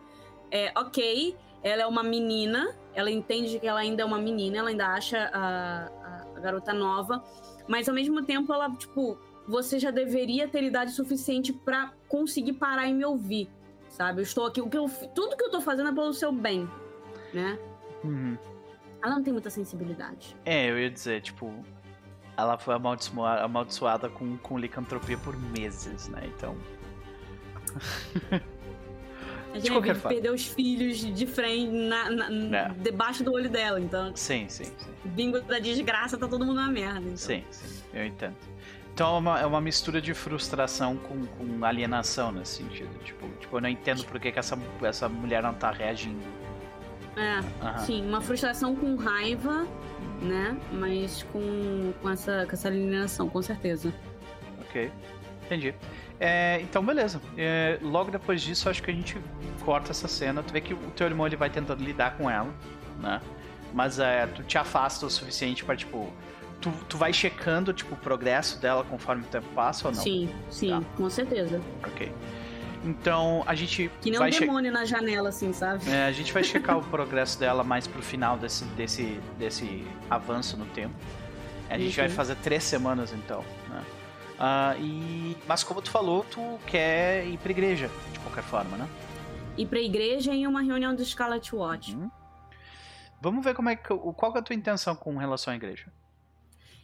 é, 0.51 0.71
ok, 0.79 1.35
ela 1.63 1.83
é 1.83 1.87
uma 1.87 2.03
menina, 2.03 2.77
ela 2.95 3.11
entende 3.11 3.59
que 3.59 3.67
ela 3.67 3.81
ainda 3.81 4.03
é 4.03 4.05
uma 4.05 4.19
menina, 4.19 4.59
ela 4.59 4.69
ainda 4.69 4.89
acha 4.89 5.31
a, 5.33 5.87
a- 5.87 6.27
a 6.37 6.41
garota 6.41 6.73
nova, 6.75 7.25
mas 7.67 7.89
ao 7.89 7.95
mesmo 7.95 8.23
tempo 8.25 8.53
ela, 8.53 8.69
tipo, 8.77 9.17
você 9.49 9.79
já 9.79 9.91
deveria 9.91 10.47
ter 10.47 10.63
idade 10.63 10.91
suficiente 10.93 11.53
pra 11.53 11.93
conseguir 12.09 12.53
parar 12.55 12.87
e 12.87 12.93
me 12.93 13.05
ouvir, 13.05 13.49
sabe? 13.93 14.21
Eu 14.21 14.25
estou 14.25 14.47
aqui, 14.47 14.61
o 14.61 14.69
que 14.69 14.77
eu, 14.77 14.91
tudo 15.15 15.37
que 15.37 15.45
eu 15.45 15.51
tô 15.51 15.61
fazendo 15.61 15.91
é 15.91 15.93
pelo 15.93 16.13
seu 16.13 16.33
bem, 16.33 16.69
né? 17.33 17.57
uhum. 18.03 18.37
Ela 19.05 19.17
não 19.17 19.23
tem 19.23 19.33
muita 19.33 19.51
sensibilidade. 19.51 20.37
É, 20.45 20.71
eu 20.71 20.79
ia 20.79 20.89
dizer, 20.91 21.21
tipo, 21.23 21.53
ela 22.37 22.57
foi 22.57 22.75
amaldiçoada, 22.75 23.43
amaldiçoada 23.43 24.09
com, 24.09 24.37
com 24.39 24.57
licantropia 24.59 25.19
por 25.19 25.37
meses, 25.37 26.09
né? 26.09 26.23
Então. 26.37 26.57
A 29.53 29.59
De 29.59 29.71
qualquer 29.71 29.97
forma. 29.97 30.09
perdeu 30.15 30.33
os 30.35 30.47
filhos 30.47 30.99
de 30.99 31.27
frente 31.27 31.71
na, 31.73 32.11
na- 32.11 32.57
É. 32.59 32.69
debaixo 32.79 33.23
do 33.25 33.33
olho 33.33 33.51
dela, 33.51 33.81
então 33.81 34.15
Sim, 34.17 34.49
sim, 34.49 34.65
sim. 34.65 34.91
bingo 35.05 35.41
da 35.41 35.59
desgraça, 35.59 36.17
tá 36.17 36.27
todo 36.29 36.45
mundo 36.45 36.57
na 36.57 36.69
merda. 36.71 37.01
Então. 37.01 37.17
Sim, 37.17 37.45
sim, 37.51 37.83
eu 37.93 38.07
entendo. 38.07 38.37
Então 38.95 39.17
é 39.17 39.19
uma, 39.19 39.41
é 39.41 39.47
uma 39.47 39.61
mistura 39.61 40.01
de 40.01 40.13
frustração 40.13 40.97
com, 40.97 41.25
com 41.25 41.65
alienação 41.65 42.31
nesse 42.31 42.57
sentido. 42.57 42.91
Tipo, 43.05 43.27
tipo, 43.41 43.57
eu 43.57 43.61
não 43.61 43.69
entendo 43.69 44.05
por 44.05 44.21
que, 44.21 44.31
que 44.31 44.39
essa, 44.39 44.59
essa 44.83 45.09
mulher 45.09 45.43
não 45.43 45.55
tá 45.55 45.71
reagindo. 45.71 46.21
É, 47.17 47.41
Aham. 47.65 47.79
sim, 47.79 48.07
uma 48.07 48.21
frustração 48.21 48.75
com 48.75 48.97
raiva, 48.97 49.67
né? 50.21 50.57
Mas 50.73 51.23
com, 51.33 51.93
com, 52.01 52.11
essa, 52.11 52.47
com 52.47 52.53
essa 52.53 52.69
alienação, 52.69 53.29
com 53.29 53.41
certeza. 53.43 53.93
Ok. 54.61 54.91
Entendi. 55.45 55.75
É, 56.21 56.61
então, 56.61 56.85
beleza. 56.85 57.21
É, 57.37 57.79
logo 57.83 58.11
depois 58.11 58.41
disso, 58.41 58.69
acho 58.69 58.83
que 58.83 58.91
a 58.91 58.95
gente 58.95 59.19
corta 59.65 59.91
essa 59.91 60.09
cena. 60.09 60.43
Tu 60.43 60.53
vê 60.53 60.61
que 60.61 60.73
o 60.73 60.91
teu 60.97 61.07
irmão 61.07 61.27
ele 61.27 61.37
vai 61.37 61.51
tentando 61.51 61.83
lidar 61.83 62.17
com 62.17 62.31
ela, 62.31 62.53
né? 63.01 63.21
Mas 63.75 63.99
é, 63.99 64.27
tu 64.27 64.43
te 64.43 64.57
afasta 64.57 65.07
o 65.07 65.11
suficiente 65.11 65.65
pra, 65.65 65.75
tipo. 65.77 66.13
Tu, 66.63 66.71
tu 66.89 66.97
vai 66.97 67.13
checando, 67.13 67.73
tipo, 67.73 67.95
o 67.95 67.99
progresso 67.99 68.59
dela 68.61 68.85
conforme 68.85 69.23
o 69.23 69.27
tempo 69.27 69.47
passa 69.55 69.89
ou 69.89 69.95
não? 69.95 70.01
Sim, 70.03 70.33
sim, 70.49 70.71
Tá. 70.71 70.83
com 70.97 71.11
certeza. 71.11 71.61
Ok. 71.85 72.11
Então, 72.85 73.45
a 73.47 73.55
gente 73.55 73.91
Que 74.01 74.11
nem 74.11 74.19
vai 74.19 74.29
um 74.31 74.39
demônio 74.39 74.73
na 74.73 74.85
janela, 74.85 75.29
assim, 75.29 75.53
sabe? 75.53 75.89
É, 75.91 76.05
a 76.07 76.11
gente 76.13 76.33
vai 76.33 76.43
checar 76.43 76.79
o 76.79 76.83
progresso 76.83 77.39
dela 77.39 77.63
mais 77.63 77.87
pro 77.87 78.01
final 78.03 78.37
desse, 78.39 78.65
desse, 78.77 79.21
desse 79.39 79.85
avanço 80.09 80.57
no 80.57 80.65
tempo. 80.67 80.95
A 81.69 81.77
gente 81.79 81.97
vai 81.97 82.07
Uhum. 82.09 82.15
fazer 82.15 82.37
três 82.37 82.63
semanas 82.65 83.13
então, 83.13 83.45
né? 83.69 83.83
Ah, 84.39 84.75
e... 84.79 85.37
Mas 85.47 85.63
como 85.65 85.81
tu 85.83 85.91
falou, 85.91 86.25
tu 86.25 86.59
quer 86.67 87.25
ir 87.27 87.39
pra 87.39 87.51
igreja, 87.53 87.89
de 88.13 88.19
qualquer 88.21 88.43
forma, 88.43 88.77
né? 88.77 88.89
Ir 89.57 89.67
pra 89.67 89.81
igreja 89.81 90.33
em 90.35 90.47
uma 90.47 90.61
reunião 90.63 90.95
do 90.95 91.05
Scarlet 91.05 91.55
Watch. 91.55 91.95
Uhum. 91.95 92.11
Vamos 93.21 93.45
ver 93.45 93.55
como 93.55 93.69
é 93.69 93.77
que. 93.77 93.89
Qual 93.95 94.33
que 94.33 94.39
é 94.39 94.41
a 94.41 94.45
tua 94.45 94.57
intenção 94.57 94.97
com 94.97 95.17
relação 95.17 95.53
à 95.53 95.57
igreja? 95.57 95.87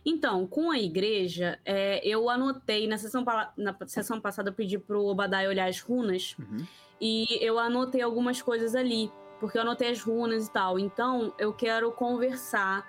Então, 0.09 0.47
com 0.47 0.71
a 0.71 0.79
igreja, 0.79 1.59
é, 1.65 2.01
eu 2.07 2.31
anotei, 2.31 2.87
na 2.87 2.97
sessão, 2.97 3.25
na 3.57 3.77
sessão 3.87 4.19
passada 4.21 4.49
eu 4.51 4.55
pedi 4.55 4.79
pro 4.79 5.05
Obadiah 5.05 5.49
olhar 5.49 5.69
as 5.69 5.81
runas, 5.81 6.35
Uhum. 6.39 6.65
e 7.01 7.39
eu 7.45 7.59
anotei 7.59 8.01
algumas 8.01 8.41
coisas 8.41 8.75
ali, 8.75 9.11
porque 9.39 9.59
eu 9.59 9.63
anotei 9.63 9.91
as 9.91 10.01
runas 10.01 10.47
e 10.47 10.51
tal. 10.53 10.79
Então, 10.79 11.33
eu 11.39 11.53
quero 11.53 11.93
conversar 11.93 12.87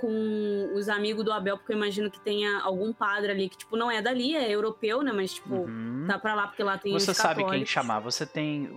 com 0.00 0.70
os 0.74 0.88
amigos 0.88 1.22
do 1.24 1.32
Abel, 1.32 1.58
porque 1.58 1.72
eu 1.72 1.76
imagino 1.76 2.10
que 2.10 2.18
tenha 2.20 2.60
algum 2.60 2.90
padre 2.90 3.32
ali 3.32 3.48
que, 3.50 3.58
tipo, 3.58 3.76
não 3.76 3.90
é 3.90 4.00
dali, 4.00 4.34
é 4.34 4.50
europeu, 4.50 5.02
né? 5.02 5.12
Mas, 5.12 5.34
tipo, 5.34 5.54
Uhum. 5.56 6.04
tá 6.08 6.18
pra 6.18 6.34
lá 6.34 6.46
porque 6.46 6.62
lá 6.62 6.78
tem 6.78 6.92
Você 6.92 7.12
sabe 7.12 7.44
quem 7.44 7.66
chamar, 7.66 8.00
você 8.00 8.24
tem. 8.24 8.70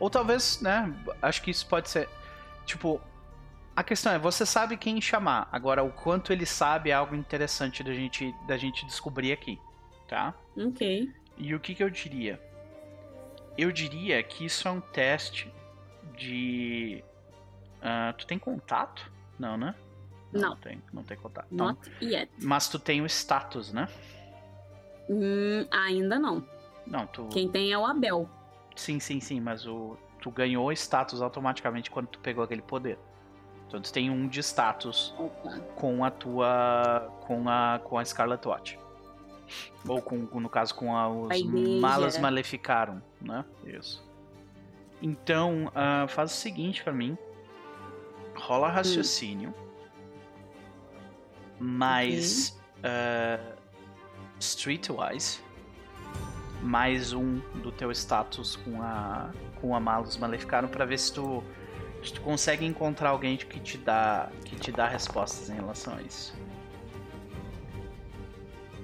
Ou 0.00 0.08
talvez, 0.08 0.60
né? 0.62 0.94
Acho 1.20 1.42
que 1.42 1.50
isso 1.50 1.66
pode 1.66 1.90
ser. 1.90 2.08
Tipo, 2.64 2.98
a 3.78 3.84
questão 3.84 4.12
é, 4.12 4.18
você 4.18 4.44
sabe 4.44 4.76
quem 4.76 5.00
chamar. 5.00 5.48
Agora, 5.52 5.84
o 5.84 5.92
quanto 5.92 6.32
ele 6.32 6.44
sabe 6.44 6.90
é 6.90 6.94
algo 6.94 7.14
interessante 7.14 7.84
da 7.84 7.94
gente, 7.94 8.34
da 8.44 8.56
gente 8.56 8.84
descobrir 8.84 9.30
aqui, 9.30 9.56
tá? 10.08 10.34
Ok. 10.56 11.08
E 11.36 11.54
o 11.54 11.60
que, 11.60 11.76
que 11.76 11.84
eu 11.84 11.88
diria? 11.88 12.42
Eu 13.56 13.70
diria 13.70 14.20
que 14.24 14.44
isso 14.44 14.66
é 14.66 14.70
um 14.72 14.80
teste 14.80 15.48
de. 16.16 17.04
ah, 17.80 18.12
tu 18.18 18.26
tem 18.26 18.36
contato? 18.36 19.12
Não, 19.38 19.56
né? 19.56 19.76
Não. 20.32 20.56
tem, 20.56 20.82
não 20.92 21.04
tem 21.04 21.16
contato. 21.16 21.46
Então, 21.52 21.68
Not 21.68 21.90
yet. 22.02 22.32
mas 22.42 22.68
tu 22.68 22.80
tem 22.80 23.00
o 23.00 23.06
status, 23.06 23.72
né? 23.72 23.88
Hum, 25.08 25.64
ainda 25.70 26.18
não. 26.18 26.44
Não, 26.84 27.06
tu. 27.06 27.28
Quem 27.28 27.48
tem 27.48 27.72
é 27.72 27.78
o 27.78 27.86
Abel. 27.86 28.28
Sim, 28.74 28.98
sim, 28.98 29.20
sim, 29.20 29.40
mas 29.40 29.64
o 29.68 29.96
tu 30.20 30.32
ganhou 30.32 30.72
status 30.72 31.22
automaticamente 31.22 31.92
quando 31.92 32.08
tu 32.08 32.18
pegou 32.18 32.42
aquele 32.42 32.62
poder. 32.62 32.98
Então 33.68 33.82
tu 33.82 33.92
tem 33.92 34.08
um 34.08 34.26
de 34.26 34.40
status 34.40 35.14
Opa. 35.18 35.60
com 35.76 36.02
a 36.02 36.10
tua 36.10 37.12
com 37.20 37.48
a 37.48 37.78
com 37.84 37.98
a 37.98 38.04
Scarlet 38.04 38.48
Watch. 38.48 38.78
Ou 39.86 40.00
com, 40.02 40.16
no 40.16 40.48
caso 40.48 40.74
com 40.74 40.96
a, 40.96 41.08
os 41.08 41.30
A. 41.30 41.80
Malas 41.80 42.18
Maleficaram, 42.18 43.02
né? 43.20 43.44
Isso. 43.64 44.06
Então, 45.00 45.70
ah, 45.74 46.06
faz 46.08 46.32
o 46.32 46.34
seguinte 46.34 46.82
pra 46.82 46.92
mim. 46.92 47.16
Rola 48.34 48.68
raciocínio. 48.68 49.54
Mais 51.58 52.58
ah, 52.82 53.54
Streetwise. 54.40 55.40
Mais 56.62 57.12
um 57.12 57.38
do 57.62 57.70
teu 57.70 57.90
status 57.92 58.56
com 58.56 58.82
a 58.82 59.30
com 59.60 59.74
a 59.74 59.80
Malos 59.80 60.16
Maleficaram 60.16 60.68
pra 60.68 60.84
ver 60.84 60.98
se 60.98 61.12
tu 61.12 61.42
tu 62.12 62.20
consegue 62.20 62.64
encontrar 62.64 63.10
alguém 63.10 63.36
que 63.36 63.58
te 63.60 63.76
dá 63.78 64.28
que 64.44 64.56
te 64.56 64.70
dá 64.72 64.86
respostas 64.86 65.50
em 65.50 65.54
relação 65.54 65.94
a 65.96 66.02
isso. 66.02 66.34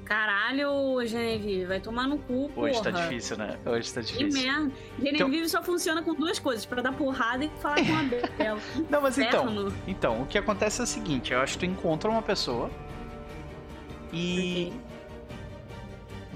Caralho, 0.05 1.05
Genevieve, 1.07 1.65
vai 1.65 1.81
tomar 1.81 2.07
no 2.07 2.19
cu, 2.19 2.51
porra. 2.55 2.69
Hoje 2.69 2.83
tá 2.83 2.91
difícil, 2.91 3.39
né? 3.39 3.57
Hoje 3.65 3.93
tá 3.93 4.03
Que 4.03 4.13
difícil. 4.13 4.43
merda. 4.43 4.71
Genevieve 5.03 5.49
só 5.49 5.63
funciona 5.63 6.03
com 6.03 6.15
duas 6.15 6.39
coisas, 6.39 6.67
pra 6.67 6.83
dar 6.83 6.93
porrada 6.93 7.43
e 7.47 7.49
falar 7.61 7.77
com 7.77 7.95
a 7.95 8.01
Abel. 8.01 8.59
Não, 8.91 9.01
mas 9.01 9.17
então, 9.17 9.45
Inferno. 9.45 9.73
então, 9.89 10.21
o 10.23 10.27
que 10.27 10.37
acontece 10.37 10.81
é 10.83 10.85
o 10.85 10.87
seguinte, 10.87 11.33
eu 11.33 11.41
acho 11.41 11.55
que 11.55 11.61
tu 11.61 11.65
encontra 11.71 12.11
uma 12.11 12.21
pessoa 12.21 12.71
e 14.13 14.67
Ok. 14.75 14.81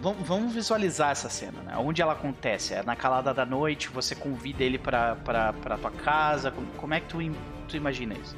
Vamos, 0.01 0.53
visualizar 0.53 1.11
essa 1.11 1.29
cena, 1.29 1.61
né? 1.63 1.77
Onde 1.77 2.01
ela 2.01 2.13
acontece? 2.13 2.75
É 2.75 2.83
na 2.83 2.97
calada 2.97 3.33
da 3.35 3.45
noite, 3.45 3.89
você 3.89 4.15
convida 4.15 4.63
ele 4.63 4.79
pra, 4.79 5.17
pra, 5.17 5.53
pra 5.53 5.79
tua 5.79 5.91
casa, 5.91 6.51
como, 6.51 6.67
como 6.77 6.95
é 6.95 7.01
que 7.01 7.07
tu, 7.07 7.19
tu 7.69 7.77
imagina 7.77 8.15
isso? 8.15 8.37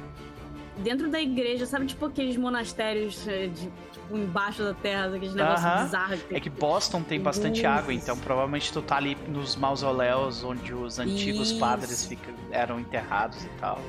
Dentro 0.77 1.09
da 1.09 1.21
igreja, 1.21 1.65
sabe 1.65 1.85
tipo 1.85 2.05
aqueles 2.05 2.37
monastérios 2.37 3.27
eh, 3.27 3.47
de, 3.47 3.69
tipo, 3.91 4.17
embaixo 4.17 4.63
da 4.63 4.73
terra, 4.73 5.07
aqueles 5.07 5.35
negócios 5.35 5.65
Aham. 5.65 5.83
bizarros. 5.83 6.19
É 6.31 6.39
que 6.39 6.49
Boston 6.49 7.03
tem 7.03 7.19
bastante 7.19 7.65
água, 7.65 7.93
então 7.93 8.17
provavelmente 8.17 8.71
tu 8.71 8.81
tá 8.81 8.95
ali 8.95 9.15
nos 9.27 9.55
mausoléus 9.55 10.43
onde 10.43 10.73
os 10.73 10.97
antigos 10.97 11.51
Isso. 11.51 11.59
padres 11.59 12.05
ficam, 12.05 12.33
eram 12.51 12.79
enterrados 12.79 13.43
e 13.43 13.49
tal. 13.59 13.79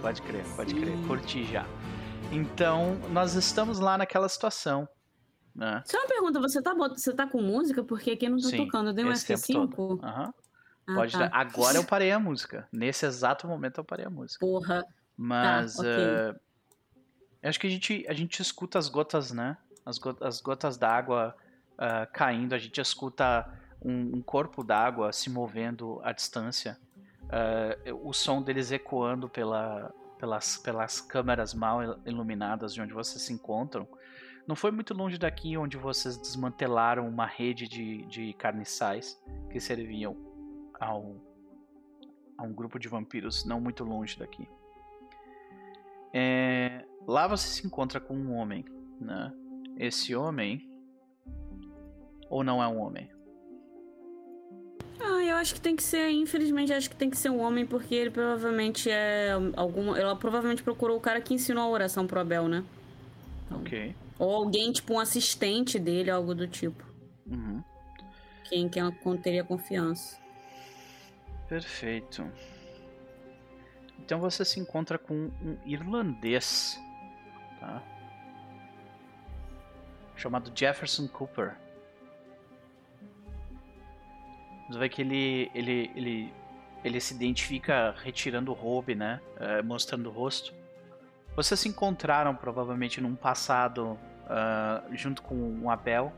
Pode 0.00 0.22
crer, 0.22 0.44
pode 0.56 0.74
crer. 0.74 0.96
Sim. 0.96 1.04
Curti 1.06 1.44
já. 1.44 1.66
Então, 2.30 2.98
nós 3.10 3.34
estamos 3.34 3.80
lá 3.80 3.98
naquela 3.98 4.28
situação. 4.28 4.88
Né? 5.58 5.82
Só 5.84 5.98
uma 5.98 6.06
pergunta, 6.06 6.38
você 6.38 6.62
tá, 6.62 6.72
você 6.72 7.12
tá 7.12 7.26
com 7.26 7.42
música? 7.42 7.82
Porque 7.82 8.12
aqui 8.12 8.28
não 8.28 8.38
tá 8.38 8.48
Sim, 8.48 8.58
tocando. 8.58 8.92
Deu 8.92 9.08
um 9.08 9.10
esse 9.10 9.26
tempo 9.26 9.40
F5? 9.40 9.76
todo. 9.76 10.04
Aham. 10.04 10.32
Ah, 10.86 10.94
Pode 10.94 11.12
tá. 11.12 11.18
dar. 11.18 11.30
Agora 11.34 11.78
eu 11.78 11.84
parei 11.84 12.12
a 12.12 12.20
música. 12.20 12.68
Nesse 12.72 13.04
exato 13.04 13.48
momento 13.48 13.78
eu 13.78 13.84
parei 13.84 14.06
a 14.06 14.10
música. 14.10 14.38
Porra. 14.46 14.84
Mas 15.16 15.76
ok. 15.76 15.88
eh, 15.88 16.34
eu 17.42 17.48
acho 17.50 17.58
que 17.58 17.66
a 17.66 17.70
gente, 17.70 18.06
a 18.08 18.12
gente 18.12 18.40
escuta 18.40 18.78
as 18.78 18.88
gotas, 18.88 19.32
né? 19.32 19.56
As, 19.84 19.98
go- 19.98 20.16
as 20.20 20.40
gotas 20.40 20.76
d'água 20.78 21.34
ah, 21.76 22.06
caindo, 22.06 22.54
a 22.54 22.58
gente 22.58 22.80
escuta 22.80 23.44
um, 23.82 24.18
um 24.18 24.22
corpo 24.22 24.62
d'água 24.62 25.12
se 25.12 25.28
movendo 25.28 26.00
à 26.04 26.12
distância. 26.12 26.78
Ah, 27.30 27.74
o 28.00 28.12
som 28.12 28.40
deles 28.42 28.70
ecoando 28.70 29.28
pela, 29.28 29.92
pelas, 30.20 30.56
pelas 30.58 31.00
câmeras 31.00 31.52
mal 31.52 31.82
il- 31.82 31.98
iluminadas 32.06 32.72
de 32.72 32.80
onde 32.80 32.92
vocês 32.94 33.22
se 33.22 33.32
encontram. 33.32 33.88
Não 34.48 34.56
foi 34.56 34.70
muito 34.70 34.94
longe 34.94 35.18
daqui 35.18 35.58
onde 35.58 35.76
vocês 35.76 36.16
desmantelaram 36.16 37.06
uma 37.06 37.26
rede 37.26 37.68
de, 37.68 38.06
de 38.06 38.32
carniçais 38.32 39.22
que 39.52 39.60
serviam 39.60 40.16
ao, 40.80 41.14
a 42.38 42.44
um 42.44 42.54
grupo 42.54 42.78
de 42.78 42.88
vampiros 42.88 43.44
não 43.44 43.60
muito 43.60 43.84
longe 43.84 44.18
daqui. 44.18 44.48
É, 46.14 46.82
lá 47.06 47.28
você 47.28 47.46
se 47.46 47.66
encontra 47.66 48.00
com 48.00 48.16
um 48.16 48.32
homem, 48.32 48.64
né? 48.98 49.30
Esse 49.76 50.16
homem 50.16 50.66
ou 52.30 52.42
não 52.42 52.62
é 52.62 52.66
um 52.66 52.80
homem? 52.80 53.10
Ah, 54.98 55.22
eu 55.24 55.36
acho 55.36 55.54
que 55.54 55.60
tem 55.60 55.76
que 55.76 55.82
ser, 55.82 56.10
infelizmente, 56.10 56.72
acho 56.72 56.88
que 56.88 56.96
tem 56.96 57.10
que 57.10 57.18
ser 57.18 57.28
um 57.28 57.40
homem, 57.40 57.66
porque 57.66 57.94
ele 57.94 58.10
provavelmente 58.10 58.90
é 58.90 59.32
alguma. 59.54 59.98
Ela 59.98 60.16
provavelmente 60.16 60.62
procurou 60.62 60.96
o 60.96 61.00
cara 61.00 61.20
que 61.20 61.34
ensinou 61.34 61.64
a 61.64 61.68
oração 61.68 62.06
pro 62.06 62.18
Abel, 62.18 62.48
né? 62.48 62.64
Ok. 63.50 63.94
Ou 64.18 64.34
alguém, 64.34 64.72
tipo, 64.72 64.94
um 64.94 64.98
assistente 64.98 65.78
dele, 65.78 66.10
algo 66.10 66.34
do 66.34 66.48
tipo. 66.48 66.84
Uhum. 67.26 67.62
Quem, 68.48 68.68
quem 68.68 69.16
teria 69.22 69.44
confiança. 69.44 70.18
Perfeito. 71.48 72.30
Então 73.98 74.18
você 74.18 74.44
se 74.44 74.58
encontra 74.58 74.98
com 74.98 75.30
um 75.42 75.58
irlandês, 75.66 76.80
tá? 77.60 77.82
Chamado 80.16 80.50
Jefferson 80.54 81.06
Cooper. 81.06 81.54
Você 84.68 84.78
vê 84.78 84.88
que 84.88 85.02
ele, 85.02 85.50
ele, 85.54 85.90
ele, 85.94 86.34
ele 86.84 87.00
se 87.00 87.14
identifica 87.14 87.94
retirando 88.02 88.50
o 88.50 88.54
robe, 88.54 88.94
né? 88.94 89.20
Eh, 89.38 89.62
mostrando 89.62 90.08
o 90.08 90.12
rosto. 90.12 90.52
Vocês 91.34 91.60
se 91.60 91.68
encontraram 91.68 92.34
provavelmente 92.34 93.00
num 93.00 93.14
passado 93.14 93.98
ah, 94.28 94.82
junto 94.92 95.22
com 95.22 95.58
o 95.62 95.70
Abel. 95.70 96.12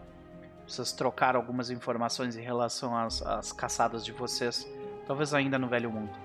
Vocês 0.66 0.93
trocaram 0.93 1.41
algumas 1.41 1.70
informações 1.70 2.37
em 2.37 2.43
relação 2.43 2.97
às, 2.97 3.23
às 3.23 3.53
caçadas 3.53 4.05
de 4.05 4.12
vocês. 4.12 4.66
Talvez 5.07 5.35
ainda 5.35 5.59
no 5.59 5.66
Velho 5.69 5.91
Mundo. 5.91 6.16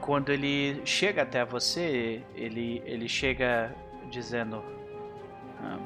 Quando 0.00 0.30
ele 0.30 0.80
chega 0.86 1.22
até 1.22 1.44
você, 1.44 2.24
ele, 2.34 2.82
ele 2.86 3.08
chega 3.08 3.74
dizendo: 4.10 4.64
ah, 5.62 5.78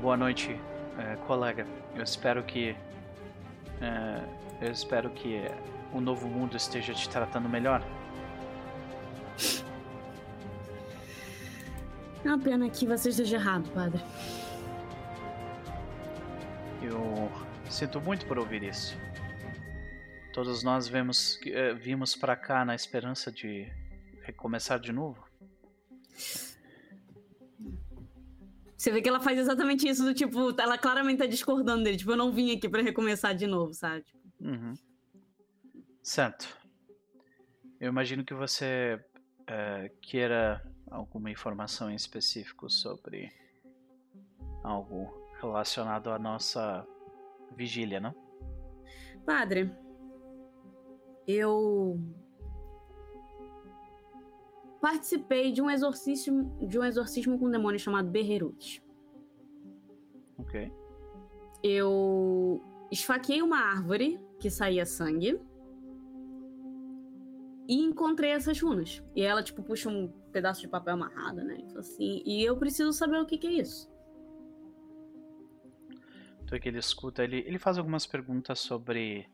Boa 0.00 0.16
noite, 0.16 0.58
eh, 0.98 1.16
colega. 1.26 1.66
Eu 1.94 2.02
espero 2.02 2.42
que. 2.44 2.74
eh, 3.80 4.22
eu 4.60 4.72
espero 4.72 5.10
que 5.10 5.42
o 5.92 6.00
novo 6.00 6.26
mundo 6.28 6.56
esteja 6.56 6.94
te 6.94 7.08
tratando 7.08 7.48
melhor. 7.48 7.82
É 12.24 12.28
uma 12.28 12.38
pena 12.38 12.68
que 12.68 12.86
você 12.86 13.10
esteja 13.10 13.36
errado, 13.36 13.68
padre. 13.72 14.00
Eu 16.82 17.30
sinto 17.70 18.00
muito 18.00 18.26
por 18.26 18.38
ouvir 18.38 18.62
isso. 18.62 18.96
Todos 20.32 20.62
nós 20.62 20.88
vemos, 20.88 21.36
que- 21.36 21.50
eh, 21.52 21.74
vimos 21.74 22.14
para 22.14 22.36
cá 22.36 22.64
na 22.64 22.74
esperança 22.74 23.30
de 23.32 23.70
recomeçar 24.22 24.78
de 24.78 24.92
novo. 24.92 25.26
Você 28.76 28.92
vê 28.92 29.02
que 29.02 29.08
ela 29.08 29.20
faz 29.20 29.38
exatamente 29.38 29.88
isso 29.88 30.04
do 30.04 30.14
tipo, 30.14 30.54
ela 30.60 30.78
claramente 30.78 31.18
tá 31.18 31.26
discordando 31.26 31.82
dele. 31.82 31.96
Tipo, 31.96 32.12
eu 32.12 32.16
não 32.16 32.30
vim 32.32 32.54
aqui 32.56 32.68
pra 32.68 32.80
recomeçar 32.82 33.34
de 33.34 33.46
novo, 33.46 33.74
sabe? 33.74 34.04
Uhum. 34.40 34.74
Certo. 36.02 36.56
Eu 37.80 37.88
imagino 37.88 38.24
que 38.24 38.34
você 38.34 39.00
eh, 39.48 39.90
queira 40.00 40.62
alguma 40.90 41.30
informação 41.30 41.90
em 41.90 41.94
específico 41.94 42.68
sobre 42.70 43.32
algo 44.62 45.12
relacionado 45.40 46.10
à 46.10 46.18
nossa 46.18 46.86
vigília, 47.56 48.00
não? 48.00 48.14
Padre, 49.24 49.70
eu 51.26 52.00
participei 54.80 55.52
de 55.52 55.60
um 55.60 55.70
exorcismo, 55.70 56.56
de 56.66 56.78
um 56.78 56.84
exorcismo 56.84 57.38
com 57.38 57.46
um 57.46 57.50
demônio 57.50 57.78
chamado 57.78 58.08
Berrerut. 58.08 58.82
Ok. 60.38 60.72
Eu 61.62 62.62
esfaqueei 62.90 63.42
uma 63.42 63.58
árvore 63.58 64.18
que 64.38 64.48
saía 64.48 64.86
sangue 64.86 65.40
e 67.68 67.76
encontrei 67.76 68.30
essas 68.30 68.58
runas. 68.58 69.02
E 69.14 69.22
ela 69.22 69.42
tipo 69.42 69.62
puxa 69.62 69.90
um 69.90 70.08
pedaço 70.32 70.62
de 70.62 70.68
papel 70.68 70.94
amarrado, 70.94 71.44
né? 71.44 71.58
E 71.58 71.66
fala 71.68 71.80
assim, 71.80 72.22
e 72.24 72.42
eu 72.42 72.56
preciso 72.56 72.92
saber 72.94 73.20
o 73.20 73.26
que, 73.26 73.36
que 73.36 73.46
é 73.46 73.52
isso. 73.52 73.88
Então 76.42 76.58
que 76.58 76.66
ele 76.66 76.78
escuta, 76.78 77.22
ele, 77.22 77.44
ele 77.46 77.58
faz 77.58 77.76
algumas 77.76 78.06
perguntas 78.06 78.58
sobre 78.58 79.28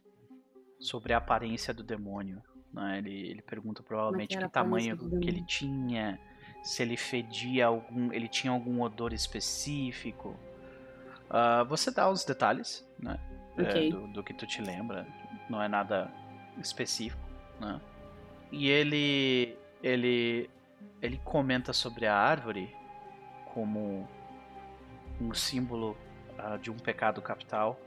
sobre 0.80 1.12
a 1.12 1.18
aparência 1.18 1.72
do 1.72 1.84
demônio. 1.84 2.42
Né? 2.72 2.98
Ele, 2.98 3.28
ele 3.28 3.42
pergunta 3.42 3.84
provavelmente 3.84 4.36
que 4.36 4.48
tamanho 4.48 4.98
que 4.98 5.28
ele 5.28 5.44
tinha, 5.46 6.18
se 6.64 6.82
ele 6.82 6.96
fedia 6.96 7.66
algum. 7.66 8.12
ele 8.12 8.26
tinha 8.26 8.52
algum 8.52 8.82
odor 8.82 9.12
específico. 9.12 10.36
Ah, 11.30 11.62
você 11.62 11.92
dá 11.92 12.10
os 12.10 12.24
detalhes, 12.24 12.84
né? 12.98 13.18
é, 13.58 13.62
Ok. 13.62 13.90
do, 13.90 14.08
do 14.08 14.24
que 14.24 14.34
tu 14.34 14.44
te 14.44 14.60
lembra. 14.60 15.06
Não 15.48 15.62
é 15.62 15.68
nada 15.68 16.10
específico, 16.58 17.22
né? 17.60 17.80
E 18.50 18.68
ele. 18.68 19.56
ele. 19.82 20.50
ele 21.02 21.20
comenta 21.24 21.72
sobre 21.72 22.06
a 22.06 22.16
árvore 22.16 22.74
como 23.52 24.08
um 25.20 25.32
símbolo 25.32 25.96
ah, 26.38 26.56
de 26.56 26.70
um 26.70 26.76
pecado 26.76 27.22
capital. 27.22 27.78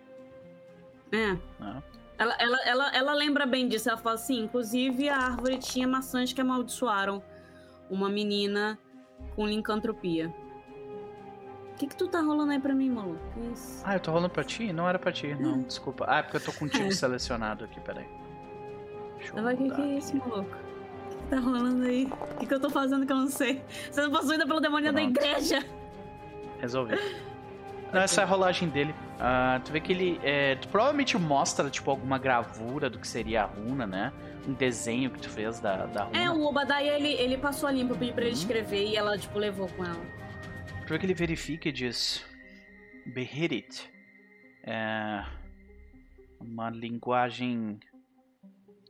É. 1.11 1.33
Né? 1.59 1.83
Ela, 2.17 2.35
ela, 2.39 2.57
ela, 2.65 2.95
ela 2.95 3.13
lembra 3.13 3.45
bem 3.45 3.67
disso. 3.67 3.89
Ela 3.89 3.97
fala 3.97 4.15
assim: 4.15 4.43
inclusive 4.43 5.09
a 5.09 5.17
árvore 5.17 5.57
tinha 5.59 5.87
maçãs 5.87 6.33
que 6.33 6.41
amaldiçoaram 6.41 7.21
uma 7.89 8.09
menina 8.09 8.77
com 9.35 9.45
lincantropia. 9.45 10.33
O 11.71 11.75
que, 11.77 11.87
que 11.87 11.95
tu 11.95 12.07
tá 12.07 12.19
rolando 12.21 12.51
aí 12.51 12.59
pra 12.59 12.73
mim, 12.73 12.89
maluco? 12.89 13.21
Ah, 13.83 13.95
eu 13.95 13.99
tô 13.99 14.11
rolando 14.11 14.33
pra 14.33 14.43
ti? 14.43 14.73
Não 14.73 14.89
era 14.89 14.97
pra 14.97 15.11
ti, 15.11 15.35
não, 15.35 15.61
desculpa. 15.61 16.05
Ah, 16.07 16.17
é 16.17 16.23
porque 16.23 16.37
eu 16.37 16.41
tô 16.41 16.51
contigo 16.53 16.89
selecionado 16.91 17.65
aqui, 17.65 17.79
peraí. 17.79 18.07
Ela, 19.35 19.53
o 19.53 19.57
que, 19.57 19.69
que 19.69 19.81
é 19.81 19.97
isso, 19.97 20.15
maluco? 20.17 20.55
O 20.55 21.09
que, 21.09 21.17
que 21.17 21.23
tá 21.29 21.39
rolando 21.39 21.85
aí? 21.85 22.05
O 22.05 22.35
que, 22.39 22.45
que 22.45 22.53
eu 22.53 22.59
tô 22.59 22.69
fazendo 22.69 23.05
que 23.05 23.11
eu 23.11 23.17
não 23.17 23.27
sei? 23.27 23.61
Você 23.91 24.01
não 24.01 24.11
possuída 24.11 24.45
pelo 24.47 24.59
demônio 24.59 24.91
da 24.93 24.99
Pronto. 25.01 25.17
igreja! 25.17 25.65
Resolvi. 26.59 26.95
Não, 27.93 28.01
essa 28.01 28.19
é 28.19 28.23
a 28.25 28.27
rolagem 28.27 28.67
dele. 28.67 28.93
Ah, 29.17 29.61
tu 29.63 29.71
vê 29.71 29.79
que 29.79 29.93
ele 29.93 30.19
é, 30.21 30.55
tu 30.55 30.67
provavelmente 30.67 31.17
mostra, 31.17 31.69
tipo, 31.69 31.89
alguma 31.89 32.17
gravura 32.17 32.89
do 32.89 32.99
que 32.99 33.07
seria 33.07 33.43
a 33.43 33.45
runa, 33.45 33.87
né? 33.87 34.11
Um 34.45 34.51
desenho 34.51 35.09
que 35.09 35.19
tu 35.21 35.29
fez 35.29 35.61
da, 35.61 35.85
da 35.85 36.03
runa. 36.03 36.17
É, 36.21 36.29
o 36.29 36.43
Obadiah, 36.43 36.97
ele, 36.97 37.13
ele 37.13 37.37
passou 37.37 37.69
a 37.69 37.71
limpo, 37.71 37.93
eu 37.93 37.97
pedi 37.97 38.11
pra 38.11 38.23
ele 38.25 38.31
Uhum. 38.33 38.39
escrever 38.39 38.87
e 38.89 38.97
ela, 38.97 39.17
tipo, 39.17 39.39
levou 39.39 39.69
com 39.69 39.85
ela. 39.85 40.01
Tu 40.85 40.89
vê 40.89 40.99
que 40.99 41.05
ele 41.05 41.13
verifica 41.13 41.69
e 41.69 41.71
diz... 41.71 42.25
Behirit. 43.05 43.89
É 44.63 45.23
uma 46.41 46.69
linguagem 46.69 47.79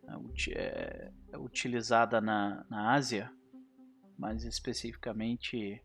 é, 0.07 0.17
uti- 0.17 0.53
é, 0.53 1.11
é 1.31 1.37
utilizada 1.37 2.21
na, 2.21 2.65
na 2.69 2.93
Ásia, 2.93 3.31
mais 4.17 4.43
especificamente 4.43 5.81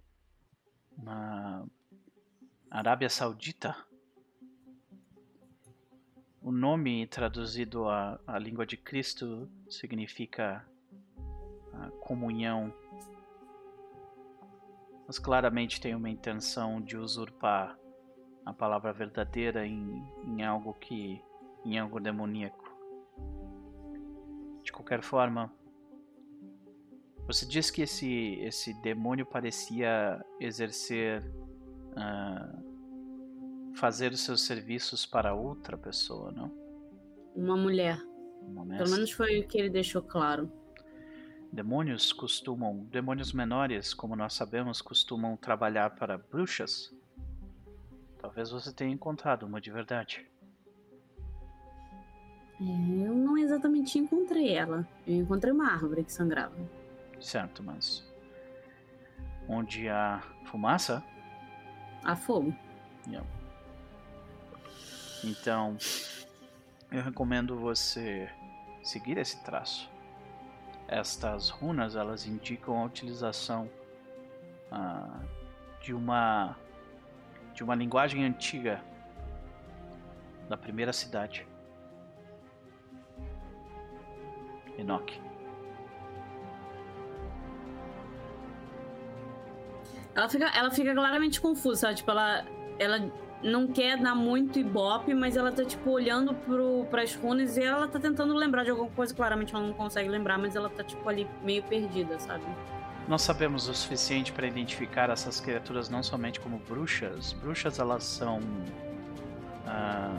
na 0.97 1.67
Arábia 2.71 3.09
Saudita. 3.11 3.77
O 6.41 6.51
nome 6.51 7.07
traduzido 7.07 7.89
à, 7.89 8.19
à 8.27 8.39
língua 8.39 8.67
de 8.67 8.77
Cristo 8.77 9.49
significa 9.69 10.67
comunhão 12.01 12.73
mas 15.07 15.19
claramente 15.19 15.81
tem 15.81 15.95
uma 15.95 16.09
intenção 16.09 16.81
de 16.81 16.97
usurpar 16.97 17.79
a 18.45 18.53
palavra 18.53 18.93
verdadeira 18.93 19.67
em, 19.67 20.03
em 20.25 20.43
algo 20.43 20.75
que 20.75 21.23
em 21.65 21.79
algo 21.79 22.01
demoníaco. 22.01 22.62
De 24.63 24.73
qualquer 24.73 25.03
forma, 25.03 25.53
Você 27.27 27.47
disse 27.47 27.73
que 27.73 27.83
esse, 27.83 28.35
esse 28.41 28.75
demônio 28.83 29.25
parecia 29.25 30.25
exercer. 30.41 31.23
Uh, 31.93 32.73
fazer 33.75 34.13
os 34.13 34.21
seus 34.21 34.43
serviços 34.43 35.07
para 35.07 35.35
outra 35.35 35.77
pessoa, 35.77 36.31
não? 36.33 36.51
Uma 37.35 37.57
mulher. 37.57 37.99
Uma 38.43 38.65
Pelo 38.77 38.91
menos 38.91 39.11
foi 39.13 39.41
o 39.41 39.49
que 39.49 39.59
ele 39.59 39.71
deixou 39.71 40.03
claro. 40.03 40.51
Demônios 41.53 42.13
costumam. 42.13 42.85
Demônios 42.85 43.33
menores, 43.33 43.95
como 43.95 44.17
nós 44.17 44.35
sabemos, 44.35 44.81
costumam 44.81 45.37
trabalhar 45.37 45.91
para 45.91 46.19
bruxas. 46.19 46.95
Talvez 48.19 48.51
você 48.51 48.73
tenha 48.73 48.93
encontrado 48.93 49.45
uma 49.45 49.61
de 49.61 49.71
verdade. 49.71 50.27
É, 52.63 53.07
eu 53.07 53.15
não 53.15 53.37
exatamente 53.37 53.99
encontrei 53.99 54.55
ela. 54.55 54.87
Eu 55.07 55.17
encontrei 55.17 55.53
uma 55.53 55.73
árvore 55.73 56.05
que 56.05 56.13
sangrava. 56.13 56.55
Certo, 57.21 57.63
mas. 57.63 58.05
Onde 59.49 59.89
há 59.89 60.23
fumaça? 60.45 61.03
Há 62.05 62.15
fogo. 62.15 62.55
Yeah. 63.07 63.29
Então, 65.25 65.77
eu 66.91 67.03
recomendo 67.03 67.59
você 67.59 68.31
seguir 68.83 69.19
esse 69.19 69.43
traço. 69.43 69.91
Estas 70.87 71.49
runas 71.49 71.97
elas 71.97 72.27
indicam 72.27 72.79
a 72.81 72.85
utilização 72.85 73.69
uh, 74.71 75.27
de 75.81 75.95
uma 75.95 76.57
de 77.55 77.63
uma 77.63 77.75
linguagem 77.75 78.25
antiga 78.25 78.83
da 80.49 80.57
primeira 80.57 80.93
cidade. 80.93 81.47
Enoch. 84.79 85.21
Ela 90.15 90.29
fica, 90.29 90.47
ela 90.55 90.71
fica 90.71 90.95
claramente 90.95 91.41
confusa, 91.41 91.81
sabe? 91.83 91.95
Tipo, 91.97 92.11
ela, 92.11 92.45
ela 92.79 93.13
não 93.43 93.67
quer 93.67 93.97
dar 93.97 94.15
muito 94.15 94.59
ibope, 94.59 95.15
mas 95.15 95.37
ela 95.37 95.51
tá, 95.51 95.65
tipo, 95.65 95.91
olhando 95.91 96.35
pro, 96.35 96.87
pras 96.91 97.15
runas 97.15 97.57
e 97.57 97.63
ela 97.63 97.89
tá 97.89 97.99
tentando 97.99 98.35
lembrar 98.35 98.65
de 98.65 98.71
alguma 98.71 98.91
coisa. 98.91 99.15
Claramente 99.15 99.55
ela 99.55 99.67
não 99.67 99.73
consegue 99.73 100.09
lembrar, 100.09 100.39
mas 100.39 100.55
ela 100.55 100.69
tá, 100.69 100.85
tipo, 100.85 101.07
ali 101.09 101.27
meio 101.43 101.63
perdida, 101.63 102.19
sabe? 102.19 102.45
Nós 103.09 103.23
sabemos 103.23 103.69
o 103.69 103.75
suficiente 103.75 104.33
para 104.33 104.47
identificar 104.47 105.11
essas 105.11 105.41
criaturas 105.41 105.89
não 105.89 106.03
somente 106.03 106.39
como 106.39 106.59
bruxas. 106.59 107.33
Bruxas, 107.33 107.79
elas 107.79 108.05
são 108.05 108.41
ah, 109.67 110.15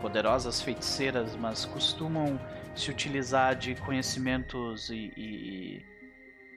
poderosas 0.00 0.60
feiticeiras, 0.60 1.34
mas 1.36 1.64
costumam 1.64 2.38
se 2.74 2.90
utilizar 2.90 3.54
de 3.54 3.74
conhecimentos 3.74 4.88
e, 4.90 5.12
e, 5.16 5.86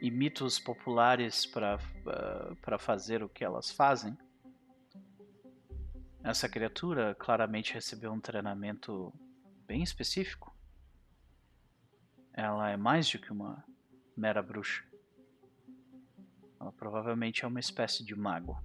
e 0.01 0.09
mitos 0.09 0.59
populares 0.59 1.45
para 1.45 1.75
uh, 1.75 2.79
fazer 2.79 3.21
o 3.21 3.29
que 3.29 3.43
elas 3.43 3.71
fazem. 3.71 4.17
Essa 6.23 6.49
criatura 6.49 7.13
claramente 7.15 7.73
recebeu 7.73 8.11
um 8.11 8.19
treinamento 8.19 9.13
bem 9.67 9.83
específico. 9.83 10.55
Ela 12.33 12.71
é 12.71 12.77
mais 12.77 13.09
do 13.09 13.19
que 13.19 13.31
uma 13.31 13.63
mera 14.17 14.41
bruxa. 14.41 14.83
Ela 16.59 16.71
provavelmente 16.71 17.45
é 17.45 17.47
uma 17.47 17.59
espécie 17.59 18.03
de 18.03 18.15
mago. 18.15 18.57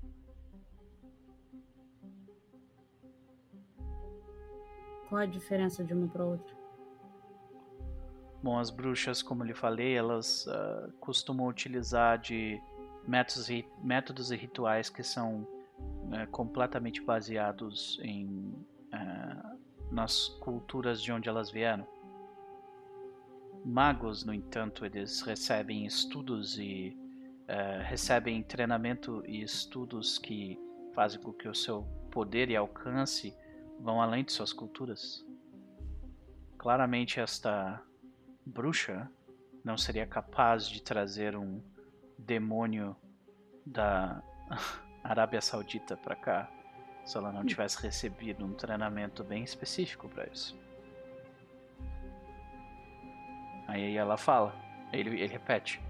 Qual 5.08 5.20
a 5.20 5.26
diferença 5.26 5.84
de 5.84 5.92
uma 5.92 6.08
para 6.08 6.24
outra? 6.24 6.59
Bom, 8.42 8.58
as 8.58 8.70
bruxas, 8.70 9.22
como 9.22 9.44
lhe 9.44 9.52
falei, 9.52 9.94
elas 9.94 10.46
uh, 10.46 10.90
costumam 10.98 11.46
utilizar 11.46 12.18
de 12.18 12.58
métodos 13.06 13.50
e, 13.50 13.66
métodos 13.82 14.30
e 14.30 14.36
rituais 14.36 14.88
que 14.88 15.02
são 15.02 15.42
uh, 15.42 16.26
completamente 16.30 17.02
baseados 17.02 18.00
em 18.02 18.26
uh, 18.94 19.58
nas 19.92 20.28
culturas 20.40 21.02
de 21.02 21.12
onde 21.12 21.28
elas 21.28 21.50
vieram. 21.50 21.86
Magos, 23.64 24.24
no 24.24 24.32
entanto, 24.32 24.86
eles 24.86 25.20
recebem 25.20 25.84
estudos 25.84 26.58
e 26.58 26.96
uh, 27.42 27.82
recebem 27.84 28.42
treinamento 28.42 29.22
e 29.26 29.42
estudos 29.42 30.18
que 30.18 30.58
fazem 30.94 31.20
com 31.20 31.32
que 31.32 31.48
o 31.48 31.54
seu 31.54 31.82
poder 32.10 32.48
e 32.48 32.56
alcance 32.56 33.34
vão 33.78 34.00
além 34.00 34.24
de 34.24 34.32
suas 34.32 34.52
culturas. 34.52 35.26
Claramente 36.56 37.20
esta 37.20 37.82
bruxa 38.44 39.10
não 39.64 39.76
seria 39.76 40.06
capaz 40.06 40.66
de 40.66 40.82
trazer 40.82 41.36
um 41.36 41.60
demônio 42.18 42.96
da 43.64 44.22
Arábia 45.02 45.40
Saudita 45.40 45.96
para 45.96 46.16
cá 46.16 46.50
se 47.04 47.16
ela 47.16 47.32
não 47.32 47.44
tivesse 47.44 47.82
recebido 47.82 48.44
um 48.44 48.52
treinamento 48.52 49.24
bem 49.24 49.42
específico 49.42 50.08
para 50.08 50.26
isso. 50.26 50.56
Aí 53.66 53.96
ela 53.96 54.16
fala, 54.16 54.54
ele, 54.92 55.10
ele 55.10 55.26
repete: 55.26 55.80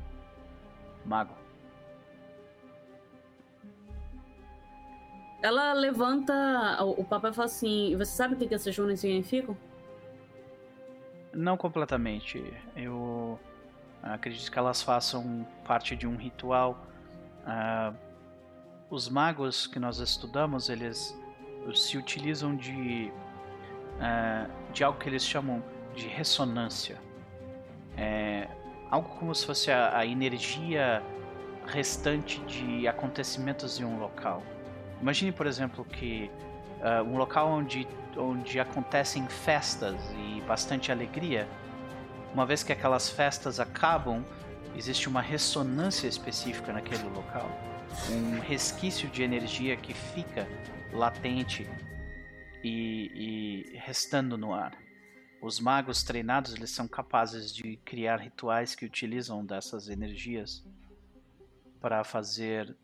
Mago. 1.05 1.35
Ela 5.43 5.73
levanta. 5.73 6.85
O, 6.85 7.05
papai 7.05 7.33
fala 7.33 7.47
assim: 7.47 7.97
Você 7.97 8.13
sabe 8.13 8.35
o 8.35 8.37
que, 8.37 8.47
que 8.47 8.55
essas 8.55 8.77
runas 8.77 9.01
significam? 9.01 9.57
Não 11.33 11.57
completamente. 11.57 12.43
Eu 12.77 13.39
acredito 14.03 14.51
que 14.51 14.59
elas 14.59 14.83
façam 14.83 15.47
parte 15.65 15.95
de 15.95 16.07
um 16.07 16.17
ritual. 16.17 16.85
Uh, 17.43 17.95
os 18.91 19.09
magos 19.09 19.67
que 19.67 19.79
nós 19.79 19.99
estudamos, 19.99 20.69
eles 20.69 21.17
se 21.75 21.97
utilizam 21.97 22.57
de, 22.57 23.13
uh, 23.97 24.73
de 24.73 24.83
algo 24.83 24.99
que 24.99 25.09
eles 25.09 25.25
chamam 25.25 25.63
de 25.95 26.09
ressonância. 26.09 26.99
É 27.97 28.49
algo 28.91 29.09
como 29.17 29.33
se 29.35 29.47
fosse 29.47 29.71
a, 29.71 29.97
a 29.97 30.05
energia 30.05 31.03
restante 31.67 32.41
de 32.41 32.89
acontecimentos 32.89 33.79
em 33.79 33.85
um 33.85 34.01
local. 34.01 34.43
Imagine, 35.01 35.31
por 35.31 35.47
exemplo, 35.47 35.85
que 35.85 36.31
uh, 36.81 37.03
um 37.05 37.17
local 37.17 37.49
onde, 37.49 37.87
onde 38.17 38.59
acontecem 38.59 39.27
festas 39.29 39.97
e 40.13 40.41
bastante 40.43 40.91
alegria, 40.91 41.49
uma 42.33 42.47
vez 42.47 42.63
que 42.63 42.73
aquelas 42.73 43.09
festas 43.11 43.59
acabam, 43.59 44.25
existe 44.77 45.09
uma 45.09 45.21
ressonância 45.21 46.07
específica 46.07 46.73
naquele 46.73 47.05
local, 47.05 47.51
um 48.11 48.41
resquício 48.41 49.09
de 49.09 49.23
energia 49.23 49.77
que 49.77 49.93
fica 49.93 50.47
latente 50.93 51.69
e, 52.63 53.73
e 53.73 53.79
restando 53.79 54.37
no 54.37 54.55
ar. 54.55 54.77
Os 55.43 55.59
magos 55.59 56.03
treinados 56.03 56.55
eles 56.55 56.71
são 56.71 56.87
capazes 56.87 57.53
de 57.53 57.79
criar 57.79 58.19
rituais 58.19 58.75
que 58.75 58.85
utilizam 58.85 59.45
dessas 59.45 59.89
energias 59.89 60.63
para 61.81 62.05
fazer 62.05 62.77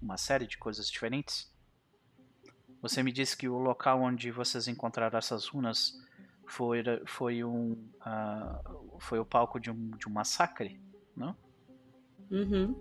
uma 0.00 0.16
série 0.16 0.46
de 0.46 0.56
coisas 0.56 0.90
diferentes. 0.90 1.49
Você 2.82 3.02
me 3.02 3.12
disse 3.12 3.36
que 3.36 3.48
o 3.48 3.58
local 3.58 4.00
onde 4.00 4.30
vocês 4.30 4.68
encontraram 4.68 5.18
essas 5.18 5.46
runas 5.46 5.92
foi, 6.46 6.82
foi 7.06 7.44
um 7.44 7.72
uh, 8.00 8.98
foi 8.98 9.18
o 9.18 9.24
palco 9.24 9.60
de 9.60 9.70
um, 9.70 9.90
de 9.90 10.08
um 10.08 10.12
massacre, 10.12 10.80
não? 11.16 11.36
Uhum. 12.30 12.74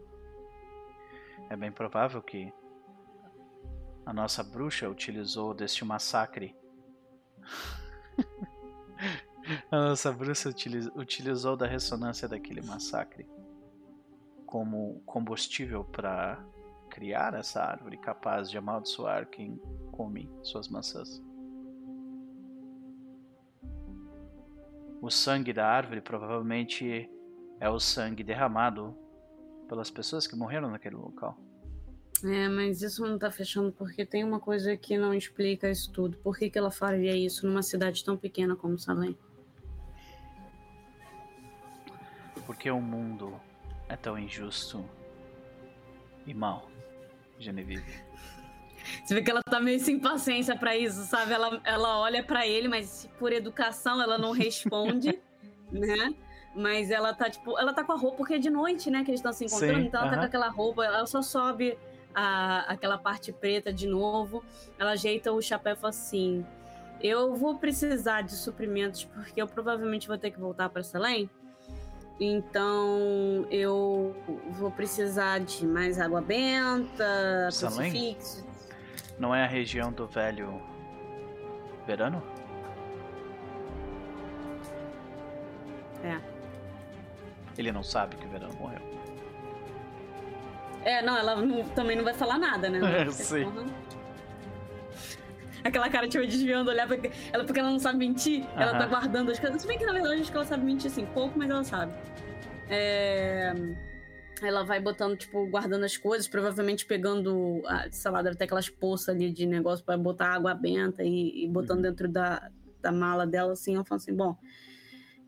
É 1.49 1.55
bem 1.55 1.71
provável 1.71 2.21
que 2.21 2.53
a 4.05 4.13
nossa 4.13 4.43
bruxa 4.43 4.89
utilizou 4.89 5.53
deste 5.53 5.83
massacre. 5.83 6.55
a 9.71 9.89
nossa 9.89 10.11
bruxa 10.11 10.49
utilizou 10.95 11.57
da 11.57 11.67
ressonância 11.67 12.27
daquele 12.27 12.61
massacre 12.61 13.27
como 14.49 14.99
combustível 15.05 15.83
para 15.83 16.43
criar 16.99 17.33
essa 17.33 17.63
árvore 17.63 17.95
capaz 17.95 18.51
de 18.51 18.57
amaldiçoar 18.57 19.25
quem 19.27 19.57
come 19.89 20.29
suas 20.43 20.67
maçãs. 20.67 21.23
O 25.01 25.09
sangue 25.09 25.53
da 25.53 25.65
árvore 25.65 26.01
provavelmente 26.01 27.09
é 27.57 27.69
o 27.69 27.79
sangue 27.79 28.21
derramado 28.21 28.97
pelas 29.69 29.89
pessoas 29.89 30.27
que 30.27 30.35
morreram 30.35 30.69
naquele 30.69 30.97
local. 30.97 31.39
É, 32.21 32.49
mas 32.49 32.81
isso 32.81 33.01
não 33.01 33.17
tá 33.17 33.31
fechando 33.31 33.71
porque 33.71 34.05
tem 34.05 34.25
uma 34.25 34.41
coisa 34.41 34.75
que 34.75 34.97
não 34.97 35.13
explica 35.13 35.71
isso 35.71 35.89
tudo. 35.93 36.17
Por 36.17 36.37
que, 36.37 36.49
que 36.49 36.57
ela 36.57 36.69
faria 36.69 37.15
isso 37.15 37.47
numa 37.47 37.63
cidade 37.63 38.03
tão 38.03 38.17
pequena 38.17 38.57
como 38.57 38.77
Salem? 38.77 39.17
Porque 42.45 42.69
o 42.69 42.81
mundo 42.81 43.39
é 43.87 43.95
tão 43.95 44.19
injusto 44.19 44.83
e 46.27 46.33
mau. 46.33 46.68
Genevieve. 47.39 48.09
Você 49.03 49.13
vê 49.13 49.21
que 49.21 49.31
ela 49.31 49.41
tá 49.43 49.59
meio 49.59 49.79
sem 49.79 49.99
paciência 49.99 50.55
para 50.55 50.75
isso, 50.75 51.03
sabe? 51.03 51.33
Ela, 51.33 51.61
ela 51.63 51.99
olha 51.99 52.23
para 52.23 52.45
ele, 52.45 52.67
mas 52.67 53.09
por 53.17 53.31
educação 53.31 54.01
ela 54.01 54.17
não 54.17 54.31
responde, 54.31 55.19
né? 55.71 56.13
Mas 56.55 56.89
ela 56.89 57.13
tá, 57.13 57.29
tipo, 57.29 57.57
ela 57.59 57.73
tá 57.73 57.83
com 57.83 57.91
a 57.93 57.95
roupa, 57.95 58.17
porque 58.17 58.33
é 58.33 58.39
de 58.39 58.49
noite, 58.49 58.89
né, 58.89 59.03
que 59.03 59.11
eles 59.11 59.19
estão 59.19 59.31
se 59.31 59.45
encontrando, 59.45 59.81
Sim, 59.81 59.87
então 59.87 60.01
ela 60.01 60.09
tá 60.09 60.15
aham. 60.15 60.21
com 60.21 60.27
aquela 60.27 60.49
roupa, 60.49 60.83
ela 60.83 61.05
só 61.05 61.21
sobe 61.21 61.77
a, 62.13 62.61
aquela 62.71 62.97
parte 62.97 63.31
preta 63.31 63.71
de 63.71 63.87
novo, 63.87 64.43
ela 64.77 64.91
ajeita 64.91 65.31
o 65.31 65.41
chapéu 65.41 65.73
e 65.73 65.75
fala 65.75 65.89
assim: 65.89 66.45
Eu 67.01 67.35
vou 67.35 67.57
precisar 67.57 68.23
de 68.23 68.35
suprimentos, 68.35 69.05
porque 69.05 69.41
eu 69.41 69.47
provavelmente 69.47 70.07
vou 70.07 70.17
ter 70.17 70.31
que 70.31 70.39
voltar 70.39 70.69
pra 70.69 70.83
Selém. 70.83 71.29
Então 72.19 73.45
eu 73.49 74.15
vou 74.51 74.69
precisar 74.71 75.39
de 75.39 75.65
mais 75.65 75.99
água 75.99 76.21
benta, 76.21 77.49
Salém? 77.51 77.91
crucifixo. 77.91 78.45
Não 79.17 79.33
é 79.33 79.43
a 79.43 79.47
região 79.47 79.91
do 79.91 80.05
velho 80.05 80.61
verano? 81.87 82.21
É. 86.03 86.17
Ele 87.57 87.71
não 87.71 87.83
sabe 87.83 88.15
que 88.15 88.25
o 88.25 88.29
verano 88.29 88.53
morreu. 88.55 88.79
É, 90.83 91.01
não, 91.01 91.17
ela 91.17 91.35
não- 91.35 91.63
também 91.69 91.97
não 91.97 92.03
vai 92.03 92.13
falar 92.13 92.37
nada, 92.37 92.69
né? 92.69 92.79
Eu 93.05 93.11
sei. 93.11 93.43
Uhum. 93.43 93.67
Aquela 95.61 95.89
cara, 95.89 96.07
tipo, 96.07 96.25
desviando, 96.25 96.69
olhar 96.69 96.87
porque 96.87 97.11
ela, 97.33 97.43
porque 97.43 97.59
ela 97.59 97.69
não 97.69 97.79
sabe 97.79 97.97
mentir, 97.97 98.45
ela 98.55 98.77
tá 98.77 98.85
guardando 98.85 99.29
as 99.29 99.37
coisas. 99.37 99.61
Se 99.61 99.67
bem 99.67 99.77
que 99.77 99.85
na 99.85 99.91
verdade 99.91 100.21
acho 100.21 100.31
que 100.31 100.37
ela 100.37 100.45
sabe 100.45 100.63
mentir 100.63 100.89
assim, 100.89 101.05
pouco, 101.07 101.37
mas 101.37 101.49
ela 101.49 101.63
sabe. 101.65 101.93
É, 102.69 103.53
Ela 104.41 104.63
vai 104.63 104.79
botando, 104.79 105.17
tipo, 105.17 105.45
guardando 105.47 105.83
as 105.83 105.97
coisas, 105.97 106.27
provavelmente 106.27 106.85
pegando, 106.85 107.61
ah, 107.65 107.87
sei 107.91 108.09
lá, 108.11 108.21
deve 108.21 108.37
ter 108.37 108.45
aquelas 108.45 108.69
poças 108.69 109.09
ali 109.09 109.31
de 109.31 109.45
negócio 109.45 109.83
pra 109.83 109.97
botar 109.97 110.33
água 110.35 110.53
benta 110.53 111.03
e, 111.03 111.43
e 111.43 111.47
botando 111.49 111.77
Uhum. 111.77 111.81
dentro 111.83 112.07
da, 112.07 112.49
da 112.81 112.91
mala 112.91 113.27
dela, 113.27 113.51
assim. 113.53 113.75
Ela 113.75 113.83
fala 113.83 113.97
assim: 113.99 114.13
bom, 114.15 114.37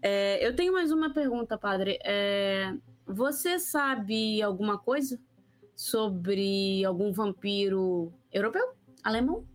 é, 0.02 0.46
eu 0.46 0.56
tenho 0.56 0.72
mais 0.72 0.92
uma 0.92 1.14
pergunta, 1.14 1.58
padre. 1.58 2.00
É, 2.06 2.74
você 3.06 3.60
sabe 3.60 4.42
alguma 4.42 4.78
coisa 4.78 5.20
sobre 5.76 6.86
algum 6.86 7.12
vampiro 7.12 8.14
europeu? 8.32 8.74
Alemão? 9.04 9.46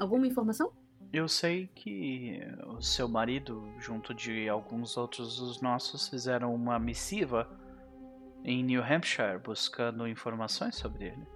Alguma 0.00 0.26
informação? 0.26 0.72
Eu 1.14 1.28
sei 1.28 1.68
que 1.76 2.40
o 2.66 2.82
seu 2.82 3.06
marido, 3.08 3.72
junto 3.78 4.12
de 4.12 4.48
alguns 4.48 4.96
outros 4.96 5.36
dos 5.36 5.60
nossos, 5.60 6.08
fizeram 6.08 6.52
uma 6.52 6.76
missiva 6.76 7.48
em 8.42 8.64
New 8.64 8.82
Hampshire 8.82 9.38
buscando 9.38 10.08
informações 10.08 10.74
sobre 10.74 11.04
ele. 11.04 11.26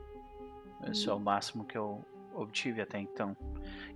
Esse 0.90 1.08
é 1.08 1.12
o 1.12 1.20
máximo 1.20 1.64
que 1.64 1.78
eu 1.78 2.04
obtive 2.34 2.80
até 2.80 2.98
então. 2.98 3.36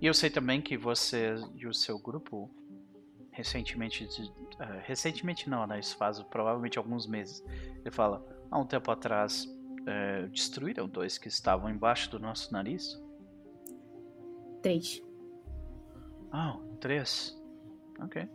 E 0.01 0.07
eu 0.07 0.13
sei 0.13 0.29
também 0.29 0.61
que 0.61 0.77
você 0.77 1.35
e 1.53 1.67
o 1.67 1.73
seu 1.73 1.99
grupo 1.99 2.49
recentemente, 3.31 4.07
ah, 4.59 4.79
recentemente 4.85 5.49
não, 5.49 5.67
né? 5.67 5.81
Isso 5.81 5.97
faz 5.97 6.23
provavelmente 6.23 6.77
alguns 6.77 7.05
meses. 7.05 7.43
Ele 7.81 7.91
fala, 7.91 8.25
há 8.49 8.57
um 8.57 8.65
tempo 8.65 8.89
atrás 8.89 9.53
eh, 9.85 10.27
destruíram 10.31 10.87
dois 10.87 11.17
que 11.17 11.27
estavam 11.27 11.69
embaixo 11.69 12.09
do 12.09 12.19
nosso 12.19 12.53
nariz. 12.53 12.97
Três. 14.61 15.03
Ah, 16.33 16.57
três. 16.81 17.39
Ok. 17.99 18.27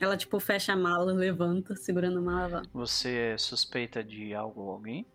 Ela, 0.00 0.16
tipo, 0.16 0.40
fecha 0.40 0.72
a 0.72 0.76
mala, 0.76 1.12
levanta, 1.12 1.76
segurando 1.76 2.18
a 2.18 2.22
mala. 2.22 2.62
Você 2.72 3.36
suspeita 3.38 4.02
de 4.02 4.34
algo 4.34 4.62
ou 4.62 4.70
alguém? 4.72 5.06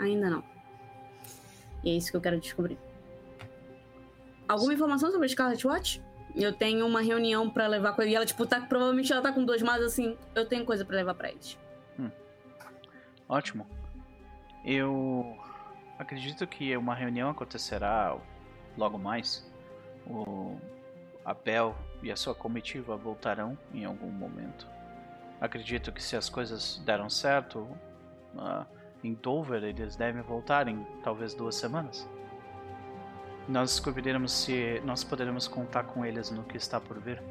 Ainda 0.00 0.28
não. 0.28 0.44
E 1.84 1.90
é 1.90 1.94
isso 1.94 2.10
que 2.10 2.16
eu 2.16 2.20
quero 2.20 2.40
descobrir. 2.40 2.76
Alguma 4.48 4.74
informação 4.74 5.12
sobre 5.12 5.28
Scarlet 5.28 5.64
Watch? 5.64 6.02
Eu 6.34 6.52
tenho 6.52 6.84
uma 6.86 7.00
reunião 7.00 7.48
pra 7.48 7.68
levar 7.68 7.94
com 7.94 8.02
ele. 8.02 8.10
E 8.10 8.14
ela, 8.16 8.26
tipo, 8.26 8.44
tá, 8.44 8.60
provavelmente 8.60 9.12
ela 9.12 9.22
tá 9.22 9.32
com 9.32 9.44
dois, 9.44 9.62
mas 9.62 9.80
assim, 9.82 10.18
eu 10.34 10.44
tenho 10.44 10.64
coisa 10.64 10.84
pra 10.84 10.96
levar 10.96 11.14
pra 11.14 11.30
eles. 11.30 11.56
Ótimo. 13.28 13.66
Eu 14.64 15.36
acredito 15.98 16.46
que 16.46 16.76
uma 16.76 16.94
reunião 16.94 17.30
acontecerá 17.30 18.16
logo 18.76 18.98
mais. 18.98 19.46
O 20.06 20.56
Abel 21.24 21.76
e 22.02 22.10
a 22.10 22.16
sua 22.16 22.34
comitiva 22.34 22.96
voltarão 22.96 23.58
em 23.74 23.84
algum 23.84 24.10
momento. 24.10 24.66
Acredito 25.40 25.92
que 25.92 26.02
se 26.02 26.16
as 26.16 26.28
coisas 26.28 26.80
deram 26.84 27.10
certo, 27.10 27.68
ah, 28.36 28.64
em 29.02 29.14
Dover 29.14 29.62
eles 29.62 29.96
devem 29.96 30.22
voltar 30.22 30.68
em 30.68 30.84
talvez 31.02 31.34
duas 31.34 31.54
semanas. 31.54 32.08
Nós 33.48 33.70
descobriremos 33.70 34.32
se 34.32 34.80
nós 34.84 35.04
poderemos 35.04 35.48
contar 35.48 35.84
com 35.84 36.04
eles 36.04 36.30
no 36.30 36.42
que 36.44 36.56
está 36.56 36.80
por 36.80 36.98
vir. 36.98 37.22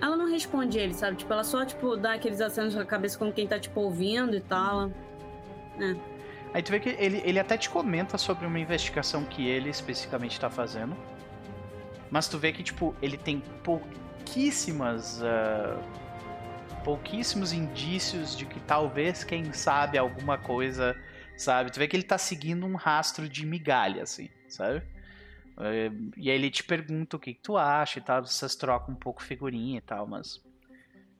Ela 0.00 0.16
não 0.16 0.30
responde 0.30 0.78
ele, 0.78 0.94
sabe? 0.94 1.16
Tipo, 1.16 1.32
ela 1.32 1.44
só, 1.44 1.64
tipo, 1.64 1.96
dá 1.96 2.14
aqueles 2.14 2.40
acenos 2.40 2.74
com 2.74 2.80
a 2.80 2.84
cabeça 2.84 3.18
como 3.18 3.32
quem 3.32 3.46
tá, 3.46 3.58
tipo, 3.58 3.80
ouvindo 3.80 4.36
e 4.36 4.40
tal. 4.40 4.90
Aí 6.54 6.62
tu 6.62 6.70
vê 6.70 6.80
que 6.80 6.90
ele, 6.90 7.20
ele 7.24 7.38
até 7.38 7.56
te 7.56 7.68
comenta 7.68 8.16
sobre 8.16 8.46
uma 8.46 8.58
investigação 8.58 9.24
que 9.24 9.46
ele 9.46 9.68
especificamente 9.68 10.32
está 10.32 10.48
fazendo. 10.48 10.96
Mas 12.10 12.28
tu 12.28 12.38
vê 12.38 12.52
que, 12.52 12.62
tipo, 12.62 12.94
ele 13.02 13.16
tem 13.16 13.42
pouquíssimas. 13.62 15.22
ah, 15.22 15.78
pouquíssimos 16.84 17.52
indícios 17.52 18.36
de 18.36 18.46
que 18.46 18.60
talvez, 18.60 19.24
quem 19.24 19.52
sabe, 19.52 19.98
alguma 19.98 20.38
coisa. 20.38 20.96
Sabe? 21.36 21.70
Tu 21.70 21.78
vê 21.78 21.86
que 21.86 21.94
ele 21.94 22.02
tá 22.02 22.18
seguindo 22.18 22.66
um 22.66 22.74
rastro 22.74 23.28
de 23.28 23.46
migalha, 23.46 24.02
assim, 24.02 24.28
sabe? 24.48 24.82
Eh, 25.60 25.90
E 26.16 26.30
aí 26.30 26.36
ele 26.36 26.50
te 26.50 26.62
pergunta 26.64 27.16
o 27.16 27.20
que, 27.20 27.34
que 27.34 27.40
tu 27.42 27.56
acha 27.56 27.98
e 27.98 28.02
tal. 28.02 28.24
Vocês 28.24 28.54
trocam 28.54 28.94
um 28.94 28.98
pouco 28.98 29.22
figurinha 29.22 29.78
e 29.78 29.82
tal, 29.82 30.06
mas. 30.06 30.40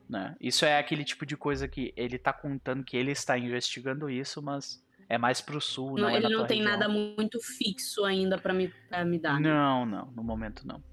Né? 0.09 0.35
Isso 0.41 0.65
é 0.65 0.79
aquele 0.79 1.03
tipo 1.03 1.23
de 1.25 1.37
coisa 1.37 1.67
que 1.67 1.93
ele 1.95 2.17
tá 2.17 2.33
contando 2.33 2.83
que 2.83 2.97
ele 2.97 3.11
está 3.11 3.37
investigando 3.37 4.09
isso, 4.09 4.41
mas 4.41 4.83
é 5.07 5.17
mais 5.19 5.39
pro 5.39 5.61
sul, 5.61 5.91
não, 5.97 6.03
Não, 6.03 6.09
é 6.09 6.17
ele 6.17 6.29
não 6.29 6.47
tem 6.47 6.57
região. 6.59 6.77
nada 6.79 6.89
muito 6.89 7.39
fixo 7.57 8.03
ainda 8.03 8.35
pra 8.37 8.51
me, 8.53 8.69
pra 8.89 9.05
me 9.05 9.19
dar. 9.19 9.39
né? 9.39 9.47
Não, 9.49 9.85
não, 9.85 10.11
no 10.11 10.23
momento 10.23 10.65
não. 10.65 10.83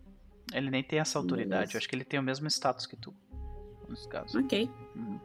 Ele 0.52 0.70
nem 0.70 0.82
tem 0.82 0.98
essa 0.98 1.18
autoridade. 1.18 1.74
Eu 1.74 1.78
acho 1.78 1.88
que 1.88 1.94
ele 1.96 2.04
tem 2.04 2.20
o 2.20 2.22
mesmo 2.22 2.46
status 2.48 2.86
que 2.86 2.94
tu, 2.96 3.14
nesse 3.88 4.06
caso. 4.08 4.38
Ok, 4.38 4.70
Uhum. 4.94 5.18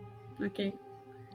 ok. 0.45 0.73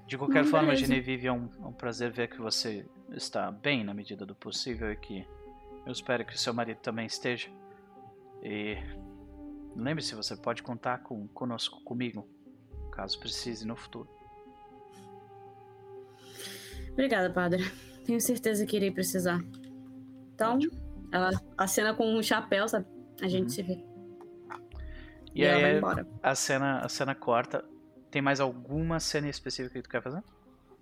De 0.07 0.17
qualquer 0.17 0.45
Não, 0.45 0.51
forma, 0.51 0.69
beleza. 0.69 0.87
Genevieve, 0.87 1.27
é 1.27 1.33
um, 1.33 1.51
é 1.63 1.67
um 1.67 1.73
prazer 1.73 2.11
ver 2.11 2.29
que 2.29 2.39
você 2.41 2.87
está 3.11 3.51
bem 3.51 3.85
na 3.85 3.93
medida 3.93 4.25
do 4.25 4.35
possível 4.35 4.91
e 4.93 4.97
que 4.97 5.27
eu 5.87 5.93
espero 5.93 6.25
que 6.25 6.35
o 6.35 6.39
seu 6.39 6.53
marido 6.53 6.79
também 6.79 7.07
esteja. 7.07 7.49
E 8.43 8.77
lembre-se, 9.75 10.15
você 10.15 10.37
pode 10.37 10.63
contar 10.63 10.99
com, 10.99 11.27
conosco, 11.29 11.83
comigo, 11.85 12.29
caso 12.93 13.19
precise 13.19 13.67
no 13.67 13.77
futuro. 13.77 14.09
Obrigada, 16.93 17.31
padre. 17.31 17.63
Tenho 18.05 18.21
certeza 18.21 18.65
que 18.67 18.77
irei 18.77 18.91
precisar. 18.91 19.41
Então, 20.35 20.59
ela 21.13 21.31
acena 21.57 21.95
com 21.95 22.07
um 22.15 22.23
chapéu, 22.23 22.69
sabe? 22.69 22.87
A 23.23 23.29
gente 23.29 23.43
Uhum. 23.45 23.49
se 23.49 23.63
vê. 23.63 23.85
E, 25.35 25.45
ela 25.45 25.61
vai 25.61 25.71
aí 25.73 25.77
embora. 25.79 26.07
a 26.23 26.35
cena, 26.35 26.81
a 26.81 26.89
cena 26.89 27.15
corta. 27.15 27.65
Tem 28.11 28.23
mais 28.23 28.41
alguma 28.41 28.99
cena 29.01 29.29
específica 29.29 29.75
que 29.75 29.83
tu 29.83 29.89
quer 29.91 30.03
fazer? 30.03 30.23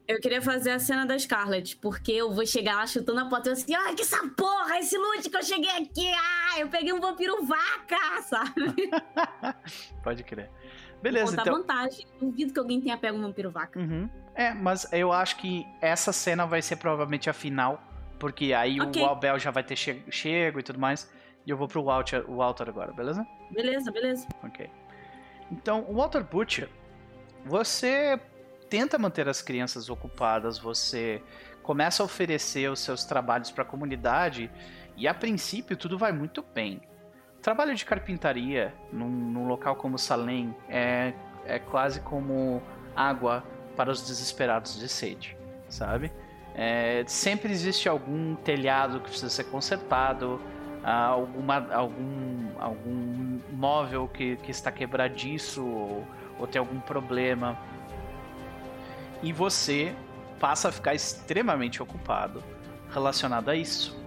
Eu 0.07 0.21
queria 0.21 0.43
fazer 0.43 0.71
a 0.71 0.79
cena 0.79 1.07
da 1.07 1.19
Scarlett, 1.19 1.77
porque 1.77 2.13
eu 2.13 2.31
vou 2.31 2.45
chegar 2.47 2.77
lá 2.77 2.87
chutando 2.87 3.21
a 3.21 3.25
porta 3.27 3.49
e 3.49 3.53
eu 3.53 3.55
assim, 3.55 3.75
ai, 3.75 3.95
que 3.95 4.03
essa 4.03 4.19
porra, 4.37 4.79
esse 4.79 4.99
loot 4.99 5.31
que 5.31 5.37
eu 5.37 5.43
cheguei 5.43 5.71
aqui, 5.71 6.07
ai, 6.53 6.63
eu 6.63 6.69
peguei 6.69 6.93
um 6.93 7.01
vampiro 7.01 7.43
vaca, 7.47 8.21
sabe? 8.23 8.91
Pode 10.05 10.23
crer. 10.23 10.51
Beleza, 11.01 11.35
então. 11.41 11.55
vantagem. 11.55 12.07
Duvido 12.21 12.53
que 12.53 12.59
alguém 12.59 12.81
tenha 12.81 12.99
pego 12.99 13.17
um 13.17 13.23
vampiro 13.23 13.51
vaca. 13.51 13.79
Uhum. 13.79 14.09
É, 14.35 14.53
mas 14.53 14.91
eu 14.93 15.11
acho 15.11 15.37
que 15.37 15.67
essa 15.81 16.13
cena 16.13 16.47
vai 16.47 16.61
ser 16.61 16.77
provavelmente 16.77 17.31
a 17.31 17.33
final, 17.33 17.83
porque 18.19 18.53
aí 18.53 18.81
Ok. 18.81 19.03
o 19.03 19.07
Albel 19.07 19.39
já 19.39 19.51
vai 19.51 19.63
ter 19.63 19.77
che 19.77 20.03
chego 20.11 20.61
e 20.61 20.63
tudo 20.63 20.79
mais. 20.79 21.11
E 21.47 21.51
eu 21.51 21.57
vou 21.57 21.69
pro 21.69 21.83
Walter, 21.83 22.25
o 22.29 22.37
Walter 22.37 22.69
agora, 22.69 22.93
beleza? 22.93 23.27
Beleza, 23.51 23.91
beleza. 23.91 24.27
Ok. 24.43 24.69
Então, 25.51 25.85
o 25.89 25.95
Walter 25.95 26.25
Butcher, 26.25 26.69
você 27.45 28.19
tenta 28.75 28.99
manter 28.99 29.29
as 29.29 29.41
crianças 29.41 29.89
ocupadas, 29.89 30.59
você 30.59 31.23
começa 31.63 32.03
a 32.03 32.07
oferecer 32.07 32.69
os 32.69 32.81
seus 32.81 33.05
trabalhos 33.05 33.53
para 33.53 33.63
a 33.63 33.65
comunidade 33.65 34.51
e 34.97 35.07
a 35.07 35.15
princípio 35.15 35.77
tudo 35.77 35.97
vai 35.97 36.11
muito 36.11 36.43
bem. 36.43 36.83
Trabalho 37.41 37.73
de 37.73 37.85
carpintaria 37.85 38.75
num, 38.93 39.09
num 39.09 39.47
local 39.47 39.77
como 39.77 39.97
Salem 39.97 40.53
é, 40.69 41.13
é 41.47 41.61
quase 41.61 42.01
como 42.01 42.61
água 42.97 43.45
para 43.77 43.93
os 43.93 44.05
desesperados 44.05 44.77
de 44.77 44.89
sede, 44.89 45.37
sabe? 45.69 46.13
É, 46.57 47.05
sempre 47.07 47.53
existe 47.53 47.89
algum 47.89 48.35
telhado 48.35 48.99
que 48.99 49.09
precisa 49.09 49.31
ser 49.31 49.45
consertado, 49.45 50.41
alguma, 50.83 51.73
algum, 51.73 52.49
algum 52.59 53.39
móvel 53.53 54.09
que, 54.09 54.35
que 54.39 54.51
está 54.51 54.73
quebradiço 54.73 55.65
ou, 55.65 56.05
ou 56.41 56.47
tem 56.49 56.59
algum 56.59 56.81
problema. 56.81 57.57
E 59.25 59.33
você 59.33 59.97
passa 60.39 60.69
a 60.69 60.73
ficar 60.73 60.95
extremamente 60.95 61.83
ocupado 61.83 62.45
relacionado 62.91 63.49
a 63.49 63.57
isso. 63.57 63.99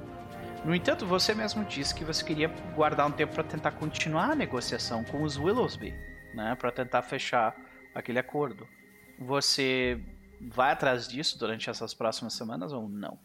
No 0.63 0.75
entanto, 0.75 1.07
você 1.07 1.33
mesmo 1.33 1.65
disse 1.65 1.95
que 1.95 2.05
você 2.05 2.23
queria 2.23 2.49
guardar 2.75 3.07
um 3.07 3.11
tempo 3.11 3.33
para 3.33 3.43
tentar 3.43 3.71
continuar 3.71 4.29
a 4.29 4.35
negociação 4.35 5.03
com 5.03 5.23
os 5.23 5.35
Willowsby, 5.35 5.91
né, 6.35 6.55
para 6.59 6.71
tentar 6.71 7.01
fechar 7.01 7.55
aquele 7.95 8.19
acordo. 8.19 8.67
Você 9.17 9.99
vai 10.39 10.73
atrás 10.73 11.07
disso 11.07 11.39
durante 11.39 11.67
essas 11.67 11.95
próximas 11.95 12.33
semanas 12.33 12.71
ou 12.71 12.87
não? 12.87 13.17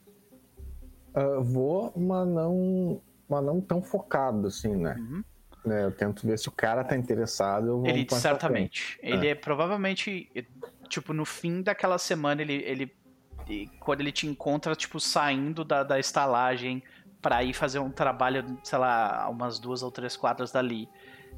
Uh, 1.15 1.43
vou, 1.43 1.93
mas 1.95 2.27
não, 2.27 3.03
mas 3.29 3.45
não 3.45 3.61
tão 3.61 3.83
focado 3.83 4.47
assim, 4.47 4.75
né? 4.77 4.97
Uhum. 4.99 5.23
É, 5.67 5.85
eu 5.85 5.93
tento 5.93 6.27
ver 6.27 6.39
se 6.39 6.49
o 6.49 6.53
cara 6.53 6.83
tá 6.83 6.97
interessado. 6.97 7.87
Ele 7.87 8.07
certamente. 8.11 8.99
Ele 9.03 9.29
é 9.29 9.35
provavelmente 9.35 10.29
tipo 10.93 11.15
no 11.15 11.25
fim 11.25 11.63
daquela 11.63 11.97
semana 11.97 12.43
ele, 12.43 12.63
ele 12.65 12.95
e 13.49 13.67
quando 13.81 14.03
ele 14.03 14.13
te 14.13 14.27
encontra 14.27 14.77
tipo 14.77 15.01
saindo 15.01 15.65
da, 15.65 15.83
da 15.83 15.99
estalagem 15.99 16.83
pra 17.21 17.43
ir 17.43 17.55
fazer 17.55 17.79
um 17.79 17.91
trabalho, 17.91 18.59
sei 18.63 18.79
lá, 18.79 19.27
umas 19.31 19.59
duas 19.59 19.83
ou 19.83 19.91
três 19.91 20.17
quadras 20.17 20.53
dali. 20.53 20.89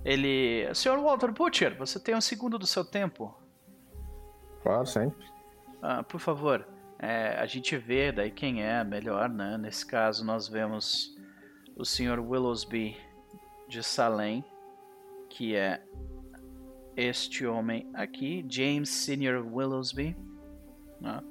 Ele, 0.04 0.68
Sr. 0.74 0.98
Walter 0.98 1.30
Butcher, 1.30 1.76
você 1.78 2.00
tem 2.00 2.14
um 2.14 2.20
segundo 2.20 2.58
do 2.58 2.66
seu 2.66 2.84
tempo? 2.84 3.34
Claro, 4.62 4.86
sempre. 4.86 5.24
Ah, 5.80 6.02
por 6.02 6.18
favor, 6.18 6.66
é, 6.98 7.36
a 7.38 7.46
gente 7.46 7.76
vê 7.76 8.10
daí 8.10 8.30
quem 8.30 8.62
é 8.62 8.82
melhor, 8.82 9.28
né? 9.28 9.56
Nesse 9.58 9.84
caso, 9.86 10.24
nós 10.24 10.48
vemos 10.48 11.14
o 11.76 11.84
Sr. 11.84 12.18
Willowsby 12.18 12.96
de 13.68 13.82
Salem, 13.82 14.44
que 15.28 15.54
é 15.54 15.82
este 16.96 17.46
homem 17.46 17.88
aqui, 17.94 18.44
James 18.48 18.88
Senior 18.88 19.44
Willowsby. 19.46 20.16
né? 21.00 21.22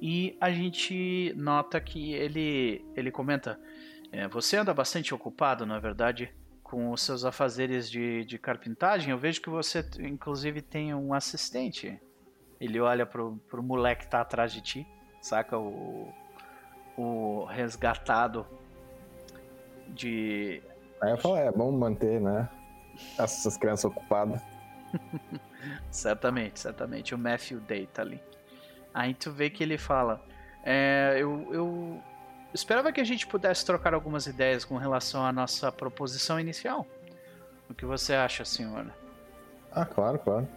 E 0.00 0.36
a 0.40 0.50
gente 0.50 1.32
nota 1.36 1.80
que 1.80 2.12
ele, 2.12 2.84
ele 2.94 3.10
comenta: 3.10 3.58
é, 4.12 4.28
Você 4.28 4.56
anda 4.56 4.72
bastante 4.72 5.12
ocupado, 5.12 5.66
na 5.66 5.78
verdade, 5.78 6.32
com 6.62 6.90
os 6.90 7.02
seus 7.02 7.24
afazeres 7.24 7.90
de, 7.90 8.24
de 8.24 8.38
carpintagem. 8.38 9.10
Eu 9.10 9.18
vejo 9.18 9.40
que 9.40 9.50
você, 9.50 9.84
inclusive, 9.98 10.62
tem 10.62 10.94
um 10.94 11.12
assistente. 11.12 12.00
Ele 12.60 12.80
olha 12.80 13.06
pro, 13.06 13.36
pro 13.48 13.62
moleque 13.62 14.04
que 14.04 14.10
tá 14.10 14.20
atrás 14.20 14.52
de 14.52 14.60
ti, 14.60 14.86
saca? 15.20 15.58
O, 15.58 16.12
o 16.96 17.44
resgatado 17.44 18.46
de. 19.88 20.62
Aí 21.00 21.10
eu 21.10 21.18
falo, 21.18 21.36
é 21.36 21.50
bom 21.50 21.70
manter, 21.72 22.20
né? 22.20 22.48
Essas 23.18 23.56
crianças 23.56 23.84
ocupadas. 23.84 24.42
Certamente, 25.90 26.60
certamente. 26.60 27.14
O 27.14 27.18
Matthew 27.18 27.60
Day 27.60 27.86
tá 27.86 28.02
ali. 28.02 28.20
Aí 28.92 29.14
tu 29.14 29.30
vê 29.30 29.50
que 29.50 29.62
ele 29.62 29.78
fala: 29.78 30.22
é, 30.64 31.16
eu, 31.18 31.48
eu 31.52 32.02
esperava 32.52 32.92
que 32.92 33.00
a 33.00 33.04
gente 33.04 33.26
pudesse 33.26 33.64
trocar 33.64 33.94
algumas 33.94 34.26
ideias 34.26 34.64
com 34.64 34.76
relação 34.76 35.24
à 35.24 35.32
nossa 35.32 35.70
proposição 35.70 36.38
inicial. 36.38 36.86
O 37.68 37.74
que 37.74 37.84
você 37.84 38.14
acha, 38.14 38.44
senhora? 38.44 38.94
Ah, 39.72 39.84
claro, 39.84 40.18
claro. 40.18 40.48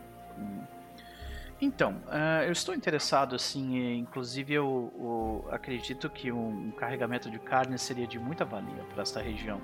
Então, 1.60 2.02
eh, 2.10 2.48
eu 2.48 2.52
estou 2.52 2.74
interessado, 2.74 3.36
assim, 3.36 3.96
inclusive 3.96 4.54
eu, 4.54 4.92
eu 4.98 5.48
acredito 5.52 6.10
que 6.10 6.32
um, 6.32 6.68
um 6.68 6.72
carregamento 6.72 7.30
de 7.30 7.38
carne 7.38 7.78
seria 7.78 8.08
de 8.08 8.18
muita 8.18 8.44
valia 8.44 8.84
para 8.92 9.04
esta 9.04 9.22
região. 9.22 9.62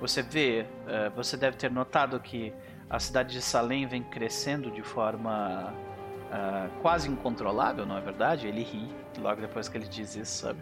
Você 0.00 0.22
vê, 0.22 0.66
eh, 0.88 1.10
você 1.14 1.36
deve 1.36 1.56
ter 1.56 1.70
notado 1.70 2.18
que 2.18 2.52
a 2.90 2.98
cidade 2.98 3.32
de 3.32 3.40
Salem 3.40 3.86
vem 3.86 4.02
crescendo 4.02 4.70
de 4.70 4.82
forma 4.82 5.72
ah, 6.30 6.68
quase 6.82 7.08
incontrolável, 7.08 7.86
não 7.86 7.96
é 7.96 8.00
verdade? 8.00 8.46
Ele 8.48 8.62
ri 8.62 8.88
logo 9.18 9.40
depois 9.40 9.68
que 9.68 9.78
ele 9.78 9.86
diz 9.86 10.16
isso, 10.16 10.42
sabe? 10.46 10.58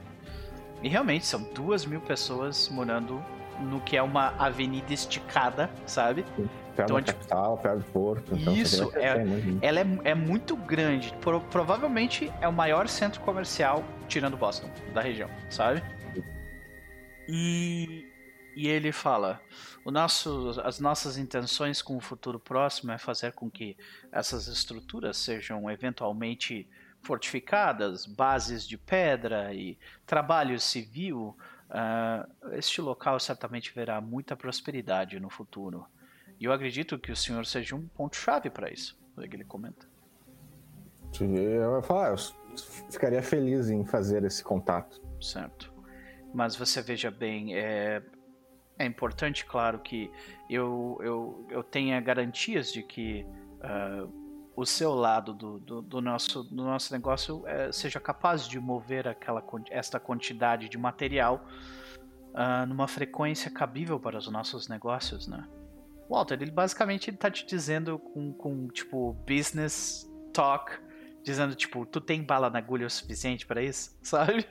E 0.82 0.89
realmente 0.89 1.26
são 1.26 1.42
duas 1.55 1.84
mil 1.86 2.00
pessoas 2.00 2.68
morando 2.68 3.24
no 3.60 3.81
que 3.81 3.97
é 3.97 4.02
uma 4.02 4.28
avenida 4.39 4.92
esticada, 4.94 5.68
sabe? 5.86 6.23
Perto 6.76 6.90
Então, 6.92 6.97
da 6.97 7.02
tipo- 7.02 7.18
capital, 7.18 7.58
perto 7.58 7.78
do 7.78 7.84
porto. 7.90 8.36
Então 8.36 8.52
Isso, 8.55 8.89
crescer 8.90 9.24
muito. 9.24 9.58
Ela 9.65 9.81
é, 9.81 9.86
é 10.05 10.15
muito 10.15 10.55
grande. 10.55 11.12
Pro- 11.20 11.40
provavelmente 11.40 12.32
é 12.40 12.47
o 12.47 12.52
maior 12.52 12.86
centro 12.86 13.20
comercial, 13.23 13.82
tirando 14.07 14.36
Boston, 14.36 14.70
da 14.94 15.00
região, 15.00 15.28
sabe? 15.50 15.82
E, 17.28 18.07
e 18.57 18.68
ele 18.68 18.92
fala: 18.92 19.40
o 19.89 19.91
nosso, 19.91 20.60
as 20.65 20.78
nossas 20.78 21.17
intenções 21.17 21.81
com 21.81 21.97
o 21.97 22.00
futuro 22.00 22.39
próximo 22.39 22.92
é 22.92 22.99
fazer 22.99 23.33
com 23.33 23.50
que 23.50 23.75
essas 24.12 24.47
estruturas 24.47 25.17
sejam 25.17 25.70
eventualmente 25.70 26.68
fortificadas, 27.00 28.05
bases 28.05 28.68
de 28.68 28.76
pedra 28.76 29.55
e 29.55 29.78
trabalho 30.05 30.60
civil. 30.60 31.34
Ah, 31.70 32.28
este 32.52 32.83
local 32.83 33.18
certamente 33.18 33.73
verá 33.75 33.99
muita 33.99 34.36
prosperidade 34.36 35.18
no 35.18 35.31
futuro. 35.31 35.86
E 36.39 36.44
eu 36.44 36.52
acredito 36.52 36.99
que 36.99 37.10
o 37.10 37.17
senhor 37.17 37.47
seja 37.47 37.75
um 37.75 37.89
ponto-chave 37.89 38.50
para 38.50 38.70
isso. 38.70 38.94
O 39.17 39.23
que 39.23 39.36
ele 39.36 39.44
comenta. 39.44 39.86
Eu 41.18 41.76
ia 41.76 41.83
falar, 41.83 42.10
eu 42.10 42.18
ficaria 42.91 43.23
feliz 43.23 43.70
em 43.70 43.86
fazer 43.86 44.23
esse 44.23 44.44
contato. 44.44 45.00
Certo. 45.18 45.73
Mas 46.34 46.55
você 46.55 46.83
veja 46.83 47.10
bem, 47.10 47.57
é, 47.57 48.02
é 48.78 48.86
importante, 48.86 49.44
claro, 49.44 49.81
que 49.81 50.10
eu, 50.48 50.98
eu, 51.02 51.47
eu 51.50 51.62
tenha 51.62 52.00
garantias 52.00 52.73
de 52.73 52.82
que 52.82 53.26
ah, 53.60 54.07
o 54.58 54.66
seu 54.66 54.92
lado 54.92 55.32
do, 55.32 55.58
do, 55.60 55.82
do 55.82 56.00
nosso, 56.00 56.42
do 56.42 56.65
nosso 56.65 56.92
negócio 56.92 57.44
eh, 57.47 57.70
seja 57.70 58.00
capaz 58.00 58.44
de 58.44 58.58
mover 58.58 59.07
aquela, 59.07 59.40
esta 59.70 60.00
quantidade 60.00 60.68
de 60.68 60.76
material 60.76 61.47
ah, 62.34 62.66
numa 62.66 62.89
frequência 62.89 63.52
cabível 63.52 64.00
para 64.00 64.18
os 64.18 64.28
nossos 64.28 64.66
negócios, 64.66 65.28
né? 65.28 65.47
Walter, 66.10 66.42
ele 66.42 66.50
basicamente 66.50 67.10
está 67.10 67.31
te 67.31 67.47
dizendo 67.47 68.00
com, 68.00 68.32
com, 68.32 68.66
tipo, 68.68 69.12
business 69.28 70.10
talk, 70.32 70.73
dizendo, 71.31 71.55
tipo, 71.55 71.84
tu 71.86 72.00
tem 72.00 72.23
bala 72.23 72.48
na 72.50 72.58
agulha 72.58 72.86
o 72.86 72.90
suficiente 72.90 73.47
para 73.47 73.62
isso, 73.62 73.97
sabe? 74.02 74.47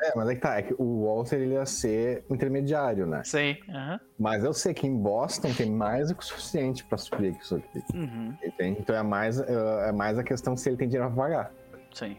É, 0.00 0.12
mas 0.16 0.28
é 0.28 0.34
que 0.34 0.40
tá, 0.40 0.58
é 0.58 0.62
que 0.62 0.74
o 0.78 1.04
Walter 1.06 1.36
ele 1.36 1.54
ia 1.54 1.64
ser 1.64 2.24
intermediário, 2.30 3.06
né? 3.06 3.22
Sim. 3.24 3.56
aham. 3.68 4.00
Mas 4.18 4.44
eu 4.44 4.52
sei 4.52 4.74
que 4.74 4.86
em 4.86 4.96
Boston 4.96 5.52
tem 5.52 5.70
mais 5.70 6.08
do 6.08 6.14
que 6.14 6.22
o 6.22 6.26
suficiente 6.26 6.84
pra 6.84 6.98
suprir 6.98 7.36
isso 7.40 7.56
aqui. 7.56 7.82
Uhum. 7.94 8.36
Então 8.60 8.96
é 8.96 9.02
mais, 9.02 9.38
é 9.40 9.88
é 9.88 9.92
mais 9.92 10.18
a 10.18 10.22
questão 10.24 10.56
se 10.56 10.68
ele 10.68 10.76
tem 10.76 10.88
dinheiro 10.88 11.12
pra 11.12 11.22
pagar. 11.24 11.52
Sim. 11.92 12.16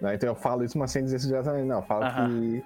né? 0.00 0.14
Então 0.14 0.28
eu 0.28 0.34
falo 0.34 0.64
isso, 0.64 0.78
mas 0.78 0.90
sem 0.90 1.04
dizer 1.04 1.16
isso 1.16 1.26
diretamente. 1.26 1.66
Não, 1.66 1.76
eu 1.76 1.82
falo 1.82 2.04
Aham. 2.04 2.28
que 2.28 2.64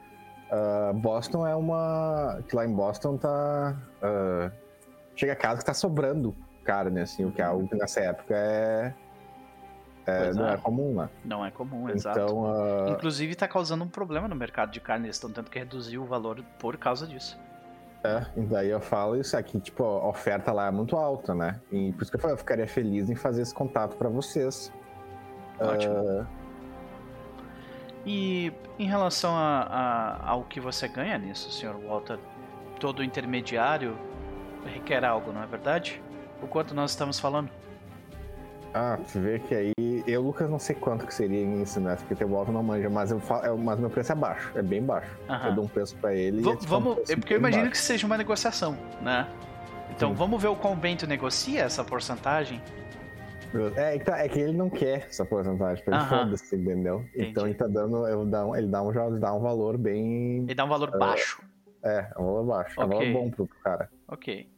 ah, 0.51 0.93
Boston 0.95 1.47
é 1.47 1.55
uma. 1.55 2.41
Que 2.49 2.55
lá 2.57 2.65
em 2.65 2.73
Boston 2.73 3.17
tá. 3.17 3.77
ah, 4.03 4.51
chega 5.17 5.33
a 5.33 5.37
casa 5.37 5.61
que 5.61 5.67
tá 5.67 5.75
sobrando 5.75 6.35
carne, 6.65 7.01
assim, 7.01 7.25
o 7.25 7.33
que 7.33 7.41
é 7.41 7.45
algo 7.45 7.67
que 7.69 7.75
nessa 7.77 8.01
época 8.01 8.35
é. 8.37 8.95
É, 10.09 10.33
não 10.35 10.49
é. 10.49 10.55
é 10.55 10.57
comum, 10.57 10.95
né? 10.95 11.09
Não 11.25 11.45
é 11.45 11.51
comum, 11.51 11.89
exato. 11.89 12.19
Então, 12.21 12.47
ah, 12.47 12.91
Inclusive 12.91 13.35
tá 13.35 13.47
causando 13.49 13.85
um 13.85 13.89
problema 13.89 14.27
no 14.29 14.35
mercado 14.37 14.71
de 14.71 14.81
carne. 14.81 15.07
Eles 15.07 15.17
estão 15.17 15.31
tendo 15.31 15.51
que 15.51 15.59
reduzir 15.59 15.99
o 15.99 16.05
valor 16.07 16.43
por 16.59 16.77
causa 16.77 17.07
disso. 17.07 17.39
é, 18.05 18.25
e 18.37 18.41
daí 18.43 18.71
eu 18.71 18.81
falo 18.81 19.17
isso 19.17 19.37
aqui, 19.37 19.59
tipo, 19.61 19.83
a 19.85 20.09
oferta 20.09 20.53
lá 20.53 20.67
é 20.69 20.71
muito 20.71 20.97
alta, 20.97 21.35
né? 21.35 21.61
E 21.71 21.93
por 21.93 22.03
isso 22.03 22.11
que 22.11 22.17
eu, 22.17 22.21
falo, 22.21 22.35
eu 22.35 22.39
ficaria 22.39 22.67
feliz 22.67 23.11
em 23.11 23.15
fazer 23.15 23.43
esse 23.43 23.55
contato 23.55 23.97
pra 23.97 24.09
vocês. 24.09 24.73
Ótimo. 25.61 25.95
Ah, 26.21 26.27
E 28.07 28.53
em 28.79 28.87
relação 28.87 29.37
a, 29.37 29.63
a- 29.63 30.29
ao 30.31 30.45
que 30.45 30.61
você 30.61 30.89
ganha 30.89 31.19
nisso, 31.19 31.51
Sr. 31.51 31.75
Walter, 31.87 32.19
todo 32.81 33.03
intermediário 33.03 33.97
requer 34.65 35.05
algo, 35.05 35.33
não 35.33 35.43
é 35.43 35.47
verdade? 35.47 36.03
O 36.43 36.47
quanto 36.47 36.75
nós 36.75 36.91
estamos 36.93 37.19
falando? 37.19 37.51
Ah, 38.73 38.99
tu 39.11 39.19
vê 39.21 39.39
que 39.41 39.55
aí. 39.55 39.73
Eu, 40.07 40.23
Lucas, 40.23 40.49
não 40.51 40.59
sei 40.59 40.75
quanto 40.77 41.07
que 41.07 41.15
seria 41.15 41.41
isso, 41.63 41.81
né? 41.81 41.97
Porque 42.07 42.25
o 42.25 42.29
Walter 42.29 42.53
não 42.53 42.63
manja, 42.63 42.89
mas, 42.91 43.11
eu 43.11 43.21
falo, 43.21 43.45
é, 43.45 43.53
mas 43.57 43.79
meu 43.79 43.91
preço 43.91 44.13
é 44.13 44.15
baixo, 44.15 44.51
é 44.55 44.63
bem 44.63 44.83
baixo. 44.83 45.11
Aham. 45.29 45.49
Eu 45.49 45.55
dou 45.55 45.65
um 45.65 45.69
preço 45.69 45.97
pra 45.97 46.15
ele. 46.15 46.39
E 46.43 46.49
é, 46.49 46.57
tipo, 46.57 46.65
um 46.65 46.69
vamos, 46.69 46.95
preço 46.97 47.13
é 47.13 47.17
porque 47.17 47.35
eu 47.35 47.39
imagino 47.39 47.63
baixo. 47.65 47.73
que 47.73 47.79
seja 47.87 48.07
uma 48.07 48.17
negociação, 48.19 48.77
né? 49.03 49.29
Então 49.91 50.11
Sim. 50.11 50.15
vamos 50.17 50.41
ver 50.41 50.49
o 50.49 50.57
quão 50.57 50.77
bem 50.77 50.97
tu 50.97 51.07
negocia 51.07 51.63
essa 51.63 51.83
porcentagem. 51.83 52.61
É, 53.77 53.95
é 53.95 53.99
que 53.99 54.05
tá- 54.05 54.19
é 54.19 54.29
que 54.29 54.39
ele 54.39 54.53
não 54.53 54.69
quer 54.69 55.07
essa 55.09 55.25
porcentagem, 55.25 55.83
pra 55.83 55.95
ele 55.97 56.05
Aham. 56.05 56.25
foda-se, 56.25 56.55
entendeu? 56.55 57.05
Então 57.15 57.25
Entendi. 57.29 57.47
ele 57.47 57.55
tá 57.55 57.67
dando. 57.67 58.07
Eu 58.07 58.27
dá 58.27 58.47
um, 58.47 58.55
ele 58.55 58.67
dá 58.67 58.83
um, 58.83 58.93
já 58.93 59.09
dá 59.09 59.33
um 59.33 59.41
valor 59.41 59.79
bem. 59.79 60.41
Ele 60.45 60.55
dá 60.55 60.65
um 60.65 60.69
valor 60.69 60.91
baixo. 60.99 61.43
É, 61.83 62.11
é 62.15 62.21
um 62.21 62.25
valor 62.27 62.45
baixo. 62.45 62.79
É 62.81 62.85
um 62.85 62.89
valor 62.89 63.13
bom 63.13 63.31
pro 63.31 63.49
cara. 63.65 63.89
Ok. 64.07 64.49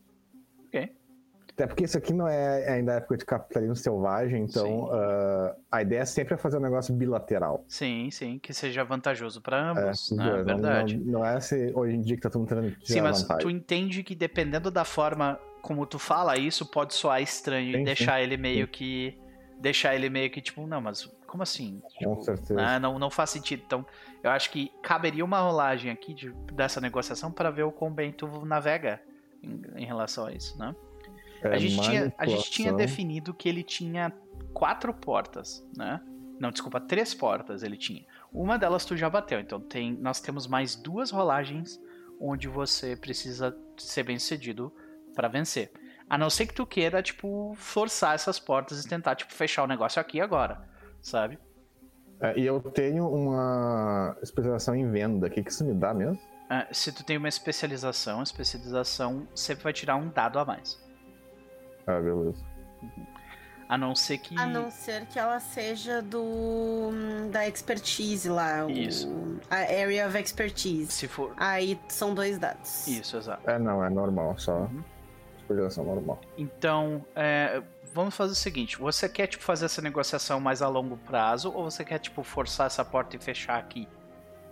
Até 1.60 1.66
porque 1.66 1.84
isso 1.84 1.98
aqui 1.98 2.14
não 2.14 2.26
é 2.26 2.66
ainda 2.70 2.94
época 2.94 3.18
de 3.18 3.24
capitalismo 3.26 3.76
selvagem, 3.76 4.44
então 4.44 4.64
Sim. 4.64 4.88
ah, 4.92 5.56
a 5.70 5.82
ideia 5.82 6.00
é 6.00 6.04
sempre 6.06 6.34
fazer 6.38 6.56
um 6.56 6.60
negócio 6.60 6.94
bilateral. 6.94 7.66
Sim, 7.68 8.10
sim, 8.10 8.38
que 8.38 8.54
seja 8.54 8.82
vantajoso 8.82 9.42
para 9.42 9.58
É, 9.58 9.70
ambos, 9.70 10.10
os 10.10 10.16
né? 10.16 10.24
Não- 10.24 10.44
Verdade. 10.44 10.96
Não, 10.96 11.12
não 11.20 11.26
é 11.26 11.38
se 11.38 11.70
hoje 11.74 11.96
em 11.96 12.00
dia 12.00 12.16
que 12.16 12.22
tá 12.22 12.30
todo 12.30 12.40
mundo 12.40 12.48
tentando 12.48 12.74
Sim, 12.82 13.02
mas 13.02 13.20
vantagem. 13.20 13.42
tu 13.42 13.50
entende 13.50 14.02
que 14.02 14.14
dependendo 14.14 14.70
da 14.70 14.86
forma 14.86 15.38
como 15.60 15.84
tu 15.84 15.98
fala 15.98 16.38
isso, 16.38 16.64
pode 16.64 16.94
soar 16.94 17.20
estranho 17.20 17.68
e 17.74 17.76
Sim, 17.76 17.84
deixar 17.84 18.22
ele 18.22 18.38
meio 18.38 18.66
que. 18.66 19.14
Deixar 19.58 19.94
ele 19.94 20.08
meio 20.08 20.30
que, 20.30 20.40
tipo, 20.40 20.66
não, 20.66 20.80
mas 20.80 21.04
como 21.26 21.42
assim? 21.42 21.82
Com 22.02 22.16
certeza. 22.22 22.58
Ah, 22.58 22.80
não, 22.80 22.98
não 22.98 23.10
faz 23.10 23.28
sentido. 23.28 23.62
Então, 23.66 23.84
eu 24.22 24.30
acho 24.30 24.50
que 24.50 24.72
caberia 24.82 25.22
uma 25.22 25.38
rolagem 25.40 25.90
aqui 25.90 26.14
de- 26.14 26.32
dessa 26.54 26.80
negociação 26.80 27.30
para 27.30 27.50
ver 27.50 27.64
o 27.64 27.70
quão 27.70 27.92
bem 27.92 28.10
tu 28.10 28.26
navega 28.46 28.98
em, 29.42 29.60
em 29.76 29.84
relação 29.84 30.24
a 30.24 30.32
isso, 30.32 30.58
né? 30.58 30.74
É 31.42 31.54
a, 31.54 31.58
gente 31.58 31.80
tinha, 31.80 32.14
a 32.18 32.26
gente 32.26 32.50
tinha 32.50 32.72
definido 32.72 33.32
que 33.32 33.48
ele 33.48 33.62
tinha 33.62 34.12
quatro 34.52 34.92
portas, 34.92 35.66
né? 35.76 36.00
Não, 36.38 36.50
desculpa, 36.50 36.80
três 36.80 37.12
portas 37.14 37.62
ele 37.62 37.76
tinha. 37.76 38.04
Uma 38.32 38.58
delas 38.58 38.84
tu 38.84 38.96
já 38.96 39.10
bateu, 39.10 39.40
então 39.40 39.60
tem, 39.60 39.92
nós 39.92 40.20
temos 40.20 40.46
mais 40.46 40.74
duas 40.74 41.10
rolagens 41.10 41.80
onde 42.18 42.48
você 42.48 42.96
precisa 42.96 43.56
ser 43.76 44.04
bem 44.04 44.18
sucedido 44.18 44.72
para 45.14 45.28
vencer. 45.28 45.72
A 46.08 46.18
não 46.18 46.28
ser 46.28 46.46
que 46.46 46.54
tu 46.54 46.66
queira, 46.66 47.02
tipo, 47.02 47.54
forçar 47.56 48.14
essas 48.14 48.38
portas 48.38 48.84
e 48.84 48.88
tentar, 48.88 49.14
tipo, 49.14 49.32
fechar 49.32 49.62
o 49.62 49.66
negócio 49.66 50.00
aqui 50.00 50.20
agora, 50.20 50.68
sabe? 51.00 51.38
É, 52.20 52.38
e 52.38 52.44
eu 52.44 52.60
tenho 52.60 53.08
uma 53.08 54.16
especialização 54.22 54.74
em 54.74 54.90
venda. 54.90 55.26
O 55.26 55.30
que, 55.30 55.42
que 55.42 55.50
isso 55.50 55.64
me 55.64 55.72
dá 55.72 55.94
mesmo? 55.94 56.18
Ah, 56.48 56.66
se 56.72 56.90
tu 56.92 57.04
tem 57.04 57.16
uma 57.16 57.28
especialização, 57.28 58.20
a 58.20 58.22
especialização 58.22 59.26
sempre 59.34 59.64
vai 59.64 59.72
tirar 59.72 59.96
um 59.96 60.08
dado 60.08 60.38
a 60.38 60.44
mais. 60.44 60.78
Ah, 61.86 61.98
beleza. 62.00 62.42
A 63.68 63.78
não 63.78 63.94
ser 63.94 64.18
que. 64.18 64.36
A 64.38 64.46
não 64.46 64.68
ser 64.70 65.06
que 65.06 65.16
ela 65.18 65.38
seja 65.38 66.02
do 66.02 66.90
da 67.30 67.46
expertise 67.46 68.28
lá. 68.28 68.66
o- 68.66 68.70
Isso. 68.70 69.08
a 69.48 69.56
area 69.58 70.06
of 70.08 70.18
expertise. 70.18 70.90
Se 70.90 71.06
for. 71.06 71.32
Aí 71.36 71.78
são 71.88 72.12
dois 72.12 72.36
dados. 72.38 72.86
Isso, 72.88 73.16
exato. 73.16 73.48
É, 73.48 73.58
não, 73.58 73.84
é 73.84 73.88
normal, 73.88 74.36
só 74.38 74.62
Uhum. 74.62 74.82
normal. 75.84 76.20
Então, 76.36 77.04
é, 77.14 77.62
vamos 77.94 78.16
fazer 78.16 78.32
o 78.32 78.36
seguinte: 78.36 78.76
você 78.76 79.08
quer 79.08 79.28
tipo 79.28 79.44
fazer 79.44 79.66
essa 79.66 79.80
negociação 79.80 80.40
mais 80.40 80.62
a 80.62 80.68
longo 80.68 80.96
prazo 80.96 81.52
ou 81.54 81.70
você 81.70 81.84
quer 81.84 82.00
tipo 82.00 82.24
forçar 82.24 82.66
essa 82.66 82.84
porta 82.84 83.14
e 83.14 83.18
fechar 83.20 83.56
aqui? 83.58 83.86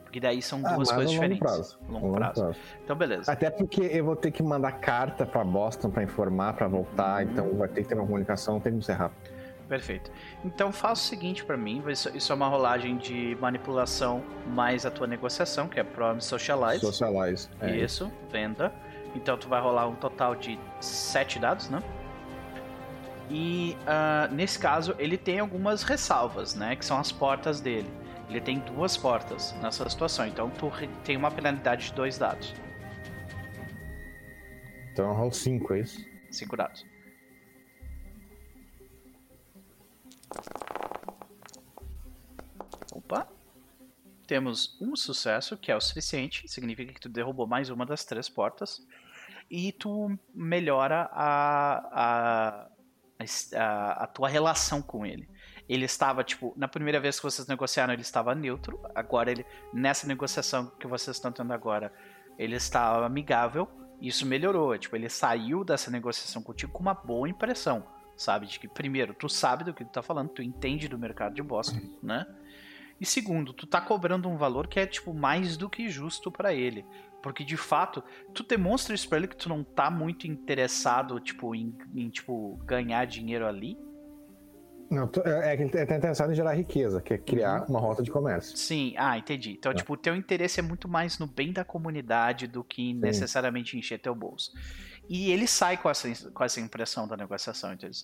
Porque 0.09 0.21
daí 0.21 0.41
são 0.41 0.61
Ah, 0.65 0.73
duas 0.73 0.89
mas 0.89 0.93
coisas 0.93 1.11
diferentes. 1.13 1.39
prazo. 1.39 1.79
Longo 1.87 2.07
longo 2.07 2.17
prazo. 2.17 2.41
prazo. 2.43 2.59
Então, 2.83 2.97
beleza. 2.97 3.31
Até 3.31 3.51
porque 3.51 3.83
eu 3.83 4.03
vou 4.07 4.17
ter 4.17 4.31
que 4.31 4.43
mandar 4.43 4.73
carta 4.73 5.27
pra 5.27 5.45
Boston 5.45 5.91
pra 5.91 6.03
informar, 6.03 6.55
pra 6.55 6.67
voltar, 6.67 7.23
Uhum. 7.23 7.31
então 7.31 7.55
vai 7.57 7.69
ter 7.69 7.83
que 7.83 7.89
ter 7.89 7.95
uma 7.95 8.07
comunicação, 8.07 8.59
tem 8.59 8.79
que 8.79 8.85
ser 8.87 8.95
rápido. 8.95 9.37
Perfeito. 9.69 10.11
Então 10.43 10.73
faça 10.73 11.03
o 11.03 11.05
seguinte 11.05 11.45
pra 11.45 11.55
mim: 11.59 11.83
isso, 11.87 12.33
é 12.33 12.35
uma 12.35 12.49
rolagem 12.49 12.97
de 12.97 13.37
manipulação 13.39 14.23
mais 14.47 14.87
a 14.87 14.91
tua 14.91 15.07
negociação, 15.07 15.69
que 15.69 15.79
é 15.79 15.85
Promise 15.85 16.27
Socialize. 16.27 16.81
Socialize. 16.81 17.51
É. 17.61 17.77
Isso, 17.77 18.11
venda. 18.33 18.73
Então 19.15 19.37
tu 19.37 19.47
vai 19.47 19.61
rolar 19.61 19.87
um 19.87 19.95
total 19.95 20.35
de 20.35 20.59
sete 20.81 21.39
dados, 21.39 21.69
né? 21.69 21.83
E 23.31 23.77
ah, 23.87 24.27
nesse 24.33 24.59
caso 24.59 24.95
ele 24.99 25.19
tem 25.19 25.39
algumas 25.39 25.83
ressalvas, 25.83 26.55
né? 26.55 26.75
Que 26.75 26.85
são 26.85 26.99
as 26.99 27.13
portas 27.13 27.61
dele. 27.61 27.91
Ele 28.29 28.41
tem 28.41 28.59
duas 28.59 28.97
portas 28.97 29.53
nessa 29.63 29.89
situação, 29.89 30.27
então 30.27 30.51
tu 30.51 30.71
tem 31.05 31.17
uma 31.17 31.31
penalidade 31.31 31.87
de 31.87 31.93
dois 31.95 32.19
dados. 32.19 32.55
Então 34.93 35.13
rolo 35.13 35.33
5, 35.33 35.75
é 35.75 35.81
isso? 35.81 36.05
Cinco 36.31 36.57
dados. 36.57 36.85
Opa. 42.93 43.27
Temos 44.27 44.77
um 44.81 44.95
sucesso, 44.95 45.57
que 45.57 45.73
é 45.73 45.77
o 45.77 45.81
suficiente. 45.81 46.47
Significa 46.49 46.93
que 46.93 47.01
tu 47.01 47.09
derrubou 47.09 47.47
mais 47.47 47.71
uma 47.71 47.87
das 47.87 48.05
três 48.05 48.29
portas. 48.29 48.87
E 49.51 49.73
tu 49.73 50.19
melhora 50.35 51.09
a, 51.13 51.79
a, 51.93 52.69
a, 53.57 54.05
a 54.05 54.07
tua 54.09 54.29
relação 54.29 54.83
com 54.83 55.07
ele. 55.07 55.27
Ele 55.69 55.85
estava, 55.85 56.25
tipo, 56.25 56.55
na 56.57 56.67
primeira 56.67 56.99
vez 56.99 57.19
que 57.19 57.25
vocês 57.25 57.47
negociaram, 57.47 57.93
ele 57.93 58.03
estava 58.03 58.35
neutro. 58.35 58.81
Agora, 58.95 59.31
ele, 59.31 59.45
nessa 59.73 60.07
negociação 60.07 60.73
que 60.79 60.87
vocês 60.87 61.17
estão 61.17 61.31
tendo 61.31 61.53
agora, 61.53 61.93
ele 62.39 62.57
está 62.57 63.05
amigável. 63.05 63.69
Isso 64.01 64.25
melhorou. 64.25 64.77
Tipo, 64.79 64.97
ele 64.97 65.09
saiu 65.09 65.65
dessa 65.65 65.91
negociação 65.91 66.43
contigo 66.43 66.73
com 66.73 66.81
uma 66.81 66.95
boa 66.95 67.29
impressão. 67.29 67.85
Sabe? 68.17 68.47
De 68.47 68.59
que, 68.59 68.67
primeiro, 68.67 69.15
tu 69.15 69.29
sabe 69.29 69.63
do 69.65 69.75
que 69.75 69.85
tu 69.85 69.91
tá 69.91 70.03
falando, 70.03 70.31
tu 70.31 70.43
entende 70.43 70.89
do 70.89 70.99
mercado 70.99 71.35
de 71.35 71.43
Boston, 71.43 71.81
né? 72.03 72.27
E 73.01 73.07
segundo, 73.07 73.53
tu 73.53 73.67
tá 73.67 73.81
cobrando 73.81 74.29
um 74.29 74.37
valor 74.37 74.67
que 74.67 74.81
é, 74.81 74.87
tipo, 74.87 75.15
mais 75.15 75.57
do 75.57 75.71
que 75.71 75.89
justo 75.89 76.31
pra 76.31 76.53
ele. 76.53 76.85
Porque, 77.23 77.45
de 77.45 77.57
fato, 77.57 78.03
tu 78.33 78.43
demonstra 78.43 78.95
isso 78.95 79.09
pra 79.09 79.19
ele 79.19 79.29
que 79.29 79.37
tu 79.37 79.49
não 79.49 79.63
tá 79.63 79.91
muito 79.91 80.27
interessado, 80.27 81.21
tipo, 81.21 81.55
em, 81.55 81.77
em, 81.95 82.09
tipo, 82.09 82.59
ganhar 82.65 83.05
dinheiro 83.07 83.47
ali. 83.47 83.79
Não, 84.91 85.11
é 85.25 85.53
é 85.53 85.57
que 85.57 85.63
ele 85.65 85.87
tá 85.87 85.97
interessado 85.97 86.33
em 86.33 86.35
gerar 86.35 86.55
riqueza, 86.55 87.01
que 87.03 87.13
é 87.15 87.19
criar 87.19 87.61
Uhum. 87.63 87.67
uma 87.69 87.81
rota 87.81 88.03
de 88.03 88.11
comércio. 88.11 88.57
Sim, 88.57 88.95
ah, 88.97 89.19
entendi. 89.19 89.53
Então, 89.53 89.73
É. 89.73 89.75
tipo, 89.75 89.93
o 89.93 89.97
teu 89.97 90.17
interesse 90.17 90.61
é 90.61 90.63
muito 90.63 90.89
mais 90.89 91.19
no 91.19 91.27
bem 91.27 91.53
da 91.53 91.65
comunidade 91.65 92.47
do 92.47 92.65
que 92.65 92.95
necessariamente 92.95 93.77
encher 93.79 93.99
teu 93.99 94.15
bolso. 94.15 94.53
E 95.09 95.31
ele 95.31 95.47
sai 95.47 95.77
com 95.77 95.89
essa, 95.91 96.31
com 96.31 96.45
essa 96.45 96.61
impressão 96.61 97.07
da 97.09 97.17
negociação, 97.17 97.73
entendeu? 97.73 97.97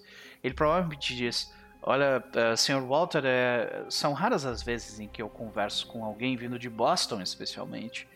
Ele 0.42 0.54
provavelmente 0.54 1.14
diz: 1.14 1.52
Olha, 1.82 2.24
eh, 2.34 2.56
Sr. 2.56 2.80
Walter, 2.86 3.22
eh, 3.24 3.84
são 3.90 4.12
raras 4.14 4.46
as 4.46 4.62
vezes 4.62 4.98
em 5.00 5.06
que 5.08 5.20
eu 5.20 5.28
converso 5.28 5.86
com 5.86 6.02
alguém 6.04 6.34
vindo 6.34 6.58
de 6.58 6.70
Boston, 6.70 7.20
especialmente, 7.20 8.08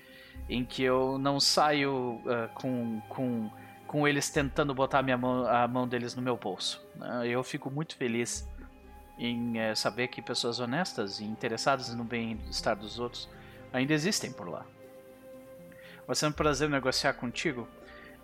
em 0.49 0.65
que 0.65 0.83
eu 0.83 1.19
não 1.19 1.39
saio 1.39 2.19
eh, 2.27 2.49
com, 2.55 3.01
com, 3.11 3.51
com 3.87 4.09
eles 4.09 4.31
tentando 4.31 4.75
botar 4.75 5.01
a, 5.01 5.03
minha 5.03 5.19
mão, 5.19 5.47
a 5.47 5.69
mão 5.69 5.87
deles 5.87 6.15
no 6.15 6.23
meu 6.23 6.37
bolso. 6.39 6.83
né? 6.97 7.27
Eu 7.29 7.43
fico 7.45 7.71
muito 7.71 7.95
feliz 7.95 8.49
em 9.19 9.59
eh, 9.59 9.75
saber 9.75 10.09
que 10.09 10.23
pessoas 10.23 10.61
honestas 10.61 11.19
e 11.21 11.25
interessadas 11.25 11.93
no 11.95 12.05
bem-estar 12.05 12.77
dos 12.77 12.99
outros 12.99 13.29
ainda 13.73 13.93
existem 13.93 14.33
por 14.33 14.49
lá. 14.49 14.65
Vai 16.07 16.17
ser 16.17 16.27
um 16.27 16.33
prazer 16.33 16.69
negociar 16.71 17.13
contigo. 17.15 17.69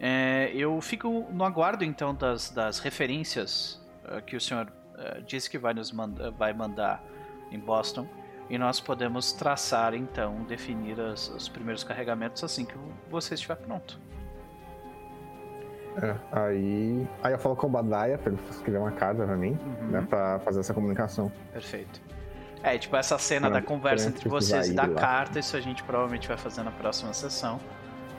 Eh, 0.01 0.51
eu 0.55 0.81
fico 0.81 1.27
no 1.33 1.45
aguardo 1.45 1.85
então 1.85 2.15
das, 2.15 2.51
das 2.51 2.79
referências 2.79 3.81
eh, 4.07 4.21
que 4.21 4.37
o 4.37 4.41
senhor 4.41 4.73
eh, 4.99 5.21
disse 5.27 5.49
que 5.51 5.59
vai 5.59 5.75
nos 5.75 5.93
manda, 5.93 6.31
vai 6.31 6.53
mandar 6.53 7.03
em 7.51 7.59
Boston 7.59 8.07
e 8.51 8.59
nós 8.59 8.81
podemos 8.81 9.33
traçar 9.33 9.95
então, 9.95 10.43
definir 10.45 11.01
as- 11.01 11.29
os 11.29 11.49
primeiros 11.49 11.83
carregamentos 11.85 12.43
assim 12.45 12.65
que 12.65 12.75
você 13.11 13.35
estiver 13.35 13.57
pronto. 13.57 13.99
É, 16.03 16.15
aí, 16.33 17.07
aí 17.23 17.33
eu 17.33 17.39
falo 17.39 17.55
com 17.55 17.67
o 17.67 17.71
Badaia 17.71 18.19
pra 18.19 18.33
ele 18.33 18.41
escrever 18.51 18.79
uma 18.79 18.91
carta 18.93 19.25
pra 19.25 19.37
mim, 19.37 19.57
Uhum. 19.65 19.89
né, 19.89 20.07
pra 20.09 20.41
fazer 20.41 20.61
essa 20.61 20.75
comunicação. 20.75 21.31
Perfeito. 21.53 22.01
É, 22.63 22.77
tipo, 22.79 22.97
essa 22.97 23.19
cena 23.19 23.49
Pra- 23.51 23.61
da 23.61 23.67
conversa 23.67 24.09
entre 24.09 24.29
vocês 24.29 24.69
e 24.69 24.73
da 24.75 24.87
lá. 24.87 24.95
carta, 25.01 25.39
isso 25.39 25.57
a 25.57 25.61
gente 25.61 25.83
provavelmente 25.85 26.27
vai 26.27 26.37
fazer 26.37 26.63
na 26.63 26.71
próxima 26.71 27.13
sessão. 27.13 27.61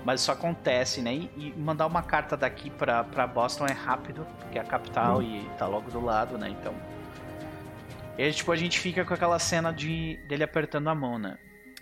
Mas 0.05 0.21
isso 0.21 0.31
acontece, 0.31 1.01
né? 1.01 1.13
E, 1.15 1.53
mandar 1.57 1.87
uma 1.87 2.03
carta 2.03 2.37
daqui 2.37 2.69
pra, 2.69 3.03
pra 3.03 3.25
Boston 3.25 3.65
é 3.65 3.71
rápido, 3.73 4.25
porque 4.39 4.57
é 4.59 4.61
a 4.61 4.63
capital 4.65 5.17
Hum. 5.17 5.21
e 5.23 5.49
tá 5.57 5.65
logo 5.65 5.89
do 5.89 5.99
lado, 5.99 6.37
né? 6.37 6.47
Então. 6.49 6.73
E 8.17 8.23
aí, 8.23 8.31
tipo, 8.31 8.51
a 8.51 8.55
gente 8.55 8.79
fica 8.79 9.03
com 9.03 9.13
aquela 9.15 9.39
cena 9.39 9.73
de 9.73 10.17
dele 10.27 10.43
apertando 10.43 10.87
a 10.89 10.95
mão, 10.95 11.17
né? 11.17 11.37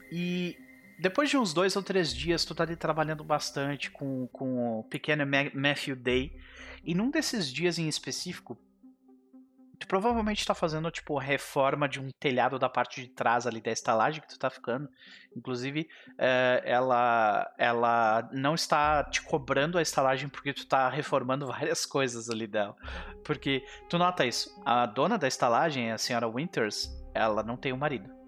E 0.09 0.57
depois 0.99 1.29
de 1.29 1.37
uns 1.37 1.53
dois 1.53 1.75
ou 1.75 1.83
três 1.83 2.13
dias, 2.13 2.45
tu 2.45 2.53
tá 2.55 2.63
ali 2.63 2.75
trabalhando 2.75 3.23
bastante 3.23 3.91
com, 3.91 4.27
com 4.27 4.79
o 4.79 4.83
pequeno 4.83 5.25
Ma- 5.25 5.51
Matthew 5.53 5.95
Day. 5.95 6.35
E 6.83 6.93
num 6.93 7.09
desses 7.09 7.51
dias 7.51 7.77
em 7.79 7.87
específico, 7.87 8.57
tu 9.79 9.87
provavelmente 9.87 10.45
tá 10.45 10.53
fazendo, 10.53 10.89
tipo, 10.91 11.17
reforma 11.17 11.87
de 11.89 11.99
um 11.99 12.09
telhado 12.19 12.57
da 12.57 12.69
parte 12.69 13.01
de 13.01 13.09
trás 13.09 13.45
ali 13.45 13.59
da 13.61 13.71
estalagem 13.71 14.21
que 14.21 14.27
tu 14.29 14.39
tá 14.39 14.49
ficando. 14.49 14.87
Inclusive, 15.35 15.87
eh, 16.17 16.61
ela, 16.65 17.53
ela 17.57 18.29
não 18.31 18.55
está 18.55 19.03
te 19.03 19.21
cobrando 19.21 19.77
a 19.77 19.81
estalagem 19.81 20.29
porque 20.29 20.53
tu 20.53 20.65
tá 20.65 20.89
reformando 20.89 21.47
várias 21.47 21.85
coisas 21.85 22.29
ali 22.29 22.47
dela. 22.47 22.75
Porque, 23.23 23.63
tu 23.89 23.97
nota 23.97 24.25
isso, 24.25 24.49
a 24.65 24.85
dona 24.85 25.17
da 25.17 25.27
estalagem, 25.27 25.91
a 25.91 25.97
senhora 25.97 26.27
Winters, 26.27 26.89
ela 27.13 27.43
não 27.43 27.57
tem 27.57 27.73
um 27.73 27.77
marido. 27.77 28.22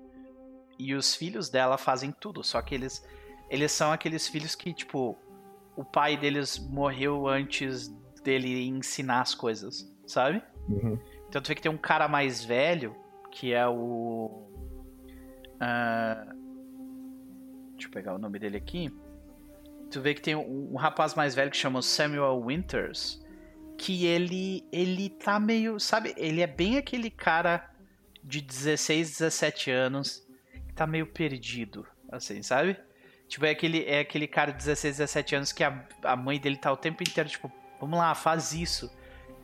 E 0.78 0.94
os 0.94 1.16
filhos 1.16 1.50
dela 1.50 1.78
fazem 1.78 2.12
tudo, 2.12 2.44
só 2.44 2.62
que 2.62 2.76
eles, 2.76 3.06
eles 3.50 3.72
são 3.72 3.92
aqueles 3.92 4.28
filhos 4.28 4.56
que, 4.56 4.74
tipo, 4.74 5.18
o 5.76 5.84
pai 5.84 6.18
deles 6.18 6.58
morreu 6.58 7.28
antes 7.28 7.88
dele 8.24 8.66
ensinar 8.68 9.22
as 9.22 9.36
coisas, 9.36 9.90
sabe? 10.06 10.42
Uhum. 10.68 11.00
Então 11.28 11.42
tu 11.42 11.48
vê 11.48 11.56
que 11.56 11.62
tem 11.62 11.72
um 11.72 11.78
cara 11.78 12.08
mais 12.08 12.44
velho, 12.44 12.96
que 13.32 13.54
é 13.54 13.68
o. 13.68 14.48
ah, 15.60 16.34
deixa 17.74 17.88
eu 17.88 17.92
pegar 17.92 18.16
o 18.16 18.18
nome 18.18 18.40
dele 18.40 18.58
aqui. 18.58 18.92
Tu 19.92 20.02
vê 20.02 20.14
que 20.14 20.22
tem 20.22 20.36
um, 20.36 20.74
um 20.74 20.76
rapaz 20.76 21.14
mais 21.14 21.36
velho 21.36 21.52
que 21.52 21.58
chama 21.58 21.82
Samuel 21.82 22.42
Winters. 22.44 23.24
Que 23.78 24.06
ele. 24.06 24.66
Ele 24.72 25.10
tá 25.10 25.40
meio. 25.40 25.80
Sabe? 25.80 26.14
Ele 26.18 26.42
é 26.42 26.48
bem 26.48 26.78
aquele 26.78 27.10
cara 27.10 27.70
de 28.24 28.42
16, 28.42 29.20
17 29.20 29.70
anos. 29.70 30.25
Tá 30.76 30.86
meio 30.86 31.08
perdido. 31.08 31.88
Assim, 32.12 32.42
sabe? 32.44 32.78
Tipo, 33.28 33.46
é 33.46 33.52
aquele, 33.52 33.86
é 33.86 34.00
aquele 34.02 34.28
cara 34.28 34.52
de 34.52 34.58
16, 34.58 34.98
17 34.98 35.36
anos 35.36 35.52
que 35.52 35.64
a, 35.64 35.84
a 36.04 36.16
mãe 36.16 36.40
dele 36.40 36.58
tá 36.58 36.72
o 36.72 36.78
tempo 36.78 37.02
inteiro, 37.02 37.30
tipo, 37.30 37.52
vamos 37.80 37.98
lá, 37.98 38.14
faz 38.14 38.54
isso 38.54 38.92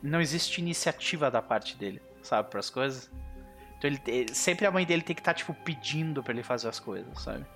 não 0.02 0.20
existe 0.20 0.60
iniciativa 0.60 1.30
da 1.30 1.40
parte 1.40 1.76
dele, 1.76 2.02
sabe, 2.22 2.50
para 2.50 2.60
as 2.60 2.68
coisas. 2.68 3.10
Então 3.78 3.90
ele, 3.90 4.34
sempre 4.34 4.66
a 4.66 4.70
mãe 4.70 4.84
dele 4.84 5.02
tem 5.02 5.14
que 5.14 5.20
estar, 5.20 5.34
tipo, 5.34 5.54
pedindo 5.54 6.22
pra 6.22 6.32
ele 6.32 6.42
fazer 6.42 6.68
as 6.68 6.80
coisas, 6.80 7.22
sabe? 7.22 7.46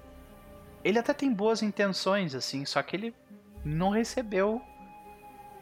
Ele 0.84 0.98
até 0.98 1.12
tem 1.12 1.32
boas 1.32 1.62
intenções, 1.62 2.34
assim, 2.34 2.64
só 2.64 2.80
que 2.82 2.94
ele 2.94 3.14
não 3.64 3.90
recebeu 3.90 4.62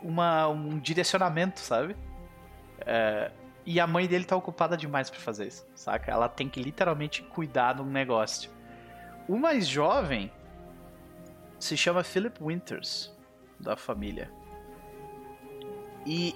uma, 0.02 0.46
um 0.48 0.78
direcionamento, 0.78 1.60
sabe? 1.60 1.96
É, 2.80 3.30
e 3.66 3.80
a 3.80 3.86
mãe 3.86 4.06
dele 4.06 4.24
tá 4.24 4.36
ocupada 4.36 4.76
demais 4.76 5.08
pra 5.08 5.18
fazer 5.18 5.46
isso, 5.46 5.66
saca? 5.74 6.10
Ela 6.10 6.28
tem 6.28 6.48
que 6.48 6.62
literalmente 6.62 7.22
cuidar 7.22 7.74
de 7.74 7.82
um 7.82 7.86
negócio. 7.86 8.50
O 9.26 9.38
mais 9.38 9.66
jovem 9.66 10.30
se 11.58 11.76
chama 11.76 12.04
Philip 12.04 12.42
Winters, 12.42 13.10
da 13.58 13.76
família. 13.76 14.30
E 16.04 16.34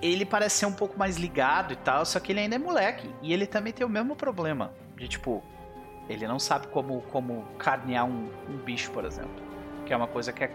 ele 0.00 0.24
parece 0.24 0.56
ser 0.56 0.66
um 0.66 0.72
pouco 0.72 0.98
mais 0.98 1.16
ligado 1.16 1.74
e 1.74 1.76
tal, 1.76 2.04
só 2.06 2.18
que 2.18 2.32
ele 2.32 2.40
ainda 2.40 2.56
é 2.56 2.58
moleque. 2.58 3.08
E 3.20 3.32
ele 3.32 3.46
também 3.46 3.72
tem 3.72 3.86
o 3.86 3.90
mesmo 3.90 4.16
problema. 4.16 4.72
De 4.96 5.06
tipo, 5.06 5.42
ele 6.08 6.26
não 6.26 6.38
sabe 6.38 6.68
como, 6.68 7.02
como 7.02 7.44
carnear 7.58 8.06
um, 8.06 8.30
um 8.48 8.56
bicho, 8.56 8.90
por 8.92 9.04
exemplo. 9.04 9.42
Que 9.84 9.92
é 9.92 9.96
uma 9.96 10.08
coisa 10.08 10.32
que 10.32 10.44
é 10.44 10.50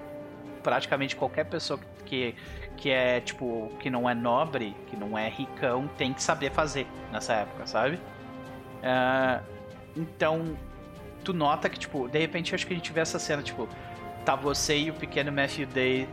praticamente 0.63 1.15
qualquer 1.15 1.45
pessoa 1.45 1.79
que, 2.05 2.35
que 2.77 2.89
é, 2.89 3.19
tipo, 3.19 3.69
que 3.79 3.89
não 3.89 4.09
é 4.09 4.13
nobre, 4.13 4.75
que 4.87 4.95
não 4.95 5.17
é 5.17 5.27
ricão, 5.29 5.87
tem 5.97 6.13
que 6.13 6.21
saber 6.23 6.51
fazer 6.51 6.87
nessa 7.11 7.33
época, 7.33 7.65
sabe? 7.65 7.99
Ah, 8.83 9.41
então, 9.95 10.57
tu 11.23 11.33
nota 11.33 11.69
que, 11.69 11.79
tipo, 11.79 12.07
de 12.07 12.19
repente 12.19 12.53
acho 12.53 12.65
que 12.65 12.73
a 12.73 12.75
gente 12.75 12.93
vê 12.93 13.01
essa 13.01 13.19
cena, 13.19 13.41
tipo, 13.41 13.67
tá 14.23 14.35
você 14.35 14.77
e 14.77 14.91
o 14.91 14.93
pequeno 14.93 15.31
Matthew 15.31 15.67
Day 15.67 16.07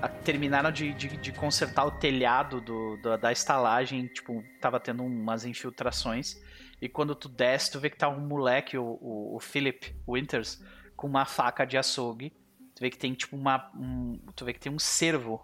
a- 0.00 0.08
terminaram 0.08 0.72
de, 0.72 0.92
de, 0.94 1.16
de 1.16 1.32
consertar 1.32 1.84
o 1.84 1.90
telhado 1.92 2.60
do, 2.60 2.96
do- 2.96 3.16
da 3.18 3.30
estalagem, 3.30 4.06
tipo, 4.06 4.42
tava 4.60 4.80
tendo 4.80 5.04
umas 5.04 5.44
infiltrações. 5.44 6.36
E 6.80 6.88
quando 6.88 7.14
tu 7.14 7.28
desce, 7.28 7.70
tu 7.72 7.80
vê 7.80 7.88
que 7.90 7.96
tá 7.96 8.08
um 8.08 8.20
moleque, 8.20 8.76
o, 8.76 8.98
o, 9.00 9.36
o 9.36 9.40
Philip 9.40 9.94
Winters, 10.08 10.62
com 10.96 11.06
uma 11.06 11.24
faca 11.24 11.64
de 11.66 11.76
açougue. 11.78 12.30
Tu 12.74 12.80
vê 12.80 12.90
que 12.90 12.98
tem, 12.98 13.14
tipo, 13.14 13.34
uma. 13.36 13.70
Um, 13.74 14.18
tu 14.34 14.44
vê 14.44 14.52
que 14.52 14.60
tem 14.60 14.70
um 14.70 14.78
cervo 14.78 15.42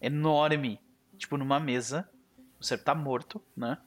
enorme, 0.00 0.80
tipo, 1.16 1.36
numa 1.36 1.58
mesa. 1.60 2.08
O 2.60 2.64
cervo 2.64 2.84
tá 2.84 2.94
morto, 2.94 3.42
né? 3.56 3.78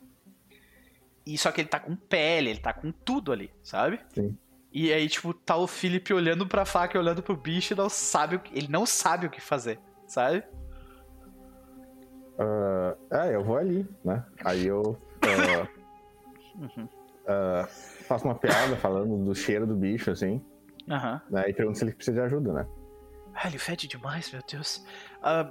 E 1.25 1.37
só 1.37 1.51
que 1.51 1.61
ele 1.61 1.67
tá 1.69 1.79
com 1.79 1.95
pele, 1.95 2.49
ele 2.49 2.59
tá 2.59 2.73
com 2.73 2.91
tudo 2.91 3.31
ali, 3.31 3.51
sabe? 3.63 3.99
Sim. 4.13 4.37
E 4.71 4.93
aí, 4.93 5.09
tipo, 5.09 5.33
tá 5.33 5.55
o 5.55 5.67
Philip 5.67 6.13
olhando 6.13 6.47
pra 6.47 6.65
faca 6.65 6.95
e 6.95 6.99
olhando 6.99 7.23
pro 7.23 7.35
bicho 7.35 7.73
e 7.73 7.77
não 7.77 7.89
sabe 7.89 8.35
o 8.35 8.39
que. 8.39 8.55
Ele 8.55 8.67
não 8.67 8.85
sabe 8.85 9.25
o 9.25 9.29
que 9.29 9.41
fazer, 9.41 9.79
sabe? 10.07 10.43
Ah, 12.37 12.95
é, 13.27 13.35
eu 13.35 13.43
vou 13.43 13.57
ali, 13.57 13.87
né? 14.03 14.23
Aí 14.45 14.65
eu 14.67 14.97
ah, 15.21 15.67
Uhum. 16.55 16.87
ah, 17.27 17.67
faço 18.07 18.25
uma 18.25 18.35
piada 18.35 18.75
falando 18.77 19.25
do 19.25 19.35
cheiro 19.35 19.67
do 19.67 19.75
bicho, 19.75 20.11
assim, 20.11 20.43
Aham. 20.89 21.21
né? 21.29 21.49
E 21.49 21.53
pergunto 21.53 21.77
se 21.77 21.83
ele 21.83 21.93
precisa 21.93 22.15
de 22.21 22.25
ajuda, 22.25 22.53
né? 22.53 22.67
Ah, 23.33 23.47
ele 23.47 23.57
fede 23.57 23.87
demais, 23.87 24.31
meu 24.31 24.41
Deus. 24.49 24.85
Ah, 25.21 25.49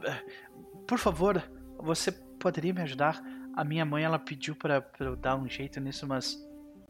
por 0.86 0.98
favor, 0.98 1.42
você 1.78 2.12
poderia 2.12 2.72
me 2.72 2.82
ajudar? 2.82 3.22
A 3.54 3.64
minha 3.64 3.84
mãe, 3.84 4.04
ela 4.04 4.18
pediu 4.18 4.54
pra, 4.54 4.80
pra 4.80 5.06
eu 5.08 5.16
dar 5.16 5.36
um 5.36 5.48
jeito 5.48 5.80
nisso, 5.80 6.06
mas 6.06 6.36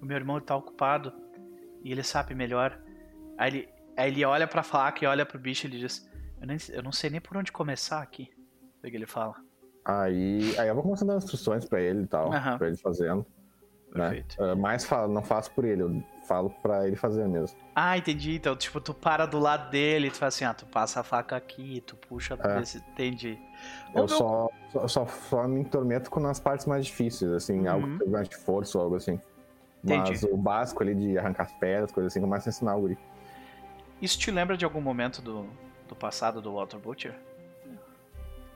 o 0.01 0.05
meu 0.05 0.17
irmão 0.17 0.41
tá 0.41 0.55
ocupado 0.55 1.13
e 1.83 1.91
ele 1.91 2.03
sabe 2.03 2.35
melhor. 2.35 2.79
Aí 3.37 3.51
ele, 3.51 3.69
aí 3.97 4.11
ele 4.11 4.25
olha 4.25 4.47
pra 4.47 4.63
faca 4.63 5.05
e 5.05 5.09
olha 5.09 5.25
pro 5.25 5.39
bicho 5.39 5.67
e 5.67 5.71
ele 5.71 5.79
diz: 5.79 6.09
eu, 6.41 6.47
nem, 6.47 6.57
eu 6.71 6.83
não 6.83 6.93
sei 6.93 7.11
nem 7.11 7.21
por 7.21 7.37
onde 7.37 7.51
começar 7.51 8.03
aqui. 8.03 8.31
O 8.79 8.89
que 8.89 8.97
ele 8.97 9.07
fala? 9.07 9.35
Aí, 9.85 10.55
aí 10.59 10.69
eu 10.69 10.75
vou 10.75 10.83
começando 10.83 11.11
a 11.11 11.13
dar 11.15 11.19
instruções 11.19 11.65
pra 11.65 11.81
ele 11.81 12.03
e 12.03 12.07
tal, 12.07 12.33
Aham. 12.33 12.59
pra 12.59 12.67
ele 12.69 12.77
fazendo. 12.77 13.27
Né? 13.95 14.23
Ah, 14.39 14.55
mas 14.55 14.85
falo, 14.85 15.13
não 15.13 15.23
faço 15.23 15.51
por 15.53 15.65
ele, 15.65 15.83
eu 15.83 16.03
falo 16.29 16.51
pra 16.63 16.87
ele 16.87 16.95
fazer 16.95 17.27
mesmo. 17.27 17.59
Ah, 17.75 17.97
entendi. 17.97 18.37
Então, 18.37 18.55
tipo, 18.55 18.81
tu 18.81 18.93
para 18.95 19.25
do 19.27 19.39
lado 19.39 19.71
dele 19.71 20.09
e 20.09 20.11
tu 20.11 20.17
faz 20.19 20.35
assim, 20.35 20.45
ah, 20.45 20.53
tu 20.55 20.67
passa 20.67 21.01
a 21.01 21.03
faca 21.03 21.35
aqui, 21.37 21.83
tu 21.87 21.97
puxa 21.97 22.39
É. 22.41 22.59
desse. 22.61 22.79
Entendi. 22.79 23.39
Eu 23.95 24.01
meu- 24.05 24.09
só, 24.09 24.49
só, 24.87 25.07
só, 25.07 25.49
me 25.49 25.61
intrometo 25.61 26.11
com 26.11 26.21
nas 26.21 26.39
partes 26.39 26.67
mais 26.67 26.85
difíceis, 26.87 27.33
assim, 27.33 27.61
Uhum. 27.61 27.71
algo 27.73 27.89
que 27.89 27.97
precisa 27.99 28.25
de 28.25 28.37
força 28.37 28.79
ou 28.79 28.85
algo 28.85 28.97
assim. 28.97 29.21
Mas 29.83 30.11
Entendi. 30.23 30.33
o 30.33 30.37
básico 30.37 30.83
ali 30.83 30.95
de 30.95 31.17
arrancar 31.19 31.45
as 31.45 31.53
pedras, 31.53 31.91
coisas 31.91 32.13
assim, 32.13 32.21
começa 32.21 32.49
a 32.49 32.51
ensinar 32.51 32.77
o 32.77 32.81
guri. 32.81 32.99
Isso 34.03 34.19
te 34.19 34.31
lembra 34.31 34.57
de 34.57 34.65
algum 34.65 34.81
momento 34.81 35.23
do, 35.23 35.47
do 35.89 35.97
passado 35.97 36.41
do 36.43 36.53
Walter 36.55 36.79
Butcher? 36.79 37.15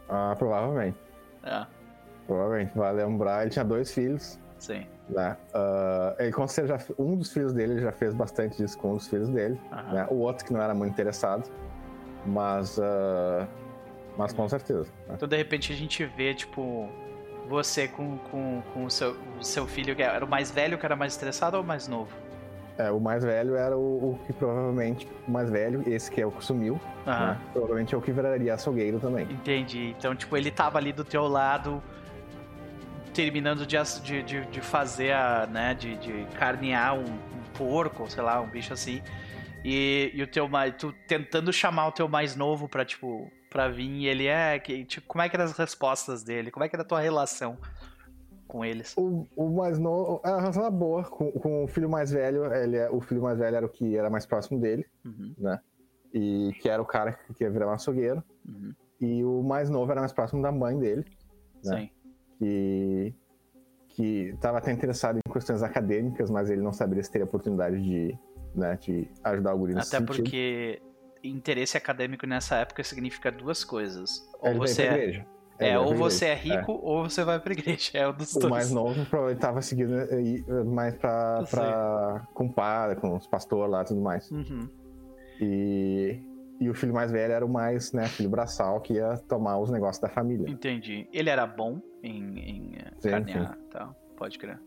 Ah, 0.08 0.34
provavelmente. 0.36 0.96
É, 1.42 1.66
Provavelmente. 2.26 2.76
Vai 2.76 2.92
lembrar, 2.92 3.42
ele 3.42 3.50
tinha 3.50 3.64
dois 3.64 3.92
filhos, 3.92 4.38
sim. 4.62 4.86
né? 5.08 5.36
Ah, 5.52 6.14
ele 6.18 6.32
com 6.32 6.46
certeza 6.46 6.78
já, 6.78 6.94
um 7.02 7.16
dos 7.16 7.32
filhos 7.32 7.52
dele 7.52 7.80
já 7.80 7.90
fez 7.92 8.14
bastante 8.14 8.56
disso 8.56 8.78
com 8.78 8.92
um 8.92 8.96
dos 8.96 9.08
filhos 9.08 9.28
dele, 9.28 9.60
Aham. 9.72 9.92
né? 9.92 10.06
O 10.10 10.14
outro 10.16 10.44
que 10.44 10.52
não 10.52 10.60
era 10.62 10.72
muito 10.74 10.92
interessado, 10.92 11.50
mas, 12.24 12.78
ah, 12.78 13.46
mas 14.16 14.32
com 14.32 14.48
certeza. 14.48 14.88
né? 15.08 15.14
Então, 15.16 15.28
de 15.28 15.36
repente, 15.36 15.72
a 15.72 15.76
gente 15.76 16.04
vê, 16.04 16.32
tipo, 16.34 16.88
você 17.48 17.88
com, 17.88 18.18
com, 18.30 18.62
com 18.72 18.84
o, 18.84 18.90
seu, 18.90 19.16
o 19.38 19.42
seu 19.44 19.66
filho, 19.66 19.96
que 19.96 20.02
era 20.02 20.24
o 20.24 20.28
mais 20.28 20.50
velho, 20.50 20.78
que 20.78 20.86
era 20.86 20.94
mais 20.96 21.12
estressado 21.14 21.56
ou 21.56 21.62
o 21.62 21.66
mais 21.66 21.88
novo? 21.88 22.10
É, 22.78 22.90
o 22.90 22.98
mais 22.98 23.22
velho 23.22 23.54
era 23.54 23.76
o, 23.76 24.12
o 24.12 24.18
que 24.26 24.32
provavelmente, 24.32 25.06
o 25.28 25.30
mais 25.30 25.50
velho, 25.50 25.82
esse 25.86 26.10
que 26.10 26.20
é 26.22 26.26
o 26.26 26.30
que 26.30 26.42
sumiu, 26.42 26.80
Aham. 27.06 27.26
né? 27.32 27.40
Provavelmente 27.52 27.94
é 27.94 27.98
o 27.98 28.00
que 28.00 28.10
viraria 28.12 28.54
açougueiro 28.54 28.98
também. 28.98 29.26
Entendi. 29.30 29.94
Então, 29.98 30.14
tipo, 30.16 30.36
ele 30.36 30.50
tava 30.50 30.78
ali 30.78 30.90
do 30.92 31.04
teu 31.04 31.26
lado, 31.28 31.82
terminando 33.12 33.66
de, 33.66 33.76
de, 34.22 34.46
de, 34.46 34.60
fazer 34.60 35.12
a, 35.12 35.46
né, 35.46 35.74
de, 35.74 35.96
de 35.96 36.24
carnear 36.36 36.94
um, 36.94 37.04
um 37.04 37.42
porco, 37.56 38.10
sei 38.10 38.22
lá, 38.22 38.40
um 38.40 38.48
bicho 38.48 38.72
assim. 38.72 39.02
E, 39.64 40.10
e 40.14 40.22
o 40.22 40.26
teu 40.26 40.48
mais, 40.48 40.74
tu 40.76 40.92
tentando 41.06 41.52
chamar 41.52 41.88
o 41.88 41.92
teu 41.92 42.08
mais 42.08 42.34
novo 42.34 42.68
pra, 42.68 42.84
tipo, 42.84 43.30
pra 43.48 43.68
vir, 43.68 43.90
e 43.90 44.06
ele 44.06 44.26
é, 44.26 44.58
que, 44.58 44.84
tipo, 44.84 45.06
como 45.06 45.22
é 45.22 45.28
que 45.28 45.36
eram 45.36 45.44
as 45.44 45.56
respostas 45.56 46.24
dele? 46.24 46.50
Como 46.50 46.64
é 46.64 46.68
que 46.68 46.74
era 46.74 46.82
a 46.82 46.86
tua 46.86 47.00
relação 47.00 47.56
com 48.48 48.64
eles? 48.64 48.94
O, 48.96 49.26
o 49.36 49.50
mais 49.50 49.78
novo, 49.78 50.20
a 50.24 50.40
relação 50.40 50.62
era 50.62 50.70
boa 50.70 51.04
com, 51.04 51.30
com 51.32 51.64
o 51.64 51.68
filho 51.68 51.88
mais 51.88 52.10
velho, 52.10 52.52
ele 52.52 52.76
é, 52.76 52.90
o 52.90 53.00
filho 53.00 53.22
mais 53.22 53.38
velho 53.38 53.56
era 53.56 53.66
o 53.66 53.68
que 53.68 53.96
era 53.96 54.10
mais 54.10 54.26
próximo 54.26 54.58
dele, 54.58 54.84
Uhum, 55.04 55.34
né? 55.38 55.60
E 56.12 56.52
que 56.60 56.68
era 56.68 56.82
o 56.82 56.84
cara 56.84 57.12
que 57.36 57.44
ia 57.44 57.50
virar 57.50 57.68
um 57.68 57.72
açougueiro. 57.72 58.22
uhum, 58.46 58.74
E 59.00 59.24
o 59.24 59.42
mais 59.42 59.70
novo 59.70 59.90
era 59.90 60.00
mais 60.00 60.12
próximo 60.12 60.42
da 60.42 60.50
mãe 60.52 60.78
dele, 60.78 61.04
Né? 61.64 61.78
Sim. 61.78 61.90
Que 62.42 63.14
que 63.88 64.30
estava 64.34 64.56
até 64.56 64.72
interessado 64.72 65.18
em 65.18 65.32
questões 65.32 65.62
acadêmicas, 65.62 66.30
mas 66.30 66.48
ele 66.48 66.62
não 66.62 66.72
saberia 66.72 67.02
se 67.04 67.10
teria 67.10 67.26
oportunidade 67.26 67.78
de, 67.82 68.18
né, 68.54 68.74
de 68.80 69.06
ajudar 69.22 69.54
o 69.54 69.58
guri 69.58 69.74
nesse 69.74 69.94
Até 69.94 69.98
sentido. 70.06 70.24
porque 70.24 70.80
interesse 71.22 71.76
acadêmico 71.76 72.26
nessa 72.26 72.56
época 72.56 72.82
significa 72.82 73.30
duas 73.30 73.62
coisas. 73.64 74.26
Ou 74.40 74.54
você 74.54 74.82
é, 74.84 75.26
é, 75.58 75.78
ou 75.78 75.94
você 75.94 76.24
é 76.24 76.34
rico, 76.34 76.72
ou 76.72 77.02
você 77.08 77.22
vai 77.22 77.38
pra 77.38 77.52
igreja. 77.52 77.90
É 77.92 78.08
um 78.08 78.14
dos 78.14 78.34
O 78.34 78.40
dois. 78.40 78.50
mais 78.50 78.70
novo 78.72 78.94
provavelmente 79.04 79.36
estava 79.36 79.60
seguindo 79.60 79.94
aí, 80.10 80.42
mais 80.64 80.94
pra, 80.96 81.36
Eu 81.40 81.46
sei. 81.46 81.58
pra 81.60 82.26
com 82.32 82.48
padre, 82.48 82.96
com 82.98 83.14
os 83.14 83.26
pastores 83.26 83.70
lá 83.70 83.82
e 83.82 83.84
tudo 83.84 84.00
mais. 84.00 84.30
Uhum. 84.30 84.68
E, 85.38 86.18
e 86.62 86.70
o 86.70 86.74
filho 86.74 86.92
mais 86.94 87.10
velho 87.10 87.32
era 87.32 87.44
o 87.44 87.48
mais, 87.48 87.92
né, 87.92 88.06
filho 88.06 88.30
braçal, 88.30 88.80
que 88.80 88.94
ia 88.94 89.16
tomar 89.28 89.58
os 89.58 89.70
negócios 89.70 90.00
da 90.00 90.08
família. 90.08 90.48
Entendi. 90.48 91.08
Ele 91.12 91.28
era 91.30 91.46
bom 91.46 91.80
em, 92.02 92.38
em 92.38 92.72
eh, 92.76 92.90
Sim, 92.98 93.10
carnear 93.10 93.58
e 93.66 93.70
tal. 93.70 93.94
Pode 94.16 94.38
crer. 94.38 94.58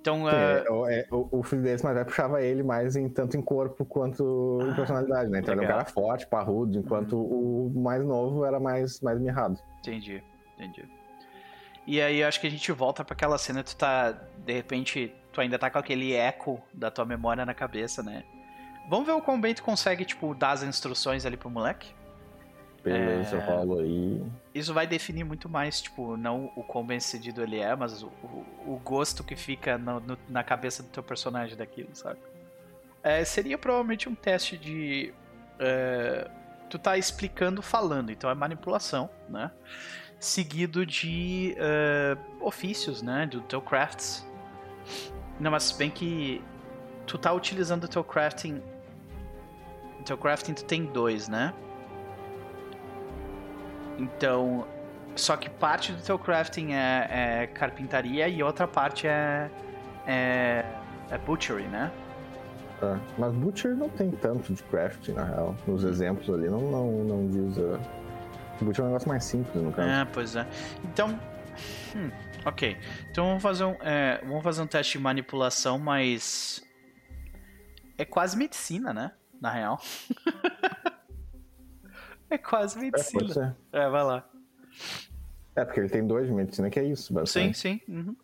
Então, 0.00 0.28
eh, 0.30 0.62
é, 0.66 0.70
o- 0.70 0.86
é, 0.88 1.04
o, 1.10 1.38
o 1.40 1.42
filho 1.42 1.62
desse 1.62 1.82
mais 1.84 1.94
velho 1.96 2.06
puxava 2.06 2.40
ele 2.42 2.62
mais 2.62 2.94
em 2.96 3.08
tanto 3.08 3.36
em 3.36 3.42
corpo 3.42 3.84
quanto 3.84 4.66
em 4.68 4.72
Ah, 4.72 4.74
personalidade, 4.76 5.30
né? 5.30 5.40
Então 5.40 5.52
ele 5.52 5.60
é 5.60 5.64
um 5.64 5.66
legal. 5.66 5.78
cara 5.84 5.90
forte, 5.90 6.26
parrudo, 6.28 6.78
enquanto 6.78 7.18
o 7.20 7.72
mais 7.74 8.04
novo 8.04 8.44
era 8.44 8.58
mais, 8.60 9.00
mais 9.00 9.20
mirrado. 9.20 9.58
entendi, 9.80 10.22
entendi. 10.56 10.84
E 11.86 12.00
aí 12.00 12.20
eu 12.20 12.26
acho 12.28 12.40
que 12.40 12.46
a 12.46 12.50
gente 12.50 12.70
volta 12.72 13.04
pra 13.04 13.14
aquela 13.14 13.38
cena, 13.38 13.62
tu 13.62 13.76
tá, 13.76 14.10
de 14.12 14.52
repente, 14.52 15.12
tu 15.32 15.40
ainda 15.40 15.56
tá 15.58 15.70
com 15.70 15.78
aquele 15.78 16.12
eco 16.14 16.60
da 16.74 16.90
tua 16.90 17.04
memória 17.04 17.46
na 17.46 17.54
cabeça, 17.54 18.02
né? 18.02 18.24
Vamos 18.88 19.06
ver 19.06 19.12
o 19.12 19.20
quão 19.20 19.40
bem 19.40 19.54
tu 19.54 19.62
consegue, 19.62 20.04
tipo, 20.04 20.34
dar 20.34 20.52
as 20.52 20.62
instruções 20.62 21.26
ali 21.26 21.36
pro 21.36 21.50
moleque? 21.50 21.94
Beleza, 22.84 23.36
É. 23.36 23.38
eu 23.38 23.42
rolo 23.44 23.80
aí. 23.80 24.22
Isso 24.54 24.72
vai 24.72 24.86
definir 24.86 25.24
muito 25.24 25.48
mais, 25.48 25.80
tipo, 25.82 26.16
não 26.16 26.52
o 26.54 26.62
quão 26.62 26.86
bem 26.86 27.00
sucedido 27.00 27.42
ele 27.42 27.58
é, 27.58 27.74
mas 27.74 28.02
o, 28.02 28.06
o, 28.22 28.46
o 28.74 28.80
gosto 28.84 29.24
que 29.24 29.34
fica 29.34 29.76
no- 29.76 29.98
no- 30.00 30.18
na 30.28 30.44
cabeça 30.44 30.82
do 30.84 30.88
teu 30.88 31.02
personagem 31.02 31.56
daquilo, 31.56 31.88
sabe? 31.94 32.20
É, 33.02 33.24
seria 33.24 33.58
provavelmente 33.58 34.08
um 34.08 34.14
teste 34.14 34.56
de. 34.56 35.12
é, 35.58 36.30
tu 36.70 36.78
tá 36.78 36.96
explicando 36.96 37.60
falando, 37.62 38.10
então 38.12 38.30
é 38.30 38.34
manipulação, 38.34 39.10
né? 39.28 39.50
Seguido 40.20 40.86
de 40.86 41.54
é, 41.58 42.16
ofícios, 42.40 43.02
né? 43.02 43.26
Do 43.26 43.40
teu 43.40 43.60
crafts. 43.60 44.24
Não, 45.40 45.50
mas 45.50 45.64
se 45.64 45.74
bem 45.76 45.90
que 45.90 46.42
tu 47.06 47.18
tá 47.18 47.32
utilizando 47.32 47.84
o 47.84 47.88
teu 47.88 48.04
crafting. 48.04 48.62
Teu 50.06 50.16
crafting 50.16 50.54
tu 50.54 50.64
tem 50.64 50.86
dois, 50.86 51.28
né? 51.28 51.52
Então, 53.98 54.66
só 55.16 55.36
que 55.36 55.50
parte 55.50 55.92
do 55.92 56.02
teu 56.02 56.18
crafting 56.18 56.72
é, 56.72 57.08
é 57.42 57.46
carpintaria 57.48 58.28
e 58.28 58.42
outra 58.42 58.68
parte 58.68 59.06
é, 59.06 59.50
é, 60.06 60.64
é 61.10 61.18
Butchery, 61.18 61.64
né? 61.64 61.90
É, 62.82 62.98
mas 63.18 63.32
Butcher 63.34 63.74
não 63.74 63.88
tem 63.88 64.10
tanto 64.10 64.52
de 64.52 64.62
craft, 64.64 65.08
na 65.08 65.24
real. 65.24 65.56
Nos 65.66 65.82
exemplos 65.82 66.28
ali, 66.32 66.48
não, 66.48 66.60
não, 66.60 67.04
não 67.04 67.28
diz. 67.28 67.56
Uh... 67.56 67.80
Butcher 68.60 68.82
é 68.82 68.84
um 68.84 68.88
negócio 68.88 69.08
mais 69.08 69.24
simples, 69.24 69.62
no 69.62 69.72
caso. 69.72 69.88
É, 69.88 70.04
pois 70.04 70.36
é. 70.36 70.46
Então. 70.84 71.18
Hum, 71.96 72.10
ok. 72.44 72.76
Então 73.10 73.26
vamos 73.26 73.42
fazer 73.42 73.64
um, 73.64 73.76
é, 73.80 74.20
vamos 74.26 74.42
fazer 74.42 74.62
um 74.62 74.66
teste 74.66 74.98
de 74.98 75.04
manipulação, 75.04 75.78
mas. 75.78 76.62
É 77.98 78.04
quase 78.04 78.36
medicina, 78.36 78.92
né? 78.92 79.12
Na 79.40 79.50
real. 79.50 79.80
é 82.30 82.38
quase 82.38 82.78
medicina. 82.78 83.56
É. 83.72 83.80
É, 83.80 83.88
vai 83.88 84.04
lá. 84.04 84.28
É, 85.54 85.64
porque 85.64 85.80
ele 85.80 85.88
tem 85.88 86.06
dois 86.06 86.26
de 86.26 86.32
medicina, 86.32 86.68
que 86.68 86.78
é 86.78 86.84
isso, 86.84 87.14
Sim, 87.26 87.52
sim. 87.52 87.80
uhum. 87.88 88.14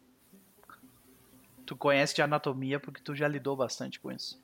Tu 1.64 1.76
conhece 1.76 2.14
de 2.14 2.20
anatomia 2.20 2.78
porque 2.78 3.00
tu 3.00 3.14
já 3.14 3.26
lidou 3.26 3.56
bastante 3.56 3.98
com 3.98 4.12
isso. 4.12 4.42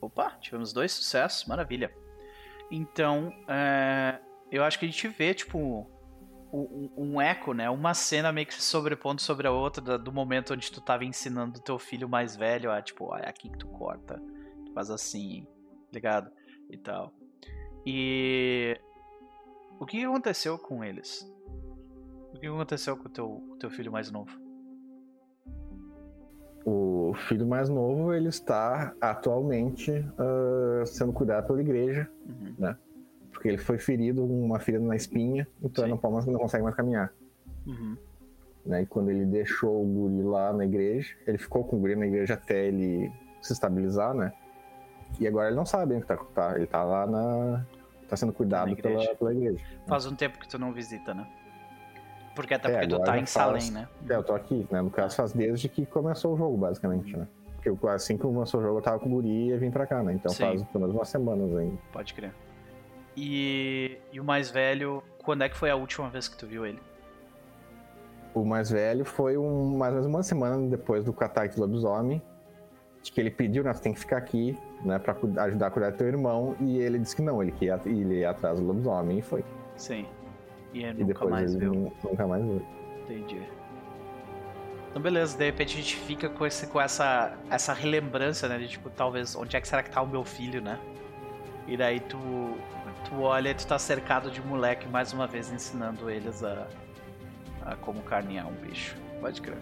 Opa, 0.00 0.30
tivemos 0.40 0.72
dois 0.72 0.92
sucessos, 0.92 1.44
maravilha. 1.44 1.94
Então, 2.70 3.34
é, 3.46 4.18
eu 4.50 4.64
acho 4.64 4.78
que 4.78 4.86
a 4.86 4.88
gente 4.88 5.06
vê, 5.08 5.34
tipo, 5.34 5.90
um, 6.52 6.90
um 6.96 7.20
eco, 7.20 7.52
né? 7.52 7.70
Uma 7.70 7.94
cena 7.94 8.32
meio 8.32 8.46
que 8.46 8.54
se 8.54 8.62
sobrepondo 8.62 9.20
sobre 9.20 9.46
a 9.46 9.52
outra 9.52 9.98
do 9.98 10.12
momento 10.12 10.54
onde 10.54 10.70
tu 10.70 10.80
tava 10.80 11.04
ensinando 11.04 11.58
o 11.58 11.62
teu 11.62 11.78
filho 11.78 12.08
mais 12.08 12.36
velho 12.36 12.70
a, 12.70 12.82
tipo, 12.82 13.06
ó, 13.06 13.16
é 13.16 13.28
aqui 13.28 13.48
que 13.48 13.58
tu 13.58 13.68
corta, 13.68 14.20
tu 14.66 14.72
faz 14.72 14.90
assim, 14.90 15.46
ligado? 15.92 16.30
E 16.68 16.76
tal. 16.76 17.12
E 17.86 18.78
o 19.78 19.86
que 19.86 20.04
aconteceu 20.04 20.58
com 20.58 20.84
eles? 20.84 21.30
O 22.34 22.38
que 22.38 22.46
aconteceu 22.46 22.96
com 22.96 23.08
o 23.08 23.10
teu, 23.10 23.56
teu 23.58 23.70
filho 23.70 23.90
mais 23.90 24.10
novo? 24.10 24.30
O 26.64 27.14
filho 27.28 27.46
mais 27.46 27.68
novo, 27.68 28.12
ele 28.12 28.28
está 28.28 28.94
atualmente 29.00 29.90
ah, 30.18 30.84
sendo 30.84 31.12
cuidado 31.12 31.46
pela 31.46 31.60
igreja, 31.60 32.10
Uhum. 32.26 32.76
Porque 33.40 33.48
ele 33.48 33.56
foi 33.56 33.78
ferido, 33.78 34.22
uma 34.22 34.60
ferida 34.60 34.84
na 34.84 34.94
espinha, 34.94 35.48
então 35.62 35.82
Sim. 35.84 35.90
não, 35.90 35.96
pode 35.96 36.12
mais, 36.12 36.26
não 36.26 36.38
consegue 36.38 36.62
mais 36.62 36.76
caminhar. 36.76 37.10
Uhum. 37.66 37.96
né? 38.66 38.82
E 38.82 38.86
quando 38.86 39.10
ele 39.10 39.24
deixou 39.24 39.82
o 39.82 39.86
guri 39.86 40.22
lá 40.22 40.52
na 40.52 40.66
igreja, 40.66 41.14
ele 41.26 41.38
ficou 41.38 41.64
com 41.64 41.76
o 41.76 41.80
guri 41.80 41.96
na 41.96 42.06
igreja 42.06 42.34
até 42.34 42.66
ele 42.66 43.10
se 43.40 43.54
estabilizar, 43.54 44.12
né? 44.12 44.30
E 45.18 45.26
agora 45.26 45.46
ele 45.48 45.56
não 45.56 45.64
sabe 45.64 45.94
o 45.94 46.00
que 46.02 46.06
tá, 46.06 46.16
tá- 46.34 46.52
ele 46.56 46.66
tá 46.66 46.84
lá 46.84 47.06
na 47.06 47.64
tá 48.10 48.14
sendo 48.14 48.32
cuidado 48.34 48.70
igreja. 48.72 48.98
pela, 48.98 49.14
pela 49.16 49.32
igreja. 49.34 49.64
Faz 49.86 50.04
um 50.04 50.14
tempo 50.14 50.38
que 50.38 50.46
tu 50.46 50.58
não 50.58 50.70
visita, 50.70 51.14
né? 51.14 51.26
Porque 52.36 52.52
até 52.52 52.68
É, 52.68 52.72
porque 52.80 52.88
tu 52.88 52.98
tá 53.02 53.16
em 53.16 53.20
faz- 53.20 53.30
Salem, 53.30 53.70
né? 53.70 53.88
É, 54.06 54.16
eu 54.16 54.22
tô 54.22 54.34
aqui, 54.34 54.66
né? 54.70 54.82
No 54.82 54.90
caso 54.90 55.16
faz 55.16 55.32
desde 55.32 55.66
que 55.70 55.86
começou 55.86 56.34
o 56.34 56.36
jogo, 56.36 56.58
basicamente, 56.58 57.16
né? 57.16 57.26
Porque 57.54 57.70
eu- 57.70 57.78
assim 57.88 58.16
que 58.18 58.22
começou 58.22 58.60
o 58.60 58.62
jogo 58.62 58.78
eu 58.78 58.82
tava 58.82 58.98
com 58.98 59.06
o 59.06 59.12
guri 59.12 59.48
e 59.50 59.56
vim 59.56 59.70
pra 59.70 59.86
cá, 59.86 60.02
né? 60.02 60.12
Então 60.12 60.30
Sim. 60.30 60.42
faz 60.44 60.62
pelo 60.64 60.80
menos 60.82 60.94
umas 60.94 61.08
semanas 61.08 61.56
ainda. 61.56 61.78
Pode 61.90 62.12
crer. 62.12 62.32
E, 63.16 63.98
e 64.12 64.20
o 64.20 64.24
mais 64.24 64.50
velho, 64.50 65.02
quando 65.18 65.42
é 65.42 65.48
que 65.48 65.56
foi 65.56 65.70
a 65.70 65.76
última 65.76 66.08
vez 66.08 66.28
que 66.28 66.36
tu 66.36 66.46
viu 66.46 66.64
ele? 66.64 66.78
O 68.32 68.44
mais 68.44 68.70
velho 68.70 69.04
foi 69.04 69.36
um, 69.36 69.76
mais 69.76 69.92
ou 69.92 70.00
menos 70.00 70.06
uma 70.14 70.22
semana 70.22 70.68
depois 70.68 71.04
do 71.04 71.14
ataque 71.20 71.56
do 71.56 71.60
lobisomem, 71.62 72.22
de 73.02 73.10
que 73.10 73.20
ele 73.20 73.30
pediu, 73.30 73.64
né, 73.64 73.72
tu 73.72 73.80
tem 73.82 73.92
que 73.92 73.98
ficar 73.98 74.18
aqui, 74.18 74.56
né, 74.84 74.98
pra 74.98 75.16
ajudar 75.44 75.66
a 75.66 75.70
cuidar 75.70 75.90
do 75.90 75.96
teu 75.96 76.06
irmão, 76.06 76.54
e 76.60 76.78
ele 76.78 76.98
disse 76.98 77.16
que 77.16 77.22
não, 77.22 77.42
ele, 77.42 77.50
que 77.50 77.64
ia, 77.64 77.80
ele 77.84 78.20
ia 78.20 78.30
atrás 78.30 78.60
do 78.60 78.66
lobisomem, 78.66 79.18
e 79.18 79.22
foi. 79.22 79.44
Sim. 79.76 80.06
E 80.72 80.84
ele 80.84 81.02
E 81.02 81.04
nunca 81.04 81.26
mais 81.26 81.50
ele 81.54 81.64
viu. 81.64 81.74
nu- 81.74 81.92
nunca 82.04 82.26
mais 82.26 82.44
viu. 82.44 82.62
Entendi. 83.02 83.42
Então 84.90 85.02
beleza, 85.02 85.36
de 85.36 85.44
repente 85.44 85.74
a 85.74 85.80
gente 85.80 85.96
fica 85.96 86.28
com, 86.28 86.46
esse, 86.46 86.66
com 86.68 86.80
essa, 86.80 87.32
essa 87.50 87.72
relembrança, 87.72 88.48
né? 88.48 88.58
De 88.58 88.68
tipo, 88.68 88.88
talvez, 88.90 89.34
onde 89.34 89.56
é 89.56 89.60
que 89.60 89.66
será 89.66 89.82
que 89.82 89.90
tá 89.90 90.00
o 90.02 90.06
meu 90.06 90.24
filho, 90.24 90.60
né? 90.60 90.78
E 91.66 91.76
daí 91.76 92.00
tu, 92.00 92.18
tu 93.08 93.20
olha 93.22 93.50
e 93.50 93.54
tu 93.54 93.66
tá 93.66 93.78
cercado 93.78 94.30
de 94.30 94.40
moleque 94.40 94.88
mais 94.88 95.12
uma 95.12 95.26
vez 95.26 95.50
ensinando 95.50 96.10
eles 96.10 96.42
a, 96.42 96.66
a 97.62 97.76
como 97.76 98.02
carnear 98.02 98.48
um 98.48 98.54
bicho. 98.54 98.96
Pode 99.20 99.40
crer. 99.40 99.58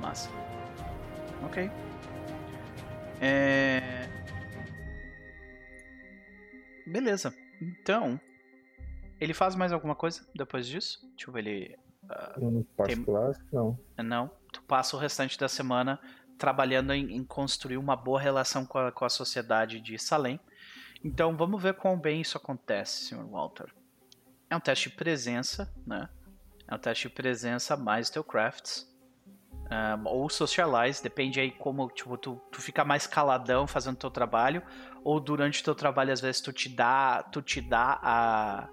Massa. 0.00 0.28
Ok. 1.44 1.70
É... 3.20 4.08
Beleza. 6.86 7.34
Então, 7.60 8.20
ele 9.20 9.32
faz 9.32 9.54
mais 9.54 9.72
alguma 9.72 9.94
coisa 9.94 10.26
depois 10.34 10.66
disso? 10.66 10.98
Tipo, 11.16 11.38
ele 11.38 11.78
Em 12.40 12.62
particular, 12.76 13.30
acho 13.30 13.44
que 13.44 13.54
não. 13.54 13.78
não, 13.98 14.30
tu 14.52 14.60
passa 14.62 14.96
o 14.96 14.98
restante 14.98 15.38
da 15.38 15.48
semana 15.48 16.00
trabalhando 16.36 16.92
em, 16.92 17.16
em 17.16 17.24
construir 17.24 17.76
uma 17.76 17.94
boa 17.94 18.20
relação 18.20 18.66
com 18.66 18.78
a, 18.78 18.90
com 18.90 19.04
a 19.04 19.08
sociedade 19.08 19.80
de 19.80 19.96
Salem. 19.96 20.40
Então 21.04 21.36
vamos 21.36 21.62
ver 21.62 21.74
quão 21.74 21.98
bem 21.98 22.20
isso 22.20 22.36
acontece, 22.36 23.06
Sr. 23.06 23.24
Walter. 23.28 23.72
É 24.48 24.56
um 24.56 24.60
teste 24.60 24.90
de 24.90 24.96
presença, 24.96 25.72
né? 25.86 26.08
É 26.68 26.74
um 26.74 26.78
teste 26.78 27.08
de 27.08 27.14
presença 27.14 27.76
mais 27.76 28.10
teu 28.10 28.22
crafts. 28.22 28.90
Um, 29.70 30.06
ou 30.06 30.28
socialize, 30.28 31.02
depende 31.02 31.40
aí 31.40 31.50
como 31.50 31.88
tipo, 31.88 32.18
tu, 32.18 32.36
tu 32.52 32.60
fica 32.60 32.84
mais 32.84 33.06
caladão 33.06 33.66
fazendo 33.66 33.96
teu 33.96 34.10
trabalho, 34.10 34.62
ou 35.02 35.18
durante 35.18 35.64
teu 35.64 35.74
trabalho 35.74 36.12
às 36.12 36.20
vezes 36.20 36.42
tu 36.42 36.52
te 36.52 36.68
dá, 36.68 37.22
tu 37.22 37.40
te 37.40 37.60
dá 37.60 37.98
a, 38.02 38.68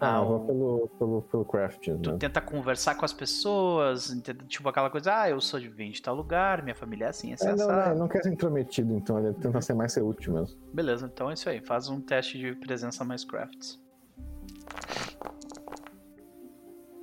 Ah, 0.00 0.18
eu 0.18 0.26
vou 0.26 0.40
pelo, 0.46 0.88
pelo, 0.98 1.22
pelo 1.22 1.44
craft, 1.44 1.84
Tu 2.00 2.12
né? 2.12 2.18
tenta 2.18 2.40
conversar 2.40 2.94
com 2.94 3.04
as 3.04 3.12
pessoas, 3.12 4.14
tipo 4.46 4.68
aquela 4.68 4.88
coisa, 4.90 5.22
ah, 5.22 5.28
eu 5.30 5.40
sou 5.40 5.58
de 5.58 5.68
vim 5.68 5.90
de 5.90 6.00
tal 6.00 6.14
lugar, 6.14 6.62
minha 6.62 6.74
família 6.74 7.06
é 7.06 7.08
assim, 7.08 7.32
assim, 7.32 7.48
É, 7.48 7.56
não, 7.56 7.66
não, 7.66 7.94
não 7.96 8.08
quer 8.08 8.22
ser 8.22 8.32
intrometido, 8.32 8.94
então 8.94 9.18
ele 9.18 9.34
tenta 9.34 9.60
ser 9.60 9.74
mais 9.74 9.92
ser 9.92 10.02
útil 10.02 10.34
mesmo. 10.34 10.56
Beleza, 10.72 11.10
então 11.12 11.28
é 11.30 11.34
isso 11.34 11.48
aí. 11.48 11.60
Faz 11.60 11.88
um 11.88 12.00
teste 12.00 12.38
de 12.38 12.54
presença 12.54 13.04
mais 13.04 13.24
crafts. 13.24 13.80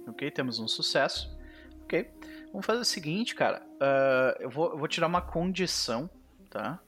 Ok, 0.07 0.31
temos 0.31 0.59
um 0.59 0.67
sucesso. 0.67 1.35
Ok, 1.83 2.09
vamos 2.51 2.65
fazer 2.65 2.79
o 2.79 2.85
seguinte, 2.85 3.35
cara. 3.35 3.61
ah, 3.81 4.37
eu, 4.39 4.49
vou, 4.49 4.71
eu 4.71 4.77
vou 4.77 4.87
tirar 4.87 5.07
uma 5.07 5.21
condição, 5.21 6.09
tá? 6.49 6.79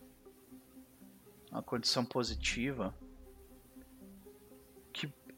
Uma 1.52 1.62
condição 1.62 2.06
positiva 2.06 2.94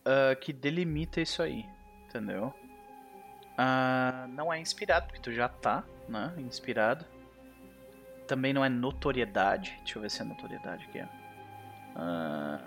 ah, 0.06 0.36
que 0.36 0.54
delimita 0.54 1.22
isso 1.22 1.42
aí, 1.42 1.66
entendeu? 2.08 2.54
Ah, 3.58 4.26
não 4.30 4.54
é 4.54 4.60
inspirado, 4.60 5.08
porque 5.08 5.20
tu 5.20 5.34
já 5.34 5.50
tá, 5.50 5.84
né? 6.08 6.34
Inspirado. 6.38 7.06
Também 8.26 8.54
não 8.54 8.64
é 8.64 8.70
notoriedade. 8.70 9.76
Deixa 9.80 9.98
eu 9.98 10.02
ver 10.02 10.10
se 10.12 10.22
é 10.22 10.26
notoriedade 10.26 10.86
aqui. 10.86 11.02
Ah, 11.96 12.60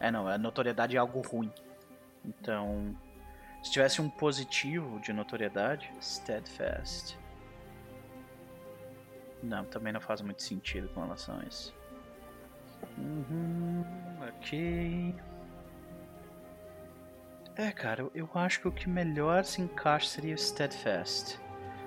é, 0.00 0.10
não, 0.10 0.30
é 0.30 0.38
notoriedade 0.38 0.96
é 0.96 0.98
algo 0.98 1.20
ruim. 1.20 1.52
Então, 2.24 2.96
se 3.62 3.70
tivesse 3.70 4.00
um 4.00 4.08
positivo 4.08 5.00
de 5.00 5.12
notoriedade, 5.12 5.92
steadfast. 6.00 7.18
Não, 9.42 9.64
também 9.64 9.92
não 9.92 10.00
faz 10.00 10.20
muito 10.22 10.42
sentido 10.42 10.88
com 10.88 11.02
relação 11.02 11.38
a 11.38 11.44
isso. 11.44 11.74
Uhum, 12.96 13.84
ok. 14.28 15.14
É, 17.56 17.72
cara, 17.72 18.06
eu, 18.14 18.28
acho 18.34 18.60
que 18.60 18.68
o 18.68 18.72
que 18.72 18.86
melhor 18.86 19.42
se 19.44 19.62
encaixa 19.62 20.06
seria 20.06 20.34
o 20.34 20.38
steadfast. 20.38 21.40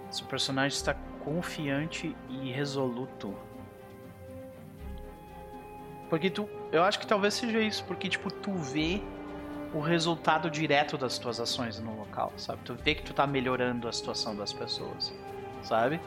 Se 0.09 0.23
o 0.23 0.25
personagem 0.25 0.75
está 0.75 0.95
confiante 1.23 2.15
e 2.27 2.51
resoluto. 2.51 3.35
Porque 6.09 6.31
tu. 6.31 6.49
Eu 6.71 6.83
acho 6.83 6.99
que 6.99 7.05
talvez 7.05 7.35
seja 7.35 7.59
isso, 7.59 7.83
porque 7.85 8.09
tipo, 8.09 8.31
tu 8.31 8.51
vê 8.51 8.99
o 9.71 9.79
resultado 9.79 10.49
direto 10.49 10.97
das 10.97 11.19
tuas 11.19 11.39
ações 11.39 11.79
no 11.79 11.95
local, 11.95 12.33
sabe? 12.35 12.61
Tu 12.65 12.73
vê 12.73 12.95
que 12.95 13.03
tu 13.03 13.13
tá 13.13 13.27
melhorando 13.27 13.87
a 13.87 13.91
situação 13.91 14.35
das 14.35 14.51
pessoas, 14.51 15.13
sabe? 15.61 16.01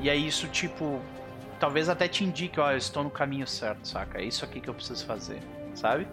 E 0.00 0.10
aí 0.10 0.26
isso, 0.26 0.48
tipo, 0.48 1.00
talvez 1.60 1.88
até 1.88 2.08
te 2.08 2.24
indique, 2.24 2.58
ó, 2.58 2.72
eu 2.72 2.78
estou 2.78 3.04
no 3.04 3.10
caminho 3.10 3.46
certo, 3.46 3.86
saca? 3.86 4.20
É 4.20 4.24
isso 4.24 4.44
aqui 4.44 4.60
que 4.60 4.68
eu 4.68 4.74
preciso 4.74 5.06
fazer, 5.06 5.40
sabe? 5.72 6.08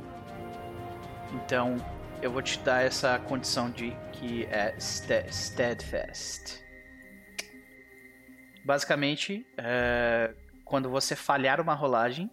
Então, 1.34 1.78
eu 2.22 2.32
vou 2.32 2.42
te 2.42 2.60
dar 2.60 2.84
essa 2.84 3.18
condição 3.20 3.70
de 3.72 3.92
que 4.14 4.46
é 4.46 4.76
ste- 4.80 5.26
steadfast. 5.32 6.60
Basicamente, 8.64 9.46
é, 9.58 10.34
quando 10.66 10.90
você 10.90 11.16
falhar 11.16 11.62
uma 11.62 11.74
rolagem, 11.74 12.30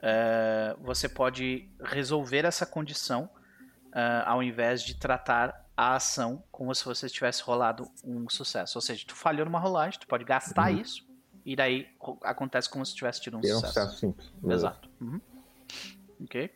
é, 0.00 0.76
você 0.80 1.08
pode 1.08 1.68
resolver 1.82 2.44
essa 2.44 2.64
condição 2.64 3.28
é, 3.92 4.22
ao 4.26 4.42
invés 4.42 4.82
de 4.82 4.94
tratar 4.94 5.64
a 5.76 5.96
ação 5.96 6.42
como 6.50 6.74
se 6.74 6.84
você 6.84 7.08
tivesse 7.08 7.42
rolado 7.42 7.90
um 8.04 8.28
sucesso. 8.30 8.78
Ou 8.78 8.82
seja, 8.82 9.04
tu 9.06 9.14
falhou 9.14 9.44
numa 9.44 9.58
rolagem, 9.58 9.98
tu 10.00 10.06
pode 10.06 10.24
gastar 10.24 10.70
Uhum. 10.72 10.80
isso 10.80 11.04
e 11.44 11.54
daí 11.54 11.84
co- 11.98 12.18
acontece 12.22 12.70
como 12.70 12.84
se 12.86 12.94
tivesse 12.94 13.20
tido 13.20 13.36
um 13.36 13.40
E 13.44 13.48
é 13.48 13.52
um 13.52 13.56
sucesso. 13.60 13.74
sucesso 13.74 13.98
simples. 13.98 14.32
Exato. 14.48 14.88
Uhum. 15.00 15.20
Ok. 16.22 16.50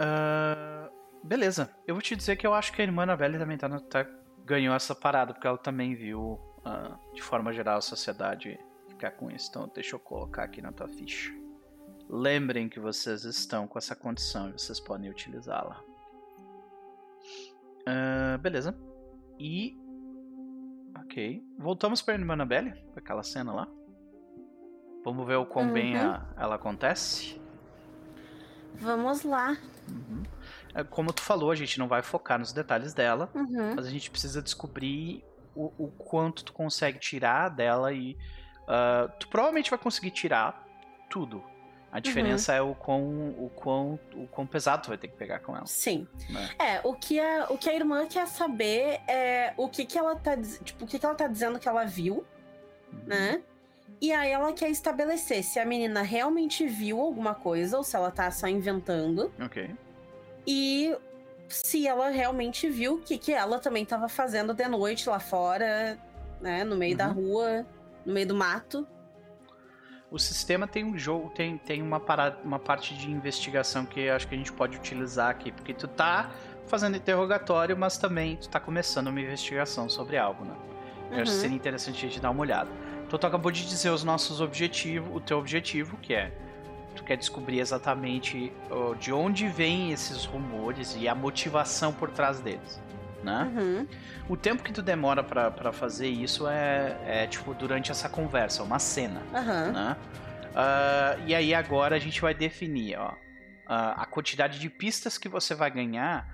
Ah, 0.00 0.88
beleza. 1.22 1.70
Eu 1.86 1.94
vou 1.94 2.00
te 2.02 2.16
dizer 2.16 2.36
que 2.36 2.46
eu 2.46 2.54
acho 2.54 2.72
que 2.72 2.80
a 2.80 2.84
irmã 2.84 3.02
Annabelle 3.02 3.38
também 3.38 3.58
tá, 3.58 3.68
no- 3.68 3.80
tá- 3.80 4.06
ganhou 4.46 4.74
essa 4.74 4.94
parada, 4.94 5.34
porque 5.34 5.46
ela 5.46 5.58
também 5.58 5.94
viu, 5.94 6.40
ah, 6.64 6.96
de 7.12 7.22
forma 7.22 7.52
geral, 7.52 7.76
a 7.78 7.80
sociedade 7.82 8.58
ficar 8.88 9.10
com 9.12 9.30
isso. 9.30 9.48
Então, 9.50 9.70
deixa 9.74 9.94
eu 9.94 10.00
colocar 10.00 10.44
aqui 10.44 10.62
na 10.62 10.72
tua 10.72 10.88
ficha. 10.88 11.32
Lembrem 12.08 12.68
que 12.68 12.80
vocês 12.80 13.24
estão 13.24 13.68
com 13.68 13.78
essa 13.78 13.94
condição 13.94 14.48
e 14.48 14.52
vocês 14.52 14.80
podem 14.80 15.10
utilizá-la. 15.10 15.80
Ah, 17.86 18.38
beleza. 18.38 18.74
E. 19.38 19.78
Ok. 21.04 21.42
Voltamos 21.58 22.02
pra 22.02 22.14
irmã 22.14 22.34
Annabelle, 22.34 22.72
pra 22.92 23.00
aquela 23.00 23.22
cena 23.22 23.52
lá. 23.52 23.68
Vamos 25.04 25.26
ver 25.26 25.36
o 25.36 25.46
quão 25.46 25.72
bem 25.72 25.96
Uhum. 25.96 26.02
a- 26.10 26.26
ela 26.36 26.54
acontece. 26.56 27.40
Vamos 28.74 29.22
lá. 29.22 29.56
Uhum. 29.88 30.22
É, 30.74 30.84
Como 30.84 31.12
tu 31.12 31.22
falou, 31.22 31.50
a 31.50 31.54
gente 31.54 31.78
não 31.78 31.88
vai 31.88 32.02
focar 32.02 32.38
nos 32.38 32.52
detalhes 32.52 32.94
dela, 32.94 33.28
Uhum. 33.34 33.74
mas 33.76 33.86
a 33.86 33.90
gente 33.90 34.10
precisa 34.10 34.40
descobrir 34.40 35.24
o, 35.54 35.72
o 35.78 35.88
quanto 35.88 36.44
tu 36.44 36.52
consegue 36.52 36.98
tirar 36.98 37.48
dela 37.50 37.92
e 37.92 38.16
ah, 38.68 39.08
tu 39.18 39.28
provavelmente 39.28 39.68
vai 39.70 39.78
conseguir 39.78 40.12
tirar 40.12 40.64
tudo. 41.08 41.42
A 41.92 41.98
diferença 41.98 42.54
é 42.54 42.62
o 42.62 42.72
quão, 42.72 43.02
o, 43.30 43.50
quão, 43.52 43.98
o 44.14 44.28
quão 44.28 44.46
pesado 44.46 44.84
tu 44.84 44.88
vai 44.90 44.96
ter 44.96 45.08
que 45.08 45.16
pegar 45.16 45.40
com 45.40 45.56
ela. 45.56 45.66
Sim. 45.66 46.06
Né? 46.28 46.48
É, 46.56 46.80
o 46.84 46.94
que 46.94 47.18
a, 47.18 47.46
o 47.50 47.58
que 47.58 47.68
a 47.68 47.74
irmã 47.74 48.06
quer 48.06 48.28
saber 48.28 49.00
é 49.08 49.52
o 49.56 49.68
que 49.68 49.84
que 49.84 49.98
ela 49.98 50.14
tá, 50.14 50.36
tipo, 50.62 50.84
o 50.84 50.86
que 50.86 51.00
que 51.00 51.04
ela 51.04 51.16
tá 51.16 51.26
dizendo 51.26 51.58
que 51.58 51.68
ela 51.68 51.84
viu, 51.84 52.24
Uhum. 52.92 53.00
né? 53.06 53.42
E 54.00 54.12
aí 54.12 54.30
ela 54.30 54.52
quer 54.52 54.68
estabelecer 54.70 55.42
se 55.42 55.58
a 55.58 55.64
menina 55.64 56.02
realmente 56.02 56.66
viu 56.66 57.00
alguma 57.00 57.34
coisa 57.34 57.76
ou 57.78 57.84
se 57.84 57.96
ela 57.96 58.10
tá 58.10 58.30
só 58.30 58.46
inventando 58.48 59.32
Ok. 59.42 59.74
e 60.46 60.94
se 61.48 61.86
ela 61.86 62.08
realmente 62.08 62.68
viu 62.68 62.94
o 62.94 62.98
que 62.98 63.18
que 63.18 63.32
ela 63.32 63.58
também 63.58 63.84
tava 63.84 64.08
fazendo 64.08 64.54
de 64.54 64.66
noite 64.68 65.08
lá 65.08 65.18
fora, 65.20 65.98
né, 66.40 66.64
no 66.64 66.76
meio 66.76 66.96
da 66.96 67.08
Uhum. 67.08 67.12
rua, 67.14 67.66
no 68.06 68.12
meio 68.14 68.26
do 68.28 68.34
mato. 68.34 68.86
O 70.10 70.18
sistema 70.18 70.66
tem 70.66 70.84
um 70.84 70.98
jogo, 70.98 71.28
tem, 71.30 71.58
tem 71.58 71.82
uma, 71.82 72.00
parada, 72.00 72.38
uma 72.42 72.58
parte 72.58 72.96
de 72.96 73.10
investigação 73.10 73.84
que 73.86 74.08
acho 74.08 74.26
que 74.26 74.34
a 74.34 74.38
gente 74.38 74.52
pode 74.52 74.76
utilizar 74.76 75.30
aqui, 75.30 75.52
porque 75.52 75.72
tu 75.74 75.86
tá 75.86 76.30
fazendo 76.66 76.96
interrogatório, 76.96 77.76
mas 77.76 77.96
também 77.98 78.36
tu 78.36 78.48
tá 78.48 78.58
começando 78.58 79.08
uma 79.08 79.20
investigação 79.20 79.88
sobre 79.88 80.16
algo, 80.16 80.44
né? 80.44 80.54
Eu 81.12 81.22
acho 81.22 81.30
que 81.32 81.36
Uhum. 81.36 81.40
seria 81.42 81.56
interessante 81.56 81.96
a 82.06 82.08
gente 82.08 82.20
dar 82.20 82.30
uma 82.30 82.40
olhada. 82.40 82.70
Então 83.10 83.18
tu 83.18 83.26
acabou 83.26 83.50
de 83.50 83.66
dizer 83.66 83.90
os 83.90 84.04
nossos 84.04 84.40
objetivos, 84.40 85.10
o 85.12 85.18
teu 85.18 85.36
objetivo, 85.36 85.96
que 85.96 86.14
é 86.14 86.30
tu 86.94 87.02
quer 87.02 87.16
descobrir 87.16 87.58
exatamente 87.58 88.52
ó, 88.70 88.94
de 88.94 89.12
onde 89.12 89.48
vêm 89.48 89.90
esses 89.90 90.24
rumores 90.24 90.94
e 90.96 91.08
a 91.08 91.14
motivação 91.14 91.92
por 91.92 92.08
trás 92.12 92.38
deles, 92.38 92.80
né? 93.24 93.52
Uhum. 93.52 93.88
O 94.28 94.36
tempo 94.36 94.62
que 94.62 94.72
tu 94.72 94.80
demora 94.80 95.24
pra 95.24 95.50
pra 95.50 95.72
fazer 95.72 96.06
isso 96.06 96.46
é, 96.46 96.96
é 97.04 97.26
tipo 97.26 97.52
durante 97.52 97.90
essa 97.90 98.08
conversa, 98.08 98.62
uma 98.62 98.78
cena 98.78 99.20
Aham. 99.34 99.72
né? 99.72 99.96
Ah, 100.54 101.16
e 101.26 101.34
aí 101.34 101.52
agora 101.52 101.96
a 101.96 101.98
gente 101.98 102.20
vai 102.20 102.32
definir 102.32 102.96
ó, 102.96 103.12
a 103.66 104.02
a 104.02 104.06
quantidade 104.06 104.60
de 104.60 104.70
pistas 104.70 105.18
que 105.18 105.28
você 105.28 105.52
vai 105.52 105.68
ganhar 105.72 106.32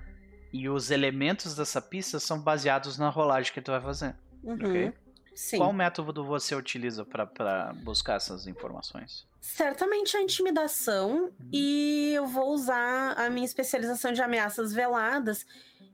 e 0.53 0.69
os 0.69 0.91
elementos 0.91 1.55
dessa 1.55 1.81
pista 1.81 2.19
são 2.19 2.39
baseados 2.39 2.99
na 2.99 3.09
rolagem 3.09 3.51
que 3.51 3.61
tu 3.61 3.71
vai 3.71 3.81
fazer. 3.81 4.13
Uhum. 4.43 4.53
Ok. 4.53 4.93
Sim. 5.37 5.57
Qual 5.59 5.71
método 5.71 6.25
você 6.25 6.55
utiliza 6.55 7.05
para 7.05 7.71
buscar 7.75 8.15
essas 8.15 8.47
informações? 8.47 9.27
Certamente 9.39 10.17
a 10.17 10.21
intimidação 10.21 11.31
e 11.53 12.11
eu 12.15 12.25
vou 12.25 12.49
usar 12.53 13.13
a 13.13 13.29
minha 13.29 13.45
especialização 13.45 14.11
de 14.11 14.19
ameaças 14.19 14.73
veladas, 14.73 15.45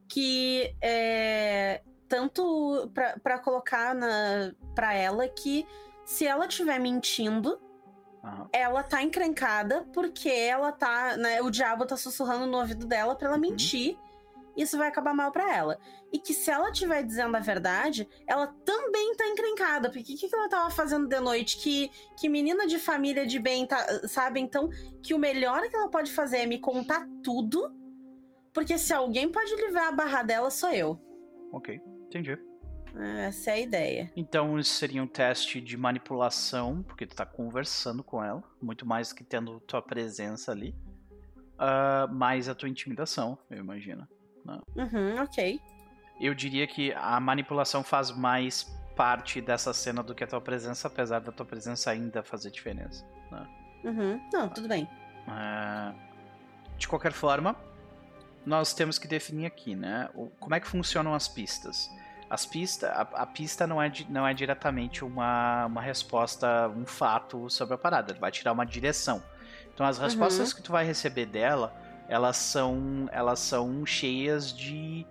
que 0.08 0.74
é 0.82 1.82
tanto 2.08 2.90
pra 3.22 3.38
colocar 3.40 3.94
na 3.94 4.54
para 4.74 4.94
ela 4.94 5.28
que 5.28 5.68
se 6.06 6.26
ela 6.26 6.46
estiver 6.46 6.80
mentindo, 6.80 7.60
Aham. 8.24 8.48
ela 8.54 8.82
tá 8.82 9.04
encrencada 9.04 9.86
porque 9.94 10.30
ela 10.30 10.72
tá, 10.72 11.18
né, 11.18 11.42
o 11.42 11.50
diabo 11.52 11.86
tá 11.86 11.98
sussurrando 11.98 12.46
no 12.48 12.60
ouvido 12.60 12.86
dela 12.88 13.14
pra 13.14 13.28
ela 13.28 13.36
Uhum. 13.36 13.42
mentir. 13.42 13.98
Isso 14.56 14.78
vai 14.78 14.88
acabar 14.88 15.14
mal 15.14 15.32
pra 15.32 15.56
ela. 15.56 15.80
E 16.12 16.20
que 16.20 16.34
se 16.34 16.52
ela 16.52 16.70
estiver 16.70 17.04
dizendo 17.04 17.36
a 17.36 17.40
verdade, 17.40 18.08
ela 18.28 18.48
também 18.66 19.16
tá 19.16 19.28
encrencada. 19.28 19.90
Porque 19.90 20.14
o 20.14 20.18
que, 20.18 20.30
que 20.30 20.36
ela 20.36 20.50
tava 20.50 20.70
fazendo 20.70 21.08
de 21.08 21.20
noite? 21.20 21.58
Que, 21.58 21.90
que 22.20 22.30
menina 22.30 22.68
de 22.68 22.78
família 22.78 23.26
de 23.26 23.40
bem, 23.40 23.66
tá, 23.66 24.08
sabe? 24.08 24.40
Então, 24.40 24.70
que 25.02 25.14
o 25.14 25.20
melhor 25.20 25.62
que 25.70 25.76
ela 25.76 25.90
pode 25.90 26.12
fazer 26.12 26.38
é 26.38 26.46
me 26.46 26.60
contar 26.60 27.08
tudo. 27.24 27.74
Porque 28.54 28.78
se 28.78 28.94
alguém 28.94 29.32
pode 29.32 29.56
livrar 29.56 29.88
a 29.88 29.92
barra 29.92 30.22
dela, 30.22 30.52
sou 30.52 30.70
eu. 30.70 31.00
Ok, 31.52 31.82
entendi. 32.06 32.38
Essa 32.96 33.52
é 33.52 33.54
a 33.54 33.60
ideia. 33.60 34.12
Então 34.16 34.60
isso 34.60 34.76
seria 34.76 35.02
um 35.02 35.08
teste 35.08 35.60
de 35.60 35.76
manipulação, 35.76 36.84
porque 36.84 37.08
tu 37.08 37.16
tá 37.16 37.26
conversando 37.26 38.04
com 38.04 38.24
ela, 38.24 38.44
muito 38.62 38.86
mais 38.86 39.12
que 39.12 39.24
tendo 39.24 39.60
tua 39.62 39.82
presença 39.82 40.52
ali. 40.52 40.76
Ah, 41.58 42.08
mais 42.12 42.48
a 42.48 42.56
tua 42.56 42.70
intimidação, 42.70 43.38
eu 43.50 43.58
imagino. 43.58 44.08
Uhum, 44.76 45.22
ok. 45.22 45.60
Eu 46.20 46.34
diria 46.34 46.68
que 46.68 46.94
a 46.94 47.20
manipulação 47.20 47.84
faz 47.84 48.12
mais 48.12 48.64
parte 48.96 49.42
dessa 49.42 49.74
cena 49.74 50.04
do 50.04 50.14
que 50.14 50.24
a 50.24 50.28
tua 50.28 50.40
presença, 50.42 50.88
apesar 50.88 51.20
da 51.20 51.32
tua 51.32 51.46
presença 51.46 51.90
ainda 51.92 52.22
fazer 52.24 52.52
diferença. 52.52 53.04
Uhum. 53.84 54.22
Não, 54.32 54.48
tudo 54.50 54.68
bem. 54.68 54.88
Ah, 55.28 55.94
de 56.78 56.88
qualquer 56.88 57.12
forma, 57.12 57.56
nós 58.46 58.74
temos 58.74 58.98
que 59.00 59.08
definir 59.08 59.46
aqui, 59.46 59.76
né? 59.76 60.10
o- 60.14 60.28
como 60.40 60.54
é 60.56 60.60
que 60.60 60.68
funcionam 60.68 61.14
as 61.14 61.28
pistas. 61.28 61.90
As 62.30 62.46
pistas, 62.46 62.90
a, 62.90 63.02
a 63.02 63.26
pista 63.26 63.66
não 63.68 63.82
é, 63.82 63.90
di- 63.90 64.08
não 64.10 64.26
é 64.28 64.34
diretamente 64.34 65.04
uma, 65.04 65.66
uma 65.66 65.82
resposta, 65.82 66.68
um 66.70 66.86
fato 66.86 67.50
sobre 67.50 67.74
a 67.76 67.78
parada, 67.78 68.12
ele 68.12 68.20
vai 68.20 68.32
tirar 68.32 68.52
uma 68.54 68.66
direção. 68.66 69.22
Então 69.74 69.86
as 69.86 69.98
respostas 69.98 70.54
que 70.54 70.62
tu 70.62 70.72
vai 70.72 70.86
receber 70.86 71.26
dela, 71.26 71.76
elas 72.08 72.38
são, 72.38 73.08
elas 73.12 73.40
são 73.40 73.86
cheias 73.86 74.54
de, 74.56 75.06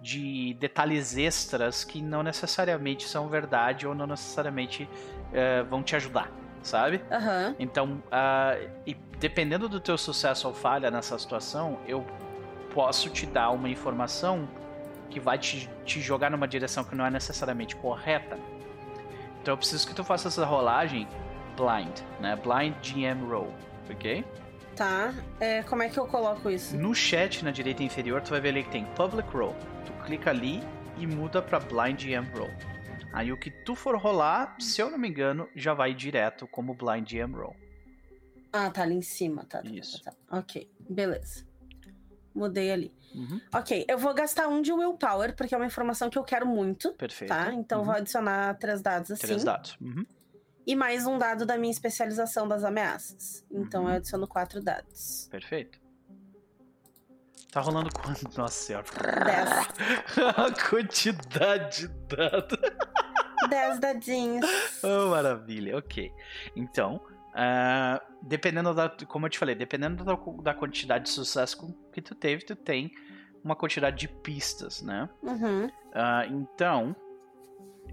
de 0.00 0.54
detalhes 0.54 1.16
extras 1.16 1.84
que 1.84 2.00
não 2.00 2.22
necessariamente 2.22 3.06
são 3.06 3.28
verdade 3.28 3.86
ou 3.86 3.94
não 3.94 4.06
necessariamente 4.06 4.88
eh, 5.32 5.62
vão 5.64 5.82
te 5.82 5.94
ajudar, 5.96 6.30
sabe? 6.62 7.02
Aham. 7.10 7.54
Então, 7.58 8.02
ah, 8.10 8.56
e 8.86 8.94
dependendo 9.18 9.68
do 9.68 9.80
teu 9.80 9.98
sucesso 9.98 10.48
ou 10.48 10.54
falha 10.54 10.90
nessa 10.90 11.18
situação, 11.18 11.78
eu 11.86 12.04
posso 12.72 13.10
te 13.10 13.26
dar 13.26 13.50
uma 13.50 13.68
informação 13.68 14.48
que 15.10 15.18
vai 15.18 15.38
te, 15.38 15.68
te 15.84 16.00
jogar 16.00 16.30
numa 16.30 16.46
direção 16.46 16.84
que 16.84 16.94
não 16.94 17.04
é 17.04 17.10
necessariamente 17.10 17.74
correta. 17.76 18.38
Então 19.40 19.54
eu 19.54 19.58
preciso 19.58 19.86
que 19.86 19.94
tu 19.94 20.04
faça 20.04 20.28
essa 20.28 20.44
rolagem 20.44 21.08
blind, 21.56 22.00
né? 22.20 22.36
Blind 22.36 22.74
GM 22.82 23.28
roll, 23.28 23.52
ok? 23.90 24.24
Tá. 24.78 25.12
É, 25.40 25.64
como 25.64 25.82
é 25.82 25.88
que 25.88 25.98
eu 25.98 26.06
coloco 26.06 26.48
isso? 26.48 26.76
No 26.76 26.94
chat 26.94 27.44
na 27.44 27.50
direita 27.50 27.82
inferior 27.82 28.22
tu 28.22 28.30
vai 28.30 28.40
ver 28.40 28.50
ali 28.50 28.62
que 28.62 28.70
tem 28.70 28.84
public 28.94 29.28
roll. 29.36 29.52
Tu 29.84 29.92
clica 30.06 30.30
ali 30.30 30.60
e 30.96 31.04
muda 31.04 31.42
para 31.42 31.58
blind 31.58 32.00
GM 32.00 32.24
roll. 32.32 32.48
Aí 33.12 33.32
o 33.32 33.36
que 33.36 33.50
tu 33.50 33.74
for 33.74 33.96
rolar, 33.96 34.54
se 34.60 34.80
eu 34.80 34.88
não 34.88 34.96
me 34.96 35.08
engano, 35.08 35.48
já 35.56 35.74
vai 35.74 35.92
direto 35.92 36.46
como 36.46 36.74
blind 36.74 37.10
GM 37.10 37.34
roll. 37.34 37.56
Ah, 38.52 38.70
tá 38.70 38.82
ali 38.82 38.94
em 38.94 39.02
cima, 39.02 39.44
tá. 39.44 39.62
tá, 39.62 39.68
Isso. 39.68 40.00
Tá, 40.02 40.12
tá. 40.12 40.38
Ok, 40.38 40.70
beleza. 40.88 41.44
Mudei 42.32 42.70
ali. 42.70 42.92
Uhum, 43.14 43.40
Ok, 43.52 43.84
eu 43.88 43.98
vou 43.98 44.14
gastar 44.14 44.46
um 44.46 44.62
de 44.62 44.72
willpower, 44.72 45.34
porque 45.34 45.54
é 45.54 45.58
uma 45.58 45.66
informação 45.66 46.08
que 46.08 46.16
eu 46.18 46.22
quero 46.22 46.46
muito, 46.46 46.92
perfeito. 46.92 47.30
tá? 47.30 47.52
Então 47.52 47.80
Uhum. 47.80 47.86
vou 47.86 47.94
adicionar 47.94 48.54
três 48.58 48.80
dados 48.80 49.10
assim. 49.10 49.26
Três 49.26 49.42
dados. 49.42 49.76
Uhum. 49.80 50.04
E 50.68 50.76
mais 50.76 51.06
um 51.06 51.16
dado 51.16 51.46
da 51.46 51.56
minha 51.56 51.70
especialização 51.70 52.46
das 52.46 52.62
ameaças. 52.62 53.42
Então 53.50 53.84
Uhum. 53.84 53.88
eu 53.88 53.96
adiciono 53.96 54.28
quatro 54.28 54.62
dados. 54.62 55.26
Perfeito. 55.30 55.80
Tá 57.50 57.62
rolando 57.62 57.88
quanto? 57.90 58.28
Nossa 58.36 58.52
senhora. 58.66 58.84
Dez. 59.24 59.48
A 60.36 60.68
quantidade 60.68 61.88
de 61.88 61.88
dados. 62.14 62.58
Dez 63.48 63.80
dadinhos. 63.80 64.44
Oh, 64.84 65.08
maravilha. 65.08 65.78
Ok. 65.78 66.12
Então, 66.54 67.00
ah, 67.34 68.00
dependendo 68.22 68.74
da. 68.74 68.90
Como 69.08 69.24
eu 69.24 69.30
te 69.30 69.38
falei, 69.38 69.54
dependendo 69.54 70.04
da, 70.04 70.14
da 70.42 70.52
quantidade 70.54 71.04
de 71.04 71.10
sucesso 71.10 71.74
que 71.90 72.02
tu 72.02 72.14
teve, 72.14 72.44
tu 72.44 72.54
tem 72.54 72.92
uma 73.42 73.56
quantidade 73.56 73.96
de 73.96 74.06
pistas, 74.08 74.82
né? 74.82 75.08
Uhum. 75.22 75.68
Ah, 75.94 76.26
então, 76.26 76.94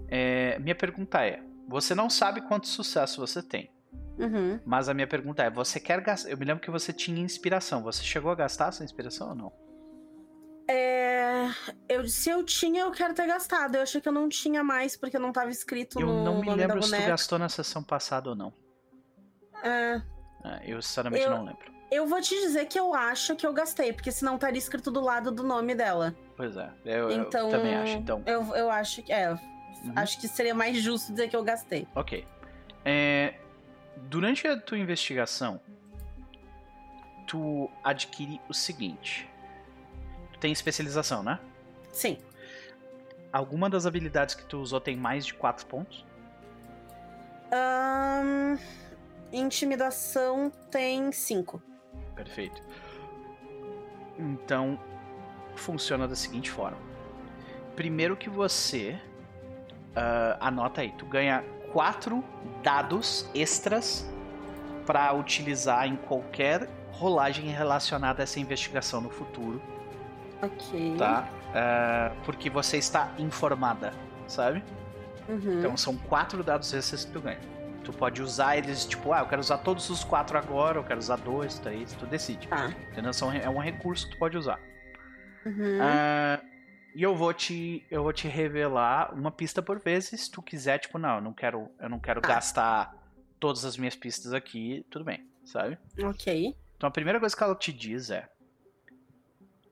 é, 0.08 0.58
minha 0.58 0.74
pergunta 0.76 1.24
é: 1.26 1.42
você 1.68 1.94
não 1.94 2.08
sabe 2.10 2.40
quanto 2.42 2.66
sucesso 2.66 3.20
você 3.20 3.42
tem. 3.42 3.70
Uhum. 4.18 4.58
Mas 4.64 4.88
a 4.88 4.94
minha 4.94 5.06
pergunta 5.06 5.42
é: 5.42 5.50
você 5.50 5.78
quer 5.78 6.00
gastar? 6.00 6.30
Eu 6.30 6.38
me 6.38 6.44
lembro 6.44 6.62
que 6.62 6.70
você 6.70 6.92
tinha 6.92 7.20
inspiração. 7.20 7.82
Você 7.82 8.02
chegou 8.02 8.30
a 8.30 8.34
gastar 8.34 8.68
essa 8.68 8.82
inspiração 8.84 9.28
ou 9.30 9.34
não? 9.34 9.52
É, 10.68 11.48
eu, 11.88 12.08
se 12.08 12.28
eu 12.28 12.42
tinha, 12.44 12.82
eu 12.82 12.90
quero 12.90 13.14
ter 13.14 13.26
gastado. 13.26 13.76
Eu 13.76 13.82
achei 13.82 14.00
que 14.00 14.08
eu 14.08 14.12
não 14.12 14.28
tinha 14.28 14.64
mais, 14.64 14.96
porque 14.96 15.18
não 15.18 15.32
tava 15.32 15.50
escrito 15.50 16.00
Eu 16.00 16.06
no 16.08 16.24
não 16.24 16.40
me 16.40 16.52
lembro 16.54 16.82
se 16.82 16.90
tu 16.96 17.06
gastou 17.06 17.38
na 17.38 17.48
sessão 17.48 17.82
passada 17.84 18.30
ou 18.30 18.36
não. 18.36 18.52
É, 19.62 20.02
É, 20.44 20.60
eu 20.72 20.80
sinceramente 20.82 21.24
Eu- 21.24 21.30
não 21.30 21.44
lembro. 21.44 21.76
Eu 21.88 22.04
vou 22.04 22.20
te 22.20 22.34
dizer 22.40 22.64
que 22.66 22.78
eu 22.78 22.92
acho 22.94 23.36
que 23.36 23.46
eu 23.46 23.52
gastei, 23.52 23.92
porque 23.92 24.10
senão 24.10 24.34
estaria 24.34 24.58
escrito 24.58 24.90
do 24.90 25.00
lado 25.00 25.30
do 25.30 25.44
nome 25.44 25.72
dela. 25.72 26.16
Pois 26.36 26.56
é, 26.56 26.68
eu, 26.84 27.10
eu 27.10 27.22
Então, 27.22 27.48
também 27.48 27.76
acho. 27.76 27.96
Então, 27.98 28.22
Eu, 28.26 28.42
eu 28.56 28.68
acho 28.68 29.04
que. 29.04 29.12
É, 29.12 29.32
Uhum. 29.86 29.92
acho 29.96 30.20
que 30.20 30.28
seria 30.28 30.54
mais 30.54 30.76
justo 30.82 31.12
dizer 31.12 31.28
que 31.28 31.36
eu 31.36 31.42
gastei. 31.44 31.86
ok. 31.94 32.26
É, 32.84 33.34
durante 34.08 34.46
a 34.46 34.56
tua 34.58 34.78
investigação, 34.78 35.60
tu 37.26 37.68
adquire 37.82 38.40
o 38.48 38.54
seguinte. 38.54 39.28
Tu 40.32 40.38
tem 40.38 40.52
especialização, 40.52 41.22
né? 41.22 41.40
Sim. 41.92 42.18
Alguma 43.32 43.68
das 43.68 43.86
habilidades 43.86 44.34
que 44.34 44.44
tu 44.44 44.58
usou 44.58 44.80
tem 44.80 44.96
mais 44.96 45.26
de 45.26 45.34
4 45.34 45.66
pontos? 45.66 46.06
Ahn, 47.52 48.56
intimidação 49.32 50.50
tem 50.70 51.10
cinco. 51.12 51.60
Perfeito. 52.14 52.62
Então, 54.18 54.78
funciona 55.54 56.06
da 56.06 56.14
seguinte 56.14 56.50
forma. 56.50 56.78
Primeiro 57.74 58.16
que 58.16 58.30
você 58.30 58.98
ah, 59.96 60.36
anota 60.40 60.82
aí, 60.82 60.92
tu 60.96 61.06
ganha 61.06 61.42
quatro 61.72 62.22
dados 62.62 63.28
extras 63.34 64.08
para 64.86 65.12
utilizar 65.12 65.86
em 65.86 65.96
qualquer 65.96 66.68
rolagem 66.92 67.46
relacionada 67.48 68.22
a 68.22 68.24
essa 68.24 68.38
investigação 68.38 69.00
no 69.00 69.10
futuro, 69.10 69.60
Ok. 70.42 70.94
tá? 70.96 71.28
Ah, 71.54 72.12
porque 72.24 72.48
você 72.48 72.76
está 72.78 73.10
informada, 73.18 73.92
sabe? 74.28 74.62
Uhum. 75.28 75.58
Então 75.58 75.76
são 75.76 75.96
quatro 75.96 76.42
dados 76.44 76.72
extras 76.72 77.04
que 77.04 77.12
tu 77.12 77.20
ganha. 77.20 77.40
Tu 77.82 77.92
pode 77.92 78.20
usar 78.20 78.56
eles, 78.56 78.84
tipo, 78.84 79.12
ah, 79.12 79.20
eu 79.20 79.26
quero 79.26 79.40
usar 79.40 79.58
todos 79.58 79.88
os 79.90 80.02
quatro 80.02 80.36
agora, 80.36 80.78
eu 80.78 80.84
quero 80.84 80.98
usar 80.98 81.16
dois, 81.16 81.58
três, 81.58 81.92
tu 81.94 82.06
decide. 82.06 82.48
Tá. 82.48 82.72
Entendeu? 82.90 83.12
São, 83.12 83.32
é 83.32 83.48
um 83.48 83.58
recurso 83.58 84.06
que 84.06 84.12
tu 84.14 84.18
pode 84.18 84.36
usar. 84.36 84.58
Uhum. 85.44 85.78
Ah, 85.80 86.40
e 86.96 87.02
eu 87.02 87.14
vou 87.14 87.34
te 87.34 87.86
eu 87.90 88.02
vou 88.02 88.12
te 88.12 88.26
revelar 88.26 89.12
uma 89.14 89.30
pista 89.30 89.62
por 89.62 89.78
vez, 89.78 90.06
se 90.06 90.30
tu 90.30 90.40
quiser, 90.42 90.78
tipo, 90.78 90.98
não, 90.98 91.16
eu 91.16 91.20
não 91.20 91.34
quero, 91.34 91.68
eu 91.78 91.90
não 91.90 92.00
quero 92.00 92.22
Tá. 92.22 92.28
gastar 92.28 92.94
todas 93.38 93.64
as 93.66 93.76
minhas 93.76 93.94
pistas 93.94 94.32
aqui, 94.32 94.84
tudo 94.90 95.04
bem, 95.04 95.28
sabe? 95.44 95.78
Ok. 96.02 96.56
Então 96.76 96.88
a 96.88 96.90
primeira 96.90 97.20
coisa 97.20 97.36
que 97.36 97.42
ela 97.42 97.54
te 97.54 97.70
diz 97.72 98.10
é: 98.10 98.26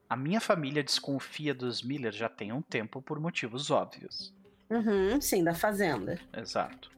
A 0.07 0.15
minha 0.15 0.39
família 0.39 0.83
desconfia 0.83 1.53
dos 1.55 1.81
Miller 1.81 2.11
já 2.13 2.29
tem 2.29 2.51
um 2.53 2.61
tempo 2.61 3.01
por 3.01 3.19
motivos 3.19 3.71
óbvios. 3.71 4.31
Uhum. 4.69 5.19
Sim, 5.19 5.43
da 5.43 5.53
fazenda. 5.55 6.19
Exato. 6.31 6.91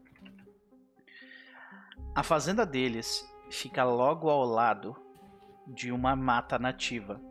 A 2.14 2.24
fazenda 2.24 2.66
deles 2.66 3.26
fica 3.50 3.84
logo 3.86 4.30
ao 4.30 4.44
lado 4.44 4.96
de 5.68 5.92
uma 5.92 6.16
mata 6.16 6.58
nativa. 6.60 7.22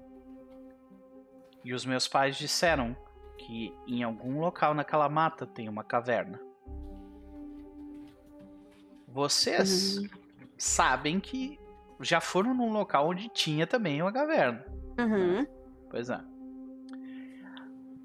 E 1.67 1.75
os 1.75 1.85
meus 1.85 2.07
pais 2.07 2.37
disseram 2.37 2.97
que 3.37 3.75
em 3.89 4.05
algum 4.05 4.39
local 4.39 4.73
naquela 4.73 5.09
mata 5.09 5.45
tem 5.45 5.69
uma 5.69 5.83
caverna. 5.83 6.41
Vocês 9.09 9.99
sabem 10.57 11.19
que 11.19 11.59
já 12.01 12.21
foram 12.21 12.55
num 12.55 12.73
local 12.73 13.09
onde 13.09 13.29
tinha 13.31 13.67
também 13.67 14.01
uma 14.01 14.13
caverna. 14.13 14.65
Uhum. 14.97 15.45
Pois 15.91 16.09
é. 16.09 16.21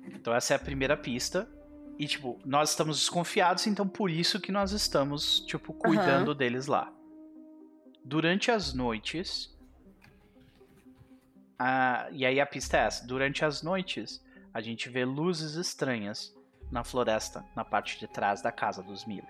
Então 0.07 0.33
essa 0.33 0.55
é 0.55 0.57
a 0.57 0.59
primeira 0.59 0.97
pista. 0.97 1.47
E, 1.99 2.07
tipo, 2.07 2.39
nós 2.43 2.71
estamos 2.71 2.97
desconfiados, 2.97 3.67
então 3.67 3.87
por 3.87 4.09
isso 4.09 4.41
que 4.41 4.51
nós 4.51 4.71
estamos, 4.71 5.39
tipo, 5.41 5.71
cuidando 5.71 6.33
deles 6.33 6.65
lá. 6.65 6.91
Durante 8.03 8.49
as 8.49 8.73
noites. 8.73 9.55
Ah, 11.63 12.07
e 12.11 12.25
aí 12.25 12.39
a 12.39 12.45
pista 12.47 12.75
é 12.75 12.79
essa. 12.87 13.05
Durante 13.05 13.45
as 13.45 13.61
noites, 13.61 14.19
a 14.51 14.61
gente 14.61 14.89
vê 14.89 15.05
luzes 15.05 15.53
estranhas 15.53 16.35
na 16.71 16.83
floresta, 16.83 17.45
na 17.55 17.63
parte 17.63 17.99
de 17.99 18.07
trás 18.07 18.41
da 18.41 18.51
casa 18.51 18.81
dos 18.81 19.05
Miller. 19.05 19.29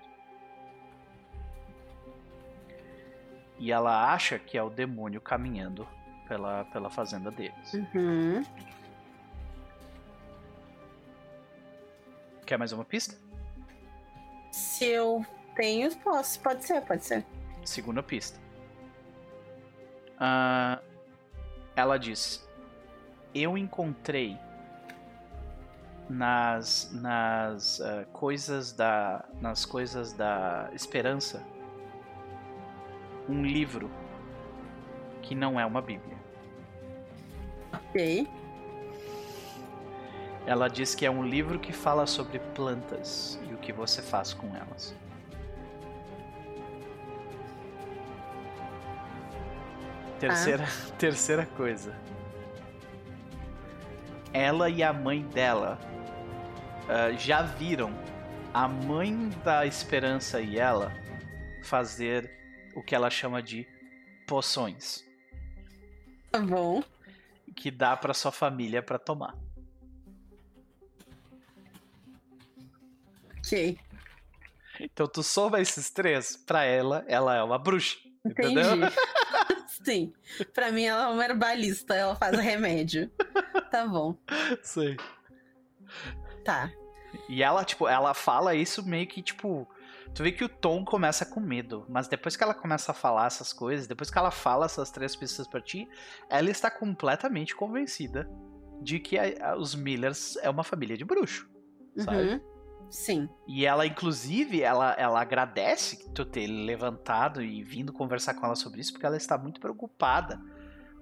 E 3.58 3.70
ela 3.70 4.14
acha 4.14 4.38
que 4.38 4.56
é 4.56 4.62
o 4.62 4.70
demônio 4.70 5.20
caminhando 5.20 5.86
pela, 6.26 6.64
pela 6.64 6.88
fazenda 6.88 7.30
deles. 7.30 7.74
Uhum. 7.74 8.42
Quer 12.46 12.56
mais 12.56 12.72
uma 12.72 12.84
pista? 12.86 13.14
Se 14.50 14.86
eu 14.86 15.22
tenho, 15.54 15.94
posso. 15.96 16.40
Pode 16.40 16.64
ser, 16.64 16.80
pode 16.80 17.04
ser. 17.04 17.26
Segunda 17.62 18.02
pista. 18.02 18.40
Ah, 20.18 20.80
ela 21.76 21.98
diz: 21.98 22.46
Eu 23.34 23.56
encontrei 23.56 24.38
nas 26.08 26.90
nas 26.92 27.80
ah, 27.80 28.04
coisas 28.12 28.72
da 28.72 29.24
nas 29.40 29.64
coisas 29.64 30.12
da 30.12 30.68
esperança 30.72 31.42
um 33.28 33.42
livro 33.44 33.90
que 35.22 35.34
não 35.34 35.58
é 35.58 35.64
uma 35.64 35.80
Bíblia. 35.80 36.16
Ok. 37.72 38.28
Ela 40.44 40.68
diz 40.68 40.94
que 40.94 41.06
é 41.06 41.10
um 41.10 41.24
livro 41.24 41.58
que 41.58 41.72
fala 41.72 42.06
sobre 42.06 42.40
plantas 42.40 43.40
e 43.48 43.54
o 43.54 43.58
que 43.58 43.72
você 43.72 44.02
faz 44.02 44.34
com 44.34 44.48
elas. 44.56 44.94
Terceira, 50.22 50.64
terceira 50.96 51.46
coisa. 51.46 51.92
Ela 54.32 54.70
e 54.70 54.80
a 54.80 54.92
mãe 54.92 55.22
dela 55.28 55.80
ah, 56.88 57.10
já 57.12 57.42
viram 57.42 57.92
a 58.54 58.68
mãe 58.68 59.30
da 59.44 59.66
Esperança 59.66 60.40
e 60.40 60.60
ela 60.60 60.92
fazer 61.64 62.30
o 62.76 62.82
que 62.84 62.94
ela 62.94 63.10
chama 63.10 63.42
de 63.42 63.66
poções, 64.28 65.04
Tá 66.30 66.38
bom. 66.38 66.84
que 67.56 67.68
dá 67.70 67.96
para 67.96 68.14
sua 68.14 68.30
família 68.30 68.80
para 68.80 69.00
tomar. 69.00 69.36
Ok. 73.38 73.76
Então 74.80 75.08
tu 75.08 75.22
soma 75.22 75.60
esses 75.60 75.90
três, 75.90 76.36
pra 76.36 76.62
ela, 76.64 77.04
ela 77.08 77.34
é 77.36 77.42
uma 77.42 77.58
bruxa. 77.58 77.98
Entendi. 78.24 78.60
Entendeu? 78.60 78.88
Sim. 79.84 80.12
Pra 80.54 80.70
mim, 80.70 80.84
ela 80.84 81.04
é 81.04 81.06
uma 81.12 81.24
herbalista, 81.24 81.94
ela 81.94 82.14
faz 82.14 82.38
remédio. 82.38 83.10
Tá 83.70 83.86
bom. 83.86 84.16
Sei. 84.62 84.96
Tá. 86.44 86.70
E 87.28 87.42
ela, 87.42 87.64
tipo, 87.64 87.88
ela 87.88 88.14
fala 88.14 88.54
isso 88.54 88.86
meio 88.86 89.06
que, 89.06 89.22
tipo. 89.22 89.68
Tu 90.14 90.22
vê 90.22 90.30
que 90.30 90.44
o 90.44 90.48
Tom 90.48 90.84
começa 90.84 91.24
com 91.24 91.40
medo, 91.40 91.86
mas 91.88 92.06
depois 92.06 92.36
que 92.36 92.44
ela 92.44 92.52
começa 92.52 92.92
a 92.92 92.94
falar 92.94 93.26
essas 93.26 93.50
coisas, 93.50 93.86
depois 93.86 94.10
que 94.10 94.18
ela 94.18 94.30
fala 94.30 94.66
essas 94.66 94.90
três 94.90 95.16
pistas 95.16 95.48
pra 95.48 95.58
ti, 95.60 95.88
ela 96.28 96.50
está 96.50 96.70
completamente 96.70 97.56
convencida 97.56 98.28
de 98.82 98.98
que 98.98 99.18
a- 99.18 99.52
a- 99.52 99.56
os 99.56 99.74
Millers 99.74 100.36
é 100.42 100.50
uma 100.50 100.62
família 100.62 100.98
de 100.98 101.04
bruxo, 101.04 101.48
sabe? 101.96 102.42
Uhum. 102.92 102.98
Sim. 102.98 103.28
E 103.48 103.64
ela, 103.64 103.86
inclusive, 103.86 104.60
ela, 104.62 104.92
ela 104.98 105.20
agradece 105.20 106.08
tu 106.14 106.24
ter 106.26 106.46
levantado 106.46 107.42
e 107.42 107.62
vindo 107.62 107.92
conversar 107.92 108.34
com 108.34 108.44
ela 108.44 108.54
sobre 108.54 108.80
isso, 108.82 108.92
porque 108.92 109.06
ela 109.06 109.16
está 109.16 109.38
muito 109.38 109.60
preocupada 109.60 110.38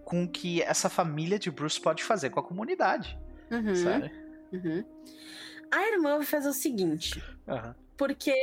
com 0.05 0.25
o 0.25 0.29
que 0.29 0.63
essa 0.63 0.89
família 0.89 1.39
de 1.39 1.51
Bruce 1.51 1.81
pode 1.81 2.03
fazer 2.05 2.31
com 2.31 2.41
a 2.41 2.43
comunidade, 2.43 3.19
Uhum. 3.51 3.75
sabe? 3.75 4.11
Uhum. 4.53 4.85
A 5.71 5.89
irmã 5.89 6.17
vai 6.17 6.27
fazer 6.27 6.49
o 6.49 6.53
seguinte. 6.53 7.23
Aham. 7.49 7.75
Porque, 7.97 8.35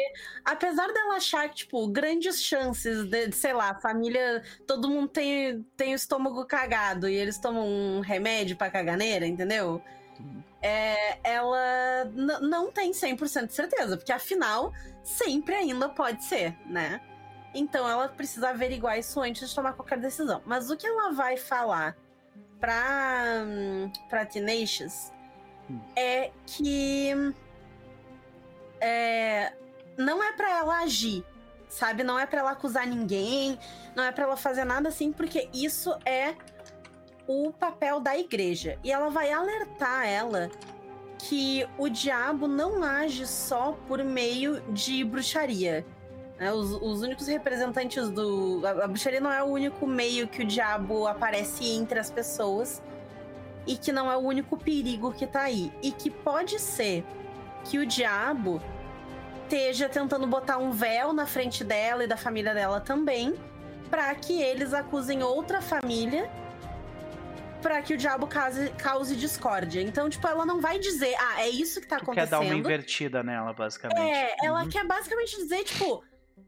apesar 0.45 0.88
dela 0.93 1.16
achar, 1.16 1.50
tipo, 1.50 1.88
grandes 1.88 2.43
chances 2.43 3.06
de, 3.06 3.32
sei 3.32 3.53
lá, 3.53 3.74
família, 3.74 4.43
todo 4.67 4.88
mundo 4.88 5.08
tem, 5.08 5.66
tem 5.76 5.93
o 5.93 5.95
estômago 5.95 6.45
cagado 6.45 7.09
e 7.09 7.16
eles 7.16 7.40
tomam 7.40 7.66
um 7.67 8.00
remédio 8.01 8.56
pra 8.56 8.69
caganeira, 8.69 9.26
entendeu? 9.26 9.82
Uhum. 10.19 10.43
É, 10.61 11.19
ela 11.24 12.06
não 12.42 12.72
tem 12.72 12.92
100% 12.92 13.48
de 13.48 13.53
certeza, 13.53 13.95
porque 13.95 14.11
afinal, 14.11 14.74
sempre 15.03 15.56
ainda 15.56 15.88
pode 15.88 16.24
ser, 16.24 16.58
né? 16.66 17.00
Então 17.53 17.88
ela 17.88 18.08
precisa 18.10 18.50
averiguar 18.50 18.98
isso 18.98 19.19
antes 19.22 19.50
de 19.50 19.56
tomar 19.56 19.74
qualquer 19.74 20.00
decisão. 20.00 20.42
Mas 20.45 20.69
o 20.72 20.77
que 20.77 20.86
ela 20.86 21.11
vai 21.11 21.38
falar 21.38 21.95
pra, 22.60 23.45
pra 24.10 24.26
Tenacious 24.26 25.11
Hum. 25.69 25.82
é 25.95 26.32
que 26.45 27.11
é, 28.80 29.53
não 29.98 30.24
é 30.24 30.32
pra 30.34 30.50
ela 30.60 30.80
agir, 30.80 31.26
sabe? 31.68 32.03
Não 32.03 32.18
é 32.18 32.26
pra 32.26 32.40
ela 32.40 32.52
acusar 32.52 32.88
ninguém, 32.88 33.60
não 33.95 34.03
é 34.03 34.11
pra 34.11 34.24
ela 34.24 34.38
fazer 34.38 34.64
nada 34.64 34.90
assim, 34.90 35.11
porque 35.11 35.50
isso 35.53 35.94
é 36.06 36.36
o 37.28 37.52
papel 37.52 38.00
da 38.00 38.18
igreja. 38.18 38.80
E 38.84 38.92
ela 38.92 39.10
vai 39.10 39.32
alertar 39.32 40.08
ela 40.08 40.50
que 41.20 41.68
o 41.78 41.90
diabo 41.90 42.48
não 42.48 42.84
age 42.84 43.28
só 43.28 43.78
por 43.88 44.04
meio 44.04 44.62
de 44.72 45.04
bruxaria. 45.04 45.86
né? 46.40 46.52
Os, 46.52 46.72
os 46.72 47.02
únicos 47.02 47.28
representantes 47.28 48.10
do. 48.10 48.62
A, 48.66 48.86
a 48.86 48.88
bruxaria 48.88 49.20
não 49.20 49.32
é 49.32 49.44
o 49.44 49.48
único 49.48 49.86
meio 49.86 50.28
que 50.28 50.44
o 50.44 50.46
diabo 50.46 51.08
aparece 51.08 51.68
entre 51.70 52.00
as 52.00 52.10
pessoas. 52.10 52.82
E 53.66 53.76
que 53.76 53.92
não 53.92 54.10
é 54.10 54.16
o 54.16 54.22
único 54.22 54.56
perigo 54.56 55.12
que 55.12 55.28
tá 55.28 55.42
aí. 55.42 55.74
E 55.82 55.92
que 55.92 56.10
pode 56.10 56.58
ser 56.58 57.04
que 57.66 57.78
o 57.78 57.86
diabo 57.86 58.62
esteja 59.44 59.90
tentando 59.90 60.26
botar 60.26 60.58
um 60.58 60.72
véu 60.72 61.12
na 61.12 61.26
frente 61.26 61.64
dela 61.64 62.04
e 62.04 62.08
da 62.08 62.16
família 62.16 62.54
dela 62.54 62.80
também, 62.80 63.34
para 63.90 64.14
que 64.16 64.42
eles 64.42 64.74
acusem 64.74 65.22
outra 65.24 65.62
família 65.62 66.30
para 67.61 67.82
que 67.82 67.94
o 67.94 67.98
diabo 67.98 68.27
cause, 68.27 68.69
cause 68.82 69.16
discórdia. 69.16 69.82
Então, 69.82 70.10
tipo, 70.10 70.27
ela 70.27 70.45
não 70.45 70.60
vai 70.61 70.80
dizer, 70.80 71.16
ah, 71.19 71.42
é 71.42 71.50
isso 71.50 71.82
que 71.82 71.88
tá 71.88 71.98
Tu 71.98 72.03
acontecendo. 72.03 72.26
quer 72.26 72.32
dar 72.32 72.40
uma 72.42 72.56
invertida 72.56 73.24
nela, 73.24 73.53
basicamente. 73.53 74.14
É, 74.14 74.36
ela 74.45 74.64
Uhum, 74.64 74.69
quer 74.69 74.86
basicamente 74.86 75.36
dizer, 75.38 75.64
tipo, 75.64 76.03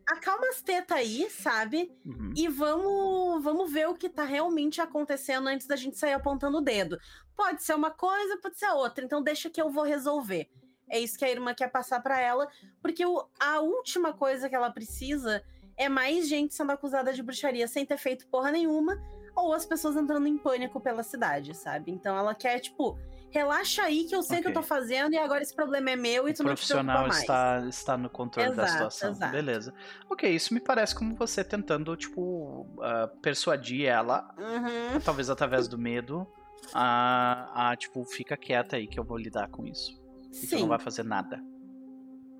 acalma 0.07 0.47
as 0.49 0.61
tetas 0.61 0.97
aí, 0.97 1.29
sabe? 1.29 1.91
uhum. 2.05 2.33
E 2.35 2.47
vamos, 2.47 3.43
vamos 3.43 3.71
ver 3.71 3.87
o 3.87 3.95
que 3.95 4.09
tá 4.09 4.23
realmente 4.23 4.81
acontecendo 4.81 5.47
antes 5.47 5.67
da 5.67 5.75
gente 5.75 5.97
sair 5.97 6.13
apontando 6.13 6.57
o 6.59 6.61
dedo. 6.61 6.97
Pode 7.35 7.63
ser 7.63 7.73
uma 7.75 7.91
coisa, 7.91 8.37
pode 8.37 8.57
ser 8.57 8.69
outra, 8.69 9.03
então 9.03 9.21
deixa 9.21 9.49
que 9.49 9.61
eu 9.61 9.69
vou 9.69 9.83
resolver. 9.83 10.47
É 10.91 10.99
isso 10.99 11.17
que 11.17 11.25
a 11.25 11.29
irmã 11.29 11.53
quer 11.53 11.69
passar 11.69 12.01
pra 12.01 12.19
ela, 12.19 12.47
porque 12.81 13.05
o- 13.05 13.27
a 13.39 13.59
última 13.61 14.13
coisa 14.13 14.49
que 14.49 14.55
ela 14.55 14.71
precisa 14.71 15.43
é 15.79 15.87
mais 15.89 16.27
gente 16.27 16.53
sendo 16.53 16.71
acusada 16.71 17.13
de 17.13 17.23
bruxaria 17.23 17.67
sem 17.67 17.85
ter 17.85 17.97
feito 17.97 18.27
porra 18.27 18.51
nenhuma, 18.51 19.01
ou 19.35 19.53
as 19.53 19.65
pessoas 19.65 19.95
entrando 19.95 20.27
em 20.27 20.37
pânico 20.37 20.81
pela 20.81 21.01
cidade, 21.01 21.55
sabe? 21.55 21.89
Então 21.91 22.17
ela 22.17 22.35
quer, 22.35 22.59
tipo, 22.59 22.99
relaxa 23.31 23.83
aí 23.83 24.03
que 24.03 24.13
eu 24.13 24.21
sei 24.21 24.39
o 24.39 24.41
que 24.41 24.49
eu 24.49 24.53
tô 24.53 24.61
fazendo 24.61 25.13
e 25.13 25.17
agora 25.17 25.41
esse 25.41 25.55
problema 25.55 25.91
é 25.91 25.95
meu 25.95 26.27
e 26.27 26.31
O 26.31 26.33
tu 26.33 26.43
não 26.43 26.53
te 26.53 26.57
profissional 26.57 27.07
está, 27.07 27.65
está 27.69 27.97
no 27.97 28.09
controle 28.09 28.49
da 28.53 28.63
Exato, 28.63 28.71
situação. 28.71 29.11
exato. 29.11 29.31
Beleza. 29.31 29.73
Ok, 30.09 30.29
isso 30.29 30.53
me 30.53 30.59
parece 30.59 30.93
como 30.93 31.15
você 31.15 31.43
tentando, 31.45 31.95
tipo, 31.95 32.67
ah, 32.81 33.09
persuadir 33.21 33.85
ela, 33.87 34.29
Uhum. 34.37 34.99
talvez 34.99 35.29
através 35.29 35.69
do 35.69 35.77
medo, 35.77 36.27
a, 36.73 37.69
a, 37.71 37.75
tipo, 37.77 38.03
fica 38.03 38.35
quieta 38.35 38.75
aí 38.75 38.85
que 38.85 38.99
eu 38.99 39.03
vou 39.05 39.17
lidar 39.17 39.47
com 39.47 39.65
isso. 39.65 39.97
E 40.43 40.45
tu 40.47 40.55
não 40.55 40.59
Sim, 40.59 40.67
vai 40.67 40.79
fazer 40.79 41.03
nada. 41.03 41.41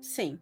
sim. 0.02 0.38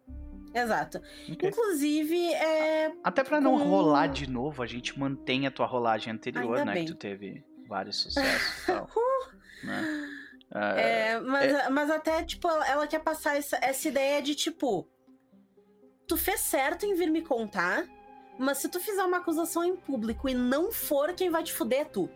Exato. 0.53 0.99
Ok. 1.31 1.49
Inclusive, 1.49 2.33
é. 2.33 2.91
Até 3.03 3.23
pra 3.23 3.39
não 3.39 3.57
com- 3.57 3.65
rolar 3.65 4.07
de 4.07 4.29
novo, 4.29 4.61
a 4.63 4.65
gente 4.67 4.97
mantém 4.99 5.45
a 5.47 5.51
tua 5.51 5.65
rolagem 5.65 6.13
anterior, 6.13 6.57
Ainda 6.57 6.65
né? 6.65 6.73
bem. 6.73 6.85
Que 6.85 6.91
tu 6.93 6.97
teve 6.97 7.43
vários 7.67 7.97
sucessos 7.97 8.63
e 8.63 8.65
tal. 8.65 8.89
né? 9.63 10.09
Ah, 10.51 10.79
É, 10.79 11.19
mas, 11.19 11.69
mas 11.69 11.91
até, 11.91 12.23
tipo, 12.23 12.47
ela 12.47 12.87
quer 12.87 12.99
passar 12.99 13.35
essa, 13.37 13.57
essa 13.61 13.87
ideia 13.87 14.19
de, 14.21 14.33
tipo, 14.33 14.87
tu 16.07 16.17
fez 16.17 16.39
certo 16.39 16.85
em 16.85 16.95
vir 16.95 17.11
me 17.11 17.21
contar, 17.21 17.85
mas 18.39 18.57
se 18.57 18.67
tu 18.69 18.79
fizer 18.79 19.03
uma 19.03 19.17
acusação 19.17 19.63
em 19.63 19.75
público 19.75 20.27
e 20.27 20.33
não 20.33 20.71
for, 20.71 21.13
quem 21.13 21.29
vai 21.29 21.43
te 21.43 21.53
fuder 21.53 21.81
é 21.81 21.85
tu. 21.85 22.09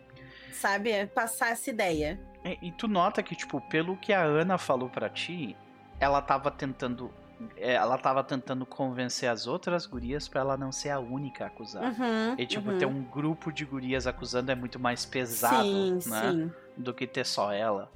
Sabe? 0.52 0.90
É 0.90 1.06
passar 1.06 1.50
essa 1.50 1.70
ideia. 1.70 2.18
É, 2.42 2.56
E 2.62 2.72
tu 2.72 2.88
nota 2.88 3.22
que, 3.22 3.36
tipo, 3.36 3.60
pelo 3.68 3.96
que 3.96 4.12
a 4.12 4.22
Ana 4.22 4.58
falou 4.58 4.88
pra 4.88 5.08
ti, 5.08 5.56
ela 6.00 6.20
tava 6.20 6.50
tentando. 6.50 7.12
É, 7.56 7.74
Ela 7.74 7.96
tava 7.98 8.22
tentando 8.24 8.64
convencer 8.66 9.28
as 9.28 9.46
outras 9.46 9.86
gurias 9.86 10.28
pra 10.28 10.40
ela 10.40 10.56
não 10.56 10.70
ser 10.72 10.90
a 10.90 10.98
única 11.00 11.46
acusada. 11.46 11.86
Uhum, 11.86 12.34
E, 12.38 12.46
tipo, 12.46 12.70
uhum. 12.70 12.78
ter 12.78 12.86
um 12.86 13.02
grupo 13.02 13.52
de 13.52 13.64
gurias 13.64 14.06
acusando 14.06 14.50
é 14.50 14.54
muito 14.54 14.78
mais 14.78 15.04
pesado, 15.06 15.64
Sim, 15.64 16.10
né? 16.10 16.30
sim. 16.32 16.52
Do 16.76 16.92
que 16.94 17.06
ter 17.06 17.24
só 17.24 17.52
ela. 17.52 17.90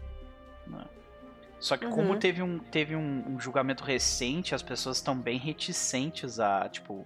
né? 0.67 0.85
Só 1.61 1.77
que 1.77 1.87
como 1.89 2.13
Uhum. 2.13 2.19
teve, 2.19 2.41
um, 2.43 2.59
teve 2.59 2.95
um, 2.95 3.25
um 3.35 3.41
julgamento 3.41 3.83
recente, 3.83 4.55
as 4.55 4.63
pessoas 4.63 4.99
estão 4.99 5.17
bem 5.17 5.39
reticentes 5.39 6.39
a, 6.39 6.69
tipo, 6.69 7.05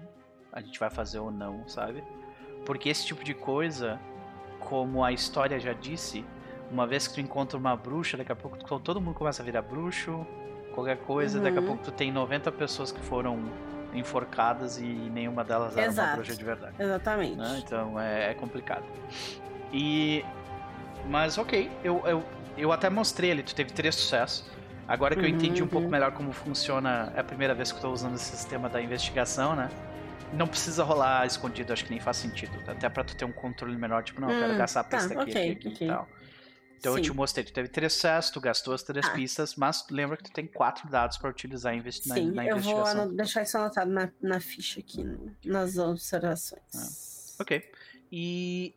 a 0.53 0.61
gente 0.61 0.79
vai 0.79 0.91
fazer 0.91 1.19
ou 1.21 1.31
não, 1.31 1.67
sabe? 1.67 2.05
Porque 2.67 2.91
esse 2.91 3.07
tipo 3.07 3.25
de 3.25 3.33
coisa, 3.33 3.99
como 4.61 5.03
a 5.03 5.11
história 5.11 5.59
já 5.59 5.73
disse, 5.73 6.23
uma 6.71 6.87
vez 6.87 7.09
que 7.09 7.15
tu 7.15 7.21
encontra 7.21 7.59
uma 7.59 7.75
bruxa, 7.75 8.17
daqui 8.19 8.31
a 8.33 8.37
pouco 8.37 8.59
todo 8.81 9.01
mundo 9.01 9.15
começa 9.15 9.43
a 9.43 9.45
virar 9.45 9.63
bruxo, 9.63 10.27
qualquer 10.73 10.99
coisa, 10.99 11.39
daqui 11.41 11.59
a 11.59 11.63
Uhum. 11.63 11.67
pouco 11.67 11.83
tu 11.85 11.93
tem 11.93 12.11
90 12.11 12.51
pessoas 12.51 12.91
que 12.93 13.01
foram 13.01 13.39
enforcadas 13.95 14.79
e 14.79 14.85
nenhuma 14.85 15.45
delas 15.45 15.77
era 15.77 15.91
uma 15.91 15.93
Exato. 15.93 16.17
bruxa 16.17 16.35
de 16.35 16.45
verdade 16.45 16.75
Exatamente. 16.79 17.37
né? 17.37 17.63
Então 17.65 17.99
é, 18.01 18.31
é 18.31 18.35
complicado. 18.35 18.85
E. 19.73 20.25
Mas 21.09 21.37
ok, 21.37 21.71
eu, 21.83 22.01
eu, 22.07 22.25
eu 22.57 22.73
até 22.73 22.89
mostrei 22.89 23.33
ali, 23.33 23.43
tu 23.43 23.55
teve 23.55 23.73
três 23.73 23.95
sucessos. 23.95 24.45
Agora 24.87 25.17
que 25.17 25.25
eu 25.25 25.29
Uhum, 25.29 25.35
entendi 25.37 25.63
um 25.63 25.69
pouco 25.69 25.87
uhum. 25.87 25.91
melhor 25.91 26.13
como 26.13 26.33
funciona, 26.33 27.13
é 27.17 27.21
a 27.21 27.25
primeira 27.25 27.55
vez 27.55 27.73
que 27.73 27.79
eu 27.79 27.83
tô 27.83 27.91
usando 27.93 28.15
esse 28.17 28.37
sistema 28.37 28.69
da 28.69 28.81
investigação, 28.83 29.55
né? 29.57 29.69
Não 30.33 30.47
precisa 30.47 30.83
rolar 30.85 31.27
escondido, 31.27 31.73
acho 31.73 31.85
que 31.85 31.91
nem 31.91 32.01
faz 32.01 32.17
sentido. 32.19 32.53
Até 32.67 32.89
pra 32.89 33.03
tu 33.05 33.17
ter 33.17 33.25
um 33.25 33.33
controle 33.33 33.77
melhor, 33.77 34.03
tipo, 34.03 34.21
não, 34.21 34.31
eu 34.31 34.35
quero 34.35 34.53
Hum, 34.53 34.57
gastar 34.57 34.81
a 34.81 34.85
tá, 34.85 34.97
pista 34.97 35.15
aqui, 35.15 35.31
ok, 35.31 35.51
aqui, 35.51 35.53
aqui 35.53 35.69
ok. 35.69 35.87
e 35.87 35.91
tal. 35.91 36.09
Então 36.83 36.95
eu 36.95 36.97
Sim. 36.97 37.03
te 37.11 37.13
mostrei, 37.13 37.45
tu 37.45 37.53
teve 37.53 37.69
três 37.69 37.93
sucessos, 37.93 38.33
tu 38.33 38.41
gastou 38.41 38.75
as 38.75 38.83
três 38.83 39.07
Ah. 39.07 39.11
pistas, 39.11 39.55
mas 39.55 39.87
lembra 39.89 40.17
que 40.17 40.25
tu 40.25 40.33
tem 40.33 40.49
quatro 40.49 40.91
dados 40.91 41.17
pra 41.17 41.31
utilizar 41.31 41.73
investi 41.77 42.09
na, 42.09 42.15
Sim, 42.17 42.33
na 42.33 42.45
eu 42.45 42.59
vou 42.59 43.09
deixar 43.15 43.43
isso 43.43 43.57
anotado 43.57 43.89
na, 43.89 44.11
na 44.21 44.41
ficha 44.41 44.81
aqui, 44.81 45.05
no- 45.05 45.33
nas 45.45 45.79
observações. 45.79 47.37
Ok. 47.41 47.63
E. 48.11 48.75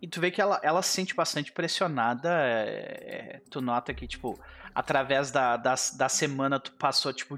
E 0.00 0.06
tu 0.06 0.20
vê 0.20 0.30
que 0.30 0.40
ela, 0.40 0.60
ela 0.62 0.80
se 0.80 0.90
sente 0.90 1.12
bastante 1.12 1.50
pressionada. 1.50 2.28
é, 2.30 3.34
é, 3.36 3.42
tu 3.50 3.60
nota 3.60 3.92
que, 3.92 4.06
tipo, 4.06 4.38
através 4.72 5.32
da, 5.32 5.56
da, 5.56 5.74
da 5.96 6.08
semana 6.08 6.60
tu 6.60 6.70
passou, 6.72 7.12
tipo, 7.12 7.36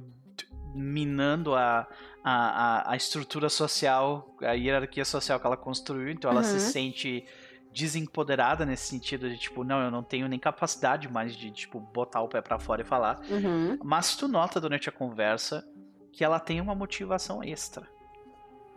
minando 0.75 1.55
a, 1.55 1.87
a, 2.23 2.91
a, 2.93 2.97
estrutura 2.97 3.49
social, 3.49 4.35
a 4.43 4.53
hierarquia 4.53 5.05
social 5.07 5.41
que 5.41 5.47
ela 5.47 5.57
construiu. 5.57 6.11
Então 6.11 6.31
ela 6.31 6.43
se 6.43 6.55
Uhum. 6.55 6.59
sente 6.59 7.27
desempoderada 7.75 8.65
nesse 8.65 8.87
sentido 8.87 9.29
de, 9.29 9.37
tipo, 9.37 9.65
não, 9.65 9.81
eu 9.83 9.91
não 9.91 10.03
tenho 10.03 10.29
nem 10.29 10.39
capacidade 10.39 11.09
mais 11.13 11.35
de, 11.37 11.51
tipo, 11.51 11.81
botar 11.81 12.23
o 12.23 12.29
pé 12.29 12.41
pra 12.41 12.59
fora 12.59 12.83
e 12.83 12.85
falar. 12.85 13.21
Uhum. 13.29 13.77
Mas 13.83 14.15
tu 14.17 14.29
nota 14.29 14.61
durante 14.61 14.89
a 14.89 14.93
conversa 14.93 15.69
que 16.13 16.23
ela 16.25 16.39
tem 16.39 16.61
uma 16.61 16.75
motivação 16.75 17.43
extra. 17.43 17.87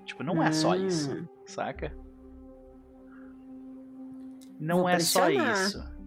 Tipo, 0.04 0.24
não 0.24 0.42
é 0.42 0.52
só 0.52 0.76
isso, 0.76 1.12
Hum. 1.14 1.28
saca? 1.46 1.96
Não 4.60 4.80
Vou 4.80 4.90
é 4.90 5.00
só 5.00 5.26
pressionar. 5.26 5.54
isso. 5.54 5.98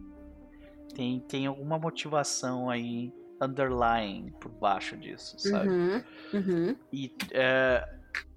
Tem, 0.94 1.20
tem 1.20 1.46
alguma 1.46 1.78
motivação 1.78 2.68
aí 2.68 3.12
underlying 3.40 4.32
por 4.40 4.50
baixo 4.50 4.96
disso, 4.96 5.38
sabe? 5.38 5.68
Uhum. 5.68 6.02
Uhum. 6.34 6.76
E, 6.92 7.14
é, 7.30 7.88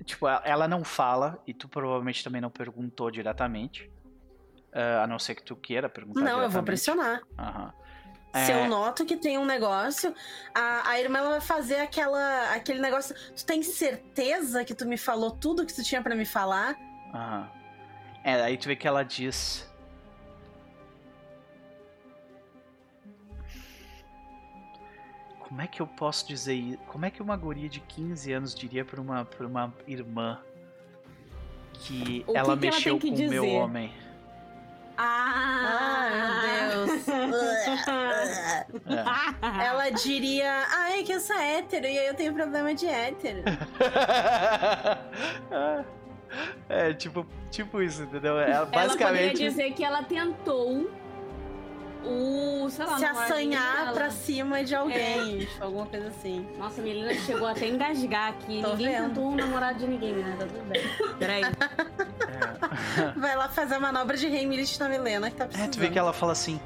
tipo, 0.06 0.28
ela 0.28 0.68
não 0.68 0.84
fala, 0.84 1.42
e 1.48 1.54
tu 1.54 1.68
provavelmente 1.68 2.24
também 2.24 2.40
não 2.40 2.52
perguntou 2.52 3.10
diretamente. 3.10 3.92
É, 4.74 4.98
a 5.04 5.08
não 5.08 5.20
ser 5.20 5.36
que 5.36 5.44
tu 5.44 5.56
queira 5.56 5.88
perguntar 5.88 6.22
Não, 6.22 6.42
eu 6.42 6.50
vou 6.50 6.64
pressionar. 6.64 7.22
Se 8.34 8.52
É, 8.52 8.64
eu 8.64 8.68
noto 8.68 9.06
que 9.06 9.16
tem 9.16 9.38
um 9.38 9.46
negócio, 9.46 10.14
a, 10.56 10.90
a 10.90 11.00
irmã 11.00 11.20
ela 11.20 11.30
vai 11.30 11.42
fazer 11.42 11.76
aquela, 11.76 12.52
aquele 12.52 12.80
negócio. 12.80 13.16
Tu 13.36 13.46
tem 13.46 13.62
certeza 13.62 14.66
que 14.66 14.74
tu 14.74 14.88
me 14.88 14.98
falou 14.98 15.30
tudo 15.30 15.66
que 15.66 15.74
tu 15.74 15.84
tinha 15.84 16.02
pra 16.02 16.16
me 16.16 16.26
falar? 16.26 16.76
Aham. 17.14 17.48
É, 18.24 18.42
aí 18.42 18.58
tu 18.58 18.68
vê 18.68 18.76
que 18.76 18.88
ela 18.88 19.04
diz. 19.04 19.70
Como 25.40 25.62
é 25.62 25.68
que 25.68 25.80
eu 25.82 25.86
posso 25.86 26.28
dizer 26.28 26.56
isso? 26.56 26.80
Como 26.88 27.06
é 27.06 27.12
que 27.12 27.22
uma 27.22 27.38
guria 27.38 27.70
de 27.70 27.80
15 27.82 28.34
anos 28.34 28.56
diria 28.56 28.84
pra 28.84 29.00
uma, 29.00 29.24
pra 29.26 29.46
uma 29.46 29.72
irmã 29.86 30.42
que 31.74 32.24
O 32.26 32.32
que 32.32 32.38
ela 32.38 32.58
que 32.58 32.66
ela 32.66 32.72
mexeu 32.72 33.00
tem 33.00 33.16
com 33.16 33.22
o 33.22 33.30
meu 33.30 33.48
homem? 33.50 33.94
Ah, 34.98 36.42
meu 36.44 36.86
Deus. 36.86 37.08
É. 37.08 38.66
ela 39.66 39.90
diria, 39.90 40.66
ah, 40.70 40.98
é 40.98 41.04
que 41.04 41.14
eu 41.14 41.20
sou 41.20 41.38
hétero 41.38 41.86
e 41.86 41.98
aí 41.98 42.08
eu 42.08 42.14
tenho 42.14 42.34
problema 42.34 42.74
de 42.74 42.86
hétero. 42.86 43.42
é, 46.70 46.94
tipo, 46.94 47.26
tipo 47.50 47.82
isso, 47.82 48.04
entendeu? 48.04 48.40
Ela, 48.40 48.52
Ela 48.52 48.66
poderia 48.66 48.88
basicamente. 48.88 49.38
dizer 49.38 49.72
que 49.74 49.84
ela 49.84 50.04
tentou 50.04 50.90
o, 52.06 52.70
sei 52.70 52.86
lá, 52.86 52.98
Se 52.98 53.04
namoradinho 53.04 53.24
assanhar 53.24 53.94
pra 53.94 54.10
cima 54.12 54.64
de 54.64 54.76
alguém, 54.76 55.40
tipo, 55.40 55.64
alguma 55.64 55.86
coisa 55.86 56.08
assim. 56.08 56.48
Nossa, 56.58 56.82
a 56.82 56.84
menina 56.84 57.14
chegou 57.16 57.48
até 57.48 57.66
a 57.66 57.70
engasgar 57.70 58.30
aqui. 58.34 58.62
Tô 58.62 58.72
ninguém 58.72 58.88
vendo. 58.90 59.08
tentou 59.10 59.32
um 59.32 59.36
namorado 59.36 59.80
de 59.80 59.88
ninguém, 59.88 60.14
né? 60.14 60.36
Tá 60.38 60.46
tudo 60.46 60.64
bem. 60.70 60.82
Peraí. 61.18 61.44
É. 61.44 63.12
Vai 63.20 63.36
lá 63.36 63.50
fazer 63.50 63.76
a 63.76 63.80
manobra 63.80 64.18
de 64.18 64.28
Heimlich 64.28 64.80
na 64.80 64.90
Milena 64.90 65.30
que 65.32 65.38
tá 65.38 65.44
É, 65.46 65.48
precisando. 65.48 65.72
tu 65.74 65.80
vê 65.80 65.90
que 65.90 66.00
ela 66.00 66.14
fala 66.14 66.32
assim, 66.34 66.60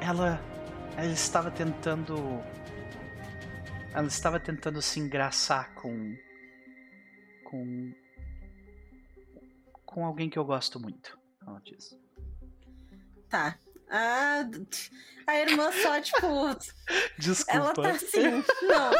ela, 0.00 0.40
ela 0.96 1.06
estava 1.12 1.50
tentando, 1.50 2.16
ela 3.94 4.06
estava 4.06 4.40
tentando 4.40 4.80
se 4.82 4.98
engraçar 5.00 5.72
com, 5.74 6.16
com, 7.44 7.92
com 9.84 10.04
alguém 10.06 10.28
que 10.30 10.38
eu 10.38 10.44
gosto 10.44 10.80
muito. 10.80 11.18
Ela 11.46 11.60
diz. 11.64 11.96
Tá. 13.28 13.56
Ah, 13.90 14.44
a 15.26 15.40
irmã 15.40 15.70
só, 15.72 16.00
tipo. 16.00 16.26
Desculpa. 17.18 17.56
Ela 17.58 17.72
tá 17.74 17.90
assim. 17.90 18.44
Não, 18.62 18.90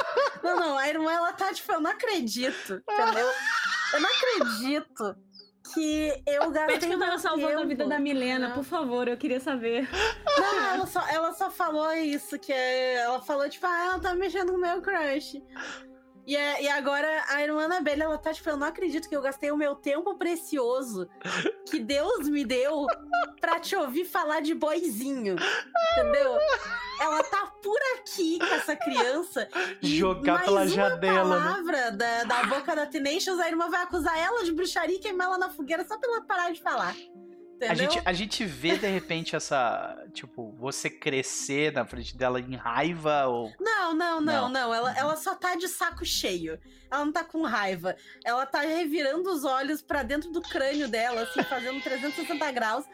não, 0.42 0.56
não. 0.60 0.78
A 0.78 0.88
irmã, 0.88 1.12
ela 1.12 1.32
tá, 1.32 1.52
tipo, 1.52 1.70
eu 1.72 1.80
não 1.80 1.90
acredito. 1.90 2.82
Entendeu? 2.88 3.28
Eu 3.92 4.00
não 4.00 4.08
acredito 4.10 5.16
que 5.72 6.22
eu 6.26 6.50
gastei. 6.50 6.78
Pede 6.78 6.86
que 6.88 6.98
tava 6.98 7.18
salvando 7.18 7.60
a 7.60 7.64
vida 7.64 7.86
da 7.86 7.98
Milena, 7.98 8.48
Não. 8.48 8.54
por 8.56 8.64
favor, 8.64 9.06
eu 9.06 9.16
queria 9.16 9.38
saber. 9.40 9.88
Não, 10.38 10.64
ela 10.74 10.86
só, 10.86 11.06
ela 11.08 11.32
só 11.32 11.50
falou 11.50 11.92
isso, 11.92 12.38
que 12.38 12.52
é- 12.52 12.94
ela 12.96 13.20
falou, 13.20 13.48
tipo, 13.48 13.66
ah, 13.66 13.84
ela 13.86 14.00
tá 14.00 14.14
mexendo 14.14 14.50
com 14.50 14.58
o 14.58 14.60
meu 14.60 14.80
crush. 14.82 15.40
E, 16.30 16.36
é- 16.36 16.62
e 16.62 16.68
agora 16.68 17.24
a 17.28 17.42
irmã 17.42 17.64
Anabelle, 17.64 18.02
ela 18.02 18.16
tá, 18.16 18.32
tipo, 18.32 18.48
eu 18.48 18.56
não 18.56 18.68
acredito 18.68 19.08
que 19.08 19.16
eu 19.16 19.20
gastei 19.20 19.50
o 19.50 19.56
meu 19.56 19.74
tempo 19.74 20.14
precioso 20.16 21.08
que 21.68 21.80
Deus 21.80 22.28
me 22.28 22.44
deu 22.44 22.86
pra 23.40 23.58
te 23.58 23.74
ouvir 23.74 24.04
falar 24.04 24.40
de 24.40 24.54
boizinho. 24.54 25.34
Entendeu? 25.34 26.38
Ela 27.00 27.24
tá 27.24 27.52
por 27.60 27.78
aqui 27.98 28.38
com 28.38 28.54
essa 28.54 28.76
criança. 28.76 29.48
Jogar 29.80 30.44
pela 30.44 30.60
uma 30.60 30.68
janela, 30.68 31.40
né? 31.40 31.44
palavra 31.48 31.90
da, 31.90 32.22
da 32.22 32.44
boca 32.44 32.76
da 32.76 32.86
Tenacious, 32.86 33.40
a 33.40 33.48
irmã 33.48 33.68
vai 33.68 33.82
acusar 33.82 34.16
ela 34.16 34.44
de 34.44 34.52
bruxaria 34.52 34.96
e 34.96 35.00
queimar 35.00 35.26
ela 35.26 35.38
na 35.38 35.50
fogueira 35.50 35.84
só 35.84 35.98
pra 35.98 36.08
ela 36.12 36.20
parar 36.22 36.52
de 36.52 36.62
falar. 36.62 36.94
Entendeu? 37.60 37.72
A 37.72 37.74
gente, 37.74 38.02
a 38.06 38.12
gente 38.14 38.44
vê 38.46 38.78
de 38.78 38.86
repente 38.86 39.36
essa. 39.36 40.02
Tipo, 40.14 40.50
você 40.52 40.88
crescer 40.88 41.72
na 41.72 41.84
frente 41.84 42.16
dela 42.16 42.40
em 42.40 42.56
raiva 42.56 43.26
ou. 43.26 43.52
Não, 43.60 43.94
não, 43.94 44.18
Não. 44.20 44.20
não, 44.20 44.48
não. 44.48 44.74
Ela, 44.74 44.96
ela 44.96 45.16
só 45.16 45.34
tá 45.34 45.54
de 45.54 45.68
saco 45.68 46.02
cheio. 46.04 46.58
Ela 46.90 47.04
não 47.04 47.12
tá 47.12 47.22
com 47.22 47.42
raiva. 47.42 47.94
Ela 48.24 48.46
tá 48.46 48.62
revirando 48.62 49.30
os 49.30 49.44
olhos 49.44 49.82
pra 49.82 50.02
dentro 50.02 50.30
do 50.30 50.40
crânio 50.40 50.88
dela, 50.88 51.20
assim, 51.22 51.42
fazendo 51.42 51.82
360 51.82 52.50
graus. 52.50 52.86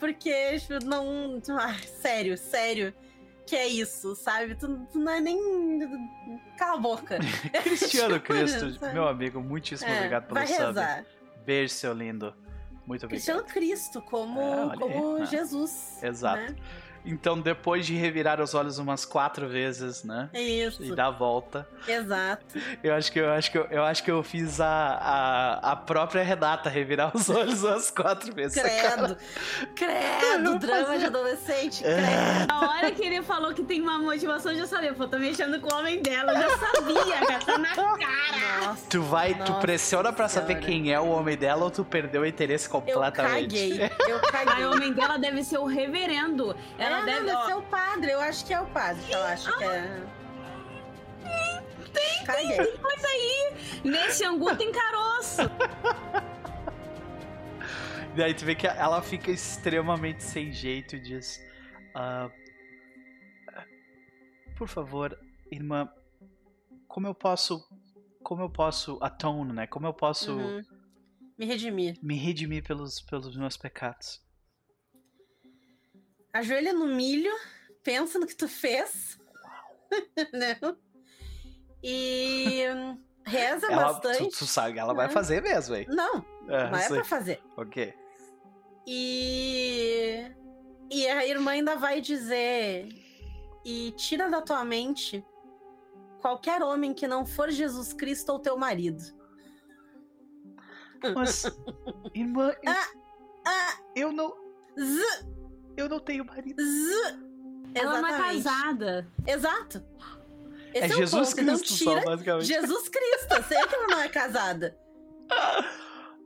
Porque, 0.00 0.58
tipo, 0.60 0.82
não. 0.84 1.38
Ai, 1.60 1.78
sério, 1.82 2.38
sério. 2.38 2.94
Que 3.46 3.54
é 3.54 3.68
isso, 3.68 4.16
sabe? 4.16 4.54
Tu, 4.54 4.66
tu 4.90 4.98
não 4.98 5.12
é 5.12 5.20
nem. 5.20 5.38
Cala 6.56 6.74
a 6.74 6.80
boca. 6.80 7.18
Cristiano 7.62 8.18
Cristo, 8.18 8.72
Sabe? 8.78 8.94
meu 8.94 9.06
amigo, 9.06 9.40
muitíssimo 9.42 9.90
É, 9.90 9.96
obrigado 9.98 10.26
pelo 10.26 10.46
sub. 10.46 11.04
Beijo, 11.44 11.74
seu 11.74 11.92
lindo. 11.92 12.34
Muito 12.86 13.04
obrigado. 13.04 13.08
Cristiano 13.08 13.44
Cristo, 13.44 14.00
como, 14.02 14.40
É, 14.40 14.76
como 14.78 15.18
né? 15.18 15.26
Jesus. 15.26 16.02
Exato. 16.02 16.52
né? 16.52 16.56
Então, 17.06 17.38
depois 17.40 17.86
de 17.86 17.94
revirar 17.94 18.40
os 18.40 18.52
olhos 18.54 18.78
umas 18.78 19.04
quatro 19.04 19.48
vezes, 19.48 20.02
né? 20.04 20.28
É 20.32 20.42
isso. 20.42 20.82
E 20.82 20.94
dar 20.94 21.06
a 21.06 21.10
volta. 21.10 21.66
Exato. 21.86 22.44
Eu 22.82 22.94
acho 22.94 23.12
que 23.12 23.18
eu 23.20 23.30
acho 23.30 23.50
que 23.50 23.58
eu, 23.58 23.64
eu 23.70 23.84
acho 23.84 24.02
que 24.02 24.10
eu 24.10 24.22
fiz 24.22 24.60
a, 24.60 24.66
a, 24.68 25.72
a 25.72 25.76
própria 25.76 26.22
Renata 26.22 26.68
revirar 26.68 27.16
os 27.16 27.30
olhos 27.30 27.62
umas 27.62 27.90
quatro 27.90 28.34
vezes. 28.34 28.60
Credo. 28.60 29.16
Credo, 29.74 30.50
Eu 30.52 30.58
drama 30.58 30.84
fazia- 30.84 30.98
de 30.98 31.04
adolescente. 31.06 31.84
É. 31.84 31.94
Credo. 31.94 32.52
A 32.52 32.68
hora 32.68 32.90
que 32.90 33.04
ele 33.04 33.22
falou 33.22 33.54
que 33.54 33.62
tem 33.62 33.80
uma 33.80 33.98
motivação, 33.98 34.52
eu 34.52 34.58
já 34.58 34.66
sabia. 34.66 34.92
Pô, 34.92 35.06
tô 35.06 35.18
mexendo 35.18 35.60
com 35.60 35.72
o 35.74 35.78
homem 35.78 36.00
dela, 36.02 36.32
eu 36.34 36.40
já 36.40 36.58
sabia, 36.58 37.26
cara. 37.26 37.38
Tá 37.44 37.58
na 37.58 37.68
cara. 37.74 38.66
Nossa. 38.66 38.86
Tu 38.90 39.02
vai, 39.02 39.34
tu 39.34 39.38
Nossa 39.40 39.54
pressiona 39.60 40.12
pra 40.12 40.28
saber 40.28 40.54
Senhora. 40.54 40.66
quem 40.66 40.92
é 40.92 40.98
o 41.00 41.06
homem 41.08 41.36
dela 41.36 41.64
ou 41.64 41.70
tu 41.70 41.84
perdeu 41.84 42.22
o 42.22 42.26
interesse 42.26 42.66
Eu 42.66 42.70
completamente? 42.72 43.54
caguei. 43.54 43.90
Eu 44.08 44.20
caguei. 44.20 44.64
o 44.64 44.72
homem 44.72 44.92
dela 44.92 45.18
deve 45.18 45.42
ser 45.44 45.58
o 45.58 45.64
reverendo. 45.64 46.56
Ela 46.78 46.95
é, 47.00 47.04
deve. 47.04 47.20
não, 47.20 47.34
deve 47.34 47.46
ser 47.46 47.54
o 47.54 47.62
padre. 47.62 48.10
Eu 48.10 48.20
acho 48.20 48.46
que 48.46 48.54
é 48.54 48.60
o 48.60 48.66
padre 48.66 49.02
que 49.04 49.12
ela 49.14 49.32
acha 49.32 49.56
que 49.56 49.64
é. 49.64 50.06
Caguei. 52.26 52.56
Coisa 52.78 53.06
aí! 53.08 53.54
Nesse 53.84 54.24
angu 54.24 54.54
tem 54.56 54.70
caroço. 54.72 55.42
E 58.16 58.22
aí 58.22 58.34
tu 58.34 58.44
vê 58.44 58.54
que 58.54 58.66
ela 58.66 59.00
fica 59.02 59.30
extremamente 59.30 60.22
sem 60.24 60.52
jeito 60.52 60.96
e 60.96 61.00
diz: 61.00 61.38
"Ah, 61.94 62.30
Por 64.56 64.68
favor, 64.68 65.18
irmã, 65.50 65.88
como 66.88 67.06
eu 67.06 67.14
posso. 67.14 67.62
Como 68.22 68.42
eu 68.42 68.50
posso 68.50 68.98
atone, 69.02 69.52
né? 69.52 69.66
Como 69.66 69.86
eu 69.86 69.94
posso 69.94 70.32
Uhum. 70.36 70.62
Me 71.38 71.46
redimir. 71.46 71.98
me 72.02 72.16
redimir 72.16 72.64
pelos, 72.64 73.00
pelos 73.02 73.36
meus 73.36 73.56
pecados? 73.56 74.20
Ajoelha 76.38 76.72
no 76.72 76.86
milho, 76.86 77.32
pensa 77.82 78.18
no 78.18 78.26
que 78.26 78.34
tu 78.36 78.48
fez. 78.48 79.18
Não? 80.62 80.76
E 81.82 82.62
reza 83.24 83.66
Ela, 83.70 83.92
bastante. 83.92 84.30
tu, 84.30 84.38
tu 84.38 84.46
sabe, 84.46 84.78
ela 84.78 84.92
vai 84.94 85.06
né? 85.06 85.12
fazer 85.12 85.40
mesmo, 85.42 85.74
hein? 85.76 85.86
Não, 85.88 86.24
É, 86.48 86.70
não 86.70 86.76
é 86.78 86.82
sei. 86.82 86.96
pra 86.96 87.04
fazer. 87.04 87.42
Ok. 87.56 87.94
E. 88.86 90.30
E 90.90 91.06
a 91.08 91.26
irmã 91.26 91.52
ainda 91.52 91.76
vai 91.76 92.00
dizer. 92.00 92.88
E 93.64 93.92
tira 93.96 94.28
da 94.30 94.40
tua 94.40 94.64
mente 94.64 95.24
qualquer 96.20 96.62
homem 96.62 96.94
que 96.94 97.06
não 97.08 97.24
for 97.26 97.50
Jesus 97.50 97.92
Cristo 97.92 98.30
ou 98.30 98.38
teu 98.38 98.56
marido. 98.56 99.02
Mas, 101.14 101.44
irmã, 102.14 102.54
eu, 102.62 102.72
Ah, 103.44 103.78
eu 103.94 104.12
não. 104.12 104.34
z, 104.78 105.26
Eu 105.76 105.88
não 105.88 106.00
tenho 106.00 106.24
marido. 106.24 106.62
z. 106.62 107.18
Ela 107.74 108.00
não 108.00 108.08
é 108.08 108.18
casada. 108.18 109.06
Exato. 109.26 109.84
Esse 110.72 110.78
É 110.78 110.84
é, 110.84 110.88
Jesus 110.88 111.28
ponto. 111.30 111.40
Então 111.40 111.58
Cristo 111.58 111.74
só, 111.84 111.90
tira 111.94 112.04
basicamente. 112.04 112.46
Jesus 112.46 112.88
Cristo. 112.88 113.34
Eu 113.34 113.42
sei 113.42 113.66
que 113.66 113.74
ela 113.74 113.86
não 113.88 114.00
é 114.00 114.08
casada. 114.08 114.76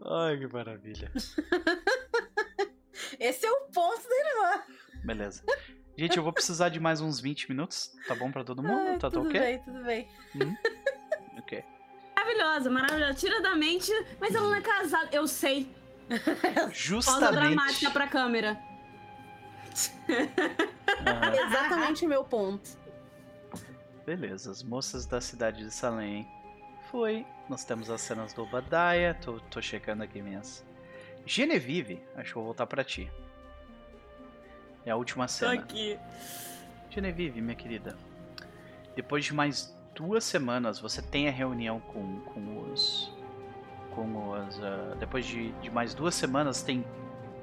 Ai, 0.07 0.39
que 0.39 0.47
maravilha. 0.47 1.11
Esse 3.19 3.47
é 3.47 3.51
o 3.51 3.61
ponto 3.73 4.03
da 4.09 4.17
irmã. 4.17 4.63
Beleza. 5.05 5.43
Gente, 5.99 6.17
eu 6.17 6.23
vou 6.23 6.33
precisar 6.33 6.69
de 6.69 6.79
mais 6.81 7.01
uns 7.01 7.21
20 7.21 7.49
minutos. 7.49 7.93
Tá 8.07 8.15
bom 8.15 8.31
pra 8.31 8.45
todo 8.45 8.63
mundo? 8.63 8.91
Ai, 8.91 8.99
tá 8.99 9.11
tudo 9.11 9.29
ok? 9.29 9.41
bem, 9.41 9.59
tudo 9.63 9.83
bem. 9.83 10.09
Ok. 11.39 11.65
Maravilhosa, 12.17 12.71
maravilhosa. 12.71 13.15
Tira 13.15 13.41
da 13.43 13.57
mente, 13.57 13.91
mas 14.21 14.35
ela 14.35 14.47
não 14.47 14.55
é 14.55 14.61
casada. 14.61 15.09
Eu 15.13 15.27
sei. 15.27 15.75
Pausa 16.09 16.71
Justamente. 16.73 17.33
dramática 17.33 17.91
pra 17.91 18.07
câmera. 18.07 18.59
Exatamente 21.47 22.05
o 22.05 22.09
meu 22.09 22.25
ponto. 22.25 22.71
Beleza, 24.05 24.51
as 24.51 24.63
moças 24.63 25.07
da 25.07 25.21
cidade 25.21 25.65
de 25.65 25.71
Salem. 25.71 26.27
Foi. 26.91 27.25
Nós 27.49 27.65
temos 27.65 27.91
as 27.91 28.01
cenas 28.01 28.33
do 28.33 28.43
Obadiah. 28.43 29.15
Tô, 29.21 29.39
tô 29.51 29.63
checando 29.63 30.03
aqui 30.03 30.21
minhas. 30.21 30.65
Genevieve, 31.25 32.03
acho 32.17 32.33
que 32.33 32.39
eu 32.39 32.43
vou 32.43 32.45
voltar 32.47 32.67
pra 32.67 32.83
ti. 32.83 33.11
É 34.85 34.91
a 34.91 34.97
última 34.97 35.27
Tô 35.27 35.33
cena. 35.33 35.55
aqui. 35.55 35.99
Genevieve, 36.89 37.41
minha 37.41 37.55
querida. 37.55 37.97
Depois 38.97 39.25
de 39.25 39.35
mais 39.35 39.73
duas 39.95 40.25
semanas, 40.25 40.81
você 40.81 41.01
tem 41.03 41.29
a 41.29 41.31
reunião 41.31 41.79
com, 41.81 42.21
com 42.21 42.73
os. 42.73 43.13
Com 43.95 44.31
os. 44.31 44.61
ah, 44.63 44.97
depois 44.99 45.27
de, 45.27 45.53
de 45.53 45.71
mais 45.71 45.95
duas 45.95 46.15
semanas, 46.15 46.63
tem 46.63 46.85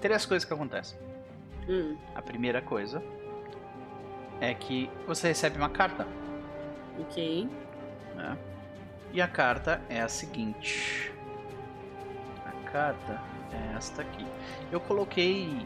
três 0.02 0.26
coisas 0.26 0.46
que 0.46 0.54
acontecem. 0.54 1.00
Hum, 1.68 1.98
A 2.16 2.22
primeira 2.22 2.62
coisa 2.62 3.04
é 4.40 4.54
que 4.54 4.90
você 5.06 5.28
recebe 5.30 5.58
uma 5.58 5.70
carta. 5.70 6.08
Ok. 7.00 7.50
né? 8.16 8.38
E 9.14 9.22
a 9.22 9.28
carta 9.28 9.82
é 9.90 10.02
a 10.02 10.08
seguinte. 10.08 11.12
A 12.46 12.70
carta 12.72 13.22
é 13.52 13.76
esta 13.76 14.02
aqui. 14.02 14.26
Eu 14.72 14.80
coloquei. 14.80 15.66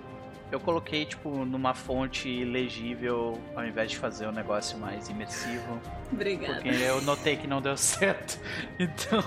Eu 0.52 0.60
coloquei, 0.60 1.06
tipo, 1.06 1.46
numa 1.46 1.74
fonte 1.74 2.44
legível 2.44 3.40
ao 3.56 3.66
invés 3.66 3.92
de 3.92 3.98
fazer 3.98 4.28
um 4.28 4.34
negócio 4.34 4.78
mais 4.78 5.08
imersivo. 5.10 5.80
Obrigada. 6.12 6.56
Porque 6.56 6.70
eu 6.70 7.02
notei 7.04 7.38
que 7.38 7.48
não 7.48 7.62
deu 7.62 7.76
certo. 7.78 8.38
Então, 8.78 9.22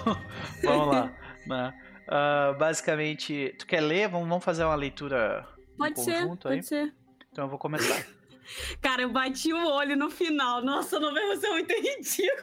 vamos 0.63 0.89
lá. 0.89 1.11
né? 1.47 1.75
Ah, 2.07 2.55
basicamente, 2.59 3.55
tu 3.59 3.67
quer 3.67 3.81
ler? 3.81 4.09
Vamos, 4.09 4.45
fazer 4.45 4.65
uma 4.65 4.75
leitura 4.75 5.47
Pode 5.77 6.01
ser, 6.01 6.23
conjunto 6.23 6.49
aí? 6.49 6.57
pode 6.57 6.67
ser. 6.67 6.95
Então 7.31 7.45
eu 7.45 7.49
vou 7.49 7.59
começar. 7.59 8.07
Cara, 8.81 9.03
eu 9.03 9.11
bati 9.11 9.53
o 9.53 9.67
olho 9.67 9.97
no 9.97 10.11
final. 10.11 10.63
Nossa, 10.63 11.01
não 11.01 11.13
vai 11.13 11.37
ser 11.37 11.49
muito 11.49 11.73
ridículo. 11.73 12.35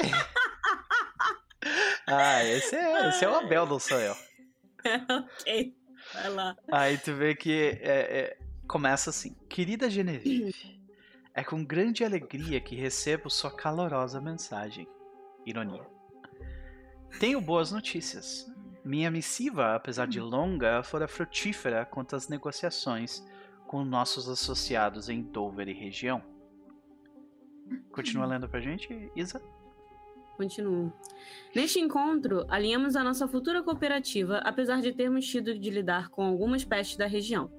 Ah, 2.06 2.44
esse 2.44 2.74
é, 2.74 3.08
esse 3.08 3.24
é 3.24 3.28
o 3.28 3.36
Abel, 3.36 3.66
não 3.66 3.78
sou 3.78 3.98
eu. 3.98 4.16
ok. 5.08 5.76
Vai 6.12 6.30
lá. 6.30 6.56
Aí 6.70 6.98
tu 6.98 7.14
vê 7.14 7.34
que 7.34 7.78
é, 7.80 7.80
é, 7.82 8.38
começa 8.66 9.10
assim. 9.10 9.34
Querida 9.48 9.88
Genevieve, 9.88 10.80
é 11.34 11.44
com 11.44 11.64
grande 11.64 12.04
alegria 12.04 12.60
que 12.60 12.74
recebo 12.74 13.30
sua 13.30 13.50
calorosa 13.54 14.20
mensagem. 14.20 14.88
Ironia. 15.46 15.86
Tenho 17.18 17.40
boas 17.40 17.70
notícias. 17.70 18.51
Minha 18.84 19.10
missiva, 19.10 19.76
apesar 19.76 20.06
de 20.06 20.20
longa, 20.20 20.82
fora 20.82 21.06
frutífera 21.06 21.84
quanto 21.84 22.16
às 22.16 22.28
negociações 22.28 23.24
com 23.66 23.84
nossos 23.84 24.28
associados 24.28 25.08
em 25.08 25.22
Dover 25.22 25.68
e 25.68 25.72
região. 25.72 26.22
Continua 27.92 28.26
lendo 28.26 28.48
pra 28.48 28.60
gente, 28.60 29.10
Isa? 29.14 29.40
Continuo. 30.36 30.92
Neste 31.54 31.78
encontro, 31.78 32.44
alinhamos 32.48 32.96
a 32.96 33.04
nossa 33.04 33.28
futura 33.28 33.62
cooperativa, 33.62 34.38
apesar 34.38 34.80
de 34.80 34.92
termos 34.92 35.26
tido 35.26 35.56
de 35.56 35.70
lidar 35.70 36.08
com 36.08 36.24
algumas 36.24 36.64
pestes 36.64 36.96
da 36.96 37.06
região. 37.06 37.50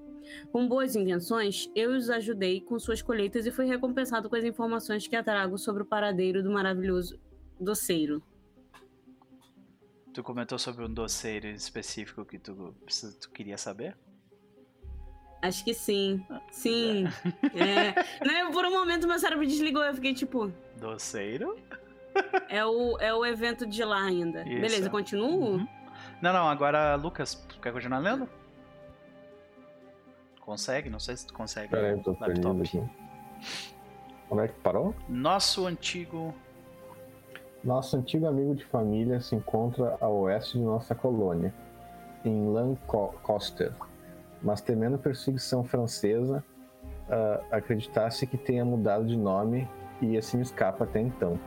Com 0.52 0.68
boas 0.68 0.96
intenções, 0.96 1.70
eu 1.76 1.92
os 1.92 2.10
ajudei 2.10 2.62
com 2.62 2.78
suas 2.80 3.02
colheitas 3.02 3.46
e 3.46 3.52
fui 3.52 3.66
recompensado 3.66 4.30
com 4.30 4.36
as 4.36 4.44
informações 4.44 5.08
que 5.08 5.24
trago 5.24 5.58
sobre 5.58 5.84
o 5.84 5.86
paradeiro 5.86 6.44
do 6.44 6.52
maravilhoso 6.52 7.20
doceiro. 7.60 8.22
Tu 10.14 10.22
comentou 10.24 10.60
sobre 10.60 10.86
um 10.86 10.94
doceiro 10.94 11.48
específico 11.48 12.24
que 12.24 12.38
tu, 12.38 12.76
tu 13.20 13.30
queria 13.32 13.58
saber? 13.58 13.98
Acho 15.42 15.64
que 15.66 15.74
sim. 15.74 16.26
Sim. 16.52 17.06
é. 17.56 17.94
Né, 18.26 18.50
por 18.52 18.64
um 18.66 18.72
momento 18.72 19.08
meu 19.08 19.20
cérebro 19.20 19.46
desligou, 19.46 19.84
eu 19.84 19.94
fiquei 19.94 20.14
tipo. 20.14 20.52
Doceiro? 20.78 21.58
É 22.48 22.64
o, 22.64 22.98
é 23.00 23.14
o 23.14 23.26
evento 23.26 23.66
de 23.66 23.84
lá 23.84 24.04
ainda. 24.04 24.42
Isso. 24.42 24.62
Beleza, 24.62 24.90
continuo? 24.90 25.56
Uhum. 25.56 25.68
Não, 26.22 26.32
não, 26.32 26.48
agora, 26.48 26.96
Lucas, 26.96 27.46
quer 27.62 27.74
continuar 27.74 28.00
lendo? 28.00 28.30
Consegue? 30.40 30.90
Não 30.90 31.00
sei 31.00 31.18
se 31.18 31.26
tu 31.26 31.34
consegue. 31.34 31.70
Peraí, 31.70 31.92
eu 31.92 32.04
tô 32.04 32.14
perdido 32.14 32.62
aqui. 32.62 32.82
Como 34.30 34.42
é 34.42 34.48
que 34.48 34.54
parou? 34.62 34.96
Nosso 35.10 35.66
antigo. 35.66 36.34
Nosso 37.64 37.96
antigo 37.96 38.28
amigo 38.28 38.54
de 38.54 38.66
família 38.66 39.22
se 39.22 39.36
encontra 39.36 39.98
a 40.02 40.08
oeste 40.10 40.58
de 40.58 40.64
nossa 40.64 40.94
colônia, 40.94 41.54
em 42.26 42.50
Lancaster, 42.50 43.72
mas 44.42 44.60
temendo 44.60 44.98
perseguição 44.98 45.64
francesa, 45.64 46.44
uh, 47.08 47.44
acreditasse 47.52 48.28
que 48.28 48.38
tenha 48.38 48.66
mudado 48.66 49.06
de 49.06 49.16
nome 49.16 49.68
e 50.02 50.18
assim 50.18 50.42
escapa 50.42 50.84
até 50.84 51.00
então. 51.00 51.40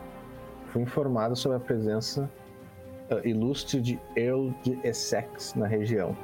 Fui 0.69 0.81
informado 0.81 1.36
sobre 1.36 1.59
a 1.59 1.61
presença 1.61 2.31
uh, 3.11 3.27
ilustre 3.27 3.83
de 3.83 4.01
Earl 4.17 4.51
de 4.62 4.78
Essex 4.85 5.55
na 5.55 5.67
região. 5.67 6.17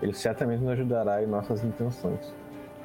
Ele 0.00 0.14
certamente 0.14 0.60
nos 0.60 0.70
ajudará 0.70 1.22
em 1.24 1.26
nossas 1.26 1.64
intenções. 1.64 2.32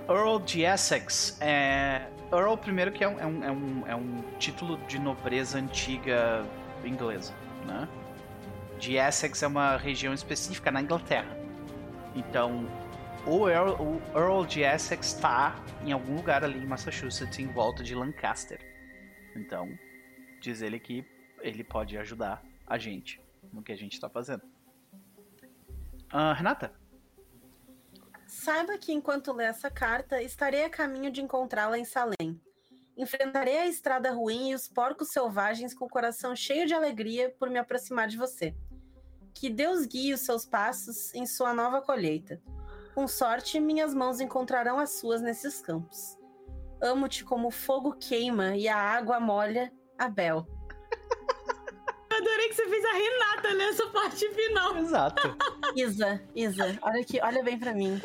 Earl 0.07 0.39
de 0.39 0.63
Essex 0.63 1.39
é. 1.41 2.07
Earl, 2.31 2.55
primeiro, 2.55 2.91
que 2.91 3.03
é 3.03 3.07
um, 3.07 3.19
é 3.19 3.25
um, 3.25 3.43
é 3.43 3.51
um, 3.51 3.87
é 3.87 3.95
um 3.95 4.21
título 4.37 4.77
de 4.87 4.99
nobreza 4.99 5.57
antiga 5.57 6.45
inglesa, 6.83 7.33
né? 7.65 7.87
De 8.77 8.95
Essex 8.95 9.43
é 9.43 9.47
uma 9.47 9.77
região 9.77 10.13
específica 10.13 10.71
na 10.71 10.81
Inglaterra. 10.81 11.37
Então, 12.15 12.67
o 13.25 13.49
Earl, 13.49 13.73
o 13.81 14.01
Earl 14.15 14.45
de 14.45 14.61
Essex 14.61 15.07
está 15.07 15.55
em 15.83 15.91
algum 15.91 16.15
lugar 16.15 16.43
ali 16.43 16.59
em 16.59 16.65
Massachusetts, 16.65 17.37
em 17.39 17.47
volta 17.47 17.83
de 17.83 17.93
Lancaster. 17.93 18.59
Então, 19.35 19.69
diz 20.39 20.61
ele 20.61 20.79
que 20.79 21.05
ele 21.41 21.63
pode 21.63 21.97
ajudar 21.97 22.41
a 22.65 22.77
gente 22.77 23.19
no 23.51 23.61
que 23.61 23.71
a 23.71 23.77
gente 23.77 23.93
está 23.93 24.09
fazendo. 24.09 24.43
Uh, 26.13 26.33
Renata? 26.35 26.78
Saiba 28.39 28.77
que 28.77 28.93
enquanto 28.93 29.33
lê 29.33 29.43
essa 29.43 29.69
carta, 29.69 30.21
estarei 30.21 30.63
a 30.63 30.69
caminho 30.69 31.11
de 31.11 31.21
encontrá-la 31.21 31.77
em 31.77 31.83
Salem. 31.83 32.41
Enfrentarei 32.95 33.57
a 33.57 33.67
estrada 33.67 34.13
ruim 34.13 34.51
e 34.51 34.55
os 34.55 34.65
porcos 34.65 35.09
selvagens 35.09 35.73
com 35.73 35.83
o 35.83 35.89
coração 35.89 36.33
cheio 36.33 36.65
de 36.65 36.73
alegria 36.73 37.35
por 37.37 37.49
me 37.49 37.59
aproximar 37.59 38.07
de 38.07 38.15
você. 38.15 38.55
Que 39.33 39.49
Deus 39.49 39.85
guie 39.85 40.13
os 40.13 40.21
seus 40.21 40.45
passos 40.45 41.13
em 41.13 41.25
sua 41.25 41.53
nova 41.53 41.81
colheita. 41.81 42.41
Com 42.95 43.09
sorte, 43.09 43.59
minhas 43.59 43.93
mãos 43.93 44.21
encontrarão 44.21 44.79
as 44.79 44.91
suas 44.91 45.21
nesses 45.21 45.59
campos. 45.59 46.17
Amo-te 46.81 47.25
como 47.25 47.49
o 47.49 47.51
fogo 47.51 47.91
queima 47.91 48.55
e 48.55 48.69
a 48.69 48.77
água 48.77 49.19
molha, 49.19 49.69
Abel. 49.97 50.47
adorei 52.19 52.49
que 52.49 52.55
você 52.55 52.67
fez 52.69 52.85
a 52.85 52.93
Renata 52.93 53.53
nessa 53.55 53.87
parte 53.87 54.29
final. 54.29 54.77
Exato. 54.77 55.35
Isa, 55.75 56.21
Isa, 56.35 56.77
olha 56.81 57.01
aqui, 57.01 57.19
olha 57.21 57.43
bem 57.43 57.57
pra 57.59 57.73
mim. 57.73 58.01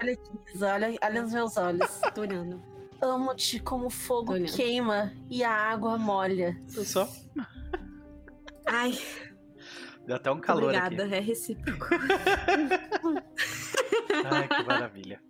Olha 0.00 0.12
aqui, 0.12 0.30
Isa, 0.54 0.74
olha, 0.74 0.98
olha 1.02 1.22
nos 1.22 1.32
meus 1.32 1.56
olhos. 1.56 2.00
Tô 2.14 2.20
olhando. 2.22 2.62
Amo-te 3.00 3.60
como 3.60 3.86
o 3.86 3.90
fogo 3.90 4.34
queima 4.54 5.12
e 5.30 5.44
a 5.44 5.52
água 5.52 5.96
molha. 5.96 6.60
Só. 6.66 7.08
Ai. 8.66 8.98
Deu 10.04 10.16
até 10.16 10.30
um 10.30 10.40
calor 10.40 10.64
Obrigada, 10.74 11.04
aqui. 11.04 11.14
é 11.14 11.20
recíproco. 11.20 11.86
Ai, 14.30 14.48
que 14.48 14.62
maravilha. 14.64 15.20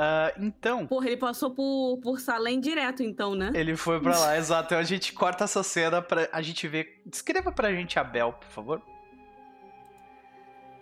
Uh, 0.00 0.44
então. 0.46 0.86
Porra, 0.86 1.08
ele 1.08 1.18
passou 1.18 1.50
por, 1.50 1.98
por 1.98 2.20
Salem 2.20 2.58
direto, 2.58 3.02
então, 3.02 3.34
né? 3.34 3.50
Ele 3.54 3.76
foi 3.76 4.00
pra 4.00 4.18
lá, 4.18 4.36
exato. 4.38 4.68
Então 4.68 4.78
a 4.78 4.82
gente 4.82 5.12
corta 5.12 5.44
essa 5.44 5.62
cena 5.62 6.00
pra 6.00 6.26
a 6.32 6.40
gente 6.40 6.66
ver. 6.66 7.02
Descreva 7.04 7.52
pra 7.52 7.70
gente 7.70 7.98
a 7.98 8.04
Bel, 8.04 8.32
por 8.32 8.48
favor. 8.48 8.82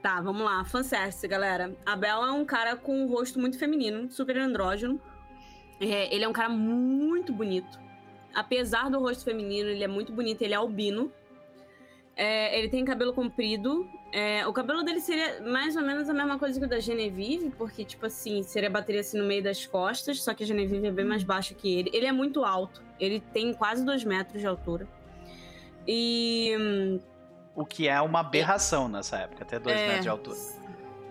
Tá, 0.00 0.20
vamos 0.20 0.42
lá. 0.42 0.64
Fanservice, 0.64 1.26
galera. 1.26 1.76
A 1.84 1.96
Bel 1.96 2.24
é 2.24 2.30
um 2.30 2.44
cara 2.44 2.76
com 2.76 2.96
um 2.96 3.08
rosto 3.08 3.40
muito 3.40 3.58
feminino, 3.58 4.08
super 4.08 4.38
andrógeno. 4.38 5.00
É, 5.80 6.14
ele 6.14 6.24
é 6.24 6.28
um 6.28 6.32
cara 6.32 6.48
muito 6.48 7.32
bonito. 7.32 7.76
Apesar 8.32 8.88
do 8.88 9.00
rosto 9.00 9.24
feminino, 9.24 9.68
ele 9.68 9.82
é 9.82 9.88
muito 9.88 10.12
bonito, 10.12 10.42
ele 10.42 10.54
é 10.54 10.56
albino. 10.56 11.10
É, 12.14 12.56
ele 12.56 12.68
tem 12.68 12.84
cabelo 12.84 13.12
comprido. 13.12 13.88
É, 14.10 14.46
o 14.46 14.52
cabelo 14.54 14.82
dele 14.82 15.00
seria 15.00 15.40
mais 15.42 15.76
ou 15.76 15.82
menos 15.82 16.08
a 16.08 16.14
mesma 16.14 16.38
coisa 16.38 16.58
que 16.58 16.64
o 16.64 16.68
da 16.68 16.80
Genevieve, 16.80 17.50
porque, 17.50 17.84
tipo 17.84 18.06
assim, 18.06 18.42
seria 18.42 18.70
bateria 18.70 19.02
assim 19.02 19.18
no 19.18 19.24
meio 19.26 19.42
das 19.42 19.66
costas, 19.66 20.22
só 20.22 20.32
que 20.32 20.42
a 20.44 20.46
Genevieve 20.46 20.86
é 20.86 20.90
bem 20.90 21.04
mais 21.04 21.22
baixa 21.22 21.54
que 21.54 21.78
ele. 21.78 21.90
Ele 21.92 22.06
é 22.06 22.12
muito 22.12 22.42
alto. 22.44 22.82
Ele 22.98 23.20
tem 23.20 23.52
quase 23.52 23.84
dois 23.84 24.04
metros 24.04 24.40
de 24.40 24.46
altura. 24.46 24.88
E. 25.86 26.98
O 27.54 27.64
que 27.66 27.88
é 27.88 28.00
uma 28.00 28.20
aberração 28.20 28.88
nessa 28.88 29.16
época, 29.18 29.42
até 29.42 29.58
dois 29.58 29.76
É. 29.76 29.86
metros 29.86 30.02
de 30.04 30.08
altura. 30.08 30.36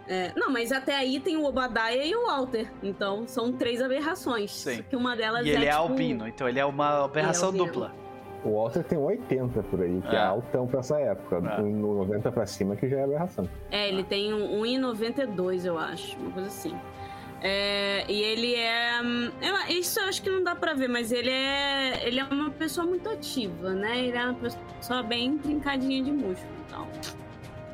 É, 0.08 0.32
não, 0.38 0.50
mas 0.50 0.72
até 0.72 0.96
aí 0.96 1.20
tem 1.20 1.36
o 1.36 1.44
Obadiah 1.44 1.94
e 2.06 2.16
o 2.16 2.28
Walter. 2.28 2.72
Então 2.82 3.28
são 3.28 3.52
três 3.52 3.82
aberrações. 3.82 4.52
Sim. 4.54 4.82
Que 4.90 4.96
uma 4.96 5.16
delas 5.18 5.46
E 5.46 5.50
ele 5.50 5.66
é, 5.66 5.72
tipo, 5.72 5.82
albino, 5.82 6.26
então 6.28 6.48
ele 6.48 6.60
é 6.60 6.66
uma 6.66 7.04
aberração 7.04 7.50
albino. 7.50 7.66
dupla. 7.66 7.94
O 8.44 8.56
Walter 8.62 8.84
tem 8.84 8.98
80 8.98 9.64
por 9.64 9.82
aí, 9.82 10.02
que 10.02 10.16
é, 10.16 10.20
É. 10.20 10.24
altão 10.24 10.68
pra 10.68 10.80
essa 10.80 11.00
época. 11.00 11.38
É. 11.38 11.62
No 11.62 11.96
90 11.96 12.32
pra 12.32 12.46
cima 12.46 12.76
que 12.76 12.88
já 12.88 12.98
é 13.00 13.04
aberração. 13.04 13.50
É, 13.72 13.90
ele 13.90 14.04
tem 14.04 14.34
um 14.34 14.62
1,92, 14.62 15.66
eu 15.66 15.78
acho. 15.78 16.18
Uma 16.18 16.32
coisa 16.32 16.48
assim. 16.48 16.74
É, 17.42 18.04
e 18.12 18.20
ele 18.22 18.56
é. 18.56 19.00
hum, 19.04 19.32
eu- 19.42 19.76
isso 19.78 20.00
eu 20.00 20.06
acho 20.06 20.22
que 20.24 20.30
não 20.30 20.44
dá 20.44 20.56
pra 20.56 20.74
ver, 20.74 20.88
mas 20.88 21.12
ele 21.12 21.30
é. 21.30 22.08
Ele 22.08 22.20
é 22.20 22.24
uma 22.24 22.50
pessoa 22.50 22.86
muito 22.88 23.08
ativa, 23.10 23.74
né? 23.74 24.00
Ele 24.00 24.18
é 24.18 24.24
uma 24.26 24.34
pessoa 24.80 25.04
bem 25.04 25.38
trincadinha 25.38 26.04
de 26.04 26.12
músculo 26.12 26.54
e 26.68 26.72
tal. 26.72 26.88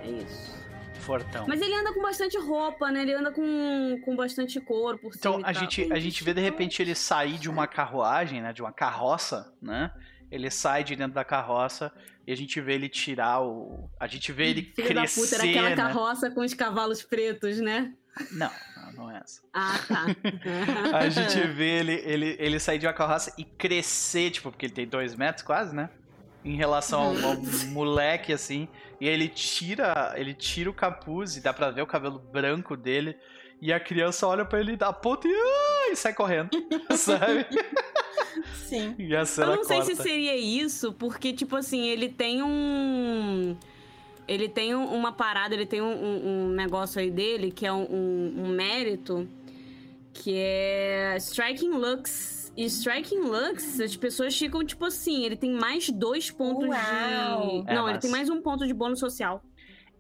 É 0.03 0.07
isso. 0.09 0.53
Fortão. 0.99 1.45
Mas 1.47 1.61
ele 1.61 1.73
anda 1.75 1.93
com 1.93 2.01
bastante 2.01 2.37
roupa, 2.37 2.89
né? 2.89 3.01
Ele 3.01 3.13
anda 3.13 3.29
com, 3.31 3.99
com 4.05 4.15
bastante 4.15 4.59
couro 4.61 4.97
por 4.97 5.13
cima. 5.13 5.35
Então 5.37 5.41
a 5.49 5.51
gente, 5.53 5.91
a 5.91 5.99
gente 5.99 6.23
vê 6.23 6.33
de 6.33 6.39
repente 6.41 6.81
ele 6.81 6.95
sair 6.95 7.37
de 7.37 7.49
uma 7.49 7.67
carruagem, 7.67 8.41
né? 8.41 8.53
De 8.53 8.61
uma 8.61 8.71
carroça, 8.71 9.53
né? 9.61 9.91
Ele 10.33 10.49
sai 10.49 10.83
de 10.83 10.95
dentro 10.95 11.13
da 11.13 11.23
carroça 11.23 11.93
e 12.25 12.33
a 12.33 12.35
gente 12.35 12.59
vê 12.59 12.73
ele 12.73 12.89
tirar 12.89 13.43
o. 13.43 13.87
A 13.99 14.07
gente 14.07 14.31
vê 14.31 14.49
ele 14.49 14.63
Filho 14.63 14.87
da 14.95 15.01
crescer. 15.01 15.21
puta, 15.21 15.35
era 15.35 15.43
aquela 15.43 15.69
né? 15.69 15.75
carroça 15.75 16.31
com 16.31 16.41
os 16.41 16.55
cavalos 16.55 17.03
pretos, 17.03 17.59
né? 17.59 17.93
Não, 18.31 18.49
não, 18.95 19.11
é 19.11 19.21
essa. 19.23 19.41
Ah, 19.53 19.79
tá. 19.87 20.05
A 20.97 21.09
gente 21.09 21.39
vê 21.47 21.79
ele, 21.79 21.93
ele, 22.03 22.35
ele 22.39 22.59
sair 22.59 22.79
de 22.79 22.87
uma 22.87 22.93
carroça 22.93 23.31
e 23.37 23.43
crescer, 23.43 24.31
tipo, 24.31 24.49
porque 24.49 24.65
ele 24.65 24.73
tem 24.73 24.87
dois 24.87 25.15
metros 25.15 25.45
quase, 25.45 25.75
né? 25.75 25.89
Em 26.43 26.55
relação 26.55 27.01
ao, 27.01 27.09
ao 27.09 27.37
moleque, 27.69 28.33
assim. 28.33 28.67
E 28.99 29.07
aí 29.07 29.13
ele 29.13 29.27
tira. 29.27 30.13
Ele 30.15 30.33
tira 30.33 30.69
o 30.69 30.73
capuz 30.73 31.37
e 31.37 31.41
dá 31.41 31.53
pra 31.53 31.69
ver 31.69 31.83
o 31.83 31.87
cabelo 31.87 32.17
branco 32.17 32.75
dele. 32.75 33.15
E 33.61 33.71
a 33.71 33.79
criança 33.79 34.27
olha 34.27 34.43
pra 34.43 34.59
ele, 34.59 34.75
dá 34.75 34.91
ponta 34.91 35.27
e, 35.27 35.31
ah, 35.31 35.91
e 35.91 35.95
sai 35.95 36.13
correndo. 36.13 36.49
sabe? 36.97 37.45
Sim. 38.77 38.95
E 38.99 39.15
a 39.15 39.19
Eu 39.19 39.45
não 39.55 39.63
sei 39.63 39.77
corta. 39.77 39.95
se 39.95 39.95
seria 40.01 40.35
isso, 40.37 40.93
porque, 40.93 41.33
tipo 41.33 41.55
assim, 41.55 41.85
ele 41.87 42.09
tem 42.09 42.41
um. 42.43 43.55
Ele 44.27 44.47
tem 44.47 44.73
um- 44.73 44.93
uma 44.93 45.11
parada, 45.11 45.53
ele 45.53 45.65
tem 45.65 45.81
um, 45.81 46.45
um- 46.45 46.49
negócio 46.49 46.99
aí 47.01 47.11
dele 47.11 47.51
que 47.51 47.65
é 47.65 47.73
um, 47.73 47.83
um- 47.83 48.33
um 48.45 48.47
mérito 48.49 49.27
que 50.13 50.33
é 50.37 51.15
Striking 51.17 51.71
Looks. 51.71 52.51
E 52.55 52.65
Striking 52.65 53.19
Looks, 53.21 53.79
as 53.79 53.95
pessoas 53.97 54.37
ficam 54.37 54.63
tipo 54.63 54.85
assim, 54.85 55.23
ele 55.25 55.35
tem 55.35 55.51
mais 55.51 55.89
dois 55.89 56.29
pontos 56.31 56.69
Uau! 56.69 57.63
de. 57.63 57.71
É, 57.71 57.75
não, 57.75 57.83
ele 57.85 57.93
mas- 57.93 58.01
tem 58.01 58.11
mais 58.11 58.29
um 58.29 58.41
ponto 58.41 58.65
de 58.65 58.73
bônus 58.73 58.99
social. 58.99 59.43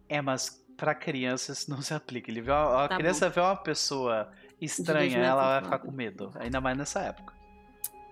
É, 0.07 0.21
mas 0.21 0.63
pra 0.77 0.93
crianças 0.95 1.65
não 1.67 1.81
se 1.81 1.93
aplica. 1.93 2.29
Ele 2.31 2.41
vê 2.41 2.51
uma, 2.51 2.85
a 2.85 2.87
Tá 2.87 2.95
criança 2.97 3.27
vê 3.29 3.41
uma 3.41 3.55
pessoa 3.55 4.31
estranha, 4.61 5.17
ela 5.17 5.59
vai 5.59 5.63
ficar 5.63 5.79
com 5.79 5.91
medo. 5.91 6.31
Ainda 6.35 6.61
mais 6.61 6.77
nessa 6.77 7.01
época. 7.01 7.33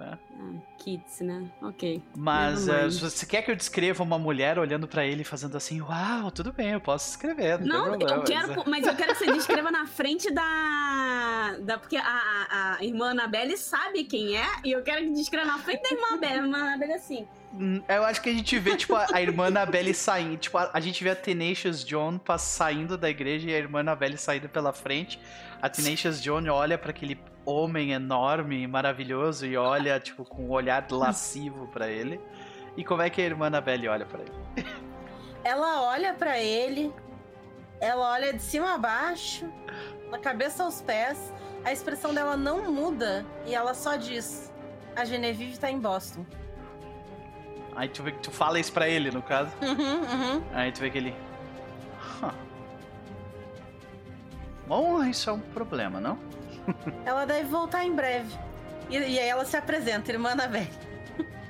Ah, 0.04 0.54
kids, 0.78 1.20
né? 1.22 1.46
Ok. 1.62 2.02
Mas 2.16 2.60
se 2.62 3.00
você 3.00 3.26
quer 3.26 3.42
que 3.44 3.52
eu 3.52 3.56
descreva 3.56 4.04
uma 4.04 4.18
mulher 4.18 4.58
olhando 4.58 4.88
pra 4.88 5.06
ele 5.06 5.24
fazendo 5.24 5.56
assim, 5.58 5.82
uau, 5.82 6.32
tudo 6.32 6.52
bem, 6.52 6.72
eu 6.72 6.82
posso 6.82 7.10
escrever. 7.10 7.60
Não, 7.60 7.90
Não, 7.92 7.98
problema, 8.00 8.16
eu 8.16 8.24
quero, 8.24 8.48
mas, 8.48 8.56
pô- 8.64 8.70
mas 8.70 8.88
eu 8.88 8.96
quero 8.96 9.14
que 9.14 9.20
você 9.26 9.32
descreva 9.32 9.70
na 9.72 9.86
frente 9.86 10.32
da. 10.32 11.56
da 11.62 11.78
porque 11.78 11.98
a, 11.98 12.04
a, 12.04 12.78
a 12.80 12.84
irmã 12.84 13.12
Anabelle 13.12 13.58
sabe 13.58 14.04
quem 14.04 14.36
é, 14.38 14.46
e 14.64 14.72
eu 14.72 14.82
quero 14.84 15.02
que 15.06 15.12
descreva 15.12 15.46
na 15.46 15.58
frente 15.60 15.82
da 15.84 15.96
irmã 15.96 16.08
Anabelle. 16.10 16.34
A 16.34 16.38
irmã 16.44 16.58
Anabelle 16.58 16.94
assim. 16.94 17.28
Hum, 17.54 17.82
Eu 17.88 18.04
acho 18.06 18.22
que 18.22 18.30
a 18.30 18.34
gente 18.34 18.58
vê, 18.60 18.78
tipo, 18.78 18.96
a, 18.96 19.08
a 19.14 19.22
irmã 19.22 19.48
Annabelle 19.48 19.94
saindo. 19.94 20.38
Tipo, 20.38 20.58
a, 20.58 20.72
a 20.74 20.80
gente 20.80 21.04
vê 21.04 21.10
a 21.10 21.16
Tenacious 21.16 21.84
John 21.84 22.20
saindo 22.40 22.98
da 22.98 23.10
igreja 23.10 23.50
e 23.50 23.54
a 23.54 23.58
irmã 23.58 23.82
Annabelle 23.82 24.18
saindo 24.18 24.48
pela 24.48 24.72
frente. 24.72 25.20
A 25.62 25.70
Tenacious 25.70 26.22
John 26.22 26.48
olha 26.50 26.78
pra 26.78 26.90
aquele 26.92 27.20
homem 27.46 27.92
enorme 27.92 28.62
e 28.62 28.68
maravilhoso 28.68 29.46
e 29.46 29.58
olha, 29.58 30.00
tipo, 30.00 30.24
com 30.24 30.44
um 30.46 30.52
olhar 30.52 30.86
lascivo 30.92 31.68
pra 31.68 31.88
ele. 31.90 32.20
E 32.78 32.84
como 32.84 33.02
é 33.02 33.10
que 33.10 33.22
a 33.22 33.26
irmã 33.26 33.48
Annabelle 33.48 33.88
olha 33.88 34.06
pra 34.06 34.22
ele? 34.22 34.66
Ela 35.44 35.82
olha 35.84 36.14
pra 36.14 36.38
ele, 36.40 36.94
ela 37.80 38.12
olha 38.14 38.32
de 38.32 38.42
cima 38.42 38.76
a 38.76 38.78
baixo, 38.78 39.52
da 40.12 40.20
cabeça 40.20 40.64
aos 40.64 40.82
pés. 40.82 41.34
A 41.66 41.72
expressão 41.72 42.14
dela 42.14 42.38
não 42.38 42.72
muda 42.72 43.26
e 43.46 43.54
ela 43.56 43.74
só 43.74 43.96
diz: 43.96 44.52
A 44.96 45.04
Genevieve 45.06 45.58
tá 45.58 45.70
em 45.70 45.80
Boston. 45.80 46.26
Aí 47.76 47.88
tu 47.90 48.04
vê 48.04 48.12
que 48.12 48.20
tu 48.20 48.32
fala 48.32 48.60
isso 48.60 48.72
pra 48.72 48.88
ele, 48.88 49.12
no 49.12 49.22
caso. 49.22 49.52
Uhum, 49.62 50.02
uhum. 50.02 50.44
Aí 50.54 50.72
tu 50.72 50.80
vê 50.82 50.90
que 50.90 50.98
ele. 50.98 51.16
"Huh. 52.22 52.32
Bom, 54.68 55.04
isso 55.04 55.30
é 55.30 55.34
um 55.34 55.40
problema, 55.40 56.00
não? 56.00 56.18
Ela 57.06 57.26
deve 57.26 57.48
voltar 57.50 57.84
em 57.86 57.94
breve. 57.96 58.34
E, 58.90 58.96
e 58.98 59.20
aí 59.20 59.28
ela 59.28 59.46
se 59.46 59.56
apresenta, 59.58 60.12
irmã 60.12 60.32
Annabelle. 60.32 60.70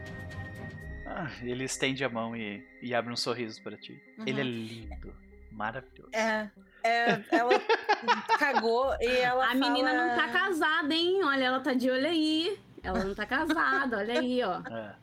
Ah, 1.13 1.29
ele 1.43 1.65
estende 1.65 2.05
a 2.05 2.09
mão 2.09 2.33
e, 2.37 2.65
e 2.81 2.95
abre 2.95 3.11
um 3.11 3.17
sorriso 3.17 3.61
pra 3.61 3.75
ti. 3.77 4.01
Uhum. 4.17 4.23
Ele 4.25 4.39
é 4.39 4.43
lindo, 4.45 5.13
maravilhoso. 5.51 6.09
É, 6.13 6.49
é, 6.83 7.21
ela 7.29 7.51
cagou 8.39 8.95
e 9.01 9.07
ela 9.17 9.45
A 9.51 9.53
menina 9.53 9.91
fala- 9.91 10.07
não 10.07 10.15
tá 10.15 10.29
casada, 10.29 10.93
hein? 10.93 11.21
Olha, 11.25 11.43
ela 11.43 11.59
tá 11.59 11.73
de 11.73 11.91
olho 11.91 12.07
aí. 12.07 12.57
Ela 12.81 13.03
não 13.03 13.13
tá 13.13 13.25
casada, 13.25 13.97
olha 13.97 14.21
aí, 14.21 14.41
ó. 14.41 14.61
É. 14.73 14.95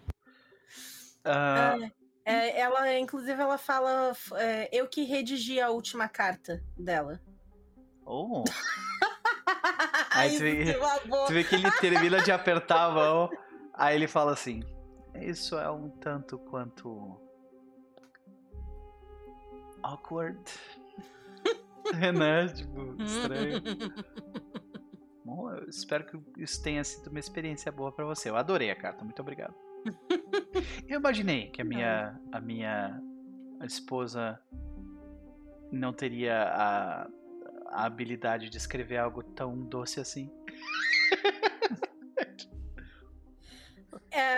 Ah, 1.26 1.76
É, 2.24 2.58
ela, 2.58 2.98
inclusive, 2.98 3.40
ela 3.40 3.58
fala: 3.58 4.16
é, 4.36 4.68
Eu 4.72 4.88
que 4.88 5.02
redigi 5.04 5.60
a 5.60 5.68
última 5.68 6.08
carta 6.08 6.62
dela. 6.76 7.20
oh, 8.06 8.44
Aí 10.18 10.36
tu 10.36 10.42
vê- 10.42 10.74
tu 11.26 11.32
vê 11.32 11.44
que 11.44 11.54
ele 11.54 11.70
termina 11.80 12.20
de 12.22 12.30
apertar 12.32 12.84
a 12.86 12.90
mão, 12.90 13.30
aí 13.74 13.94
ele 13.96 14.06
fala 14.08 14.32
assim: 14.32 14.60
Isso 15.14 15.58
é 15.58 15.70
um 15.70 15.88
tanto 15.88 16.38
quanto. 16.38 17.20
awkward. 19.82 20.38
né? 22.18 22.48
Tipo, 22.48 23.02
estranho. 23.02 23.62
Bom, 25.24 25.50
eu 25.52 25.68
espero 25.68 26.04
que 26.06 26.42
isso 26.42 26.62
tenha 26.62 26.82
sido 26.82 27.10
uma 27.10 27.18
experiência 27.18 27.70
boa 27.70 27.92
pra 27.92 28.04
você. 28.04 28.30
Eu 28.30 28.36
adorei 28.36 28.70
a 28.70 28.76
carta, 28.76 29.04
muito 29.04 29.20
obrigado. 29.20 29.54
Eu 30.88 30.98
imaginei 30.98 31.50
que 31.50 31.60
a 31.62 31.64
minha, 31.64 32.18
a 32.32 32.40
minha 32.40 33.00
esposa 33.62 34.40
não 35.70 35.92
teria 35.92 36.44
a, 36.44 37.06
a 37.68 37.84
habilidade 37.84 38.48
de 38.48 38.56
escrever 38.56 38.98
algo 38.98 39.22
tão 39.22 39.56
doce 39.56 40.00
assim. 40.00 40.30
É, 44.10 44.36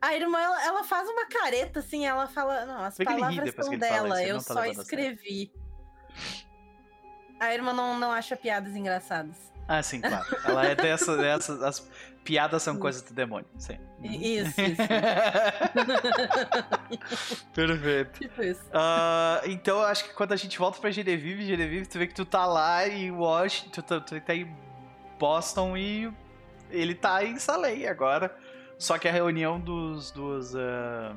a 0.00 0.14
irmã, 0.14 0.38
ela, 0.38 0.84
faz 0.84 1.08
uma 1.08 1.26
careta, 1.26 1.80
assim, 1.80 2.06
ela 2.06 2.26
fala, 2.26 2.64
não, 2.64 2.84
as 2.84 2.96
Vê 2.96 3.04
palavras 3.04 3.54
são 3.54 3.76
dela, 3.76 4.22
eu 4.22 4.36
tá 4.36 4.54
só 4.54 4.64
escrevi. 4.64 5.52
A 7.38 7.52
irmã 7.52 7.72
não, 7.72 7.98
não 7.98 8.10
acha 8.12 8.36
piadas 8.36 8.74
engraçadas. 8.74 9.36
Ah, 9.68 9.82
sim, 9.82 10.00
claro. 10.00 10.26
Ela 10.44 10.66
é 10.66 10.74
dessas, 10.74 11.18
dessas 11.18 11.62
as 11.62 11.80
piadas 12.24 12.62
são 12.62 12.78
coisas 12.78 13.02
do 13.02 13.12
demônio, 13.12 13.48
sim. 13.58 13.78
Isso, 14.02 14.60
isso. 14.60 14.82
Perfeito. 17.54 18.18
tipo 18.20 18.42
isso. 18.42 18.62
Ah, 18.72 19.40
então 19.44 19.78
eu 19.78 19.84
acho 19.86 20.04
que 20.04 20.14
quando 20.14 20.32
a 20.32 20.36
gente 20.36 20.58
volta 20.58 20.80
pra 20.80 20.90
Genevieve, 20.90 21.44
Genevieve, 21.46 21.86
tu 21.86 21.98
vê 21.98 22.06
que 22.06 22.14
tu 22.14 22.24
tá 22.24 22.46
lá 22.46 22.86
em 22.88 23.10
Washington, 23.10 23.70
tu, 23.70 23.82
tá- 23.82 24.00
tu 24.00 24.20
tá 24.20 24.34
em 24.34 24.54
Boston 25.18 25.76
e 25.76 26.12
ele 26.70 26.94
tá 26.94 27.24
em 27.24 27.38
Salem 27.38 27.86
agora. 27.86 28.34
Só 28.78 28.96
que 28.98 29.06
a 29.08 29.12
reunião 29.12 29.60
dos. 29.60 30.10
dos 30.10 30.54
ah, 30.56 31.14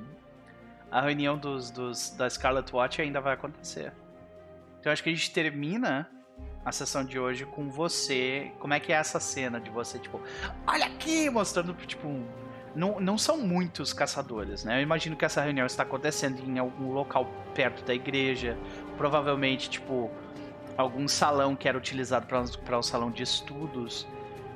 a 0.92 1.02
reunião 1.02 1.38
dos, 1.38 1.72
dos 1.72 2.12
da 2.12 2.30
Scarlet 2.30 2.72
Watch 2.74 3.02
ainda 3.02 3.20
vai 3.22 3.34
acontecer. 3.34 3.92
Então 4.80 4.90
eu 4.90 4.94
acho 4.94 5.02
que 5.02 5.10
a 5.10 5.14
gente 5.14 5.32
termina 5.32 6.10
a 6.66 6.72
sessão 6.72 7.04
de 7.04 7.18
hoje 7.18 7.46
com 7.46 7.70
você. 7.70 8.52
Como 8.60 8.74
é 8.74 8.80
que 8.80 8.92
é 8.92 8.96
essa 8.98 9.20
cena 9.20 9.60
de 9.60 9.70
você, 9.70 9.98
tipo, 9.98 10.22
olha 10.68 10.86
aqui, 10.86 11.30
mostrando, 11.30 11.74
tipo, 11.86 12.08
um- 12.08 12.28
não, 12.76 13.00
não 13.00 13.18
são 13.18 13.38
muitos 13.38 13.94
caçadores, 13.94 14.64
né? 14.64 14.80
Eu 14.80 14.84
imagino 14.84 15.16
que 15.16 15.24
essa 15.26 15.42
reunião 15.42 15.66
está 15.66 15.84
acontecendo 15.84 16.40
em 16.42 16.58
algum 16.58 16.92
local 16.92 17.26
perto 17.54 17.84
da 17.86 17.94
igreja, 17.94 18.58
provavelmente, 18.98 19.70
tipo, 19.70 20.10
algum 20.78 21.08
salão 21.08 21.56
que 21.56 21.68
era 21.68 21.78
utilizado 21.78 22.26
para 22.66 22.80
um 22.80 22.84
salão 22.84 23.12
de 23.12 23.22
estudos 23.24 24.08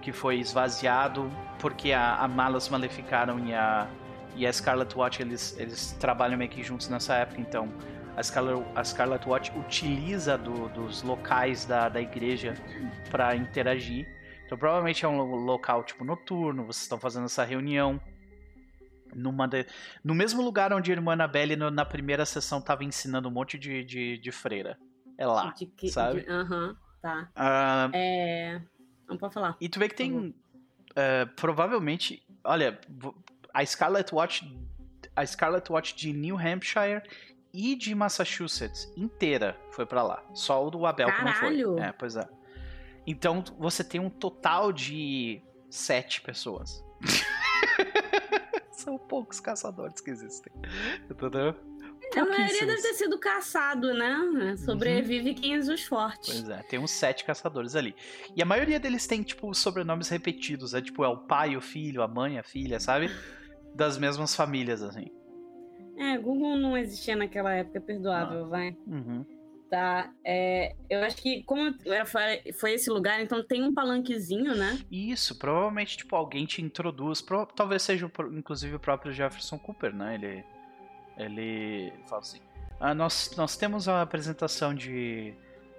que 0.02 0.12
foi 0.12 0.40
esvaziado 0.40 1.30
porque 1.60 1.92
a, 1.92 2.16
a 2.16 2.28
Malas 2.28 2.70
Maleficaram 2.70 3.40
e 3.46 3.54
a, 3.54 3.88
e 4.36 4.48
a 4.48 4.54
Scarlet 4.54 4.96
Watch 4.98 5.22
eles, 5.22 5.56
eles 5.60 5.92
trabalham 6.00 6.38
meio 6.38 6.50
que 6.50 6.64
juntos 6.64 6.88
nessa 6.90 7.16
época, 7.16 7.42
então 7.42 7.68
a 8.16 8.24
Scarlet, 8.24 8.64
a 8.76 8.84
Scarlet 8.84 9.28
Watch 9.28 9.52
utiliza 9.58 10.38
do- 10.38 10.70
dos 10.70 11.04
locais 11.04 11.66
da, 11.66 11.88
da 11.90 12.02
igreja 12.02 12.56
para 13.12 13.36
interagir. 13.36 14.08
Então 14.48 14.58
provavelmente 14.58 15.04
é 15.06 15.08
um 15.08 15.18
lo- 15.18 15.36
local 15.36 15.84
tipo 15.84 16.04
noturno, 16.04 16.64
vocês 16.66 16.84
estão 16.84 16.98
fazendo 16.98 17.26
essa 17.26 17.44
reunião 17.44 18.02
numa 19.14 19.46
de- 19.48 19.66
no 20.04 20.16
mesmo 20.16 20.42
lugar 20.42 20.72
onde 20.74 20.90
a 20.92 20.96
irmã 20.96 21.14
Annabelle 21.14 21.56
no- 21.58 21.70
na 21.70 21.84
primeira 21.86 22.26
sessão 22.26 22.60
estava 22.60 22.84
ensinando 22.84 23.28
um 23.28 23.32
monte 23.32 23.58
de, 23.60 23.84
de, 23.84 24.18
de 24.18 24.32
freira. 24.32 24.78
É 25.18 25.26
lá, 25.28 25.52
De 25.52 25.66
que- 25.66 25.90
sabe? 25.90 26.26
Aham, 26.30 26.76
tá. 27.02 27.30
Ah, 27.36 27.90
É. 27.94 28.62
Não 29.08 29.18
pode 29.18 29.34
falar. 29.34 29.56
e 29.60 29.68
tu 29.70 29.80
vê 29.80 29.88
que 29.90 29.96
tem 29.96 30.34
eh, 30.96 31.26
provavelmente, 31.36 32.24
olha, 32.44 32.80
a 33.54 33.66
Scarlet 33.66 34.14
Watch, 34.16 34.58
a 35.16 35.26
Scarlet 35.26 35.70
Watch 35.72 35.94
de 35.96 36.12
New 36.14 36.38
Hampshire 36.38 37.02
e 37.54 37.76
de 37.76 37.94
Massachusetts 37.96 38.92
inteira 38.98 39.58
foi 39.72 39.86
pra 39.86 40.04
lá. 40.04 40.24
Só 40.34 40.66
o 40.66 40.70
do 40.72 40.86
Abel 40.86 41.08
que 41.12 41.24
não 41.24 41.34
Caralho! 41.34 41.74
foi. 41.76 41.82
É, 41.84 41.92
pois 41.92 42.16
é. 42.16 42.28
Então 43.08 43.42
você 43.58 43.86
tem 43.86 44.02
um 44.02 44.10
total 44.10 44.74
de 44.74 45.42
sete 45.70 46.22
pessoas. 46.22 46.84
São 48.72 48.98
poucos 48.98 49.40
caçadores 49.40 50.02
que 50.02 50.12
existem. 50.12 50.52
Entendeu? 51.10 51.56
A 52.16 52.26
maioria 52.26 52.66
deve 52.66 52.82
ter 52.82 52.94
sido 52.94 53.18
caçado, 53.20 53.94
né? 53.94 54.56
Sobrevive 54.58 55.34
quem 55.34 55.58
os 55.58 55.84
fortes. 55.84 56.42
Pois 56.42 56.50
é, 56.50 56.62
tem 56.64 56.80
uns 56.80 56.92
sete 56.92 57.26
caçadores 57.26 57.76
ali. 57.76 57.96
E 58.36 58.42
a 58.42 58.46
maioria 58.46 58.80
deles 58.80 59.06
tem, 59.08 59.24
tipo, 59.24 59.54
sobrenomes 59.54 60.10
repetidos. 60.10 60.74
É 60.74 60.82
tipo, 60.82 61.04
é 61.04 61.08
o 61.08 61.18
pai, 61.18 61.58
o 61.58 61.62
filho, 61.62 62.02
a 62.02 62.08
mãe, 62.08 62.38
a 62.38 62.44
filha, 62.44 62.80
sabe? 62.80 63.10
Das 63.76 63.98
mesmas 63.98 64.36
famílias, 64.36 64.82
assim. 64.82 65.08
É, 65.98 66.18
Google 66.18 66.56
não 66.58 66.78
existia 66.78 67.16
naquela 67.16 67.54
época, 67.54 67.80
é 67.80 67.82
perdoável, 67.82 68.48
vai. 68.48 68.78
Uhum. 68.86 69.26
Tá. 69.70 70.10
É, 70.26 70.76
eu 70.90 71.04
acho 71.04 71.18
que, 71.18 71.44
como 71.44 71.74
foi 72.58 72.74
esse 72.74 72.90
lugar, 72.90 73.22
então 73.22 73.44
tem 73.46 73.64
um 73.64 73.74
palanquezinho, 73.74 74.56
né? 74.56 74.80
Isso, 74.90 75.38
provavelmente, 75.38 75.98
tipo, 75.98 76.16
alguém 76.16 76.46
te 76.46 76.62
introduz. 76.62 77.22
pro- 77.22 77.46
talvez 77.48 77.82
seja, 77.82 78.10
inclusive, 78.32 78.76
o 78.76 78.80
próprio 78.80 79.12
Jefferson 79.12 79.58
Cooper, 79.60 79.94
né? 79.94 80.16
Ele. 80.16 80.44
Ele 81.18 81.94
fala 82.08 82.22
assim. 82.22 82.40
"Ah, 82.80 82.94
nós, 82.94 83.34
nós 83.36 83.58
temos 83.58 83.90
a 83.90 84.02
apresentação 84.02 84.74
de, 84.74 85.34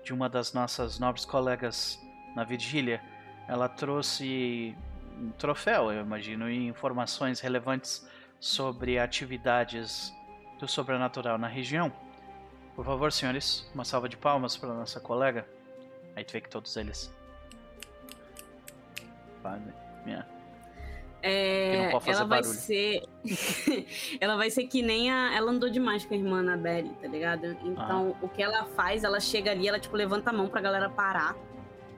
de 0.05 0.13
uma 0.13 0.29
das 0.29 0.53
nossas 0.53 0.99
nobres 0.99 1.25
colegas 1.25 1.99
na 2.35 2.45
vigília. 2.45 3.01
Ela 3.47 3.69
trouxe 3.69 4.75
um 5.19 5.31
troféu, 5.31 5.91
eu 5.93 6.03
imagino, 6.03 6.51
e 6.51 6.67
informações 6.67 7.41
relevantes 7.41 8.07
sobre 8.41 8.99
atividades 8.99 10.13
do 10.59 10.69
sobrenatural 10.69 11.39
na 11.39 11.49
região. 11.49 11.91
Por 12.79 12.85
favor, 12.85 13.11
senhores, 13.11 13.69
uma 13.75 13.85
salva 13.85 14.09
de 14.09 14.17
palmas 14.17 14.57
para 14.57 14.73
nossa 14.73 15.01
colega. 15.01 15.45
Aí 16.15 16.23
tu 16.25 16.33
vê 16.33 16.41
que 16.41 16.49
todos 16.49 16.77
eles 16.77 17.13
fazem. 19.43 19.73
Yeah. 20.07 20.25
Que 21.21 21.27
É, 21.27 21.91
ela 21.91 21.99
vai 22.25 22.41
barulho. 22.41 22.45
ser. 22.45 23.03
ela 24.21 24.37
vai 24.37 24.49
ser 24.49 24.69
que 24.69 24.81
nem 24.81 25.11
a. 25.11 25.35
Ela 25.35 25.51
andou 25.51 25.69
demais 25.69 26.05
com 26.05 26.15
a 26.15 26.17
irmã 26.17 26.39
Annabelle, 26.39 26.91
tá 27.03 27.09
ligado? 27.09 27.47
Então, 27.65 28.17
Ah. 28.17 28.25
o 28.25 28.29
que 28.29 28.41
ela 28.41 28.65
faz, 28.67 29.03
ela 29.03 29.19
chega 29.19 29.51
ali, 29.51 29.67
ela, 29.67 29.81
tipo, 29.81 29.97
levanta 29.97 30.31
a 30.31 30.33
mão 30.33 30.47
pra 30.47 30.61
galera 30.61 30.89
parar. 30.89 31.35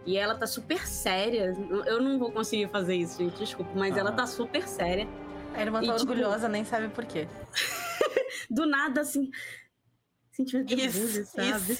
E 0.07 0.17
ela 0.17 0.35
tá 0.35 0.47
super 0.47 0.87
séria. 0.87 1.55
Eu 1.85 2.01
não 2.01 2.19
vou 2.19 2.33
conseguir 2.33 2.69
fazer 2.71 2.95
isso, 2.97 3.19
gente, 3.19 3.37
desculpa, 3.37 3.71
mas 3.75 3.99
ela 3.99 4.09
Aham. 4.09 4.17
tá 4.17 4.27
super 4.27 4.67
séria. 4.67 5.07
A 5.55 5.61
irmã 5.61 5.81
tá 5.85 5.93
E, 5.93 5.99
tipo, 5.99 6.11
orgulhosa, 6.11 6.49
nem 6.49 6.65
sabe 6.65 6.89
por 6.89 7.05
quê. 7.05 7.29
Do 8.49 8.65
nada, 8.65 9.03
assim. 9.03 9.31
Sentimento 10.47 10.67
de 10.67 10.87
Isso, 10.87 11.03
orgulho, 11.03 11.27
sabe? 11.27 11.79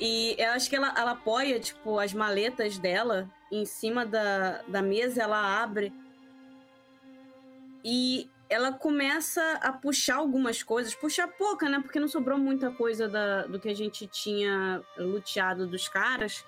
e 0.00 0.34
eu 0.38 0.50
acho 0.50 0.68
que 0.68 0.76
ela, 0.76 0.94
ela 0.96 1.12
apoia, 1.12 1.58
tipo, 1.58 1.98
as 1.98 2.12
maletas 2.12 2.78
dela 2.78 3.30
em 3.50 3.64
cima 3.64 4.06
da, 4.06 4.62
da 4.62 4.82
mesa, 4.82 5.22
ela 5.22 5.62
abre. 5.62 5.92
E 7.84 8.28
ela 8.48 8.72
começa 8.72 9.58
a 9.62 9.72
puxar 9.72 10.16
algumas 10.16 10.62
coisas, 10.62 10.94
puxar 10.94 11.28
pouca, 11.28 11.68
né? 11.68 11.80
Porque 11.80 12.00
não 12.00 12.08
sobrou 12.08 12.38
muita 12.38 12.70
coisa 12.70 13.08
da, 13.08 13.46
do 13.46 13.60
que 13.60 13.68
a 13.68 13.74
gente 13.74 14.06
tinha 14.06 14.82
luteado 14.98 15.66
dos 15.66 15.88
caras. 15.88 16.44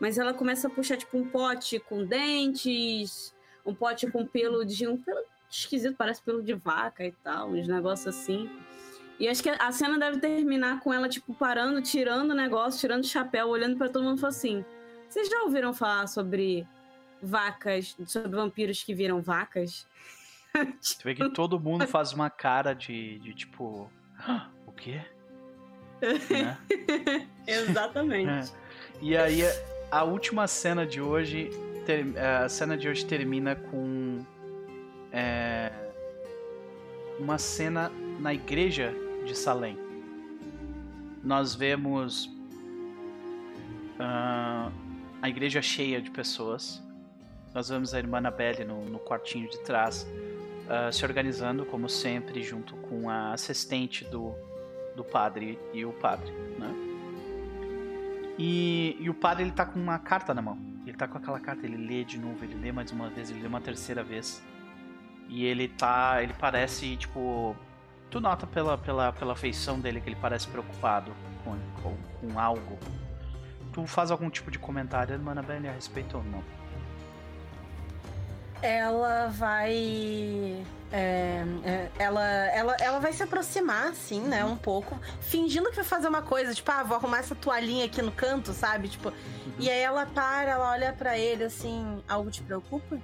Mas 0.00 0.18
ela 0.18 0.34
começa 0.34 0.68
a 0.68 0.70
puxar, 0.70 0.96
tipo, 0.96 1.16
um 1.16 1.28
pote 1.28 1.78
com 1.78 2.04
dentes, 2.04 3.34
um 3.64 3.74
pote 3.74 4.10
com 4.10 4.26
pelo 4.26 4.64
de. 4.64 4.86
um 4.86 4.96
pelo 4.96 5.20
esquisito, 5.48 5.96
parece 5.96 6.22
pelo 6.22 6.42
de 6.42 6.52
vaca 6.52 7.04
e 7.04 7.12
tal, 7.12 7.50
uns 7.50 7.66
negócios 7.66 8.08
assim. 8.08 8.50
E 9.18 9.28
acho 9.28 9.42
que 9.42 9.48
a 9.48 9.72
cena 9.72 9.98
deve 9.98 10.18
terminar 10.18 10.80
com 10.80 10.92
ela, 10.92 11.08
tipo, 11.08 11.32
parando, 11.34 11.80
tirando 11.80 12.30
o 12.30 12.34
negócio, 12.34 12.78
tirando 12.80 13.02
o 13.02 13.06
chapéu, 13.06 13.48
olhando 13.48 13.76
para 13.76 13.88
todo 13.88 14.04
mundo 14.04 14.18
e 14.18 14.20
falando 14.20 14.34
assim: 14.36 14.64
Vocês 15.08 15.28
já 15.28 15.42
ouviram 15.42 15.72
falar 15.72 16.06
sobre 16.06 16.66
vacas, 17.22 17.96
sobre 18.06 18.30
vampiros 18.36 18.82
que 18.82 18.94
viram 18.94 19.22
vacas? 19.22 19.86
Você 20.80 20.96
vê 21.02 21.14
que 21.14 21.28
todo 21.30 21.58
mundo 21.58 21.86
faz 21.86 22.12
uma 22.12 22.28
cara 22.30 22.74
de, 22.74 23.18
de 23.20 23.32
tipo. 23.34 23.90
"Ah, 24.18 24.48
o 24.66 24.72
quê? 24.72 25.00
Né? 26.30 27.26
Exatamente. 27.46 28.52
É. 28.52 28.56
E 29.00 29.16
aí, 29.16 29.40
a 29.90 30.04
última 30.04 30.46
cena 30.46 30.84
de 30.86 31.00
hoje. 31.00 31.48
ter- 31.86 32.18
a 32.18 32.48
cena 32.50 32.76
de 32.76 32.86
hoje 32.88 33.06
termina 33.06 33.56
com. 33.56 34.24
é, 35.10 35.72
uma 37.18 37.38
cena 37.38 37.90
na 38.20 38.34
igreja 38.34 38.94
de 39.26 39.36
Salem. 39.36 39.76
Nós 41.22 41.54
vemos. 41.54 42.30
ah, 43.98 44.70
a 45.20 45.28
igreja 45.28 45.60
cheia 45.60 46.00
de 46.00 46.10
pessoas. 46.10 46.82
Nós 47.54 47.68
vemos 47.68 47.92
a 47.92 47.98
irmã 47.98 48.18
Annabelle 48.18 48.64
no, 48.64 48.84
no 48.84 48.98
quartinho 48.98 49.48
de 49.48 49.58
trás, 49.60 50.06
ah, 50.68 50.90
se 50.92 51.04
organizando, 51.04 51.66
como 51.66 51.88
sempre, 51.88 52.42
junto 52.42 52.74
com 52.76 53.10
a 53.10 53.32
assistente 53.32 54.04
do, 54.04 54.34
do 54.94 55.02
padre 55.02 55.58
e 55.72 55.84
o 55.84 55.92
padre, 55.92 56.30
né? 56.58 56.74
E, 58.38 58.96
e 59.00 59.08
o 59.08 59.14
padre 59.14 59.44
ele 59.44 59.52
tá 59.52 59.64
com 59.64 59.80
uma 59.80 59.98
carta 59.98 60.34
na 60.34 60.42
mão. 60.42 60.58
Ele 60.86 60.96
tá 60.96 61.08
com 61.08 61.18
aquela 61.18 61.40
carta, 61.40 61.66
ele 61.66 61.76
lê 61.76 62.04
de 62.04 62.18
novo, 62.18 62.44
ele 62.44 62.54
lê 62.54 62.70
mais 62.70 62.92
uma 62.92 63.08
vez, 63.08 63.30
ele 63.30 63.40
lê 63.40 63.48
uma 63.48 63.60
terceira 63.60 64.04
vez. 64.04 64.42
E 65.28 65.44
ele 65.44 65.66
tá. 65.68 66.22
Ele 66.22 66.32
parece, 66.38 66.96
tipo. 66.96 67.56
Tu 68.10 68.20
nota 68.20 68.46
pela, 68.46 68.78
pela, 68.78 69.12
pela 69.12 69.36
feição 69.36 69.80
dele 69.80 70.00
que 70.00 70.08
ele 70.08 70.16
parece 70.16 70.46
preocupado 70.48 71.12
com, 71.44 71.58
com, 71.82 71.96
com 72.20 72.38
algo. 72.38 72.78
Tu 73.72 73.86
faz 73.86 74.10
algum 74.10 74.30
tipo 74.30 74.50
de 74.50 74.58
comentário, 74.58 75.14
irmã 75.14 75.32
Annabelle, 75.32 75.68
a 75.68 75.72
respeito 75.72 76.16
ou 76.16 76.24
não? 76.24 76.42
Ela 78.62 79.28
vai. 79.28 80.64
é, 80.90 81.44
é, 81.62 81.90
ela, 81.98 82.24
ela, 82.24 82.76
ela 82.80 82.98
vai 82.98 83.12
se 83.12 83.22
aproximar, 83.22 83.88
assim, 83.88 84.20
né, 84.22 84.44
um 84.44 84.56
pouco, 84.56 84.98
fingindo 85.20 85.68
que 85.68 85.76
vai 85.76 85.84
fazer 85.84 86.08
uma 86.08 86.22
coisa, 86.22 86.54
tipo, 86.54 86.70
ah, 86.70 86.82
vou 86.82 86.96
arrumar 86.96 87.18
essa 87.18 87.34
toalhinha 87.34 87.84
aqui 87.84 88.00
no 88.00 88.10
canto, 88.10 88.52
sabe? 88.52 88.88
Tipo, 88.88 89.12
e 89.58 89.68
aí 89.68 89.80
ela 89.80 90.06
para, 90.06 90.50
ela 90.50 90.70
olha 90.70 90.92
pra 90.92 91.18
ele 91.18 91.44
assim, 91.44 92.02
algo 92.08 92.30
te 92.30 92.42
preocupa? 92.42 92.98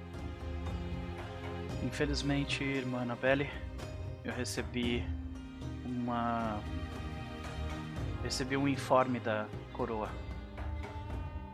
Infelizmente, 1.83 2.63
irmã 2.63 3.01
Annabelle, 3.01 3.49
eu 4.23 4.33
recebi 4.33 5.03
uma. 5.85 6.59
Recebi 8.23 8.55
um 8.55 8.67
informe 8.67 9.19
da 9.19 9.47
coroa. 9.73 10.09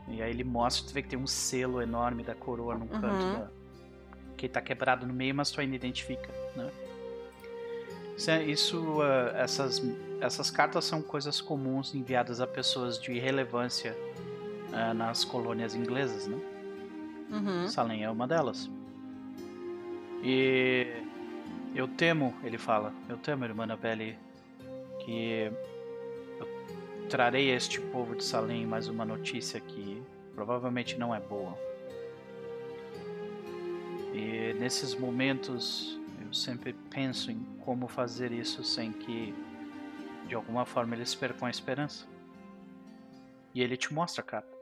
E 0.08 0.22
aí 0.22 0.30
ele 0.32 0.44
mostra, 0.44 0.88
tu 0.88 0.94
vê 0.94 1.02
que 1.02 1.10
tem 1.10 1.20
um 1.20 1.28
selo 1.28 1.82
enorme 1.82 2.24
da 2.24 2.34
coroa 2.36 2.76
no 2.76 2.88
canto 2.88 3.06
Uhum. 3.08 3.34
da. 3.40 3.48
Que 4.38 4.48
tá 4.48 4.62
quebrado 4.62 5.06
no 5.06 5.14
meio, 5.14 5.36
mas 5.36 5.52
tu 5.52 5.60
ainda 5.60 5.76
identifica, 5.76 6.30
né? 6.56 6.70
Isso, 8.48 9.02
ah, 9.02 9.32
essas, 9.38 9.82
essas 10.20 10.52
cartas 10.52 10.84
são 10.86 11.02
coisas 11.02 11.40
comuns 11.42 11.94
enviadas 11.96 12.42
a 12.42 12.48
pessoas 12.48 13.00
de 13.00 13.18
relevância 13.18 13.96
ah, 14.74 14.94
nas 14.94 15.24
colônias 15.24 15.74
inglesas, 15.76 16.28
né? 16.28 16.38
Uhum. 17.32 17.68
Salem 17.68 18.04
é 18.04 18.10
uma 18.10 18.28
delas. 18.28 18.70
E 20.24 20.88
eu 21.76 21.88
temo, 21.88 22.36
ele 22.44 22.58
fala, 22.58 22.94
eu 23.08 23.18
temo, 23.18 23.46
irmã 23.46 23.64
Annabelle, 23.64 24.18
que 25.00 25.52
eu 26.40 27.08
trarei 27.10 27.52
a 27.52 27.56
este 27.56 27.80
povo 27.80 28.16
de 28.16 28.24
Salem 28.24 28.66
mais 28.66 28.88
uma 28.88 29.06
notícia 29.06 29.60
que 29.60 30.02
provavelmente 30.34 30.98
não 30.98 31.14
é 31.14 31.20
boa. 31.20 31.58
E 34.14 34.54
nesses 34.60 34.96
momentos 34.96 36.00
eu 36.26 36.34
sempre 36.34 36.74
penso 36.74 37.32
em 37.32 37.44
como 37.64 37.88
fazer 37.88 38.32
isso 38.32 38.64
sem 38.64 38.92
que 38.92 39.34
de 40.28 40.36
alguma 40.36 40.66
forma 40.66 40.96
eles 40.96 41.16
percam 41.16 41.48
a 41.48 41.52
esperança. 41.52 42.08
E 43.54 43.62
ele 43.62 43.76
te 43.76 43.94
mostra 43.94 44.22
a 44.22 44.26
carta. 44.26 44.58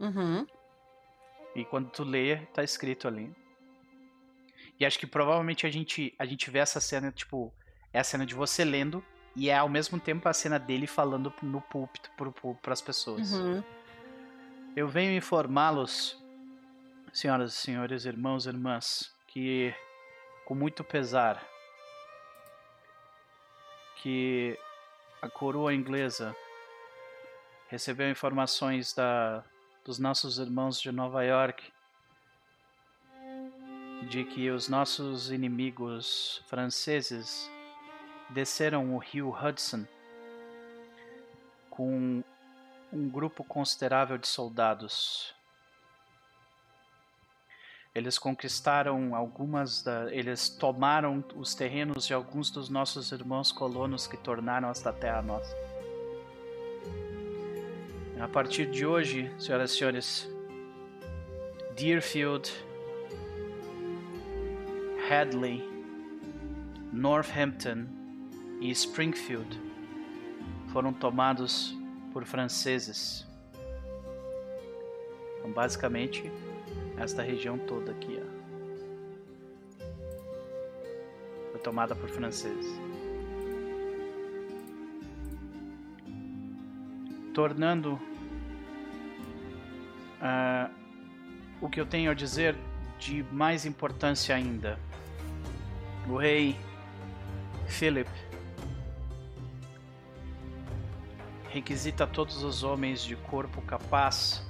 Uhum. 0.00 0.46
E 1.54 1.64
quando 1.64 1.90
tu 1.90 2.04
lê, 2.04 2.36
tá 2.46 2.62
escrito 2.62 3.06
ali. 3.06 3.32
E 4.78 4.86
acho 4.86 4.98
que 4.98 5.06
provavelmente 5.06 5.66
a 5.66 5.70
gente, 5.70 6.14
a 6.18 6.24
gente 6.24 6.50
vê 6.50 6.60
essa 6.60 6.80
cena, 6.80 7.10
tipo, 7.10 7.52
é 7.92 7.98
a 7.98 8.04
cena 8.04 8.24
de 8.24 8.34
você 8.34 8.64
lendo 8.64 9.04
e 9.34 9.50
é 9.50 9.56
ao 9.56 9.68
mesmo 9.68 9.98
tempo 9.98 10.28
a 10.28 10.32
cena 10.32 10.58
dele 10.58 10.86
falando 10.86 11.32
no 11.42 11.60
púlpito 11.60 12.10
pro, 12.16 12.32
pras 12.62 12.80
pessoas. 12.80 13.32
Uhum. 13.32 13.62
Eu 14.76 14.88
venho 14.88 15.16
informá-los, 15.16 16.22
senhoras 17.12 17.52
e 17.54 17.56
senhores, 17.56 18.04
irmãos 18.04 18.46
e 18.46 18.48
irmãs, 18.50 19.12
que 19.26 19.74
com 20.44 20.54
muito 20.54 20.84
pesar 20.84 21.44
que 23.96 24.56
a 25.20 25.28
coroa 25.28 25.74
inglesa 25.74 26.34
recebeu 27.68 28.08
informações 28.08 28.94
da, 28.94 29.44
dos 29.84 29.98
nossos 29.98 30.38
irmãos 30.38 30.80
de 30.80 30.92
Nova 30.92 31.24
York 31.24 31.72
de 34.02 34.24
que 34.24 34.50
os 34.50 34.68
nossos 34.68 35.30
inimigos 35.30 36.42
franceses 36.46 37.50
desceram 38.30 38.94
o 38.94 38.98
rio 38.98 39.30
Hudson 39.30 39.84
com 41.68 42.22
um 42.92 43.08
grupo 43.08 43.44
considerável 43.44 44.18
de 44.18 44.26
soldados. 44.26 45.34
Eles 47.94 48.18
conquistaram 48.18 49.14
algumas 49.14 49.82
da, 49.82 50.12
eles 50.14 50.48
tomaram 50.48 51.24
os 51.34 51.54
terrenos 51.54 52.06
de 52.06 52.14
alguns 52.14 52.50
dos 52.50 52.68
nossos 52.68 53.10
irmãos 53.12 53.50
colonos 53.50 54.06
que 54.06 54.16
tornaram 54.16 54.70
esta 54.70 54.92
terra 54.92 55.22
nossa. 55.22 55.54
A 58.20 58.28
partir 58.28 58.70
de 58.70 58.84
hoje, 58.84 59.32
senhoras 59.38 59.72
e 59.72 59.76
senhores, 59.76 60.28
Deerfield, 61.76 62.50
Hadley, 65.10 65.66
Northampton 66.92 67.86
e 68.60 68.70
Springfield 68.70 69.58
foram 70.70 70.92
tomados 70.92 71.74
por 72.12 72.26
franceses. 72.26 73.26
Então, 75.38 75.50
basicamente, 75.50 76.30
esta 76.98 77.22
região 77.22 77.56
toda 77.56 77.92
aqui, 77.92 78.20
ó, 78.20 78.26
foi 81.52 81.60
tomada 81.60 81.96
por 81.96 82.10
franceses. 82.10 82.66
Tornando 87.32 87.98
ah, 90.20 90.68
o 91.62 91.68
que 91.70 91.80
eu 91.80 91.86
tenho 91.86 92.10
a 92.10 92.14
dizer 92.14 92.54
de 92.98 93.22
mais 93.32 93.64
importância 93.64 94.34
ainda. 94.34 94.78
O 96.08 96.16
rei 96.16 96.58
Philip 97.66 98.10
requisita 101.50 102.06
todos 102.06 102.42
os 102.42 102.62
homens 102.62 103.04
de 103.04 103.14
corpo 103.14 103.60
capaz 103.60 104.42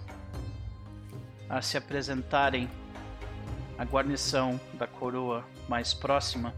a 1.49 1.61
se 1.61 1.77
apresentarem 1.77 2.71
à 3.77 3.85
guarnição 3.85 4.61
da 4.75 4.87
coroa 4.87 5.45
mais 5.69 5.93
próxima 5.93 6.55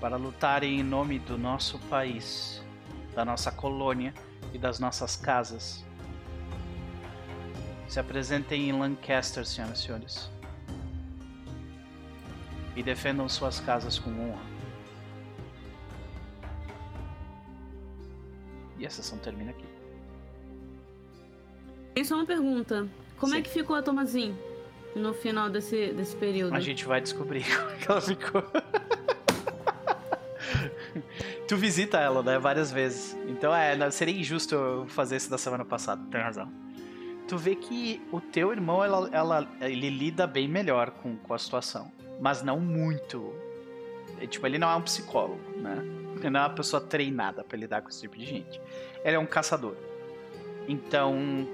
para 0.00 0.16
lutarem 0.16 0.80
em 0.80 0.82
nome 0.82 1.20
do 1.20 1.38
nosso 1.38 1.78
país, 1.88 2.64
da 3.14 3.24
nossa 3.24 3.52
colônia 3.52 4.12
e 4.52 4.58
das 4.58 4.80
nossas 4.80 5.14
casas. 5.14 5.84
Se 7.86 8.00
apresentem 8.00 8.70
em 8.70 8.72
Lancaster, 8.72 9.46
senhoras 9.46 9.78
e 9.78 9.82
senhores. 9.82 10.33
E 12.76 12.82
defendam 12.82 13.28
suas 13.28 13.60
casas 13.60 13.98
com 13.98 14.10
honra. 14.10 14.42
E 18.78 18.86
a 18.86 18.90
sessão 18.90 19.18
termina 19.18 19.50
aqui. 19.50 19.64
Tem 21.94 22.04
só 22.04 22.16
uma 22.16 22.26
pergunta. 22.26 22.88
Como 23.18 23.34
é 23.34 23.36
Sim. 23.36 23.42
que 23.42 23.50
ficou 23.50 23.76
a 23.76 23.82
Tomazinho? 23.82 24.36
no 24.94 25.12
final 25.12 25.50
desse, 25.50 25.92
desse 25.92 26.14
período? 26.16 26.54
A 26.54 26.60
gente 26.60 26.84
vai 26.84 27.00
descobrir 27.00 27.44
como 27.56 27.70
é 27.70 27.76
que 27.76 27.90
ela 27.90 28.00
ficou. 28.00 28.42
tu 31.48 31.56
visita 31.56 31.98
ela, 31.98 32.22
né, 32.22 32.38
várias 32.38 32.70
vezes. 32.70 33.16
Então 33.28 33.54
é, 33.54 33.76
não- 33.76 33.90
seria 33.90 34.18
injusto 34.18 34.54
eu 34.54 34.86
fazer 34.86 35.16
isso 35.16 35.30
da 35.30 35.38
semana 35.38 35.64
passada, 35.64 36.02
tem 36.10 36.20
razão. 36.20 36.50
Tu 37.26 37.36
vê 37.36 37.56
que 37.56 38.00
o 38.12 38.20
teu 38.20 38.52
irmão, 38.52 38.84
ela, 38.84 39.08
ela- 39.12 39.48
ele 39.62 39.90
lida 39.90 40.26
bem 40.26 40.46
melhor 40.46 40.90
com, 40.90 41.16
com 41.16 41.34
a 41.34 41.38
situação. 41.38 41.90
Mas 42.20 42.42
não 42.42 42.58
muito. 42.60 43.34
É, 44.20 44.26
tipo, 44.26 44.46
ele 44.46 44.58
não 44.58 44.70
é 44.70 44.76
um 44.76 44.82
psicólogo, 44.82 45.40
né? 45.56 45.76
Ele 46.16 46.30
não 46.30 46.40
é 46.40 46.42
uma 46.44 46.54
pessoa 46.54 46.80
treinada 46.80 47.42
pra 47.44 47.58
lidar 47.58 47.82
com 47.82 47.88
esse 47.88 48.00
tipo 48.02 48.16
de 48.16 48.24
gente. 48.24 48.60
Ele 49.04 49.16
é 49.16 49.18
um 49.18 49.26
caçador. 49.26 49.74
Então, 50.68 51.46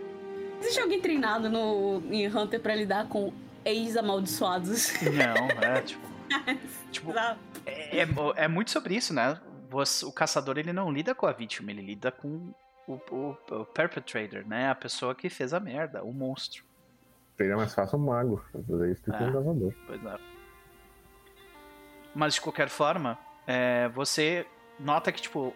Existe 0.60 0.78
alguém 0.80 1.00
treinado 1.00 1.48
no, 1.48 2.02
em 2.12 2.28
Hunter 2.28 2.60
pra 2.60 2.74
lidar 2.74 3.08
com 3.08 3.32
ex-amaldiçoados? 3.64 4.92
não, 5.02 5.48
é 5.66 5.80
tipo. 5.80 6.06
tipo. 6.92 7.12
É, 7.66 7.98
é, 8.00 8.08
é 8.36 8.48
muito 8.48 8.70
sobre 8.70 8.94
isso, 8.94 9.12
né? 9.14 9.40
Você- 9.70 10.04
o 10.04 10.12
caçador 10.12 10.58
ele 10.58 10.72
não 10.72 10.92
lida 10.92 11.14
com 11.14 11.26
a 11.26 11.32
vítima, 11.32 11.70
ele 11.70 11.82
lida 11.82 12.12
com 12.12 12.52
o, 12.86 12.92
o- 13.10 13.36
o 13.50 13.64
perpetrator, 13.64 14.46
né? 14.46 14.68
A 14.70 14.74
pessoa 14.74 15.14
que 15.14 15.28
fez 15.30 15.52
a 15.54 15.58
merda, 15.60 16.04
o 16.04 16.12
monstro. 16.12 16.62
Seria 17.36 17.56
mais 17.56 17.74
fácil 17.74 17.98
um 17.98 18.02
mago 18.04 18.44
fazer 18.52 18.92
isso 18.92 19.02
do 19.06 19.12
que 19.16 19.24
Ah. 19.24 19.26
um 19.28 19.32
caçador. 19.32 19.74
Pois 19.86 20.04
é. 20.04 20.18
Mas 22.14 22.34
de 22.34 22.40
qualquer 22.40 22.68
forma, 22.68 23.18
é, 23.46 23.88
você 23.88 24.46
nota 24.78 25.12
que, 25.12 25.22
tipo, 25.22 25.54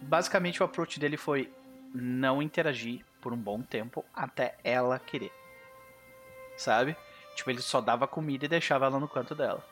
basicamente 0.00 0.62
o 0.62 0.64
approach 0.64 0.98
dele 0.98 1.16
foi 1.16 1.52
não 1.94 2.42
interagir 2.42 3.04
por 3.20 3.32
um 3.32 3.36
bom 3.36 3.62
tempo 3.62 4.04
até 4.14 4.56
ela 4.62 4.98
querer. 4.98 5.32
Sabe? 6.56 6.96
Tipo, 7.34 7.50
ele 7.50 7.62
só 7.62 7.80
dava 7.80 8.06
comida 8.06 8.44
e 8.44 8.48
deixava 8.48 8.86
ela 8.86 8.98
no 8.98 9.08
canto 9.08 9.34
dela. 9.34 9.64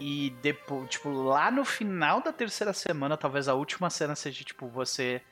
E 0.00 0.30
depois, 0.42 0.90
tipo, 0.90 1.10
lá 1.10 1.50
no 1.50 1.64
final 1.64 2.20
da 2.20 2.32
terceira 2.32 2.72
semana, 2.72 3.16
talvez 3.16 3.48
a 3.48 3.54
última 3.54 3.88
cena 3.90 4.14
seja, 4.14 4.44
tipo, 4.44 4.66
você 4.66 5.22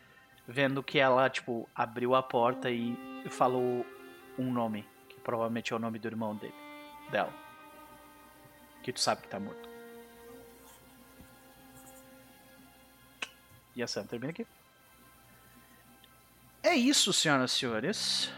vendo 0.47 0.83
que 0.83 0.99
ela, 0.99 1.29
tipo, 1.29 1.69
abriu 1.75 2.15
a 2.15 2.23
porta 2.23 2.71
e 2.71 2.97
falou 3.29 3.85
um 4.39 4.53
nome, 4.53 4.87
que 5.09 5.21
provavelmente 5.21 5.73
é 5.73 5.77
o 5.77 5.79
nome 5.79 5.99
do 5.99 6.09
irmão 6.09 6.35
dele, 6.35 6.55
dela. 7.11 7.42
Que 8.83 8.93
tu 8.93 9.01
sabe 9.01 9.23
que 9.23 9.29
tá 9.29 9.39
morto. 9.39 9.69
E 13.75 13.83
a 13.83 13.87
cena 13.87 14.07
termina 14.07 14.31
aqui. 14.31 14.47
É 16.63 16.75
isso, 16.75 17.13
senhoras 17.13 17.53
e 17.53 17.59
senhores. 17.59 18.31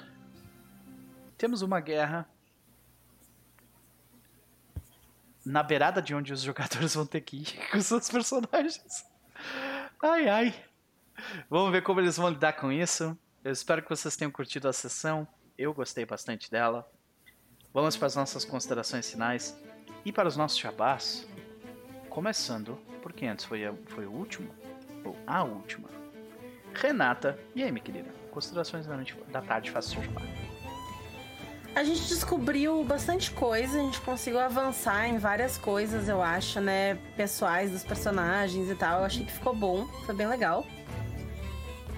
Temos 1.36 1.62
uma 1.62 1.81
guerra 1.81 2.28
na 5.44 5.62
beirada 5.62 6.00
de 6.00 6.14
onde 6.14 6.32
os 6.32 6.40
jogadores 6.40 6.94
vão 6.94 7.05
ter 7.05 7.20
que 7.20 7.39
ir 7.39 7.52
com 7.70 7.81
seus 7.81 8.08
personagens. 8.08 9.05
Ai, 10.02 10.28
ai. 10.28 10.64
Vamos 11.50 11.73
ver 11.73 11.82
como 11.82 12.00
eles 12.00 12.16
vão 12.16 12.31
lidar 12.31 12.55
com 12.55 12.73
isso. 12.73 13.18
Eu 13.42 13.52
espero 13.52 13.82
que 13.82 13.90
vocês 13.90 14.16
tenham 14.16 14.31
curtido 14.31 14.68
a 14.68 14.73
sessão. 14.73 15.26
Eu 15.58 15.74
gostei 15.74 16.06
bastante 16.06 16.50
dela. 16.50 16.90
Vamos 17.73 17.97
para 17.97 18.06
as 18.06 18.16
nossas 18.16 18.44
considerações 18.44 19.10
finais 19.10 19.55
e 20.05 20.12
para 20.12 20.28
os 20.28 20.36
nossos 20.36 20.58
jabás. 20.58 21.26
Começando, 22.08 22.78
porque 23.02 23.26
antes 23.26 23.44
foi, 23.44 23.65
a- 23.65 23.74
foi 23.86 24.07
o 24.07 24.10
último, 24.12 24.50
ou 25.05 25.16
a 25.26 25.42
última. 25.42 25.89
Renata, 26.74 27.39
e 27.55 27.62
aí, 27.62 27.70
minha 27.73 27.83
querida? 27.84 28.10
Considerações 28.31 28.86
da, 28.86 28.94
noite, 28.97 29.16
da 29.31 29.41
tarde, 29.41 29.70
faça 29.70 29.91
seu 29.91 30.02
jabá. 30.02 30.20
A 31.74 31.83
gente 31.83 32.07
descobriu 32.07 32.84
bastante 32.84 33.33
coisa, 33.33 33.78
a 33.78 33.83
gente 33.83 34.00
conseguiu 34.02 34.39
avançar 34.39 35.08
em 35.08 35.18
várias 35.18 35.58
coisas, 35.58 36.08
eu 36.08 36.23
acho, 36.23 36.60
né? 36.60 36.94
Pessoais 37.16 37.73
dos 37.73 37.83
personagens 37.83 38.70
e 38.70 38.74
tal. 38.76 39.00
Eu 39.00 39.05
achei 39.07 39.24
que 39.24 39.33
ficou 39.33 39.55
bom, 39.57 39.84
foi 40.07 40.15
bem 40.15 40.28
legal. 40.28 40.65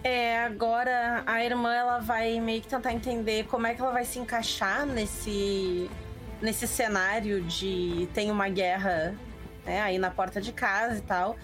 É, 0.02 0.38
agora 0.44 1.22
a 1.26 1.44
irmã 1.44 1.74
ela 1.74 1.98
vai 1.98 2.40
meio 2.40 2.62
que 2.62 2.68
tentar 2.68 2.92
entender 2.92 3.44
como 3.48 3.66
é 3.66 3.74
que 3.74 3.82
ela 3.82 3.92
vai 3.92 4.04
se 4.06 4.18
encaixar 4.18 4.86
nesse, 4.86 5.90
nesse 6.40 6.66
cenário 6.66 7.42
de 7.42 8.08
tem 8.14 8.30
uma 8.30 8.48
guerra 8.48 9.14
né, 9.64 9.80
aí 9.80 9.98
na 9.98 10.10
porta 10.10 10.40
de 10.40 10.52
casa 10.52 10.98
e 10.98 11.02
tal. 11.02 11.36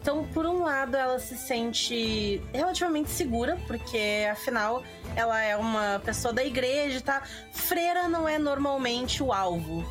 Então, 0.00 0.26
por 0.32 0.46
um 0.46 0.62
lado, 0.62 0.96
ela 0.96 1.18
se 1.18 1.36
sente 1.36 2.42
relativamente 2.54 3.10
segura, 3.10 3.58
porque 3.66 4.26
afinal 4.30 4.82
ela 5.14 5.40
é 5.42 5.56
uma 5.56 6.00
pessoa 6.04 6.32
da 6.32 6.42
igreja 6.42 7.00
tá. 7.00 7.22
Freira 7.52 8.08
não 8.08 8.26
é 8.26 8.38
normalmente 8.38 9.22
o 9.22 9.32
alvo, 9.32 9.84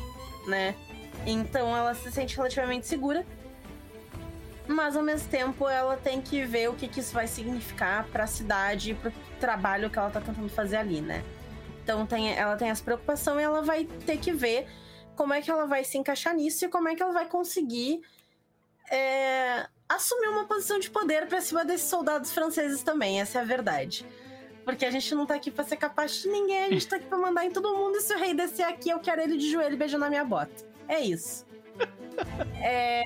né? 0.46 0.74
Então 1.26 1.76
ela 1.76 1.94
se 1.94 2.10
sente 2.10 2.36
relativamente 2.36 2.86
segura. 2.86 3.24
Mas 4.66 4.96
ao 4.96 5.02
mesmo 5.02 5.28
tempo 5.28 5.68
ela 5.68 5.96
tem 5.96 6.20
que 6.20 6.44
ver 6.44 6.70
o 6.70 6.74
que, 6.74 6.86
que 6.86 7.00
isso 7.00 7.12
vai 7.12 7.26
significar 7.26 8.04
pra 8.04 8.26
cidade 8.26 8.92
e 8.92 8.94
pro 8.94 9.12
trabalho 9.40 9.90
que 9.90 9.98
ela 9.98 10.10
tá 10.10 10.20
tentando 10.20 10.48
fazer 10.48 10.76
ali, 10.76 11.00
né? 11.00 11.24
Então 11.90 12.06
tem, 12.06 12.32
ela 12.32 12.54
tem 12.56 12.70
essa 12.70 12.84
preocupação 12.84 13.40
e 13.40 13.42
ela 13.42 13.62
vai 13.62 13.84
ter 13.84 14.16
que 14.16 14.30
ver 14.30 14.68
como 15.16 15.34
é 15.34 15.42
que 15.42 15.50
ela 15.50 15.66
vai 15.66 15.82
se 15.82 15.98
encaixar 15.98 16.32
nisso 16.32 16.64
e 16.64 16.68
como 16.68 16.88
é 16.88 16.94
que 16.94 17.02
ela 17.02 17.12
vai 17.12 17.26
conseguir 17.26 18.00
é, 18.88 19.66
assumir 19.88 20.28
uma 20.28 20.44
posição 20.44 20.78
de 20.78 20.88
poder 20.88 21.26
pra 21.26 21.40
cima 21.40 21.64
desses 21.64 21.90
soldados 21.90 22.30
franceses 22.30 22.84
também, 22.84 23.20
essa 23.20 23.40
é 23.40 23.42
a 23.42 23.44
verdade. 23.44 24.06
Porque 24.64 24.86
a 24.86 24.90
gente 24.92 25.12
não 25.16 25.26
tá 25.26 25.34
aqui 25.34 25.50
pra 25.50 25.64
ser 25.64 25.78
capaz 25.78 26.14
de 26.22 26.28
ninguém, 26.28 26.66
a 26.66 26.68
gente 26.70 26.86
tá 26.86 26.94
aqui 26.94 27.06
pra 27.06 27.18
mandar 27.18 27.44
em 27.44 27.50
todo 27.50 27.76
mundo. 27.76 27.96
E 27.96 28.00
se 28.00 28.14
o 28.14 28.18
rei 28.18 28.34
descer 28.34 28.62
aqui, 28.62 28.90
eu 28.90 29.00
quero 29.00 29.20
ele 29.20 29.36
de 29.36 29.50
joelho 29.50 29.76
beijando 29.76 30.04
a 30.04 30.08
minha 30.08 30.24
bota. 30.24 30.64
É 30.86 31.00
isso. 31.00 31.44
É. 32.62 33.02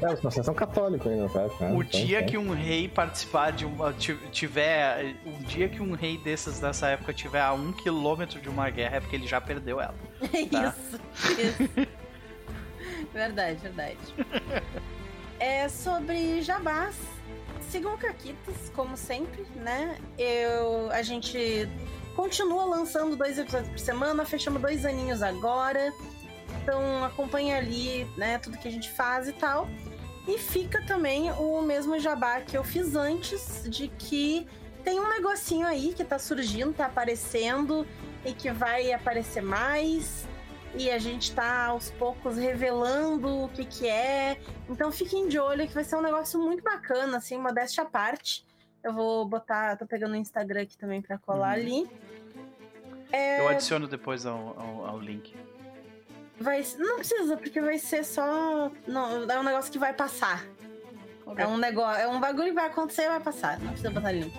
É, 0.00 0.14
vocês 0.22 0.46
são 0.46 0.54
católicos 0.54 1.10
ainda, 1.10 1.28
sabe? 1.28 1.50
Ah, 1.60 1.64
o 1.72 1.82
então, 1.82 2.00
dia 2.04 2.18
então. 2.18 2.28
que 2.30 2.38
um 2.38 2.52
rei 2.54 2.88
participar 2.88 3.50
de 3.50 3.64
uma. 3.66 3.92
ti- 3.92 4.16
tiver. 4.30 5.16
O 5.26 5.42
dia 5.44 5.68
que 5.68 5.82
um 5.82 5.92
rei 5.94 6.16
desses 6.16 6.60
dessa 6.60 6.86
época 6.88 7.12
tiver 7.12 7.40
a 7.40 7.52
um 7.52 7.72
quilômetro 7.72 8.40
de 8.40 8.48
uma 8.48 8.70
guerra 8.70 8.98
é 8.98 9.00
porque 9.00 9.16
ele 9.16 9.26
já 9.26 9.40
perdeu 9.40 9.80
ela. 9.80 9.94
É 10.32 10.46
Tá. 10.46 10.68
isso. 10.68 11.00
isso. 11.40 11.88
verdade, 13.12 13.56
verdade. 13.60 13.96
É 15.40 15.68
sobre 15.68 16.40
jabás. 16.42 16.94
Sigam 17.68 17.94
o 17.94 17.98
Caquitas, 17.98 18.70
como 18.76 18.96
sempre, 18.96 19.44
né? 19.56 19.98
Eu, 20.16 20.88
a 20.92 21.02
gente 21.02 21.68
continua 22.14 22.64
lançando 22.64 23.16
dois 23.16 23.36
episódios 23.38 23.70
por 23.70 23.78
semana, 23.80 24.24
fechamos 24.24 24.62
dois 24.62 24.84
aninhos 24.86 25.20
agora. 25.20 25.92
Então 26.62 27.04
acompanha 27.04 27.58
ali, 27.58 28.04
né, 28.16 28.38
tudo 28.38 28.56
que 28.56 28.68
a 28.68 28.70
gente 28.70 28.90
faz 28.90 29.28
e 29.28 29.32
tal. 29.32 29.68
E 30.28 30.38
fica 30.38 30.80
também 30.86 31.32
o 31.32 31.60
mesmo 31.62 31.98
jabá 31.98 32.40
que 32.40 32.56
eu 32.56 32.62
fiz 32.62 32.94
antes, 32.94 33.64
de 33.68 33.88
que 33.88 34.46
tem 34.84 35.00
um 35.00 35.08
negocinho 35.08 35.66
aí 35.66 35.92
que 35.92 36.04
tá 36.04 36.18
surgindo, 36.18 36.72
tá 36.72 36.86
aparecendo 36.86 37.86
e 38.24 38.32
que 38.32 38.50
vai 38.52 38.92
aparecer 38.92 39.42
mais. 39.42 40.26
E 40.74 40.90
a 40.90 40.98
gente 40.98 41.34
tá 41.34 41.66
aos 41.66 41.90
poucos 41.90 42.36
revelando 42.36 43.44
o 43.44 43.48
que 43.48 43.64
que 43.64 43.86
é. 43.88 44.38
Então 44.70 44.90
fiquem 44.92 45.28
de 45.28 45.38
olho 45.38 45.66
que 45.66 45.74
vai 45.74 45.84
ser 45.84 45.96
um 45.96 46.00
negócio 46.00 46.40
muito 46.40 46.62
bacana, 46.62 47.18
assim, 47.18 47.36
modéstia 47.36 47.82
à 47.82 47.86
parte. 47.86 48.46
Eu 48.82 48.92
vou 48.92 49.26
botar, 49.26 49.76
tô 49.76 49.86
pegando 49.86 50.12
o 50.12 50.16
Instagram 50.16 50.62
aqui 50.62 50.78
também 50.78 51.02
pra 51.02 51.18
colar 51.18 51.58
Uhum. 51.58 51.62
ali. 51.64 51.90
É. 53.10 53.40
Eu 53.40 53.48
adiciono 53.48 53.86
depois 53.86 54.24
ao, 54.24 54.58
ao, 54.58 54.86
ao 54.86 54.98
link. 55.00 55.34
Vai, 56.42 56.64
não 56.78 56.96
precisa, 56.96 57.36
porque 57.36 57.60
vai 57.60 57.78
ser 57.78 58.04
só. 58.04 58.70
Não, 58.86 59.30
é 59.30 59.38
um 59.38 59.42
negócio 59.42 59.70
que 59.70 59.78
vai 59.78 59.92
passar. 59.92 60.44
Ok. 61.24 61.44
É 61.44 61.46
um 61.46 61.56
negócio, 61.56 62.02
é 62.02 62.08
um 62.08 62.20
bagulho 62.20 62.48
que 62.48 62.54
vai 62.54 62.66
acontecer 62.66 63.02
e 63.02 63.08
vai 63.08 63.20
passar. 63.20 63.58
Não 63.60 63.68
precisa 63.68 63.90
botar 63.90 64.12
link. 64.12 64.34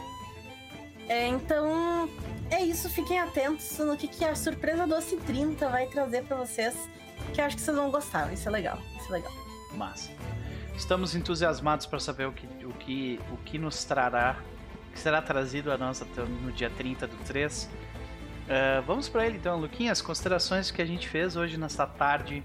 É, 1.07 1.27
então, 1.27 2.09
é 2.51 2.61
isso. 2.61 2.89
Fiquem 2.89 3.19
atentos 3.19 3.77
no 3.77 3.95
que, 3.95 4.07
que 4.07 4.25
a 4.25 4.35
surpresa 4.35 4.85
doce 4.85 5.15
30 5.17 5.69
vai 5.69 5.87
trazer 5.87 6.23
pra 6.23 6.37
vocês. 6.37 6.75
Que 7.33 7.41
eu 7.41 7.45
acho 7.45 7.55
que 7.55 7.61
vocês 7.61 7.75
vão 7.75 7.89
gostar. 7.89 8.25
Vai 8.25 8.35
ser 8.35 8.49
legal. 8.49 8.77
Vai 8.77 9.05
ser 9.05 9.11
legal. 9.13 9.31
Massa. 9.73 10.11
Estamos 10.75 11.15
entusiasmados 11.15 11.85
para 11.85 11.99
saber 11.99 12.27
o 12.27 12.33
que, 12.33 12.45
o, 12.65 12.73
que, 12.73 13.19
o 13.31 13.37
que 13.37 13.57
nos 13.57 13.83
trará, 13.85 14.37
o 14.89 14.91
que 14.91 14.99
será 14.99 15.21
trazido 15.21 15.71
a 15.71 15.77
nós 15.77 16.01
até 16.01 16.21
no 16.21 16.51
dia 16.51 16.69
30 16.69 17.07
do 17.07 17.15
3. 17.25 17.69
Ah, 18.49 18.81
vamos 18.85 19.07
para 19.09 19.25
ele 19.25 19.37
então, 19.37 19.57
Luquinhas, 19.59 20.01
considerações 20.01 20.71
que 20.71 20.81
a 20.81 20.85
gente 20.85 21.07
fez 21.07 21.35
hoje 21.35 21.57
nesta 21.57 21.85
tarde 21.85 22.43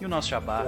e 0.00 0.04
o 0.04 0.08
nosso 0.08 0.28
jabá. 0.28 0.66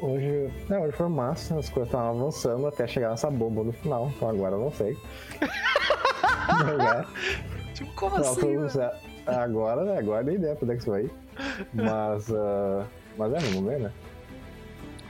Hoje, 0.00 0.50
é, 0.68 0.78
hoje 0.78 0.96
foi 0.96 1.08
massa, 1.08 1.58
as 1.58 1.68
coisas 1.68 1.88
estavam 1.92 2.18
avançando 2.20 2.66
até 2.66 2.86
chegar 2.88 3.10
nessa 3.10 3.30
bomba 3.30 3.62
no 3.62 3.72
final, 3.72 4.10
então 4.16 4.28
agora 4.28 4.56
eu 4.56 4.60
não 4.60 4.72
sei. 4.72 4.96
Tipo, 7.74 7.92
como 7.94 8.18
não, 8.18 8.32
assim? 8.32 8.40
foi- 8.40 8.56
mano? 8.56 8.70
é, 9.26 9.34
agora, 9.34 9.84
né, 9.84 9.98
agora 9.98 10.22
nem 10.24 10.34
ideia 10.34 10.56
pra 10.56 10.64
onde 10.64 10.72
é 10.72 10.76
que 10.76 10.82
isso 10.82 10.90
vai. 10.90 11.10
Mas, 11.72 12.32
ah, 12.34 12.84
mas 13.16 13.32
é, 13.32 13.38
vamos 13.38 13.70
ver, 13.70 13.80
né? 13.80 13.92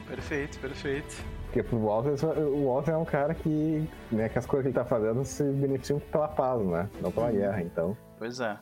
Perfeito, 0.06 0.58
perfeito. 0.58 1.16
Porque 1.46 1.62
pro 1.62 1.78
Walter, 1.78 2.14
o 2.38 2.66
Walter 2.72 2.92
é 2.92 2.96
um 2.96 3.04
cara 3.04 3.34
que, 3.34 3.86
né, 4.10 4.28
que 4.28 4.38
as 4.38 4.46
coisas 4.46 4.62
que 4.64 4.68
ele 4.68 4.74
tá 4.74 4.84
fazendo 4.84 5.24
se 5.24 5.42
beneficiam 5.42 5.98
pela 5.98 6.28
paz, 6.28 6.60
né? 6.62 6.88
Não 7.00 7.10
pela 7.10 7.26
Uhum. 7.26 7.32
guerra, 7.32 7.62
então. 7.62 7.96
Pois 8.22 8.38
é. 8.38 8.56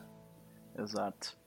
exato. 0.79 1.37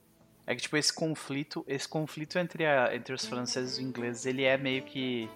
É 0.47 0.55
que, 0.55 0.61
tipo, 0.61 0.77
esse 0.77 0.93
conflito, 0.93 1.65
esse 1.67 1.85
conflito 1.85 2.39
entre, 2.39 2.65
a, 2.65 2.95
entre 2.95 3.13
os 3.13 3.25
franceses 3.25 3.77
e 3.77 3.81
os 3.81 3.89
ingleses, 3.89 4.25
ele 4.25 4.43
é 4.43 4.57
meio 4.57 4.83
que... 4.83 5.29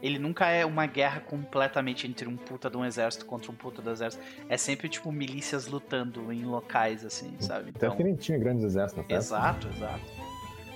Ele 0.00 0.16
nunca 0.16 0.46
é 0.46 0.64
uma 0.64 0.86
guerra 0.86 1.20
completamente 1.20 2.06
entre 2.06 2.28
um 2.28 2.36
puta 2.36 2.70
de 2.70 2.76
um 2.76 2.84
exército 2.84 3.26
contra 3.26 3.50
um 3.50 3.54
puta 3.56 3.82
do 3.82 3.90
exército. 3.90 4.22
É 4.48 4.56
sempre, 4.56 4.88
tipo, 4.88 5.10
milícias 5.10 5.66
lutando 5.66 6.32
em 6.32 6.44
locais, 6.44 7.04
assim, 7.04 7.34
sabe? 7.40 7.72
Até 7.74 7.88
porque 7.88 8.04
nem 8.04 8.14
tinha 8.14 8.38
grandes 8.38 8.64
exércitos, 8.64 9.04
né? 9.08 9.16
Exato, 9.16 9.66
exato. 9.68 10.04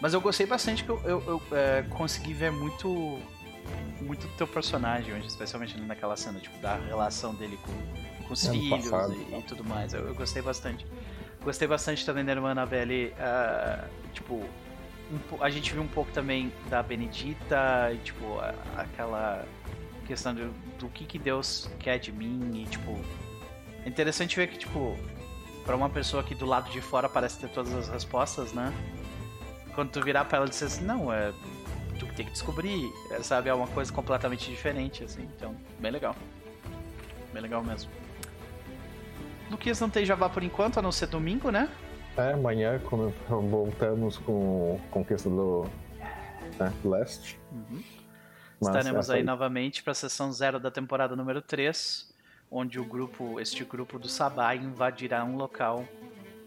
Mas 0.01 0.13
eu 0.13 0.21
gostei 0.21 0.47
bastante 0.47 0.83
que 0.83 0.91
eu, 0.91 1.01
eu, 1.05 1.23
eu 1.23 1.43
é, 1.53 1.83
consegui 1.83 2.35
ver 2.35 2.51
muito 2.51 3.19
muito 4.01 4.27
do 4.27 4.37
teu 4.37 4.49
personagem 4.49 5.15
hoje, 5.15 5.29
especialmente 5.29 5.81
naquela 5.81 6.17
cena, 6.17 6.41
tipo, 6.41 6.59
da 6.59 6.75
relação 6.75 7.33
dele 7.33 7.59
com, 7.63 8.27
com 8.27 8.35
os 8.35 8.45
É, 8.45 8.51
filhos 8.51 8.87
e, 8.87 9.39
e 9.39 9.43
tudo 9.43 9.65
mais. 9.65 9.95
Eu, 9.95 10.09
eu 10.09 10.15
gostei 10.15 10.43
bastante. 10.43 10.85
Gostei 11.45 11.69
bastante 11.69 12.07
também 12.07 12.25
da 12.25 12.33
irmã 12.33 12.53
Annabelle, 12.53 13.13
ah, 13.19 13.85
tipo, 14.13 14.35
um 15.13 15.43
a 15.43 15.51
gente 15.51 15.73
viu 15.73 15.83
um 15.83 15.87
pouco 15.89 16.11
também 16.11 16.51
da 16.71 16.83
Benedita, 16.83 17.95
tipo, 18.03 18.39
a- 18.39 18.55
aquela 18.79 19.45
questão 20.07 20.35
do, 20.35 20.51
do 20.79 20.89
que 20.89 21.05
que 21.05 21.19
Deus 21.19 21.71
quer 21.79 21.99
de 21.99 22.11
mim 22.11 22.51
e, 22.55 22.65
tipo, 22.67 22.99
é 23.85 23.89
interessante 23.89 24.37
ver 24.37 24.47
que, 24.49 24.57
tipo, 24.59 24.97
pra 25.67 25.77
uma 25.77 25.91
pessoa 25.91 26.23
que 26.23 26.35
do 26.35 26.47
lado 26.47 26.71
de 26.71 26.81
fora 26.81 27.09
parece 27.11 27.39
ter 27.39 27.49
todas 27.49 27.75
as 27.75 27.89
respostas, 27.89 28.53
né? 28.55 28.73
Quando 29.75 29.91
tu 29.91 30.03
virar 30.03 30.25
pra 30.25 30.39
ela 30.39 30.47
e 30.47 30.51
dizer 30.51 30.67
assim, 30.67 30.85
não, 30.85 31.13
é 31.13 31.31
tu 31.99 32.07
tem 32.15 32.25
que 32.25 32.33
descobrir, 32.33 32.91
sabe? 33.23 33.51
É 33.51 33.55
uma 33.55 33.67
coisa 33.69 33.93
completamente 33.93 34.49
diferente, 34.51 35.05
assim. 35.05 35.23
Então, 35.37 35.55
bem 35.79 35.91
legal. 35.91 36.17
Bem 37.33 37.43
legal 37.43 37.63
mesmo. 37.63 37.91
Luquinhas 39.51 39.81
não 39.81 39.91
tem 39.91 40.05
Jabá 40.05 40.29
por 40.29 40.43
enquanto, 40.43 40.79
a 40.79 40.83
não 40.83 40.93
ser 40.93 41.07
domingo, 41.07 41.51
né? 41.51 41.69
É, 42.17 42.33
amanhã 42.33 42.79
como 42.79 43.11
voltamos 43.29 44.19
com 44.19 44.81
Conquista 44.91 45.29
do 45.29 45.67
né, 46.59 46.73
Leste. 46.85 47.39
Uhum. 47.53 47.83
Estaremos 48.61 49.07
essa 49.07 49.15
aí 49.15 49.23
novamente 49.23 49.83
para 49.83 49.93
a 49.93 49.95
sessão 49.95 50.33
zero 50.33 50.59
da 50.59 50.71
temporada 50.71 51.15
número 51.15 51.43
3, 51.43 52.13
onde 52.51 52.79
o 52.79 52.85
grupo, 52.85 53.41
este 53.41 53.65
grupo 53.65 53.99
do 53.99 54.09
Sabá 54.09 54.55
invadirá 54.55 55.25
um 55.25 55.37
local 55.37 55.85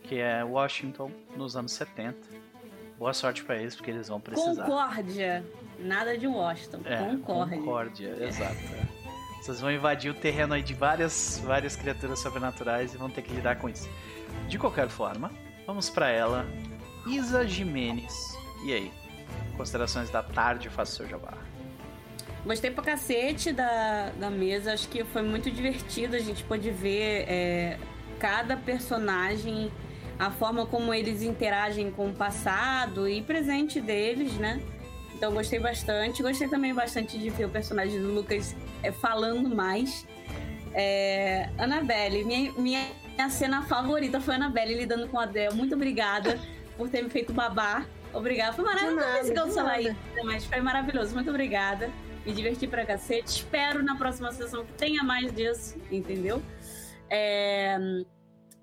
que 0.03 0.19
é 0.19 0.43
Washington 0.43 1.11
nos 1.35 1.55
anos 1.55 1.73
70. 1.73 2.17
Boa 2.97 3.13
sorte 3.13 3.43
para 3.43 3.57
eles, 3.57 3.75
porque 3.75 3.91
eles 3.91 4.07
vão 4.07 4.19
precisar. 4.19 4.63
Concórdia. 4.63 5.45
Nada 5.77 6.17
de 6.17 6.25
Washington. 6.25 6.79
É, 6.85 6.97
Concórdia. 6.97 7.57
Concórdia, 7.57 8.17
exato. 8.25 8.57
Vocês 9.41 9.61
vão 9.61 9.71
invadir 9.71 10.11
o 10.11 10.13
terreno 10.13 10.53
aí 10.53 10.61
de 10.61 10.73
várias, 10.73 11.41
várias 11.45 11.75
criaturas 11.75 12.19
sobrenaturais 12.19 12.93
e 12.93 12.97
vão 12.97 13.09
ter 13.09 13.21
que 13.21 13.33
lidar 13.33 13.57
com 13.57 13.69
isso. 13.69 13.89
De 14.47 14.57
qualquer 14.57 14.89
forma, 14.89 15.31
vamos 15.65 15.89
pra 15.89 16.09
ela. 16.09 16.45
Isa 17.05 17.47
Jimenez. 17.47 18.13
E 18.65 18.73
aí? 18.73 18.91
Considerações 19.55 20.09
da 20.09 20.21
tarde, 20.21 20.69
faça 20.69 20.91
o 20.91 20.95
seu 20.95 21.07
jabá. 21.07 21.33
Gostei 22.45 22.71
pra 22.71 22.83
cacete 22.83 23.51
da, 23.51 24.11
da 24.11 24.29
mesa. 24.29 24.73
Acho 24.73 24.87
que 24.87 25.03
foi 25.03 25.21
muito 25.21 25.49
divertido. 25.51 26.15
A 26.15 26.19
gente 26.19 26.43
pôde 26.43 26.69
ver 26.71 27.25
é, 27.27 27.77
cada 28.19 28.55
personagem, 28.55 29.71
a 30.17 30.31
forma 30.31 30.65
como 30.65 30.93
eles 30.93 31.21
interagem 31.21 31.91
com 31.91 32.09
o 32.09 32.13
passado 32.13 33.07
e 33.07 33.21
presente 33.21 33.81
deles, 33.81 34.33
né? 34.33 34.61
Então 35.17 35.33
gostei 35.33 35.59
bastante. 35.59 36.21
Gostei 36.21 36.47
também 36.47 36.73
bastante 36.73 37.17
de 37.17 37.29
ver 37.31 37.45
o 37.45 37.49
personagem 37.49 37.99
do 37.99 38.13
Lucas 38.13 38.55
é, 38.83 38.91
falando 38.91 39.49
mais. 39.49 40.05
É, 40.73 41.49
Annabelle, 41.57 42.23
minha, 42.23 42.53
minha 42.53 42.87
cena 43.31 43.63
favorita 43.63 44.21
foi 44.21 44.35
a 44.35 44.37
Annabelle 44.37 44.75
lidando 44.75 45.07
com 45.07 45.19
a 45.19 45.23
Adele. 45.23 45.55
Muito 45.55 45.73
obrigada 45.73 46.39
por 46.77 46.87
ter 46.87 47.01
me 47.01 47.09
feito 47.09 47.33
babar. 47.33 47.87
Obrigada. 48.13 48.53
Foi 48.53 48.63
maravilhoso 48.63 49.19
esse 49.21 49.33
nada. 49.33 49.71
aí, 49.71 49.95
mas 50.23 50.45
foi 50.45 50.61
maravilhoso. 50.61 51.15
Muito 51.15 51.31
obrigada. 51.31 51.89
Me 52.23 52.31
diverti 52.31 52.67
pra 52.67 52.85
cacete. 52.85 53.27
Espero 53.27 53.81
na 53.81 53.95
próxima 53.95 54.31
sessão 54.31 54.63
que 54.65 54.73
tenha 54.73 55.03
mais 55.03 55.33
disso, 55.33 55.77
entendeu? 55.91 56.43
É, 57.09 57.75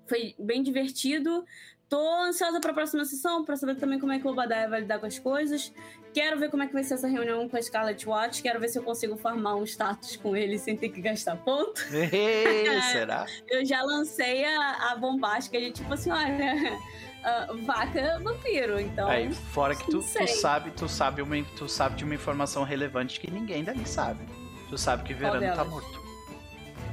Foi 0.07 0.35
bem 0.39 0.63
divertido. 0.63 1.43
Tô 1.87 2.23
ansiosa 2.23 2.59
pra 2.59 2.73
próxima 2.73 3.05
sessão, 3.05 3.45
pra 3.45 3.55
saber 3.55 3.75
também 3.75 3.99
como 3.99 4.11
é 4.11 4.19
que 4.19 4.27
o 4.27 4.31
Obadiah 4.31 4.67
vai 4.67 4.81
lidar 4.81 4.99
com 4.99 5.05
as 5.05 5.19
coisas. 5.19 5.71
Quero 6.13 6.39
ver 6.39 6.49
como 6.49 6.63
é 6.63 6.67
que 6.67 6.73
vai 6.73 6.83
ser 6.83 6.95
essa 6.95 7.07
reunião 7.07 7.47
com 7.47 7.57
a 7.57 7.61
Scarlet 7.61 8.07
Watch. 8.07 8.41
Quero 8.41 8.59
ver 8.59 8.69
se 8.69 8.79
eu 8.79 8.83
consigo 8.83 9.15
farmar 9.17 9.55
um 9.55 9.63
status 9.63 10.15
com 10.15 10.35
ele 10.35 10.57
sem 10.57 10.75
ter 10.75 10.89
que 10.89 10.99
gastar 10.99 11.35
ponto. 11.37 11.79
Ê, 11.93 12.81
Será? 12.91 13.25
Eu 13.47 13.63
já 13.65 13.83
lancei 13.83 14.45
a, 14.45 14.91
a 14.91 14.95
bombástica 14.95 15.59
de 15.59 15.71
tipo 15.71 15.93
assim, 15.93 16.09
olha, 16.09 16.79
ah, 17.23 17.47
vaca 17.65 18.19
vampiro, 18.23 18.79
então. 18.79 19.07
Aí, 19.07 19.31
fora 19.31 19.75
que 19.75 19.85
tu, 19.85 19.99
tu 19.99 20.27
sabe, 20.27 20.71
tu 20.71 20.89
sabe, 20.89 21.21
uma, 21.21 21.43
tu 21.55 21.69
sabe 21.69 21.97
de 21.97 22.03
uma 22.03 22.15
informação 22.15 22.63
relevante 22.63 23.19
que 23.19 23.29
ninguém 23.29 23.63
dali 23.63 23.87
sabe. 23.87 24.25
Tu 24.69 24.77
sabe 24.77 25.03
que 25.03 25.13
Verano 25.13 25.55
tá 25.55 25.63
morto. 25.63 26.03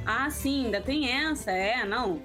Ah, 0.05 0.29
sim, 0.29 0.65
ainda 0.65 0.81
tem 0.81 1.09
essa, 1.09 1.49
é, 1.49 1.85
não. 1.85 2.21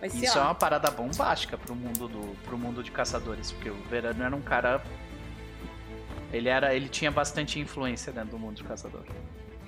Vai 0.00 0.08
ser, 0.08 0.24
Isso 0.24 0.38
é 0.38 0.42
uma 0.42 0.54
parada 0.54 0.90
bombástica 0.90 1.58
pro 1.58 1.74
mundo 1.74 2.08
do 2.08 2.36
pro 2.44 2.56
mundo 2.56 2.82
de 2.82 2.90
caçadores, 2.90 3.52
porque 3.52 3.70
o 3.70 3.76
Verano 3.90 4.22
era 4.22 4.34
um 4.34 4.40
cara 4.40 4.82
ele 6.32 6.48
era, 6.48 6.74
ele 6.74 6.88
tinha 6.88 7.10
bastante 7.10 7.58
influência 7.58 8.12
dentro 8.12 8.30
do 8.30 8.38
mundo 8.38 8.56
de 8.56 8.64
caçador. 8.64 9.02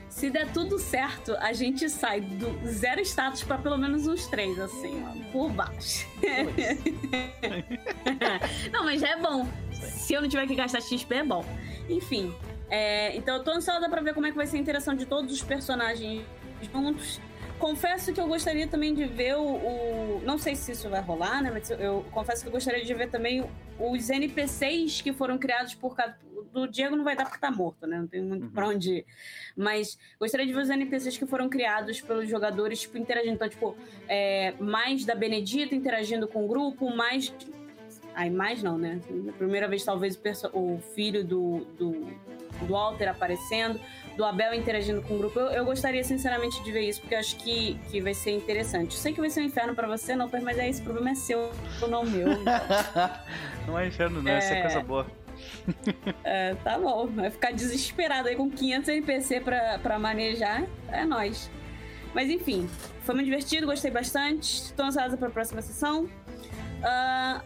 Se 0.09 0.29
der 0.29 0.53
tudo 0.53 0.79
certo, 0.79 1.35
a 1.37 1.53
gente 1.53 1.89
sai 1.89 2.21
do 2.21 2.67
zero 2.67 3.01
status 3.01 3.45
pra 3.45 3.57
pelo 3.57 3.79
menos 3.79 4.07
uns 4.07 4.27
três, 4.27 4.59
assim, 4.59 5.03
ó, 5.05 5.33
por 5.33 5.51
baixo. 5.51 6.07
não, 8.73 8.85
mas 8.85 9.01
já 9.01 9.11
é 9.11 9.17
bom. 9.17 9.49
Se 9.73 10.13
eu 10.13 10.21
não 10.21 10.29
tiver 10.29 10.47
que 10.49 10.57
gastar 10.57 10.81
XP, 10.81 11.15
é 11.15 11.25
bom. 11.25 11.45
Enfim, 11.89 12.35
é, 12.69 13.17
então 13.17 13.37
eu 13.37 13.45
tô 13.45 13.53
ansiosa 13.53 13.89
pra 13.89 14.03
ver 14.03 14.13
como 14.13 14.27
é 14.27 14.31
que 14.31 14.37
vai 14.37 14.47
ser 14.47 14.57
a 14.57 14.61
interação 14.61 14.95
de 14.95 15.07
todos 15.07 15.33
os 15.33 15.43
personagens 15.43 16.23
juntos. 16.73 17.21
Confesso 17.61 18.13
que 18.13 18.19
eu 18.21 18.27
gostaria 18.27 18.67
também 18.67 18.95
de 18.95 19.05
ver 19.05 19.37
o, 19.37 19.43
o- 19.43 20.23
Não 20.25 20.39
sei 20.39 20.57
se 20.57 20.73
isso 20.73 20.89
vai 20.89 21.01
rolar, 21.03 21.43
né? 21.43 21.51
Mas 21.53 21.71
eu, 21.71 22.05
confesso 22.11 22.43
que 22.43 22.49
eu 22.49 22.53
gostaria 22.53 22.83
de 22.85 22.95
ver 22.95 23.11
também 23.11 23.45
os 23.79 24.09
NPCs 24.11 25.03
que 25.03 25.13
foram 25.13 25.39
criados 25.39 25.75
por 25.75 25.95
causa. 25.95 26.17
Do 26.53 26.67
Diego 26.67 26.97
não 26.97 27.05
vai 27.05 27.15
dar 27.15 27.25
porque 27.27 27.39
tá 27.39 27.51
morto, 27.51 27.87
né? 27.87 27.99
Não 27.99 28.07
tem 28.09 28.23
muito 28.23 28.45
Uhum. 28.47 28.51
pra 28.51 28.67
onde 28.67 28.91
ir. 28.97 29.07
Mas 29.57 29.97
gostaria 30.19 30.47
de 30.47 30.53
ver 30.53 30.63
os 30.63 30.71
NPCs 30.71 31.17
que 31.19 31.27
foram 31.27 31.49
criados 31.49 32.01
pelos 32.01 32.29
jogadores, 32.29 32.81
tipo, 32.81 32.97
interagindo. 32.99 33.35
Então, 33.35 33.49
tipo, 33.49 33.77
é, 34.09 34.53
mais 34.59 35.05
da 35.05 35.15
Benedita 35.15 35.75
interagindo 35.75 36.27
com 36.27 36.45
o 36.45 36.49
grupo, 36.49 36.91
mais. 36.97 37.33
Aí, 38.15 38.31
mais 38.31 38.63
não, 38.63 38.77
né? 38.79 39.01
Primeira 39.39 39.69
vez, 39.69 39.85
talvez, 39.85 40.17
o, 40.17 40.19
perso- 40.19 40.51
o 40.53 40.81
filho 40.95 41.23
do, 41.23 41.65
do, 41.79 42.07
do 42.61 42.67
Walter 42.73 43.09
aparecendo, 43.09 43.81
do 44.17 44.25
Abel 44.25 44.55
interagindo 44.55 45.03
com 45.03 45.15
o 45.15 45.19
grupo. 45.19 45.39
Eu, 45.39 45.47
eu 45.49 45.65
gostaria, 45.65 46.03
sinceramente, 46.05 46.63
de 46.63 46.71
ver 46.73 46.83
isso, 46.89 47.01
porque 47.01 47.15
eu 47.15 47.19
acho 47.19 47.37
que, 47.37 47.79
que 47.91 48.01
vai 48.01 48.15
ser 48.15 48.33
interessante. 48.33 48.95
Eu 48.97 49.01
sei 49.01 49.13
que 49.13 49.21
vai 49.21 49.31
ser 49.31 49.41
um 49.41 49.45
inferno 49.45 49.75
pra 49.75 49.87
você, 49.89 50.15
não, 50.15 50.29
mas 50.43 50.59
é 50.59 50.69
esse 50.69 50.83
problema 50.83 51.11
é 51.11 51.15
seu, 51.15 51.51
não 51.89 52.05
meu. 52.05 52.29
não 53.67 53.79
é 53.79 53.87
inferno, 53.87 54.23
não, 54.23 54.39
isso 54.39 54.53
é 54.53 54.59
É. 54.59 54.63
coisa 54.63 54.81
boa. 54.81 55.07
É, 56.25 56.55
tá 56.57 56.79
bom. 56.79 57.07
Vai 57.07 57.31
ficar 57.31 57.53
desesperado 57.53 58.29
aí 58.29 58.37
com 58.37 58.51
500 58.51 58.89
NPC 58.89 59.41
pra, 59.41 59.79
pra 59.79 59.99
manejar. 59.99 60.65
É 60.89 61.05
nóis. 61.05 61.51
Mas 62.15 62.29
enfim, 62.29 62.69
foi 63.03 63.15
muito 63.15 63.27
divertido, 63.27 63.67
gostei 63.67 63.91
bastante. 63.91 64.73
Tô 64.75 64.83
ansiosa 64.83 65.17
pra 65.17 65.31
próxima 65.31 65.63
sessão. 65.63 66.09
Ah, 66.83 67.43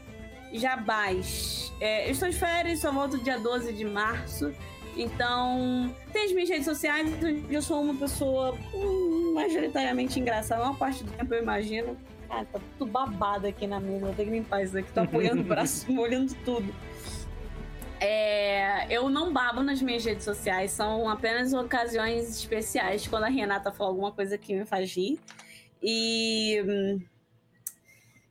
Jabás. 0.52 1.72
É, 1.80 2.06
eu 2.06 2.12
estou 2.12 2.28
de 2.28 2.36
férias, 2.36 2.80
só 2.80 2.90
volto 2.92 3.18
dia 3.18 3.38
12 3.38 3.72
de 3.72 3.84
março. 3.84 4.52
Então, 4.96 5.94
tem 6.12 6.24
as 6.24 6.32
minhas 6.32 6.48
redes 6.48 6.64
sociais. 6.64 7.08
Eu 7.50 7.60
sou 7.60 7.82
uma 7.82 7.94
pessoa 7.94 8.56
hum, 8.72 9.32
majoritariamente 9.34 10.20
engraçada. 10.20 10.62
A 10.62 10.64
maior 10.66 10.78
parte 10.78 11.02
do 11.04 11.10
tempo 11.12 11.34
eu 11.34 11.42
imagino. 11.42 11.96
Ah, 12.30 12.44
tá 12.44 12.60
tudo 12.78 12.90
babado 12.90 13.46
aqui 13.46 13.66
na 13.66 13.80
mesa. 13.80 14.06
Vou 14.06 14.14
ter 14.14 14.24
que 14.24 14.30
limpar 14.30 14.62
isso 14.62 14.78
aqui. 14.78 14.92
Tô 14.92 15.00
apoiando 15.00 15.42
o 15.42 15.44
braço, 15.44 15.90
molhando 15.92 16.34
tudo. 16.44 16.74
É, 18.00 18.86
eu 18.94 19.08
não 19.08 19.32
babo 19.32 19.62
nas 19.62 19.80
minhas 19.80 20.04
redes 20.04 20.24
sociais, 20.24 20.72
são 20.72 21.08
apenas 21.08 21.54
ocasiões 21.54 22.28
especiais 22.28 23.06
quando 23.06 23.24
a 23.24 23.28
Renata 23.28 23.72
fala 23.72 23.88
alguma 23.88 24.12
coisa 24.12 24.36
que 24.36 24.54
me 24.54 24.66
faz 24.66 24.94
rir. 24.94 25.18
E 25.82 26.62
hum, 26.66 27.00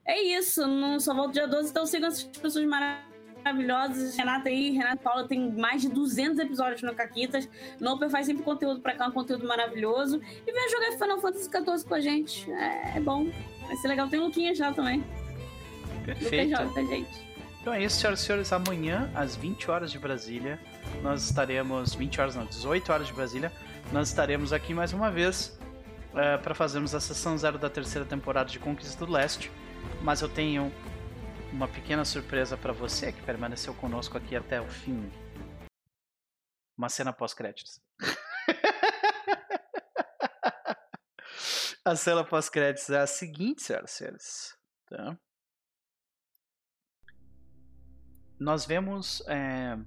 é 0.05 0.21
isso, 0.21 0.67
não 0.67 0.99
só 0.99 1.13
volto 1.13 1.33
dia 1.33 1.47
12, 1.47 1.69
então 1.69 1.85
sigam 1.85 2.09
essas 2.09 2.23
pessoas 2.23 2.65
maravilhosas. 2.65 3.12
Renata 4.15 4.49
aí, 4.49 4.71
Renata 4.71 4.95
e 4.95 5.03
Paula 5.03 5.27
tem 5.27 5.51
mais 5.51 5.81
de 5.81 5.89
200 5.89 6.39
episódios 6.39 6.81
no 6.81 6.93
Caquitas. 6.93 7.49
Noper 7.79 8.09
faz 8.09 8.25
sempre 8.25 8.43
conteúdo 8.43 8.79
pra 8.81 8.95
cá, 8.95 9.07
um 9.07 9.11
conteúdo 9.11 9.47
maravilhoso. 9.47 10.21
E 10.45 10.51
vem 10.51 10.69
jogar 10.69 10.91
Final 10.93 11.19
Fantasy 11.19 11.49
XIV 11.49 11.87
com 11.87 11.95
a 11.95 12.01
gente, 12.01 12.51
é, 12.51 12.97
é 12.97 12.99
bom, 12.99 13.29
vai 13.67 13.75
ser 13.77 13.87
legal. 13.87 14.07
Tem 14.07 14.19
o 14.19 14.25
Luquinha 14.25 14.55
já 14.55 14.71
também. 14.71 15.03
Perfeito. 16.05 16.51
joga 16.51 16.69
com 16.69 16.79
a 16.79 16.83
gente. 16.83 17.33
Então 17.61 17.73
é 17.73 17.81
isso, 17.81 17.97
senhoras 17.97 18.19
e 18.19 18.25
senhores. 18.25 18.51
Amanhã, 18.51 19.09
às 19.15 19.35
20 19.37 19.71
horas 19.71 19.91
de 19.91 19.97
Brasília, 19.97 20.59
nós 21.01 21.23
estaremos. 21.23 21.95
20 21.95 22.19
horas 22.19 22.35
não, 22.35 22.45
18 22.45 22.91
horas 22.91 23.07
de 23.07 23.13
Brasília, 23.13 23.51
nós 23.91 24.09
estaremos 24.09 24.51
aqui 24.51 24.73
mais 24.73 24.91
uma 24.91 25.09
vez 25.09 25.57
para 26.43 26.53
fazermos 26.53 26.93
a 26.93 26.99
sessão 26.99 27.37
zero 27.37 27.57
da 27.57 27.69
terceira 27.69 28.05
temporada 28.05 28.49
de 28.49 28.59
Conquista 28.59 29.05
do 29.05 29.11
Leste. 29.11 29.49
Mas 30.01 30.21
eu 30.21 30.29
tenho 30.29 30.71
uma 31.53 31.67
pequena 31.67 32.03
surpresa 32.03 32.57
para 32.57 32.73
você 32.73 33.13
que 33.13 33.21
permaneceu 33.21 33.75
conosco 33.75 34.17
aqui 34.17 34.35
até 34.35 34.59
o 34.59 34.67
fim. 34.67 35.07
Uma 36.75 36.89
cena 36.89 37.13
pós-créditos. 37.13 37.79
a 41.85 41.95
cena 41.95 42.25
pós-créditos 42.25 42.89
é 42.89 43.01
a 43.01 43.07
seguinte, 43.07 43.61
senhoras 43.61 43.91
e 43.91 43.93
senhores. 43.93 44.57
Tá? 44.89 45.15
Nós 48.39 48.65
vemos. 48.65 49.21
É, 49.27 49.77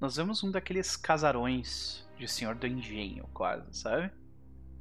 nós 0.00 0.16
vemos 0.16 0.42
um 0.42 0.50
daqueles 0.50 0.96
casarões 0.96 2.04
de 2.18 2.26
Senhor 2.26 2.56
do 2.56 2.66
Engenho, 2.66 3.28
quase, 3.32 3.72
sabe? 3.78 4.12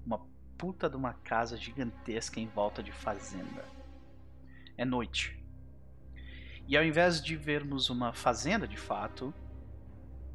Uma 0.03 0.27
puta 0.57 0.89
de 0.89 0.95
uma 0.95 1.13
casa 1.13 1.55
gigantesca 1.55 2.39
em 2.39 2.47
volta 2.47 2.81
de 2.81 2.91
fazenda. 2.91 3.63
É 4.75 4.83
noite. 4.83 5.38
E 6.69 6.77
ao 6.77 6.83
invés 6.83 7.19
de 7.19 7.35
vermos 7.35 7.89
uma 7.89 8.13
fazenda 8.13 8.67
de 8.67 8.77
fato, 8.77 9.33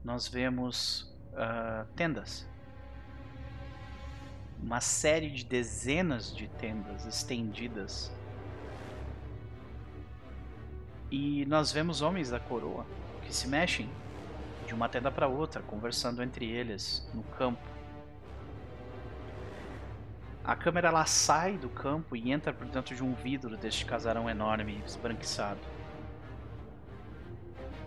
nós 0.02 0.26
vemos 0.26 1.02
uh, 1.30 1.86
tendas. 1.94 2.44
Uma 4.60 4.80
série 4.80 5.30
de 5.30 5.44
dezenas 5.44 6.34
de 6.34 6.48
tendas 6.48 7.06
estendidas. 7.06 8.12
E 11.08 11.46
nós 11.46 11.70
vemos 11.70 12.02
homens 12.02 12.30
da 12.30 12.40
coroa 12.40 12.84
que 13.22 13.32
se 13.32 13.46
mexem 13.46 13.88
de 14.66 14.74
uma 14.74 14.88
tenda 14.88 15.12
para 15.12 15.28
outra, 15.28 15.62
conversando 15.62 16.20
entre 16.20 16.50
eles 16.50 17.08
no 17.14 17.22
campo. 17.22 17.62
A 20.42 20.56
câmera 20.56 20.88
ela 20.88 21.06
sai 21.06 21.56
do 21.56 21.68
campo 21.68 22.16
e 22.16 22.32
entra 22.32 22.52
por 22.52 22.66
dentro 22.66 22.92
de 22.92 23.04
um 23.04 23.14
vidro 23.14 23.56
deste 23.56 23.86
casarão 23.86 24.28
enorme, 24.28 24.82
esbranquiçado 24.84 25.73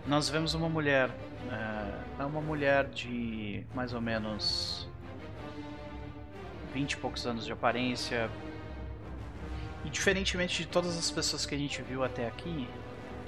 nós 0.08 0.30
vemos 0.30 0.54
uma 0.54 0.70
mulher, 0.70 1.10
é, 1.52 2.22
é 2.22 2.24
uma 2.24 2.40
mulher 2.40 2.86
de 2.86 3.62
mais 3.74 3.92
ou 3.92 4.00
menos 4.00 4.88
vinte 6.72 6.92
e 6.92 6.96
poucos 6.96 7.26
anos 7.26 7.44
de 7.44 7.52
aparência. 7.52 8.30
E 9.84 9.90
diferentemente 9.90 10.62
de 10.62 10.68
todas 10.68 10.96
as 10.96 11.10
pessoas 11.10 11.44
que 11.44 11.54
a 11.54 11.58
gente 11.58 11.82
viu 11.82 12.02
até 12.02 12.26
aqui, 12.26 12.66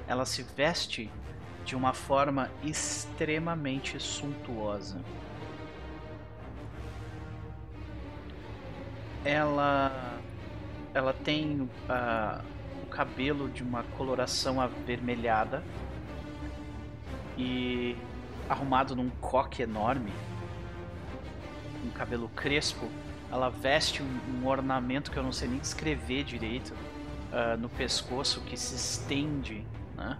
ela 0.08 0.24
se 0.24 0.42
veste 0.42 1.10
de 1.66 1.76
uma 1.76 1.92
forma 1.92 2.50
extremamente 2.64 4.00
suntuosa. 4.00 5.00
Ela 9.22 10.18
ela 10.94 11.12
tem 11.12 11.60
uh, 11.60 12.42
o 12.82 12.86
cabelo 12.86 13.50
de 13.50 13.62
uma 13.62 13.82
coloração 13.96 14.60
avermelhada 14.60 15.62
e 17.36 17.96
arrumado 18.48 18.96
num 18.96 19.10
coque 19.20 19.62
enorme, 19.62 20.12
um 21.84 21.90
cabelo 21.90 22.28
crespo, 22.30 22.88
ela 23.30 23.48
veste 23.48 24.02
um, 24.02 24.20
um, 24.34 24.46
ornamento 24.46 25.10
que 25.10 25.16
eu 25.16 25.22
não 25.22 25.32
sei 25.32 25.48
nem 25.48 25.58
descrever 25.58 26.24
direito 26.24 26.74
uh, 27.32 27.56
no 27.58 27.68
pescoço 27.68 28.40
que 28.42 28.56
se 28.56 28.74
estende, 28.74 29.64
né? 29.96 30.18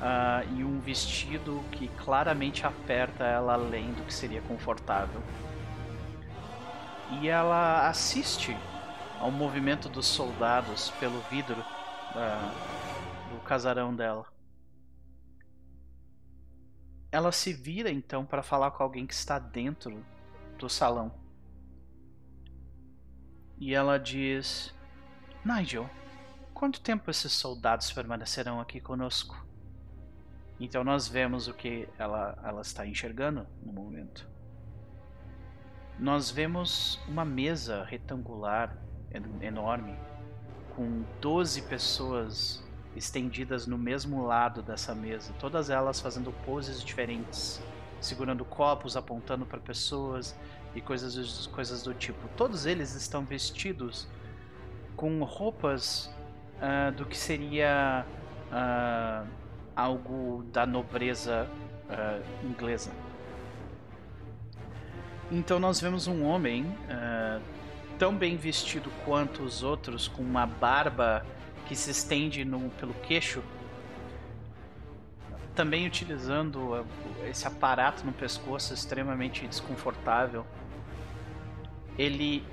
Uh, 0.00 0.58
e 0.58 0.64
um 0.64 0.80
vestido 0.80 1.62
que 1.72 1.86
claramente 1.88 2.66
aperta 2.66 3.24
ela 3.24 3.52
além 3.52 3.92
do 3.92 4.02
que 4.02 4.14
seria 4.14 4.40
confortável. 4.42 5.20
E 7.20 7.28
ela 7.28 7.86
assiste 7.88 8.56
ao 9.20 9.30
movimento 9.30 9.88
dos 9.88 10.06
soldados 10.06 10.90
pelo 10.98 11.20
vidro 11.30 11.60
uh, 11.60 13.34
do 13.34 13.40
casarão 13.42 13.94
dela. 13.94 14.24
Ela 17.12 17.32
se 17.32 17.52
vira 17.52 17.90
então 17.90 18.24
para 18.24 18.42
falar 18.42 18.70
com 18.70 18.82
alguém 18.82 19.06
que 19.06 19.14
está 19.14 19.38
dentro 19.38 20.04
do 20.58 20.68
salão. 20.68 21.12
E 23.58 23.74
ela 23.74 23.98
diz: 23.98 24.74
Nigel, 25.44 25.88
quanto 26.54 26.80
tempo 26.80 27.10
esses 27.10 27.32
soldados 27.32 27.92
permanecerão 27.92 28.60
aqui 28.60 28.80
conosco? 28.80 29.44
Então 30.58 30.84
nós 30.84 31.08
vemos 31.08 31.48
o 31.48 31.54
que 31.54 31.88
ela, 31.98 32.38
ela 32.44 32.60
está 32.60 32.86
enxergando 32.86 33.46
no 33.62 33.72
momento. 33.72 34.28
Nós 35.98 36.30
vemos 36.30 36.98
uma 37.08 37.24
mesa 37.24 37.84
retangular 37.84 38.76
enorme 39.42 39.98
com 40.74 41.02
12 41.20 41.62
pessoas 41.62 42.62
estendidas 42.96 43.66
no 43.66 43.78
mesmo 43.78 44.26
lado 44.26 44.62
dessa 44.62 44.94
mesa, 44.94 45.32
todas 45.38 45.70
elas 45.70 46.00
fazendo 46.00 46.32
poses 46.44 46.82
diferentes, 46.82 47.62
segurando 48.00 48.44
copos, 48.44 48.96
apontando 48.96 49.46
para 49.46 49.60
pessoas 49.60 50.36
e 50.74 50.80
coisas, 50.80 51.46
coisas 51.48 51.82
do 51.82 51.94
tipo. 51.94 52.28
Todos 52.36 52.66
eles 52.66 52.94
estão 52.94 53.24
vestidos 53.24 54.08
com 54.96 55.22
roupas 55.22 56.12
uh, 56.56 56.92
do 56.92 57.06
que 57.06 57.16
seria 57.16 58.04
uh, 58.52 59.26
algo 59.74 60.44
da 60.52 60.66
nobreza 60.66 61.48
uh, 61.88 62.46
inglesa. 62.46 62.90
Então 65.30 65.58
nós 65.60 65.80
vemos 65.80 66.08
um 66.08 66.24
homem 66.24 66.66
tão 67.96 68.16
bem 68.16 68.36
vestido 68.36 68.90
quanto 69.04 69.44
os 69.44 69.62
outros, 69.62 70.08
com 70.08 70.22
uma 70.22 70.44
barba 70.44 71.24
que 71.70 71.76
se 71.76 71.92
estende 71.92 72.44
no, 72.44 72.68
pelo 72.70 72.92
queixo, 72.94 73.40
também 75.54 75.86
utilizando 75.86 76.84
esse 77.28 77.46
aparato 77.46 78.04
no 78.04 78.12
pescoço 78.12 78.74
extremamente 78.74 79.46
desconfortável. 79.46 80.44
Ele 81.96 82.44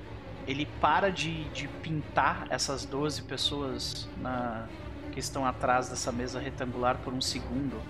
ele 0.46 0.66
para 0.80 1.10
de, 1.10 1.48
de 1.48 1.66
pintar 1.82 2.46
essas 2.48 2.84
12 2.84 3.22
pessoas 3.22 4.08
na, 4.18 4.68
que 5.10 5.18
estão 5.18 5.44
atrás 5.44 5.88
dessa 5.88 6.12
mesa 6.12 6.38
retangular 6.38 6.96
por 6.98 7.12
um 7.12 7.20
segundo. 7.20 7.82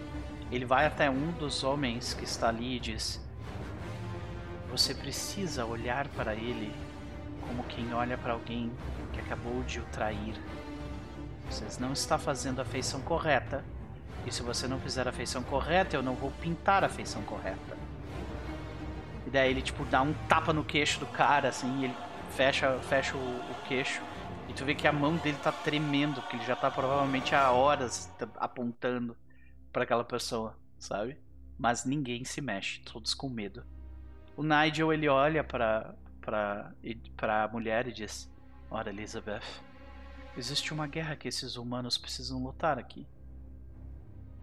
Ele 0.50 0.64
vai 0.64 0.86
até 0.86 1.10
um 1.10 1.30
dos 1.32 1.62
homens 1.62 2.14
que 2.14 2.24
está 2.24 2.48
ali 2.48 2.76
e 2.76 2.80
diz: 2.80 3.22
Você 4.70 4.94
precisa 4.94 5.66
olhar 5.66 6.08
para 6.08 6.34
ele 6.34 6.72
como 7.42 7.64
quem 7.64 7.92
olha 7.92 8.16
para 8.16 8.32
alguém 8.32 8.72
que 9.12 9.20
acabou 9.20 9.62
de 9.64 9.78
o 9.78 9.84
trair. 9.92 10.34
Você 11.50 11.80
não 11.80 11.92
está 11.92 12.18
fazendo 12.18 12.60
a 12.60 12.64
feição 12.64 13.00
correta. 13.00 13.64
E 14.26 14.32
se 14.32 14.42
você 14.42 14.68
não 14.68 14.78
fizer 14.78 15.08
a 15.08 15.12
feição 15.12 15.42
correta, 15.42 15.96
eu 15.96 16.02
não 16.02 16.14
vou 16.14 16.30
pintar 16.32 16.84
a 16.84 16.88
feição 16.88 17.22
correta. 17.22 17.76
E 19.26 19.30
daí 19.30 19.50
ele, 19.50 19.62
tipo, 19.62 19.84
dá 19.84 20.02
um 20.02 20.12
tapa 20.28 20.52
no 20.52 20.64
queixo 20.64 21.00
do 21.00 21.06
cara, 21.06 21.48
assim, 21.48 21.80
e 21.80 21.84
ele 21.84 21.94
fecha, 22.30 22.78
fecha 22.80 23.16
o, 23.16 23.20
o 23.20 23.54
queixo. 23.66 24.02
E 24.48 24.52
tu 24.52 24.64
vê 24.64 24.74
que 24.74 24.86
a 24.86 24.92
mão 24.92 25.16
dele 25.16 25.38
tá 25.42 25.52
tremendo, 25.52 26.20
porque 26.20 26.36
ele 26.36 26.44
já 26.44 26.56
tá 26.56 26.70
provavelmente 26.70 27.34
há 27.34 27.50
horas 27.50 28.10
apontando 28.36 29.16
para 29.72 29.84
aquela 29.84 30.04
pessoa, 30.04 30.56
sabe? 30.78 31.18
Mas 31.58 31.84
ninguém 31.84 32.24
se 32.24 32.40
mexe, 32.40 32.80
todos 32.80 33.14
com 33.14 33.28
medo. 33.28 33.64
O 34.36 34.42
Nigel 34.42 34.92
ele 34.92 35.08
olha 35.08 35.42
para 35.42 35.94
para 36.20 36.72
para 37.16 37.48
mulher 37.48 37.88
e 37.88 37.92
diz: 37.92 38.30
"Ora, 38.70 38.90
Elizabeth, 38.90 39.42
Existe 40.38 40.72
uma 40.72 40.86
guerra 40.86 41.16
que 41.16 41.26
esses 41.26 41.56
humanos 41.56 41.98
precisam 41.98 42.40
lutar 42.40 42.78
aqui. 42.78 43.04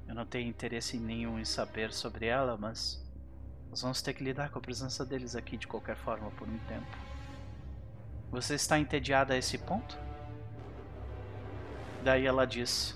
Eu 0.06 0.14
não 0.14 0.26
tenho 0.26 0.50
interesse 0.50 0.98
nenhum 0.98 1.40
em 1.40 1.46
saber 1.46 1.94
sobre 1.94 2.26
ela, 2.26 2.58
mas 2.58 3.02
nós 3.70 3.82
vamos 3.82 4.02
ter 4.02 4.14
que 4.14 4.22
lidar 4.22 4.50
com 4.50 4.60
a 4.60 4.62
presença 4.62 5.06
deles 5.06 5.38
aqui 5.38 5.56
de 5.56 5.68
qualquer 5.68 5.96
forma 5.96 6.30
por 6.32 6.50
um 6.50 6.58
tempo. 6.68 6.98
Você 8.30 8.56
está 8.56 8.78
entediada 8.78 9.36
a 9.36 9.38
esse 9.38 9.58
ponto? 9.58 9.98
Daí 12.04 12.26
ela 12.26 12.46
diz: 12.46 12.94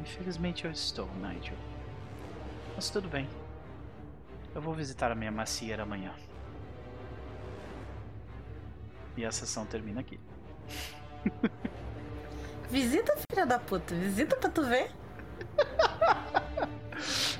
Infelizmente 0.00 0.64
eu 0.64 0.70
estou, 0.70 1.12
Nigel. 1.16 1.58
Mas 2.76 2.88
tudo 2.88 3.08
bem. 3.08 3.28
Eu 4.54 4.62
vou 4.62 4.72
visitar 4.72 5.10
a 5.10 5.16
minha 5.16 5.32
macieira 5.32 5.82
amanhã. 5.82 6.14
E 9.16 9.24
a 9.24 9.32
sessão 9.32 9.66
termina 9.66 9.98
aqui. 10.00 10.20
Visita, 12.70 13.14
filha 13.30 13.46
da 13.46 13.58
puta. 13.58 13.94
Visita 13.94 14.36
pra 14.36 14.50
tu 14.50 14.64
ver. 14.64 14.90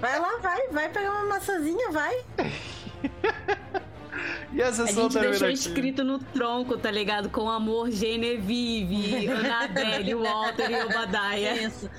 Vai 0.01 0.19
lá, 0.19 0.39
vai. 0.39 0.69
Vai 0.69 0.89
pegar 0.91 1.11
uma 1.11 1.25
maçãzinha, 1.25 1.91
vai. 1.91 2.15
E 4.53 4.63
a 4.63 4.73
sessão 4.73 5.07
A 5.07 5.09
gente 5.11 5.19
deixou 5.19 5.49
escrito 5.49 6.05
no 6.05 6.19
tronco, 6.19 6.77
tá 6.79 6.91
ligado? 6.91 7.29
Com 7.29 7.49
amor, 7.51 7.91
Genevieve, 7.91 9.29
Annabelle, 9.29 10.15
Walter 10.15 10.71
e 10.71 10.85
Obadiah. 10.85 11.57
Isso. 11.57 11.91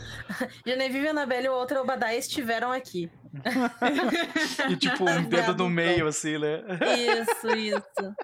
Genevieve, 0.66 1.10
Annabelle 1.10 1.48
e 1.48 1.50
Walter 1.50 1.76
e 1.76 1.80
Obadiah 1.80 2.16
estiveram 2.16 2.72
aqui. 2.72 3.12
e 4.70 4.76
tipo, 4.78 5.04
um 5.10 5.24
dedo 5.24 5.56
no 5.56 5.70
meio, 5.70 6.08
assim, 6.08 6.38
né? 6.38 6.64
Isso, 6.98 7.48
isso. 7.50 8.16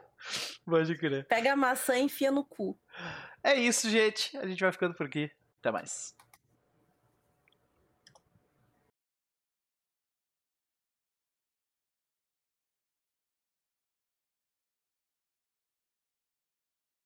Pode 0.66 0.96
crer. 0.98 1.26
Pega 1.28 1.54
a 1.54 1.56
maçã 1.56 1.98
e 1.98 2.04
enfia 2.04 2.32
no 2.32 2.46
cu. 2.46 2.78
É 3.44 3.56
isso, 3.56 3.90
gente. 3.90 4.38
A 4.38 4.48
gente 4.48 4.62
vai 4.62 4.72
ficando 4.72 4.94
por 4.94 5.06
aqui. 5.06 5.32
Até 5.60 5.72
mais. 5.72 6.16